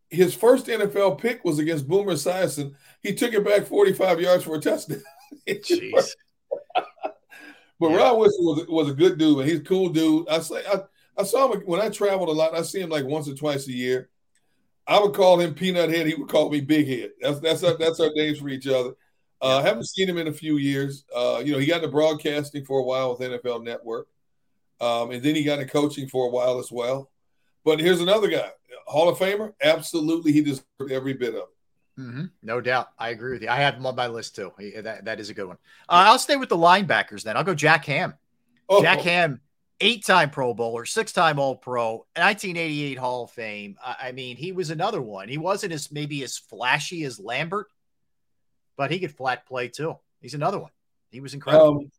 His 0.10 0.36
first 0.36 0.68
NFL 0.68 1.20
pick 1.20 1.44
was 1.44 1.58
against 1.58 1.88
Boomer 1.88 2.14
Esiason. 2.14 2.76
He 3.02 3.14
took 3.14 3.34
it 3.34 3.46
back 3.46 3.66
45 3.66 4.22
yards 4.22 4.44
for 4.44 4.56
a 4.56 4.60
touchdown. 4.60 5.02
Jeez. 5.48 6.10
but 6.76 7.90
yeah. 7.90 7.96
Rod 7.96 8.20
Woodson 8.20 8.46
was, 8.46 8.68
was 8.68 8.90
a 8.90 8.94
good 8.94 9.18
dude, 9.18 9.40
and 9.40 9.50
He's 9.50 9.60
a 9.60 9.64
cool 9.64 9.90
dude. 9.90 10.28
I 10.30 10.40
say 10.40 10.64
I, 10.68 10.82
I 11.18 11.24
saw 11.24 11.52
him 11.52 11.62
when 11.62 11.82
I 11.82 11.90
traveled 11.90 12.30
a 12.30 12.34
lot. 12.34 12.56
I 12.56 12.62
see 12.62 12.82
him 12.82 12.90
like 12.90 13.06
once 13.06 13.28
or 13.28 13.36
twice 13.36 13.68
a 13.68 13.72
year. 13.72 14.10
I 14.88 15.00
would 15.00 15.14
call 15.14 15.40
him 15.40 15.54
Peanut 15.54 15.90
Head. 15.90 16.08
He 16.08 16.16
would 16.16 16.30
call 16.30 16.50
me 16.50 16.62
Big 16.62 16.88
Head. 16.88 17.12
That's 17.22 17.40
that's 17.40 17.64
our, 17.64 17.78
that's 17.78 18.00
our 18.00 18.12
names 18.14 18.40
for 18.40 18.50
each 18.50 18.68
other. 18.68 18.94
Uh, 19.42 19.58
I 19.58 19.62
haven't 19.64 19.88
seen 19.88 20.08
him 20.08 20.18
in 20.18 20.28
a 20.28 20.34
few 20.34 20.58
years. 20.58 21.04
Uh, 21.16 21.42
you 21.44 21.54
know, 21.54 21.58
he 21.58 21.66
got 21.66 21.78
into 21.78 21.88
broadcasting 21.88 22.64
for 22.64 22.80
a 22.80 22.84
while 22.84 23.12
with 23.12 23.28
NFL 23.28 23.64
Network, 23.64 24.08
um, 24.82 25.12
and 25.12 25.24
then 25.24 25.36
he 25.36 25.44
got 25.44 25.60
into 25.60 25.72
coaching 25.72 26.08
for 26.08 26.26
a 26.26 26.30
while 26.30 26.60
as 26.60 26.72
well. 26.72 27.10
But 27.64 27.80
here's 27.80 28.02
another 28.02 28.28
guy, 28.28 28.50
Hall 28.88 29.08
of 29.08 29.18
Famer. 29.18 29.54
Absolutely, 29.62 30.32
he 30.32 30.42
deserved 30.42 30.92
every 30.92 31.14
bit 31.14 31.36
of 31.36 31.36
it. 31.36 32.02
Mm-hmm. 32.02 32.26
No 32.42 32.62
doubt. 32.62 32.88
I 32.98 33.10
agree 33.10 33.34
with 33.34 33.44
you. 33.44 33.50
I 33.50 33.58
have 33.58 33.76
him 33.76 33.86
on 33.86 33.96
my 33.96 34.08
list 34.08 34.36
too. 34.36 34.52
That, 34.82 35.06
that 35.06 35.20
is 35.20 35.30
a 35.30 35.34
good 35.34 35.46
one. 35.46 35.58
Uh, 35.88 36.08
I'll 36.08 36.20
stay 36.20 36.36
with 36.36 36.50
the 36.50 36.58
linebackers 36.58 37.24
then. 37.24 37.38
I'll 37.38 37.44
go 37.44 37.54
Jack 37.54 37.86
Ham. 37.86 38.16
Oh. 38.68 38.82
Jack 38.82 39.00
Ham 39.02 39.42
eight 39.82 40.06
time 40.06 40.30
Pro 40.30 40.54
Bowler, 40.54 40.86
six 40.86 41.12
time 41.12 41.40
All 41.40 41.56
Pro, 41.56 42.06
1988 42.16 42.98
Hall 42.98 43.26
of 43.26 43.32
Fame. 43.32 43.78
I 43.84 44.12
mean, 44.14 44.38
he 44.38 44.52
was 44.52 44.70
another 44.70 45.02
one. 45.02 45.28
He 45.28 45.38
wasn't 45.38 45.74
as 45.74 45.92
maybe 45.92 46.24
as 46.24 46.38
flashy 46.38 47.04
as 47.04 47.20
Lambert, 47.20 47.68
but 48.78 48.92
he 48.92 49.00
could 49.00 49.16
flat 49.16 49.46
play 49.46 49.68
too. 49.68 49.98
He's 50.22 50.36
another 50.36 50.60
one. 50.60 50.72
He 51.10 51.20
was 51.20 51.34
incredible. 51.34 51.80
Um, 51.80 51.92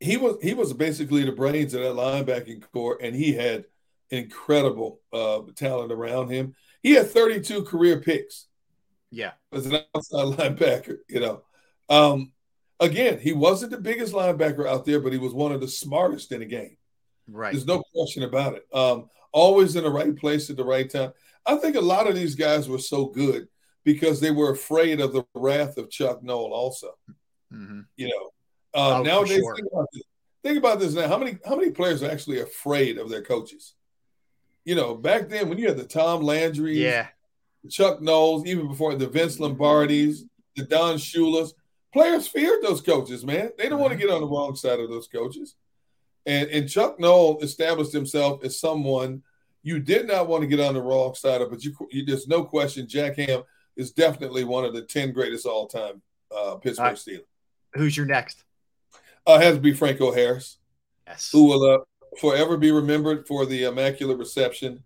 he 0.00 0.16
was 0.16 0.36
he 0.42 0.54
was 0.54 0.72
basically 0.72 1.24
the 1.24 1.32
brains 1.32 1.74
of 1.74 1.82
that 1.82 1.94
linebacking 1.94 2.62
core, 2.72 2.98
and 3.02 3.14
he 3.14 3.32
had 3.32 3.64
incredible 4.10 5.00
uh, 5.12 5.40
talent 5.54 5.92
around 5.92 6.30
him. 6.30 6.54
He 6.82 6.92
had 6.92 7.10
32 7.10 7.64
career 7.64 8.00
picks. 8.00 8.46
Yeah, 9.10 9.32
as 9.52 9.66
an 9.66 9.80
outside 9.94 10.36
linebacker, 10.38 10.98
you 11.08 11.20
know. 11.20 11.42
Um, 11.88 12.32
again, 12.80 13.18
he 13.18 13.32
wasn't 13.32 13.72
the 13.72 13.78
biggest 13.78 14.12
linebacker 14.12 14.66
out 14.66 14.84
there, 14.84 15.00
but 15.00 15.12
he 15.12 15.18
was 15.18 15.32
one 15.32 15.52
of 15.52 15.60
the 15.60 15.68
smartest 15.68 16.32
in 16.32 16.40
the 16.40 16.46
game. 16.46 16.76
Right. 17.26 17.52
There's 17.52 17.66
no 17.66 17.82
question 17.94 18.22
about 18.22 18.54
it. 18.54 18.66
Um, 18.72 19.08
always 19.32 19.76
in 19.76 19.84
the 19.84 19.90
right 19.90 20.14
place 20.16 20.50
at 20.50 20.56
the 20.56 20.64
right 20.64 20.90
time. 20.90 21.12
I 21.46 21.56
think 21.56 21.76
a 21.76 21.80
lot 21.80 22.06
of 22.06 22.14
these 22.14 22.34
guys 22.34 22.68
were 22.68 22.78
so 22.78 23.06
good 23.06 23.48
because 23.84 24.20
they 24.20 24.30
were 24.30 24.52
afraid 24.52 25.00
of 25.00 25.12
the 25.12 25.24
wrath 25.34 25.78
of 25.78 25.90
Chuck 25.90 26.22
Noll. 26.22 26.52
Also, 26.52 26.98
mm-hmm. 27.52 27.80
you 27.96 28.08
know, 28.08 28.30
uh, 28.78 28.98
oh, 28.98 29.02
nowadays 29.02 29.38
sure. 29.38 29.56
think, 29.56 29.68
about 29.72 29.88
this. 29.92 30.02
think 30.44 30.58
about 30.58 30.78
this 30.78 30.94
now. 30.94 31.08
How 31.08 31.18
many 31.18 31.38
how 31.46 31.56
many 31.56 31.70
players 31.70 32.02
are 32.02 32.10
actually 32.10 32.40
afraid 32.40 32.98
of 32.98 33.10
their 33.10 33.22
coaches? 33.22 33.74
You 34.64 34.74
know, 34.74 34.94
back 34.94 35.28
then 35.28 35.48
when 35.48 35.58
you 35.58 35.66
had 35.66 35.78
the 35.78 35.84
Tom 35.84 36.22
Landry, 36.22 36.82
yeah, 36.82 37.08
Chuck 37.68 38.00
Nolls, 38.00 38.46
even 38.46 38.68
before 38.68 38.94
the 38.94 39.08
Vince 39.08 39.38
Lombardis, 39.38 40.20
the 40.54 40.64
Don 40.64 40.96
Shulas, 40.96 41.54
players 41.92 42.28
feared 42.28 42.62
those 42.62 42.80
coaches, 42.80 43.24
man. 43.24 43.50
They 43.58 43.68
don't 43.68 43.80
want 43.80 43.92
to 43.92 43.98
get 43.98 44.10
on 44.10 44.20
the 44.20 44.28
wrong 44.28 44.54
side 44.54 44.78
of 44.78 44.88
those 44.88 45.08
coaches. 45.08 45.56
And, 46.26 46.48
and 46.50 46.68
Chuck 46.68 47.00
Noll 47.00 47.40
established 47.40 47.92
himself 47.92 48.44
as 48.44 48.60
someone 48.60 49.22
you 49.62 49.80
did 49.80 50.06
not 50.06 50.28
want 50.28 50.42
to 50.42 50.46
get 50.46 50.60
on 50.60 50.74
the 50.74 50.82
wrong 50.82 51.14
side 51.14 51.40
of, 51.40 51.50
but 51.50 51.64
you, 51.64 51.74
you 51.90 52.04
there's 52.04 52.28
no 52.28 52.44
question 52.44 52.86
Jack 52.86 53.16
Ham 53.16 53.42
is 53.76 53.92
definitely 53.92 54.44
one 54.44 54.64
of 54.64 54.74
the 54.74 54.82
10 54.82 55.12
greatest 55.12 55.46
all 55.46 55.66
time 55.66 56.02
uh, 56.36 56.56
Pittsburgh 56.56 56.86
right. 56.86 56.96
Steelers. 56.96 57.24
Who's 57.74 57.96
your 57.96 58.06
next? 58.06 58.44
Uh, 59.26 59.38
has 59.38 59.56
to 59.56 59.60
be 59.60 59.72
Franco 59.72 60.12
Harris, 60.12 60.58
yes. 61.06 61.30
who 61.30 61.44
will 61.44 61.62
uh, 61.62 61.78
forever 62.18 62.56
be 62.56 62.70
remembered 62.70 63.26
for 63.26 63.46
the 63.46 63.64
immaculate 63.64 64.18
reception. 64.18 64.82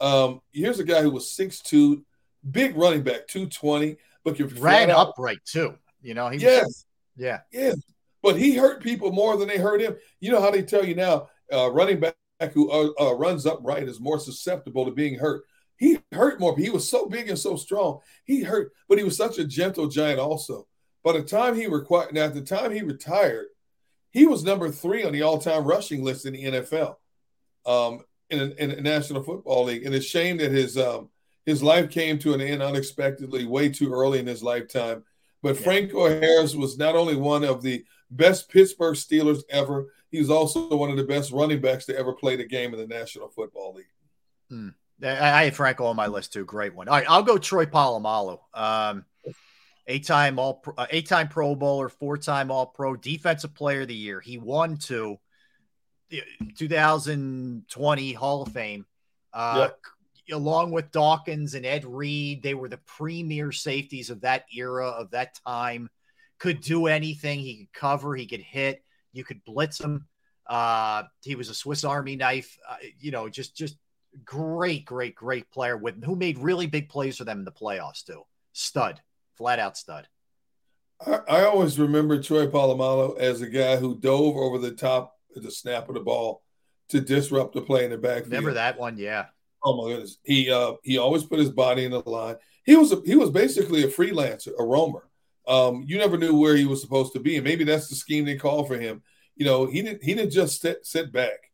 Um, 0.00 0.40
here's 0.52 0.80
a 0.80 0.84
guy 0.84 1.02
who 1.02 1.10
was 1.10 1.26
6'2, 1.26 2.02
big 2.50 2.76
running 2.76 3.02
back, 3.02 3.28
220, 3.28 3.96
but 4.24 4.38
you 4.38 4.46
ran 4.46 4.90
upright 4.90 5.38
too. 5.44 5.76
You 6.00 6.14
know, 6.14 6.28
he 6.28 6.38
yes, 6.38 6.64
was, 6.64 6.86
yeah, 7.16 7.40
yes. 7.52 7.80
But 8.22 8.36
he 8.36 8.56
hurt 8.56 8.82
people 8.82 9.12
more 9.12 9.36
than 9.36 9.48
they 9.48 9.58
hurt 9.58 9.80
him. 9.80 9.96
You 10.20 10.32
know 10.32 10.40
how 10.40 10.50
they 10.50 10.62
tell 10.62 10.84
you 10.84 10.94
now, 10.94 11.28
uh, 11.52 11.70
running 11.70 12.00
back 12.00 12.14
who 12.52 12.70
uh, 12.70 12.90
uh, 13.00 13.14
runs 13.14 13.46
upright 13.46 13.88
is 13.88 14.00
more 14.00 14.18
susceptible 14.18 14.84
to 14.84 14.90
being 14.90 15.18
hurt. 15.18 15.44
He 15.76 15.98
hurt 16.12 16.40
more. 16.40 16.56
He 16.56 16.70
was 16.70 16.88
so 16.88 17.06
big 17.06 17.28
and 17.28 17.38
so 17.38 17.56
strong. 17.56 18.00
He 18.24 18.42
hurt, 18.42 18.72
but 18.88 18.98
he 18.98 19.04
was 19.04 19.16
such 19.16 19.38
a 19.38 19.44
gentle 19.44 19.88
giant. 19.88 20.20
Also, 20.20 20.66
by 21.02 21.12
the 21.12 21.22
time 21.22 21.56
he 21.56 21.66
required, 21.66 22.14
now 22.14 22.24
at 22.24 22.34
the 22.34 22.42
time 22.42 22.72
he 22.72 22.82
retired, 22.82 23.46
he 24.12 24.26
was 24.26 24.44
number 24.44 24.70
three 24.70 25.04
on 25.04 25.12
the 25.12 25.22
all-time 25.22 25.64
rushing 25.64 26.04
list 26.04 26.26
in 26.26 26.34
the 26.34 26.44
NFL, 26.44 26.96
um, 27.66 28.04
in, 28.30 28.40
a, 28.40 28.44
in 28.62 28.70
the 28.70 28.80
National 28.80 29.22
Football 29.22 29.64
League. 29.64 29.84
And 29.84 29.94
it's 29.94 30.06
a 30.06 30.08
shame 30.08 30.36
that 30.38 30.52
his 30.52 30.76
um, 30.78 31.08
his 31.44 31.62
life 31.62 31.90
came 31.90 32.18
to 32.20 32.34
an 32.34 32.40
end 32.40 32.62
unexpectedly, 32.62 33.46
way 33.46 33.68
too 33.68 33.92
early 33.92 34.20
in 34.20 34.26
his 34.26 34.42
lifetime. 34.42 35.02
But 35.42 35.56
yeah. 35.56 35.62
Franco 35.62 36.08
Harris 36.08 36.54
was 36.54 36.78
not 36.78 36.94
only 36.94 37.16
one 37.16 37.42
of 37.42 37.62
the 37.62 37.84
best 38.10 38.48
Pittsburgh 38.48 38.94
Steelers 38.94 39.42
ever, 39.50 39.86
he 40.10 40.18
was 40.18 40.30
also 40.30 40.74
one 40.76 40.90
of 40.90 40.96
the 40.96 41.04
best 41.04 41.32
running 41.32 41.60
backs 41.60 41.86
to 41.86 41.98
ever 41.98 42.12
play 42.12 42.36
the 42.36 42.46
game 42.46 42.72
in 42.74 42.78
the 42.78 42.86
National 42.86 43.28
Football 43.28 43.74
League. 43.74 43.86
Hmm. 44.48 44.68
I 45.04 45.44
had 45.44 45.56
Franco 45.56 45.86
on 45.86 45.96
my 45.96 46.06
list 46.06 46.32
too. 46.32 46.44
Great 46.44 46.74
one. 46.74 46.88
All 46.88 46.94
right, 46.94 47.06
I'll 47.08 47.24
go 47.24 47.38
Troy 47.38 47.66
Polamalu. 47.66 48.38
Um, 48.54 49.04
eight-time 49.86 50.38
all, 50.38 50.62
uh, 50.76 50.86
eight-time 50.90 51.28
Pro 51.28 51.54
Bowler, 51.54 51.88
four-time 51.88 52.50
All 52.50 52.66
Pro, 52.66 52.96
Defensive 52.96 53.54
Player 53.54 53.82
of 53.82 53.88
the 53.88 53.94
Year. 53.94 54.20
He 54.20 54.38
won 54.38 54.76
two. 54.76 55.18
2020 56.58 58.12
Hall 58.12 58.42
of 58.42 58.52
Fame. 58.52 58.84
Uh, 59.32 59.54
yep 59.60 59.78
along 60.30 60.70
with 60.70 60.92
Dawkins 60.92 61.54
and 61.54 61.66
Ed 61.66 61.84
Reed, 61.84 62.42
they 62.42 62.54
were 62.54 62.68
the 62.68 62.78
premier 62.78 63.52
safeties 63.52 64.10
of 64.10 64.20
that 64.22 64.44
era, 64.54 64.88
of 64.88 65.10
that 65.10 65.38
time. 65.46 65.90
Could 66.38 66.60
do 66.60 66.86
anything. 66.86 67.40
He 67.40 67.58
could 67.58 67.72
cover, 67.72 68.14
he 68.14 68.26
could 68.26 68.40
hit, 68.40 68.84
you 69.12 69.24
could 69.24 69.44
blitz 69.44 69.80
him. 69.80 70.06
Uh, 70.46 71.04
he 71.22 71.36
was 71.36 71.48
a 71.48 71.54
Swiss 71.54 71.84
Army 71.84 72.16
knife, 72.16 72.58
uh, 72.68 72.76
you 72.98 73.10
know, 73.10 73.28
just 73.28 73.56
just 73.56 73.76
great, 74.24 74.84
great, 74.84 75.14
great 75.14 75.50
player 75.50 75.76
with 75.76 76.02
who 76.04 76.16
made 76.16 76.38
really 76.38 76.66
big 76.66 76.88
plays 76.88 77.16
for 77.16 77.24
them 77.24 77.38
in 77.38 77.44
the 77.44 77.52
playoffs 77.52 78.04
too. 78.04 78.22
Stud, 78.52 79.00
flat 79.42 79.58
out 79.58 79.76
stud. 79.76 80.06
I, 81.04 81.18
I 81.28 81.44
always 81.44 81.76
remember 81.76 82.22
Troy 82.22 82.46
Polamalu 82.46 83.18
as 83.18 83.40
a 83.40 83.48
guy 83.48 83.76
who 83.76 83.98
dove 83.98 84.36
over 84.36 84.56
the 84.58 84.70
top 84.70 85.16
at 85.36 85.42
the 85.42 85.50
snap 85.50 85.88
of 85.88 85.96
the 85.96 86.00
ball 86.00 86.42
to 86.90 87.00
disrupt 87.00 87.54
the 87.54 87.60
play 87.60 87.84
in 87.84 87.90
the 87.90 87.98
backfield. 87.98 88.30
Remember 88.30 88.54
that 88.54 88.78
one? 88.78 88.96
Yeah. 88.96 89.26
Oh 89.64 89.82
my 89.82 89.90
goodness. 89.90 90.18
He 90.22 90.48
uh 90.48 90.74
he 90.84 90.98
always 90.98 91.24
put 91.24 91.40
his 91.40 91.50
body 91.50 91.84
in 91.84 91.90
the 91.90 92.08
line. 92.08 92.36
He 92.64 92.76
was 92.76 92.92
a, 92.92 93.02
he 93.04 93.16
was 93.16 93.30
basically 93.30 93.82
a 93.82 93.88
freelancer, 93.88 94.52
a 94.56 94.64
roamer. 94.64 95.08
Um, 95.48 95.82
you 95.84 95.98
never 95.98 96.16
knew 96.16 96.38
where 96.38 96.54
he 96.54 96.64
was 96.64 96.80
supposed 96.80 97.12
to 97.14 97.20
be, 97.20 97.34
and 97.34 97.44
maybe 97.44 97.64
that's 97.64 97.88
the 97.88 97.96
scheme 97.96 98.24
they 98.24 98.36
call 98.36 98.64
for 98.64 98.78
him. 98.78 99.02
You 99.34 99.44
know, 99.44 99.66
he 99.66 99.82
didn't 99.82 100.04
he 100.04 100.14
didn't 100.14 100.30
just 100.30 100.60
sit, 100.60 100.86
sit 100.86 101.10
back. 101.12 101.50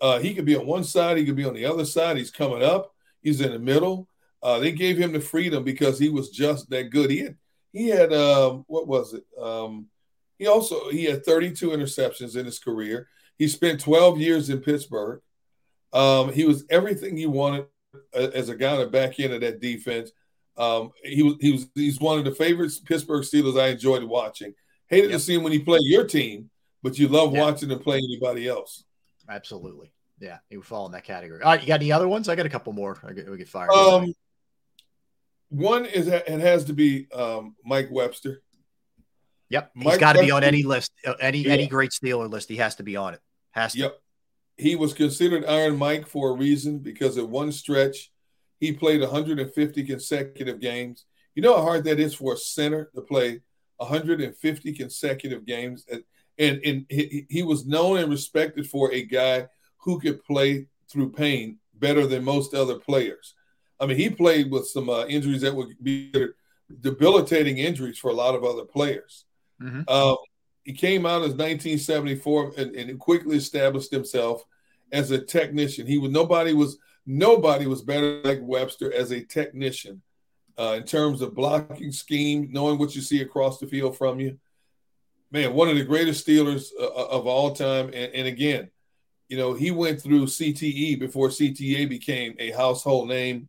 Uh, 0.00 0.20
he 0.20 0.32
could 0.32 0.44
be 0.44 0.54
on 0.54 0.64
one 0.64 0.84
side, 0.84 1.16
he 1.16 1.24
could 1.24 1.34
be 1.34 1.44
on 1.44 1.54
the 1.54 1.64
other 1.64 1.84
side. 1.84 2.16
He's 2.16 2.30
coming 2.30 2.62
up, 2.62 2.94
he's 3.20 3.40
in 3.40 3.50
the 3.50 3.58
middle. 3.58 4.06
Uh, 4.42 4.58
they 4.58 4.72
gave 4.72 4.98
him 4.98 5.12
the 5.12 5.20
freedom 5.20 5.62
because 5.62 5.98
he 5.98 6.08
was 6.08 6.30
just 6.30 6.68
that 6.70 6.90
good. 6.90 7.10
He 7.10 7.18
had 7.18 7.36
he 7.72 7.88
had 7.88 8.12
um, 8.12 8.64
what 8.66 8.88
was 8.88 9.14
it? 9.14 9.24
Um, 9.40 9.86
he 10.38 10.46
also 10.46 10.90
he 10.90 11.04
had 11.04 11.24
32 11.24 11.70
interceptions 11.70 12.36
in 12.36 12.44
his 12.44 12.58
career. 12.58 13.08
He 13.38 13.48
spent 13.48 13.80
12 13.80 14.18
years 14.18 14.50
in 14.50 14.60
Pittsburgh. 14.60 15.20
Um, 15.92 16.32
he 16.32 16.44
was 16.44 16.64
everything 16.70 17.16
you 17.16 17.30
wanted 17.30 17.66
as 18.14 18.48
a 18.48 18.56
guy 18.56 18.72
on 18.72 18.80
the 18.80 18.86
back 18.86 19.20
end 19.20 19.32
of 19.32 19.40
that 19.42 19.60
defense. 19.60 20.10
Um, 20.56 20.90
he 21.02 21.22
was 21.22 21.34
he 21.40 21.52
was 21.52 21.66
he's 21.74 22.00
one 22.00 22.18
of 22.18 22.24
the 22.24 22.34
favorites 22.34 22.78
Pittsburgh 22.78 23.22
Steelers 23.22 23.60
I 23.60 23.68
enjoyed 23.68 24.04
watching. 24.04 24.54
Hated 24.88 25.10
yep. 25.10 25.18
to 25.18 25.24
see 25.24 25.34
him 25.34 25.42
when 25.42 25.52
he 25.52 25.60
played 25.60 25.80
your 25.84 26.04
team, 26.04 26.50
but 26.82 26.98
you 26.98 27.08
love 27.08 27.32
yep. 27.32 27.42
watching 27.42 27.70
him 27.70 27.78
play 27.78 27.96
anybody 27.98 28.48
else. 28.48 28.84
Absolutely, 29.28 29.92
yeah, 30.18 30.38
he 30.50 30.58
would 30.58 30.66
fall 30.66 30.84
in 30.86 30.92
that 30.92 31.04
category. 31.04 31.40
All 31.42 31.52
right, 31.52 31.60
you 31.60 31.66
got 31.66 31.80
any 31.80 31.90
other 31.90 32.08
ones? 32.08 32.28
I 32.28 32.34
got 32.34 32.44
a 32.44 32.50
couple 32.50 32.74
more. 32.74 32.98
I 33.02 33.12
get, 33.12 33.30
we 33.30 33.38
get 33.38 33.48
fired. 33.48 33.70
Um, 33.70 34.12
one 35.52 35.84
is 35.84 36.06
that 36.06 36.28
it 36.28 36.40
has 36.40 36.64
to 36.64 36.72
be 36.72 37.08
um, 37.12 37.54
Mike 37.64 37.88
Webster. 37.90 38.42
Yep, 39.50 39.72
Mike 39.74 39.86
he's 39.88 39.98
got 39.98 40.14
to 40.14 40.20
be 40.20 40.30
on 40.30 40.42
any 40.44 40.62
list, 40.62 40.92
uh, 41.06 41.14
any 41.20 41.38
yeah. 41.38 41.52
any 41.52 41.66
great 41.66 41.90
Steeler 41.90 42.30
list. 42.30 42.48
He 42.48 42.56
has 42.56 42.76
to 42.76 42.82
be 42.82 42.96
on 42.96 43.14
it. 43.14 43.20
Has 43.50 43.72
to. 43.72 43.78
Yep 43.80 43.98
he 44.56 44.76
was 44.76 44.92
considered 44.92 45.44
Iron 45.44 45.76
Mike 45.76 46.06
for 46.06 46.30
a 46.30 46.36
reason 46.36 46.78
because 46.78 47.18
at 47.18 47.28
one 47.28 47.52
stretch 47.52 48.10
he 48.60 48.72
played 48.72 49.00
150 49.00 49.84
consecutive 49.84 50.60
games. 50.60 51.04
You 51.34 51.42
know 51.42 51.56
how 51.56 51.62
hard 51.62 51.84
that 51.84 51.98
is 51.98 52.14
for 52.14 52.34
a 52.34 52.36
center 52.36 52.90
to 52.94 53.00
play 53.00 53.40
150 53.78 54.72
consecutive 54.74 55.44
games, 55.44 55.84
and 55.90 56.04
and, 56.38 56.60
and 56.64 56.86
he, 56.88 57.26
he 57.28 57.42
was 57.42 57.66
known 57.66 57.98
and 57.98 58.10
respected 58.10 58.66
for 58.66 58.90
a 58.92 59.04
guy 59.04 59.48
who 59.78 60.00
could 60.00 60.24
play 60.24 60.66
through 60.90 61.12
pain 61.12 61.58
better 61.74 62.06
than 62.06 62.24
most 62.24 62.54
other 62.54 62.76
players. 62.76 63.34
I 63.82 63.86
mean, 63.86 63.96
he 63.96 64.10
played 64.10 64.50
with 64.50 64.68
some 64.68 64.88
uh, 64.88 65.06
injuries 65.06 65.40
that 65.40 65.54
would 65.54 65.74
be 65.82 66.12
debilitating 66.80 67.58
injuries 67.58 67.98
for 67.98 68.10
a 68.10 68.14
lot 68.14 68.36
of 68.36 68.44
other 68.44 68.64
players. 68.64 69.24
Mm-hmm. 69.60 69.88
Um, 69.88 70.16
he 70.62 70.72
came 70.72 71.04
out 71.04 71.22
as 71.22 71.34
1974 71.34 72.52
and, 72.56 72.76
and, 72.76 73.00
quickly 73.00 73.36
established 73.36 73.90
himself 73.90 74.44
as 74.92 75.10
a 75.10 75.18
technician. 75.18 75.86
He 75.86 75.98
was 75.98 76.12
nobody 76.12 76.54
was 76.54 76.78
nobody 77.04 77.66
was 77.66 77.82
better 77.82 78.20
like 78.22 78.38
Webster 78.42 78.92
as 78.92 79.10
a 79.10 79.24
technician 79.24 80.00
uh, 80.56 80.74
in 80.76 80.84
terms 80.84 81.20
of 81.20 81.34
blocking 81.34 81.90
scheme, 81.90 82.48
knowing 82.52 82.78
what 82.78 82.94
you 82.94 83.02
see 83.02 83.20
across 83.20 83.58
the 83.58 83.66
field 83.66 83.98
from 83.98 84.20
you. 84.20 84.38
Man, 85.32 85.54
one 85.54 85.68
of 85.68 85.76
the 85.76 85.84
greatest 85.84 86.24
Steelers 86.24 86.68
uh, 86.80 86.86
of 86.86 87.26
all 87.26 87.52
time. 87.52 87.86
And, 87.86 88.14
and 88.14 88.28
again, 88.28 88.70
you 89.28 89.36
know, 89.36 89.54
he 89.54 89.70
went 89.72 90.00
through 90.00 90.26
CTE 90.26 91.00
before 91.00 91.28
CTE 91.28 91.88
became 91.88 92.36
a 92.38 92.52
household 92.52 93.08
name. 93.08 93.48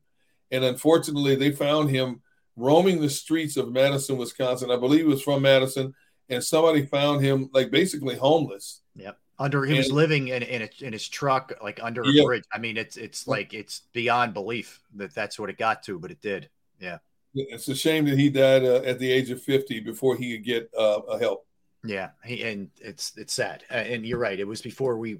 And 0.53 0.63
unfortunately, 0.63 1.35
they 1.35 1.51
found 1.51 1.89
him 1.89 2.21
roaming 2.55 3.01
the 3.01 3.09
streets 3.09 3.57
of 3.57 3.71
Madison, 3.71 4.17
Wisconsin. 4.17 4.71
I 4.71 4.77
believe 4.77 5.01
he 5.01 5.07
was 5.07 5.21
from 5.21 5.41
Madison 5.41 5.93
and 6.29 6.43
somebody 6.43 6.85
found 6.85 7.23
him 7.23 7.49
like 7.53 7.71
basically 7.71 8.15
homeless. 8.15 8.81
Yep. 8.95 9.17
Under 9.39 9.65
he 9.65 9.71
and, 9.71 9.79
was 9.79 9.91
living 9.91 10.27
in 10.29 10.43
in, 10.43 10.61
a, 10.61 10.69
in, 10.85 10.93
his 10.93 11.09
truck 11.09 11.51
like 11.61 11.79
under 11.81 12.01
a 12.01 12.23
bridge. 12.23 12.43
I 12.53 12.59
mean, 12.59 12.77
it's 12.77 12.97
it's 12.97 13.27
like 13.27 13.53
it's 13.53 13.81
beyond 13.91 14.33
belief 14.33 14.79
that 14.95 15.13
that's 15.15 15.39
what 15.39 15.49
it 15.49 15.57
got 15.57 15.83
to, 15.83 15.99
but 15.99 16.11
it 16.11 16.21
did. 16.21 16.49
Yeah. 16.79 16.99
It's 17.33 17.67
a 17.67 17.75
shame 17.75 18.05
that 18.05 18.19
he 18.19 18.29
died 18.29 18.63
uh, 18.63 18.83
at 18.85 18.99
the 18.99 19.11
age 19.11 19.31
of 19.31 19.41
fifty 19.41 19.79
before 19.79 20.15
he 20.15 20.37
could 20.37 20.45
get 20.45 20.69
uh, 20.77 21.01
a 21.09 21.17
help. 21.17 21.47
Yeah, 21.83 22.09
he, 22.23 22.43
and 22.43 22.69
it's 22.79 23.13
it's 23.17 23.33
sad. 23.33 23.63
Uh, 23.71 23.75
and 23.75 24.05
you're 24.05 24.19
right. 24.19 24.39
It 24.39 24.47
was 24.47 24.61
before 24.61 24.99
we 24.99 25.17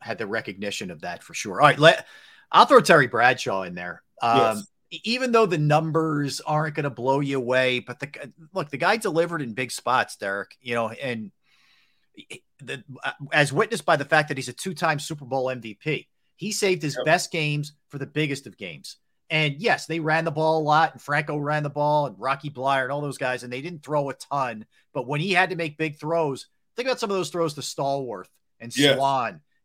had 0.00 0.18
the 0.18 0.26
recognition 0.26 0.90
of 0.90 1.00
that 1.00 1.22
for 1.22 1.32
sure. 1.32 1.62
All 1.62 1.66
right, 1.66 1.78
let 1.78 2.06
I'll 2.50 2.66
throw 2.66 2.80
Terry 2.80 3.06
Bradshaw 3.06 3.62
in 3.62 3.74
there. 3.74 4.02
Um, 4.22 4.64
yes. 4.90 5.02
even 5.04 5.32
though 5.32 5.46
the 5.46 5.58
numbers 5.58 6.40
aren't 6.40 6.74
going 6.74 6.84
to 6.84 6.90
blow 6.90 7.20
you 7.20 7.36
away, 7.36 7.80
but 7.80 8.00
the 8.00 8.32
look, 8.54 8.70
the 8.70 8.76
guy 8.76 8.96
delivered 8.96 9.42
in 9.42 9.52
big 9.52 9.70
spots, 9.70 10.16
Derrick. 10.16 10.56
You 10.60 10.74
know, 10.74 10.88
and 10.90 11.32
the, 12.60 12.82
as 13.32 13.52
witnessed 13.52 13.84
by 13.84 13.96
the 13.96 14.04
fact 14.04 14.28
that 14.28 14.38
he's 14.38 14.48
a 14.48 14.52
two-time 14.52 14.98
Super 14.98 15.24
Bowl 15.24 15.46
MVP, 15.46 16.06
he 16.36 16.52
saved 16.52 16.82
his 16.82 16.96
yep. 16.96 17.04
best 17.04 17.30
games 17.30 17.72
for 17.88 17.98
the 17.98 18.06
biggest 18.06 18.46
of 18.46 18.56
games. 18.56 18.96
And 19.28 19.56
yes, 19.60 19.86
they 19.86 19.98
ran 19.98 20.24
the 20.24 20.30
ball 20.30 20.60
a 20.60 20.62
lot, 20.62 20.92
and 20.92 21.02
Franco 21.02 21.36
ran 21.36 21.64
the 21.64 21.70
ball, 21.70 22.06
and 22.06 22.16
Rocky 22.18 22.48
Bleier, 22.48 22.84
and 22.84 22.92
all 22.92 23.00
those 23.00 23.18
guys, 23.18 23.42
and 23.42 23.52
they 23.52 23.60
didn't 23.60 23.82
throw 23.82 24.08
a 24.08 24.14
ton. 24.14 24.66
But 24.94 25.08
when 25.08 25.20
he 25.20 25.32
had 25.32 25.50
to 25.50 25.56
make 25.56 25.76
big 25.76 25.98
throws, 25.98 26.46
think 26.76 26.88
about 26.88 27.00
some 27.00 27.10
of 27.10 27.16
those 27.16 27.30
throws 27.30 27.54
to 27.54 27.60
Stallworth 27.60 28.28
and 28.60 28.74
yes. 28.76 28.96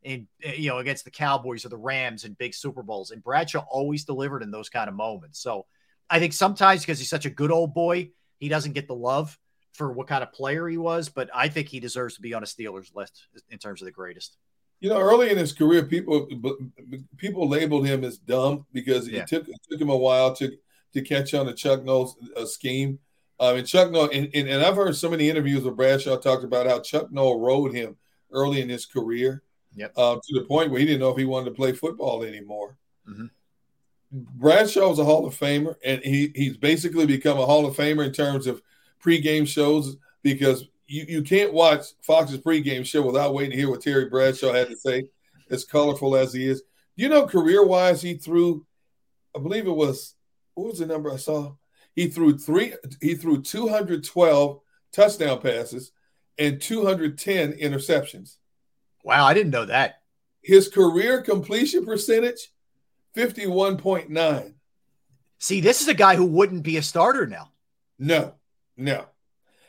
In 0.03 0.27
you 0.39 0.69
know 0.69 0.79
against 0.79 1.05
the 1.05 1.11
Cowboys 1.11 1.63
or 1.63 1.69
the 1.69 1.77
Rams 1.77 2.25
in 2.25 2.33
big 2.33 2.53
Super 2.53 2.81
Bowls. 2.81 3.11
And 3.11 3.23
Bradshaw 3.23 3.65
always 3.69 4.03
delivered 4.03 4.41
in 4.41 4.49
those 4.49 4.69
kind 4.69 4.89
of 4.89 4.95
moments. 4.95 5.39
So 5.39 5.65
I 6.09 6.19
think 6.19 6.33
sometimes 6.33 6.81
because 6.81 6.97
he's 6.97 7.09
such 7.09 7.25
a 7.25 7.29
good 7.29 7.51
old 7.51 7.73
boy, 7.73 8.09
he 8.39 8.49
doesn't 8.49 8.73
get 8.73 8.87
the 8.87 8.95
love 8.95 9.37
for 9.73 9.91
what 9.91 10.07
kind 10.07 10.23
of 10.23 10.31
player 10.33 10.67
he 10.67 10.77
was. 10.77 11.09
But 11.09 11.29
I 11.33 11.49
think 11.49 11.69
he 11.69 11.79
deserves 11.79 12.15
to 12.15 12.21
be 12.21 12.33
on 12.33 12.43
a 12.43 12.47
Steelers 12.47 12.95
list 12.95 13.27
in 13.49 13.59
terms 13.59 13.81
of 13.81 13.85
the 13.85 13.91
greatest. 13.91 14.37
You 14.79 14.89
know, 14.89 14.99
early 14.99 15.29
in 15.29 15.37
his 15.37 15.53
career, 15.53 15.85
people 15.85 16.27
people 17.17 17.47
labeled 17.47 17.85
him 17.85 18.03
as 18.03 18.17
dumb 18.17 18.65
because 18.73 19.07
yeah. 19.07 19.21
it 19.21 19.27
took 19.27 19.47
it 19.47 19.55
took 19.69 19.79
him 19.79 19.89
a 19.89 19.97
while 19.97 20.35
to 20.35 20.51
to 20.93 21.01
catch 21.01 21.33
on 21.33 21.45
to 21.45 21.53
Chuck 21.53 21.83
Noll's 21.83 22.15
uh, 22.35 22.45
scheme. 22.45 22.99
Um, 23.39 23.57
and 23.57 23.67
Chuck 23.67 23.89
Noll, 23.89 24.09
and, 24.11 24.29
and, 24.35 24.47
and 24.47 24.63
I've 24.63 24.75
heard 24.75 24.95
so 24.95 25.09
many 25.09 25.27
interviews 25.27 25.63
where 25.63 25.73
Bradshaw 25.73 26.17
talked 26.17 26.43
about 26.43 26.67
how 26.67 26.79
Chuck 26.79 27.11
Noll 27.11 27.39
rode 27.39 27.73
him 27.73 27.97
early 28.31 28.61
in 28.61 28.69
his 28.69 28.85
career 28.85 29.41
Yep. 29.75 29.93
Uh, 29.95 30.15
to 30.15 30.39
the 30.39 30.45
point 30.45 30.69
where 30.69 30.79
he 30.79 30.85
didn't 30.85 30.99
know 30.99 31.11
if 31.11 31.17
he 31.17 31.25
wanted 31.25 31.45
to 31.45 31.55
play 31.55 31.71
football 31.71 32.23
anymore. 32.23 32.77
Mm-hmm. 33.07 33.27
A 34.99 35.03
Hall 35.05 35.25
of 35.25 35.37
Famer, 35.37 35.75
and 35.85 36.01
he 36.03 36.33
he's 36.35 36.57
basically 36.57 37.05
become 37.05 37.39
a 37.39 37.45
Hall 37.45 37.65
of 37.65 37.75
Famer 37.75 38.05
in 38.05 38.11
terms 38.11 38.47
of 38.47 38.61
pregame 39.01 39.47
shows 39.47 39.95
because 40.21 40.65
you, 40.87 41.05
you 41.07 41.21
can't 41.23 41.53
watch 41.53 41.85
Fox's 42.01 42.39
pregame 42.39 42.85
show 42.85 43.01
without 43.01 43.33
waiting 43.33 43.51
to 43.51 43.57
hear 43.57 43.69
what 43.69 43.81
Terry 43.81 44.09
Bradshaw 44.09 44.51
had 44.51 44.69
to 44.69 44.75
say, 44.75 45.05
as 45.49 45.63
colorful 45.63 46.15
as 46.15 46.33
he 46.33 46.47
is. 46.47 46.63
You 46.97 47.07
know, 47.07 47.25
career 47.25 47.65
wise, 47.65 48.01
he 48.01 48.15
threw, 48.15 48.65
I 49.35 49.39
believe 49.39 49.65
it 49.65 49.71
was, 49.71 50.15
what 50.53 50.67
was 50.67 50.79
the 50.79 50.85
number 50.85 51.11
I 51.11 51.15
saw? 51.15 51.53
He 51.95 52.07
threw 52.07 52.37
three, 52.37 52.73
he 53.01 53.15
threw 53.15 53.41
212 53.41 54.59
touchdown 54.91 55.39
passes 55.39 55.91
and 56.37 56.61
210 56.61 57.53
interceptions. 57.53 58.37
Wow, 59.03 59.25
I 59.25 59.33
didn't 59.33 59.51
know 59.51 59.65
that. 59.65 60.01
His 60.41 60.67
career 60.67 61.21
completion 61.21 61.85
percentage, 61.85 62.51
51.9. 63.15 64.53
See, 65.39 65.61
this 65.61 65.81
is 65.81 65.87
a 65.87 65.93
guy 65.93 66.15
who 66.15 66.25
wouldn't 66.25 66.63
be 66.63 66.77
a 66.77 66.81
starter 66.81 67.25
now. 67.25 67.51
No, 67.97 68.35
no. 68.77 69.05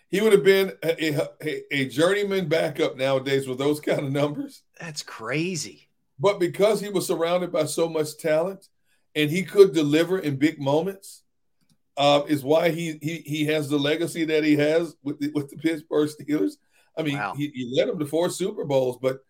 He 0.09 0.21
would 0.21 0.33
have 0.33 0.45
been 0.45 0.73
a, 0.83 1.17
a, 1.43 1.63
a 1.71 1.89
journeyman 1.89 2.49
backup 2.49 2.97
nowadays 2.97 3.49
with 3.49 3.59
those 3.59 3.81
kind 3.81 4.01
of 4.01 4.13
numbers. 4.13 4.63
That's 4.79 5.03
crazy. 5.03 5.89
But 6.19 6.39
because 6.39 6.81
he 6.81 6.91
was 6.91 7.07
surrounded 7.07 7.51
by 7.51 7.65
so 7.65 7.89
much 7.89 8.19
talent 8.19 8.69
and 9.15 9.31
he 9.31 9.43
could 9.43 9.73
deliver 9.73 10.19
in 10.19 10.37
big 10.37 10.61
moments, 10.61 11.23
uh, 11.97 12.23
is 12.27 12.43
why 12.43 12.71
he, 12.71 12.99
he 13.03 13.17
he 13.19 13.45
has 13.47 13.69
the 13.69 13.79
legacy 13.79 14.25
that 14.25 14.45
he 14.45 14.57
has 14.57 14.97
with 15.03 15.19
the, 15.21 15.31
with 15.35 15.51
the 15.51 15.57
Pittsburgh 15.57 16.09
Steelers. 16.09 16.55
I 16.97 17.03
mean, 17.03 17.17
wow. 17.17 17.35
he, 17.37 17.51
he, 17.55 17.73
led 17.75 17.89
them 17.89 17.99
to 17.99 18.07
four 18.07 18.29
Super 18.29 18.65
Bowls, 18.65 18.99
but 19.01 19.21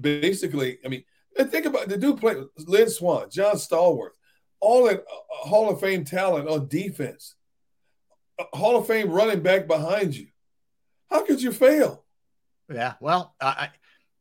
basically, 0.00 0.78
I 0.84 0.88
mean, 0.88 1.04
think 1.44 1.66
about 1.66 1.88
the 1.88 1.96
dude 1.96 2.18
played 2.18 2.38
Lynn 2.66 2.90
Swann, 2.90 3.30
John 3.30 3.56
Stallworth, 3.56 4.10
all 4.60 4.84
that 4.84 5.00
uh, 5.00 5.46
Hall 5.46 5.70
of 5.70 5.80
Fame 5.80 6.04
talent 6.04 6.48
on 6.48 6.68
defense, 6.68 7.34
Hall 8.52 8.76
of 8.76 8.86
Fame 8.86 9.10
running 9.10 9.40
back 9.40 9.66
behind 9.66 10.16
you. 10.16 10.28
How 11.10 11.22
could 11.22 11.40
you 11.40 11.52
fail? 11.52 12.04
Yeah, 12.72 12.94
well, 13.00 13.34
I, 13.40 13.68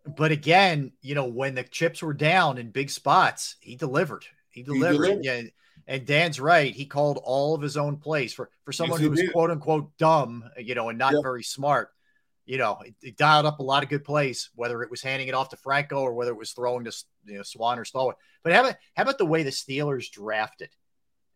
but 0.06 0.32
again, 0.32 0.92
you 1.02 1.16
know, 1.16 1.26
when 1.26 1.56
the 1.56 1.64
chips 1.64 2.04
were 2.04 2.14
down 2.14 2.60
in 2.60 2.70
big 2.70 2.92
spots, 2.92 3.56
he 3.60 3.76
delivered. 3.76 4.26
He 4.52 4.62
delivered. 4.62 4.92
He 4.92 5.14
delivered. 5.14 5.26
Yeah. 5.26 5.42
And 5.88 6.06
Dan's 6.06 6.40
right. 6.40 6.74
He 6.74 6.86
called 6.86 7.20
all 7.24 7.54
of 7.54 7.62
his 7.62 7.78
own 7.78 7.98
plays 7.98 8.34
for 8.34 8.50
for 8.64 8.72
someone 8.72 9.00
yes, 9.00 9.06
who 9.06 9.12
was 9.12 9.20
did. 9.20 9.32
quote 9.32 9.52
unquote 9.52 9.96
dumb, 10.00 10.44
you 10.58 10.74
know, 10.74 10.90
and 10.90 10.98
not 10.98 11.14
yeah. 11.14 11.22
very 11.22 11.44
smart 11.44 11.92
you 12.46 12.58
know, 12.58 12.80
it, 12.86 12.96
it, 13.02 13.18
dialed 13.18 13.46
up 13.46 13.60
a 13.60 13.64
lot 13.64 13.84
of 13.84 13.90
good 13.90 14.04
plays, 14.04 14.50
whether 14.56 14.84
it 14.84 14.92
was 14.92 15.02
handing 15.02 15.28
it 15.28 15.34
off 15.34 15.50
to 15.50 15.58
Franco 15.58 16.02
or 16.02 16.14
whether 16.14 16.32
it 16.32 16.38
was 16.38 16.52
throwing 16.52 16.86
to 16.86 16.92
you 17.26 17.38
know, 17.38 17.44
Swann 17.44 17.80
or 17.80 17.86
Stallworth. 17.86 18.16
But 18.44 18.54
how 18.54 18.62
about, 18.62 18.76
how 18.96 19.04
about 19.04 19.18
the 19.18 19.26
way 19.26 19.44
the 19.44 19.50
Steelers 19.50 20.12
drafted 20.12 20.70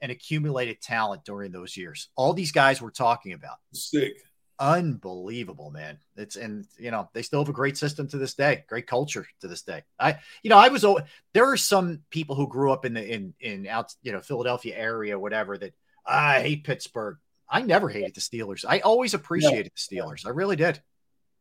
and 0.01 0.11
accumulated 0.11 0.81
talent 0.81 1.25
during 1.25 1.51
those 1.51 1.75
years? 1.75 2.09
All 2.15 2.33
these 2.33 2.51
guys 2.51 2.81
we're 2.81 2.91
talking 2.91 3.33
about. 3.33 3.57
Sick. 3.73 4.13
Unbelievable, 4.59 5.71
man. 5.71 5.97
It's 6.17 6.35
and 6.35 6.65
you 6.77 6.91
know 6.91 7.09
they 7.13 7.21
still 7.21 7.39
have 7.39 7.47
a 7.47 7.53
great 7.53 7.77
system 7.77 8.09
to 8.09 8.17
this 8.17 8.33
day, 8.33 8.65
great 8.67 8.87
culture 8.87 9.25
to 9.39 9.47
this 9.47 9.61
day. 9.61 9.83
I, 9.97 10.19
you 10.43 10.49
know, 10.49 10.57
I 10.57 10.67
was 10.67 10.85
there 11.33 11.49
are 11.49 11.55
some 11.55 12.01
people 12.09 12.35
who 12.35 12.45
grew 12.49 12.73
up 12.73 12.83
in 12.83 12.93
the 12.93 13.13
in 13.13 13.33
in 13.39 13.67
out 13.67 13.95
you 14.01 14.11
know 14.11 14.19
Philadelphia 14.19 14.75
area, 14.75 15.17
whatever 15.17 15.57
that 15.57 15.73
ah, 16.05 16.31
I 16.31 16.41
hate 16.41 16.65
Pittsburgh. 16.65 17.19
I 17.49 17.61
never 17.61 17.87
hated 17.87 18.13
the 18.15 18.21
Steelers. 18.21 18.65
I 18.67 18.79
always 18.79 19.13
appreciated 19.13 19.71
the 19.73 19.95
Steelers. 19.95 20.25
I 20.25 20.31
really 20.31 20.57
did. 20.57 20.81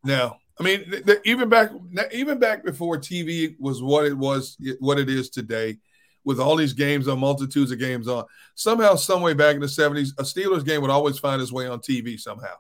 No, 0.05 0.36
I 0.59 0.62
mean, 0.62 0.91
th- 0.91 1.05
th- 1.05 1.20
even 1.25 1.49
back, 1.49 1.70
even 2.12 2.39
back 2.39 2.65
before 2.65 2.99
TV 2.99 3.57
was 3.59 3.83
what 3.83 4.05
it 4.05 4.17
was, 4.17 4.57
what 4.81 4.99
it 4.99 5.09
is 5.09 5.31
today, 5.31 5.78
with 6.25 6.41
all 6.41 6.57
these 6.57 6.73
games 6.73 7.09
on 7.09 7.20
multitudes 7.20 7.70
of 7.70 7.78
games 7.78 8.09
on. 8.09 8.25
Somehow, 8.55 8.97
some 8.97 9.23
way 9.23 9.35
back 9.35 9.55
in 9.55 9.60
the 9.60 9.68
seventies, 9.68 10.15
a 10.18 10.23
Steelers 10.23 10.65
game 10.65 10.83
would 10.83 10.91
always 10.91 11.18
find 11.18 11.41
its 11.41 11.52
way 11.52 11.67
on 11.67 11.81
TV 11.81 12.18
somehow. 12.18 12.55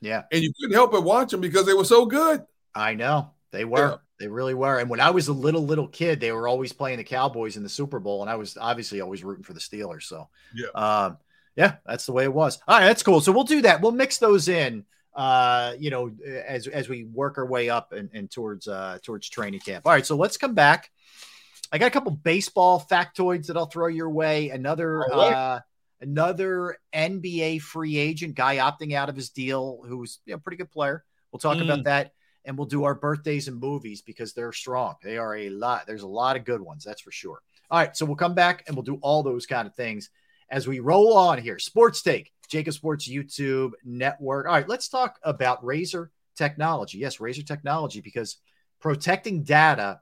Yeah, 0.00 0.22
and 0.30 0.42
you 0.42 0.52
couldn't 0.60 0.74
help 0.74 0.92
but 0.92 1.04
watch 1.04 1.30
them 1.30 1.40
because 1.40 1.66
they 1.66 1.74
were 1.74 1.84
so 1.84 2.06
good. 2.06 2.42
I 2.74 2.94
know 2.94 3.32
they 3.50 3.64
were. 3.64 3.90
Yeah. 3.90 3.96
They 4.20 4.26
really 4.26 4.54
were. 4.54 4.78
And 4.78 4.90
when 4.90 5.00
I 5.00 5.10
was 5.10 5.28
a 5.28 5.32
little 5.32 5.64
little 5.64 5.86
kid, 5.86 6.18
they 6.20 6.32
were 6.32 6.48
always 6.48 6.72
playing 6.72 6.98
the 6.98 7.04
Cowboys 7.04 7.56
in 7.56 7.62
the 7.62 7.68
Super 7.68 8.00
Bowl, 8.00 8.20
and 8.20 8.30
I 8.30 8.34
was 8.34 8.56
obviously 8.56 9.00
always 9.00 9.22
rooting 9.24 9.44
for 9.44 9.52
the 9.54 9.60
Steelers. 9.60 10.02
So 10.02 10.28
yeah, 10.54 10.68
um, 10.74 11.18
yeah, 11.56 11.76
that's 11.86 12.04
the 12.06 12.12
way 12.12 12.24
it 12.24 12.32
was. 12.32 12.58
All 12.68 12.78
right, 12.78 12.86
that's 12.86 13.02
cool. 13.02 13.20
So 13.20 13.32
we'll 13.32 13.44
do 13.44 13.62
that. 13.62 13.80
We'll 13.80 13.92
mix 13.92 14.18
those 14.18 14.48
in 14.48 14.84
uh, 15.18 15.74
you 15.80 15.90
know, 15.90 16.12
as 16.46 16.68
as 16.68 16.88
we 16.88 17.02
work 17.02 17.38
our 17.38 17.44
way 17.44 17.68
up 17.68 17.92
and, 17.92 18.08
and 18.14 18.30
towards 18.30 18.68
uh, 18.68 18.98
towards 19.02 19.28
training 19.28 19.58
camp. 19.58 19.84
All 19.84 19.92
right, 19.92 20.06
so 20.06 20.14
let's 20.14 20.36
come 20.36 20.54
back. 20.54 20.92
I 21.72 21.78
got 21.78 21.88
a 21.88 21.90
couple 21.90 22.12
baseball 22.12 22.80
factoids 22.88 23.48
that 23.48 23.56
I'll 23.56 23.66
throw 23.66 23.88
your 23.88 24.10
way. 24.10 24.50
Another 24.50 25.12
uh, 25.12 25.58
another 26.00 26.78
NBA 26.94 27.60
free 27.62 27.98
agent 27.98 28.36
guy 28.36 28.58
opting 28.58 28.94
out 28.94 29.08
of 29.08 29.16
his 29.16 29.30
deal, 29.30 29.80
who's 29.84 30.20
you 30.24 30.34
know, 30.34 30.36
a 30.36 30.38
pretty 30.38 30.56
good 30.56 30.70
player. 30.70 31.04
We'll 31.32 31.40
talk 31.40 31.56
mm. 31.56 31.64
about 31.64 31.82
that, 31.84 32.12
and 32.44 32.56
we'll 32.56 32.68
do 32.68 32.84
our 32.84 32.94
birthdays 32.94 33.48
and 33.48 33.58
movies 33.58 34.02
because 34.02 34.34
they're 34.34 34.52
strong. 34.52 34.94
They 35.02 35.18
are 35.18 35.34
a 35.34 35.50
lot. 35.50 35.88
There's 35.88 36.04
a 36.04 36.08
lot 36.08 36.36
of 36.36 36.44
good 36.44 36.60
ones, 36.60 36.84
that's 36.84 37.02
for 37.02 37.10
sure. 37.10 37.42
All 37.72 37.80
right, 37.80 37.94
so 37.96 38.06
we'll 38.06 38.14
come 38.14 38.34
back 38.34 38.62
and 38.68 38.76
we'll 38.76 38.84
do 38.84 39.00
all 39.02 39.24
those 39.24 39.46
kind 39.46 39.66
of 39.66 39.74
things 39.74 40.10
as 40.48 40.68
we 40.68 40.78
roll 40.78 41.14
on 41.16 41.42
here. 41.42 41.58
Sports 41.58 42.02
take 42.02 42.30
JAKIB 42.50 42.72
Sports 42.72 43.08
YouTube 43.08 43.72
network. 43.84 44.46
All 44.46 44.52
right, 44.52 44.68
let's 44.68 44.88
talk 44.88 45.18
about 45.22 45.64
Razor 45.64 46.10
technology. 46.36 46.98
Yes, 46.98 47.20
Razor 47.20 47.42
technology, 47.42 48.00
because 48.00 48.36
protecting 48.80 49.42
data 49.42 50.00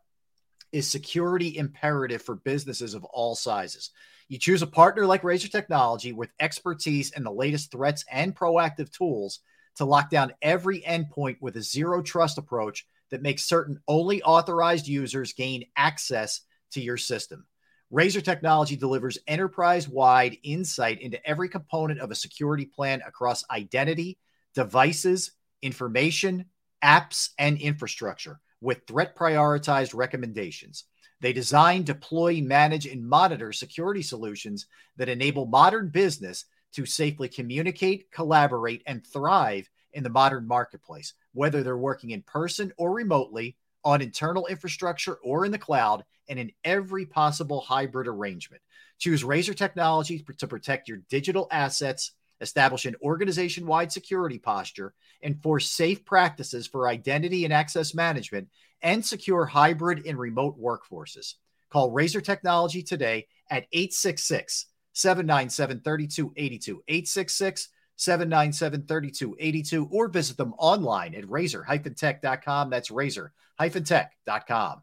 is 0.73 0.91
security 0.91 1.57
imperative 1.57 2.23
for 2.23 2.37
businesses 2.37 2.95
of 2.95 3.05
all 3.05 3.35
sizes. 3.35 3.91
You 4.29 4.39
choose 4.39 4.63
a 4.63 4.67
partner 4.67 5.07
like 5.07 5.25
Razor 5.25 5.49
Technology 5.49 6.13
with 6.13 6.33
expertise 6.41 7.13
in 7.13 7.23
the 7.23 7.33
latest 7.33 7.71
threats 7.71 8.05
and 8.11 8.35
proactive 8.35 8.91
tools 8.91 9.41
to 9.77 9.85
lock 9.85 10.11
down 10.11 10.33
every 10.43 10.81
endpoint 10.81 11.37
with 11.41 11.57
a 11.57 11.63
zero 11.63 12.03
trust 12.03 12.37
approach 12.37 12.87
that 13.11 13.23
makes 13.23 13.45
certain 13.45 13.81
only 13.87 14.23
authorized 14.23 14.89
users 14.89 15.33
gain 15.33 15.65
access 15.77 16.41
to 16.73 16.81
your 16.81 16.97
system. 16.97 17.47
Razor 17.93 18.21
Technology 18.21 18.75
delivers 18.75 19.19
enterprise 19.29 19.89
wide 19.89 20.39
insight 20.43 21.01
into 21.01 21.25
every 21.25 21.49
component 21.49 22.01
of 22.01 22.11
a 22.11 22.17
security 22.17 22.67
plan 22.67 23.01
across 23.07 23.45
identity, 23.49 24.19
devices, 24.55 25.33
information, 25.63 26.47
apps, 26.83 27.31
and 27.39 27.59
infrastructure 27.59 28.41
with 28.61 28.87
threat 28.89 29.15
prioritized 29.15 29.95
recommendations. 29.95 30.85
They 31.21 31.33
design, 31.33 31.85
deploy, 31.85 32.43
manage, 32.43 32.87
and 32.87 33.09
monitor 33.09 33.53
security 33.53 34.03
solutions 34.03 34.67
that 34.97 35.09
enable 35.09 35.47
modern 35.47 35.89
business 35.89 36.45
to 36.73 36.87
safely 36.87 37.29
communicate, 37.29 38.11
collaborate, 38.11 38.83
and 38.87 39.07
thrive 39.07 39.71
in 39.93 40.03
the 40.03 40.11
modern 40.11 40.47
marketplace, 40.47 41.15
whether 41.35 41.63
they're 41.63 41.79
working 41.79 42.11
in 42.11 42.23
person 42.23 42.73
or 42.77 42.93
remotely, 42.93 43.57
on 43.85 44.03
internal 44.03 44.49
infrastructure 44.49 45.15
or 45.23 45.45
in 45.45 45.53
the 45.53 45.59
cloud 45.59 46.05
and 46.29 46.39
in 46.39 46.53
every 46.65 47.07
possible 47.07 47.61
hybrid 47.61 48.09
arrangement. 48.09 48.63
Choose 48.99 49.25
Razor 49.25 49.55
Technology 49.55 50.25
to 50.39 50.47
protect 50.47 50.89
your 50.89 50.99
digital 51.09 51.49
assets, 51.51 52.13
establish 52.41 52.87
an 52.87 52.97
organization 53.03 53.67
wide 53.67 53.93
security 53.93 54.39
posture, 54.39 54.95
enforce 55.23 55.71
safe 55.71 56.05
practices 56.05 56.67
for 56.67 56.89
identity 56.89 57.45
and 57.45 57.53
access 57.53 57.95
management, 57.95 58.49
and 58.83 59.05
secure 59.05 59.47
hybrid 59.47 60.07
and 60.07 60.19
remote 60.19 60.61
workforces. 60.61 61.35
Call 61.71 61.91
Razor 61.91 62.21
Technology 62.21 62.83
today 62.83 63.27
at 63.51 63.67
866 63.73 64.67
797 64.93 65.81
3282. 65.81 66.83
866 66.89 67.69
797 67.97 68.87
3282. 68.87 69.89
Or 69.91 70.09
visit 70.09 70.37
them 70.37 70.55
online 70.59 71.15
at 71.15 71.29
razor-tech.com. 71.29 72.71
That's 72.71 72.91
razor-tech.com. 72.91 74.83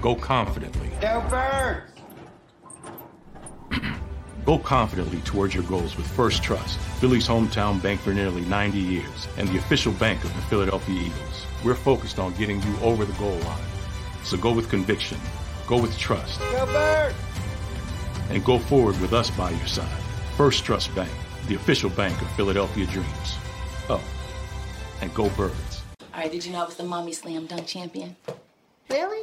Go 0.00 0.14
confidently. 0.14 0.88
Go 1.00 1.22
Birds! 1.28 1.92
Go 4.46 4.58
confidently 4.58 5.20
towards 5.20 5.54
your 5.54 5.64
goals 5.64 5.96
with 5.96 6.06
First 6.06 6.42
Trust, 6.42 6.78
Philly's 6.98 7.28
hometown 7.28 7.82
bank 7.82 8.00
for 8.00 8.14
nearly 8.14 8.40
90 8.42 8.78
years, 8.78 9.28
and 9.36 9.46
the 9.48 9.58
official 9.58 9.92
bank 9.92 10.24
of 10.24 10.34
the 10.34 10.40
Philadelphia 10.42 11.02
Eagles. 11.02 11.46
We're 11.62 11.74
focused 11.74 12.18
on 12.18 12.32
getting 12.34 12.62
you 12.62 12.76
over 12.80 13.04
the 13.04 13.12
goal 13.14 13.36
line. 13.40 13.62
So 14.24 14.38
go 14.38 14.52
with 14.52 14.70
conviction, 14.70 15.18
go 15.66 15.80
with 15.80 15.96
trust, 15.98 16.40
Go 16.40 16.64
Birds! 16.66 17.14
and 18.30 18.42
go 18.42 18.58
forward 18.58 18.98
with 19.02 19.12
us 19.12 19.30
by 19.30 19.50
your 19.50 19.66
side. 19.66 20.00
First 20.36 20.64
Trust 20.64 20.94
Bank, 20.94 21.10
the 21.46 21.56
official 21.56 21.90
bank 21.90 22.20
of 22.22 22.30
Philadelphia 22.32 22.86
Dreams. 22.86 23.36
Oh, 23.90 24.02
and 25.02 25.12
go 25.12 25.28
Birds. 25.30 25.82
All 26.14 26.20
right, 26.20 26.32
did 26.32 26.44
you 26.44 26.52
know 26.52 26.62
I 26.62 26.64
was 26.64 26.76
the 26.76 26.84
mommy 26.84 27.12
slam 27.12 27.44
dunk 27.46 27.66
champion? 27.66 28.16
Really? 28.88 29.22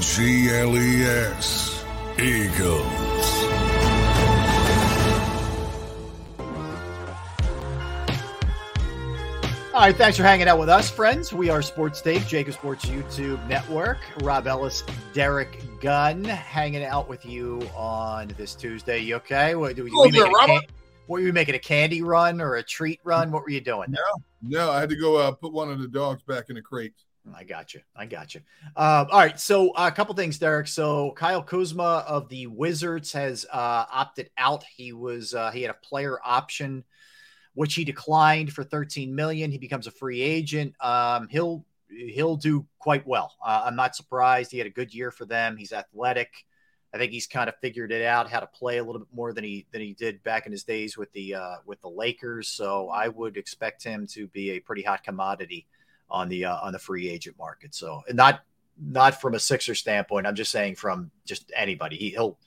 G 0.00 0.48
L 0.50 0.76
E 0.76 1.02
S. 1.02 1.84
Eagles. 2.18 2.84
All 9.74 9.84
right, 9.84 9.96
thanks 9.96 10.16
for 10.16 10.24
hanging 10.24 10.48
out 10.48 10.58
with 10.58 10.68
us, 10.68 10.90
friends. 10.90 11.32
We 11.32 11.50
are 11.50 11.62
Sports 11.62 12.00
Take, 12.00 12.22
JAKIB 12.22 12.52
Sports 12.52 12.84
YouTube 12.86 13.44
Network. 13.46 13.98
Rob 14.22 14.46
Ellis, 14.48 14.82
Derrick 15.12 15.62
Gunn, 15.80 16.24
hanging 16.24 16.84
out 16.84 17.08
with 17.08 17.24
you 17.24 17.60
on 17.76 18.28
this 18.36 18.54
Tuesday. 18.56 18.98
You 18.98 19.16
okay? 19.16 19.54
What, 19.54 19.76
do 19.76 19.84
we, 19.84 19.90
Hello 19.90 20.04
we 20.06 20.10
there, 20.10 20.26
making 20.26 20.56
a 20.56 20.60
can- 20.60 20.68
were 21.06 21.20
you 21.20 21.32
making 21.32 21.54
a 21.54 21.60
candy 21.60 22.02
run 22.02 22.40
or 22.40 22.56
a 22.56 22.62
treat 22.62 23.00
run? 23.04 23.30
What 23.30 23.42
were 23.42 23.50
you 23.50 23.60
doing? 23.60 23.90
No, 23.90 24.00
no, 24.42 24.70
I 24.70 24.80
had 24.80 24.90
to 24.90 24.96
go 24.96 25.16
uh, 25.16 25.32
put 25.32 25.52
one 25.52 25.70
of 25.70 25.80
the 25.80 25.88
dogs 25.88 26.22
back 26.22 26.50
in 26.50 26.56
the 26.56 26.62
crate. 26.62 26.92
I 27.34 27.44
got 27.44 27.74
you. 27.74 27.80
I 27.94 28.06
got 28.06 28.34
you. 28.34 28.40
Um, 28.76 29.08
all 29.10 29.18
right. 29.18 29.38
So 29.38 29.70
uh, 29.70 29.88
a 29.92 29.94
couple 29.94 30.14
things, 30.14 30.38
Derrick. 30.38 30.68
So 30.68 31.12
Kyle 31.12 31.42
Kuzma 31.42 32.04
of 32.06 32.28
the 32.28 32.46
Wizards 32.46 33.12
has 33.12 33.44
uh, 33.52 33.84
opted 33.90 34.30
out. 34.38 34.64
He 34.64 34.92
was 34.92 35.34
uh, 35.34 35.50
he 35.50 35.62
had 35.62 35.70
a 35.70 35.86
player 35.86 36.18
option, 36.24 36.84
which 37.54 37.74
he 37.74 37.84
declined 37.84 38.52
for 38.52 38.64
13 38.64 39.14
million. 39.14 39.50
He 39.50 39.58
becomes 39.58 39.86
a 39.86 39.90
free 39.90 40.20
agent. 40.20 40.74
Um, 40.80 41.28
he'll 41.28 41.64
he'll 41.88 42.36
do 42.36 42.66
quite 42.78 43.06
well. 43.06 43.34
Uh, 43.44 43.62
I'm 43.66 43.76
not 43.76 43.96
surprised. 43.96 44.50
He 44.50 44.58
had 44.58 44.66
a 44.66 44.70
good 44.70 44.94
year 44.94 45.10
for 45.10 45.24
them. 45.24 45.56
He's 45.56 45.72
athletic. 45.72 46.44
I 46.92 46.96
think 46.96 47.12
he's 47.12 47.26
kind 47.26 47.48
of 47.48 47.56
figured 47.60 47.92
it 47.92 48.04
out 48.04 48.30
how 48.30 48.40
to 48.40 48.46
play 48.46 48.78
a 48.78 48.84
little 48.84 49.00
bit 49.00 49.08
more 49.12 49.34
than 49.34 49.44
he 49.44 49.66
than 49.72 49.82
he 49.82 49.92
did 49.92 50.22
back 50.22 50.46
in 50.46 50.52
his 50.52 50.64
days 50.64 50.96
with 50.96 51.12
the 51.12 51.34
uh, 51.34 51.56
with 51.66 51.80
the 51.82 51.90
Lakers. 51.90 52.48
So 52.48 52.88
I 52.88 53.08
would 53.08 53.36
expect 53.36 53.84
him 53.84 54.06
to 54.08 54.26
be 54.28 54.52
a 54.52 54.60
pretty 54.60 54.82
hot 54.82 55.04
commodity 55.04 55.66
on 56.10 56.28
the 56.28 56.44
uh, 56.46 56.56
on 56.60 56.72
the 56.72 56.78
free 56.78 57.08
agent 57.08 57.36
market. 57.38 57.74
So 57.74 58.02
and 58.08 58.16
not 58.16 58.40
not 58.80 59.20
from 59.20 59.34
a 59.34 59.38
Sixer 59.40 59.74
standpoint. 59.74 60.26
I'm 60.26 60.34
just 60.34 60.52
saying 60.52 60.76
from 60.76 61.10
just 61.24 61.50
anybody. 61.56 61.96
He, 61.96 62.10
he'll 62.10 62.38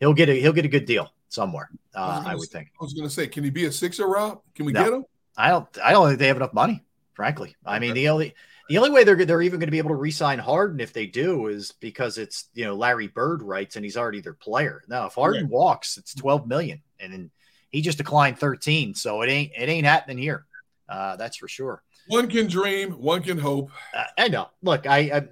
he'll 0.00 0.14
get 0.14 0.28
a 0.28 0.34
he'll 0.34 0.52
get 0.52 0.64
a 0.64 0.68
good 0.68 0.86
deal 0.86 1.12
somewhere. 1.28 1.70
Uh, 1.94 2.18
gonna 2.20 2.28
I 2.30 2.34
would 2.34 2.48
say- 2.48 2.58
think. 2.58 2.68
I 2.80 2.84
was 2.84 2.92
going 2.94 3.08
to 3.08 3.14
say, 3.14 3.26
can 3.26 3.44
he 3.44 3.50
be 3.50 3.66
a 3.66 3.72
sixer, 3.72 4.06
Rob? 4.06 4.40
Can 4.54 4.66
we 4.66 4.72
No. 4.72 4.84
get 4.84 4.92
him? 4.92 5.04
I 5.36 5.48
don't 5.50 5.66
I 5.82 5.92
don't 5.92 6.06
think 6.08 6.18
they 6.20 6.28
have 6.28 6.36
enough 6.36 6.54
money. 6.54 6.82
Frankly, 7.14 7.54
I 7.64 7.78
mean 7.78 7.94
the 7.94 8.08
only 8.08 8.34
the 8.68 8.78
only 8.78 8.90
way 8.90 9.04
they're 9.04 9.24
they're 9.24 9.42
even 9.42 9.60
going 9.60 9.66
to 9.68 9.72
be 9.72 9.78
able 9.78 9.90
to 9.90 9.94
re-sign 9.96 10.38
Harden 10.38 10.80
if 10.80 10.92
they 10.92 11.06
do 11.06 11.46
is 11.48 11.72
because 11.80 12.18
it's 12.18 12.48
you 12.54 12.64
know 12.64 12.74
Larry 12.74 13.08
Bird 13.08 13.42
rights 13.42 13.76
and 13.76 13.84
he's 13.84 13.96
already 13.96 14.20
their 14.20 14.32
player. 14.34 14.82
Now 14.88 15.06
if 15.06 15.14
Harden 15.14 15.48
walks, 15.48 15.96
it's 15.98 16.14
12 16.14 16.46
million, 16.48 16.82
and 16.98 17.12
then 17.12 17.30
he 17.70 17.82
just 17.82 17.98
declined 17.98 18.38
13, 18.38 18.94
so 18.94 19.22
it 19.22 19.28
ain't 19.28 19.52
it 19.56 19.68
ain't 19.68 19.86
happening 19.86 20.18
here. 20.18 20.46
Uh, 20.88 21.16
that's 21.16 21.36
for 21.36 21.46
sure. 21.48 21.82
One 22.08 22.28
can 22.28 22.46
dream, 22.46 22.92
one 22.92 23.22
can 23.22 23.38
hope. 23.38 23.70
Uh, 23.94 24.04
I 24.18 24.28
know. 24.28 24.50
Look, 24.62 24.86
I, 24.86 24.98
I, 24.98 25.28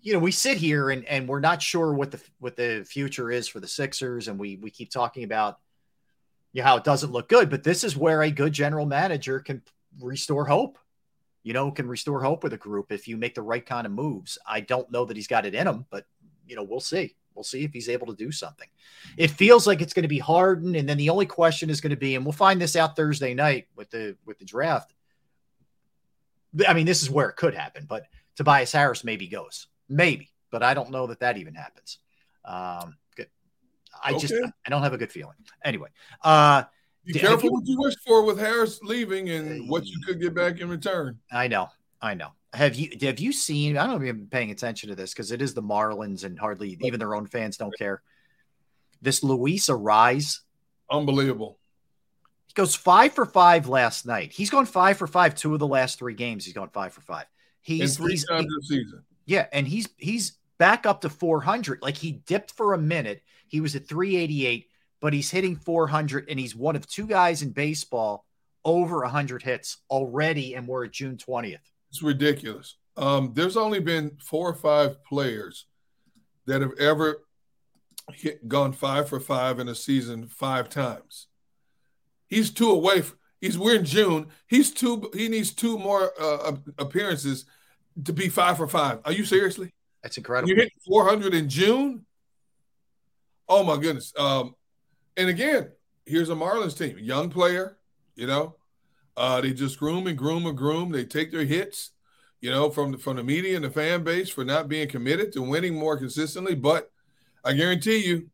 you 0.00 0.12
know, 0.12 0.20
we 0.20 0.30
sit 0.30 0.58
here 0.58 0.90
and 0.90 1.04
and 1.04 1.28
we're 1.28 1.40
not 1.40 1.60
sure 1.60 1.92
what 1.92 2.10
the 2.10 2.20
what 2.38 2.56
the 2.56 2.84
future 2.88 3.30
is 3.30 3.48
for 3.48 3.60
the 3.60 3.68
Sixers, 3.68 4.28
and 4.28 4.38
we 4.38 4.56
we 4.56 4.70
keep 4.70 4.90
talking 4.90 5.24
about 5.24 5.58
you 6.52 6.62
know, 6.62 6.68
how 6.68 6.76
it 6.76 6.84
doesn't 6.84 7.12
look 7.12 7.28
good, 7.28 7.50
but 7.50 7.62
this 7.62 7.84
is 7.84 7.96
where 7.96 8.22
a 8.22 8.30
good 8.30 8.52
general 8.52 8.86
manager 8.86 9.40
can 9.40 9.62
restore 10.00 10.44
hope. 10.44 10.78
You 11.42 11.52
know, 11.52 11.70
can 11.70 11.88
restore 11.88 12.22
hope 12.22 12.42
with 12.42 12.52
a 12.52 12.58
group 12.58 12.92
if 12.92 13.08
you 13.08 13.16
make 13.16 13.34
the 13.34 13.42
right 13.42 13.64
kind 13.64 13.86
of 13.86 13.92
moves. 13.92 14.38
I 14.46 14.60
don't 14.60 14.90
know 14.90 15.04
that 15.04 15.16
he's 15.16 15.28
got 15.28 15.46
it 15.46 15.54
in 15.54 15.66
him, 15.66 15.86
but 15.90 16.06
you 16.46 16.56
know, 16.56 16.62
we'll 16.62 16.80
see. 16.80 17.14
We'll 17.34 17.44
see 17.44 17.62
if 17.62 17.72
he's 17.72 17.88
able 17.88 18.08
to 18.08 18.16
do 18.16 18.32
something. 18.32 18.66
It 19.16 19.30
feels 19.30 19.66
like 19.66 19.80
it's 19.80 19.94
going 19.94 20.02
to 20.02 20.08
be 20.08 20.18
Harden, 20.18 20.74
and 20.74 20.88
then 20.88 20.96
the 20.96 21.10
only 21.10 21.26
question 21.26 21.70
is 21.70 21.80
going 21.80 21.90
to 21.90 21.96
be, 21.96 22.16
and 22.16 22.24
we'll 22.24 22.32
find 22.32 22.60
this 22.60 22.76
out 22.76 22.96
Thursday 22.96 23.34
night 23.34 23.68
with 23.76 23.90
the 23.90 24.16
with 24.26 24.38
the 24.38 24.44
draft 24.44 24.92
I 26.66 26.74
mean, 26.74 26.86
this 26.86 27.02
is 27.02 27.10
where 27.10 27.28
it 27.28 27.36
could 27.36 27.54
happen, 27.54 27.86
but 27.88 28.04
Tobias 28.36 28.72
Harris 28.72 29.04
maybe 29.04 29.28
goes, 29.28 29.66
maybe, 29.88 30.30
but 30.50 30.62
I 30.62 30.74
don't 30.74 30.90
know 30.90 31.06
that 31.08 31.20
that 31.20 31.36
even 31.38 31.54
happens. 31.54 31.98
Um, 32.44 32.96
good. 33.16 33.28
I 34.02 34.16
just 34.16 34.32
I 34.34 34.70
don't 34.70 34.82
have 34.82 34.92
a 34.94 34.98
good 34.98 35.12
feeling. 35.12 35.34
Anyway, 35.64 35.88
uh, 36.22 36.64
Be 37.04 37.14
careful 37.14 37.44
you- 37.46 37.52
what 37.52 37.66
you 37.66 37.78
wish 37.80 37.94
for 38.06 38.24
with 38.24 38.38
Harris 38.38 38.80
leaving 38.82 39.28
and 39.30 39.68
what 39.68 39.84
you 39.86 39.98
could 40.06 40.20
get 40.20 40.34
back 40.34 40.60
in 40.60 40.68
return. 40.68 41.18
I 41.32 41.48
know, 41.48 41.68
I 42.00 42.14
know. 42.14 42.30
Have 42.54 42.76
you 42.76 42.96
have 43.02 43.20
you 43.20 43.32
seen? 43.32 43.76
I 43.76 43.82
don't 43.82 43.90
know 43.90 43.96
if 44.00 44.06
you've 44.06 44.16
been 44.16 44.26
paying 44.28 44.50
attention 44.50 44.88
to 44.88 44.94
this 44.94 45.12
because 45.12 45.32
it 45.32 45.42
is 45.42 45.52
the 45.52 45.62
Marlins 45.62 46.24
and 46.24 46.38
hardly 46.38 46.78
even 46.80 46.98
their 46.98 47.14
own 47.14 47.26
fans 47.26 47.58
don't 47.58 47.76
care. 47.76 48.02
This 49.02 49.22
Luis 49.22 49.68
Arraez, 49.68 50.40
unbelievable. 50.90 51.58
He 52.58 52.62
goes 52.62 52.74
five 52.74 53.12
for 53.12 53.24
five 53.24 53.68
last 53.68 54.04
night. 54.04 54.32
He's 54.32 54.50
gone 54.50 54.66
five 54.66 54.98
for 54.98 55.06
five 55.06 55.36
two 55.36 55.54
of 55.54 55.60
the 55.60 55.66
last 55.68 55.96
three 55.96 56.14
games. 56.14 56.44
He's 56.44 56.54
gone 56.54 56.70
five 56.70 56.92
for 56.92 57.02
five. 57.02 57.26
He's 57.60 57.96
and 57.96 58.04
three 58.04 58.12
he's, 58.14 58.26
times 58.26 58.48
this 58.52 58.68
season. 58.68 59.04
Yeah, 59.26 59.46
and 59.52 59.68
he's 59.68 59.88
he's 59.96 60.38
back 60.58 60.84
up 60.84 61.02
to 61.02 61.08
400. 61.08 61.82
Like 61.82 61.96
he 61.96 62.10
dipped 62.26 62.50
for 62.50 62.74
a 62.74 62.78
minute. 62.78 63.22
He 63.46 63.60
was 63.60 63.76
at 63.76 63.86
388, 63.86 64.66
but 65.00 65.12
he's 65.12 65.30
hitting 65.30 65.54
400 65.54 66.28
and 66.28 66.36
he's 66.36 66.56
one 66.56 66.74
of 66.74 66.84
two 66.88 67.06
guys 67.06 67.42
in 67.42 67.52
baseball 67.52 68.26
over 68.64 69.02
100 69.02 69.40
hits 69.40 69.76
already 69.88 70.56
and 70.56 70.66
we're 70.66 70.86
at 70.86 70.90
June 70.90 71.16
20th. 71.16 71.60
It's 71.90 72.02
ridiculous. 72.02 72.74
Um, 72.96 73.30
there's 73.34 73.56
only 73.56 73.78
been 73.78 74.16
four 74.20 74.48
or 74.50 74.54
five 74.54 75.04
players 75.04 75.66
that 76.46 76.60
have 76.60 76.76
ever 76.80 77.22
hit, 78.14 78.48
gone 78.48 78.72
five 78.72 79.08
for 79.08 79.20
five 79.20 79.60
in 79.60 79.68
a 79.68 79.76
season 79.76 80.26
five 80.26 80.68
times. 80.68 81.27
He's 82.28 82.50
two 82.50 82.70
away. 82.70 83.00
From, 83.02 83.18
he's 83.40 83.58
we're 83.58 83.76
in 83.76 83.84
June. 83.84 84.28
He's 84.46 84.72
two. 84.72 85.10
He 85.14 85.28
needs 85.28 85.52
two 85.52 85.78
more 85.78 86.12
uh, 86.20 86.52
appearances 86.78 87.46
to 88.04 88.12
be 88.12 88.28
five 88.28 88.56
for 88.56 88.68
five. 88.68 89.00
Are 89.04 89.12
you 89.12 89.24
seriously? 89.24 89.72
That's 90.02 90.16
incredible. 90.16 90.50
You 90.50 90.56
hit 90.56 90.72
400 90.86 91.34
in 91.34 91.48
June. 91.48 92.04
Oh 93.48 93.64
my 93.64 93.76
goodness. 93.76 94.12
Um, 94.16 94.54
and 95.16 95.28
again, 95.28 95.72
here's 96.06 96.30
a 96.30 96.34
Marlins 96.34 96.76
team, 96.76 96.98
young 96.98 97.30
player. 97.30 97.76
You 98.14 98.26
know, 98.26 98.56
uh, 99.16 99.40
they 99.40 99.52
just 99.52 99.78
groom 99.78 100.06
and 100.06 100.18
groom 100.18 100.46
and 100.46 100.56
groom. 100.56 100.90
They 100.90 101.04
take 101.04 101.30
their 101.30 101.44
hits, 101.44 101.90
you 102.40 102.50
know, 102.50 102.70
from 102.70 102.92
the, 102.92 102.98
from 102.98 103.16
the 103.16 103.24
media 103.24 103.56
and 103.56 103.64
the 103.64 103.70
fan 103.70 104.04
base 104.04 104.28
for 104.28 104.44
not 104.44 104.68
being 104.68 104.88
committed 104.88 105.32
to 105.32 105.42
winning 105.42 105.74
more 105.74 105.96
consistently. 105.96 106.54
But 106.54 106.90
I 107.44 107.54
guarantee 107.54 107.98
you, 107.98 108.28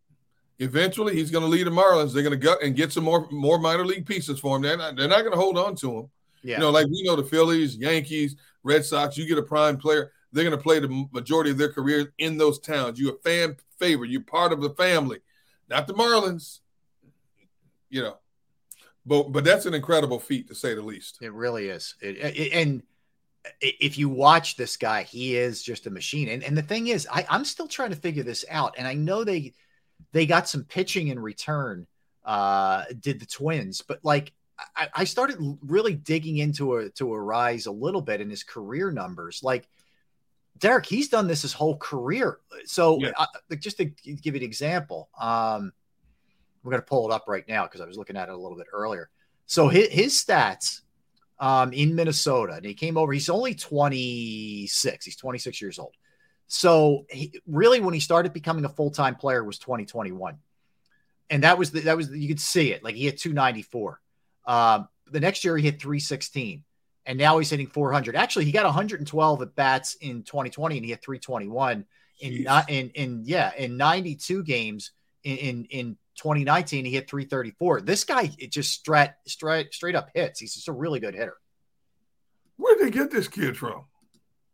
eventually 0.59 1.15
he's 1.15 1.31
going 1.31 1.45
to 1.45 1.49
lead 1.51 1.67
the 1.67 1.71
Marlins. 1.71 2.13
They're 2.13 2.23
going 2.23 2.39
to 2.39 2.45
gut 2.47 2.63
and 2.63 2.77
get 2.77 2.93
some 2.93 3.05
more 3.05 3.29
more 3.31 3.59
minor 3.59 3.85
league 3.85 4.07
pieces 4.07 4.39
for 4.39 4.57
him. 4.57 4.63
They're 4.63 4.77
not, 4.77 4.97
they're 4.97 5.09
not 5.09 5.21
going 5.21 5.33
to 5.33 5.39
hold 5.39 5.59
on 5.59 5.75
to 5.77 5.99
him. 5.99 6.11
Yeah. 6.43 6.57
You 6.57 6.61
know, 6.61 6.71
like 6.71 6.87
we 6.87 7.03
know 7.03 7.17
the 7.17 7.25
Phillies, 7.25 7.77
Yankees, 7.77 8.37
Red 8.63 8.85
Sox. 8.85 9.17
You 9.17 9.27
get 9.27 9.39
a 9.39 9.43
prime 9.43 9.77
player, 9.79 10.13
they're 10.33 10.45
going 10.45 10.57
to 10.57 10.63
play 10.63 10.79
the 10.81 11.07
majority 11.13 11.51
of 11.51 11.59
their 11.59 11.73
career 11.73 12.13
in 12.19 12.37
those 12.37 12.59
towns. 12.59 13.01
You're 13.01 13.15
a 13.15 13.19
fan 13.19 13.57
favorite. 13.79 14.11
You're 14.11 14.21
part 14.23 14.53
of 14.53 14.61
the 14.61 14.71
family, 14.71 15.19
not 15.69 15.87
the 15.87 15.95
Marlins. 15.95 16.61
You 17.91 18.03
know, 18.03 18.17
but 19.07 19.33
but 19.33 19.45
that's 19.45 19.67
an 19.67 19.75
incredible 19.75 20.19
feat 20.19 20.49
to 20.49 20.55
say 20.55 20.75
the 20.75 20.83
least. 20.83 21.19
It 21.23 21.33
really 21.33 21.69
is. 21.69 21.95
It, 22.01 22.17
it- 22.17 22.53
and 22.53 22.83
if 23.61 23.99
you 23.99 24.09
watch 24.09 24.57
this 24.57 24.77
guy, 24.77 25.03
he 25.03 25.37
is 25.37 25.63
just 25.63 25.87
a 25.87 25.91
machine. 25.91 26.29
And 26.29 26.43
and 26.43 26.57
the 26.57 26.63
thing 26.63 26.89
is, 26.89 27.07
I, 27.11 27.27
I'm 27.29 27.45
still 27.45 27.69
trying 27.69 27.91
to 27.91 27.97
figure 27.97 28.23
this 28.23 28.45
out. 28.51 28.75
And 28.79 28.87
I 28.89 28.95
know 28.95 29.23
they 29.23 29.53
they 30.13 30.27
got 30.27 30.49
some 30.49 30.65
pitching 30.65 31.09
in 31.09 31.19
return, 31.19 31.87
uh, 32.25 32.85
did 33.01 33.21
the 33.21 33.27
twins, 33.27 33.83
but 33.83 34.01
like 34.03 34.33
I, 34.77 34.89
I 34.95 35.05
started 35.05 35.59
really 35.67 35.95
digging 35.95 36.39
into 36.39 36.77
a 36.77 36.91
to 36.91 37.07
Arraez 37.07 37.67
a 37.67 37.71
little 37.71 38.01
bit 38.01 38.21
in 38.21 38.31
his 38.31 38.43
career 38.43 38.91
numbers. 38.91 39.41
Like 39.43 39.69
Derrick, 40.59 40.87
he's 40.87 41.09
done 41.09 41.27
this 41.27 41.43
his 41.43 41.53
whole 41.53 41.77
career. 41.77 42.39
So 42.65 43.01
uh, 43.17 43.27
just 43.59 43.79
to 43.79 43.87
give 43.87 44.35
you 44.35 44.41
an 44.41 44.43
example, 44.43 45.09
um, 45.19 45.73
we're 46.63 46.71
going 46.71 46.83
to 46.83 46.87
pull 46.87 47.11
it 47.11 47.15
up 47.15 47.25
right 47.27 47.47
now 47.49 47.65
because 47.65 47.81
I 47.81 47.87
was 47.87 47.99
looking 47.99 48.17
at 48.17 48.29
it 48.29 48.35
a 48.35 48.37
little 48.37 48.57
bit 48.57 48.69
earlier. 48.73 49.11
So 49.47 49.69
his, 49.69 49.89
his 49.89 50.15
stats 50.15 50.81
um, 51.39 51.73
in 51.73 51.95
Minnesota, 51.95 52.55
and 52.55 52.65
he 52.65 52.75
came 52.75 52.97
over. 52.97 53.13
He's 53.13 53.29
only 53.29 53.55
26. 53.55 55.05
He's 55.05 55.17
26 55.17 55.61
years 55.61 55.79
old. 55.79 55.95
So 56.47 57.07
he, 57.09 57.41
really, 57.47 57.81
when 57.81 57.95
he 57.95 58.01
started 58.01 58.33
becoming 58.33 58.65
a 58.65 58.69
full 58.69 58.91
time 58.91 59.15
player, 59.17 59.43
was 59.43 59.59
2021, 59.59 60.39
and 61.31 61.43
that 61.43 61.59
was 61.59 61.71
the, 61.71 61.81
that 61.81 61.97
was 61.97 62.11
the, 62.11 62.19
you 62.19 62.29
could 62.29 62.41
see 62.41 62.73
it. 62.73 62.85
Like 62.85 62.95
he 62.95 63.05
hit 63.05 63.19
294. 63.19 64.01
Um, 64.47 64.89
the 65.11 65.21
next 65.21 65.45
year 65.45 65.57
he 65.57 65.65
hit 65.65 65.81
316, 65.81 66.63
and 67.07 67.19
now 67.19 67.39
he's 67.39 67.51
hitting 67.51 67.67
400. 67.67 68.17
Actually, 68.17 68.45
he 68.45 68.53
got 68.53 68.65
112 68.65 69.43
at 69.43 69.55
bats 69.55 69.95
in 70.01 70.23
2020, 70.23 70.77
and 70.77 70.85
he 70.85 70.91
hit 70.91 71.03
321 71.03 71.85
in 72.21 72.43
not 72.45 72.71
in 72.71 72.91
in 72.91 73.23
yeah 73.25 73.53
in 73.57 73.77
92 73.77 74.45
games 74.45 74.93
in 75.25 75.37
in, 75.37 75.65
in 75.65 75.97
2019 76.15 76.85
he 76.85 76.93
hit 76.93 77.11
334 77.11 77.81
this 77.81 78.05
guy 78.05 78.31
it 78.39 78.53
just 78.53 78.73
straight 78.73 79.11
straight 79.27 79.75
straight 79.75 79.97
up 79.97 80.11
hits 80.15 80.39
he's 80.39 80.55
just 80.55 80.69
a 80.69 80.73
really 80.73 81.01
good 81.01 81.13
hitter 81.13 81.39
Where'd 82.57 82.79
they 82.79 82.91
get 82.91 83.11
this 83.11 83.29
kid 83.29 83.57
from? 83.57 83.85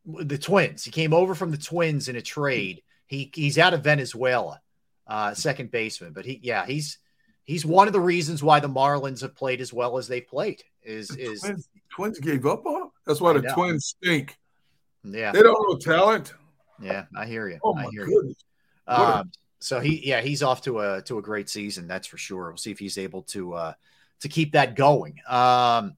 The 0.07 0.39
twins 0.39 0.85
he 0.85 0.91
came 0.91 1.13
over 1.13 1.35
from 1.35 1.51
the 1.51 1.57
twins 1.59 2.09
in 2.09 2.17
a 2.17 2.23
trade 2.23 2.83
he 3.07 3.31
he's 3.35 3.59
out 3.59 3.75
of 3.75 3.85
venezuela 3.85 4.61
uh 5.07 5.35
second 5.35 5.71
baseman 5.71 6.13
but 6.13 6.25
he 6.25 6.41
yeah 6.43 6.65
he's 6.67 6.99
he's 7.45 7.67
one 7.67 7.87
of 7.87 7.93
the 7.93 8.01
reasons 8.01 8.43
why 8.43 8.61
the 8.61 8.69
marlins 8.69 9.21
have 9.21 9.35
played 9.37 9.61
as 9.61 9.73
well 9.73 9.99
as 9.99 10.09
they 10.09 10.21
played 10.21 10.63
is 10.83 11.11
is 11.17 11.41
Twins, 11.43 11.69
twins 11.91 12.19
gave 12.21 12.47
up 12.47 12.65
on 12.65 12.83
him. 12.83 12.91
That's 13.07 13.21
why 13.21 13.31
I 13.31 13.35
the 13.35 13.43
know. 13.43 13.55
Twins 13.55 13.95
stink. 13.99 14.39
yeah 15.05 15.33
They 15.33 15.43
don't 15.43 15.69
know 15.69 15.77
talent. 15.77 16.33
yeah 16.81 17.05
i 17.15 17.27
hear 17.27 17.49
you 17.49 17.59
Oh 17.63 17.75
i 17.75 17.85
my 17.85 17.91
hear 17.91 18.07
goodness. 18.07 18.37
you 18.89 18.95
um 18.95 19.31
so 19.59 19.81
he 19.81 20.01
yeah 20.09 20.23
he's 20.23 20.43
off 20.43 20.63
to 20.63 20.81
a 20.81 21.03
to 21.03 21.19
a 21.19 21.23
great 21.23 21.51
season 21.51 21.87
that's 21.87 22.07
for 22.07 22.17
sure 22.17 22.49
we'll 22.49 22.57
see 22.57 22.71
if 22.71 22.79
he's 22.79 22.97
able 22.97 23.23
to 23.25 23.53
uh 23.53 23.73
to 24.21 24.29
keep 24.29 24.53
that 24.53 24.75
going 24.77 25.17
um 25.29 25.95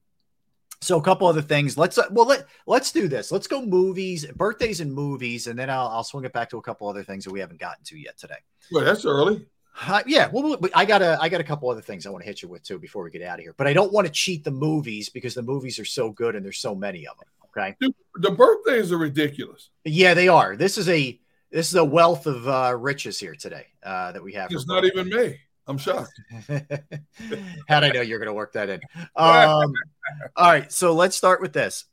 so 0.83 0.97
a 0.97 1.01
couple 1.01 1.27
other 1.27 1.41
things 1.41 1.77
let's 1.77 1.97
uh, 1.97 2.03
well 2.11 2.25
let 2.27 2.45
let's 2.67 2.91
do 2.91 3.07
this 3.07 3.31
let's 3.31 3.47
go 3.47 3.65
movies 3.65 4.25
birthdays 4.35 4.79
and 4.81 4.93
movies 4.93 5.47
and 5.47 5.57
then 5.57 5.69
i'll, 5.69 5.87
I'll 5.87 6.03
swing 6.03 6.25
it 6.25 6.33
back 6.33 6.49
to 6.51 6.57
a 6.57 6.61
couple 6.61 6.87
other 6.87 7.03
things 7.03 7.23
that 7.25 7.31
we 7.31 7.39
haven't 7.39 7.59
gotten 7.59 7.83
to 7.85 7.97
yet 7.97 8.17
today 8.17 8.35
Well, 8.71 8.83
that's 8.85 9.05
early. 9.05 9.45
uh, 9.87 10.03
yeah, 10.05 10.29
well, 10.31 10.57
I 10.75 10.85
got 10.85 11.01
a 11.01 11.17
I 11.19 11.29
got 11.29 11.41
a 11.41 11.43
couple 11.43 11.69
other 11.69 11.81
things 11.81 12.05
I 12.05 12.09
want 12.11 12.23
to 12.23 12.27
hit 12.27 12.41
you 12.43 12.47
with 12.49 12.63
too 12.63 12.77
before 12.77 13.03
we 13.03 13.09
get 13.09 13.23
out 13.23 13.39
of 13.39 13.43
here. 13.43 13.55
But 13.57 13.65
I 13.65 13.73
don't 13.73 13.91
want 13.91 14.05
to 14.05 14.13
cheat 14.13 14.43
the 14.43 14.51
movies 14.51 15.09
because 15.09 15.33
the 15.33 15.41
movies 15.41 15.79
are 15.79 15.85
so 15.85 16.11
good 16.11 16.35
and 16.35 16.45
there's 16.45 16.59
so 16.59 16.75
many 16.75 17.07
of 17.07 17.17
them. 17.17 17.27
Okay, 17.47 17.75
Dude, 17.81 17.93
the 18.15 18.29
birthdays 18.31 18.91
are 18.91 18.97
ridiculous. 18.99 19.69
yeah, 19.83 20.13
they 20.13 20.27
are. 20.27 20.55
This 20.55 20.77
is 20.77 20.87
a 20.89 21.19
this 21.51 21.69
is 21.69 21.75
a 21.75 21.83
wealth 21.85 22.27
of 22.27 22.47
uh, 22.47 22.75
riches 22.77 23.19
here 23.19 23.33
today 23.35 23.65
uh, 23.83 24.11
that 24.11 24.23
we 24.23 24.33
have. 24.33 24.51
It's 24.51 24.67
not 24.67 24.85
even 24.85 25.09
May. 25.09 25.39
I'm 25.67 25.77
shocked. 25.77 26.19
How'd 27.67 27.83
I 27.83 27.89
know 27.89 28.01
you're 28.01 28.19
going 28.19 28.27
to 28.27 28.33
work 28.33 28.53
that 28.53 28.69
in? 28.69 28.81
Um, 29.15 29.73
all 30.35 30.51
right, 30.51 30.71
so 30.71 30.93
let's 30.93 31.15
start 31.15 31.41
with 31.41 31.53
this. 31.53 31.85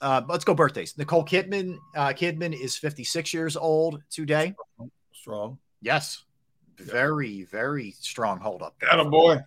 Uh, 0.00 0.22
let's 0.28 0.44
go 0.44 0.54
birthdays. 0.54 0.98
Nicole 0.98 1.24
Kidman. 1.24 1.78
Uh, 1.96 2.08
Kidman 2.08 2.52
is 2.52 2.76
56 2.76 3.32
years 3.32 3.56
old 3.56 4.02
today. 4.10 4.54
Strong. 5.12 5.58
Yes, 5.80 6.24
very 6.78 7.44
very 7.44 7.92
strong 7.92 8.40
hold 8.40 8.62
up. 8.62 8.78
Got 8.78 9.00
a 9.00 9.04
boy. 9.04 9.38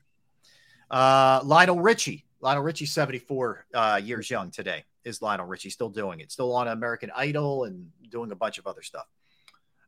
Uh, 0.89 1.41
Lionel 1.43 1.79
Richie. 1.79 2.25
Lionel 2.39 2.63
Richie, 2.63 2.85
74 2.85 3.65
uh, 3.73 3.99
years 4.03 4.29
young 4.29 4.51
today. 4.51 4.85
Is 5.03 5.21
Lionel 5.21 5.45
Richie 5.45 5.69
still 5.69 5.89
doing 5.89 6.19
it? 6.19 6.31
Still 6.31 6.53
on 6.53 6.67
American 6.67 7.11
Idol 7.15 7.63
and 7.65 7.89
doing 8.09 8.31
a 8.31 8.35
bunch 8.35 8.57
of 8.57 8.67
other 8.67 8.81
stuff. 8.81 9.07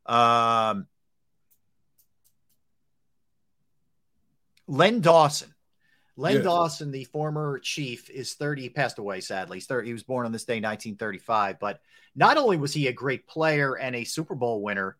Um, 0.06 0.86
Len 4.70 5.00
Dawson. 5.00 5.52
Len. 6.16 6.42
Dawson, 6.44 6.90
the 6.90 7.04
former 7.04 7.58
chief, 7.58 8.10
is 8.10 8.34
30. 8.34 8.62
He 8.62 8.68
passed 8.68 8.98
away, 8.98 9.20
sadly. 9.20 9.56
He's 9.56 9.66
30, 9.66 9.88
he 9.88 9.92
was 9.92 10.02
born 10.02 10.26
on 10.26 10.32
this 10.32 10.44
day, 10.44 10.56
1935. 10.56 11.58
But 11.58 11.80
not 12.14 12.36
only 12.36 12.56
was 12.56 12.74
he 12.74 12.88
a 12.88 12.92
great 12.92 13.26
player 13.26 13.76
and 13.76 13.96
a 13.96 14.04
Super 14.04 14.34
Bowl 14.34 14.62
winner, 14.62 14.96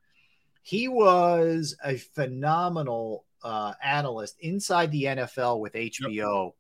he 0.62 0.89
was 0.89 1.76
a 1.84 1.97
phenomenal 1.97 3.26
uh, 3.42 3.74
analyst 3.82 4.36
inside 4.40 4.90
the 4.92 5.05
NFL 5.05 5.60
with 5.60 5.74
HBO 5.74 6.52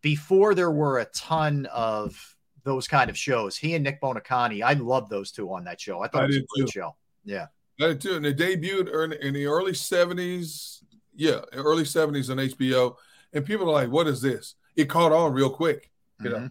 before 0.00 0.54
there 0.54 0.70
were 0.70 1.00
a 1.00 1.06
ton 1.06 1.66
of 1.66 2.36
those 2.64 2.86
kind 2.86 3.10
of 3.10 3.18
shows. 3.18 3.56
He 3.56 3.74
and 3.74 3.84
Nick 3.84 4.00
Buoniconti, 4.00 4.62
I 4.62 4.74
love 4.74 5.08
those 5.08 5.32
two 5.32 5.52
on 5.52 5.64
that 5.64 5.80
show. 5.80 6.02
I 6.02 6.08
thought 6.08 6.22
I 6.22 6.24
it 6.24 6.28
was 6.28 6.36
a 6.36 6.60
good 6.60 6.70
show. 6.70 6.94
Yeah. 7.24 7.46
I 7.80 7.88
did 7.88 8.00
too. 8.00 8.16
And 8.16 8.24
they 8.24 8.34
debuted 8.34 9.20
in 9.20 9.34
the 9.34 9.46
early 9.46 9.72
70s. 9.72 10.82
Yeah, 11.18 11.40
early 11.52 11.84
70s 11.84 12.30
on 12.30 12.38
HBO. 12.38 12.94
And 13.34 13.44
people 13.44 13.68
are 13.68 13.72
like, 13.72 13.90
what 13.90 14.06
is 14.06 14.22
this? 14.22 14.54
It 14.76 14.88
caught 14.88 15.12
on 15.12 15.32
real 15.34 15.50
quick. 15.50 15.90
You 16.22 16.30
Mm-hmm. 16.30 16.44
know. 16.44 16.50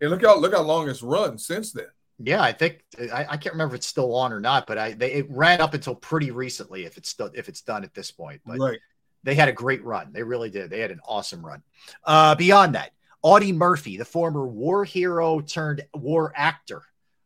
And 0.00 0.10
look 0.10 0.22
how 0.24 0.38
look 0.38 0.52
how 0.54 0.62
long 0.62 0.88
it's 0.88 1.02
run 1.02 1.38
since 1.38 1.72
then. 1.72 1.86
Yeah, 2.20 2.40
I 2.42 2.52
think 2.52 2.84
I, 3.12 3.26
I 3.30 3.36
can't 3.36 3.54
remember 3.54 3.74
if 3.74 3.78
it's 3.80 3.86
still 3.88 4.14
on 4.14 4.32
or 4.32 4.38
not, 4.40 4.66
but 4.66 4.78
I 4.78 4.92
they, 4.92 5.12
it 5.14 5.26
ran 5.30 5.60
up 5.60 5.74
until 5.74 5.94
pretty 5.96 6.30
recently. 6.30 6.84
If 6.84 6.96
it's 6.98 7.08
still 7.08 7.30
if 7.34 7.48
it's 7.48 7.62
done 7.62 7.82
at 7.84 7.94
this 7.94 8.10
point, 8.12 8.40
but 8.46 8.58
Right. 8.58 8.78
they 9.24 9.34
had 9.34 9.48
a 9.48 9.52
great 9.52 9.82
run. 9.84 10.12
They 10.12 10.22
really 10.22 10.50
did. 10.50 10.70
They 10.70 10.78
had 10.80 10.92
an 10.92 11.00
awesome 11.04 11.44
run. 11.44 11.62
Uh, 12.04 12.34
beyond 12.36 12.76
that, 12.76 12.90
Audie 13.22 13.52
Murphy, 13.52 13.96
the 13.96 14.04
former 14.04 14.46
war 14.46 14.84
hero 14.84 15.40
turned 15.40 15.84
war 15.94 16.32
actor, 16.36 16.82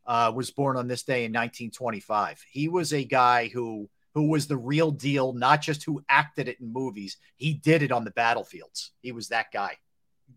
uh, 0.07 0.31
was 0.35 0.49
born 0.49 0.75
on 0.77 0.87
this 0.87 1.03
day 1.03 1.25
in 1.25 1.31
1925. 1.31 2.43
He 2.51 2.69
was 2.69 2.91
a 2.93 3.03
guy 3.03 3.49
who 3.49 3.87
who 4.13 4.29
was 4.29 4.47
the 4.47 4.57
real 4.57 4.91
deal, 4.91 5.33
not 5.33 5.61
just 5.61 5.83
who 5.83 6.03
acted 6.09 6.47
it 6.47 6.59
in 6.59 6.71
movies. 6.71 7.17
He 7.37 7.53
did 7.55 7.81
it 7.83 7.91
on 7.91 8.03
the 8.03 8.11
battlefields. 8.11 8.91
He 9.01 9.11
was 9.11 9.29
that 9.29 9.47
guy. 9.51 9.77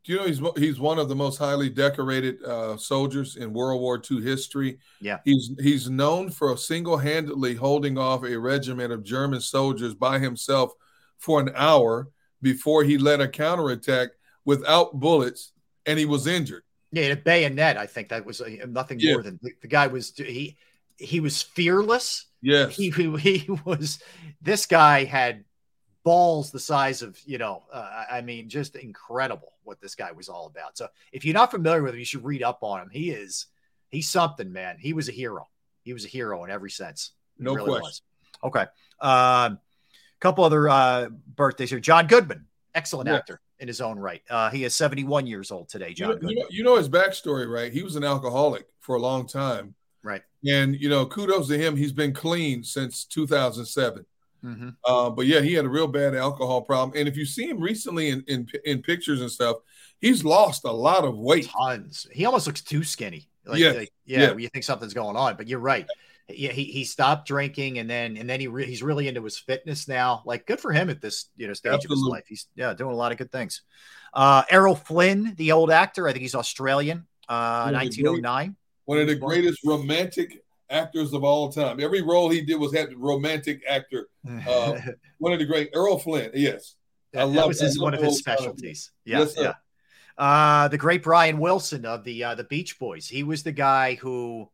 Do 0.05 0.13
you 0.13 0.19
know 0.19 0.27
he's 0.27 0.41
he's 0.57 0.81
one 0.81 0.99
of 0.99 1.09
the 1.09 1.15
most 1.17 1.39
highly 1.39 1.69
decorated 1.71 2.43
uh, 2.45 2.77
soldiers 2.77 3.37
in 3.37 3.53
World 3.53 3.81
War 3.81 4.01
II 4.11 4.21
history? 4.23 4.79
Yeah, 5.01 5.19
he's 5.25 5.51
he's 5.61 5.89
known 5.91 6.31
for 6.31 6.57
single-handedly 6.57 7.55
holding 7.55 7.97
off 7.99 8.25
a 8.25 8.37
regiment 8.39 8.93
of 8.93 9.05
German 9.05 9.41
soldiers 9.41 9.95
by 9.95 10.19
himself 10.19 10.73
for 11.19 11.41
an 11.41 11.51
hour 11.55 12.09
before 12.43 12.85
he 12.85 12.99
led 12.99 13.21
a 13.21 13.29
counterattack 13.29 14.11
without 14.45 14.99
bullets, 15.01 15.53
and 15.87 15.99
he 15.99 16.05
was 16.05 16.27
injured. 16.27 16.63
Yeah, 16.93 17.05
a 17.07 17.17
bayonet. 17.17 17.77
I 17.77 17.87
think 17.87 18.09
that 18.11 18.25
was 18.25 18.41
uh, 18.41 18.49
nothing 18.69 19.01
Yeah. 19.01 19.15
more 19.15 19.23
than 19.23 19.39
the, 19.43 19.53
the 19.63 19.69
guy 19.69 19.87
was 19.87 20.13
he 20.17 20.57
he 20.99 21.21
was 21.21 21.43
fearless. 21.43 22.26
Yes, 22.43 22.77
he, 22.77 22.91
he 22.91 23.49
was. 23.65 23.99
This 24.43 24.67
guy 24.67 25.05
had 25.05 25.45
balls 26.05 26.51
the 26.51 26.61
size 26.61 27.03
of 27.03 27.19
you 27.27 27.39
know. 27.39 27.65
Uh, 27.73 28.05
I 28.11 28.21
mean, 28.21 28.49
just 28.49 28.77
incredible 28.77 29.53
what 29.65 29.81
this 29.81 29.95
guy 29.95 30.13
was 30.13 30.29
all 30.29 30.47
about. 30.47 30.79
So 30.79 30.89
if 31.13 31.25
you're 31.25 31.35
not 31.35 31.51
familiar 31.51 31.83
with 31.83 31.95
him, 31.95 31.99
you 31.99 32.05
should 32.05 32.25
read 32.25 32.43
up 32.43 32.59
on 32.63 32.81
him. 32.81 32.91
He 32.91 33.11
is 33.11 33.47
he's 33.89 34.09
something, 34.09 34.53
man. 34.53 34.77
He 34.79 34.93
was 34.93 35.09
a 35.09 35.13
hero. 35.13 35.49
He 35.83 35.93
was 35.93 36.05
a 36.05 36.09
hero 36.09 36.45
in 36.45 36.51
every 36.51 36.71
sense. 36.71 37.13
He 37.37 37.45
No 37.45 37.55
really 37.55 37.81
question. 37.81 37.83
was. 37.83 38.03
Okay. 38.45 38.67
Um, 39.01 39.59
couple 40.21 40.45
other 40.45 40.69
uh, 40.69 41.09
birthdays 41.35 41.71
here. 41.71 41.81
John 41.81 42.07
Goodman, 42.07 42.47
excellent 42.75 43.09
Yeah. 43.09 43.17
actor 43.17 43.41
in 43.59 43.69
his 43.69 43.81
own 43.81 43.99
right. 43.99 44.23
Uh, 44.29 44.51
he 44.51 44.65
is 44.65 44.75
71 44.75 45.27
years 45.27 45.51
old 45.51 45.69
today. 45.69 45.91
You 45.91 45.95
John 45.95 46.09
know, 46.21 46.29
you, 46.29 46.37
know, 46.37 46.47
you 46.51 46.65
know 46.65 46.77
his 46.77 46.89
backstory, 46.89 47.49
right? 47.49 47.73
He 47.73 47.83
was 47.83 47.97
an 47.97 48.05
alcoholic 48.05 48.67
for 48.81 48.97
a 48.97 49.01
long 49.01 49.27
time. 49.27 49.75
Right. 50.07 50.23
And, 50.49 50.81
you 50.81 50.89
know, 50.89 51.05
kudos 51.07 51.49
to 51.49 51.59
him. 51.59 51.77
He's 51.77 51.93
been 51.93 52.13
clean 52.13 52.63
since 52.63 53.05
2007. 53.05 54.07
Mhm. 54.45 54.77
Uh, 54.85 55.11
but 55.11 55.27
yeah, 55.27 55.41
he 55.41 55.55
had 55.55 55.65
a 55.65 55.69
real 55.69 55.89
bad 55.89 56.15
alcohol 56.15 56.63
problem. 56.63 56.97
And 56.97 57.09
if 57.09 57.17
you 57.17 57.25
see 57.27 57.49
him 57.49 57.59
recently 57.59 58.11
in, 58.11 58.23
in, 58.29 58.49
in 58.65 58.83
pictures 58.83 59.21
and 59.21 59.31
stuff, 59.31 59.57
he's 60.01 60.25
lost 60.25 60.65
a 60.65 60.71
lot 60.71 61.05
of 61.05 61.19
weight. 61.19 61.49
Tons. 61.49 62.07
He 62.13 62.25
almost 62.27 62.47
looks 62.47 62.61
too 62.61 62.85
skinny. 62.85 63.29
Like, 63.45 63.59
Yes. 63.59 63.75
like, 63.77 63.93
yeah, 64.05 64.21
Yeah. 64.31 64.37
you 64.37 64.49
think 64.49 64.65
something's 64.65 64.95
going 64.95 65.17
on, 65.17 65.37
but 65.37 65.49
you're 65.49 65.59
right. 65.59 65.87
Yeah, 66.29 66.53
he, 66.53 66.65
he 66.65 66.85
stopped 66.85 67.27
drinking 67.29 67.79
and 67.79 67.89
then 67.89 68.17
and 68.17 68.29
then 68.29 68.41
he 68.41 68.49
re- 68.49 68.67
he's 68.67 68.83
really 68.83 69.07
into 69.07 69.23
his 69.23 69.39
fitness 69.39 69.87
now. 69.87 70.23
Like 70.27 70.45
good 70.47 70.59
for 70.61 70.73
him 70.73 70.91
at 70.91 71.01
this 71.01 71.27
you 71.37 71.47
know 71.47 71.55
stage 71.55 71.85
of 71.85 71.91
his 71.91 72.01
life. 72.03 72.25
He's 72.27 72.47
yeah 72.57 72.75
doing 72.75 72.93
a 72.93 72.97
lot 72.97 73.13
of 73.13 73.19
good 73.19 73.31
things. 73.31 73.63
Uh, 74.13 74.43
Errol 74.51 74.75
Flynn, 74.75 75.35
the 75.37 75.53
old 75.53 75.71
actor, 75.71 76.09
I 76.09 76.13
think 76.13 76.23
he's 76.23 76.35
Australian. 76.35 77.07
Uh, 77.29 77.71
One 77.71 77.75
of 77.77 77.81
the 77.83 77.87
great- 77.91 78.05
1909. 78.23 78.57
One 78.87 78.99
of 78.99 79.07
the 79.07 79.15
greatest 79.15 79.61
romantic 79.65 80.43
actors 80.71 81.13
of 81.13 81.25
all 81.25 81.53
time. 81.53 81.81
Every 81.81 82.03
role 82.03 82.29
he 82.29 82.41
did 82.41 82.57
was 82.57 82.75
had 82.75 82.89
romantic 82.97 83.63
actor. 83.69 84.09
Uh, 84.49 84.79
one 85.19 85.33
of 85.33 85.39
the 85.39 85.45
great 85.45 85.71
Errol 85.75 85.99
Flynn. 85.99 86.31
Yes. 86.35 86.75
I 87.15 87.27
That, 87.27 87.49
was 87.49 87.61
his, 87.61 87.79
one 87.79 87.95
of 87.95 88.03
his 88.03 88.19
specialties. 88.19 88.91
Yeah, 89.05 89.21
Yes, 89.21 89.35
yeah. 89.39 89.55
Uh, 90.19 90.69
the 90.69 90.79
great 90.79 91.03
Brian 91.03 91.39
Wilson 91.39 91.85
of 91.85 92.05
the 92.05 92.25
uh, 92.25 92.35
the 92.35 92.45
Beach 92.45 92.79
Boys. 92.79 93.07
He 93.07 93.23
was 93.23 93.43
the 93.43 93.53
guy 93.53 93.95
who 93.97 94.49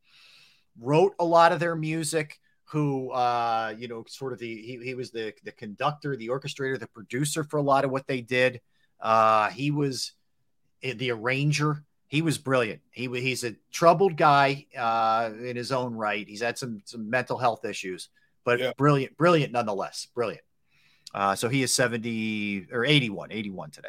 wrote 0.80 1.14
a 1.18 1.24
lot 1.24 1.52
of 1.52 1.60
their 1.60 1.76
music. 1.76 2.38
Who, 2.66 3.10
uh, 3.10 3.74
you 3.76 3.86
know, 3.86 4.04
sort 4.08 4.32
of 4.32 4.38
the 4.38 4.62
he, 4.62 4.78
he 4.82 4.94
was 4.94 5.10
the 5.10 5.34
the 5.44 5.52
conductor, 5.52 6.16
the 6.16 6.28
orchestrator, 6.28 6.80
the 6.80 6.88
producer 6.88 7.44
for 7.44 7.58
a 7.58 7.62
lot 7.62 7.84
of 7.84 7.90
what 7.90 8.06
they 8.06 8.22
did. 8.22 8.60
Uh, 8.98 9.50
he 9.50 9.70
was 9.70 10.12
eh, 10.82 10.94
the 10.96 11.10
arranger. 11.10 11.84
He 12.12 12.20
was 12.20 12.36
brilliant. 12.36 12.82
He 12.90 13.06
he's 13.06 13.42
a 13.42 13.56
troubled 13.72 14.18
guy 14.18 14.66
uh, 14.78 15.30
in 15.42 15.56
his 15.56 15.72
own 15.72 15.94
right. 15.94 16.28
He's 16.28 16.42
had 16.42 16.58
some 16.58 16.82
some 16.84 17.08
mental 17.08 17.38
health 17.38 17.64
issues, 17.64 18.10
but 18.44 18.76
brilliant, 18.76 19.16
brilliant 19.16 19.50
nonetheless. 19.50 20.08
Brilliant. 20.14 20.42
Uh, 21.14 21.34
so 21.34 21.48
he 21.48 21.62
is 21.62 21.74
70 21.74 22.66
or 22.70 22.84
81, 22.84 23.32
81 23.32 23.70
today. 23.70 23.88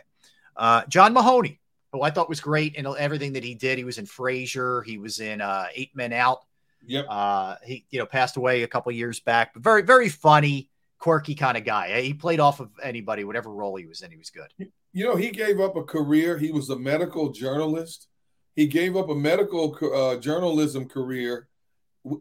Uh, 0.56 0.84
John 0.88 1.12
Mahoney, 1.12 1.60
who 1.92 2.02
I 2.02 2.12
thought 2.12 2.30
was 2.30 2.40
great 2.40 2.76
in 2.76 2.88
everything 2.88 3.34
that 3.34 3.44
he 3.44 3.56
did. 3.56 3.78
He 3.78 3.84
was 3.84 3.98
in 3.98 4.06
Frasier. 4.06 4.86
He 4.86 4.98
was 4.98 5.20
in 5.20 5.42
uh, 5.42 5.66
Eight 5.76 5.94
Men 5.94 6.14
Out. 6.14 6.46
Yep. 6.88 7.06
Uh, 7.10 7.56
he, 7.66 7.86
you 7.90 8.00
know, 8.00 8.06
passed 8.06 8.38
away 8.38 8.64
a 8.64 8.68
couple 8.70 8.94
years 8.94 9.20
back, 9.20 9.54
but 9.54 9.64
very, 9.64 9.82
very 9.82 10.08
funny, 10.08 10.70
quirky 10.98 11.36
kind 11.36 11.58
of 11.58 11.66
guy. 11.66 12.00
He 12.00 12.14
played 12.14 12.40
off 12.40 12.62
of 12.62 12.70
anybody, 12.82 13.26
whatever 13.26 13.50
role 13.52 13.76
he 13.76 13.86
was 13.86 14.02
in, 14.02 14.12
he 14.12 14.18
was 14.18 14.30
good. 14.30 14.48
You 14.94 15.04
know, 15.04 15.18
he 15.18 15.30
gave 15.30 15.60
up 15.60 15.76
a 15.76 15.84
career. 15.84 16.38
He 16.38 16.54
was 16.54 16.70
a 16.70 16.80
medical 16.80 17.34
journalist. 17.34 18.08
He 18.56 18.68
gave 18.68 18.96
up 18.96 19.10
a 19.10 19.16
medical 19.16 19.78
uh, 19.94 20.18
journalism 20.18 20.88
career 20.88 21.48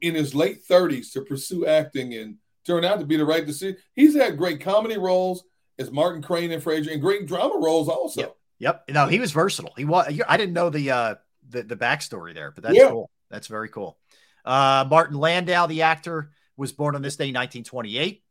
in 0.01 0.15
his 0.15 0.35
late 0.35 0.67
30s 0.67 1.13
to 1.13 1.23
pursue 1.23 1.67
acting 1.67 2.15
and 2.15 2.37
turned 2.65 2.85
out 2.85 3.01
to 3.01 3.07
be 3.07 3.17
the 3.17 3.25
right 3.25 3.45
decision. 3.45 3.77
He's 3.95 4.15
had 4.15 4.39
great 4.39 4.61
comedy 4.61 4.97
roles 4.97 5.45
as 5.79 5.91
Martin 5.91 6.23
Crane 6.23 6.53
and 6.53 6.63
Frasier 6.63 6.93
and 6.93 7.01
great 7.03 7.27
drama 7.27 7.59
roles 7.59 7.89
also. 7.89 8.37
Yep. 8.59 8.85
No, 8.91 9.09
he 9.09 9.19
was 9.19 9.33
versatile. 9.33 9.73
He 9.77 9.85
was. 9.85 10.21
I 10.29 10.37
didn't 10.37 10.53
know 10.55 10.71
the 10.71 10.91
uh 10.93 11.15
the, 11.49 11.65
the 11.65 11.77
backstory 11.77 12.33
there, 12.33 12.53
but 12.53 12.63
that's 12.63 12.77
Yeah. 12.77 12.91
cool. 12.91 13.11
That's 13.29 13.49
very 13.49 13.69
cool. 13.69 13.99
Uh, 14.45 14.87
Martin 14.89 15.19
Landau, 15.19 15.67
the 15.67 15.83
actor, 15.83 16.31
was 16.57 16.73
born 16.73 16.95
on 16.95 17.03
this 17.03 17.17
day, 17.17 17.25
1928. 17.27 18.23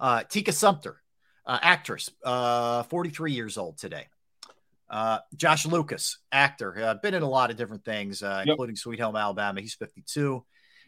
Uh, 0.00 0.22
Tika 0.24 0.52
Sumpter, 0.52 1.00
uh, 1.46 1.58
actress, 1.62 2.10
uh, 2.24 2.82
43 2.84 3.32
years 3.32 3.56
old 3.56 3.78
today. 3.78 4.08
Uh, 4.90 5.18
Josh 5.36 5.66
Lucas, 5.66 6.18
actor, 6.30 6.78
uh, 6.78 6.94
been 6.94 7.14
in 7.14 7.22
a 7.22 7.28
lot 7.28 7.50
of 7.50 7.56
different 7.56 7.84
things, 7.84 8.22
uh, 8.22 8.42
Yep. 8.46 8.52
including 8.52 8.76
Sweet 8.76 9.00
Home 9.00 9.16
Alabama. 9.16 9.60
He's 9.60 9.74
52. 9.74 10.44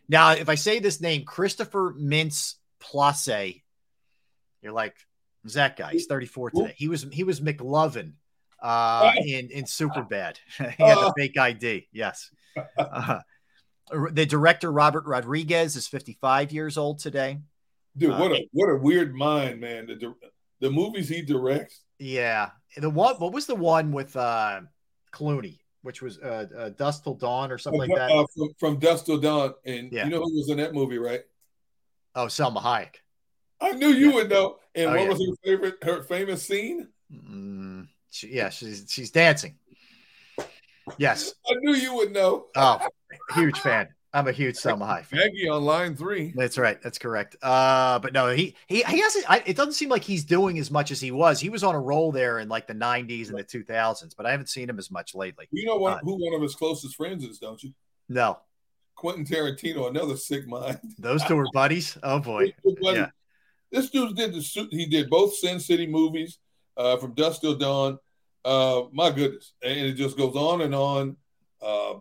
Now, 0.08 0.33
if 0.33 0.49
I 0.49 0.55
say 0.55 0.78
this 0.78 1.00
name, 1.00 1.25
Christopher 1.25 1.94
Mintz 1.99 2.55
Place, 2.78 3.60
you're 4.62 4.73
like, 4.73 4.94
who's 5.42 5.55
that 5.55 5.76
guy? 5.76 5.92
He's 5.92 6.07
34 6.07 6.50
today. 6.50 6.75
He 6.76 6.89
was 6.89 7.07
he 7.10 7.25
was 7.25 7.41
McLovin 7.41 8.12
uh, 8.62 9.12
in 9.25 9.50
in 9.50 9.65
Superbad. 9.65 10.36
he 10.58 10.65
had 10.65 10.76
the 10.97 11.07
Oh. 11.07 11.12
fake 11.16 11.39
ID. 11.39 11.89
Yes. 11.92 12.31
Uh, 12.78 13.20
the 14.12 14.26
director 14.26 14.70
Robert 14.70 15.05
Rodriguez 15.07 15.75
is 15.76 15.86
55 15.89 16.52
years 16.52 16.76
old 16.76 16.99
today. 16.99 17.41
Dude, 17.97 18.10
Uh, 18.12 18.18
what 18.18 18.33
a 18.33 18.49
what 18.52 18.68
a 18.68 18.76
weird 18.76 19.15
mind, 19.15 19.60
man. 19.60 19.86
The, 19.86 20.15
the 20.60 20.70
movies 20.70 21.08
he 21.08 21.22
directs. 21.22 21.82
Yeah. 21.98 22.50
The 22.76 22.90
one 22.90 23.16
what 23.16 23.32
was 23.32 23.46
the 23.46 23.54
one 23.54 23.92
with 23.92 24.16
uh 24.16 24.60
Clooney, 25.12 25.58
which 25.82 26.02
was 26.02 26.18
uh, 26.18 26.46
uh 26.56 26.68
Dusk 26.70 27.04
Till 27.04 27.14
Dawn 27.14 27.50
or 27.50 27.58
something 27.58 27.80
like 27.80 27.94
that? 27.96 28.10
Uh, 28.10 28.26
from, 28.36 28.48
from 28.58 28.78
Dusk 28.78 29.06
Till 29.06 29.18
Dawn. 29.18 29.54
And 29.64 29.90
Yeah. 29.92 30.04
you 30.04 30.10
know 30.10 30.18
who 30.20 30.36
was 30.36 30.48
in 30.50 30.58
that 30.58 30.74
movie, 30.74 30.98
right? 30.98 31.22
oh, 32.14 32.26
Salma 32.26 32.62
Hayek. 32.62 32.96
I 33.60 33.72
knew 33.72 33.88
you 33.88 34.12
would 34.14 34.28
know. 34.30 34.56
And 34.74 34.90
Oh, 34.90 34.92
what 34.92 35.02
yeah. 35.02 35.08
was 35.08 35.20
her 35.20 35.34
favorite, 35.44 35.74
her 35.84 36.02
famous 36.02 36.42
scene? 36.42 36.88
Mm, 37.12 37.88
she, 38.10 38.28
yeah, 38.28 38.50
she's 38.50 38.86
she's 38.88 39.10
dancing. 39.10 39.56
Yes. 40.98 41.34
I 41.48 41.54
knew 41.60 41.74
you 41.74 41.94
would 41.94 42.12
know. 42.12 42.46
Oh, 42.56 42.78
huge 43.34 43.58
fan. 43.60 43.88
I'm 44.16 44.28
a 44.28 44.32
huge 44.32 44.54
Salma 44.56 44.86
Hayek 44.88 45.04
fan. 45.04 45.20
Maggie 45.20 45.46
on 45.46 45.62
line 45.62 45.94
three. 45.94 46.32
That's 46.34 46.56
right. 46.56 46.80
That's 46.80 46.96
correct. 46.98 47.36
Uh, 47.42 47.98
but 47.98 48.14
no, 48.14 48.30
he 48.30 48.56
he 48.66 48.82
he 48.82 49.00
hasn't. 49.00 49.30
I, 49.30 49.42
it 49.44 49.56
doesn't 49.56 49.74
seem 49.74 49.90
like 49.90 50.02
he's 50.02 50.24
doing 50.24 50.58
as 50.58 50.70
much 50.70 50.90
as 50.90 51.02
he 51.02 51.10
was. 51.10 51.38
He 51.38 51.50
was 51.50 51.62
on 51.62 51.74
a 51.74 51.78
roll 51.80 52.12
there 52.12 52.38
in 52.38 52.48
like 52.48 52.66
the 52.66 52.74
'90s 52.74 53.28
and 53.28 53.38
the 53.38 53.44
2000s, 53.44 54.16
but 54.16 54.24
I 54.24 54.30
haven't 54.30 54.48
seen 54.48 54.70
him 54.70 54.78
as 54.78 54.90
much 54.90 55.14
lately. 55.14 55.48
You 55.50 55.66
know 55.66 55.76
what, 55.76 55.98
Uh, 55.98 56.00
who 56.02 56.14
one 56.14 56.34
of 56.34 56.40
his 56.40 56.54
closest 56.54 56.96
friends 56.96 57.24
is, 57.24 57.38
don't 57.38 57.62
you? 57.62 57.74
no, 58.08 58.38
Quentin 58.94 59.26
Tarantino, 59.26 59.90
another 59.90 60.16
sick 60.16 60.46
mind. 60.48 60.80
those 60.98 61.22
two 61.24 61.38
are 61.38 61.46
buddies. 61.52 61.98
Oh 62.02 62.18
boy, 62.18 62.54
yeah. 62.64 63.10
This 63.70 63.90
dude 63.90 64.16
did 64.16 64.32
the 64.32 64.40
su- 64.40 64.68
he 64.70 64.86
did 64.86 65.10
both 65.10 65.34
Sin 65.34 65.60
City 65.60 65.86
movies, 65.86 66.38
uh, 66.78 66.96
from 66.96 67.12
Dusk 67.12 67.42
Till 67.42 67.56
Dawn. 67.56 67.98
Uh, 68.42 68.84
my 68.92 69.10
goodness, 69.10 69.52
and 69.62 69.78
it 69.78 69.92
just 69.92 70.16
goes 70.16 70.36
on 70.36 70.62
and 70.62 70.74
on. 70.74 71.16
Uh, 71.60 71.94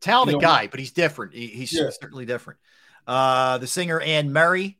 talented 0.00 0.34
You 0.34 0.40
know- 0.40 0.46
guy, 0.46 0.66
but 0.66 0.80
he's 0.80 0.92
different. 0.92 1.34
He- 1.34 1.46
he's 1.48 1.72
Yeah. 1.72 1.90
certainly 1.90 2.26
different. 2.26 2.58
Uh, 3.06 3.58
the 3.58 3.66
singer 3.66 4.00
Anne 4.00 4.32
Murray 4.32 4.78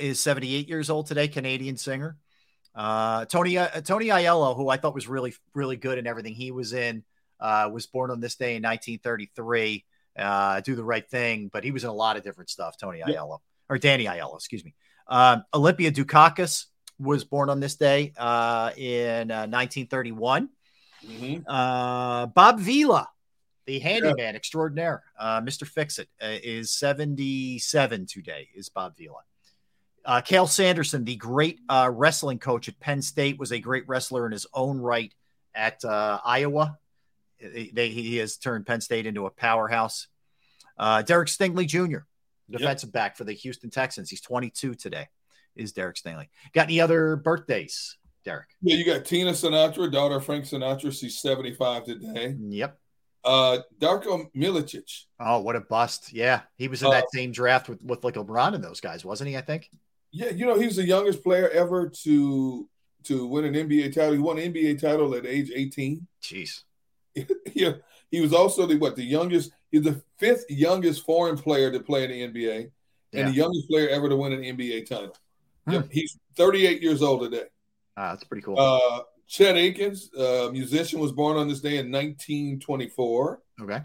is 0.00 0.20
78 0.20 0.68
years 0.68 0.90
old 0.90 1.06
today, 1.06 1.28
Canadian 1.28 1.76
singer. 1.76 2.16
Uh, 2.74 3.24
Tony 3.26 3.56
uh, 3.56 3.80
Tony 3.80 4.06
Aiello, 4.06 4.54
who 4.56 4.68
I 4.68 4.76
thought 4.76 4.94
was 4.94 5.08
really 5.08 5.34
really 5.54 5.76
good 5.76 5.96
in 5.98 6.06
everything 6.06 6.34
he 6.34 6.50
was 6.50 6.72
in, 6.74 7.04
uh, 7.40 7.70
was 7.72 7.86
born 7.86 8.10
on 8.10 8.20
this 8.20 8.36
day 8.36 8.56
in 8.56 8.62
1933. 8.62 9.84
Uh, 10.18 10.60
do 10.60 10.74
the 10.74 10.84
right 10.84 11.08
thing, 11.08 11.48
but 11.52 11.64
he 11.64 11.70
was 11.70 11.84
in 11.84 11.90
a 11.90 11.94
lot 11.94 12.16
of 12.16 12.22
different 12.22 12.50
stuff. 12.50 12.76
Tony 12.78 13.00
Aiello 13.06 13.38
or 13.68 13.78
Danny 13.78 14.04
Aiello, 14.04 14.34
excuse 14.36 14.64
me. 14.64 14.74
Um, 15.08 15.44
Olympia 15.54 15.90
Dukakis 15.90 16.66
was 16.98 17.24
born 17.24 17.50
on 17.50 17.60
this 17.60 17.76
day 17.76 18.12
uh, 18.16 18.70
in 18.76 19.30
uh, 19.30 19.46
1931. 19.46 20.48
mhm. 21.06 21.44
Uh, 21.46 22.26
Bob 22.26 22.60
Vila, 22.60 23.08
the 23.66 23.80
handyman 23.80 24.36
extraordinaire, 24.36 25.02
uh, 25.18 25.40
Mr. 25.40 25.66
Fix 25.66 25.98
It, 25.98 26.08
uh, 26.22 26.38
is 26.42 26.70
77 26.70 28.06
today, 28.06 28.48
is 28.54 28.68
Bob 28.68 28.96
Vila. 28.96 29.20
Uh, 30.04 30.20
Cael 30.20 30.48
Sanderson, 30.48 31.04
the 31.04 31.16
great 31.16 31.60
uh, 31.68 31.90
wrestling 31.92 32.38
coach 32.38 32.68
at 32.68 32.78
Penn 32.78 33.02
State, 33.02 33.38
was 33.38 33.50
a 33.50 33.58
great 33.58 33.88
wrestler 33.88 34.24
in 34.24 34.32
his 34.32 34.46
own 34.54 34.78
right 34.78 35.12
at 35.52 35.84
uh, 35.84 36.20
Iowa. 36.24 36.78
They, 37.40 37.88
he 37.88 38.16
has 38.18 38.36
turned 38.36 38.66
Penn 38.66 38.80
State 38.80 39.06
into 39.06 39.26
a 39.26 39.30
powerhouse. 39.30 40.06
Uh, 40.78 41.02
Derek 41.02 41.28
Stingley 41.28 41.66
Jr., 41.66 41.98
defensive 42.48 42.88
yep. 42.88 42.94
back 42.94 43.16
for 43.16 43.24
the 43.24 43.32
Houston 43.32 43.68
Texans. 43.68 44.08
He's 44.08 44.20
22 44.20 44.74
today. 44.74 45.08
Is 45.56 45.72
Derek 45.72 45.96
Stingley? 45.96 46.28
Got 46.54 46.66
any 46.66 46.80
other 46.80 47.16
birthdays, 47.16 47.96
Derrick? 48.24 48.48
Yeah, 48.62 48.76
you 48.76 48.84
got 48.84 49.04
Tina 49.04 49.32
Sinatra, 49.32 49.90
daughter 49.90 50.16
of 50.16 50.24
Frank 50.24 50.44
Sinatra. 50.44 50.96
She's 50.96 51.18
75 51.18 51.84
today. 51.84 52.36
Yep. 52.38 52.78
Uh, 53.26 53.58
Darko 53.80 54.30
Milicic. 54.34 55.04
Oh, 55.18 55.40
what 55.40 55.56
a 55.56 55.60
bust! 55.60 56.12
Yeah, 56.12 56.42
he 56.56 56.68
was 56.68 56.82
in 56.82 56.90
that 56.90 57.04
uh, 57.04 57.08
same 57.12 57.32
draft 57.32 57.68
with 57.68 57.82
with 57.82 58.04
like 58.04 58.14
LeBron 58.14 58.54
and 58.54 58.62
those 58.62 58.80
guys, 58.80 59.04
wasn't 59.04 59.30
he? 59.30 59.36
I 59.36 59.40
think. 59.40 59.68
Yeah, 60.12 60.30
you 60.30 60.46
know 60.46 60.58
he 60.58 60.66
was 60.66 60.76
the 60.76 60.86
youngest 60.86 61.24
player 61.24 61.50
ever 61.50 61.88
to 62.04 62.68
to 63.04 63.26
win 63.26 63.44
an 63.44 63.54
NBA 63.54 63.94
title. 63.94 64.12
He 64.12 64.18
won 64.18 64.38
an 64.38 64.52
NBA 64.52 64.80
title 64.80 65.14
at 65.14 65.26
age 65.26 65.50
18. 65.52 66.06
Jeez. 66.22 66.62
yeah, 67.54 67.72
he 68.10 68.20
was 68.20 68.32
also 68.32 68.64
the 68.64 68.78
what 68.78 68.94
the 68.94 69.02
youngest. 69.02 69.50
He's 69.72 69.82
the 69.82 70.00
fifth 70.18 70.44
youngest 70.48 71.04
foreign 71.04 71.36
player 71.36 71.72
to 71.72 71.80
play 71.80 72.04
in 72.04 72.32
the 72.32 72.40
NBA, 72.48 72.70
and 73.12 73.28
the 73.28 73.32
youngest 73.32 73.68
player 73.68 73.88
ever 73.88 74.08
to 74.08 74.16
win 74.16 74.32
an 74.32 74.42
NBA 74.42 74.88
title. 74.88 75.16
Hmm. 75.66 75.72
Yeah, 75.72 75.82
he's 75.90 76.16
38 76.36 76.80
years 76.80 77.02
old 77.02 77.22
today. 77.22 77.46
Ah, 77.96 78.12
that's 78.12 78.24
pretty 78.24 78.42
cool. 78.42 78.58
Uh, 78.58 79.00
Chet 79.28 79.56
Atkins, 79.56 80.12
uh, 80.14 80.50
musician, 80.52 81.00
was 81.00 81.12
born 81.12 81.36
on 81.36 81.48
this 81.48 81.60
day 81.60 81.78
in 81.78 81.90
1924. 81.90 83.42
Okay. 83.62 83.80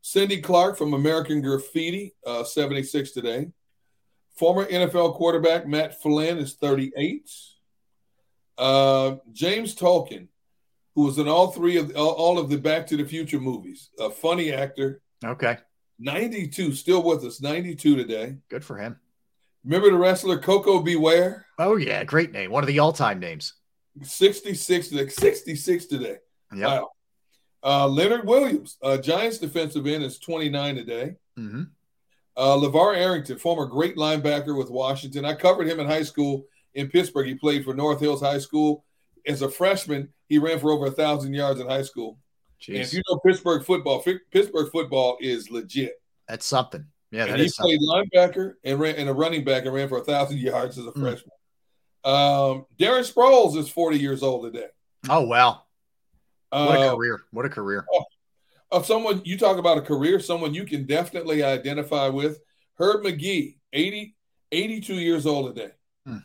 Cindy 0.00 0.40
Clark 0.40 0.78
from 0.78 0.94
American 0.94 1.40
Graffiti, 1.42 2.14
uh, 2.24 2.44
76 2.44 3.10
today. 3.10 3.48
Former 4.36 4.66
NFL 4.66 5.14
quarterback 5.14 5.66
Matt 5.66 6.00
Flynn 6.00 6.38
is 6.38 6.54
38. 6.54 7.30
Uh, 8.56 9.16
James 9.32 9.74
Tolkan, 9.74 10.28
who 10.94 11.04
was 11.04 11.18
in 11.18 11.28
all 11.28 11.50
three 11.50 11.76
of 11.76 11.94
all 11.96 12.38
of 12.38 12.48
the 12.48 12.56
Back 12.56 12.86
to 12.88 12.96
the 12.96 13.04
Future 13.04 13.40
movies, 13.40 13.90
a 13.98 14.10
funny 14.10 14.52
actor. 14.52 15.02
Okay. 15.24 15.58
92, 15.98 16.74
still 16.74 17.02
with 17.02 17.24
us, 17.24 17.40
92 17.40 17.96
today. 17.96 18.36
Good 18.48 18.64
for 18.64 18.76
him. 18.76 18.98
Remember 19.64 19.90
the 19.90 19.96
wrestler 19.96 20.38
Koko 20.38 20.80
B. 20.80 20.96
Ware? 20.96 21.46
Oh, 21.58 21.76
yeah. 21.76 22.04
Great 22.04 22.32
name. 22.32 22.50
One 22.50 22.62
of 22.62 22.68
the 22.68 22.78
all 22.78 22.92
time 22.92 23.18
names. 23.18 23.54
66 24.02 24.88
today. 24.88 25.08
66 25.08 25.86
today. 25.86 26.16
Yep. 26.54 26.68
Wow. 26.68 26.90
Uh, 27.62 27.88
Leonard 27.88 28.26
Williams, 28.26 28.76
uh, 28.82 28.96
Giants 28.96 29.38
defensive 29.38 29.86
end, 29.86 30.04
is 30.04 30.18
29 30.18 30.76
today. 30.76 31.16
Mm-hmm. 31.38 31.62
Uh, 32.36 32.56
LaVar 32.56 32.96
Arrington, 32.96 33.38
former 33.38 33.66
great 33.66 33.96
linebacker 33.96 34.56
with 34.56 34.70
Washington. 34.70 35.24
I 35.24 35.34
covered 35.34 35.66
him 35.66 35.80
in 35.80 35.86
high 35.86 36.02
school 36.02 36.44
in 36.74 36.88
Pittsburgh. 36.88 37.26
He 37.26 37.34
played 37.34 37.64
for 37.64 37.74
North 37.74 37.98
Hills 37.98 38.20
High 38.20 38.38
School. 38.38 38.84
As 39.26 39.42
a 39.42 39.48
freshman, 39.48 40.10
he 40.28 40.38
ran 40.38 40.60
for 40.60 40.70
over 40.70 40.86
a 40.86 40.90
thousand 40.90 41.34
yards 41.34 41.58
in 41.58 41.66
high 41.66 41.82
school. 41.82 42.18
If 42.60 42.92
you 42.92 43.02
know 43.08 43.18
Pittsburgh 43.18 43.64
football, 43.64 44.02
Pittsburgh 44.02 44.70
football 44.70 45.18
is 45.20 45.50
legit. 45.50 46.00
That's 46.28 46.46
something. 46.46 46.86
Yeah, 47.10 47.26
and 47.26 47.40
he 47.40 47.50
played 47.56 47.80
linebacker 47.80 48.54
and 48.64 48.78
ran 48.78 48.96
and 48.96 49.08
a 49.08 49.12
running 49.12 49.44
back 49.44 49.64
and 49.64 49.74
ran 49.74 49.88
for 49.88 49.98
a 49.98 50.04
thousand 50.04 50.38
yards 50.38 50.78
as 50.78 50.86
a 50.86 50.90
mm. 50.90 51.00
freshman. 51.00 51.35
Um, 52.06 52.66
Darren 52.78 53.02
Sproles 53.02 53.56
is 53.56 53.68
40 53.68 53.98
years 53.98 54.22
old 54.22 54.44
today. 54.44 54.68
Oh 55.08 55.22
wow. 55.22 55.62
What 56.50 56.76
a 56.76 56.80
uh, 56.80 56.94
career. 56.94 57.22
What 57.32 57.46
a 57.46 57.48
career. 57.48 57.84
Oh, 57.92 58.04
of 58.70 58.86
someone 58.86 59.22
you 59.24 59.36
talk 59.36 59.58
about 59.58 59.78
a 59.78 59.82
career, 59.82 60.20
someone 60.20 60.54
you 60.54 60.64
can 60.64 60.86
definitely 60.86 61.42
identify 61.42 62.08
with. 62.08 62.38
Herb 62.78 63.02
Magee, 63.02 63.58
80, 63.72 64.14
82 64.52 64.94
years 64.94 65.26
old 65.26 65.54
today. 65.54 65.72
Hmm. 66.06 66.18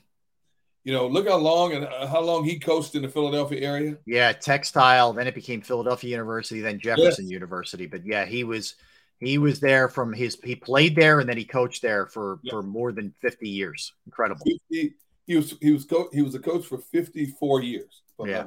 You 0.84 0.94
know, 0.94 1.08
look 1.08 1.28
how 1.28 1.38
long 1.38 1.74
and 1.74 1.86
uh, 1.86 2.06
how 2.06 2.22
long 2.22 2.44
he 2.44 2.60
coached 2.60 2.94
in 2.94 3.02
the 3.02 3.10
Philadelphia 3.10 3.62
area. 3.62 3.98
Yeah, 4.06 4.34
textile. 4.34 5.14
Then 5.14 5.28
it 5.28 5.34
became 5.34 5.62
Philadelphia 5.62 6.12
University, 6.12 6.62
then 6.62 6.80
Jefferson 6.80 7.26
yes. 7.26 7.32
University. 7.32 7.88
But 7.88 8.06
yeah, 8.06 8.26
he 8.26 8.44
was 8.44 8.76
he 9.20 9.40
was 9.40 9.60
there 9.60 9.90
from 9.90 10.14
his 10.14 10.38
he 10.44 10.56
played 10.56 10.96
there 10.96 11.20
and 11.20 11.28
then 11.28 11.38
he 11.38 11.46
coached 11.46 11.82
there 11.82 12.06
for 12.06 12.40
yeah. 12.44 12.52
for 12.52 12.62
more 12.62 12.92
than 12.92 13.16
50 13.22 13.50
years. 13.50 13.94
Incredible. 14.06 14.46
50, 14.70 14.94
he 15.28 15.36
was 15.36 15.56
he 15.62 15.72
was 15.72 15.86
co- 15.86 16.10
he 16.12 16.22
was 16.22 16.36
a 16.36 16.40
coach 16.40 16.66
for 16.66 16.78
54 16.78 17.62
years. 17.62 18.02
Yeah, 18.24 18.46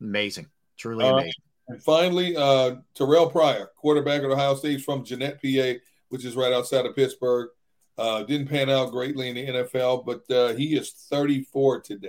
amazing, 0.00 0.46
truly 0.76 1.04
uh, 1.04 1.14
amazing. 1.14 1.32
And 1.68 1.82
finally, 1.82 2.36
uh, 2.36 2.76
Terrelle 2.94 3.30
Pryor, 3.30 3.70
quarterback 3.76 4.22
at 4.22 4.30
Ohio 4.30 4.54
State 4.54 4.82
from 4.82 5.04
Jeannette, 5.04 5.40
PA, 5.42 5.80
which 6.08 6.24
is 6.24 6.36
right 6.36 6.52
outside 6.52 6.86
of 6.86 6.96
Pittsburgh. 6.96 7.50
Uh, 7.98 8.22
didn't 8.22 8.48
pan 8.48 8.70
out 8.70 8.90
greatly 8.90 9.28
in 9.28 9.34
the 9.34 9.46
NFL, 9.46 10.06
but 10.06 10.34
uh, 10.34 10.54
he 10.54 10.74
is 10.74 10.90
34 11.10 11.82
today. 11.82 12.08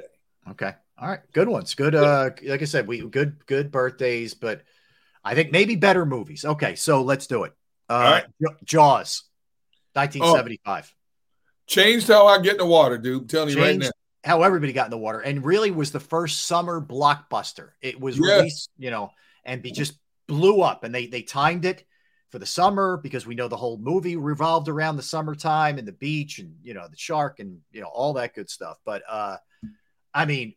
Okay, 0.52 0.74
all 0.98 1.10
right, 1.10 1.20
good 1.34 1.50
ones. 1.50 1.76
Good, 1.76 1.96
uh, 1.96 2.30
like 2.44 2.62
I 2.62 2.66
said, 2.66 2.88
we 2.88 3.02
good 3.02 3.46
good 3.46 3.72
birthdays, 3.72 4.34
but 4.34 4.62
I 5.24 5.36
think 5.36 5.52
maybe 5.52 5.76
better 5.76 6.06
movies. 6.06 6.46
Okay, 6.46 6.76
so 6.76 7.02
let's 7.04 7.28
do 7.28 7.44
it. 7.44 7.54
Uh, 7.90 8.22
right. 8.40 8.54
Jaws, 8.64 9.24
1975. 9.94 10.94
Oh, 10.94 10.98
changed 11.68 12.08
how 12.08 12.26
I 12.26 12.40
get 12.40 12.54
in 12.54 12.58
the 12.60 12.66
water, 12.66 12.98
dude. 12.98 13.24
I'm 13.24 13.28
telling 13.28 13.56
you 13.56 13.62
right 13.62 13.78
now 13.78 13.90
how 14.24 14.44
everybody 14.44 14.74
got 14.74 14.86
in 14.86 14.92
the 14.92 14.98
water 14.98 15.20
and 15.20 15.44
really 15.44 15.72
was 15.72 15.92
the 15.92 16.00
first 16.00 16.46
summer 16.46 16.80
blockbuster. 16.80 17.70
It 17.82 18.00
was 18.00 18.18
yes. 18.18 18.28
released, 18.28 18.70
you 18.78 18.92
know, 18.92 19.12
and 19.44 19.62
be 19.62 19.72
just 19.72 19.98
blew 20.28 20.62
up 20.62 20.84
and 20.84 20.94
they 20.94 21.08
they 21.08 21.22
timed 21.22 21.66
it 21.66 21.84
for 22.30 22.40
the 22.40 22.46
summer 22.46 22.98
because 22.98 23.26
we 23.26 23.36
know 23.36 23.48
the 23.48 23.58
whole 23.58 23.78
movie 23.78 24.16
revolved 24.16 24.70
around 24.70 24.96
the 24.96 25.04
summertime 25.04 25.78
and 25.78 25.88
the 25.88 25.92
beach 25.92 26.40
and 26.40 26.56
you 26.64 26.74
know 26.74 26.88
the 26.88 26.98
shark 26.98 27.40
and 27.40 27.60
you 27.72 27.82
know 27.82 27.88
all 27.88 28.14
that 28.14 28.34
good 28.34 28.50
stuff. 28.50 28.78
But 28.86 29.04
uh 29.10 29.38
I 30.14 30.26
mean, 30.26 30.56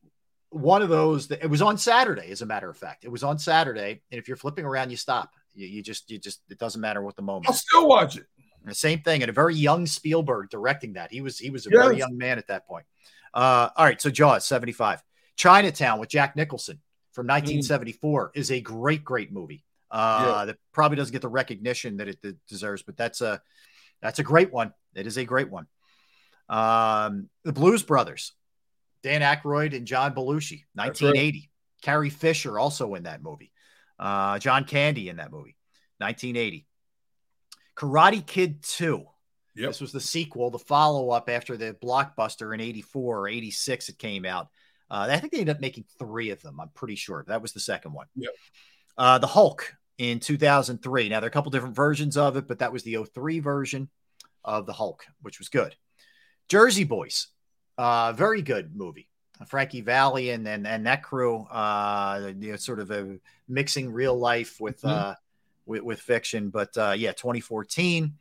one 0.51 0.83
of 0.83 0.89
those 0.89 1.28
that 1.28 1.43
it 1.43 1.51
was 1.51 1.62
on 1.62 1.78
Saturday, 1.78 2.31
as 2.31 2.43
a 2.43 2.47
matter 2.47 2.68
of 2.68 2.76
fact. 2.76 3.05
It 3.05 3.10
was 3.10 3.23
on 3.25 3.39
Saturday, 3.39 4.02
and 4.10 4.18
if 4.18 4.28
you're 4.28 4.36
flipping 4.36 4.65
around, 4.65 4.91
you 4.91 4.97
stop. 4.97 5.33
You, 5.55 5.67
you 5.67 5.83
just 5.83 6.10
you 6.10 6.18
just 6.18 6.43
it 6.49 6.59
doesn't 6.59 6.81
matter 6.81 7.02
what 7.02 7.17
the 7.17 7.23
moment. 7.23 7.49
I'll 7.49 7.55
still 7.55 7.89
watch 7.89 8.17
it. 8.17 8.26
The 8.65 8.75
same 8.75 9.01
thing, 9.01 9.23
and 9.23 9.28
a 9.28 9.33
very 9.33 9.55
young 9.55 9.86
Spielberg 9.86 10.49
directing 10.49 10.94
that. 10.94 11.12
He 11.12 11.20
was 11.20 11.39
he 11.39 11.51
was 11.51 11.67
a 11.67 11.70
yes. 11.70 11.83
very 11.83 11.99
young 11.99 12.17
man 12.17 12.39
at 12.39 12.47
that 12.47 12.67
point. 12.67 12.86
Uh, 13.35 13.69
all 13.77 13.85
right, 13.85 14.01
so 14.01 14.11
Jaws 14.11 14.47
75. 14.47 15.03
Chinatown 15.37 15.99
with 15.99 16.09
Jack 16.09 16.37
Nicholson 16.37 16.81
from 17.13 17.27
1974 17.27 18.29
mm. 18.29 18.39
is 18.39 18.51
a 18.51 18.61
great, 18.61 19.05
great 19.05 19.33
movie. 19.33 19.65
Uh, 19.91 20.37
yeah. 20.39 20.45
That 20.47 20.57
probably 20.73 20.97
doesn't 20.97 21.13
get 21.13 21.23
the 21.23 21.29
recognition 21.29 21.99
that 21.99 22.09
it 22.09 22.19
deserves, 22.49 22.83
but 22.83 22.97
that's 22.97 23.21
a 23.21 23.43
that's 24.01 24.19
a 24.19 24.23
great 24.23 24.53
one. 24.53 24.73
It 24.95 25.07
is 25.07 25.17
a 25.17 25.25
great 25.25 25.51
one. 25.51 25.67
Um, 26.49 27.29
the 27.43 27.53
Blues 27.53 27.83
Brothers, 27.83 28.33
Dan 29.03 29.21
Aykroyd 29.21 29.75
and 29.75 29.87
John 29.87 30.15
Belushi, 30.15 30.65
1980. 30.75 31.39
Right. 31.39 31.49
Carrie 31.83 32.11
Fisher 32.11 32.59
also 32.59 32.95
in 32.95 33.05
that 33.05 33.23
movie. 33.23 33.53
Uh, 33.99 34.39
John 34.39 34.65
Candy 34.65 35.09
in 35.09 35.17
that 35.17 35.31
movie, 35.31 35.57
1980. 35.99 36.67
Karate 37.77 38.25
Kid 38.25 38.63
2, 38.63 39.05
Yep. 39.57 39.68
This 39.70 39.81
was 39.81 39.92
the 39.92 40.00
sequel, 40.00 40.50
the 40.50 40.58
follow 40.58 41.10
up 41.10 41.28
after 41.28 41.57
the 41.57 41.76
blockbuster 41.83 42.55
in 42.55 42.60
84 42.60 43.20
or 43.20 43.28
86, 43.28 43.89
it 43.89 43.99
came 43.99 44.24
out. 44.24 44.49
Uh, 44.91 45.07
I 45.10 45.18
think 45.18 45.33
they 45.33 45.41
ended 45.41 45.57
up 45.57 45.60
making 45.60 45.84
three 45.99 46.31
of 46.31 46.42
them. 46.42 46.60
I'm 46.60 46.70
pretty 46.70 46.97
sure 46.97 47.24
that 47.28 47.41
was 47.41 47.52
the 47.52 47.60
second 47.60 47.92
one. 47.92 48.07
Yep. 48.16 48.33
Uh, 48.99 49.18
the 49.18 49.26
Hulk 49.26 49.74
in 49.99 50.20
2003. 50.20 51.08
Now, 51.08 51.20
there 51.20 51.26
are 51.26 51.28
a 51.28 51.33
couple 51.33 51.50
different 51.50 51.76
versions 51.76 52.16
of 52.16 52.36
it, 52.36 52.49
but 52.49 52.58
that 52.58 52.73
was 52.73 52.83
the 52.83 52.99
03 53.05 53.41
version 53.41 53.89
of 54.44 54.66
the 54.66 54.73
Hulk, 54.73 55.05
which 55.23 55.39
was 55.39 55.49
good. 55.49 55.74
Jersey 56.49 56.84
Boys, 56.84 57.28
uh, 57.78 58.12
very 58.12 58.42
good 58.42 58.76
movie. 58.76 59.08
Frankie 59.49 59.81
Valli 59.81 60.31
and 60.31 60.47
and, 60.47 60.66
and 60.66 60.86
that 60.86 61.02
crew, 61.02 61.42
uh, 61.50 62.31
you 62.39 62.52
know, 62.52 62.57
sort 62.57 62.78
of 62.78 62.91
a 62.91 63.18
mixing 63.49 63.92
real 63.92 64.16
life 64.16 64.60
with 64.60 64.81
mm-hmm. 64.83 65.10
uh, 65.10 65.15
with, 65.66 65.83
with 65.83 66.00
fiction. 66.00 66.50
But 66.50 66.76
uh, 66.76 66.94
yeah, 66.97 67.12
2014. 67.12 68.15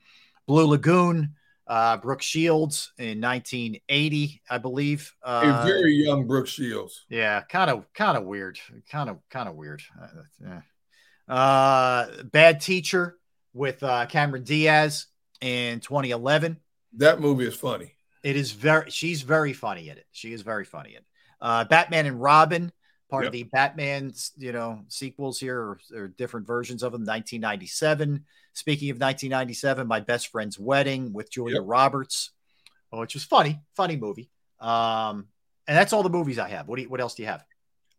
Blue 0.48 0.68
Lagoon, 0.68 1.36
uh, 1.68 1.98
Brooke 1.98 2.22
Shields 2.22 2.92
in 2.98 3.22
1980, 3.22 4.42
I 4.50 4.58
believe. 4.58 5.14
Uh, 5.24 5.62
a 5.62 5.66
very 5.66 5.94
young 5.94 6.28
Brooke 6.28 6.48
Shields. 6.48 7.06
Yeah, 7.10 7.42
kind 7.42 7.70
of, 7.70 7.86
kind 7.94 8.18
of 8.18 8.26
weird, 8.26 8.60
kind 8.92 9.10
of, 9.10 9.20
kind 9.30 9.48
of 9.48 9.56
weird. 9.56 9.82
Uh, 10.48 11.32
uh, 11.32 12.24
Bad 12.24 12.62
Teacher 12.62 13.18
with 13.54 13.82
uh, 13.84 14.06
Cameron 14.08 14.44
Diaz 14.44 15.08
in 15.42 15.80
2011. 15.80 16.58
That 16.98 17.20
movie 17.20 17.48
is 17.48 17.56
funny. 17.56 17.94
It 18.24 18.36
is 18.36 18.52
very. 18.52 18.90
She's 18.90 19.22
very 19.22 19.54
funny 19.54 19.90
in 19.90 19.98
it. 19.98 20.06
She 20.12 20.34
is 20.34 20.42
very 20.42 20.66
funny 20.66 20.92
in 20.92 20.98
it. 20.98 21.06
Uh, 21.42 21.66
Batman 21.66 22.06
and 22.06 22.22
Robin 22.22 22.72
part 23.10 23.26
yep. 23.26 23.30
of 23.30 23.34
the 23.34 23.44
Batman's, 23.44 24.32
you 24.38 24.52
know, 24.52 24.82
sequels 24.88 25.40
here 25.40 25.60
or, 25.60 25.80
or, 25.94 26.08
different 26.08 26.48
versions 26.48 26.84
of 26.84 26.92
them. 26.92 27.02
1997. 27.02 28.26
Speaking 28.54 28.90
of 28.90 28.96
1997, 28.96 29.88
My 29.88 30.00
Best 30.00 30.28
Friend's 30.28 30.60
Wedding 30.60 31.12
with 31.12 31.32
Julia 31.32 31.56
yep. 31.56 31.64
Roberts, 31.66 32.32
which 32.92 33.16
was 33.16 33.24
funny, 33.24 33.60
funny 33.76 33.96
movie. 33.96 34.30
Um, 34.60 35.28
and 35.68 35.78
that's 35.78 35.94
all 35.94 36.04
the 36.04 36.10
movies 36.10 36.40
I 36.40 36.50
have. 36.50 36.68
What 36.68 36.78
do 36.78 36.84
you, 36.84 36.90
what 36.90 37.02
else 37.02 37.16
do 37.16 37.24
you 37.24 37.30
have? 37.30 37.44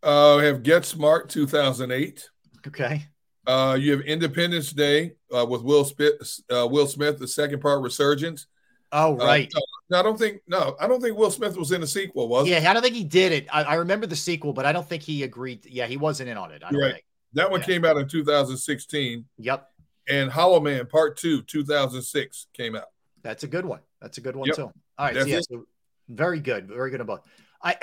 Uh, 0.02 0.36
I 0.36 0.44
have 0.44 0.62
Get 0.62 0.84
Smart 0.84 1.28
2008. 1.28 2.28
Okay. 2.66 3.06
Uh, 3.46 3.76
you 3.78 3.92
have 3.92 4.00
Independence 4.02 4.70
Day 4.70 5.12
uh, 5.34 5.44
with 5.44 5.62
Will 5.62 5.84
Smith. 5.84 6.40
Uh, 6.50 6.66
Will 6.70 6.86
Smith, 6.86 7.18
the 7.18 7.28
second 7.28 7.60
part, 7.60 7.82
Resurgence. 7.82 8.46
Oh, 8.92 9.20
uh, 9.20 9.26
right. 9.26 9.52
Uh, 9.54 9.60
no, 9.90 9.98
I 9.98 10.02
don't 10.02 10.18
think. 10.18 10.40
No, 10.46 10.76
I 10.80 10.86
don't 10.86 11.00
think 11.00 11.18
Will 11.18 11.30
Smith 11.30 11.56
was 11.56 11.72
in 11.72 11.80
the 11.80 11.86
sequel. 11.86 12.28
Was 12.28 12.48
yeah, 12.48 12.70
I 12.70 12.72
don't 12.72 12.82
think 12.82 12.94
he 12.94 13.04
did 13.04 13.32
it. 13.32 13.46
I, 13.52 13.64
I 13.64 13.74
remember 13.74 14.06
the 14.06 14.16
sequel, 14.16 14.52
but 14.52 14.64
I 14.64 14.72
don't 14.72 14.88
think 14.88 15.02
he 15.02 15.24
agreed. 15.24 15.66
Yeah, 15.66 15.86
he 15.86 15.96
wasn't 15.96 16.30
in 16.30 16.38
on 16.38 16.52
it. 16.52 16.62
I 16.64 16.70
don't 16.70 16.80
right. 16.80 16.92
think. 16.92 17.04
That 17.34 17.50
one 17.50 17.60
Yeah. 17.60 17.66
came 17.66 17.84
out 17.84 17.96
in 17.96 18.08
2016. 18.08 19.24
Yep, 19.38 19.70
And 20.08 20.30
Hollow 20.30 20.60
Man 20.60 20.86
Part 20.86 21.16
Two, 21.16 21.42
2006, 21.42 22.46
came 22.52 22.76
out. 22.76 22.88
that's 23.22 23.42
a 23.42 23.46
good 23.46 23.64
one. 23.64 23.80
That's 24.02 24.18
a 24.18 24.20
good 24.20 24.36
one 24.36 24.48
Yep. 24.48 24.56
too. 24.56 24.62
All 24.62 24.72
right, 24.98 25.14
so 25.14 25.24
yeah, 25.24 25.40
so 25.40 25.64
very 26.08 26.40
good, 26.40 26.68
very 26.68 26.90
good 26.90 27.00
about. 27.00 27.24
I 27.62 27.76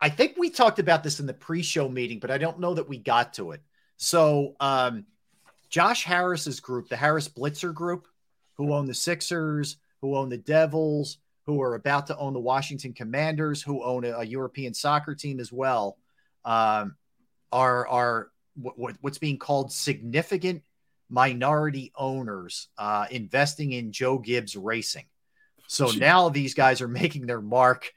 I 0.00 0.10
think 0.10 0.36
we 0.36 0.50
talked 0.50 0.78
about 0.78 1.02
this 1.02 1.20
in 1.20 1.26
the 1.26 1.32
pre-show 1.34 1.88
meeting, 1.88 2.18
but 2.18 2.30
I 2.30 2.36
don't 2.38 2.60
know 2.60 2.74
that 2.74 2.88
we 2.88 2.98
got 2.98 3.32
to 3.34 3.52
it. 3.52 3.62
So, 3.96 4.54
um, 4.60 5.06
Josh 5.70 6.04
Harris's 6.04 6.60
group, 6.60 6.88
the 6.88 6.96
Harris 6.96 7.28
Blitzer 7.28 7.72
group, 7.72 8.06
who 8.54 8.74
own 8.74 8.86
the 8.86 8.94
Sixers, 8.94 9.78
who 10.02 10.16
own 10.16 10.28
the 10.28 10.36
Devils, 10.36 11.18
who 11.46 11.62
are 11.62 11.74
about 11.74 12.06
to 12.08 12.16
own 12.18 12.34
the 12.34 12.40
Washington 12.40 12.92
Commanders, 12.92 13.62
who 13.62 13.82
own 13.82 14.04
a, 14.04 14.10
a 14.18 14.24
European 14.24 14.74
soccer 14.74 15.14
team 15.14 15.40
as 15.40 15.50
well, 15.52 15.96
um, 16.44 16.96
are 17.50 17.86
are 17.88 18.30
what, 18.56 18.78
what, 18.78 18.96
what's 19.00 19.18
being 19.18 19.38
called 19.38 19.72
significant 19.72 20.62
minority 21.14 21.92
owners 21.96 22.68
uh, 22.76 23.06
investing 23.10 23.72
in 23.72 23.92
Joe 23.92 24.18
Gibbs 24.18 24.56
Racing. 24.56 25.06
So 25.68 25.86
now 25.90 26.28
these 26.28 26.52
guys 26.54 26.82
are 26.82 26.88
making 26.88 27.26
their 27.26 27.40
mark 27.40 27.90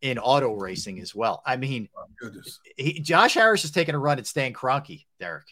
in 0.00 0.18
auto 0.18 0.54
racing 0.54 1.00
as 1.00 1.14
well. 1.14 1.42
I 1.44 1.56
mean, 1.56 1.88
he, 2.76 3.00
Josh 3.00 3.34
Harris 3.34 3.64
is 3.64 3.70
taking 3.70 3.94
a 3.94 3.98
run 3.98 4.18
at 4.18 4.26
Stan 4.26 4.52
Kroenke, 4.52 5.04
Derrick. 5.20 5.44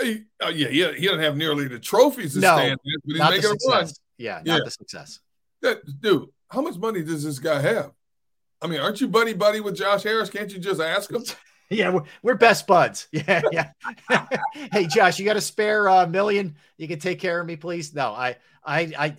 He, 0.00 0.24
oh, 0.40 0.50
yeah, 0.50 0.68
yeah, 0.68 0.92
he 0.92 1.06
doesn't 1.06 1.22
have 1.22 1.36
nearly 1.36 1.66
the 1.66 1.78
trophies 1.78 2.36
No, 2.36 2.56
Stan 2.56 2.76
but 2.76 2.92
he's 3.04 3.18
not 3.18 3.30
making 3.30 3.50
a 3.50 3.70
run. 3.70 3.88
Yeah, 4.18 4.42
Yeah. 4.44 4.56
not 4.56 4.64
the 4.64 4.70
success. 4.70 5.20
That 5.62 5.78
dude, 6.00 6.28
how 6.48 6.60
much 6.60 6.76
money 6.76 7.02
does 7.02 7.24
this 7.24 7.38
guy 7.38 7.60
have? 7.60 7.92
I 8.60 8.66
mean, 8.66 8.80
aren't 8.80 9.00
you 9.00 9.08
buddy 9.08 9.32
buddy 9.32 9.60
with 9.60 9.76
Josh 9.76 10.02
Harris? 10.02 10.30
Can't 10.30 10.52
you 10.52 10.58
just 10.58 10.80
ask 10.80 11.10
him? 11.10 11.22
Yeah, 11.70 11.90
we're, 11.90 12.02
we're 12.22 12.34
best 12.34 12.66
buds. 12.66 13.08
Yeah, 13.12 13.42
yeah. 13.52 13.70
hey, 14.72 14.86
Josh, 14.86 15.18
you 15.18 15.24
got 15.24 15.36
a 15.36 15.40
spare 15.40 15.88
uh, 15.88 16.06
million? 16.06 16.56
You 16.76 16.88
can 16.88 16.98
take 16.98 17.20
care 17.20 17.40
of 17.40 17.46
me, 17.46 17.56
please. 17.56 17.94
No, 17.94 18.12
I, 18.12 18.36
I, 18.64 18.92
I. 18.98 19.16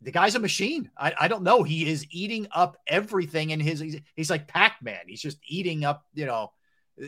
The 0.00 0.12
guy's 0.12 0.36
a 0.36 0.38
machine. 0.38 0.90
I, 0.96 1.12
I 1.20 1.28
don't 1.28 1.42
know. 1.42 1.62
He 1.64 1.88
is 1.90 2.06
eating 2.10 2.46
up 2.52 2.76
everything 2.86 3.50
in 3.50 3.60
his. 3.60 3.80
He's, 3.80 4.00
he's 4.14 4.30
like 4.30 4.46
Pac 4.46 4.76
Man. 4.80 5.00
He's 5.06 5.20
just 5.20 5.38
eating 5.46 5.84
up, 5.84 6.04
you 6.14 6.24
know, 6.26 6.52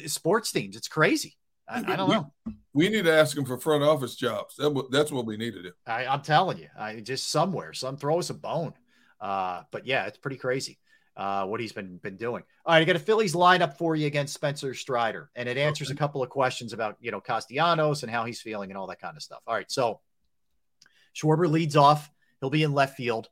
sports 0.06 0.50
teams. 0.50 0.76
It's 0.76 0.88
crazy. 0.88 1.36
I, 1.68 1.78
I 1.78 1.96
don't 1.96 2.08
We- 2.08 2.14
know. 2.16 2.32
We 2.76 2.88
need 2.88 3.04
to 3.04 3.12
ask 3.12 3.36
him 3.36 3.44
for 3.44 3.56
front 3.56 3.84
office 3.84 4.16
jobs. 4.16 4.56
That, 4.56 4.88
that's 4.90 5.12
what 5.12 5.26
we 5.26 5.36
need 5.36 5.54
to 5.54 5.62
do. 5.62 5.70
I, 5.86 6.06
I'm 6.06 6.22
telling 6.22 6.58
you, 6.58 6.66
I 6.76 6.98
just 6.98 7.30
somewhere, 7.30 7.72
some 7.72 7.96
throw 7.96 8.18
us 8.18 8.30
a 8.30 8.34
bone. 8.34 8.74
Uh, 9.20 9.62
but 9.70 9.86
yeah, 9.86 10.06
it's 10.06 10.18
pretty 10.18 10.36
crazy 10.36 10.78
uh, 11.16 11.46
what 11.46 11.60
he's 11.60 11.72
been 11.72 11.98
been 11.98 12.16
doing. 12.16 12.42
All 12.64 12.74
right, 12.74 12.82
I 12.82 12.84
got 12.84 12.96
a 12.96 13.00
Phillies 13.00 13.34
lineup 13.34 13.76
for 13.76 13.94
you 13.94 14.06
against 14.06 14.34
Spencer 14.34 14.74
Strider, 14.74 15.30
and 15.34 15.48
it 15.48 15.56
answers 15.56 15.90
a 15.90 15.94
couple 15.94 16.22
of 16.22 16.30
questions 16.30 16.72
about 16.72 16.96
you 17.00 17.10
know 17.10 17.20
Castellanos 17.20 18.02
and 18.02 18.10
how 18.10 18.24
he's 18.24 18.40
feeling 18.40 18.70
and 18.70 18.78
all 18.78 18.86
that 18.88 19.00
kind 19.00 19.16
of 19.16 19.22
stuff. 19.22 19.40
All 19.46 19.54
right, 19.54 19.70
so 19.70 20.00
Schwarber 21.14 21.50
leads 21.50 21.76
off. 21.76 22.10
He'll 22.40 22.50
be 22.50 22.62
in 22.62 22.72
left 22.72 22.96
field. 22.96 23.28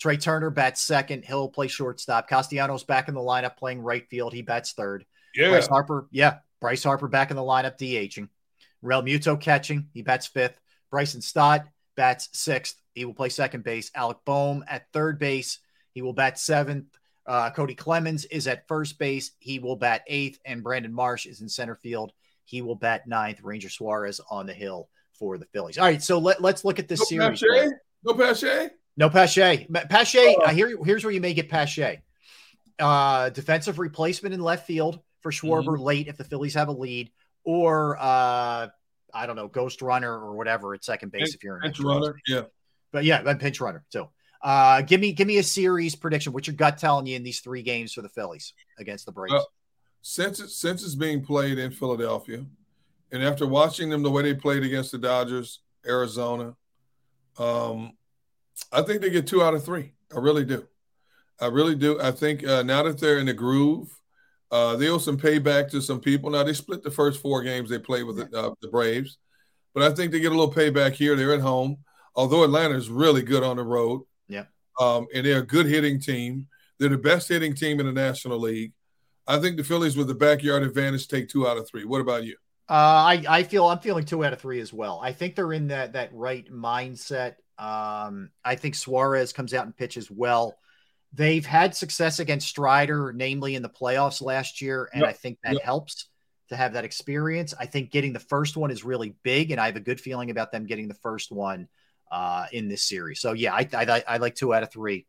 Trea 0.00 0.16
Turner 0.16 0.50
bats 0.50 0.80
second. 0.80 1.24
He'll 1.24 1.48
play 1.48 1.68
shortstop. 1.68 2.28
Castellanos 2.28 2.84
back 2.84 3.08
in 3.08 3.14
the 3.14 3.20
lineup 3.20 3.56
playing 3.56 3.80
right 3.80 4.06
field. 4.08 4.32
He 4.32 4.42
bats 4.42 4.72
third. 4.72 5.04
Yeah. 5.34 5.50
Bryce 5.50 5.66
Harper, 5.66 6.08
yeah. 6.10 6.38
Bryce 6.60 6.84
Harper 6.84 7.08
back 7.08 7.30
in 7.30 7.36
the 7.36 7.42
lineup, 7.42 7.78
DHing. 7.78 8.28
Realmuto 8.82 9.40
catching. 9.40 9.88
He 9.92 10.02
bats 10.02 10.26
fifth. 10.26 10.60
Bryson 10.90 11.22
Stott 11.22 11.66
bats 11.96 12.28
sixth. 12.32 12.76
He 12.94 13.04
will 13.04 13.14
play 13.14 13.28
second 13.28 13.64
base. 13.64 13.90
Alec 13.94 14.18
Bohm 14.24 14.64
at 14.68 14.92
third 14.92 15.18
base. 15.18 15.58
He 15.92 16.02
will 16.02 16.12
bat 16.12 16.38
seventh. 16.38 16.86
Uh, 17.26 17.50
Cody 17.50 17.74
Clemens 17.74 18.24
is 18.26 18.46
at 18.46 18.68
first 18.68 18.98
base. 18.98 19.32
He 19.38 19.58
will 19.58 19.76
bat 19.76 20.02
eighth. 20.06 20.38
And 20.44 20.62
Brandon 20.62 20.92
Marsh 20.92 21.26
is 21.26 21.40
in 21.40 21.48
center 21.48 21.74
field. 21.76 22.12
He 22.44 22.62
will 22.62 22.74
bat 22.74 23.06
ninth. 23.06 23.40
Ranger 23.42 23.70
Suarez 23.70 24.20
on 24.30 24.46
the 24.46 24.52
hill 24.52 24.88
for 25.18 25.38
the 25.38 25.46
Phillies. 25.46 25.78
All 25.78 25.84
right, 25.84 26.02
so 26.02 26.18
let, 26.18 26.42
let's 26.42 26.64
look 26.64 26.78
at 26.78 26.88
this 26.88 27.00
No 27.00 27.04
series. 27.04 27.42
Pache? 27.42 27.70
No 28.04 28.14
Pache? 28.14 28.70
No 28.96 29.08
Pache. 29.08 29.66
Ma- 29.68 29.86
Pache, 29.88 30.36
uh, 30.44 30.50
here, 30.50 30.76
here's 30.84 31.04
where 31.04 31.12
you 31.12 31.20
may 31.20 31.34
get 31.34 31.48
Pache. 31.48 32.02
Uh, 32.78 33.30
defensive 33.30 33.78
replacement 33.78 34.34
in 34.34 34.40
left 34.40 34.66
field 34.66 35.00
for 35.20 35.30
Schwarber 35.30 35.78
late 35.78 36.08
if 36.08 36.16
the 36.16 36.24
Phillies 36.24 36.54
have 36.54 36.68
a 36.68 36.72
lead, 36.72 37.10
or 37.44 37.96
uh, 37.98 38.68
I 39.14 39.26
don't 39.26 39.36
know, 39.36 39.48
ghost 39.48 39.80
runner 39.80 40.12
or 40.12 40.34
whatever 40.34 40.74
at 40.74 40.84
second 40.84 41.12
base 41.12 41.34
if 41.34 41.42
you're 41.44 41.56
an 41.56 41.62
Pinch 41.62 41.80
runner. 41.80 42.12
base. 42.12 42.22
Yeah. 42.26 42.42
But 42.92 43.04
yeah, 43.04 43.22
then 43.22 43.38
pinch 43.38 43.60
runner 43.60 43.84
too. 43.90 44.08
Uh, 44.44 44.82
give 44.82 45.00
me 45.00 45.12
give 45.12 45.26
me 45.26 45.38
a 45.38 45.42
series 45.42 45.96
prediction. 45.96 46.34
What's 46.34 46.46
your 46.46 46.54
gut 46.54 46.76
telling 46.76 47.06
you 47.06 47.16
in 47.16 47.22
these 47.22 47.40
three 47.40 47.62
games 47.62 47.94
for 47.94 48.02
the 48.02 48.10
Phillies 48.10 48.52
against 48.78 49.06
the 49.06 49.12
Braves? 49.12 49.32
Uh, 49.32 49.42
since 50.02 50.38
it, 50.38 50.50
since 50.50 50.84
it's 50.84 50.94
being 50.94 51.24
played 51.24 51.58
in 51.58 51.70
Philadelphia, 51.70 52.44
and 53.10 53.22
after 53.24 53.46
watching 53.46 53.88
them 53.88 54.02
the 54.02 54.10
way 54.10 54.22
they 54.22 54.34
played 54.34 54.62
against 54.62 54.92
the 54.92 54.98
Dodgers, 54.98 55.60
Arizona, 55.86 56.54
um, 57.38 57.94
I 58.70 58.82
think 58.82 59.00
they 59.00 59.08
get 59.08 59.26
two 59.26 59.42
out 59.42 59.54
of 59.54 59.64
three. 59.64 59.92
I 60.14 60.18
really 60.18 60.44
do. 60.44 60.68
I 61.40 61.46
really 61.46 61.74
do. 61.74 61.98
I 61.98 62.10
think 62.10 62.46
uh, 62.46 62.62
now 62.62 62.82
that 62.82 63.00
they're 63.00 63.18
in 63.18 63.26
the 63.26 63.32
groove, 63.32 63.98
uh, 64.50 64.76
they 64.76 64.90
owe 64.90 64.98
some 64.98 65.16
payback 65.16 65.70
to 65.70 65.80
some 65.80 66.00
people. 66.00 66.28
Now 66.28 66.42
they 66.42 66.52
split 66.52 66.82
the 66.82 66.90
first 66.90 67.22
four 67.22 67.42
games 67.42 67.70
they 67.70 67.78
played 67.78 68.04
with 68.04 68.16
the, 68.16 68.38
uh, 68.38 68.54
the 68.60 68.68
Braves, 68.68 69.16
but 69.72 69.82
I 69.82 69.94
think 69.94 70.12
they 70.12 70.20
get 70.20 70.32
a 70.32 70.36
little 70.36 70.52
payback 70.52 70.92
here. 70.92 71.16
They're 71.16 71.32
at 71.32 71.40
home, 71.40 71.78
although 72.14 72.44
Atlanta 72.44 72.74
is 72.74 72.90
really 72.90 73.22
good 73.22 73.42
on 73.42 73.56
the 73.56 73.64
road. 73.64 74.02
Um, 74.80 75.06
and 75.14 75.24
they're 75.24 75.38
a 75.38 75.46
good 75.46 75.66
hitting 75.66 76.00
team. 76.00 76.48
They're 76.78 76.88
the 76.88 76.98
best 76.98 77.28
hitting 77.28 77.54
team 77.54 77.80
in 77.80 77.86
the 77.86 77.92
National 77.92 78.38
League. 78.38 78.72
I 79.26 79.38
think 79.38 79.56
the 79.56 79.64
Phillies 79.64 79.96
with 79.96 80.08
the 80.08 80.14
backyard 80.14 80.62
advantage 80.62 81.08
take 81.08 81.28
two 81.28 81.46
out 81.46 81.56
of 81.56 81.68
three. 81.68 81.84
What 81.84 82.00
about 82.00 82.24
you? 82.24 82.36
Uh, 82.68 82.72
I 82.72 83.24
I 83.28 83.42
feel 83.42 83.66
I'm 83.66 83.78
feeling 83.78 84.04
two 84.04 84.24
out 84.24 84.32
of 84.32 84.40
three 84.40 84.60
as 84.60 84.72
well. 84.72 85.00
I 85.02 85.12
think 85.12 85.34
they're 85.34 85.52
in 85.52 85.68
that 85.68 85.92
that 85.94 86.10
right 86.12 86.46
mindset. 86.50 87.34
Um, 87.58 88.30
I 88.44 88.56
think 88.56 88.74
Suarez 88.74 89.32
comes 89.32 89.54
out 89.54 89.64
and 89.66 89.76
pitches 89.76 90.10
well. 90.10 90.58
They've 91.12 91.46
had 91.46 91.76
success 91.76 92.18
against 92.18 92.48
Strider, 92.48 93.12
namely 93.14 93.54
in 93.54 93.62
the 93.62 93.68
playoffs 93.68 94.20
last 94.20 94.60
year, 94.60 94.88
and 94.92 95.02
Yep. 95.02 95.10
I 95.10 95.12
think 95.12 95.38
that 95.44 95.52
Yep. 95.54 95.62
helps 95.62 96.08
to 96.48 96.56
have 96.56 96.72
that 96.72 96.84
experience. 96.84 97.54
I 97.58 97.66
think 97.66 97.90
getting 97.90 98.12
the 98.12 98.18
first 98.18 98.56
one 98.56 98.70
is 98.70 98.84
really 98.84 99.14
big, 99.22 99.50
and 99.52 99.60
I 99.60 99.66
have 99.66 99.76
a 99.76 99.80
good 99.80 100.00
feeling 100.00 100.30
about 100.30 100.50
them 100.50 100.66
getting 100.66 100.88
the 100.88 100.94
first 100.94 101.30
one 101.30 101.68
uh, 102.10 102.46
in 102.52 102.68
this 102.68 102.82
series. 102.82 103.20
So 103.20 103.32
yeah, 103.32 103.54
I, 103.54 103.68
I 103.72 104.02
I 104.06 104.16
like 104.18 104.34
two 104.34 104.54
out 104.54 104.62
of 104.62 104.72
three 104.72 105.06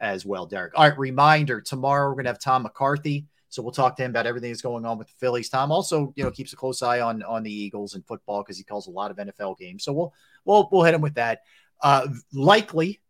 as 0.00 0.24
well, 0.24 0.46
Derrick. 0.46 0.72
All 0.76 0.88
right, 0.88 0.98
reminder: 0.98 1.60
tomorrow 1.60 2.08
we're 2.08 2.16
gonna 2.16 2.30
have 2.30 2.40
Tom 2.40 2.62
McCarthy. 2.62 3.26
So 3.48 3.62
we'll 3.62 3.72
talk 3.72 3.96
to 3.96 4.02
him 4.02 4.10
about 4.10 4.26
everything 4.26 4.50
that's 4.50 4.62
going 4.62 4.84
on 4.84 4.98
with 4.98 5.06
the 5.06 5.14
Phillies. 5.20 5.48
Tom 5.48 5.70
also, 5.70 6.12
you 6.16 6.24
know, 6.24 6.30
keeps 6.32 6.52
a 6.52 6.56
close 6.56 6.82
eye 6.82 7.00
on 7.00 7.22
on 7.22 7.44
the 7.44 7.54
Eagles 7.54 7.94
and 7.94 8.04
football 8.04 8.42
because 8.42 8.58
he 8.58 8.64
calls 8.64 8.88
a 8.88 8.90
lot 8.90 9.12
of 9.12 9.16
NFL 9.16 9.58
games. 9.58 9.84
So 9.84 9.92
we'll 9.92 10.12
we'll 10.44 10.68
we'll 10.72 10.82
hit 10.82 10.94
him 10.94 11.00
with 11.00 11.14
that. 11.14 11.42
Uh, 11.80 12.08
likely, 12.32 13.00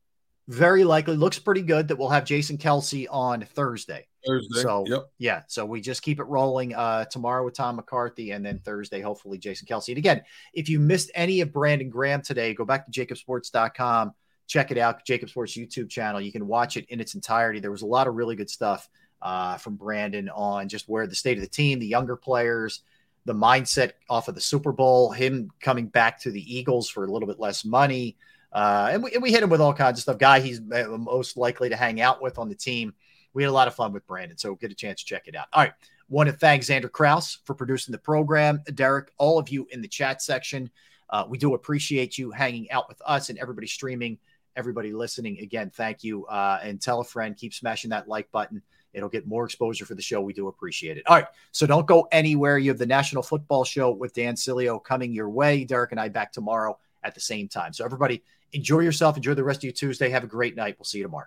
very 0.48 0.84
likely, 0.84 1.16
looks 1.16 1.38
pretty 1.38 1.62
good 1.62 1.88
that 1.88 1.96
we'll 1.96 2.10
have 2.10 2.26
Jason 2.26 2.58
Kelce 2.58 3.06
on 3.10 3.42
Thursday. 3.42 4.06
Thursday. 4.26 4.62
So 4.62 4.84
Yep. 4.86 5.10
yeah, 5.18 5.42
so 5.46 5.64
we 5.64 5.80
just 5.80 6.02
keep 6.02 6.20
it 6.20 6.24
rolling 6.24 6.74
uh, 6.74 7.04
tomorrow 7.06 7.44
with 7.44 7.54
Tom 7.54 7.76
McCarthy, 7.76 8.32
and 8.32 8.44
then 8.44 8.58
Thursday, 8.60 9.00
hopefully 9.00 9.38
Jason 9.38 9.66
Kelce. 9.66 9.88
And 9.88 9.98
again, 9.98 10.22
if 10.52 10.68
you 10.68 10.80
missed 10.80 11.10
any 11.14 11.40
of 11.40 11.52
Brandon 11.52 11.90
Graham 11.90 12.22
today, 12.22 12.54
go 12.54 12.64
back 12.64 12.86
to 12.86 12.90
jakibsports.com, 12.90 14.14
check 14.46 14.70
it 14.70 14.78
out, 14.78 15.04
JAKIB 15.06 15.28
Sports 15.28 15.56
YouTube 15.56 15.90
channel. 15.90 16.20
You 16.20 16.32
can 16.32 16.46
watch 16.46 16.76
it 16.76 16.86
in 16.88 17.00
its 17.00 17.14
entirety. 17.14 17.60
There 17.60 17.70
was 17.70 17.82
a 17.82 17.86
lot 17.86 18.06
of 18.06 18.14
really 18.14 18.36
good 18.36 18.50
stuff 18.50 18.88
uh, 19.22 19.56
from 19.56 19.76
Brandon 19.76 20.28
on 20.28 20.68
just 20.68 20.88
where 20.88 21.06
the 21.06 21.14
state 21.14 21.38
of 21.38 21.42
the 21.42 21.48
team, 21.48 21.78
the 21.78 21.86
younger 21.86 22.16
players, 22.16 22.82
the 23.24 23.34
mindset 23.34 23.92
off 24.10 24.28
of 24.28 24.34
the 24.34 24.40
Super 24.40 24.70
Bowl, 24.72 25.10
him 25.10 25.50
coming 25.60 25.86
back 25.86 26.20
to 26.20 26.30
the 26.30 26.56
Eagles 26.56 26.90
for 26.90 27.04
a 27.04 27.10
little 27.10 27.26
bit 27.26 27.40
less 27.40 27.64
money. 27.64 28.16
Uh, 28.52 28.90
and, 28.92 29.02
we, 29.02 29.12
and 29.12 29.22
we 29.22 29.32
hit 29.32 29.42
him 29.42 29.50
with 29.50 29.60
all 29.60 29.74
kinds 29.74 29.98
of 29.98 30.02
stuff. 30.02 30.18
Guy 30.18 30.40
he's 30.40 30.60
uh, 30.60 30.84
most 30.98 31.36
likely 31.36 31.70
to 31.70 31.76
hang 31.76 32.00
out 32.00 32.22
with 32.22 32.38
on 32.38 32.48
the 32.48 32.54
team. 32.54 32.94
We 33.34 33.42
had 33.42 33.50
a 33.50 33.52
lot 33.52 33.68
of 33.68 33.74
fun 33.74 33.92
with 33.92 34.06
Brandon, 34.06 34.38
so 34.38 34.54
get 34.54 34.70
a 34.70 34.74
chance 34.74 35.00
to 35.00 35.06
check 35.06 35.26
it 35.26 35.36
out. 35.36 35.46
All 35.52 35.62
right. 35.62 35.72
Want 36.08 36.28
to 36.28 36.36
thank 36.36 36.62
Xander 36.62 36.90
Kraus 36.90 37.38
for 37.44 37.54
producing 37.54 37.92
the 37.92 37.98
program. 37.98 38.62
Derrick, 38.74 39.10
all 39.18 39.38
of 39.38 39.48
you 39.48 39.66
in 39.70 39.82
the 39.82 39.88
chat 39.88 40.22
section. 40.22 40.70
Uh, 41.10 41.24
we 41.28 41.38
do 41.38 41.54
appreciate 41.54 42.18
you 42.18 42.30
hanging 42.30 42.70
out 42.70 42.88
with 42.88 43.00
us 43.06 43.30
and 43.30 43.38
everybody 43.38 43.66
streaming, 43.66 44.18
everybody 44.56 44.92
listening. 44.92 45.38
Again, 45.40 45.70
thank 45.74 46.04
you. 46.04 46.26
Uh, 46.26 46.60
and 46.62 46.80
tell 46.80 47.00
a 47.00 47.04
friend, 47.04 47.36
keep 47.36 47.54
smashing 47.54 47.90
that 47.90 48.08
like 48.08 48.30
button. 48.32 48.62
It'll 48.92 49.08
get 49.08 49.26
more 49.26 49.44
exposure 49.44 49.86
for 49.86 49.94
the 49.94 50.02
show. 50.02 50.20
We 50.20 50.32
do 50.32 50.48
appreciate 50.48 50.96
it. 50.96 51.04
All 51.06 51.16
right. 51.16 51.26
So 51.52 51.66
don't 51.66 51.86
go 51.86 52.06
anywhere. 52.12 52.58
You 52.58 52.70
have 52.70 52.78
the 52.78 52.86
National 52.86 53.22
Football 53.22 53.64
Show 53.64 53.90
with 53.90 54.14
Dan 54.14 54.34
Sileo 54.34 54.82
coming 54.82 55.12
your 55.12 55.28
way. 55.28 55.64
Derrick 55.64 55.90
and 55.90 56.00
I 56.00 56.08
back 56.08 56.32
tomorrow 56.32 56.78
at 57.02 57.14
the 57.14 57.20
same 57.20 57.48
time. 57.48 57.72
So 57.72 57.84
everybody 57.84 58.22
enjoy 58.52 58.80
yourself. 58.80 59.16
Enjoy 59.16 59.34
the 59.34 59.42
rest 59.42 59.60
of 59.60 59.64
your 59.64 59.72
Tuesday. 59.72 60.10
Have 60.10 60.24
a 60.24 60.28
great 60.28 60.54
night. 60.54 60.76
We'll 60.78 60.84
see 60.84 60.98
you 60.98 61.04
tomorrow. 61.04 61.26